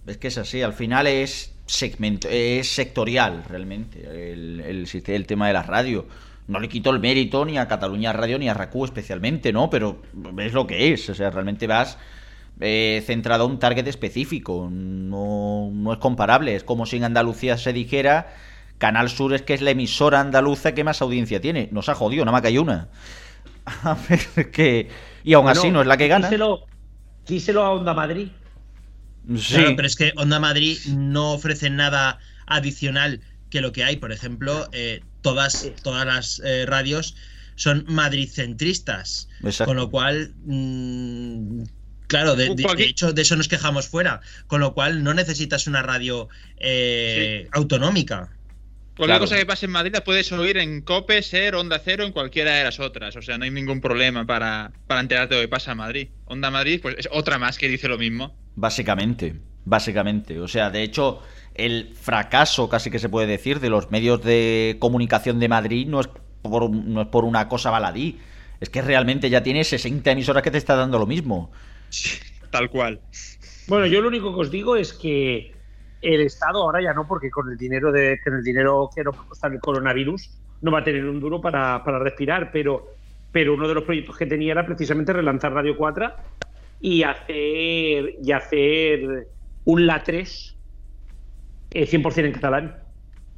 Es 0.08 0.18
que 0.18 0.30
es 0.30 0.38
así, 0.38 0.62
al 0.62 0.74
final 0.74 1.08
es 1.08 1.51
segmento, 1.66 2.28
es 2.30 2.68
sectorial 2.74 3.44
realmente 3.48 4.02
el, 4.34 4.86
el, 5.06 5.28
tema 5.28 5.48
de 5.48 5.54
la 5.54 5.64
radio. 5.64 6.08
No 6.48 6.60
le 6.60 6.68
quito 6.68 6.90
el 6.90 7.00
mérito 7.00 7.46
ni 7.46 7.58
a 7.58 7.68
Cataluña 7.68 8.14
Radio 8.14 8.38
ni 8.38 8.50
a 8.50 8.54
RACU 8.54 8.86
especialmente, 8.86 9.54
¿no? 9.54 9.70
Pero 9.70 10.02
es 10.40 10.54
lo 10.54 10.68
que 10.68 10.92
es, 10.92 11.10
o 11.10 11.16
sea, 11.16 11.30
realmente 11.30 11.68
vas 11.68 11.98
eh, 12.60 13.02
centrado 13.06 13.44
a 13.44 13.48
un 13.48 13.60
target 13.60 13.88
específico, 13.88 14.68
no, 14.72 15.70
no 15.72 15.94
es 15.94 16.00
comparable, 16.00 16.56
es 16.56 16.64
como 16.64 16.86
si 16.86 16.98
en 16.98 17.06
Andalucía 17.06 17.58
se 17.58 17.72
dijera 17.72 18.34
Canal 18.82 19.12
Sur 19.12 19.36
es 19.36 19.44
que 19.44 19.54
es 19.54 19.62
la 19.62 19.70
emisora 19.70 20.20
andaluza 20.20 20.74
que 20.74 20.84
más 20.84 21.04
audiencia 21.04 21.40
tiene. 21.40 21.70
Nos 21.72 21.88
ha 21.88 21.94
jodido, 21.94 22.26
nada 22.26 22.32
más 22.32 22.42
que 22.42 22.48
hay 22.48 22.58
una. 22.58 22.90
A 23.84 23.96
ver, 24.10 24.50
que... 24.50 24.90
Y 25.24 25.34
aún 25.34 25.48
así 25.48 25.70
no 25.70 25.82
es 25.82 25.88
la 25.88 25.98
que 25.98 26.08
gana. 26.08 26.28
Díselo, 27.28 27.64
a 27.64 27.70
Onda 27.70 27.94
Madrid. 27.94 28.30
Sí. 29.38 29.64
pero 29.76 29.86
es 29.86 29.96
que 29.96 30.14
Onda 30.16 30.40
Madrid 30.40 30.78
no 30.88 31.34
ofrece 31.34 31.70
nada 31.70 32.20
adicional 32.48 33.22
que 33.50 33.62
lo 33.62 33.72
que 33.72 33.84
hay. 33.84 33.98
Por 33.98 34.12
ejemplo, 34.12 34.68
eh, 34.72 35.02
todas, 35.22 35.70
todas 35.84 36.06
las 36.06 36.42
eh, 36.44 36.66
radios 36.66 37.16
son 37.56 37.86
madridcentristas. 37.88 39.30
Con 39.66 39.78
lo 39.78 39.92
cual, 39.92 40.34
mm, 40.46 41.64
claro, 42.08 42.36
de, 42.36 42.56
hecho, 42.80 43.14
de 43.14 43.22
eso 43.22 43.36
nos 43.36 43.48
quejamos 43.48 43.88
fuera. 43.88 44.22
Con 44.48 44.62
lo 44.62 44.74
cual, 44.74 45.04
no 45.04 45.14
necesitas 45.14 45.68
una 45.68 45.84
radio 45.84 46.30
eh, 46.58 47.48
autonómica. 47.52 48.32
Cualquier 48.98 49.20
cosa 49.20 49.38
que 49.38 49.46
pase 49.46 49.66
en 49.66 49.72
Madrid 49.72 49.94
la 49.94 50.04
puedes 50.04 50.32
oír 50.32 50.58
en 50.58 50.82
COPE, 50.82 51.24
SER, 51.24 51.56
Onda 51.56 51.82
Cero, 51.84 52.04
en 52.04 52.12
cualquiera 52.12 52.56
de 52.56 52.66
las 52.66 52.80
otras. 52.80 53.16
O 53.16 53.22
sea, 53.22 53.38
no 53.38 53.46
hay 53.46 53.52
ningún 53.52 53.82
problema 53.82 54.26
para, 54.26 54.72
para 54.86 55.00
enterarte 55.00 55.36
de 55.36 55.42
lo 55.42 55.48
que 55.48 55.50
pasa 55.50 55.72
en 55.72 55.78
Madrid. 55.78 56.10
Onda 56.26 56.52
Madrid, 56.52 56.80
pues 56.82 56.96
es 56.98 57.08
otra 57.12 57.40
más 57.40 57.58
que 57.58 57.68
dice 57.68 57.88
lo 57.88 57.98
mismo. 57.98 58.36
Básicamente, 58.56 59.36
básicamente. 59.66 60.40
O 60.40 60.48
sea, 60.48 60.70
de 60.70 60.84
hecho, 60.84 61.22
el 61.56 61.94
fracaso, 61.96 62.70
casi 62.70 62.90
que 62.92 63.00
se 63.00 63.10
puede 63.10 63.28
decir, 63.28 63.60
de 63.60 63.70
los 63.70 63.92
medios 63.92 64.24
de 64.24 64.78
comunicación 64.80 65.40
de 65.40 65.50
Madrid 65.50 65.88
no 65.88 66.00
es 66.00 66.10
por, 66.42 66.70
no 66.70 67.02
es 67.02 67.08
por 67.08 67.26
una 67.26 67.48
cosa 67.48 67.72
baladí. 67.72 68.20
Es 68.60 68.70
que 68.70 68.82
realmente 68.82 69.30
ya 69.30 69.42
tienes 69.42 69.70
60 69.70 70.12
emisoras 70.12 70.44
que 70.44 70.52
te 70.52 70.58
está 70.58 70.76
dando 70.76 71.00
lo 71.00 71.08
mismo. 71.08 71.52
Tal 72.52 72.70
cual. 72.70 73.02
Bueno, 73.68 73.86
yo 73.86 74.02
lo 74.02 74.10
único 74.10 74.34
que 74.34 74.42
os 74.42 74.52
digo 74.52 74.76
es 74.76 74.94
que 74.94 75.54
el 76.02 76.22
Estado 76.22 76.62
ahora 76.62 76.82
ya 76.82 76.94
no, 76.94 77.08
porque 77.08 77.30
con 77.30 77.50
el 77.50 77.58
dinero 77.58 77.92
de 77.92 78.20
con 78.24 78.34
el 78.34 78.44
dinero 78.44 78.90
que 78.94 79.04
nos 79.04 79.16
cuesta 79.16 79.48
el 79.48 79.60
coronavirus 79.60 80.30
no 80.62 80.72
va 80.72 80.80
a 80.80 80.84
tener 80.84 81.06
un 81.06 81.20
duro 81.20 81.42
para, 81.42 81.80
respirar, 82.00 82.52
pero, 82.52 82.88
pero 83.32 83.54
uno 83.54 83.68
de 83.68 83.74
los 83.74 83.84
proyectos 83.84 84.18
que 84.18 84.26
tenía 84.26 84.52
era 84.52 84.66
precisamente 84.66 85.14
relanzar 85.14 85.54
Radio 85.54 85.76
4 85.76 86.12
y 86.82 87.04
hacer, 87.04 88.16
y 88.22 88.32
hacer 88.32 89.28
un 89.66 89.86
La 89.86 90.04
3 90.04 90.58
100% 91.72 92.26
en 92.26 92.32
catalán. 92.34 92.78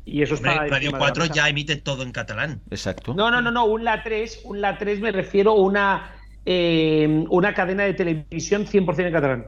Y 0.05 0.21
eso 0.21 0.35
está. 0.35 0.67
Radio 0.67 0.91
4 0.97 1.25
ya 1.27 1.47
emite 1.47 1.77
todo 1.77 2.03
en 2.03 2.11
catalán. 2.11 2.61
Exacto. 2.71 3.13
No, 3.13 3.31
no, 3.31 3.41
no, 3.41 3.51
no. 3.51 3.65
Un 3.65 3.83
La 3.83 4.03
3, 4.03 4.41
un 4.45 4.61
La 4.61 4.77
3 4.77 4.99
me 4.99 5.11
refiero 5.11 5.51
a 5.51 5.61
una, 5.61 6.11
eh, 6.45 7.25
una 7.29 7.53
cadena 7.53 7.83
de 7.83 7.93
televisión 7.93 8.65
100% 8.65 9.05
en 9.05 9.13
catalán. 9.13 9.47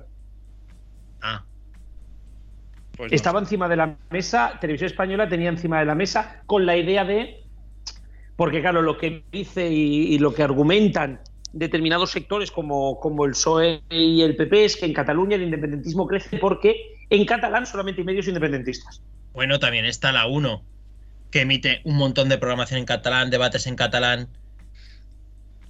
Ah. 1.22 1.44
Pues 2.96 3.12
Estaba 3.12 3.40
encima 3.40 3.68
de 3.68 3.76
la 3.76 3.98
mesa, 4.10 4.58
Televisión 4.62 4.90
Española 4.90 5.28
tenía 5.28 5.50
encima 5.50 5.80
de 5.80 5.86
la 5.86 5.96
mesa 5.96 6.42
con 6.46 6.66
la 6.66 6.78
idea 6.78 7.04
de. 7.04 7.44
Porque, 8.38 8.62
claro, 8.62 8.82
lo 8.82 8.98
que 8.98 9.24
dice 9.32 9.70
y, 9.70 10.18
lo 10.20 10.34
que 10.34 10.44
argumentan 10.44 11.20
determinados 11.56 12.12
sectores 12.12 12.52
como, 12.52 13.00
como 13.00 13.26
el 13.26 13.32
PSOE 13.32 13.82
y 13.90 14.22
el 14.22 14.36
PP 14.36 14.66
es 14.66 14.76
que 14.76 14.86
en 14.86 14.94
Cataluña 14.94 15.36
el 15.38 15.44
independentismo 15.44 16.06
crece 16.06 16.38
porque 16.38 16.76
en 17.10 17.26
catalán 17.26 17.66
solamente 17.66 18.02
hay 18.02 18.06
medios 18.06 18.28
independentistas. 18.28 19.02
Bueno, 19.34 19.58
también 19.58 19.86
está 19.86 20.12
la 20.12 20.28
1, 20.28 20.62
que 21.32 21.42
emite 21.42 21.82
un 21.86 21.96
montón 21.96 22.28
de 22.30 22.38
programación 22.38 22.80
en 22.80 22.86
catalán, 22.86 23.30
debates 23.30 23.68
en 23.68 23.76
catalán. 23.76 24.28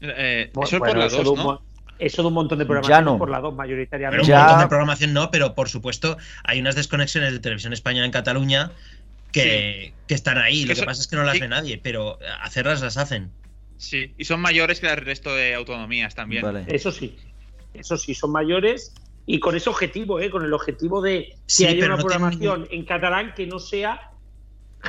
Eh, 0.02 0.50
Bueno, 0.54 0.68
eso 0.68 0.76
es 0.76 0.80
por 0.80 0.88
bueno, 0.90 1.00
la 1.02 1.06
eso 1.08 1.18
de 1.18 1.24
2, 1.24 1.32
un 1.34 1.38
¿no? 1.38 1.44
mo- 1.44 1.62
Eso 1.98 2.22
de 2.24 2.28
un 2.28 2.34
montón 2.34 2.60
de 2.60 2.66
programación 2.66 2.98
Ya 3.00 3.02
no. 3.06 3.18
por 3.18 3.30
la 3.30 3.40
2 3.40 3.52
Pero 3.52 3.58
mayoritariamente. 3.58 4.32
un 4.32 4.38
montón 4.38 4.60
de 4.60 4.68
programación 4.68 5.14
no, 5.14 5.32
pero 5.32 5.56
por 5.56 5.70
supuesto 5.70 6.18
hay 6.44 6.60
unas 6.60 6.76
desconexiones 6.76 7.32
de 7.32 7.40
televisión 7.40 7.74
española 7.74 8.06
en 8.06 8.12
Cataluña 8.12 8.72
que, 9.32 9.94
que 10.08 10.14
están 10.16 10.38
ahí. 10.38 10.62
Lo 10.64 10.68
que 10.70 10.74
Eso- 10.74 10.86
pasa 10.86 11.02
es 11.02 11.08
que 11.08 11.16
no 11.16 11.24
las 11.24 11.36
sí. 11.36 11.42
ve 11.42 11.48
nadie, 11.48 11.80
pero 11.82 12.18
hacerlas 12.42 12.82
las 12.82 12.98
hacen. 12.98 13.30
Sí, 13.78 14.14
y 14.18 14.26
son 14.26 14.40
mayores 14.40 14.80
que 14.80 14.88
el 14.88 14.98
resto 14.98 15.36
de 15.36 15.54
autonomías 15.54 16.16
también. 16.16 16.46
Eso 16.68 16.92
sí, 16.92 17.16
eso 17.74 17.98
sí, 17.98 18.14
son 18.14 18.32
mayores 18.32 18.94
y 19.26 19.40
con 19.40 19.56
ese 19.56 19.70
objetivo, 19.70 20.20
¿eh? 20.20 20.30
con 20.30 20.44
el 20.44 20.54
objetivo 20.54 21.02
de 21.02 21.26
que 21.26 21.36
Sí, 21.48 21.66
haya 21.66 21.86
una 21.86 21.98
no 21.98 22.04
programación 22.04 22.68
en 22.72 22.86
catalán 22.86 23.34
que 23.36 23.48
no 23.48 23.60
sea 23.60 24.12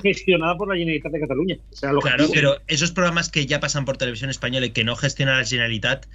gestionada 0.02 0.56
por 0.56 0.68
la 0.68 0.76
Generalitat 0.76 1.12
de 1.12 1.20
Cataluña. 1.20 1.56
Claro, 1.80 2.26
pero 2.32 2.56
esos 2.66 2.92
programas 2.92 3.30
que 3.30 3.46
ya 3.46 3.60
pasan 3.60 3.84
por 3.86 3.96
televisión 3.96 4.28
española 4.28 4.66
y 4.66 4.70
que 4.70 4.84
no 4.84 4.94
gestiona 4.94 5.38
la 5.38 5.44
Generalitat, 5.44 6.06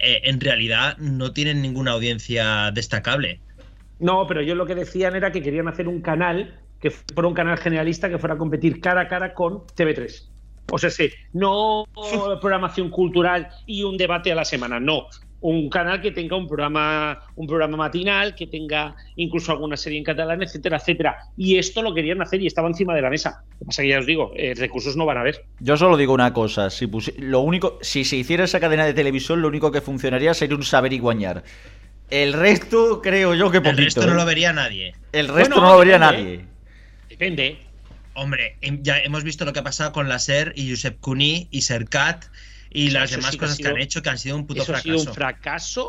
eh, 0.00 0.22
en 0.24 0.40
realidad 0.40 0.98
no 0.98 1.32
tienen 1.32 1.62
ninguna 1.62 1.92
audiencia 1.92 2.72
destacable. 2.72 3.40
No, 4.00 4.26
pero 4.26 4.42
yo 4.42 4.54
lo 4.54 4.66
que 4.66 4.74
decían 4.74 5.14
era 5.16 5.32
que 5.32 5.42
querían 5.42 5.68
hacer 5.68 5.88
un 5.88 6.00
canal 6.00 6.60
que 6.80 6.90
fuera 6.90 7.28
un 7.28 7.34
canal 7.34 7.58
generalista 7.58 8.08
que 8.08 8.18
fuera 8.18 8.34
a 8.34 8.38
competir 8.38 8.80
cara 8.80 9.02
a 9.02 9.08
cara 9.08 9.34
con 9.34 9.66
TV3. 9.66 10.28
O 10.70 10.78
sea, 10.78 10.90
sí, 10.90 11.10
no 11.32 11.84
programación 12.40 12.90
cultural 12.90 13.48
y 13.66 13.82
un 13.82 13.96
debate 13.96 14.32
a 14.32 14.34
la 14.34 14.44
semana, 14.44 14.78
no. 14.78 15.06
Un 15.40 15.70
canal 15.70 16.02
que 16.02 16.10
tenga 16.10 16.34
un 16.36 16.48
programa, 16.48 17.20
un 17.36 17.46
programa 17.46 17.76
matinal, 17.76 18.34
que 18.34 18.48
tenga 18.48 18.96
incluso 19.14 19.52
alguna 19.52 19.76
serie 19.76 19.96
en 19.98 20.04
catalán, 20.04 20.42
etcétera, 20.42 20.78
etcétera. 20.78 21.16
Y 21.36 21.58
esto 21.58 21.80
lo 21.80 21.94
querían 21.94 22.20
hacer 22.20 22.42
y 22.42 22.48
estaba 22.48 22.66
encima 22.66 22.92
de 22.94 23.02
la 23.02 23.08
mesa. 23.08 23.44
Lo 23.52 23.58
que 23.60 23.64
pasa 23.66 23.82
es 23.82 23.86
que 23.86 23.90
ya 23.92 23.98
os 24.00 24.06
digo, 24.06 24.32
eh, 24.34 24.54
recursos 24.56 24.96
no 24.96 25.06
van 25.06 25.16
a 25.16 25.20
haber. 25.20 25.44
Yo 25.60 25.76
solo 25.76 25.96
digo 25.96 26.12
una 26.12 26.32
cosa, 26.32 26.70
si, 26.70 26.90
lo 27.18 27.40
único, 27.40 27.78
si 27.82 28.04
se 28.04 28.16
hiciera 28.16 28.44
esa 28.44 28.58
cadena 28.58 28.84
de 28.84 28.94
televisión, 28.94 29.40
lo 29.40 29.46
único 29.48 29.70
que 29.70 29.80
funcionaría 29.80 30.34
sería 30.34 30.56
un 30.56 30.64
saber 30.64 30.92
y 30.92 30.98
guañar. 30.98 31.44
El 32.10 32.32
resto 32.32 33.00
creo 33.00 33.34
yo 33.34 33.50
que 33.52 33.58
El 33.58 33.62
poquito. 33.62 33.82
resto 33.84 34.06
no 34.06 34.12
¿eh? 34.14 34.16
lo 34.16 34.24
vería 34.26 34.52
nadie. 34.52 34.94
El 35.12 35.28
resto 35.28 35.54
Bueno, 35.54 35.66
no 35.68 35.72
lo 35.74 35.78
vería 35.78 35.98
depende, 36.00 36.22
nadie. 36.24 36.44
Depende. 37.08 37.58
Hombre, 38.18 38.56
ya 38.82 38.98
hemos 38.98 39.24
visto 39.24 39.44
lo 39.44 39.52
que 39.52 39.60
ha 39.60 39.64
pasado 39.64 39.92
con 39.92 40.08
la 40.08 40.18
SER 40.18 40.52
y 40.56 40.70
Josep 40.70 40.98
Cuní 41.00 41.48
y 41.50 41.62
Sercat 41.62 42.24
y 42.70 42.90
las 42.90 43.10
sí 43.10 43.16
demás 43.16 43.30
que 43.32 43.38
cosas 43.38 43.56
sido- 43.56 43.70
que 43.70 43.76
han 43.76 43.82
hecho 43.82 44.02
que 44.02 44.10
han 44.10 44.18
sido 44.18 44.36
un 44.36 44.46
puto 44.46 44.62
Eso 44.62 44.72
ha 44.72 44.76
fracaso. 44.76 44.98
sido 44.98 45.10
un 45.10 45.14
fracaso. 45.14 45.88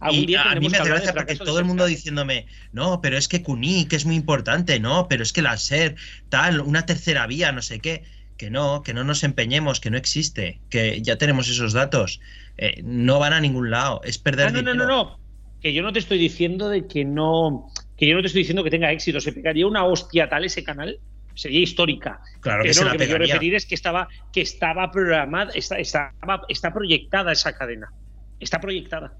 Algún 0.00 0.22
Y 0.22 0.26
día 0.26 0.42
a 0.42 0.54
mí 0.54 0.68
me 0.68 0.78
hace 0.78 0.88
gracia 0.88 1.12
porque 1.12 1.34
fracaso 1.34 1.44
todo 1.44 1.58
el 1.58 1.66
mundo 1.66 1.84
diciéndome, 1.84 2.46
no, 2.72 3.00
pero 3.02 3.18
es 3.18 3.28
que 3.28 3.42
Cuní, 3.42 3.84
que 3.86 3.96
es 3.96 4.06
muy 4.06 4.16
importante, 4.16 4.80
no, 4.80 5.08
pero 5.08 5.22
es 5.22 5.32
que 5.32 5.42
la 5.42 5.56
SER, 5.58 5.94
tal, 6.30 6.60
una 6.62 6.86
tercera 6.86 7.26
vía, 7.26 7.52
no 7.52 7.60
sé 7.62 7.80
qué. 7.80 8.02
Que 8.38 8.48
no, 8.48 8.82
que 8.82 8.94
no 8.94 9.04
nos 9.04 9.22
empeñemos, 9.22 9.80
que 9.80 9.90
no 9.90 9.98
existe, 9.98 10.60
que 10.70 11.02
ya 11.02 11.16
tenemos 11.16 11.50
esos 11.50 11.74
datos. 11.74 12.20
Eh, 12.56 12.80
no 12.82 13.18
van 13.18 13.34
a 13.34 13.40
ningún 13.40 13.70
lado, 13.70 14.00
es 14.02 14.16
perder 14.16 14.46
Ah, 14.46 14.50
no, 14.52 14.62
no, 14.62 14.70
dinero. 14.72 14.86
no, 14.88 15.04
no. 15.04 15.20
Que 15.60 15.74
yo 15.74 15.82
no 15.82 15.92
te 15.92 15.98
estoy 15.98 16.16
diciendo 16.16 16.70
de 16.70 16.86
que 16.86 17.04
no. 17.04 17.70
Que 17.98 18.06
yo 18.08 18.14
no 18.14 18.22
te 18.22 18.28
estoy 18.28 18.40
diciendo 18.40 18.64
que 18.64 18.70
tenga 18.70 18.90
éxito. 18.92 19.20
Se 19.20 19.32
pegaría 19.34 19.66
una 19.66 19.84
hostia 19.84 20.30
tal 20.30 20.46
ese 20.46 20.64
canal. 20.64 20.98
Sería 21.34 21.60
histórica. 21.60 22.20
Claro 22.40 22.62
que 22.62 22.68
Pero 22.68 22.74
se 22.74 22.84
lo 22.84 22.90
que 22.92 22.98
me 22.98 23.04
quiero 23.06 23.24
referir 23.24 23.54
es 23.54 23.66
que 23.66 23.74
estaba, 23.74 24.08
que 24.32 24.40
estaba 24.40 24.90
programada, 24.90 25.52
está, 25.54 25.78
estaba, 25.78 26.42
está 26.48 26.72
proyectada 26.72 27.32
esa 27.32 27.52
cadena. 27.52 27.92
Está 28.38 28.60
proyectada. 28.60 29.16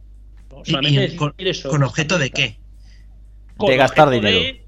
No, 0.51 0.63
Y- 0.65 0.71
solamente 0.71 0.99
y 0.99 1.03
decir 1.03 1.19
con, 1.19 1.35
eso, 1.39 1.69
con 1.69 1.83
está 1.83 1.87
objeto 1.87 2.19
de 2.19 2.31
qué? 2.31 2.59
Con 3.57 3.71
De 3.71 3.77
gastar 3.77 4.11
dinero. 4.11 4.39
de 4.39 4.67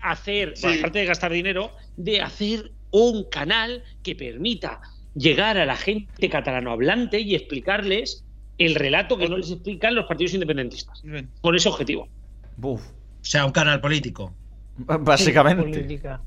hacer, 0.00 0.54
aparte 0.78 1.00
de 1.00 1.04
gastar 1.06 1.32
dinero, 1.32 1.72
de 1.96 2.20
hacer 2.22 2.72
un 2.90 3.24
canal 3.28 3.82
que 4.02 4.14
permita 4.14 4.80
llegar 5.14 5.58
a 5.58 5.66
la 5.66 5.76
gente 5.76 6.28
catalanohablante 6.30 7.20
y 7.20 7.34
explicarles 7.34 8.24
el 8.58 8.74
relato 8.74 9.18
que 9.18 9.28
no 9.28 9.36
les 9.36 9.50
explican 9.50 9.94
los 9.94 10.06
partidos 10.06 10.34
independentistas. 10.34 11.02
Con 11.40 11.54
ese 11.54 11.68
objetivo. 11.68 12.08
Buf. 12.56 12.80
O 12.86 13.24
sea, 13.24 13.44
un 13.44 13.52
canal 13.52 13.80
político. 13.80 14.34
Básicamente. 14.78 15.62
Política. 15.62 16.22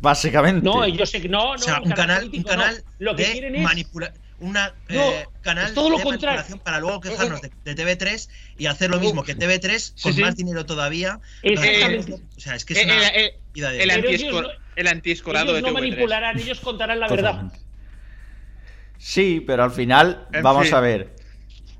Básicamente. 0.00 0.64
No, 0.64 0.86
yo 0.86 1.06
sé 1.06 1.20
que 1.22 1.28
no, 1.28 1.44
no. 1.46 1.52
O 1.54 1.58
sea, 1.58 1.80
un 1.80 1.90
canal, 1.92 2.24
un 2.24 2.30
político, 2.30 2.50
no. 2.52 2.56
canal 2.58 2.84
Lo 2.98 3.16
que 3.16 3.24
de 3.26 3.32
quieren 3.32 3.54
es. 3.56 3.62
manipula- 3.62 4.12
una 4.38 4.74
No, 4.90 5.00
eh, 5.00 5.26
canal 5.40 5.68
es 5.68 5.74
todo 5.74 5.88
lo 5.88 5.96
de 5.96 6.02
contrario. 6.04 6.36
manipulación 6.40 6.58
para 6.58 6.78
luego 6.78 7.00
quejarnos 7.00 7.40
de, 7.40 7.50
de 7.64 7.74
TV3 7.74 8.28
y 8.58 8.66
hacer 8.66 8.90
lo 8.90 9.00
mismo 9.00 9.22
que 9.24 9.34
TV3 9.34 10.02
con 10.02 10.12
sí. 10.12 10.20
más 10.20 10.36
dinero 10.36 10.66
todavía. 10.66 11.20
Exactamente. 11.42 12.12
O 12.36 12.40
sea, 12.40 12.54
es 12.54 12.66
que 12.66 12.74
es 12.74 12.80
Eh, 12.80 12.84
una 12.84 13.08
eh, 13.08 13.24
eh, 13.24 13.40
el, 13.54 14.02
dinero. 14.02 14.08
antiesco- 14.10 14.52
el 14.76 14.86
antiescorado 14.88 15.52
Ellos 15.52 15.56
de 15.56 15.62
no 15.62 15.68
TV3. 15.68 15.80
manipularán, 15.80 16.38
ellos 16.38 16.60
contarán 16.60 17.00
la 17.00 17.08
verdad. 17.08 17.50
Sí, 18.98 19.42
pero 19.46 19.64
al 19.64 19.70
final, 19.70 20.26
En 20.32 20.42
vamos 20.42 20.66
fin. 20.66 20.74
a 20.74 20.80
ver. 20.80 21.16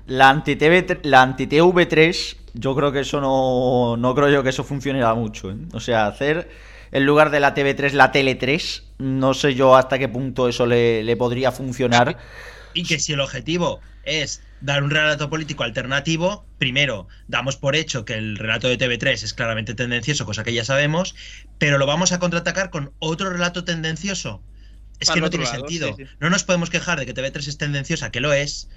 La 0.07 0.29
anti-TV, 0.29 0.99
la 1.03 1.21
anti-TV3, 1.23 2.37
yo 2.53 2.75
creo 2.75 2.91
que 2.91 3.01
eso 3.01 3.19
no, 3.19 3.97
no 3.97 4.15
creo 4.15 4.29
yo 4.29 4.41
que 4.43 4.49
eso 4.49 4.63
funcionará 4.63 5.13
mucho. 5.13 5.51
¿eh? 5.51 5.57
O 5.73 5.79
sea, 5.79 6.07
hacer 6.07 6.49
en 6.91 7.05
lugar 7.05 7.29
de 7.31 7.39
la 7.39 7.53
TV3 7.53 7.91
la 7.93 8.11
Tele 8.11 8.35
3, 8.35 8.83
no 8.99 9.33
sé 9.33 9.55
yo 9.55 9.75
hasta 9.75 9.99
qué 9.99 10.07
punto 10.07 10.47
eso 10.47 10.65
le, 10.65 11.03
le 11.03 11.17
podría 11.17 11.51
funcionar. 11.51 12.17
Y 12.73 12.83
que 12.83 12.99
si 12.99 13.13
el 13.13 13.19
objetivo 13.19 13.79
es 14.03 14.41
dar 14.61 14.83
un 14.83 14.89
relato 14.89 15.29
político 15.29 15.63
alternativo, 15.63 16.45
primero, 16.57 17.07
damos 17.27 17.57
por 17.57 17.75
hecho 17.75 18.05
que 18.05 18.15
el 18.15 18.37
relato 18.37 18.67
de 18.67 18.77
TV3 18.77 19.11
es 19.23 19.33
claramente 19.33 19.75
tendencioso, 19.75 20.25
cosa 20.25 20.43
que 20.43 20.53
ya 20.53 20.65
sabemos, 20.65 21.15
pero 21.57 21.77
lo 21.77 21.85
vamos 21.85 22.11
a 22.11 22.19
contraatacar 22.19 22.69
con 22.69 22.93
otro 22.99 23.29
relato 23.29 23.63
tendencioso. 23.63 24.41
Es 24.99 25.11
que 25.11 25.21
no 25.21 25.29
tiene 25.29 25.45
lado, 25.45 25.57
sentido. 25.57 25.95
sí, 25.95 26.05
sí. 26.05 26.11
No 26.19 26.29
nos 26.29 26.43
podemos 26.43 26.69
quejar 26.69 26.99
de 26.99 27.05
que 27.05 27.13
TV3 27.13 27.47
es 27.47 27.57
tendenciosa, 27.57 28.09
que 28.09 28.19
lo 28.19 28.33
es, 28.33 28.67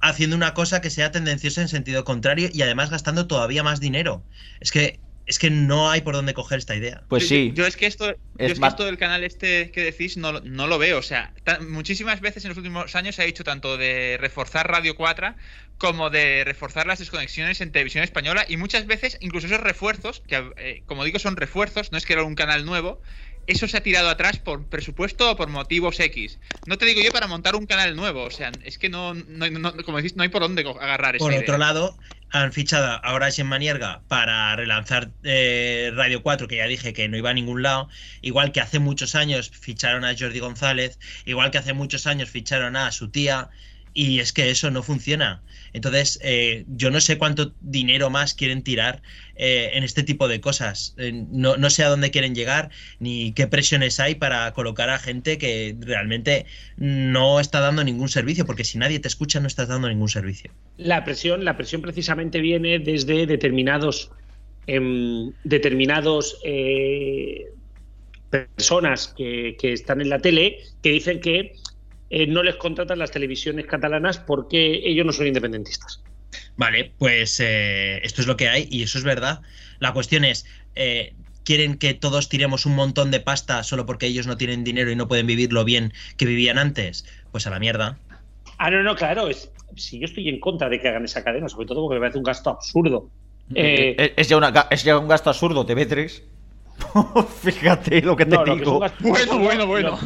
haciendo 0.00 0.36
una 0.36 0.52
cosa 0.52 0.80
que 0.80 0.90
sea 0.90 1.10
tendenciosa 1.10 1.62
en 1.62 1.68
sentido 1.68 2.04
contrario 2.04 2.50
y 2.52 2.62
además 2.62 2.90
gastando 2.90 3.26
todavía 3.26 3.62
más 3.62 3.80
dinero. 3.80 4.22
Es 4.60 4.72
que 4.72 5.00
es 5.30 5.38
que 5.38 5.48
no 5.48 5.88
hay 5.88 6.00
por 6.00 6.14
dónde 6.14 6.34
coger 6.34 6.58
esta 6.58 6.74
idea. 6.74 7.04
Pues 7.08 7.28
sí. 7.28 7.52
Yo, 7.54 7.64
es 7.64 7.76
que 7.76 7.86
esto, 7.86 8.06
yo 8.08 8.12
Es 8.36 8.46
es 8.52 8.54
que 8.54 8.60
más- 8.60 8.72
esto 8.72 8.84
del 8.84 8.98
canal 8.98 9.22
este 9.22 9.70
que 9.70 9.84
decís 9.84 10.16
no, 10.16 10.32
lo- 10.32 10.40
no 10.40 10.66
lo 10.66 10.76
veo. 10.76 10.98
O 10.98 11.02
sea, 11.02 11.32
muchísimas 11.68 12.20
veces 12.20 12.44
en 12.44 12.48
los 12.48 12.58
últimos 12.58 12.96
años 12.96 13.14
se 13.14 13.22
ha 13.22 13.26
dicho 13.26 13.44
tanto 13.44 13.76
de 13.76 14.18
reforzar 14.20 14.68
Radio 14.68 14.96
4 14.96 15.36
como 15.78 16.10
de 16.10 16.42
reforzar 16.44 16.88
las 16.88 16.98
desconexiones 16.98 17.60
en 17.60 17.70
televisión 17.70 18.02
española 18.02 18.44
y 18.48 18.56
muchas 18.56 18.86
veces 18.86 19.18
incluso 19.20 19.46
esos 19.46 19.60
refuerzos, 19.60 20.20
que 20.26 20.50
eh, 20.56 20.82
como 20.86 21.04
digo 21.04 21.20
son 21.20 21.36
refuerzos, 21.36 21.92
no 21.92 21.98
es 21.98 22.04
que 22.04 22.14
era 22.14 22.24
un 22.24 22.34
canal 22.34 22.64
nuevo, 22.66 23.00
eso 23.46 23.68
se 23.68 23.76
ha 23.76 23.82
tirado 23.82 24.08
atrás 24.08 24.38
por 24.40 24.68
presupuesto 24.68 25.30
o 25.30 25.36
por 25.36 25.48
motivos 25.48 25.98
X. 26.00 26.40
No 26.64 26.76
te 26.76 26.86
digo 26.86 27.00
yo 27.00 27.12
para 27.12 27.26
montar 27.28 27.54
un 27.54 27.66
canal 27.66 27.94
nuevo, 27.96 28.24
o 28.24 28.30
sea, 28.30 28.52
es 28.64 28.78
que 28.78 28.88
no, 28.88 29.14
no- 29.14 29.48
no- 29.48 29.76
como 29.84 29.98
decís, 29.98 30.16
no 30.16 30.22
hay 30.24 30.28
por 30.28 30.42
dónde 30.42 30.62
agarrar 30.62 31.16
esa 31.16 31.24
Por 31.24 31.32
idea. 31.32 31.42
otro 31.42 31.58
lado, 31.58 31.98
han 32.30 32.52
fichado 32.52 33.00
ahora 33.02 33.26
a 33.26 33.30
Shen 33.30 33.46
Manierga 33.46 34.02
para 34.08 34.54
relanzar 34.56 35.10
eh, 35.24 35.92
Radio 35.94 36.22
4, 36.22 36.48
que 36.48 36.56
ya 36.56 36.66
dije 36.66 36.92
que 36.92 37.08
no 37.08 37.16
iba 37.16 37.30
a 37.30 37.34
ningún 37.34 37.62
lado. 37.62 37.88
Igual 38.22 38.52
que 38.52 38.60
hace 38.60 38.78
muchos 38.78 39.14
años 39.14 39.50
ficharon 39.50 40.04
a 40.04 40.14
Jordi 40.16 40.38
González, 40.38 40.98
igual 41.24 41.50
que 41.50 41.58
hace 41.58 41.72
muchos 41.72 42.06
años 42.06 42.30
ficharon 42.30 42.76
a 42.76 42.92
su 42.92 43.10
tía, 43.10 43.50
y 43.92 44.20
es 44.20 44.32
que 44.32 44.50
eso 44.50 44.70
no 44.70 44.82
funciona. 44.82 45.42
Entonces, 45.72 46.18
eh, 46.22 46.64
yo 46.68 46.90
no 46.90 47.00
sé 47.00 47.18
cuánto 47.18 47.52
dinero 47.60 48.10
más 48.10 48.34
quieren 48.34 48.62
tirar 48.62 49.02
eh, 49.36 49.70
en 49.74 49.84
este 49.84 50.02
tipo 50.02 50.28
de 50.28 50.40
cosas. 50.40 50.94
Eh, 50.98 51.24
no, 51.30 51.56
no 51.56 51.70
sé 51.70 51.84
a 51.84 51.88
dónde 51.88 52.10
quieren 52.10 52.34
llegar, 52.34 52.70
ni 52.98 53.32
qué 53.32 53.46
presiones 53.46 54.00
hay 54.00 54.14
para 54.14 54.52
colocar 54.52 54.90
a 54.90 54.98
gente 54.98 55.38
que 55.38 55.76
realmente 55.80 56.46
no 56.76 57.40
está 57.40 57.60
dando 57.60 57.84
ningún 57.84 58.08
servicio, 58.08 58.46
porque 58.46 58.64
si 58.64 58.78
nadie 58.78 59.00
te 59.00 59.08
escucha 59.08 59.40
no 59.40 59.46
estás 59.46 59.68
dando 59.68 59.88
ningún 59.88 60.08
servicio. 60.08 60.50
La 60.76 61.04
presión, 61.04 61.44
la 61.44 61.56
presión 61.56 61.82
precisamente 61.82 62.40
viene 62.40 62.78
desde 62.78 63.26
determinados 63.26 64.10
em, 64.66 65.32
determinados 65.44 66.38
eh, 66.44 67.46
personas 68.30 69.14
que, 69.16 69.56
que 69.58 69.72
están 69.72 70.00
en 70.00 70.08
la 70.08 70.20
tele 70.20 70.58
que 70.82 70.90
dicen 70.90 71.20
que 71.20 71.54
eh, 72.10 72.26
no 72.26 72.42
les 72.42 72.56
contratan 72.56 72.98
las 72.98 73.10
televisiones 73.10 73.66
catalanas 73.66 74.18
porque 74.18 74.80
ellos 74.84 75.06
no 75.06 75.12
son 75.12 75.26
independentistas. 75.28 76.02
Vale, 76.56 76.92
pues 76.98 77.40
eh, 77.40 78.00
esto 78.04 78.20
es 78.20 78.26
lo 78.26 78.36
que 78.36 78.48
hay 78.48 78.68
y 78.70 78.82
eso 78.82 78.98
es 78.98 79.04
verdad. 79.04 79.40
La 79.78 79.92
cuestión 79.92 80.24
es, 80.24 80.44
eh, 80.74 81.14
¿quieren 81.44 81.76
que 81.78 81.94
todos 81.94 82.28
tiremos 82.28 82.66
un 82.66 82.74
montón 82.76 83.10
de 83.10 83.20
pasta 83.20 83.62
solo 83.62 83.86
porque 83.86 84.06
ellos 84.06 84.26
no 84.26 84.36
tienen 84.36 84.62
dinero 84.62 84.90
y 84.90 84.96
no 84.96 85.08
pueden 85.08 85.26
vivir 85.26 85.52
lo 85.52 85.64
bien 85.64 85.92
que 86.16 86.26
vivían 86.26 86.58
antes? 86.58 87.06
Pues 87.32 87.46
a 87.46 87.50
la 87.50 87.58
mierda. 87.58 87.98
Ah, 88.58 88.70
no, 88.70 88.82
no, 88.82 88.94
claro, 88.94 89.28
es, 89.28 89.50
si 89.76 89.98
yo 89.98 90.04
estoy 90.04 90.28
en 90.28 90.38
contra 90.38 90.68
de 90.68 90.78
que 90.80 90.88
hagan 90.88 91.04
esa 91.04 91.24
cadena, 91.24 91.48
sobre 91.48 91.66
todo 91.66 91.82
porque 91.82 91.94
me 91.94 92.00
parece 92.00 92.18
un 92.18 92.24
gasto 92.24 92.50
absurdo. 92.50 93.10
Eh, 93.54 93.94
Es, 93.98 94.12
es 94.16 94.28
ya 94.28 94.36
una 94.36 94.52
ga- 94.52 94.66
es 94.70 94.84
ya 94.84 94.98
un 94.98 95.08
gasto 95.08 95.30
absurdo, 95.30 95.64
TV3. 95.66 96.22
Fíjate 97.42 98.02
lo 98.02 98.16
que 98.16 98.24
te 98.26 98.36
no, 98.36 98.44
lo 98.44 98.44
que 98.44 98.52
es 98.52 98.58
digo. 98.66 98.78
gasto- 98.80 98.96
Bueno, 99.08 99.38
bueno, 99.38 99.66
bueno. 99.66 99.98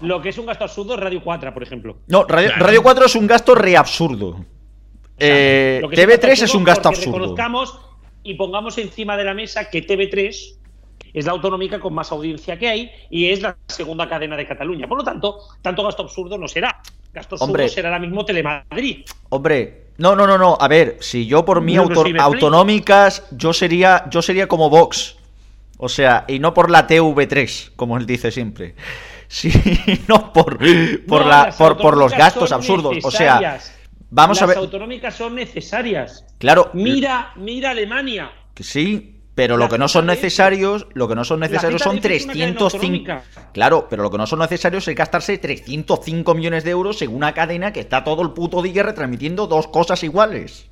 Lo, 0.00 0.20
que 0.22 0.28
es 0.30 0.38
un 0.38 0.46
gasto 0.46 0.64
absurdo 0.64 0.94
es 0.94 1.00
Radio 1.00 1.20
4, 1.22 1.52
por 1.54 1.62
ejemplo. 1.62 1.98
No, 2.08 2.24
Radio, 2.24 2.48
Claro. 2.50 2.66
Radio 2.66 2.82
4 2.82 3.06
es 3.06 3.14
un 3.16 3.26
gasto 3.26 3.54
reabsurdo. 3.54 4.44
Eh, 5.18 5.78
Lo 5.82 5.88
que 5.88 5.96
sea 5.96 6.06
TV3 6.06 6.42
es 6.42 6.54
un 6.54 6.64
gasto 6.64 6.88
absurdo. 6.88 7.18
Reconozcamos 7.18 7.78
y 8.22 8.34
pongamos 8.34 8.76
encima 8.78 9.16
de 9.16 9.24
la 9.24 9.34
mesa 9.34 9.70
que 9.70 9.86
TV3 9.86 10.54
es 11.14 11.24
la 11.24 11.32
autonómica 11.32 11.80
con 11.80 11.94
más 11.94 12.12
audiencia 12.12 12.58
que 12.58 12.68
hay 12.68 12.90
y 13.10 13.30
es 13.30 13.40
la 13.40 13.56
segunda 13.68 14.08
cadena 14.08 14.36
de 14.36 14.46
Cataluña. 14.46 14.86
Por 14.86 14.98
lo 14.98 15.04
tanto, 15.04 15.38
tanto 15.62 15.82
gasto 15.84 16.02
absurdo 16.02 16.36
no 16.36 16.46
será. 16.48 16.80
Gasto 17.14 17.36
absurdo 17.36 17.44
Hombre. 17.52 17.68
será 17.70 17.88
ahora 17.88 18.00
mismo 18.00 18.24
Telemadrid. 18.24 19.06
Hombre, 19.30 19.86
no, 19.96 20.14
no, 20.14 20.26
no, 20.26 20.36
no. 20.36 20.58
A 20.60 20.68
ver, 20.68 20.98
si 21.00 21.26
yo 21.26 21.44
por 21.46 21.62
mí 21.62 21.74
No, 21.74 21.82
auto- 21.84 22.04
autonómicas, 22.20 23.26
yo 23.30 23.54
sería, 23.54 24.04
yo 24.10 24.20
sería 24.20 24.46
como 24.48 24.68
Vox. 24.68 25.16
O 25.78 25.88
sea, 25.88 26.24
y 26.28 26.38
no 26.38 26.52
por 26.52 26.70
la 26.70 26.86
TV3, 26.86 27.72
como 27.76 27.96
él 27.96 28.04
dice 28.06 28.30
siempre. 28.30 28.74
Sino 29.28 30.32
por, 30.32 30.58
por, 31.06 31.22
No, 31.22 31.28
la, 31.28 31.44
las 31.46 31.56
por, 31.56 31.76
por 31.76 31.96
los 31.96 32.12
gastos 32.12 32.52
absurdos. 32.52 32.96
O 33.02 33.10
sea, 33.10 33.58
vamos 34.10 34.38
a 34.40 34.46
Las 34.46 34.48
ver. 34.48 34.58
autonómicas 34.58 35.14
son 35.14 35.34
necesarias. 35.34 36.24
Claro, 36.38 36.70
Mira, 36.74 37.32
mira 37.36 37.70
Alemania. 37.70 38.30
sí, 38.58 39.12
pero 39.34 39.58
lo 39.58 39.68
que 39.68 39.76
no 39.76 39.86
son 39.88 40.06
necesarios, 40.06 40.86
lo 40.94 41.08
que 41.08 41.14
no 41.14 41.22
son 41.22 41.40
necesarios 41.40 41.82
son 41.82 41.98
ZDF 42.00 42.06
es 42.10 42.24
una 42.24 42.32
cadena 42.34 42.54
305. 42.56 42.64
autonómica. 42.64 43.22
Claro, 43.52 43.86
pero 43.90 44.02
lo 44.02 44.10
que 44.10 44.16
no 44.16 44.26
son 44.26 44.38
necesarios 44.38 44.88
es 44.88 44.94
gastarse 44.94 45.36
305 45.36 46.34
millones 46.34 46.64
de 46.64 46.70
euros 46.70 47.02
en 47.02 47.14
una 47.14 47.34
cadena 47.34 47.70
que 47.72 47.80
está 47.80 48.02
todo 48.02 48.22
el 48.22 48.30
puto 48.30 48.62
día 48.62 48.82
retransmitiendo 48.82 49.46
dos 49.46 49.68
cosas 49.68 50.02
iguales. 50.04 50.66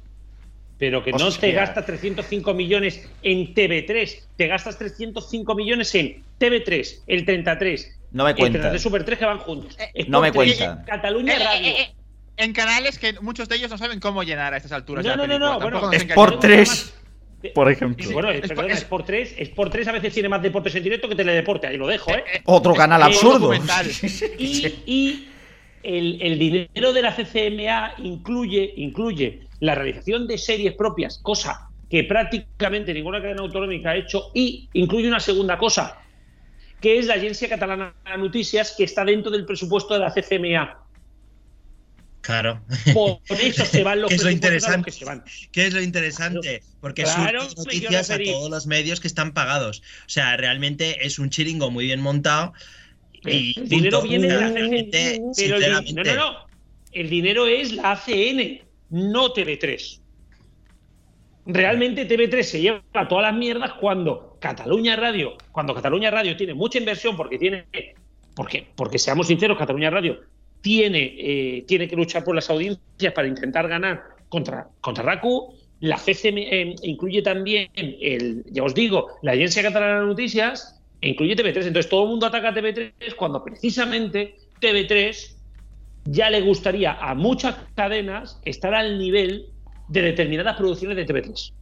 Pero 0.79 1.05
que 1.05 1.13
no 1.13 1.27
Hostia. 1.27 1.41
te 1.51 1.53
gastas 1.53 1.85
305 1.87 2.55
millones 2.55 3.09
en 3.23 3.55
TV3, 3.55 4.23
te 4.37 4.47
gastas 4.49 4.79
305 4.79 5.55
millones 5.55 5.95
en 5.95 6.23
TV3, 6.41 7.03
el 7.07 7.25
33, 7.27 8.01
No 8.15 8.25
me 8.25 8.35
cuenta. 8.35 8.59
33 8.61 8.81
Super 8.83 9.05
3 9.05 9.19
que 9.19 9.25
van 9.27 9.39
juntos. 9.39 9.77
No 10.09 10.21
me 10.21 10.29
Sport 10.29 10.47
3, 10.47 10.57
cuenta. 10.59 10.85
Cataluña 10.87 11.33
Eh, 11.35 11.37
eh, 11.37 11.45
Radio. 11.45 11.67
eh, 11.69 11.75
eh, 11.83 11.95
en 12.39 12.53
canales 12.53 12.99
que 12.99 13.13
muchos 13.21 13.49
de 13.49 13.57
ellos 13.57 13.71
no 13.71 13.77
saben 13.77 14.01
cómo 14.01 14.23
llenar 14.23 14.55
a 14.55 14.57
estas 14.57 14.73
alturas. 14.73 15.05
No, 15.05 15.11
de 15.11 15.17
la 15.17 15.27
no, 15.27 15.39
no, 15.39 15.53
no, 15.55 15.61
bueno, 15.61 15.93
Es 15.93 16.05
por 16.07 16.39
3, 16.39 16.95
por 17.55 17.71
ejemplo. 17.71 18.11
Bueno, 18.13 18.31
eh, 18.31 18.41
perdona, 18.41 18.73
es- 18.73 18.79
Sport 18.83 19.05
3, 19.07 19.35
Sport 19.39 19.73
3 19.73 19.89
a 19.89 19.93
veces 19.93 20.15
tiene 20.15 20.29
más 20.29 20.41
deportes 20.43 20.75
en 20.77 20.83
directo 20.85 21.09
que 21.09 21.17
teledeporte, 21.17 21.67
ahí 21.67 21.77
lo 21.77 21.87
dejo, 21.89 22.11
¿eh? 22.13 22.25
Otro 22.47 22.73
canal 22.75 23.01
Eh, 23.03 23.05
absurdo. 23.05 23.53
y 24.39 25.29
el, 25.83 26.23
el 26.23 26.39
dinero 26.39 26.93
de 26.93 27.03
la 27.03 27.15
CCMA 27.15 27.95
incluye, 27.99 28.73
incluye 28.77 29.41
la 29.61 29.75
realización 29.75 30.27
de 30.27 30.39
series 30.39 30.75
propias, 30.75 31.19
cosa 31.19 31.69
que 31.91 32.05
prácticamente 32.05 32.95
ninguna 32.95 33.21
cadena 33.21 33.43
autonómica 33.43 33.91
ha 33.91 33.97
hecho, 33.97 34.31
y 34.35 34.69
incluye 34.73 35.07
una 35.09 35.21
segunda 35.21 35.59
cosa, 35.59 35.99
que 36.85 36.99
es 36.99 37.07
la 37.07 37.15
Agencia 37.15 37.49
Catalana 37.49 37.95
de 38.05 38.19
Noticias, 38.19 38.75
que 38.77 38.85
está 38.85 39.07
dentro 39.07 39.33
del 39.33 39.47
presupuesto 39.47 39.95
de 39.95 40.01
la 40.01 40.13
CCMA. 40.13 40.87
Claro. 42.21 42.61
Por 42.93 43.41
eso 43.41 43.65
se 43.65 43.83
van 43.83 44.01
los 44.03 44.11
¿Qué 44.11 44.17
es 44.17 44.23
lo 44.23 44.31
interesante? 44.31 44.91
que 44.91 44.99
se 44.99 45.07
van. 45.07 45.25
¿Qué 45.51 45.67
es 45.67 45.73
lo 45.73 45.81
interesante? 45.81 46.63
Porque 46.83 47.05
Claro, 47.05 47.41
quiero 47.41 47.55
noticias 47.57 48.11
a 48.11 48.19
todos 48.19 48.51
los 48.51 48.67
medios 48.67 49.01
que 49.01 49.09
están 49.09 49.33
pagados. 49.33 49.83
O 50.01 50.11
sea, 50.11 50.37
realmente 50.37 51.07
es 51.07 51.19
un 51.19 51.31
chiringo 51.31 51.71
muy 51.71 51.87
bien 51.87 52.03
montado. 52.03 52.53
Y 53.25 53.59
El 53.59 53.67
dinero 53.71 54.03
viene 54.03 54.29
de 54.29 54.35
la 54.35 54.53
pero 54.53 54.59
el 54.59 55.35
sinceramente, 55.35 55.95
no, 55.95 56.03
no, 56.05 56.15
no. 56.17 56.47
El 56.93 57.09
dinero 57.09 57.47
es 57.47 57.73
la 57.73 57.93
ACN, 57.93 58.61
no 58.91 59.33
TV3. 59.33 60.01
Realmente 61.47 62.09
TV3 62.09 62.43
se 62.43 62.61
lleva 62.61 62.83
todas 63.09 63.23
las 63.23 63.35
mierdas 63.35 63.73
cuando 63.75 64.37
Cataluña 64.41 64.97
Radio, 64.97 65.37
cuando 65.53 65.75
Cataluña 65.75 66.11
Radio 66.11 66.37
tiene 66.37 66.55
mucha 66.55 66.79
inversión 66.79 67.17
porque 67.17 67.39
tiene, 67.39 67.67
porque, 68.35 68.67
porque 68.75 68.99
seamos 68.99 69.27
sinceros, 69.27 69.59
Cataluña 69.59 69.91
Radio 69.91 70.21
tiene, 70.63 71.15
eh, 71.19 71.65
tiene 71.69 71.87
que 71.87 71.97
luchar 71.97 72.25
por 72.25 72.35
las 72.35 72.49
audiencias 72.49 73.13
para 73.13 73.29
intentar 73.29 73.69
ganar 73.69 74.03
contra, 74.31 74.69
contra. 74.81 75.21
La 75.81 75.99
CCM 75.99 76.39
eh, 76.39 76.75
incluye 76.83 77.21
también, 77.21 77.69
el, 77.75 78.43
ya 78.51 78.63
os 78.63 78.75
digo, 78.75 79.09
la 79.21 79.33
Agencia 79.33 79.63
Catalana 79.63 80.01
de 80.01 80.07
Noticias 80.07 80.81
e 81.03 81.11
incluye 81.11 81.37
TV3. 81.37 81.67
Entonces 81.67 81.91
todo 81.91 82.05
el 82.05 82.09
mundo 82.09 82.27
ataca 82.27 82.49
a 82.49 82.55
TV3 82.55 82.93
cuando 83.17 83.45
precisamente 83.45 84.37
TV3 84.63 85.37
ya 86.07 86.31
le 86.31 86.41
gustaría 86.41 86.93
a 86.93 87.15
muchas 87.15 87.57
cadenas 87.75 88.41
estar 88.47 88.75
al 88.75 88.99
nivel 88.99 89.51
de 89.89 90.03
determinadas 90.03 90.57
producciones 90.57 90.97
de 90.97 91.05
TV3. 91.07 91.53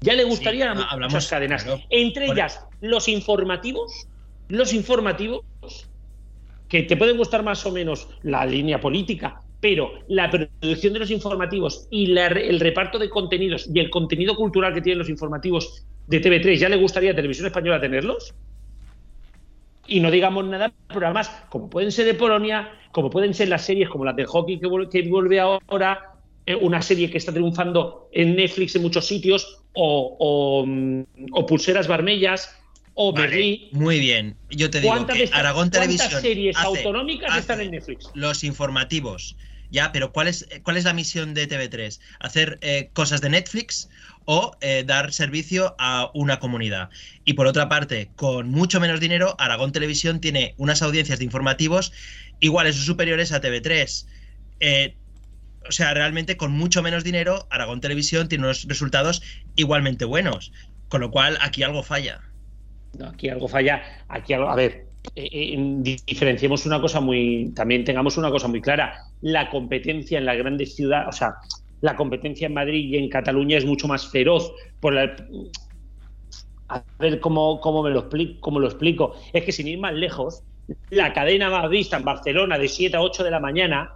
Ya 0.00 0.14
le 0.14 0.24
gustaría 0.24 0.72
a 0.72 0.96
muchas 0.96 1.28
cadenas. 1.28 1.62
claro. 1.62 1.80
Entre 1.88 2.26
ellas, 2.26 2.66
los 2.80 3.08
informativos, 3.08 4.08
los 4.48 4.72
informativos, 4.72 5.42
que 6.68 6.82
te 6.82 6.96
pueden 6.96 7.16
gustar 7.18 7.42
más 7.42 7.64
o 7.66 7.70
menos 7.70 8.08
la 8.22 8.44
línea 8.46 8.80
política, 8.80 9.40
pero 9.60 9.92
la 10.08 10.30
producción 10.30 10.92
de 10.94 10.98
los 10.98 11.10
informativos 11.10 11.86
y 11.90 12.06
la 12.06 12.26
el 12.26 12.58
reparto 12.58 12.98
de 12.98 13.08
contenidos 13.10 13.68
y 13.72 13.78
el 13.78 13.90
contenido 13.90 14.34
cultural 14.34 14.74
que 14.74 14.80
tienen 14.80 14.98
los 14.98 15.08
informativos 15.10 15.86
de 16.06 16.20
TV3, 16.20 16.58
¿ya 16.58 16.68
le 16.68 16.76
gustaría 16.76 17.12
a 17.12 17.14
Televisión 17.14 17.46
Española 17.46 17.80
tenerlos? 17.80 18.34
Y 19.86 20.00
no 20.00 20.10
digamos 20.10 20.44
nada 20.46 20.68
de 20.68 20.74
programas 20.88 21.28
como 21.50 21.68
pueden 21.68 21.92
ser 21.92 22.06
de 22.06 22.14
Polonia, 22.14 22.72
como 22.92 23.10
pueden 23.10 23.34
ser 23.34 23.48
las 23.48 23.64
series 23.64 23.88
como 23.88 24.04
las 24.04 24.16
del 24.16 24.26
hockey 24.26 24.58
que, 24.58 24.66
vuel- 24.66 24.88
que 24.88 25.02
vuelve 25.08 25.40
ahora, 25.40 26.11
una 26.60 26.82
serie 26.82 27.10
que 27.10 27.18
está 27.18 27.32
triunfando 27.32 28.08
en 28.12 28.36
Netflix 28.36 28.74
en 28.76 28.82
muchos 28.82 29.06
sitios, 29.06 29.58
o, 29.74 30.16
o, 30.18 30.66
mm, 30.66 31.02
o 31.32 31.46
Pulseras 31.46 31.86
Barmellas, 31.88 32.50
o 32.94 33.12
Vale, 33.12 33.26
Berlín. 33.28 33.68
Muy 33.72 34.00
bien. 34.00 34.36
Yo 34.50 34.68
te 34.70 34.80
digo 34.80 34.92
¿Cuántas 34.92 35.16
que 35.16 35.30
Aragón 35.32 35.70
Televisión 35.70 36.20
series 36.20 36.56
hace- 36.56 36.66
autonómicas 36.66 37.30
hace 37.30 37.40
están 37.40 37.60
en 37.60 37.70
Netflix? 37.70 38.10
los 38.14 38.44
informativos. 38.44 39.36
Ya, 39.70 39.90
pero 39.90 40.12
¿cuál 40.12 40.28
es, 40.28 40.46
cuál 40.64 40.76
es 40.76 40.84
la 40.84 40.92
misión 40.92 41.32
de 41.32 41.48
TV3? 41.48 41.98
¿Hacer 42.20 42.58
eh, 42.60 42.90
cosas 42.92 43.22
de 43.22 43.30
Netflix 43.30 43.88
o 44.26 44.52
eh, 44.60 44.84
dar 44.86 45.14
servicio 45.14 45.74
a 45.78 46.10
una 46.12 46.38
comunidad? 46.38 46.90
Y 47.24 47.32
por 47.32 47.46
otra 47.46 47.70
parte, 47.70 48.10
con 48.14 48.50
mucho 48.50 48.80
menos 48.80 49.00
dinero, 49.00 49.34
Aragón 49.38 49.72
Televisión 49.72 50.20
tiene 50.20 50.54
unas 50.58 50.82
audiencias 50.82 51.18
de 51.20 51.24
informativos 51.24 51.92
iguales 52.40 52.76
o 52.78 52.82
superiores 52.82 53.32
a 53.32 53.40
TV3. 53.40 54.06
Eh, 54.60 54.98
o 55.68 55.72
sea, 55.72 55.94
realmente 55.94 56.36
con 56.36 56.52
mucho 56.52 56.82
menos 56.82 57.04
dinero, 57.04 57.46
Aragón 57.50 57.80
Televisión 57.80 58.28
tiene 58.28 58.44
unos 58.44 58.64
resultados 58.68 59.22
igualmente 59.56 60.04
buenos. 60.04 60.52
Con 60.88 61.00
lo 61.00 61.10
cual, 61.10 61.38
aquí 61.40 61.62
algo 61.62 61.82
falla. 61.82 62.20
No, 62.98 63.06
aquí 63.08 63.28
algo 63.28 63.48
falla. 63.48 63.82
Aquí 64.08 64.34
algo, 64.34 64.48
a 64.50 64.56
ver, 64.56 64.86
eh, 65.16 65.28
eh, 65.32 65.56
di- 65.58 65.96
diferenciemos 66.06 66.66
una 66.66 66.80
cosa 66.80 67.00
muy. 67.00 67.50
También 67.54 67.84
tengamos 67.84 68.16
una 68.18 68.30
cosa 68.30 68.48
muy 68.48 68.60
clara. 68.60 68.94
La 69.22 69.48
competencia 69.48 70.18
en 70.18 70.26
las 70.26 70.36
grandes 70.36 70.76
ciudades, 70.76 71.08
o 71.08 71.12
sea, 71.12 71.34
la 71.80 71.96
competencia 71.96 72.46
en 72.46 72.54
Madrid 72.54 72.88
y 72.90 72.96
en 72.98 73.08
Cataluña 73.08 73.56
es 73.56 73.64
mucho 73.64 73.88
más 73.88 74.06
feroz. 74.10 74.52
Por 74.80 74.92
la, 74.92 75.16
a 76.68 76.82
ver 76.98 77.20
cómo, 77.20 77.60
cómo 77.60 77.82
me 77.82 77.90
lo 77.90 78.00
explico, 78.00 78.40
cómo 78.40 78.60
lo 78.60 78.66
explico. 78.66 79.14
Es 79.32 79.44
que 79.44 79.52
sin 79.52 79.68
ir 79.68 79.78
más 79.78 79.94
lejos, 79.94 80.42
la 80.90 81.12
cadena 81.12 81.50
más 81.50 81.68
vista 81.68 81.96
en 81.96 82.04
Barcelona 82.04 82.58
de 82.58 82.68
7 82.68 82.96
a 82.96 83.02
8 83.02 83.24
de 83.24 83.30
la 83.30 83.40
mañana 83.40 83.92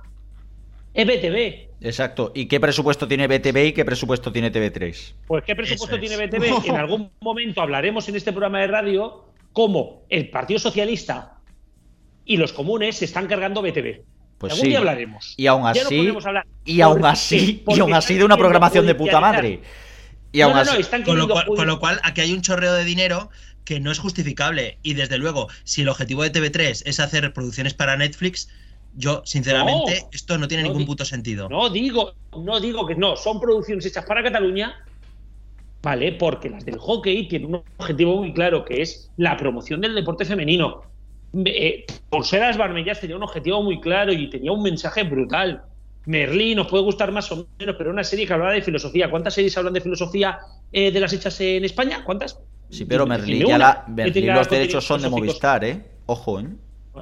es 0.96 1.06
BTV. 1.06 1.86
Exacto. 1.86 2.32
¿Y 2.34 2.46
qué 2.46 2.58
presupuesto 2.58 3.06
tiene 3.06 3.26
BTV 3.28 3.66
y 3.66 3.72
qué 3.72 3.84
presupuesto 3.84 4.32
tiene 4.32 4.50
TV3? 4.52 5.14
Pues 5.26 5.44
¿qué 5.44 5.54
presupuesto 5.54 5.96
Eso 5.96 6.04
es. 6.04 6.10
tiene 6.10 6.26
BTV? 6.26 6.66
En 6.70 6.76
algún 6.76 7.10
momento 7.20 7.60
hablaremos 7.60 8.08
en 8.08 8.16
este 8.16 8.32
programa 8.32 8.60
de 8.60 8.66
radio 8.68 9.24
cómo 9.52 10.04
el 10.08 10.30
Partido 10.30 10.58
Socialista 10.58 11.34
y 12.24 12.38
los 12.38 12.52
comunes 12.52 12.96
se 12.96 13.04
están 13.04 13.26
cargando 13.26 13.62
BTV. 13.62 14.02
Pues 14.38 14.52
algún 14.52 14.64
sí. 14.64 14.68
día 14.70 14.78
hablaremos. 14.78 15.34
Y 15.36 15.46
aún 15.46 15.66
así, 15.66 15.80
podemos 15.98 16.26
hablar. 16.26 16.46
y 16.64 16.80
aún 16.80 16.94
Porque- 17.00 17.08
así, 17.08 17.64
y 17.66 17.80
aún 17.80 17.94
así 17.94 18.14
de 18.16 18.24
una 18.24 18.36
programación 18.36 18.86
de 18.86 18.94
puta 18.94 19.20
madre. 19.20 19.60
Y 20.32 20.40
No, 20.40 20.46
aún 20.46 20.54
no, 20.56 20.60
así, 20.60 20.72
no, 20.74 20.80
están 20.80 21.02
Con 21.04 21.18
lo, 21.18 21.28
cual, 21.28 21.46
con 21.46 21.66
lo 21.66 21.78
cual, 21.78 22.00
aquí 22.02 22.20
hay 22.20 22.32
un 22.32 22.42
chorreo 22.42 22.74
de 22.74 22.84
dinero 22.84 23.30
que 23.64 23.80
no 23.80 23.90
es 23.90 23.98
justificable. 23.98 24.78
Y 24.82 24.94
desde 24.94 25.16
luego, 25.18 25.48
si 25.64 25.82
el 25.82 25.88
objetivo 25.88 26.22
de 26.22 26.32
TV3 26.32 26.82
es 26.84 27.00
hacer 27.00 27.32
producciones 27.32 27.72
para 27.74 27.96
Netflix, 27.96 28.48
yo, 28.96 29.22
sinceramente, 29.24 30.00
No. 30.02 30.08
esto 30.12 30.38
no 30.38 30.48
tiene 30.48 30.62
No 30.64 30.70
ningún 30.70 30.86
puto 30.86 31.04
sentido. 31.04 31.48
No 31.48 31.68
digo, 31.68 32.14
no 32.36 32.58
digo 32.60 32.86
que 32.86 32.94
no, 32.94 33.16
son 33.16 33.40
producciones 33.40 33.84
hechas 33.86 34.04
para 34.04 34.22
Cataluña, 34.22 34.74
¿vale? 35.82 36.12
Porque 36.12 36.50
las 36.50 36.64
del 36.64 36.78
hockey 36.78 37.28
tienen 37.28 37.54
un 37.54 37.62
objetivo 37.76 38.16
muy 38.16 38.32
claro, 38.32 38.64
que 38.64 38.82
es 38.82 39.10
la 39.16 39.36
promoción 39.36 39.80
del 39.80 39.94
deporte 39.94 40.24
femenino. 40.24 40.82
Eh, 41.44 41.84
Pulseras 42.08 42.56
Barmellas 42.56 43.00
tenía 43.00 43.16
un 43.16 43.22
objetivo 43.22 43.62
muy 43.62 43.80
claro 43.80 44.12
y 44.12 44.30
tenía 44.30 44.52
un 44.52 44.62
mensaje 44.62 45.02
brutal. 45.02 45.62
Merlí 46.06 46.54
nos 46.54 46.68
puede 46.68 46.84
gustar 46.84 47.12
más 47.12 47.30
o 47.32 47.48
menos, 47.58 47.74
pero 47.76 47.90
era 47.90 47.90
una 47.90 48.04
serie 48.04 48.26
que 48.26 48.32
hablaba 48.32 48.52
de 48.52 48.62
filosofía. 48.62 49.10
¿Cuántas 49.10 49.34
series 49.34 49.56
hablan 49.58 49.74
de 49.74 49.80
filosofía 49.80 50.38
eh, 50.72 50.90
de 50.90 51.00
las 51.00 51.12
hechas 51.12 51.38
en 51.40 51.64
España? 51.64 52.02
¿Cuántas? 52.04 52.38
sí, 52.70 52.84
pero 52.84 53.04
Dime 53.04 53.18
Merlí, 53.18 53.44
una 53.44 53.48
ya 53.48 53.58
la, 53.58 53.84
que 53.84 53.92
Merlí, 53.92 54.12
tenga 54.12 54.34
los 54.36 54.48
derechos 54.48 54.84
son 54.84 55.02
de. 55.02 55.10
Movistar, 55.10 55.64
¿eh? 55.64 55.82
Ojo, 56.06 56.40
¿eh? 56.40 56.46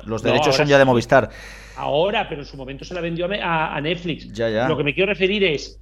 Los 0.07 0.23
derechos 0.23 0.57
son 0.57 0.67
ya 0.67 0.79
de. 0.79 0.85
Movistar. 0.85 1.31
Ahora, 1.77 2.28
pero 2.28 2.43
en 2.43 2.47
su 2.47 2.57
momento 2.57 2.85
se 2.85 2.94
la 2.94 3.01
vendió 3.01 3.27
a, 3.27 3.35
a- 3.36 3.77
a 3.77 3.81
Netflix. 3.81 4.33
Ya, 4.33 4.49
ya. 4.49 4.69
Lo 4.69 4.77
que 4.77 4.85
me 4.85 4.94
quiero 4.94 5.11
referir 5.12 5.43
es 5.44 5.81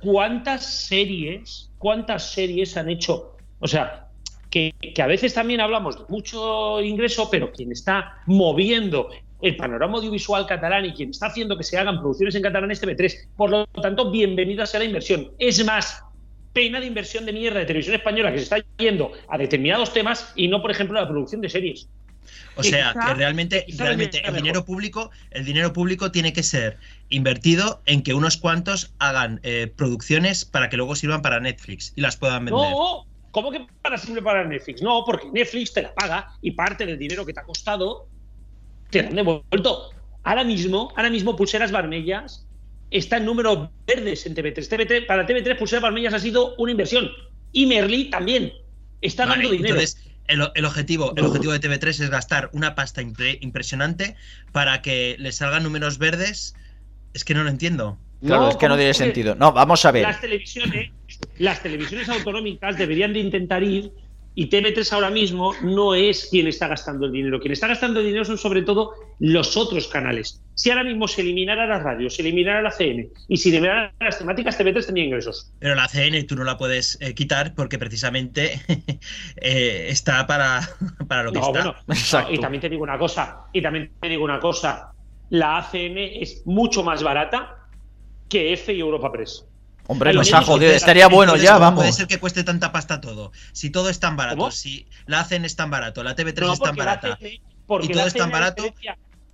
cuántas 0.00 0.86
series, 0.86 1.70
cuántas 1.78 2.32
series 2.32 2.76
han 2.76 2.90
hecho. 2.90 3.36
O 3.60 3.66
sea, 3.68 4.08
que, 4.50 4.72
que 4.94 5.02
a 5.02 5.06
veces 5.06 5.34
también 5.34 5.60
hablamos 5.60 5.98
de 5.98 6.04
mucho 6.08 6.80
ingreso, 6.80 7.28
pero 7.30 7.50
quien 7.52 7.72
está 7.72 8.18
moviendo 8.26 9.08
el 9.40 9.56
panorama 9.56 9.98
audiovisual 9.98 10.46
catalán 10.46 10.84
y 10.86 10.92
quien 10.92 11.10
está 11.10 11.26
haciendo 11.26 11.56
que 11.56 11.64
se 11.64 11.76
hagan 11.78 11.98
producciones 11.98 12.34
en 12.34 12.42
catalán 12.42 12.70
es 12.70 12.82
TV3. 12.82 13.28
Por 13.36 13.50
lo 13.50 13.66
tanto, 13.66 14.10
bienvenida 14.10 14.64
sea 14.66 14.80
la 14.80 14.86
inversión. 14.86 15.32
Es 15.38 15.64
más, 15.64 16.02
pena 16.52 16.80
de 16.80 16.86
inversión 16.86 17.26
de 17.26 17.32
mierda 17.32 17.58
de 17.58 17.66
televisión 17.66 17.96
española 17.96 18.30
que 18.30 18.38
se 18.38 18.44
está 18.44 18.64
yendo 18.78 19.12
a 19.28 19.36
determinados 19.36 19.92
temas 19.92 20.32
y 20.36 20.48
no, 20.48 20.62
por 20.62 20.70
ejemplo, 20.70 20.98
a 20.98 21.02
la 21.02 21.08
producción 21.08 21.40
de 21.40 21.48
series. 21.50 21.88
O 22.56 22.62
sea, 22.62 22.94
que 22.94 23.14
realmente, 23.14 23.66
realmente 23.76 24.22
el 24.26 24.34
dinero 24.34 24.64
público, 24.64 25.10
el 25.30 25.44
dinero 25.44 25.72
público 25.72 26.10
tiene 26.12 26.32
que 26.32 26.42
ser 26.42 26.78
invertido 27.08 27.82
en 27.86 28.02
que 28.02 28.14
unos 28.14 28.36
cuantos 28.36 28.92
hagan 28.98 29.40
eh, 29.42 29.72
producciones 29.74 30.44
para 30.44 30.68
que 30.68 30.76
luego 30.76 30.94
sirvan 30.94 31.22
para 31.22 31.40
Netflix 31.40 31.92
y 31.96 32.00
las 32.00 32.16
puedan 32.16 32.44
vender. 32.44 32.62
No, 32.62 33.06
¿cómo 33.30 33.50
que 33.50 33.66
para 33.82 33.98
sirve 33.98 34.22
para 34.22 34.44
Netflix? 34.44 34.82
No, 34.82 35.02
porque 35.04 35.28
Netflix 35.32 35.72
te 35.72 35.82
la 35.82 35.94
paga 35.94 36.32
y 36.40 36.52
parte 36.52 36.86
del 36.86 36.98
dinero 36.98 37.26
que 37.26 37.32
te 37.32 37.40
ha 37.40 37.44
costado 37.44 38.08
te 38.90 39.02
la 39.02 39.08
han 39.08 39.16
devuelto. 39.16 39.90
Ahora 40.22 40.44
mismo, 40.44 40.92
ahora 40.96 41.10
mismo 41.10 41.36
Pulseras 41.36 41.72
Barmellas 41.72 42.46
está 42.90 43.16
en 43.16 43.24
números 43.24 43.68
verdes 43.86 44.24
en 44.26 44.34
TV3. 44.34 44.68
TV3 44.68 45.06
para 45.06 45.26
TV3 45.26 45.58
Pulseras 45.58 45.82
Barmellas 45.82 46.14
ha 46.14 46.20
sido 46.20 46.54
una 46.56 46.70
inversión 46.70 47.10
y 47.52 47.66
Merli 47.66 48.10
también 48.10 48.52
está 49.00 49.26
dando 49.26 49.50
dinero. 49.50 49.74
Entonces, 49.74 50.13
el, 50.28 50.64
objetivo, 50.64 51.12
el 51.16 51.24
objetivo 51.24 51.52
de 51.52 51.60
TV3 51.68 51.88
es 51.88 52.10
gastar 52.10 52.50
una 52.52 52.74
pasta 52.74 53.02
impresionante 53.02 54.16
para 54.52 54.82
que 54.82 55.16
le 55.18 55.32
salgan 55.32 55.62
números 55.62 55.98
verdes. 55.98 56.54
Es 57.12 57.24
que 57.24 57.34
no 57.34 57.44
lo 57.44 57.50
entiendo. 57.50 57.98
Claro, 58.24 58.48
es 58.48 58.56
que 58.56 58.68
no 58.68 58.76
tiene 58.76 58.94
sentido. 58.94 59.34
No, 59.34 59.52
vamos 59.52 59.84
a 59.84 59.92
ver. 59.92 60.02
Las 60.02 60.20
televisiones, 60.20 60.90
las 61.38 61.62
televisiones 61.62 62.08
autonómicas 62.08 62.78
deberían 62.78 63.12
de 63.12 63.20
intentar 63.20 63.62
ir 63.62 63.92
y 64.34 64.48
TV3 64.48 64.92
ahora 64.92 65.10
mismo 65.10 65.54
no 65.62 65.94
es 65.94 66.28
quien 66.30 66.46
está 66.46 66.66
gastando 66.66 67.06
el 67.06 67.12
dinero. 67.12 67.40
Quien 67.40 67.52
está 67.52 67.68
gastando 67.68 68.00
el 68.00 68.06
dinero 68.06 68.24
son 68.24 68.36
sobre 68.36 68.62
todo 68.62 68.94
los 69.20 69.56
otros 69.56 69.86
canales. 69.88 70.42
Si 70.54 70.70
ahora 70.70 70.84
mismo 70.84 71.06
se 71.06 71.20
eliminara 71.20 71.66
la 71.66 71.78
radio, 71.78 72.10
se 72.10 72.22
eliminara 72.22 72.60
la 72.62 72.70
CN 72.70 73.08
y 73.28 73.36
se 73.36 73.50
eliminaran 73.50 73.92
las 74.00 74.18
temáticas, 74.18 74.58
TV3 74.58 74.86
tendría 74.86 75.04
ingresos. 75.04 75.52
Pero 75.60 75.74
la 75.74 75.88
CN 75.88 76.22
tú 76.24 76.36
no 76.36 76.44
la 76.44 76.56
puedes 76.56 76.98
eh, 77.00 77.14
quitar 77.14 77.54
porque 77.54 77.78
precisamente 77.78 78.60
eh, 79.36 79.86
está 79.88 80.26
para, 80.26 80.60
para 81.08 81.22
lo 81.22 81.32
que 81.32 81.38
está. 81.38 81.50
Bueno, 81.50 82.30
y 82.30 82.38
también 82.38 82.60
te 82.60 82.68
digo 82.68 82.82
una 82.82 82.98
cosa, 82.98 83.44
y 83.52 83.62
también 83.62 83.92
te 84.00 84.08
digo 84.08 84.24
una 84.24 84.40
cosa, 84.40 84.92
la 85.30 85.58
ACN 85.58 85.96
es 85.96 86.42
mucho 86.44 86.82
más 86.82 87.02
barata 87.02 87.68
que 88.28 88.52
F 88.52 88.72
y 88.72 88.80
Europa 88.80 89.12
Press. 89.12 89.46
Hombre, 89.86 90.14
nos 90.14 90.32
ha 90.32 90.42
jodido, 90.42 90.72
estaría 90.72 91.08
bueno 91.08 91.36
ya, 91.36 91.58
vamos. 91.58 91.80
puede 91.80 91.92
ser 91.92 92.06
que 92.06 92.18
cueste 92.18 92.42
tanta 92.42 92.72
pasta 92.72 93.00
todo? 93.00 93.32
Si 93.52 93.70
todo 93.70 93.90
es 93.90 94.00
tan 94.00 94.16
barato, 94.16 94.50
si 94.50 94.86
la 95.06 95.20
ACN 95.20 95.44
es 95.44 95.56
tan 95.56 95.70
barato, 95.70 96.02
la 96.02 96.16
TV3 96.16 96.52
es 96.52 96.60
tan 96.60 96.76
barata 96.76 97.18
porque 97.66 97.86
y 97.86 97.90
todo 97.90 98.06
es 98.06 98.14
tan 98.14 98.30
barato, 98.30 98.64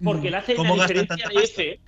porque 0.03 0.31
la 0.31 0.39
ACN, 0.39 0.57
¿cómo 0.57 0.77
gastan 0.77 1.07
tanta 1.07 1.29
de 1.29 1.45
F, 1.45 1.81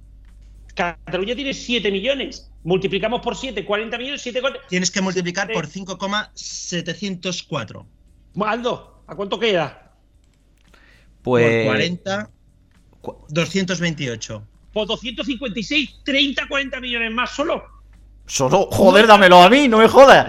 Cataluña 0.75 1.35
tiene 1.35 1.53
7 1.53 1.91
millones. 1.91 2.49
Multiplicamos 2.63 3.21
por 3.21 3.35
7, 3.35 3.65
40 3.65 3.97
millones, 3.97 4.21
7, 4.21 4.41
Tienes 4.67 4.91
que 4.91 5.01
multiplicar 5.01 5.51
por 5.51 5.65
5,704. 5.67 7.87
Aldo, 8.41 9.03
¿a 9.07 9.15
cuánto 9.15 9.39
queda? 9.39 9.93
Pues. 11.23 11.65
Por 11.65 11.75
40. 11.75 12.29
228. 13.29 14.47
Por 14.73 14.87
256, 14.87 16.01
30, 16.03 16.47
40 16.47 16.79
millones 16.81 17.11
más 17.11 17.29
solo. 17.31 17.63
Solo, 18.27 18.67
joder, 18.71 19.05
dámelo 19.05 19.43
a 19.43 19.49
mí, 19.49 19.67
no 19.67 19.77
me 19.77 19.87
jodas. 19.87 20.27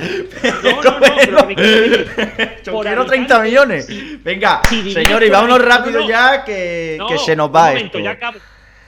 No, 0.63 0.83
no, 0.83 0.83
no, 0.91 1.01
pero 1.01 1.49
Yo 2.63 2.81
quiero 2.81 3.07
30 3.07 3.41
millones. 3.41 3.89
Venga, 4.23 4.61
señores, 4.69 5.31
vámonos 5.31 5.65
rápido 5.65 6.07
ya 6.07 6.45
que, 6.45 6.99
que, 7.09 7.17
se 7.19 7.35
nos 7.35 7.51
va 7.53 7.73
esto. 7.73 7.99
Ya 7.99 8.11
acabo 8.11 8.39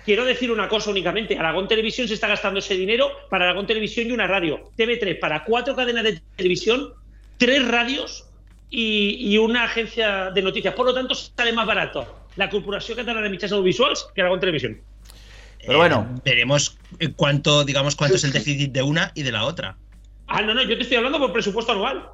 quiero 0.08 0.24
decir 0.24 0.50
una 0.50 0.70
cosa 0.70 0.88
únicamente. 0.88 1.36
Aragón 1.36 1.68
Televisión 1.68 2.08
se 2.08 2.14
está 2.14 2.28
gastando 2.28 2.60
ese 2.60 2.74
dinero 2.74 3.10
para 3.28 3.44
Aragón 3.44 3.66
Televisión 3.66 4.06
y 4.08 4.12
una 4.12 4.26
radio. 4.26 4.70
TV3 4.78 5.20
para 5.20 5.44
cuatro 5.44 5.76
cadenas 5.76 6.02
de 6.02 6.22
televisión, 6.34 6.94
tres 7.36 7.68
radios 7.68 8.24
y, 8.70 9.36
una 9.36 9.64
agencia 9.64 10.30
de 10.30 10.40
noticias. 10.40 10.72
Por 10.72 10.86
lo 10.86 10.94
tanto, 10.94 11.14
sale 11.14 11.52
más 11.52 11.66
barato 11.66 12.24
la 12.36 12.48
Corporación 12.48 12.96
Catalana 12.96 13.24
de 13.24 13.28
Michas 13.28 13.52
Audiovisuales 13.52 14.06
que 14.14 14.22
Aragón 14.22 14.40
Televisión. 14.40 14.80
Pero 15.66 15.76
bueno. 15.76 16.10
Eh, 16.10 16.20
veremos 16.24 16.78
eh, 17.00 17.12
cuánto, 17.14 17.66
digamos, 17.66 17.94
cuánto 17.94 18.16
es 18.16 18.24
el 18.24 18.32
déficit 18.32 18.72
de 18.72 18.80
una 18.80 19.12
y 19.14 19.24
de 19.24 19.32
la 19.32 19.44
otra. 19.44 19.76
Ah, 20.26 20.40
no, 20.40 20.54
no, 20.54 20.62
yo 20.62 20.74
te 20.74 20.84
estoy 20.84 20.96
hablando 20.96 21.18
por 21.18 21.34
presupuesto 21.34 21.72
anual. 21.72 22.08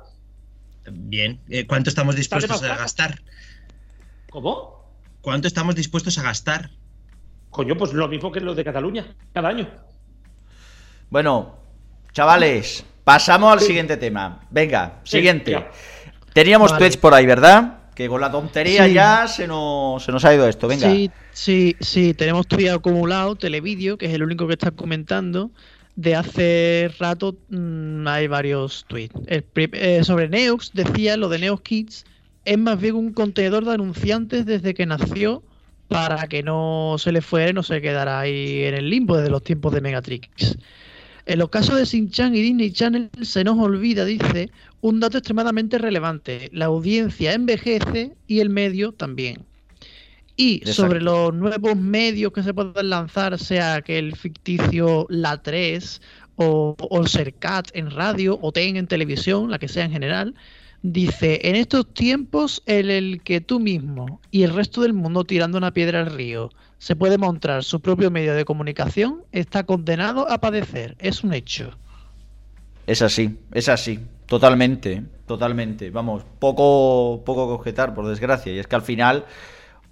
Bien, 0.90 1.39
eh, 1.48 1.64
¿cuánto 1.64 1.90
estamos 1.90 2.16
dispuestos 2.16 2.60
a 2.60 2.76
gastar? 2.76 3.23
¿Cómo? 4.31 4.84
¿Cuánto 5.20 5.47
estamos 5.47 5.76
dispuestos 5.76 6.18
a 6.18 6.24
gastar? 6.24 6.70
Coño, 7.55 7.76
pues 7.76 7.92
lo 7.92 8.08
mismo 8.08 8.33
que 8.33 8.41
los 8.41 8.57
de 8.57 8.65
Cataluña, 8.65 9.07
cada 9.33 9.50
año. 9.50 9.68
Bueno, 11.08 11.55
chavales, 12.12 12.84
pasamos 13.05 13.52
al 13.52 13.60
siguiente 13.60 13.97
tema. 13.97 14.41
Venga, 14.50 14.99
siguiente. 15.05 15.65
Teníamos 16.33 16.76
Twitch 16.76 16.99
por 16.99 17.15
ahí, 17.15 17.26
¿verdad? 17.26 17.92
Que 17.94 18.08
con 18.08 18.20
la 18.20 18.33
tontería 18.33 18.89
ya 18.89 19.28
se 19.28 19.47
nos, 19.47 20.02
se 20.02 20.10
nos 20.10 20.24
ha 20.24 20.34
ido 20.34 20.49
esto. 20.49 20.66
Venga. 20.66 20.91
Sí, 20.91 21.12
sí, 21.31 21.76
sí. 21.78 22.12
Tenemos 22.12 22.49
Twitch 22.49 22.70
acumulado, 22.70 23.36
Televideo, 23.36 23.99
que 23.99 24.07
es 24.07 24.15
el 24.15 24.24
único 24.24 24.49
que 24.49 24.55
está 24.55 24.73
comentando. 24.73 25.52
De 25.94 26.16
hace 26.16 26.91
rato 26.99 27.36
mm, 27.50 28.05
hay 28.08 28.26
varios 28.26 28.84
tweets. 28.89 29.15
Eh, 29.28 30.00
sobre 30.02 30.28
Neox, 30.28 30.73
decía 30.73 31.16
lo 31.16 31.28
de 31.28 31.39
Neox 31.39 31.62
Kids, 31.62 32.05
es 32.44 32.58
más 32.58 32.81
bien 32.81 32.97
un 32.97 33.12
contenedor 33.12 33.65
de 33.65 33.74
anunciantes 33.74 34.44
desde 34.44 34.74
que 34.74 34.86
nació 34.86 35.44
para 35.88 36.26
que 36.26 36.42
no 36.42 36.96
se 36.98 37.12
le 37.12 37.20
fuera 37.20 37.50
y 37.50 37.52
no 37.52 37.62
se 37.62 37.80
quedara 37.80 38.20
ahí 38.20 38.64
en 38.64 38.74
el 38.74 38.90
limbo 38.90 39.16
desde 39.16 39.30
los 39.30 39.42
tiempos 39.42 39.72
de 39.72 39.80
Megatrix. 39.80 40.56
En 41.26 41.38
los 41.38 41.48
casos 41.48 41.78
de 41.78 41.84
Shin-Chan 41.84 42.34
y 42.34 42.42
Disney 42.42 42.70
Channel 42.70 43.10
se 43.22 43.44
nos 43.44 43.58
olvida, 43.58 44.04
dice, 44.04 44.50
un 44.82 45.00
dato 45.00 45.18
extremadamente 45.18 45.78
relevante. 45.78 46.50
La 46.52 46.66
audiencia 46.66 47.32
envejece 47.32 48.12
y 48.26 48.40
el 48.40 48.50
medio 48.50 48.92
también. 48.92 49.44
Y 50.36 50.62
sobre 50.66 51.00
los 51.00 51.32
nuevos 51.32 51.76
medios 51.76 52.32
que 52.32 52.42
se 52.42 52.52
pueden 52.52 52.90
lanzar, 52.90 53.38
sea 53.38 53.80
que 53.80 53.98
el 53.98 54.16
ficticio 54.16 55.06
La 55.08 55.40
3 55.40 56.02
o, 56.36 56.76
o 56.78 57.00
el 57.00 57.08
Sercat 57.08 57.68
en 57.72 57.90
radio 57.90 58.38
o 58.42 58.50
TEN 58.52 58.76
en 58.76 58.86
televisión, 58.86 59.50
la 59.50 59.58
que 59.58 59.68
sea 59.68 59.84
en 59.84 59.92
general, 59.92 60.34
Dice, 60.86 61.40
en 61.44 61.56
estos 61.56 61.94
tiempos 61.94 62.62
en 62.66 62.90
el 62.90 63.22
que 63.22 63.40
tú 63.40 63.58
mismo 63.58 64.20
y 64.30 64.42
el 64.42 64.52
resto 64.52 64.82
del 64.82 64.92
mundo 64.92 65.24
tirando 65.24 65.56
una 65.56 65.72
piedra 65.72 66.00
al 66.00 66.12
río 66.12 66.50
se 66.76 66.94
puede 66.94 67.16
montar 67.16 67.64
su 67.64 67.80
propio 67.80 68.10
medio 68.10 68.34
de 68.34 68.44
comunicación, 68.44 69.22
está 69.32 69.64
condenado 69.64 70.30
a 70.30 70.42
padecer. 70.42 70.94
Es 70.98 71.24
un 71.24 71.32
hecho. 71.32 71.70
Es 72.86 73.00
así, 73.00 73.38
es 73.54 73.70
así. 73.70 73.98
Totalmente, 74.26 75.02
totalmente. 75.26 75.88
Vamos, 75.88 76.22
poco, 76.38 77.22
poco 77.24 77.62
que 77.62 77.72
por 77.72 78.06
desgracia. 78.06 78.52
Y 78.52 78.58
es 78.58 78.66
que 78.66 78.76
al 78.76 78.82
final, 78.82 79.24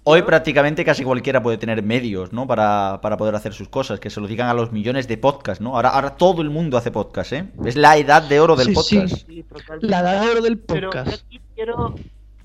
hoy 0.05 0.21
prácticamente 0.23 0.83
casi 0.85 1.03
cualquiera 1.03 1.41
puede 1.41 1.57
tener 1.57 1.81
medios, 1.83 2.33
¿no? 2.33 2.45
Para, 2.47 2.99
para 3.01 3.17
poder 3.17 3.35
hacer 3.35 3.53
sus 3.53 3.69
cosas, 3.69 3.99
que 3.99 4.09
se 4.09 4.19
lo 4.21 4.27
digan 4.27 4.49
a 4.49 4.53
los 4.53 4.71
millones 4.71 5.07
de 5.07 5.17
podcasts, 5.17 5.61
¿no? 5.61 5.75
Ahora, 5.75 5.89
ahora 5.89 6.17
todo 6.17 6.41
el 6.41 6.49
mundo 6.49 6.77
hace 6.77 6.91
podcast, 6.91 7.33
¿eh? 7.33 7.45
Es 7.65 7.75
la 7.75 7.97
edad 7.97 8.21
de 8.23 8.39
oro 8.39 8.55
del 8.55 8.67
Sí, 8.67 8.75
sí. 8.75 8.95
podcast. 8.97 9.27
Sí, 9.27 9.43
totalmente. 9.43 9.87
La 9.87 9.99
edad 10.01 10.21
de 10.21 10.31
oro 10.31 10.41
del 10.41 10.59
Pero 10.59 10.81
yo 10.81 10.87
podcast. 10.89 11.25
aquí 11.25 11.41
quiero, 11.55 11.95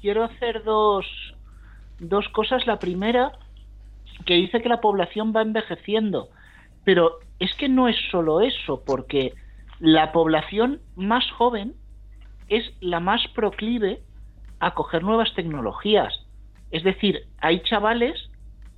quiero 0.01 0.25
hacer 0.25 0.62
dos, 0.65 1.07
dos 1.99 2.28
cosas. 2.31 2.67
La 2.67 2.78
primera, 2.78 3.33
que 4.27 4.35
dice 4.35 4.61
que 4.62 4.69
la 4.69 4.81
población 4.81 5.33
va 5.35 5.43
envejeciendo. 5.43 6.28
Pero 6.85 7.19
es 7.39 7.55
que 7.55 7.69
no 7.69 7.89
es 7.89 7.97
solo 8.11 8.41
eso, 8.41 8.83
porque 8.85 9.35
la 9.81 10.12
población 10.12 10.81
más 10.97 11.25
joven 11.33 11.75
es 12.49 12.65
la 12.81 12.99
más 13.01 13.20
proclive 13.35 14.01
a 14.61 14.75
coger 14.75 15.03
nuevas 15.03 15.35
tecnologías. 15.35 16.25
Es 16.70 16.83
decir, 16.83 17.28
hay 17.41 17.60
chavales 17.60 18.31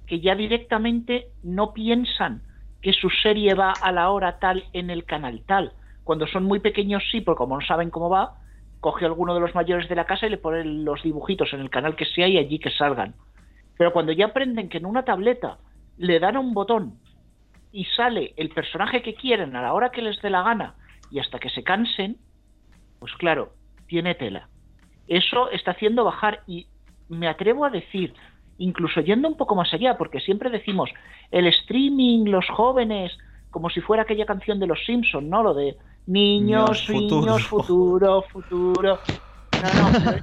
que 0.06 0.20
ya 0.20 0.34
directamente 0.34 1.28
no 1.42 1.72
piensan 1.72 2.42
que 2.82 2.92
su 2.92 3.10
serie 3.10 3.54
va 3.54 3.72
a 3.72 3.92
la 3.92 4.10
hora 4.10 4.38
tal 4.38 4.64
en 4.72 4.90
el 4.90 5.04
canal 5.04 5.42
tal. 5.46 5.72
Cuando 6.04 6.26
son 6.26 6.44
muy 6.44 6.60
pequeños 6.60 7.02
sí, 7.10 7.20
porque 7.20 7.38
como 7.38 7.58
no 7.58 7.66
saben 7.66 7.90
cómo 7.90 8.08
va, 8.08 8.38
coge 8.80 9.04
alguno 9.04 9.34
de 9.34 9.40
los 9.40 9.54
mayores 9.54 9.88
de 9.88 9.94
la 9.94 10.06
casa 10.06 10.26
y 10.26 10.30
le 10.30 10.38
pone 10.38 10.64
los 10.64 11.02
dibujitos 11.02 11.52
en 11.52 11.60
el 11.60 11.70
canal 11.70 11.96
que 11.96 12.06
sea 12.06 12.26
y 12.26 12.38
allí 12.38 12.58
que 12.58 12.70
salgan. 12.70 13.14
Pero 13.76 13.92
cuando 13.92 14.12
ya 14.12 14.26
aprenden 14.26 14.68
que 14.68 14.78
en 14.78 14.86
una 14.86 15.04
tableta 15.04 15.58
le 15.96 16.18
dan 16.18 16.36
a 16.36 16.40
un 16.40 16.54
botón 16.54 16.98
y 17.72 17.84
sale 17.84 18.34
el 18.36 18.48
personaje 18.50 19.02
que 19.02 19.14
quieren 19.14 19.54
a 19.54 19.62
la 19.62 19.74
hora 19.74 19.90
que 19.90 20.02
les 20.02 20.20
dé 20.22 20.30
la 20.30 20.42
gana 20.42 20.74
y 21.10 21.18
hasta 21.18 21.38
que 21.38 21.50
se 21.50 21.62
cansen, 21.62 22.16
pues 22.98 23.12
claro, 23.14 23.52
tiene 23.86 24.14
tela. 24.14 24.48
Eso 25.06 25.50
está 25.50 25.72
haciendo 25.72 26.04
bajar 26.04 26.42
y 26.46 26.66
me 27.08 27.28
atrevo 27.28 27.64
a 27.64 27.70
decir, 27.70 28.14
incluso 28.60 29.00
yendo 29.00 29.26
un 29.26 29.36
poco 29.36 29.54
más 29.56 29.72
allá, 29.72 29.96
porque 29.96 30.20
siempre 30.20 30.50
decimos 30.50 30.90
el 31.30 31.46
streaming, 31.46 32.26
los 32.26 32.46
jóvenes, 32.48 33.10
como 33.50 33.70
si 33.70 33.80
fuera 33.80 34.04
aquella 34.04 34.26
canción 34.26 34.60
de 34.60 34.66
los 34.66 34.78
Simpsons, 34.84 35.26
¿no? 35.26 35.42
Lo 35.42 35.54
de 35.54 35.76
niños, 36.06 36.88
Niños, 36.88 37.42
futuro, 37.46 38.22
futuro. 38.22 38.98
No, 39.62 39.90
no, 40.12 40.20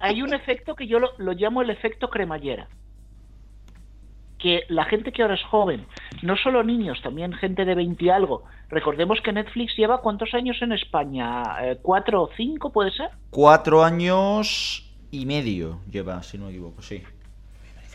hay 0.00 0.22
un 0.22 0.32
efecto 0.34 0.74
que 0.74 0.86
yo 0.86 0.98
lo, 0.98 1.10
lo 1.18 1.32
llamo 1.32 1.62
el 1.62 1.70
efecto 1.70 2.08
cremallera. 2.08 2.68
Que 4.38 4.62
la 4.68 4.84
gente 4.84 5.12
que 5.12 5.22
ahora 5.22 5.34
es 5.34 5.42
joven, 5.44 5.86
no 6.22 6.36
solo 6.36 6.62
niños, 6.62 7.00
también 7.02 7.32
gente 7.32 7.64
de 7.64 7.74
20 7.74 8.04
y 8.04 8.08
algo. 8.10 8.44
Recordemos 8.70 9.20
que 9.22 9.32
Netflix 9.32 9.76
lleva 9.76 10.00
cuántos 10.00 10.32
años 10.34 10.56
en 10.62 10.72
España, 10.72 11.42
Eh, 11.62 11.78
¿cuatro 11.82 12.22
o 12.22 12.30
cinco 12.36 12.72
puede 12.72 12.90
ser? 12.90 13.10
Cuatro 13.30 13.84
años 13.84 14.90
y 15.10 15.26
medio 15.26 15.80
lleva, 15.90 16.22
si 16.22 16.38
no 16.38 16.44
me 16.46 16.50
equivoco, 16.52 16.80
sí. 16.82 17.02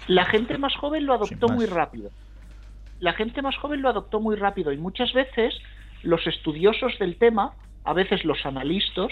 La 0.08 0.26
gente 0.26 0.58
más 0.58 0.76
joven 0.76 1.06
lo 1.06 1.14
adoptó 1.14 1.48
muy 1.50 1.66
rápido. 1.66 2.12
La 3.00 3.14
gente 3.14 3.42
más 3.42 3.58
joven 3.58 3.82
lo 3.82 3.90
adoptó 3.90 4.20
muy 4.20 4.36
rápido 4.36 4.72
y 4.72 4.78
muchas 4.78 5.14
veces 5.14 5.56
los 6.04 6.26
estudiosos 6.28 6.98
del 7.00 7.18
tema, 7.18 7.56
a 7.84 7.94
veces 7.94 8.24
los 8.24 8.46
analistas, 8.46 9.12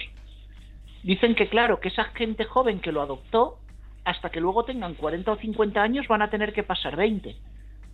dicen 1.01 1.35
que 1.35 1.49
claro, 1.49 1.79
que 1.79 1.89
esa 1.89 2.05
gente 2.05 2.45
joven 2.45 2.79
que 2.79 2.91
lo 2.91 3.01
adoptó, 3.01 3.57
hasta 4.05 4.29
que 4.29 4.39
luego 4.39 4.65
tengan 4.65 4.93
40 4.93 5.31
o 5.31 5.37
50 5.37 5.81
años 5.81 6.07
van 6.07 6.21
a 6.21 6.29
tener 6.29 6.53
que 6.53 6.63
pasar 6.63 6.95
20. 6.95 7.35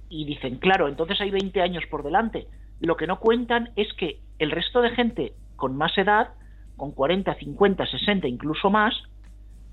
Y 0.09 0.25
dicen, 0.25 0.57
claro, 0.57 0.87
entonces 0.87 1.21
hay 1.21 1.31
20 1.31 1.61
años 1.61 1.83
por 1.89 2.03
delante. 2.03 2.47
Lo 2.81 2.97
que 2.97 3.07
no 3.07 3.19
cuentan 3.19 3.69
es 3.75 3.93
que 3.93 4.19
el 4.39 4.51
resto 4.51 4.81
de 4.81 4.89
gente 4.91 5.33
con 5.55 5.77
más 5.77 5.97
edad, 5.97 6.29
con 6.77 6.91
40, 6.91 7.35
50, 7.35 7.85
60, 7.85 8.27
incluso 8.27 8.69
más, 8.69 8.95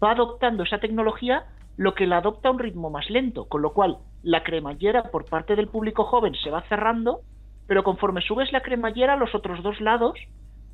va 0.03 0.13
adoptando 0.13 0.63
esa 0.63 0.79
tecnología 0.79 1.47
lo 1.77 1.95
que 1.95 2.07
la 2.07 2.19
adopta 2.19 2.49
a 2.49 2.53
un 2.53 2.59
ritmo 2.59 2.91
más 2.91 3.11
lento, 3.11 3.47
con 3.49 3.63
lo 3.63 3.73
cual 3.73 3.99
la 4.23 4.43
cremallera 4.43 5.11
por 5.11 5.27
parte 5.27 5.57
del 5.57 5.69
público 5.69 6.05
joven 6.05 6.35
se 6.35 6.51
va 6.51 6.63
cerrando, 6.69 7.21
pero 7.67 7.85
conforme 7.85 8.23
subes 8.23 8.53
la 8.53 8.63
cremallera 8.63 9.17
los 9.17 9.35
otros 9.35 9.63
dos 9.63 9.81
lados 9.81 10.19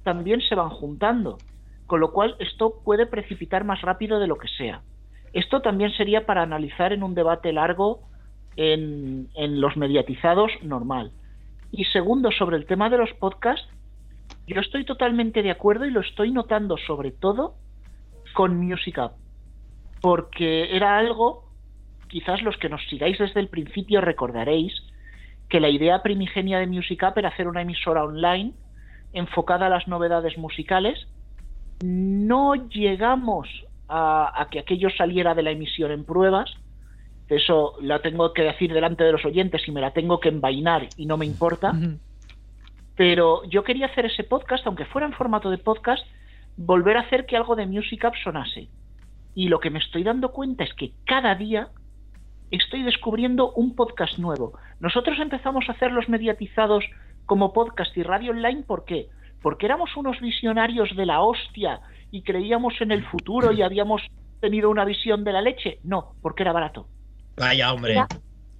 también 0.05 0.41
se 0.41 0.55
van 0.55 0.71
juntando, 0.71 1.39
con 1.87 2.01
lo 2.01 2.13
cual 2.13 2.37
esto 2.39 2.81
puede 2.85 3.07
precipitar 3.07 3.65
más 3.65 3.81
rápido 3.83 4.19
de 4.21 4.27
lo 4.27 4.37
que 4.37 4.49
sea. 4.49 4.83
Esto 5.33 5.61
también 5.63 5.93
sería 5.93 6.27
para 6.27 6.43
analizar 6.43 6.93
en 6.93 7.03
un 7.03 7.15
debate 7.15 7.53
largo 7.53 8.03
en, 8.57 9.29
en 9.35 9.61
los 9.61 9.77
mediatizados 9.77 10.51
normal. 10.63 11.13
Y 11.71 11.85
segundo, 11.85 12.31
sobre 12.33 12.59
el 12.59 12.67
tema 12.67 12.91
de 12.91 12.99
los 12.99 13.11
podcasts, 13.15 13.67
yo 14.47 14.61
estoy 14.61 14.85
totalmente 14.85 15.43
de 15.43 15.51
acuerdo 15.51 15.87
y 15.87 15.91
lo 15.91 16.01
estoy 16.01 16.33
notando 16.33 16.77
sobre 16.77 17.13
todo 17.13 17.55
con 18.35 18.57
Music 18.57 18.99
Up, 18.99 19.13
porque 20.03 20.77
era 20.77 20.99
algo, 20.99 21.45
quizás 22.09 22.43
los 22.43 22.59
que 22.59 22.69
nos 22.69 22.87
sigáis 22.89 23.19
desde 23.19 23.41
el 23.41 23.49
principio 23.49 24.03
recordaréis, 24.03 24.75
que 25.49 25.61
la 25.61 25.71
idea 25.71 26.03
primigenia 26.03 26.59
de 26.59 26.67
Music 26.67 27.03
Up 27.09 27.15
era 27.17 27.31
hacer 27.31 27.49
una 27.49 27.63
emisora 27.63 28.05
online 28.05 28.53
enfocada 29.15 29.67
a 29.67 29.71
las 29.71 29.89
novedades 29.89 30.37
musicales. 30.37 31.07
No 31.83 32.55
llegamos 32.55 33.49
a, 33.89 34.33
a 34.39 34.51
que 34.51 34.59
aquello 34.59 34.91
saliera 34.91 35.35
de 35.35 35.43
la 35.43 35.53
emisión 35.53 35.91
en 35.91 36.05
pruebas, 36.05 36.55
eso 37.29 37.75
la 37.81 38.01
tengo 38.01 38.33
que 38.33 38.43
decir 38.43 38.73
delante 38.73 39.05
de 39.05 39.13
los 39.13 39.25
oyentes 39.25 39.67
y 39.67 39.73
me 39.73 39.81
la 39.81 39.93
tengo 39.93 40.21
que 40.21 40.29
envainar 40.29 40.89
y 40.97 41.07
no 41.07 41.17
me 41.17 41.25
importa. 41.25 41.73
Pero 42.95 43.43
yo 43.45 43.65
quería 43.65 43.87
hacer 43.87 44.07
ese 44.07 44.25
podcast, 44.25 44.67
aunque 44.67 44.85
fuera 44.85 45.07
en 45.07 45.15
formato 45.15 45.51
de 45.51 45.59
podcast, 45.59 46.07
volver 46.57 46.99
a 46.99 47.01
hacer 47.01 47.25
que 47.25 47.37
algo 47.37 47.57
de 47.57 47.67
Music 47.67 48.05
Up 48.07 48.15
sonase. 48.23 48.69
Y 49.35 49.49
lo 49.49 49.61
que 49.61 49.71
me 49.71 49.79
estoy 49.79 50.03
dando 50.05 50.31
cuenta 50.33 50.65
es 50.65 50.75
que 50.75 50.93
cada 51.07 51.35
día 51.35 51.69
estoy 52.51 52.83
descubriendo 52.83 53.53
un 53.53 53.75
podcast 53.75 54.19
nuevo. 54.19 54.53
Nosotros 54.81 55.19
empezamos 55.19 55.65
a 55.69 55.73
hacer 55.73 55.91
los 55.93 56.09
mediatizados 56.09 56.85
como 57.25 57.53
podcast 57.53 57.97
y 57.97 58.03
radio 58.03 58.33
online, 58.33 58.63
¿por 58.63 58.85
qué? 58.85 59.09
Porque 59.41 59.67
éramos 59.67 59.97
unos 59.97 60.21
visionarios 60.21 60.95
de 60.97 61.07
la 61.07 61.23
hostia 61.23 61.81
y 62.11 62.23
creíamos 62.23 62.75
en 62.81 62.91
el 62.93 63.05
futuro 63.07 63.53
y 63.53 63.63
habíamos 63.63 64.03
tenido 64.41 64.69
una 64.71 64.85
visión 64.85 65.25
de 65.25 65.33
la 65.33 65.41
leche. 65.41 65.79
No, 65.83 66.15
porque 66.21 66.43
era 66.43 66.53
barato. 66.53 66.87
Vaya, 67.37 67.73
hombre. 67.73 67.93
Era, 67.93 68.09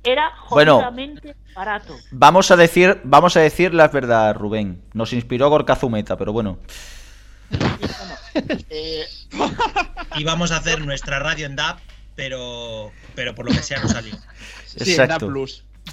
era 0.03 0.33
Bueno. 0.49 0.77
jodidamente 0.77 1.37
barato. 1.55 1.95
Vamos 2.13 2.51
a 2.51 2.57
decir, 2.57 2.99
vamos 3.05 3.37
a 3.37 3.41
decir 3.41 3.75
la 3.75 3.89
verdad, 3.89 4.35
Rubén. 4.35 4.83
Nos 4.95 5.13
inspiró 5.13 5.51
Gorka 5.51 5.77
Zumeta, 5.77 6.17
pero 6.17 6.33
bueno. 6.33 6.59
Eh, 8.71 9.05
Y 10.17 10.25
vamos 10.25 10.53
a 10.53 10.57
hacer 10.57 10.85
nuestra 10.85 11.19
radio 11.19 11.47
en 11.47 11.57
DAP, 11.57 11.79
pero, 12.15 12.91
pero 13.15 13.35
por 13.35 13.47
lo 13.47 13.53
que 13.53 13.63
sea 13.63 13.81
no 13.83 13.89
salió. 13.89 14.15
Exacto. 14.77 15.31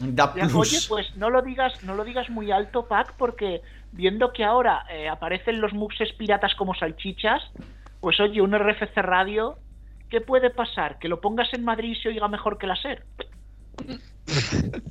DAP 0.01 0.37
Ya, 0.37 0.47
Oye, 0.55 0.79
pues 0.87 1.15
no 1.15 1.29
lo 1.29 1.41
digas, 1.41 1.83
no 1.83 1.95
lo 1.95 2.03
digas 2.03 2.29
muy 2.29 2.51
alto, 2.51 2.87
Pac, 2.87 3.15
porque 3.17 3.61
viendo 3.91 4.31
que 4.31 4.43
ahora 4.43 4.85
eh, 4.89 5.09
aparecen 5.09 5.61
los 5.61 5.73
muxes 5.73 6.13
piratas 6.13 6.55
como 6.55 6.75
salchichas, 6.75 7.41
pues 7.99 8.19
oye, 8.19 8.41
un 8.41 8.57
RFC 8.57 8.95
radio, 8.97 9.57
¿qué 10.09 10.21
puede 10.21 10.49
pasar? 10.49 10.99
¿Que 10.99 11.07
lo 11.07 11.19
pongas 11.21 11.53
en 11.53 11.65
Madrid 11.65 11.91
y 11.91 11.95
se 11.95 12.09
oiga 12.09 12.27
mejor 12.27 12.57
que 12.57 12.67
la 12.67 12.75
SER? 12.75 13.03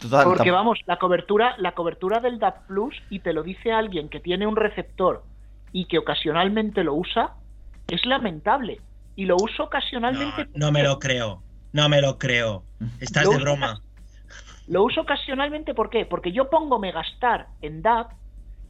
Total, 0.00 0.24
Porque 0.24 0.50
vamos, 0.50 0.80
la 0.86 0.98
cobertura, 0.98 1.54
la 1.58 1.72
cobertura 1.72 2.20
del 2.20 2.38
DAP 2.38 2.66
Plus, 2.66 3.00
y 3.10 3.20
te 3.20 3.32
lo 3.32 3.42
dice 3.42 3.72
alguien 3.72 4.08
que 4.08 4.20
tiene 4.20 4.46
un 4.46 4.56
receptor 4.56 5.22
y 5.72 5.86
que 5.86 5.98
ocasionalmente 5.98 6.84
lo 6.84 6.94
usa, 6.94 7.34
es 7.88 8.04
lamentable. 8.06 8.80
Y 9.16 9.26
lo 9.26 9.36
uso 9.36 9.64
ocasionalmente. 9.64 10.48
No 10.54 10.72
me 10.72 10.82
lo 10.82 10.98
creo. 10.98 11.42
No 11.72 11.88
me 11.88 12.00
lo 12.00 12.18
creo. 12.18 12.64
Estás 13.00 13.28
de 13.28 13.36
broma. 13.38 13.80
Lo 14.68 14.84
uso 14.84 15.02
ocasionalmente, 15.02 15.74
¿por 15.74 15.90
qué? 15.90 16.06
Porque 16.06 16.32
yo 16.32 16.48
pongo 16.48 16.78
Megastar 16.78 17.48
en 17.60 17.82
DAB 17.82 18.08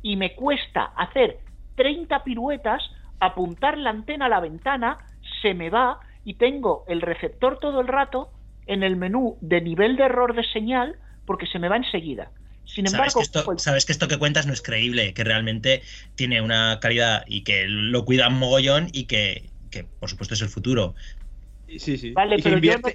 y 0.03 0.17
me 0.17 0.35
cuesta 0.35 0.93
hacer 0.97 1.39
30 1.77 2.25
piruetas, 2.25 2.83
apuntar 3.21 3.79
la 3.79 3.91
antena 3.91 4.27
a 4.27 4.29
la 4.29 4.41
ventana, 4.41 4.99
se 5.43 5.55
me 5.55 5.71
va 5.71 6.01
y 6.25 6.35
tengo 6.35 6.85
el 6.89 7.01
receptor 7.01 7.59
todo 7.59 7.81
el 7.81 7.89
rato 7.89 8.31
en 8.67 8.83
el 8.83 8.97
menú 8.97 9.37
de 9.41 9.61
nivel 9.61 9.97
de 9.97 10.05
error 10.05 10.35
de 10.35 10.45
señal 10.45 10.97
porque 11.27 11.47
se 11.47 11.59
me 11.59 11.69
va 11.69 11.77
enseguida. 11.77 12.31
Sin 12.65 12.87
Sabes 12.87 13.15
embargo, 13.15 13.21
que, 13.21 13.25
esto, 13.25 13.59
sabes 13.59 13.85
que 13.85 13.93
esto 13.93 14.09
que 14.09 14.19
cuentas 14.19 14.47
no 14.47 14.53
es 14.53 14.63
creíble, 14.63 15.13
que 15.15 15.25
realmente 15.25 15.83
tiene 16.15 16.41
una 16.41 16.79
calidad 16.81 17.25
y 17.27 17.43
que 17.43 17.67
lo 17.67 18.05
cuidan 18.05 18.39
mogollón 18.39 18.89
y 18.93 19.05
que, 19.05 19.51
que, 19.71 19.85
por 19.85 20.09
supuesto 20.09 20.35
es 20.35 20.43
el 20.43 20.49
futuro. 20.49 20.95
Sí, 21.79 21.99
sí. 21.99 22.13
vale, 22.13 22.37
pero 22.43 22.59
yo 22.59 22.79
no, 22.79 22.89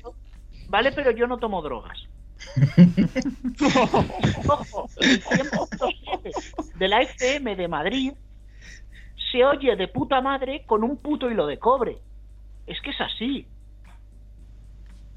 vale, 0.69 0.91
pero 0.91 1.11
yo 1.11 1.27
no 1.27 1.37
tomo 1.37 1.61
drogas. 1.61 1.97
Ojo, 4.47 4.89
el 4.97 5.23
100.7 5.23 6.75
de 6.75 6.87
la 6.87 7.01
FM 7.01 7.55
de 7.55 7.67
Madrid 7.67 8.13
se 9.31 9.43
oye 9.43 9.75
de 9.75 9.87
puta 9.87 10.21
madre 10.21 10.63
con 10.65 10.83
un 10.83 10.97
puto 10.97 11.29
hilo 11.29 11.47
de 11.47 11.57
cobre. 11.59 11.97
Es 12.65 12.79
que 12.81 12.91
es 12.91 13.01
así. 13.01 13.45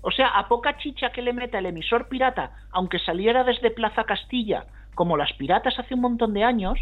O 0.02 0.10
sea, 0.10 0.28
a 0.28 0.48
poca 0.48 0.76
chicha 0.78 1.10
que 1.10 1.22
le 1.22 1.32
meta 1.32 1.58
el 1.58 1.66
emisor 1.66 2.08
pirata, 2.08 2.52
aunque 2.70 2.98
saliera 2.98 3.44
desde 3.44 3.70
Plaza 3.70 4.04
Castilla, 4.04 4.66
como 4.94 5.16
las 5.16 5.32
piratas 5.34 5.78
hace 5.78 5.94
un 5.94 6.00
montón 6.00 6.34
de 6.34 6.44
años, 6.44 6.78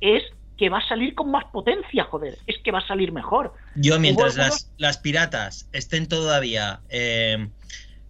es 0.00 0.22
que 0.56 0.68
va 0.68 0.78
a 0.78 0.88
salir 0.88 1.14
con 1.14 1.30
más 1.30 1.44
potencia, 1.46 2.04
joder, 2.04 2.36
es 2.46 2.58
que 2.58 2.72
va 2.72 2.80
a 2.80 2.86
salir 2.86 3.12
mejor. 3.12 3.54
Yo 3.76 3.98
mientras 3.98 4.36
las, 4.36 4.70
las, 4.76 4.98
piratas 4.98 5.68
estén 5.72 6.08
todavía 6.08 6.80
eh, 6.90 7.48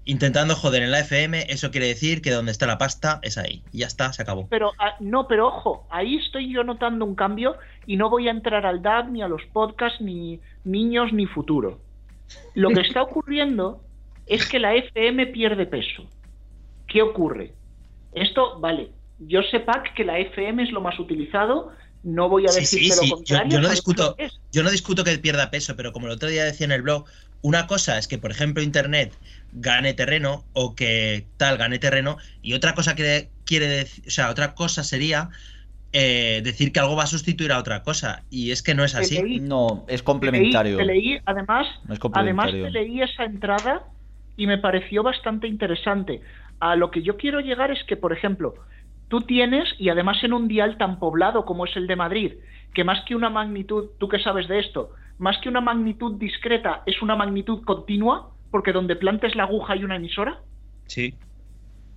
intentando 0.06 0.56
joder 0.56 0.82
en 0.82 0.90
la 0.90 1.00
FM, 1.00 1.44
eso 1.50 1.70
quiere 1.70 1.88
decir 1.88 2.22
que 2.22 2.30
donde 2.30 2.50
está 2.50 2.66
la 2.66 2.78
pasta 2.78 3.20
es 3.22 3.36
ahí. 3.36 3.62
Y 3.70 3.78
ya 3.78 3.86
está, 3.86 4.12
se 4.14 4.22
acabó. 4.22 4.48
Pero 4.48 4.72
ah, 4.78 4.94
no, 4.98 5.28
pero 5.28 5.48
ojo, 5.48 5.86
ahí 5.90 6.16
estoy 6.16 6.50
yo 6.50 6.64
notando 6.64 7.04
un 7.04 7.14
cambio 7.14 7.56
y 7.86 7.98
no 7.98 8.08
voy 8.08 8.28
a 8.28 8.30
entrar 8.30 8.64
al 8.64 8.80
DAB 8.80 9.10
ni 9.10 9.22
a 9.22 9.28
los 9.28 9.42
podcasts 9.52 10.00
ni 10.00 10.40
niños 10.64 11.12
ni 11.12 11.26
futuro. 11.26 11.78
Lo 12.54 12.70
que 12.70 12.80
está 12.80 13.02
ocurriendo 13.02 13.82
es 14.28 14.46
que 14.46 14.58
la 14.58 14.74
FM 14.74 15.28
pierde 15.28 15.66
peso. 15.66 16.08
¿Qué 16.86 17.02
ocurre? 17.02 17.52
Esto, 18.12 18.58
vale, 18.60 18.90
yo 19.18 19.42
sepa 19.42 19.82
que 19.94 20.04
la 20.04 20.18
FM 20.18 20.62
es 20.62 20.70
lo 20.70 20.80
más 20.80 20.98
utilizado, 20.98 21.72
no 22.02 22.28
voy 22.28 22.44
a 22.44 22.52
decir 22.52 22.92
sí, 22.92 23.06
lo 23.08 23.16
contrario. 23.16 23.50
Yo, 23.50 23.60
no 23.60 23.68
discuto, 23.68 24.16
yo 24.52 24.62
no 24.62 24.70
discuto 24.70 25.04
que 25.04 25.18
pierda 25.18 25.50
peso, 25.50 25.76
pero 25.76 25.92
como 25.92 26.06
el 26.06 26.12
otro 26.12 26.28
día 26.28 26.44
decía 26.44 26.66
en 26.66 26.72
el 26.72 26.82
blog, 26.82 27.04
una 27.42 27.66
cosa 27.66 27.98
es 27.98 28.08
que, 28.08 28.18
por 28.18 28.30
ejemplo, 28.30 28.62
Internet 28.62 29.14
gane 29.52 29.94
terreno 29.94 30.44
o 30.52 30.74
que 30.74 31.26
tal 31.36 31.56
gane 31.56 31.78
terreno 31.78 32.18
y 32.42 32.54
otra 32.54 32.74
cosa 32.74 32.94
que 32.94 33.28
quiere 33.44 33.66
decir, 33.68 34.04
o 34.06 34.10
sea, 34.10 34.30
otra 34.30 34.54
cosa 34.54 34.84
sería 34.84 35.30
eh, 35.92 36.40
decir 36.44 36.72
que 36.72 36.80
algo 36.80 36.96
va 36.96 37.04
a 37.04 37.08
sustituir 37.08 37.52
a 37.52 37.58
otra 37.58 37.82
cosa 37.82 38.24
y 38.30 38.50
es 38.50 38.62
que 38.62 38.74
no 38.74 38.84
es 38.84 38.94
así. 38.94 39.40
no, 39.40 39.84
es 39.88 40.02
complementario. 40.02 40.76
Te 40.76 40.84
leí, 40.84 41.18
además, 41.24 41.66
además 42.12 42.50
te 42.50 42.70
leí 42.70 43.02
esa 43.02 43.24
entrada 43.24 43.86
y 44.38 44.46
me 44.46 44.56
pareció 44.56 45.02
bastante 45.02 45.48
interesante. 45.48 46.22
A 46.60 46.76
lo 46.76 46.90
que 46.90 47.02
yo 47.02 47.18
quiero 47.18 47.40
llegar 47.40 47.70
es 47.70 47.84
que, 47.84 47.96
por 47.96 48.12
ejemplo, 48.12 48.54
tú 49.08 49.20
tienes, 49.22 49.68
y 49.78 49.90
además 49.90 50.22
en 50.22 50.32
un 50.32 50.48
dial 50.48 50.78
tan 50.78 50.98
poblado 50.98 51.44
como 51.44 51.66
es 51.66 51.76
el 51.76 51.88
de 51.88 51.96
Madrid, 51.96 52.32
que 52.72 52.84
más 52.84 53.04
que 53.04 53.16
una 53.16 53.28
magnitud, 53.30 53.90
tú 53.98 54.08
que 54.08 54.20
sabes 54.20 54.46
de 54.48 54.60
esto, 54.60 54.92
más 55.18 55.36
que 55.38 55.48
una 55.48 55.60
magnitud 55.60 56.18
discreta, 56.18 56.84
es 56.86 57.02
una 57.02 57.16
magnitud 57.16 57.64
continua, 57.64 58.30
porque 58.52 58.72
donde 58.72 58.94
plantes 58.94 59.34
la 59.34 59.42
aguja 59.42 59.72
hay 59.72 59.84
una 59.84 59.96
emisora. 59.96 60.40
Sí. 60.86 61.14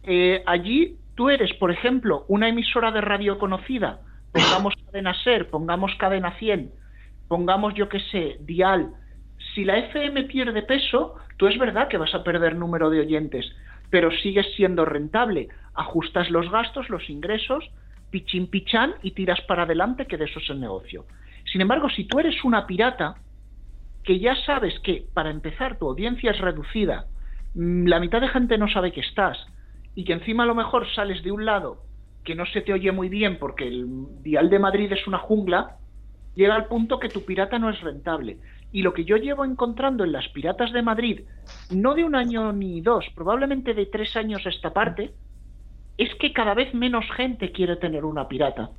Eh, 0.04 0.44
allí 0.48 0.98
tú 1.14 1.30
eres, 1.30 1.54
por 1.54 1.72
ejemplo, 1.72 2.26
una 2.28 2.50
emisora 2.50 2.92
de 2.92 3.02
radio 3.02 3.38
conocida, 3.38 4.02
pongamos 4.32 4.74
cadena 4.86 5.14
SER, 5.24 5.48
pongamos 5.48 5.94
cadena 6.00 6.36
100, 6.40 6.72
pongamos 7.28 7.76
yo 7.76 7.88
que 7.88 8.00
sé, 8.00 8.38
dial. 8.40 8.96
Si 9.54 9.66
la 9.66 9.78
FM 9.78 10.24
pierde 10.24 10.62
peso, 10.64 11.16
tú 11.38 11.48
es 11.48 11.58
verdad 11.58 11.88
que 11.88 11.98
vas 11.98 12.14
a 12.16 12.24
perder 12.24 12.56
número 12.56 12.90
de 12.90 13.02
oyentes, 13.02 13.46
pero 13.90 14.12
sigues 14.12 14.48
siendo 14.56 14.86
rentable. 14.86 15.50
Ajustas 15.74 16.30
los 16.30 16.50
gastos, 16.50 16.90
los 16.90 17.10
ingresos, 17.10 17.70
pichín 18.10 18.48
pichán 18.48 18.94
y 19.04 19.12
tiras 19.12 19.42
para 19.42 19.64
adelante, 19.64 20.06
que 20.06 20.18
de 20.18 20.26
eso 20.26 20.40
es 20.40 20.50
el 20.50 20.60
negocio. 20.60 21.06
Sin 21.52 21.62
embargo, 21.62 21.90
si 21.90 22.06
tú 22.06 22.20
eres 22.20 22.44
una 22.44 22.66
pirata, 22.66 23.16
que 24.04 24.20
ya 24.20 24.36
sabes 24.46 24.80
que 24.80 25.06
para 25.14 25.30
empezar 25.30 25.78
tu 25.78 25.88
audiencia 25.90 26.32
es 26.32 26.40
reducida, 26.40 27.06
mm, 27.56 27.88
la 27.88 28.00
mitad 28.00 28.22
de 28.22 28.30
gente 28.30 28.58
no 28.58 28.68
sabe 28.70 28.92
que 28.92 29.02
estás, 29.02 29.38
y 29.96 30.06
que 30.06 30.14
encima 30.14 30.44
a 30.44 30.48
lo 30.48 30.56
mejor 30.56 30.88
sales 30.94 31.22
de 31.24 31.32
un 31.32 31.46
lado 31.46 31.84
que 32.24 32.36
no 32.36 32.46
se 32.46 32.62
te 32.62 32.74
oye 32.74 32.92
muy 32.92 33.10
bien 33.10 33.38
porque 33.40 33.68
el 33.68 33.88
dial 34.22 34.50
de 34.50 34.60
Madrid 34.60 34.92
es 34.92 35.08
una 35.08 35.18
jungla, 35.18 35.78
llega 36.36 36.56
al 36.56 36.68
punto 36.68 37.00
que 37.00 37.10
tu 37.10 37.26
pirata 37.26 37.58
no 37.60 37.70
es 37.70 37.82
rentable. 37.82 38.38
Y 38.72 38.84
lo 38.84 38.94
que 38.94 39.04
yo 39.04 39.18
llevo 39.18 39.44
encontrando 39.44 40.04
en 40.04 40.14
las 40.14 40.28
piratas 40.30 40.72
de 40.72 40.82
Madrid, 40.82 41.22
no 41.70 41.94
de 41.94 42.04
un 42.04 42.16
año 42.16 42.54
ni 42.54 42.82
dos, 42.82 43.06
probablemente 43.16 43.74
de 43.74 43.86
tres 43.86 44.16
años 44.16 44.46
a 44.46 44.50
esta 44.50 44.74
parte, 44.74 45.12
es 45.98 46.14
que 46.16 46.34
cada 46.34 46.54
vez 46.54 46.74
menos 46.74 47.06
gente 47.16 47.52
quiere 47.52 47.76
tener 47.76 48.06
una 48.06 48.28
pirata. 48.28 48.70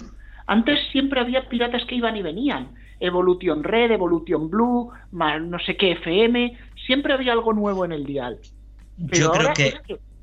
Antes 0.46 0.78
siempre 0.90 1.20
había 1.20 1.48
piratas 1.48 1.84
que 1.84 1.94
iban 1.94 2.16
y 2.16 2.22
venían. 2.22 2.74
Evolution 3.00 3.64
Red, 3.64 3.90
Evolution 3.90 4.48
Blue, 4.48 4.90
no 5.12 5.58
sé 5.58 5.76
qué 5.76 5.92
FM, 5.92 6.56
siempre 6.86 7.12
había 7.12 7.32
algo 7.32 7.52
nuevo 7.52 7.84
en 7.84 7.92
el 7.92 8.04
dial. 8.04 8.38
Yo 8.96 9.30
creo 9.32 9.52
que, 9.54 9.74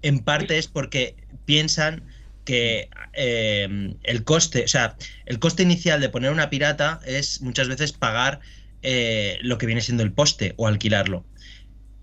en 0.02 0.20
parte 0.20 0.58
es 0.58 0.68
porque 0.68 1.16
piensan 1.46 2.04
que 2.46 2.90
eh, 3.14 3.96
el 4.04 4.24
coste, 4.24 4.64
o 4.64 4.68
sea, 4.68 4.96
el 5.26 5.40
coste 5.40 5.64
inicial 5.64 6.00
de 6.02 6.10
poner 6.10 6.32
una 6.32 6.50
pirata 6.50 7.00
es 7.06 7.42
muchas 7.42 7.68
veces 7.68 7.92
pagar 7.92 8.40
eh, 8.82 9.38
lo 9.42 9.58
que 9.58 9.66
viene 9.66 9.82
siendo 9.82 10.04
el 10.04 10.12
poste 10.12 10.54
o 10.58 10.68
alquilarlo. 10.68 11.26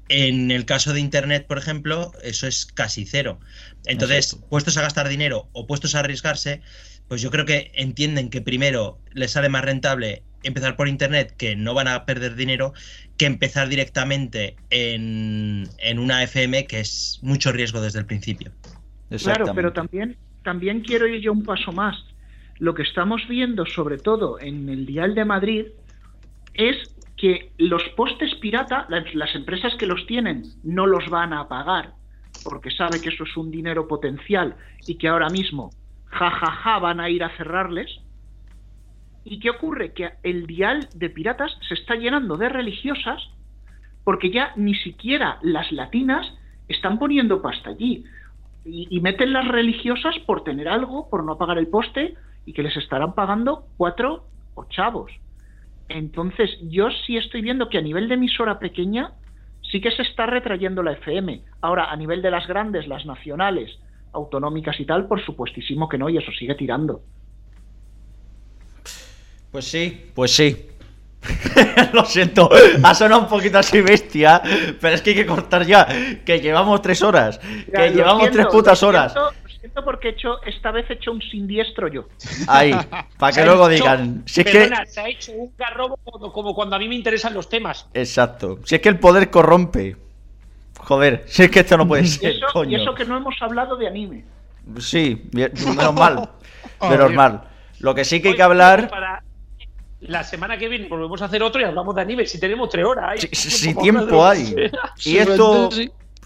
En 0.09 0.51
el 0.51 0.65
caso 0.67 0.93
de 0.93 1.01
Internet, 1.01 1.47
por 1.47 1.59
ejemplo, 1.59 2.13
eso 2.23 2.47
es 2.47 2.67
casi 2.67 3.07
cero. 3.07 3.41
Entonces, 3.87 4.39
puestos 4.49 4.77
a 4.77 4.83
gastar 4.83 5.09
dinero 5.09 5.49
o 5.53 5.67
puestos 5.67 5.95
a 5.95 6.01
arriesgarse, 6.01 6.61
pues 7.09 7.23
yo 7.23 7.31
creo 7.31 7.45
que 7.45 7.73
entienden 7.75 8.31
que 8.31 8.41
primero 8.41 8.99
les 9.13 9.33
sale 9.33 9.49
más 9.49 9.65
rentable 9.65 10.23
empezar 10.45 10.77
por 10.77 10.87
Internet, 10.87 11.35
que 11.37 11.57
no 11.57 11.75
van 11.75 11.89
a 11.89 12.05
perder 12.05 12.37
dinero, 12.37 12.73
que 13.17 13.27
empezar 13.27 13.69
directamente 13.69 14.55
en, 14.71 15.65
en 15.79 15.99
una 15.99 16.23
FM, 16.23 16.67
que 16.67 16.81
es 16.81 17.19
mucho 17.23 17.51
riesgo 17.51 17.81
desde 17.81 17.99
el 17.99 18.07
principio. 18.07 18.53
Claro, 19.23 19.53
pero 19.55 19.73
también, 19.73 20.17
también 20.43 20.81
quiero 20.81 21.07
ir 21.07 21.21
yo 21.21 21.33
un 21.33 21.43
paso 21.43 21.73
más. 21.73 21.97
Lo 22.59 22.75
que 22.75 22.83
estamos 22.83 23.23
viendo, 23.29 23.67
sobre 23.67 23.99
todo 23.99 24.41
en 24.41 24.69
el 24.69 24.87
Dial 24.87 25.15
de 25.15 25.25
Madrid, 25.25 25.67
es 26.57 26.95
que 27.17 27.53
los 27.59 27.83
postes 27.97 28.35
pirata, 28.37 28.87
las, 28.89 29.35
empresas 29.35 29.75
que 29.77 29.87
los 29.87 30.07
tienen, 30.07 30.43
no 30.63 30.87
los 30.87 31.09
van 31.09 31.33
a 31.33 31.49
pagar, 31.49 31.95
porque 32.45 32.71
sabe 32.71 33.01
que 33.01 33.09
eso 33.09 33.25
es 33.25 33.37
un 33.37 33.51
dinero 33.51 33.89
potencial 33.89 34.57
y 34.87 34.97
que 34.97 35.09
ahora 35.09 35.29
mismo, 35.31 35.71
jajaja, 36.07 36.47
ja, 36.47 36.53
ja, 36.53 36.79
van 36.79 37.01
a 37.01 37.09
ir 37.09 37.25
a 37.25 37.35
cerrarles. 37.37 38.01
¿Y 39.25 39.41
qué 39.41 39.51
ocurre? 39.51 39.93
Que 39.93 40.11
el 40.23 40.47
dial 40.47 40.89
de 40.95 41.11
piratas 41.11 41.57
se 41.69 41.75
está 41.75 41.97
llenando 41.97 42.37
de 42.37 42.49
religiosas 42.49 43.31
porque 44.05 44.31
ya 44.31 44.53
ni 44.55 44.75
siquiera 44.77 45.39
las 45.43 45.73
latinas 45.73 46.33
están 46.69 46.99
poniendo 46.99 47.43
pasta 47.43 47.71
allí. 47.71 48.05
Y, 48.65 48.89
y, 48.91 49.01
meten 49.01 49.33
las 49.33 49.47
religiosas 49.47 50.17
por 50.27 50.45
tener 50.45 50.69
algo, 50.69 51.09
por 51.09 51.25
no 51.25 51.39
pagar 51.39 51.59
el 51.59 51.69
poste, 51.69 52.15
y 52.45 52.53
que 52.53 52.63
les 52.63 52.77
estarán 52.77 53.15
pagando 53.15 53.67
cuatro 53.77 54.27
chavos. 54.71 55.11
Entonces, 55.89 56.51
yo 56.63 56.89
sí 57.07 57.17
estoy 57.17 57.43
viendo 57.43 57.69
que 57.69 57.79
a 57.79 57.83
nivel 57.83 58.09
de 58.09 58.15
emisora 58.15 58.59
pequeña 58.59 59.13
sí 59.71 59.81
que 59.81 59.91
se 59.91 60.03
está 60.03 60.27
retrayendo 60.27 60.83
la 60.83 60.93
FM. 60.93 61.43
Ahora, 61.61 61.91
a 61.91 61.97
nivel 61.97 62.23
de 62.23 62.31
las 62.31 62.47
grandes, 62.47 62.89
las 62.89 63.07
nacionales, 63.07 63.71
autonómicas 64.13 64.79
y 64.81 64.85
tal, 64.85 65.07
por 65.07 65.25
supuestísimo 65.25 65.89
que 65.89 65.99
no, 65.99 66.09
y 66.09 66.17
eso 66.17 66.33
sigue 66.33 66.55
tirando. 66.55 67.03
Pues 69.53 69.65
sí, 69.65 70.11
pues 70.15 70.35
sí. 70.35 70.67
Lo 71.93 72.05
siento, 72.05 72.49
ha 72.83 72.95
sonado 72.95 73.23
un 73.23 73.29
poquito 73.29 73.59
así 73.59 73.81
bestia, 73.81 74.41
pero 74.81 74.95
es 74.95 75.03
que 75.03 75.11
hay 75.11 75.17
que 75.17 75.27
cortar 75.27 75.67
ya, 75.67 75.87
que 76.25 76.41
llevamos 76.41 76.83
tres 76.83 77.03
horas, 77.03 77.39
que 77.39 77.91
llevamos 77.91 78.31
tres 78.31 78.47
putas 78.47 78.83
horas 78.85 79.15
porque 79.85 80.09
he 80.09 80.11
hecho, 80.13 80.43
esta 80.45 80.71
vez 80.71 80.89
he 80.91 80.95
hecho 80.95 81.13
un 81.13 81.23
sindiestro 81.23 81.89
yo. 81.89 82.09
Ahí, 82.49 82.75
para 83.19 83.33
que 83.33 83.45
luego 83.45 83.69
digan. 83.69 84.23
Si 84.27 84.41
es 84.41 84.47
que... 84.47 84.71
se 84.87 85.01
ha 85.01 85.09
hecho 85.09 85.33
un 85.33 85.53
garrobo 85.57 85.97
como 86.33 86.55
cuando 86.55 86.77
a 86.77 86.79
mí 86.79 86.89
me 86.89 86.95
interesan 86.95 87.35
los 87.35 87.49
temas. 87.49 87.89
Exacto. 87.95 88.59
Si 88.65 88.75
es 88.75 88.81
que 88.81 88.89
el 88.89 88.99
poder 88.99 89.31
corrompe. 89.31 89.97
Joder, 90.79 91.25
si 91.27 91.45
es 91.45 91.51
que 91.51 91.61
esto 91.61 91.77
no 91.77 91.89
puede 91.89 92.05
ser. 92.05 92.33
Y 92.33 92.37
eso, 92.37 92.47
coño. 92.53 92.79
Y 92.79 92.81
eso 92.81 92.95
que 92.95 93.05
no 93.05 93.17
hemos 93.17 93.35
hablado 93.41 93.77
de 93.77 93.89
anime. 93.89 94.25
Sí, 94.79 95.29
menos 95.33 95.95
mal. 95.95 96.31
menos 96.89 97.13
mal. 97.13 97.43
Lo 97.81 97.95
que 97.95 98.05
sí 98.05 98.21
que 98.21 98.29
hay 98.29 98.37
que 98.37 98.43
hablar. 98.43 98.91
la 100.01 100.25
semana 100.25 100.57
que 100.59 100.69
viene 100.69 100.89
volvemos 100.89 101.21
a 101.23 101.27
hacer 101.27 101.43
otro 101.43 101.61
y 101.61 101.65
hablamos 101.65 101.95
de 101.95 102.03
anime. 102.03 102.27
Si 102.27 102.39
tenemos 102.39 102.69
tres 102.69 102.85
horas. 102.85 103.21
Si, 103.33 103.75
tiempo 103.81 104.25
hay. 104.25 104.55
Y 105.05 105.19
esto. 105.19 105.71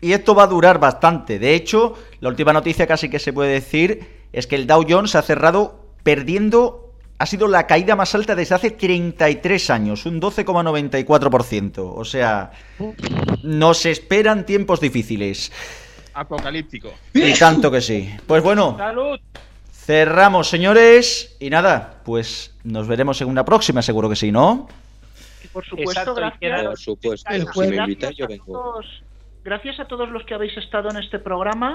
Y 0.00 0.12
esto 0.12 0.34
va 0.34 0.44
a 0.44 0.46
durar 0.46 0.78
bastante. 0.78 1.38
De 1.38 1.54
hecho, 1.54 1.94
la 2.20 2.28
última 2.28 2.52
noticia 2.52 2.86
casi 2.86 3.08
que 3.08 3.18
se 3.18 3.32
puede 3.32 3.52
decir 3.52 4.20
es 4.32 4.46
que 4.46 4.56
el 4.56 4.66
Dow 4.66 4.84
Jones 4.88 5.14
ha 5.14 5.22
cerrado 5.22 5.86
perdiendo 6.02 6.90
ha 7.20 7.26
sido 7.26 7.48
la 7.48 7.66
caída 7.66 7.96
más 7.96 8.14
alta 8.14 8.34
desde 8.34 8.54
hace 8.54 8.70
33 8.70 9.68
años, 9.68 10.06
un 10.06 10.22
12,94%. 10.22 11.92
O 11.94 12.02
sea, 12.02 12.50
nos 13.42 13.84
esperan 13.84 14.46
tiempos 14.46 14.80
difíciles. 14.80 15.52
Apocalíptico. 16.14 16.90
Y 17.12 17.34
tanto 17.34 17.70
que 17.70 17.82
sí. 17.82 18.10
Pues 18.26 18.42
bueno, 18.42 18.78
cerramos, 19.70 20.48
señores. 20.48 21.36
Y 21.40 21.50
nada, 21.50 22.00
pues 22.06 22.54
nos 22.64 22.88
veremos 22.88 23.20
en 23.20 23.28
una 23.28 23.44
próxima, 23.44 23.82
seguro 23.82 24.08
que 24.08 24.16
sí, 24.16 24.32
¿no? 24.32 24.66
por 25.52 25.64
supuesto, 25.66 26.14
gracias. 26.14 26.64
Por 26.64 26.78
supuesto. 26.78 27.30
Si 27.52 27.60
me 27.60 28.14
yo 28.14 28.28
vengo 28.28 28.80
gracias 29.44 29.80
a 29.80 29.86
todos 29.86 30.10
los 30.10 30.24
que 30.24 30.34
habéis 30.34 30.56
estado 30.56 30.90
en 30.90 30.96
este 30.96 31.18
programa, 31.18 31.74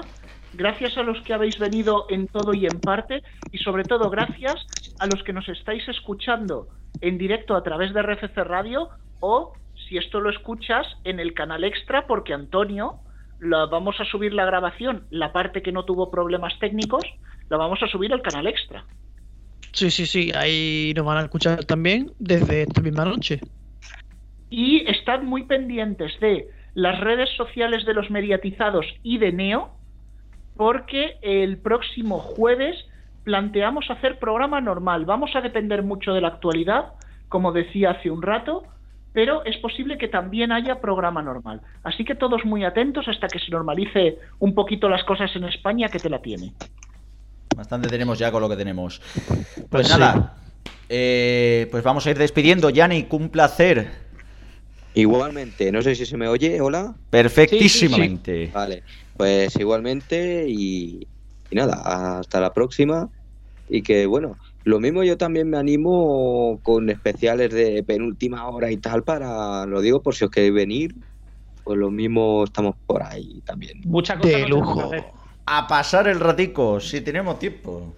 gracias 0.54 0.96
a 0.96 1.02
los 1.02 1.20
que 1.22 1.34
habéis 1.34 1.58
venido 1.58 2.06
en 2.08 2.26
todo 2.26 2.54
y 2.54 2.66
en 2.66 2.80
parte, 2.80 3.22
y 3.52 3.58
sobre 3.58 3.84
todo 3.84 4.10
gracias 4.10 4.66
a 4.98 5.06
los 5.06 5.22
que 5.22 5.32
nos 5.32 5.48
estáis 5.48 5.86
escuchando 5.88 6.68
en 7.00 7.18
directo 7.18 7.54
a 7.54 7.62
través 7.62 7.92
de 7.92 8.02
RFC 8.02 8.36
Radio 8.38 8.88
o 9.20 9.52
si 9.88 9.98
esto 9.98 10.20
lo 10.20 10.30
escuchas 10.30 10.86
en 11.04 11.20
el 11.20 11.34
canal 11.34 11.64
extra, 11.64 12.06
porque 12.06 12.32
Antonio, 12.32 13.00
la, 13.40 13.66
vamos 13.66 14.00
a 14.00 14.04
subir 14.04 14.32
la 14.32 14.44
grabación, 14.44 15.06
la 15.10 15.32
parte 15.32 15.62
que 15.62 15.72
no 15.72 15.84
tuvo 15.84 16.10
problemas 16.10 16.58
técnicos, 16.58 17.04
la 17.48 17.56
vamos 17.56 17.82
a 17.82 17.88
subir 17.88 18.12
al 18.12 18.22
canal 18.22 18.46
extra. 18.46 18.84
Sí, 19.72 19.90
sí, 19.90 20.06
sí, 20.06 20.32
ahí 20.34 20.92
nos 20.96 21.04
van 21.04 21.18
a 21.18 21.22
escuchar 21.22 21.64
también 21.64 22.10
desde 22.18 22.62
esta 22.62 22.80
misma 22.80 23.04
noche. 23.04 23.40
Y 24.48 24.88
estad 24.88 25.22
muy 25.22 25.42
pendientes 25.44 26.18
de 26.20 26.48
las 26.76 27.00
redes 27.00 27.30
sociales 27.38 27.86
de 27.86 27.94
los 27.94 28.10
mediatizados 28.10 28.84
y 29.02 29.16
de 29.16 29.32
Neo, 29.32 29.70
porque 30.58 31.16
el 31.22 31.56
próximo 31.56 32.18
jueves 32.18 32.76
planteamos 33.24 33.90
hacer 33.90 34.18
programa 34.18 34.60
normal. 34.60 35.06
Vamos 35.06 35.34
a 35.34 35.40
depender 35.40 35.82
mucho 35.82 36.12
de 36.12 36.20
la 36.20 36.28
actualidad, 36.28 36.92
como 37.30 37.52
decía 37.52 37.92
hace 37.92 38.10
un 38.10 38.20
rato, 38.20 38.64
pero 39.14 39.42
es 39.46 39.56
posible 39.56 39.96
que 39.96 40.08
también 40.08 40.52
haya 40.52 40.82
programa 40.82 41.22
normal. 41.22 41.62
Así 41.82 42.04
que 42.04 42.14
todos 42.14 42.44
muy 42.44 42.62
atentos 42.62 43.08
hasta 43.08 43.26
que 43.26 43.38
se 43.38 43.50
normalice 43.50 44.18
un 44.38 44.54
poquito 44.54 44.90
las 44.90 45.02
cosas 45.04 45.34
en 45.34 45.44
España, 45.44 45.88
que 45.88 45.98
te 45.98 46.10
la 46.10 46.20
tiene. 46.20 46.52
Bastante 47.56 47.88
tenemos 47.88 48.18
ya 48.18 48.30
con 48.30 48.42
lo 48.42 48.50
que 48.50 48.56
tenemos. 48.56 49.00
Pues, 49.00 49.66
pues 49.70 49.98
nada, 49.98 50.34
eh, 50.90 51.68
pues 51.70 51.82
vamos 51.82 52.06
a 52.06 52.10
ir 52.10 52.18
despidiendo. 52.18 52.68
Yannick, 52.68 53.10
un 53.14 53.30
placer. 53.30 54.05
Igualmente, 54.96 55.70
no 55.70 55.82
sé 55.82 55.94
si 55.94 56.06
se 56.06 56.16
me 56.16 56.26
oye, 56.26 56.58
hola. 56.58 56.94
Perfectísimamente. 57.10 58.50
Vale, 58.52 58.82
pues 59.14 59.54
igualmente 59.56 60.46
y, 60.48 61.06
y 61.50 61.54
nada, 61.54 62.18
hasta 62.18 62.40
la 62.40 62.54
próxima. 62.54 63.10
Y 63.68 63.82
que 63.82 64.06
bueno, 64.06 64.38
lo 64.64 64.80
mismo 64.80 65.04
yo 65.04 65.18
también 65.18 65.50
me 65.50 65.58
animo 65.58 66.60
con 66.62 66.88
especiales 66.88 67.52
de 67.52 67.82
penúltima 67.82 68.48
hora 68.48 68.70
y 68.70 68.78
tal 68.78 69.02
para, 69.02 69.66
lo 69.66 69.82
digo 69.82 70.00
por 70.00 70.14
si 70.14 70.24
os 70.24 70.30
queréis 70.30 70.54
venir, 70.54 70.94
pues 71.62 71.78
lo 71.78 71.90
mismo 71.90 72.44
estamos 72.44 72.76
por 72.86 73.02
ahí 73.02 73.42
también. 73.44 73.82
Mucha 73.84 74.16
cosa 74.16 74.38
de 74.38 74.48
lujo. 74.48 74.92
A 75.44 75.66
pasar 75.66 76.08
el 76.08 76.20
ratico, 76.20 76.80
si 76.80 77.02
tenemos 77.02 77.38
tiempo. 77.38 77.94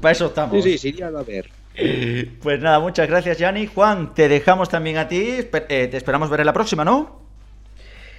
Para 0.00 0.12
eso 0.12 0.26
estamos. 0.26 0.64
Sí, 0.64 0.78
sí, 0.78 0.78
sí, 0.78 0.98
ya 0.98 1.10
va 1.10 1.20
a 1.20 1.24
ver. 1.24 1.50
Pues 2.42 2.60
nada, 2.60 2.80
muchas 2.80 3.08
gracias, 3.08 3.38
Yanni. 3.38 3.66
Juan, 3.66 4.14
te 4.14 4.28
dejamos 4.28 4.68
también 4.68 4.98
a 4.98 5.08
ti. 5.08 5.38
Eh, 5.68 5.88
te 5.90 5.96
esperamos 5.96 6.30
ver 6.30 6.40
en 6.40 6.46
la 6.46 6.52
próxima, 6.52 6.84
¿no? 6.84 7.28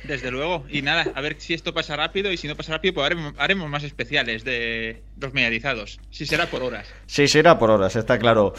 Desde 0.03 0.31
luego. 0.31 0.65
Y 0.69 0.81
nada, 0.81 1.11
a 1.13 1.21
ver 1.21 1.35
si 1.39 1.53
esto 1.53 1.73
pasa 1.73 1.95
rápido 1.95 2.31
y 2.31 2.37
si 2.37 2.47
no 2.47 2.55
pasa 2.55 2.71
rápido, 2.71 2.93
pues 2.93 3.11
haremos, 3.37 3.69
más 3.69 3.83
especiales 3.83 4.43
de 4.43 5.03
los 5.19 5.33
mediatizados. 5.33 5.99
Si 6.09 6.25
será 6.25 6.45
por 6.47 6.63
horas. 6.63 6.87
Sí, 7.05 7.27
será 7.27 7.59
por 7.59 7.69
horas, 7.69 7.95
está 7.95 8.17
claro. 8.17 8.53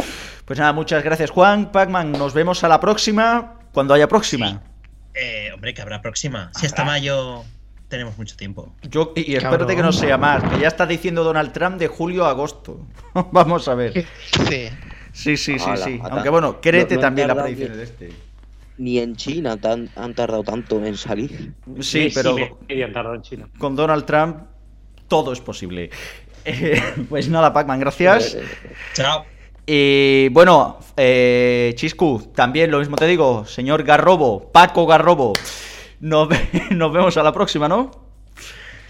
Pues 0.45 0.59
nada, 0.59 0.73
muchas 0.73 1.03
gracias 1.03 1.31
Juan, 1.31 1.73
Pacman. 1.73 2.13
Nos 2.13 2.35
vemos 2.35 2.63
a 2.63 2.69
la 2.69 2.79
próxima, 2.79 3.59
cuando 3.73 3.95
haya 3.95 4.07
próxima. 4.07 4.63
Eh, 5.15 5.51
hombre, 5.53 5.73
que 5.73 5.83
habrá 5.83 6.03
próxima. 6.03 6.51
Si 6.55 6.67
hasta 6.67 6.85
mayo 6.85 7.45
tenemos 7.89 8.17
mucho 8.19 8.37
tiempo. 8.37 8.73
Yo, 8.83 9.13
y, 9.17 9.35
espérate 9.35 9.75
que 9.75 9.83
no 9.83 9.93
sea 9.93 10.19
más, 10.19 10.45
que 10.45 10.61
ya 10.61 10.69
está 10.69 10.87
diciendo 10.87 11.25
Donald 11.25 11.53
Trump 11.53 11.79
de 11.79 11.89
julio 11.89 12.27
a 12.27 12.31
agosto. 12.31 12.87
Vamos 13.33 13.67
a 13.67 13.75
ver. 13.75 14.07
Sí. 14.49 14.69
Sí, 15.13 15.37
sí, 15.37 15.59
sí, 15.59 15.71
sí. 15.77 16.01
Aunque 16.03 16.29
bueno, 16.29 16.61
créete 16.61 16.99
también 16.99 17.29
la 17.29 17.35
predicción 17.35 17.77
de 17.77 17.83
este 17.83 18.31
ni 18.81 18.99
en 18.99 19.15
China 19.15 19.59
han 19.63 20.15
tardado 20.15 20.43
tanto 20.43 20.83
en 20.83 20.97
salir. 20.97 21.53
Sí, 21.81 22.11
pero 22.15 22.35
han 22.35 22.93
tardado 22.93 23.15
en 23.15 23.23
China. 23.23 23.49
con 23.59 23.77
Donald 23.77 24.07
Trump 24.07 24.39
todo 25.07 25.33
es 25.33 25.41
posible. 25.41 25.91
Eh, 26.43 26.81
pues 27.11 27.29
nada, 27.29 27.53
Pacman, 27.53 27.79
gracias. 27.79 28.35
Chao. 28.95 29.27
Y 29.67 30.31
bueno, 30.31 30.79
eh, 30.97 31.75
Chiscu, 31.77 32.33
también 32.35 32.71
lo 32.71 32.79
mismo 32.79 32.97
te 32.97 33.07
digo, 33.07 33.45
señor 33.45 33.83
Garrobo, 33.83 34.51
Paco 34.51 34.87
Garrobo. 34.87 35.35
Nos, 36.01 36.31
nos 36.71 36.93
vemos 36.95 37.19
a 37.19 37.23
la 37.23 37.33
próxima, 37.35 37.69
¿no? 37.69 38.10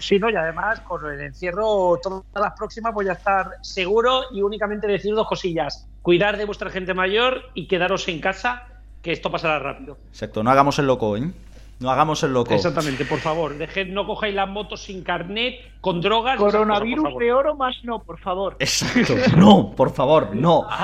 Sí, 0.01 0.19
no, 0.19 0.29
y 0.29 0.35
además 0.35 0.79
con 0.81 1.05
el 1.05 1.21
encierro, 1.21 1.99
todas 2.01 2.23
las 2.33 2.53
próximas 2.57 2.93
voy 2.93 3.07
a 3.07 3.13
estar 3.13 3.51
seguro 3.61 4.23
y 4.33 4.41
únicamente 4.41 4.87
decir 4.87 5.13
dos 5.13 5.27
cosillas. 5.27 5.87
Cuidar 6.01 6.37
de 6.37 6.45
vuestra 6.45 6.69
gente 6.69 6.93
mayor 6.93 7.43
y 7.53 7.67
quedaros 7.67 8.07
en 8.07 8.19
casa 8.19 8.63
que 9.01 9.11
esto 9.11 9.31
pasará 9.31 9.59
rápido. 9.59 9.97
Exacto, 10.09 10.43
no 10.43 10.51
hagamos 10.51 10.79
el 10.79 10.87
loco, 10.87 11.15
¿eh? 11.15 11.31
No 11.79 11.89
hagamos 11.89 12.21
el 12.23 12.33
loco. 12.33 12.53
Exactamente, 12.53 13.05
por 13.05 13.19
favor, 13.19 13.57
dejed, 13.57 13.87
no 13.87 14.05
cojáis 14.05 14.35
las 14.35 14.47
motos 14.47 14.83
sin 14.83 15.03
carnet, 15.03 15.55
con 15.81 16.01
drogas. 16.01 16.37
Coronavirus 16.37 17.17
de 17.17 17.31
oro 17.31 17.55
más 17.55 17.77
no, 17.83 18.03
por 18.03 18.19
favor. 18.19 18.55
Exacto, 18.59 19.15
no, 19.37 19.71
por 19.75 19.93
favor, 19.93 20.35
no. 20.35 20.67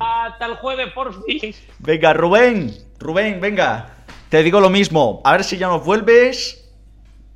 Ah, 0.00 0.30
hasta 0.32 0.46
el 0.46 0.56
jueves, 0.56 0.92
por 0.92 1.24
fin. 1.26 1.54
Venga, 1.78 2.12
Rubén, 2.12 2.74
Rubén, 2.98 3.40
venga. 3.40 3.88
Te 4.28 4.42
digo 4.42 4.58
lo 4.58 4.68
mismo, 4.68 5.20
a 5.22 5.30
ver 5.30 5.44
si 5.44 5.56
ya 5.56 5.68
nos 5.68 5.84
vuelves 5.84 6.63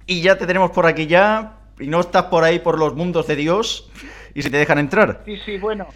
y 0.09 0.23
ya 0.23 0.39
te 0.39 0.47
tenemos 0.47 0.71
por 0.71 0.87
aquí 0.87 1.07
ya 1.07 1.59
y 1.79 1.87
no 1.87 2.01
estás 2.01 2.25
por 2.25 2.43
ahí 2.43 2.59
por 2.59 2.79
los 2.79 2.97
mundos 2.97 3.27
de 3.27 3.37
Dios 3.37 3.89
y 4.35 4.43
si 4.43 4.51
te 4.51 4.57
dejan 4.57 4.79
entrar. 4.79 5.23
Sí, 5.27 5.37
sí, 5.45 5.59
bueno. 5.59 5.87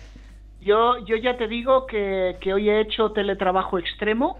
Yo, 0.60 1.04
yo 1.06 1.16
ya 1.16 1.36
te 1.36 1.48
digo 1.48 1.86
que, 1.86 2.36
hoy 2.54 2.68
he 2.68 2.80
hecho 2.82 3.10
teletrabajo 3.10 3.78
extremo 3.78 4.38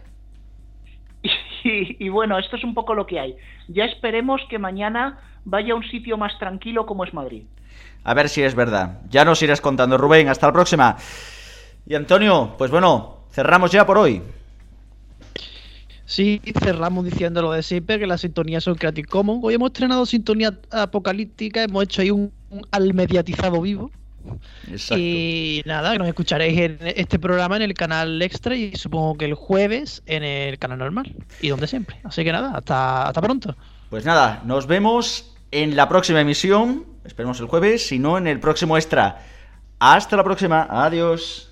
y, 1.65 2.09
bueno, 2.11 2.39
esto 2.39 2.57
es 2.57 2.65
un 2.65 2.75
poco 2.75 2.95
lo 2.95 3.07
que 3.07 3.19
hay. 3.19 3.37
Ya 3.67 3.87
esperemos 3.87 4.43
que 4.49 4.59
mañana 4.59 5.19
vaya 5.45 5.73
a 5.73 5.77
un 5.77 5.85
sitio 5.85 6.17
más 6.19 6.39
tranquilo 6.39 6.85
como 6.85 7.05
es 7.05 7.15
Madrid. 7.15 7.45
A 8.05 8.15
ver 8.15 8.29
si 8.29 8.43
es 8.43 8.55
verdad. 8.55 9.01
Ya 9.09 9.25
nos 9.25 9.43
irás 9.43 9.61
contando, 9.61 9.97
Rubén. 9.97 10.29
Hasta 10.29 10.49
la 10.49 10.53
próxima. 10.53 10.97
Y 11.87 11.95
Antonio, 11.95 12.55
pues 12.59 12.71
bueno, 12.71 13.25
cerramos 13.31 13.73
ya 13.73 13.87
por 13.87 13.97
hoy. 13.99 14.23
Sí, 16.13 16.43
cerramos 16.63 17.07
diciendo 17.07 17.41
lo 17.41 17.53
de 17.53 17.63
siempre, 17.63 17.99
que 17.99 18.07
las 18.07 18.21
sintonías 18.21 18.63
son 18.65 18.75
Creative 18.75 19.09
Commons. 19.09 19.41
Hoy 19.43 19.55
hemos 19.55 19.71
estrenado 19.71 20.05
sintonía 20.05 20.59
apocalíptica, 20.71 21.63
hemos 21.63 21.85
hecho 21.85 22.03
ahí 22.03 22.11
un, 22.11 22.31
un 22.51 22.67
al 22.71 22.93
mediatizado 22.93 23.63
vivo. 23.63 23.91
Y 24.95 25.63
nada, 25.65 25.93
que 25.93 25.99
nos 25.99 26.09
escucharéis 26.09 26.61
en 26.61 26.79
este 26.83 27.19
programa 27.19 27.57
en 27.57 27.63
el 27.63 27.73
canal 27.73 28.21
extra 28.21 28.55
y 28.55 28.77
supongo 28.77 29.17
que 29.17 29.25
el 29.25 29.33
jueves 29.33 30.03
en 30.05 30.23
el 30.23 30.59
canal 30.59 30.81
normal 30.81 31.17
y 31.41 31.49
donde 31.49 31.67
siempre. 31.67 31.97
Así 32.05 32.23
que 32.25 32.31
nada, 32.31 32.59
hasta, 32.59 33.09
hasta 33.09 33.23
pronto. 33.23 33.57
Pues 33.89 34.05
nada, 34.05 34.43
nos 34.45 34.67
vemos 34.67 35.35
en 35.51 35.77
la 35.77 35.89
próxima 35.89 36.21
emisión. 36.21 36.85
Esperemos 37.07 37.41
el 37.41 37.47
jueves, 37.47 37.87
si 37.87 37.99
no 37.99 38.19
en 38.19 38.27
el 38.27 38.39
próximo 38.39 38.77
extra. 38.77 39.23
Hasta 39.79 40.19
la 40.19 40.25
próxima. 40.25 40.67
Adiós. 40.69 41.52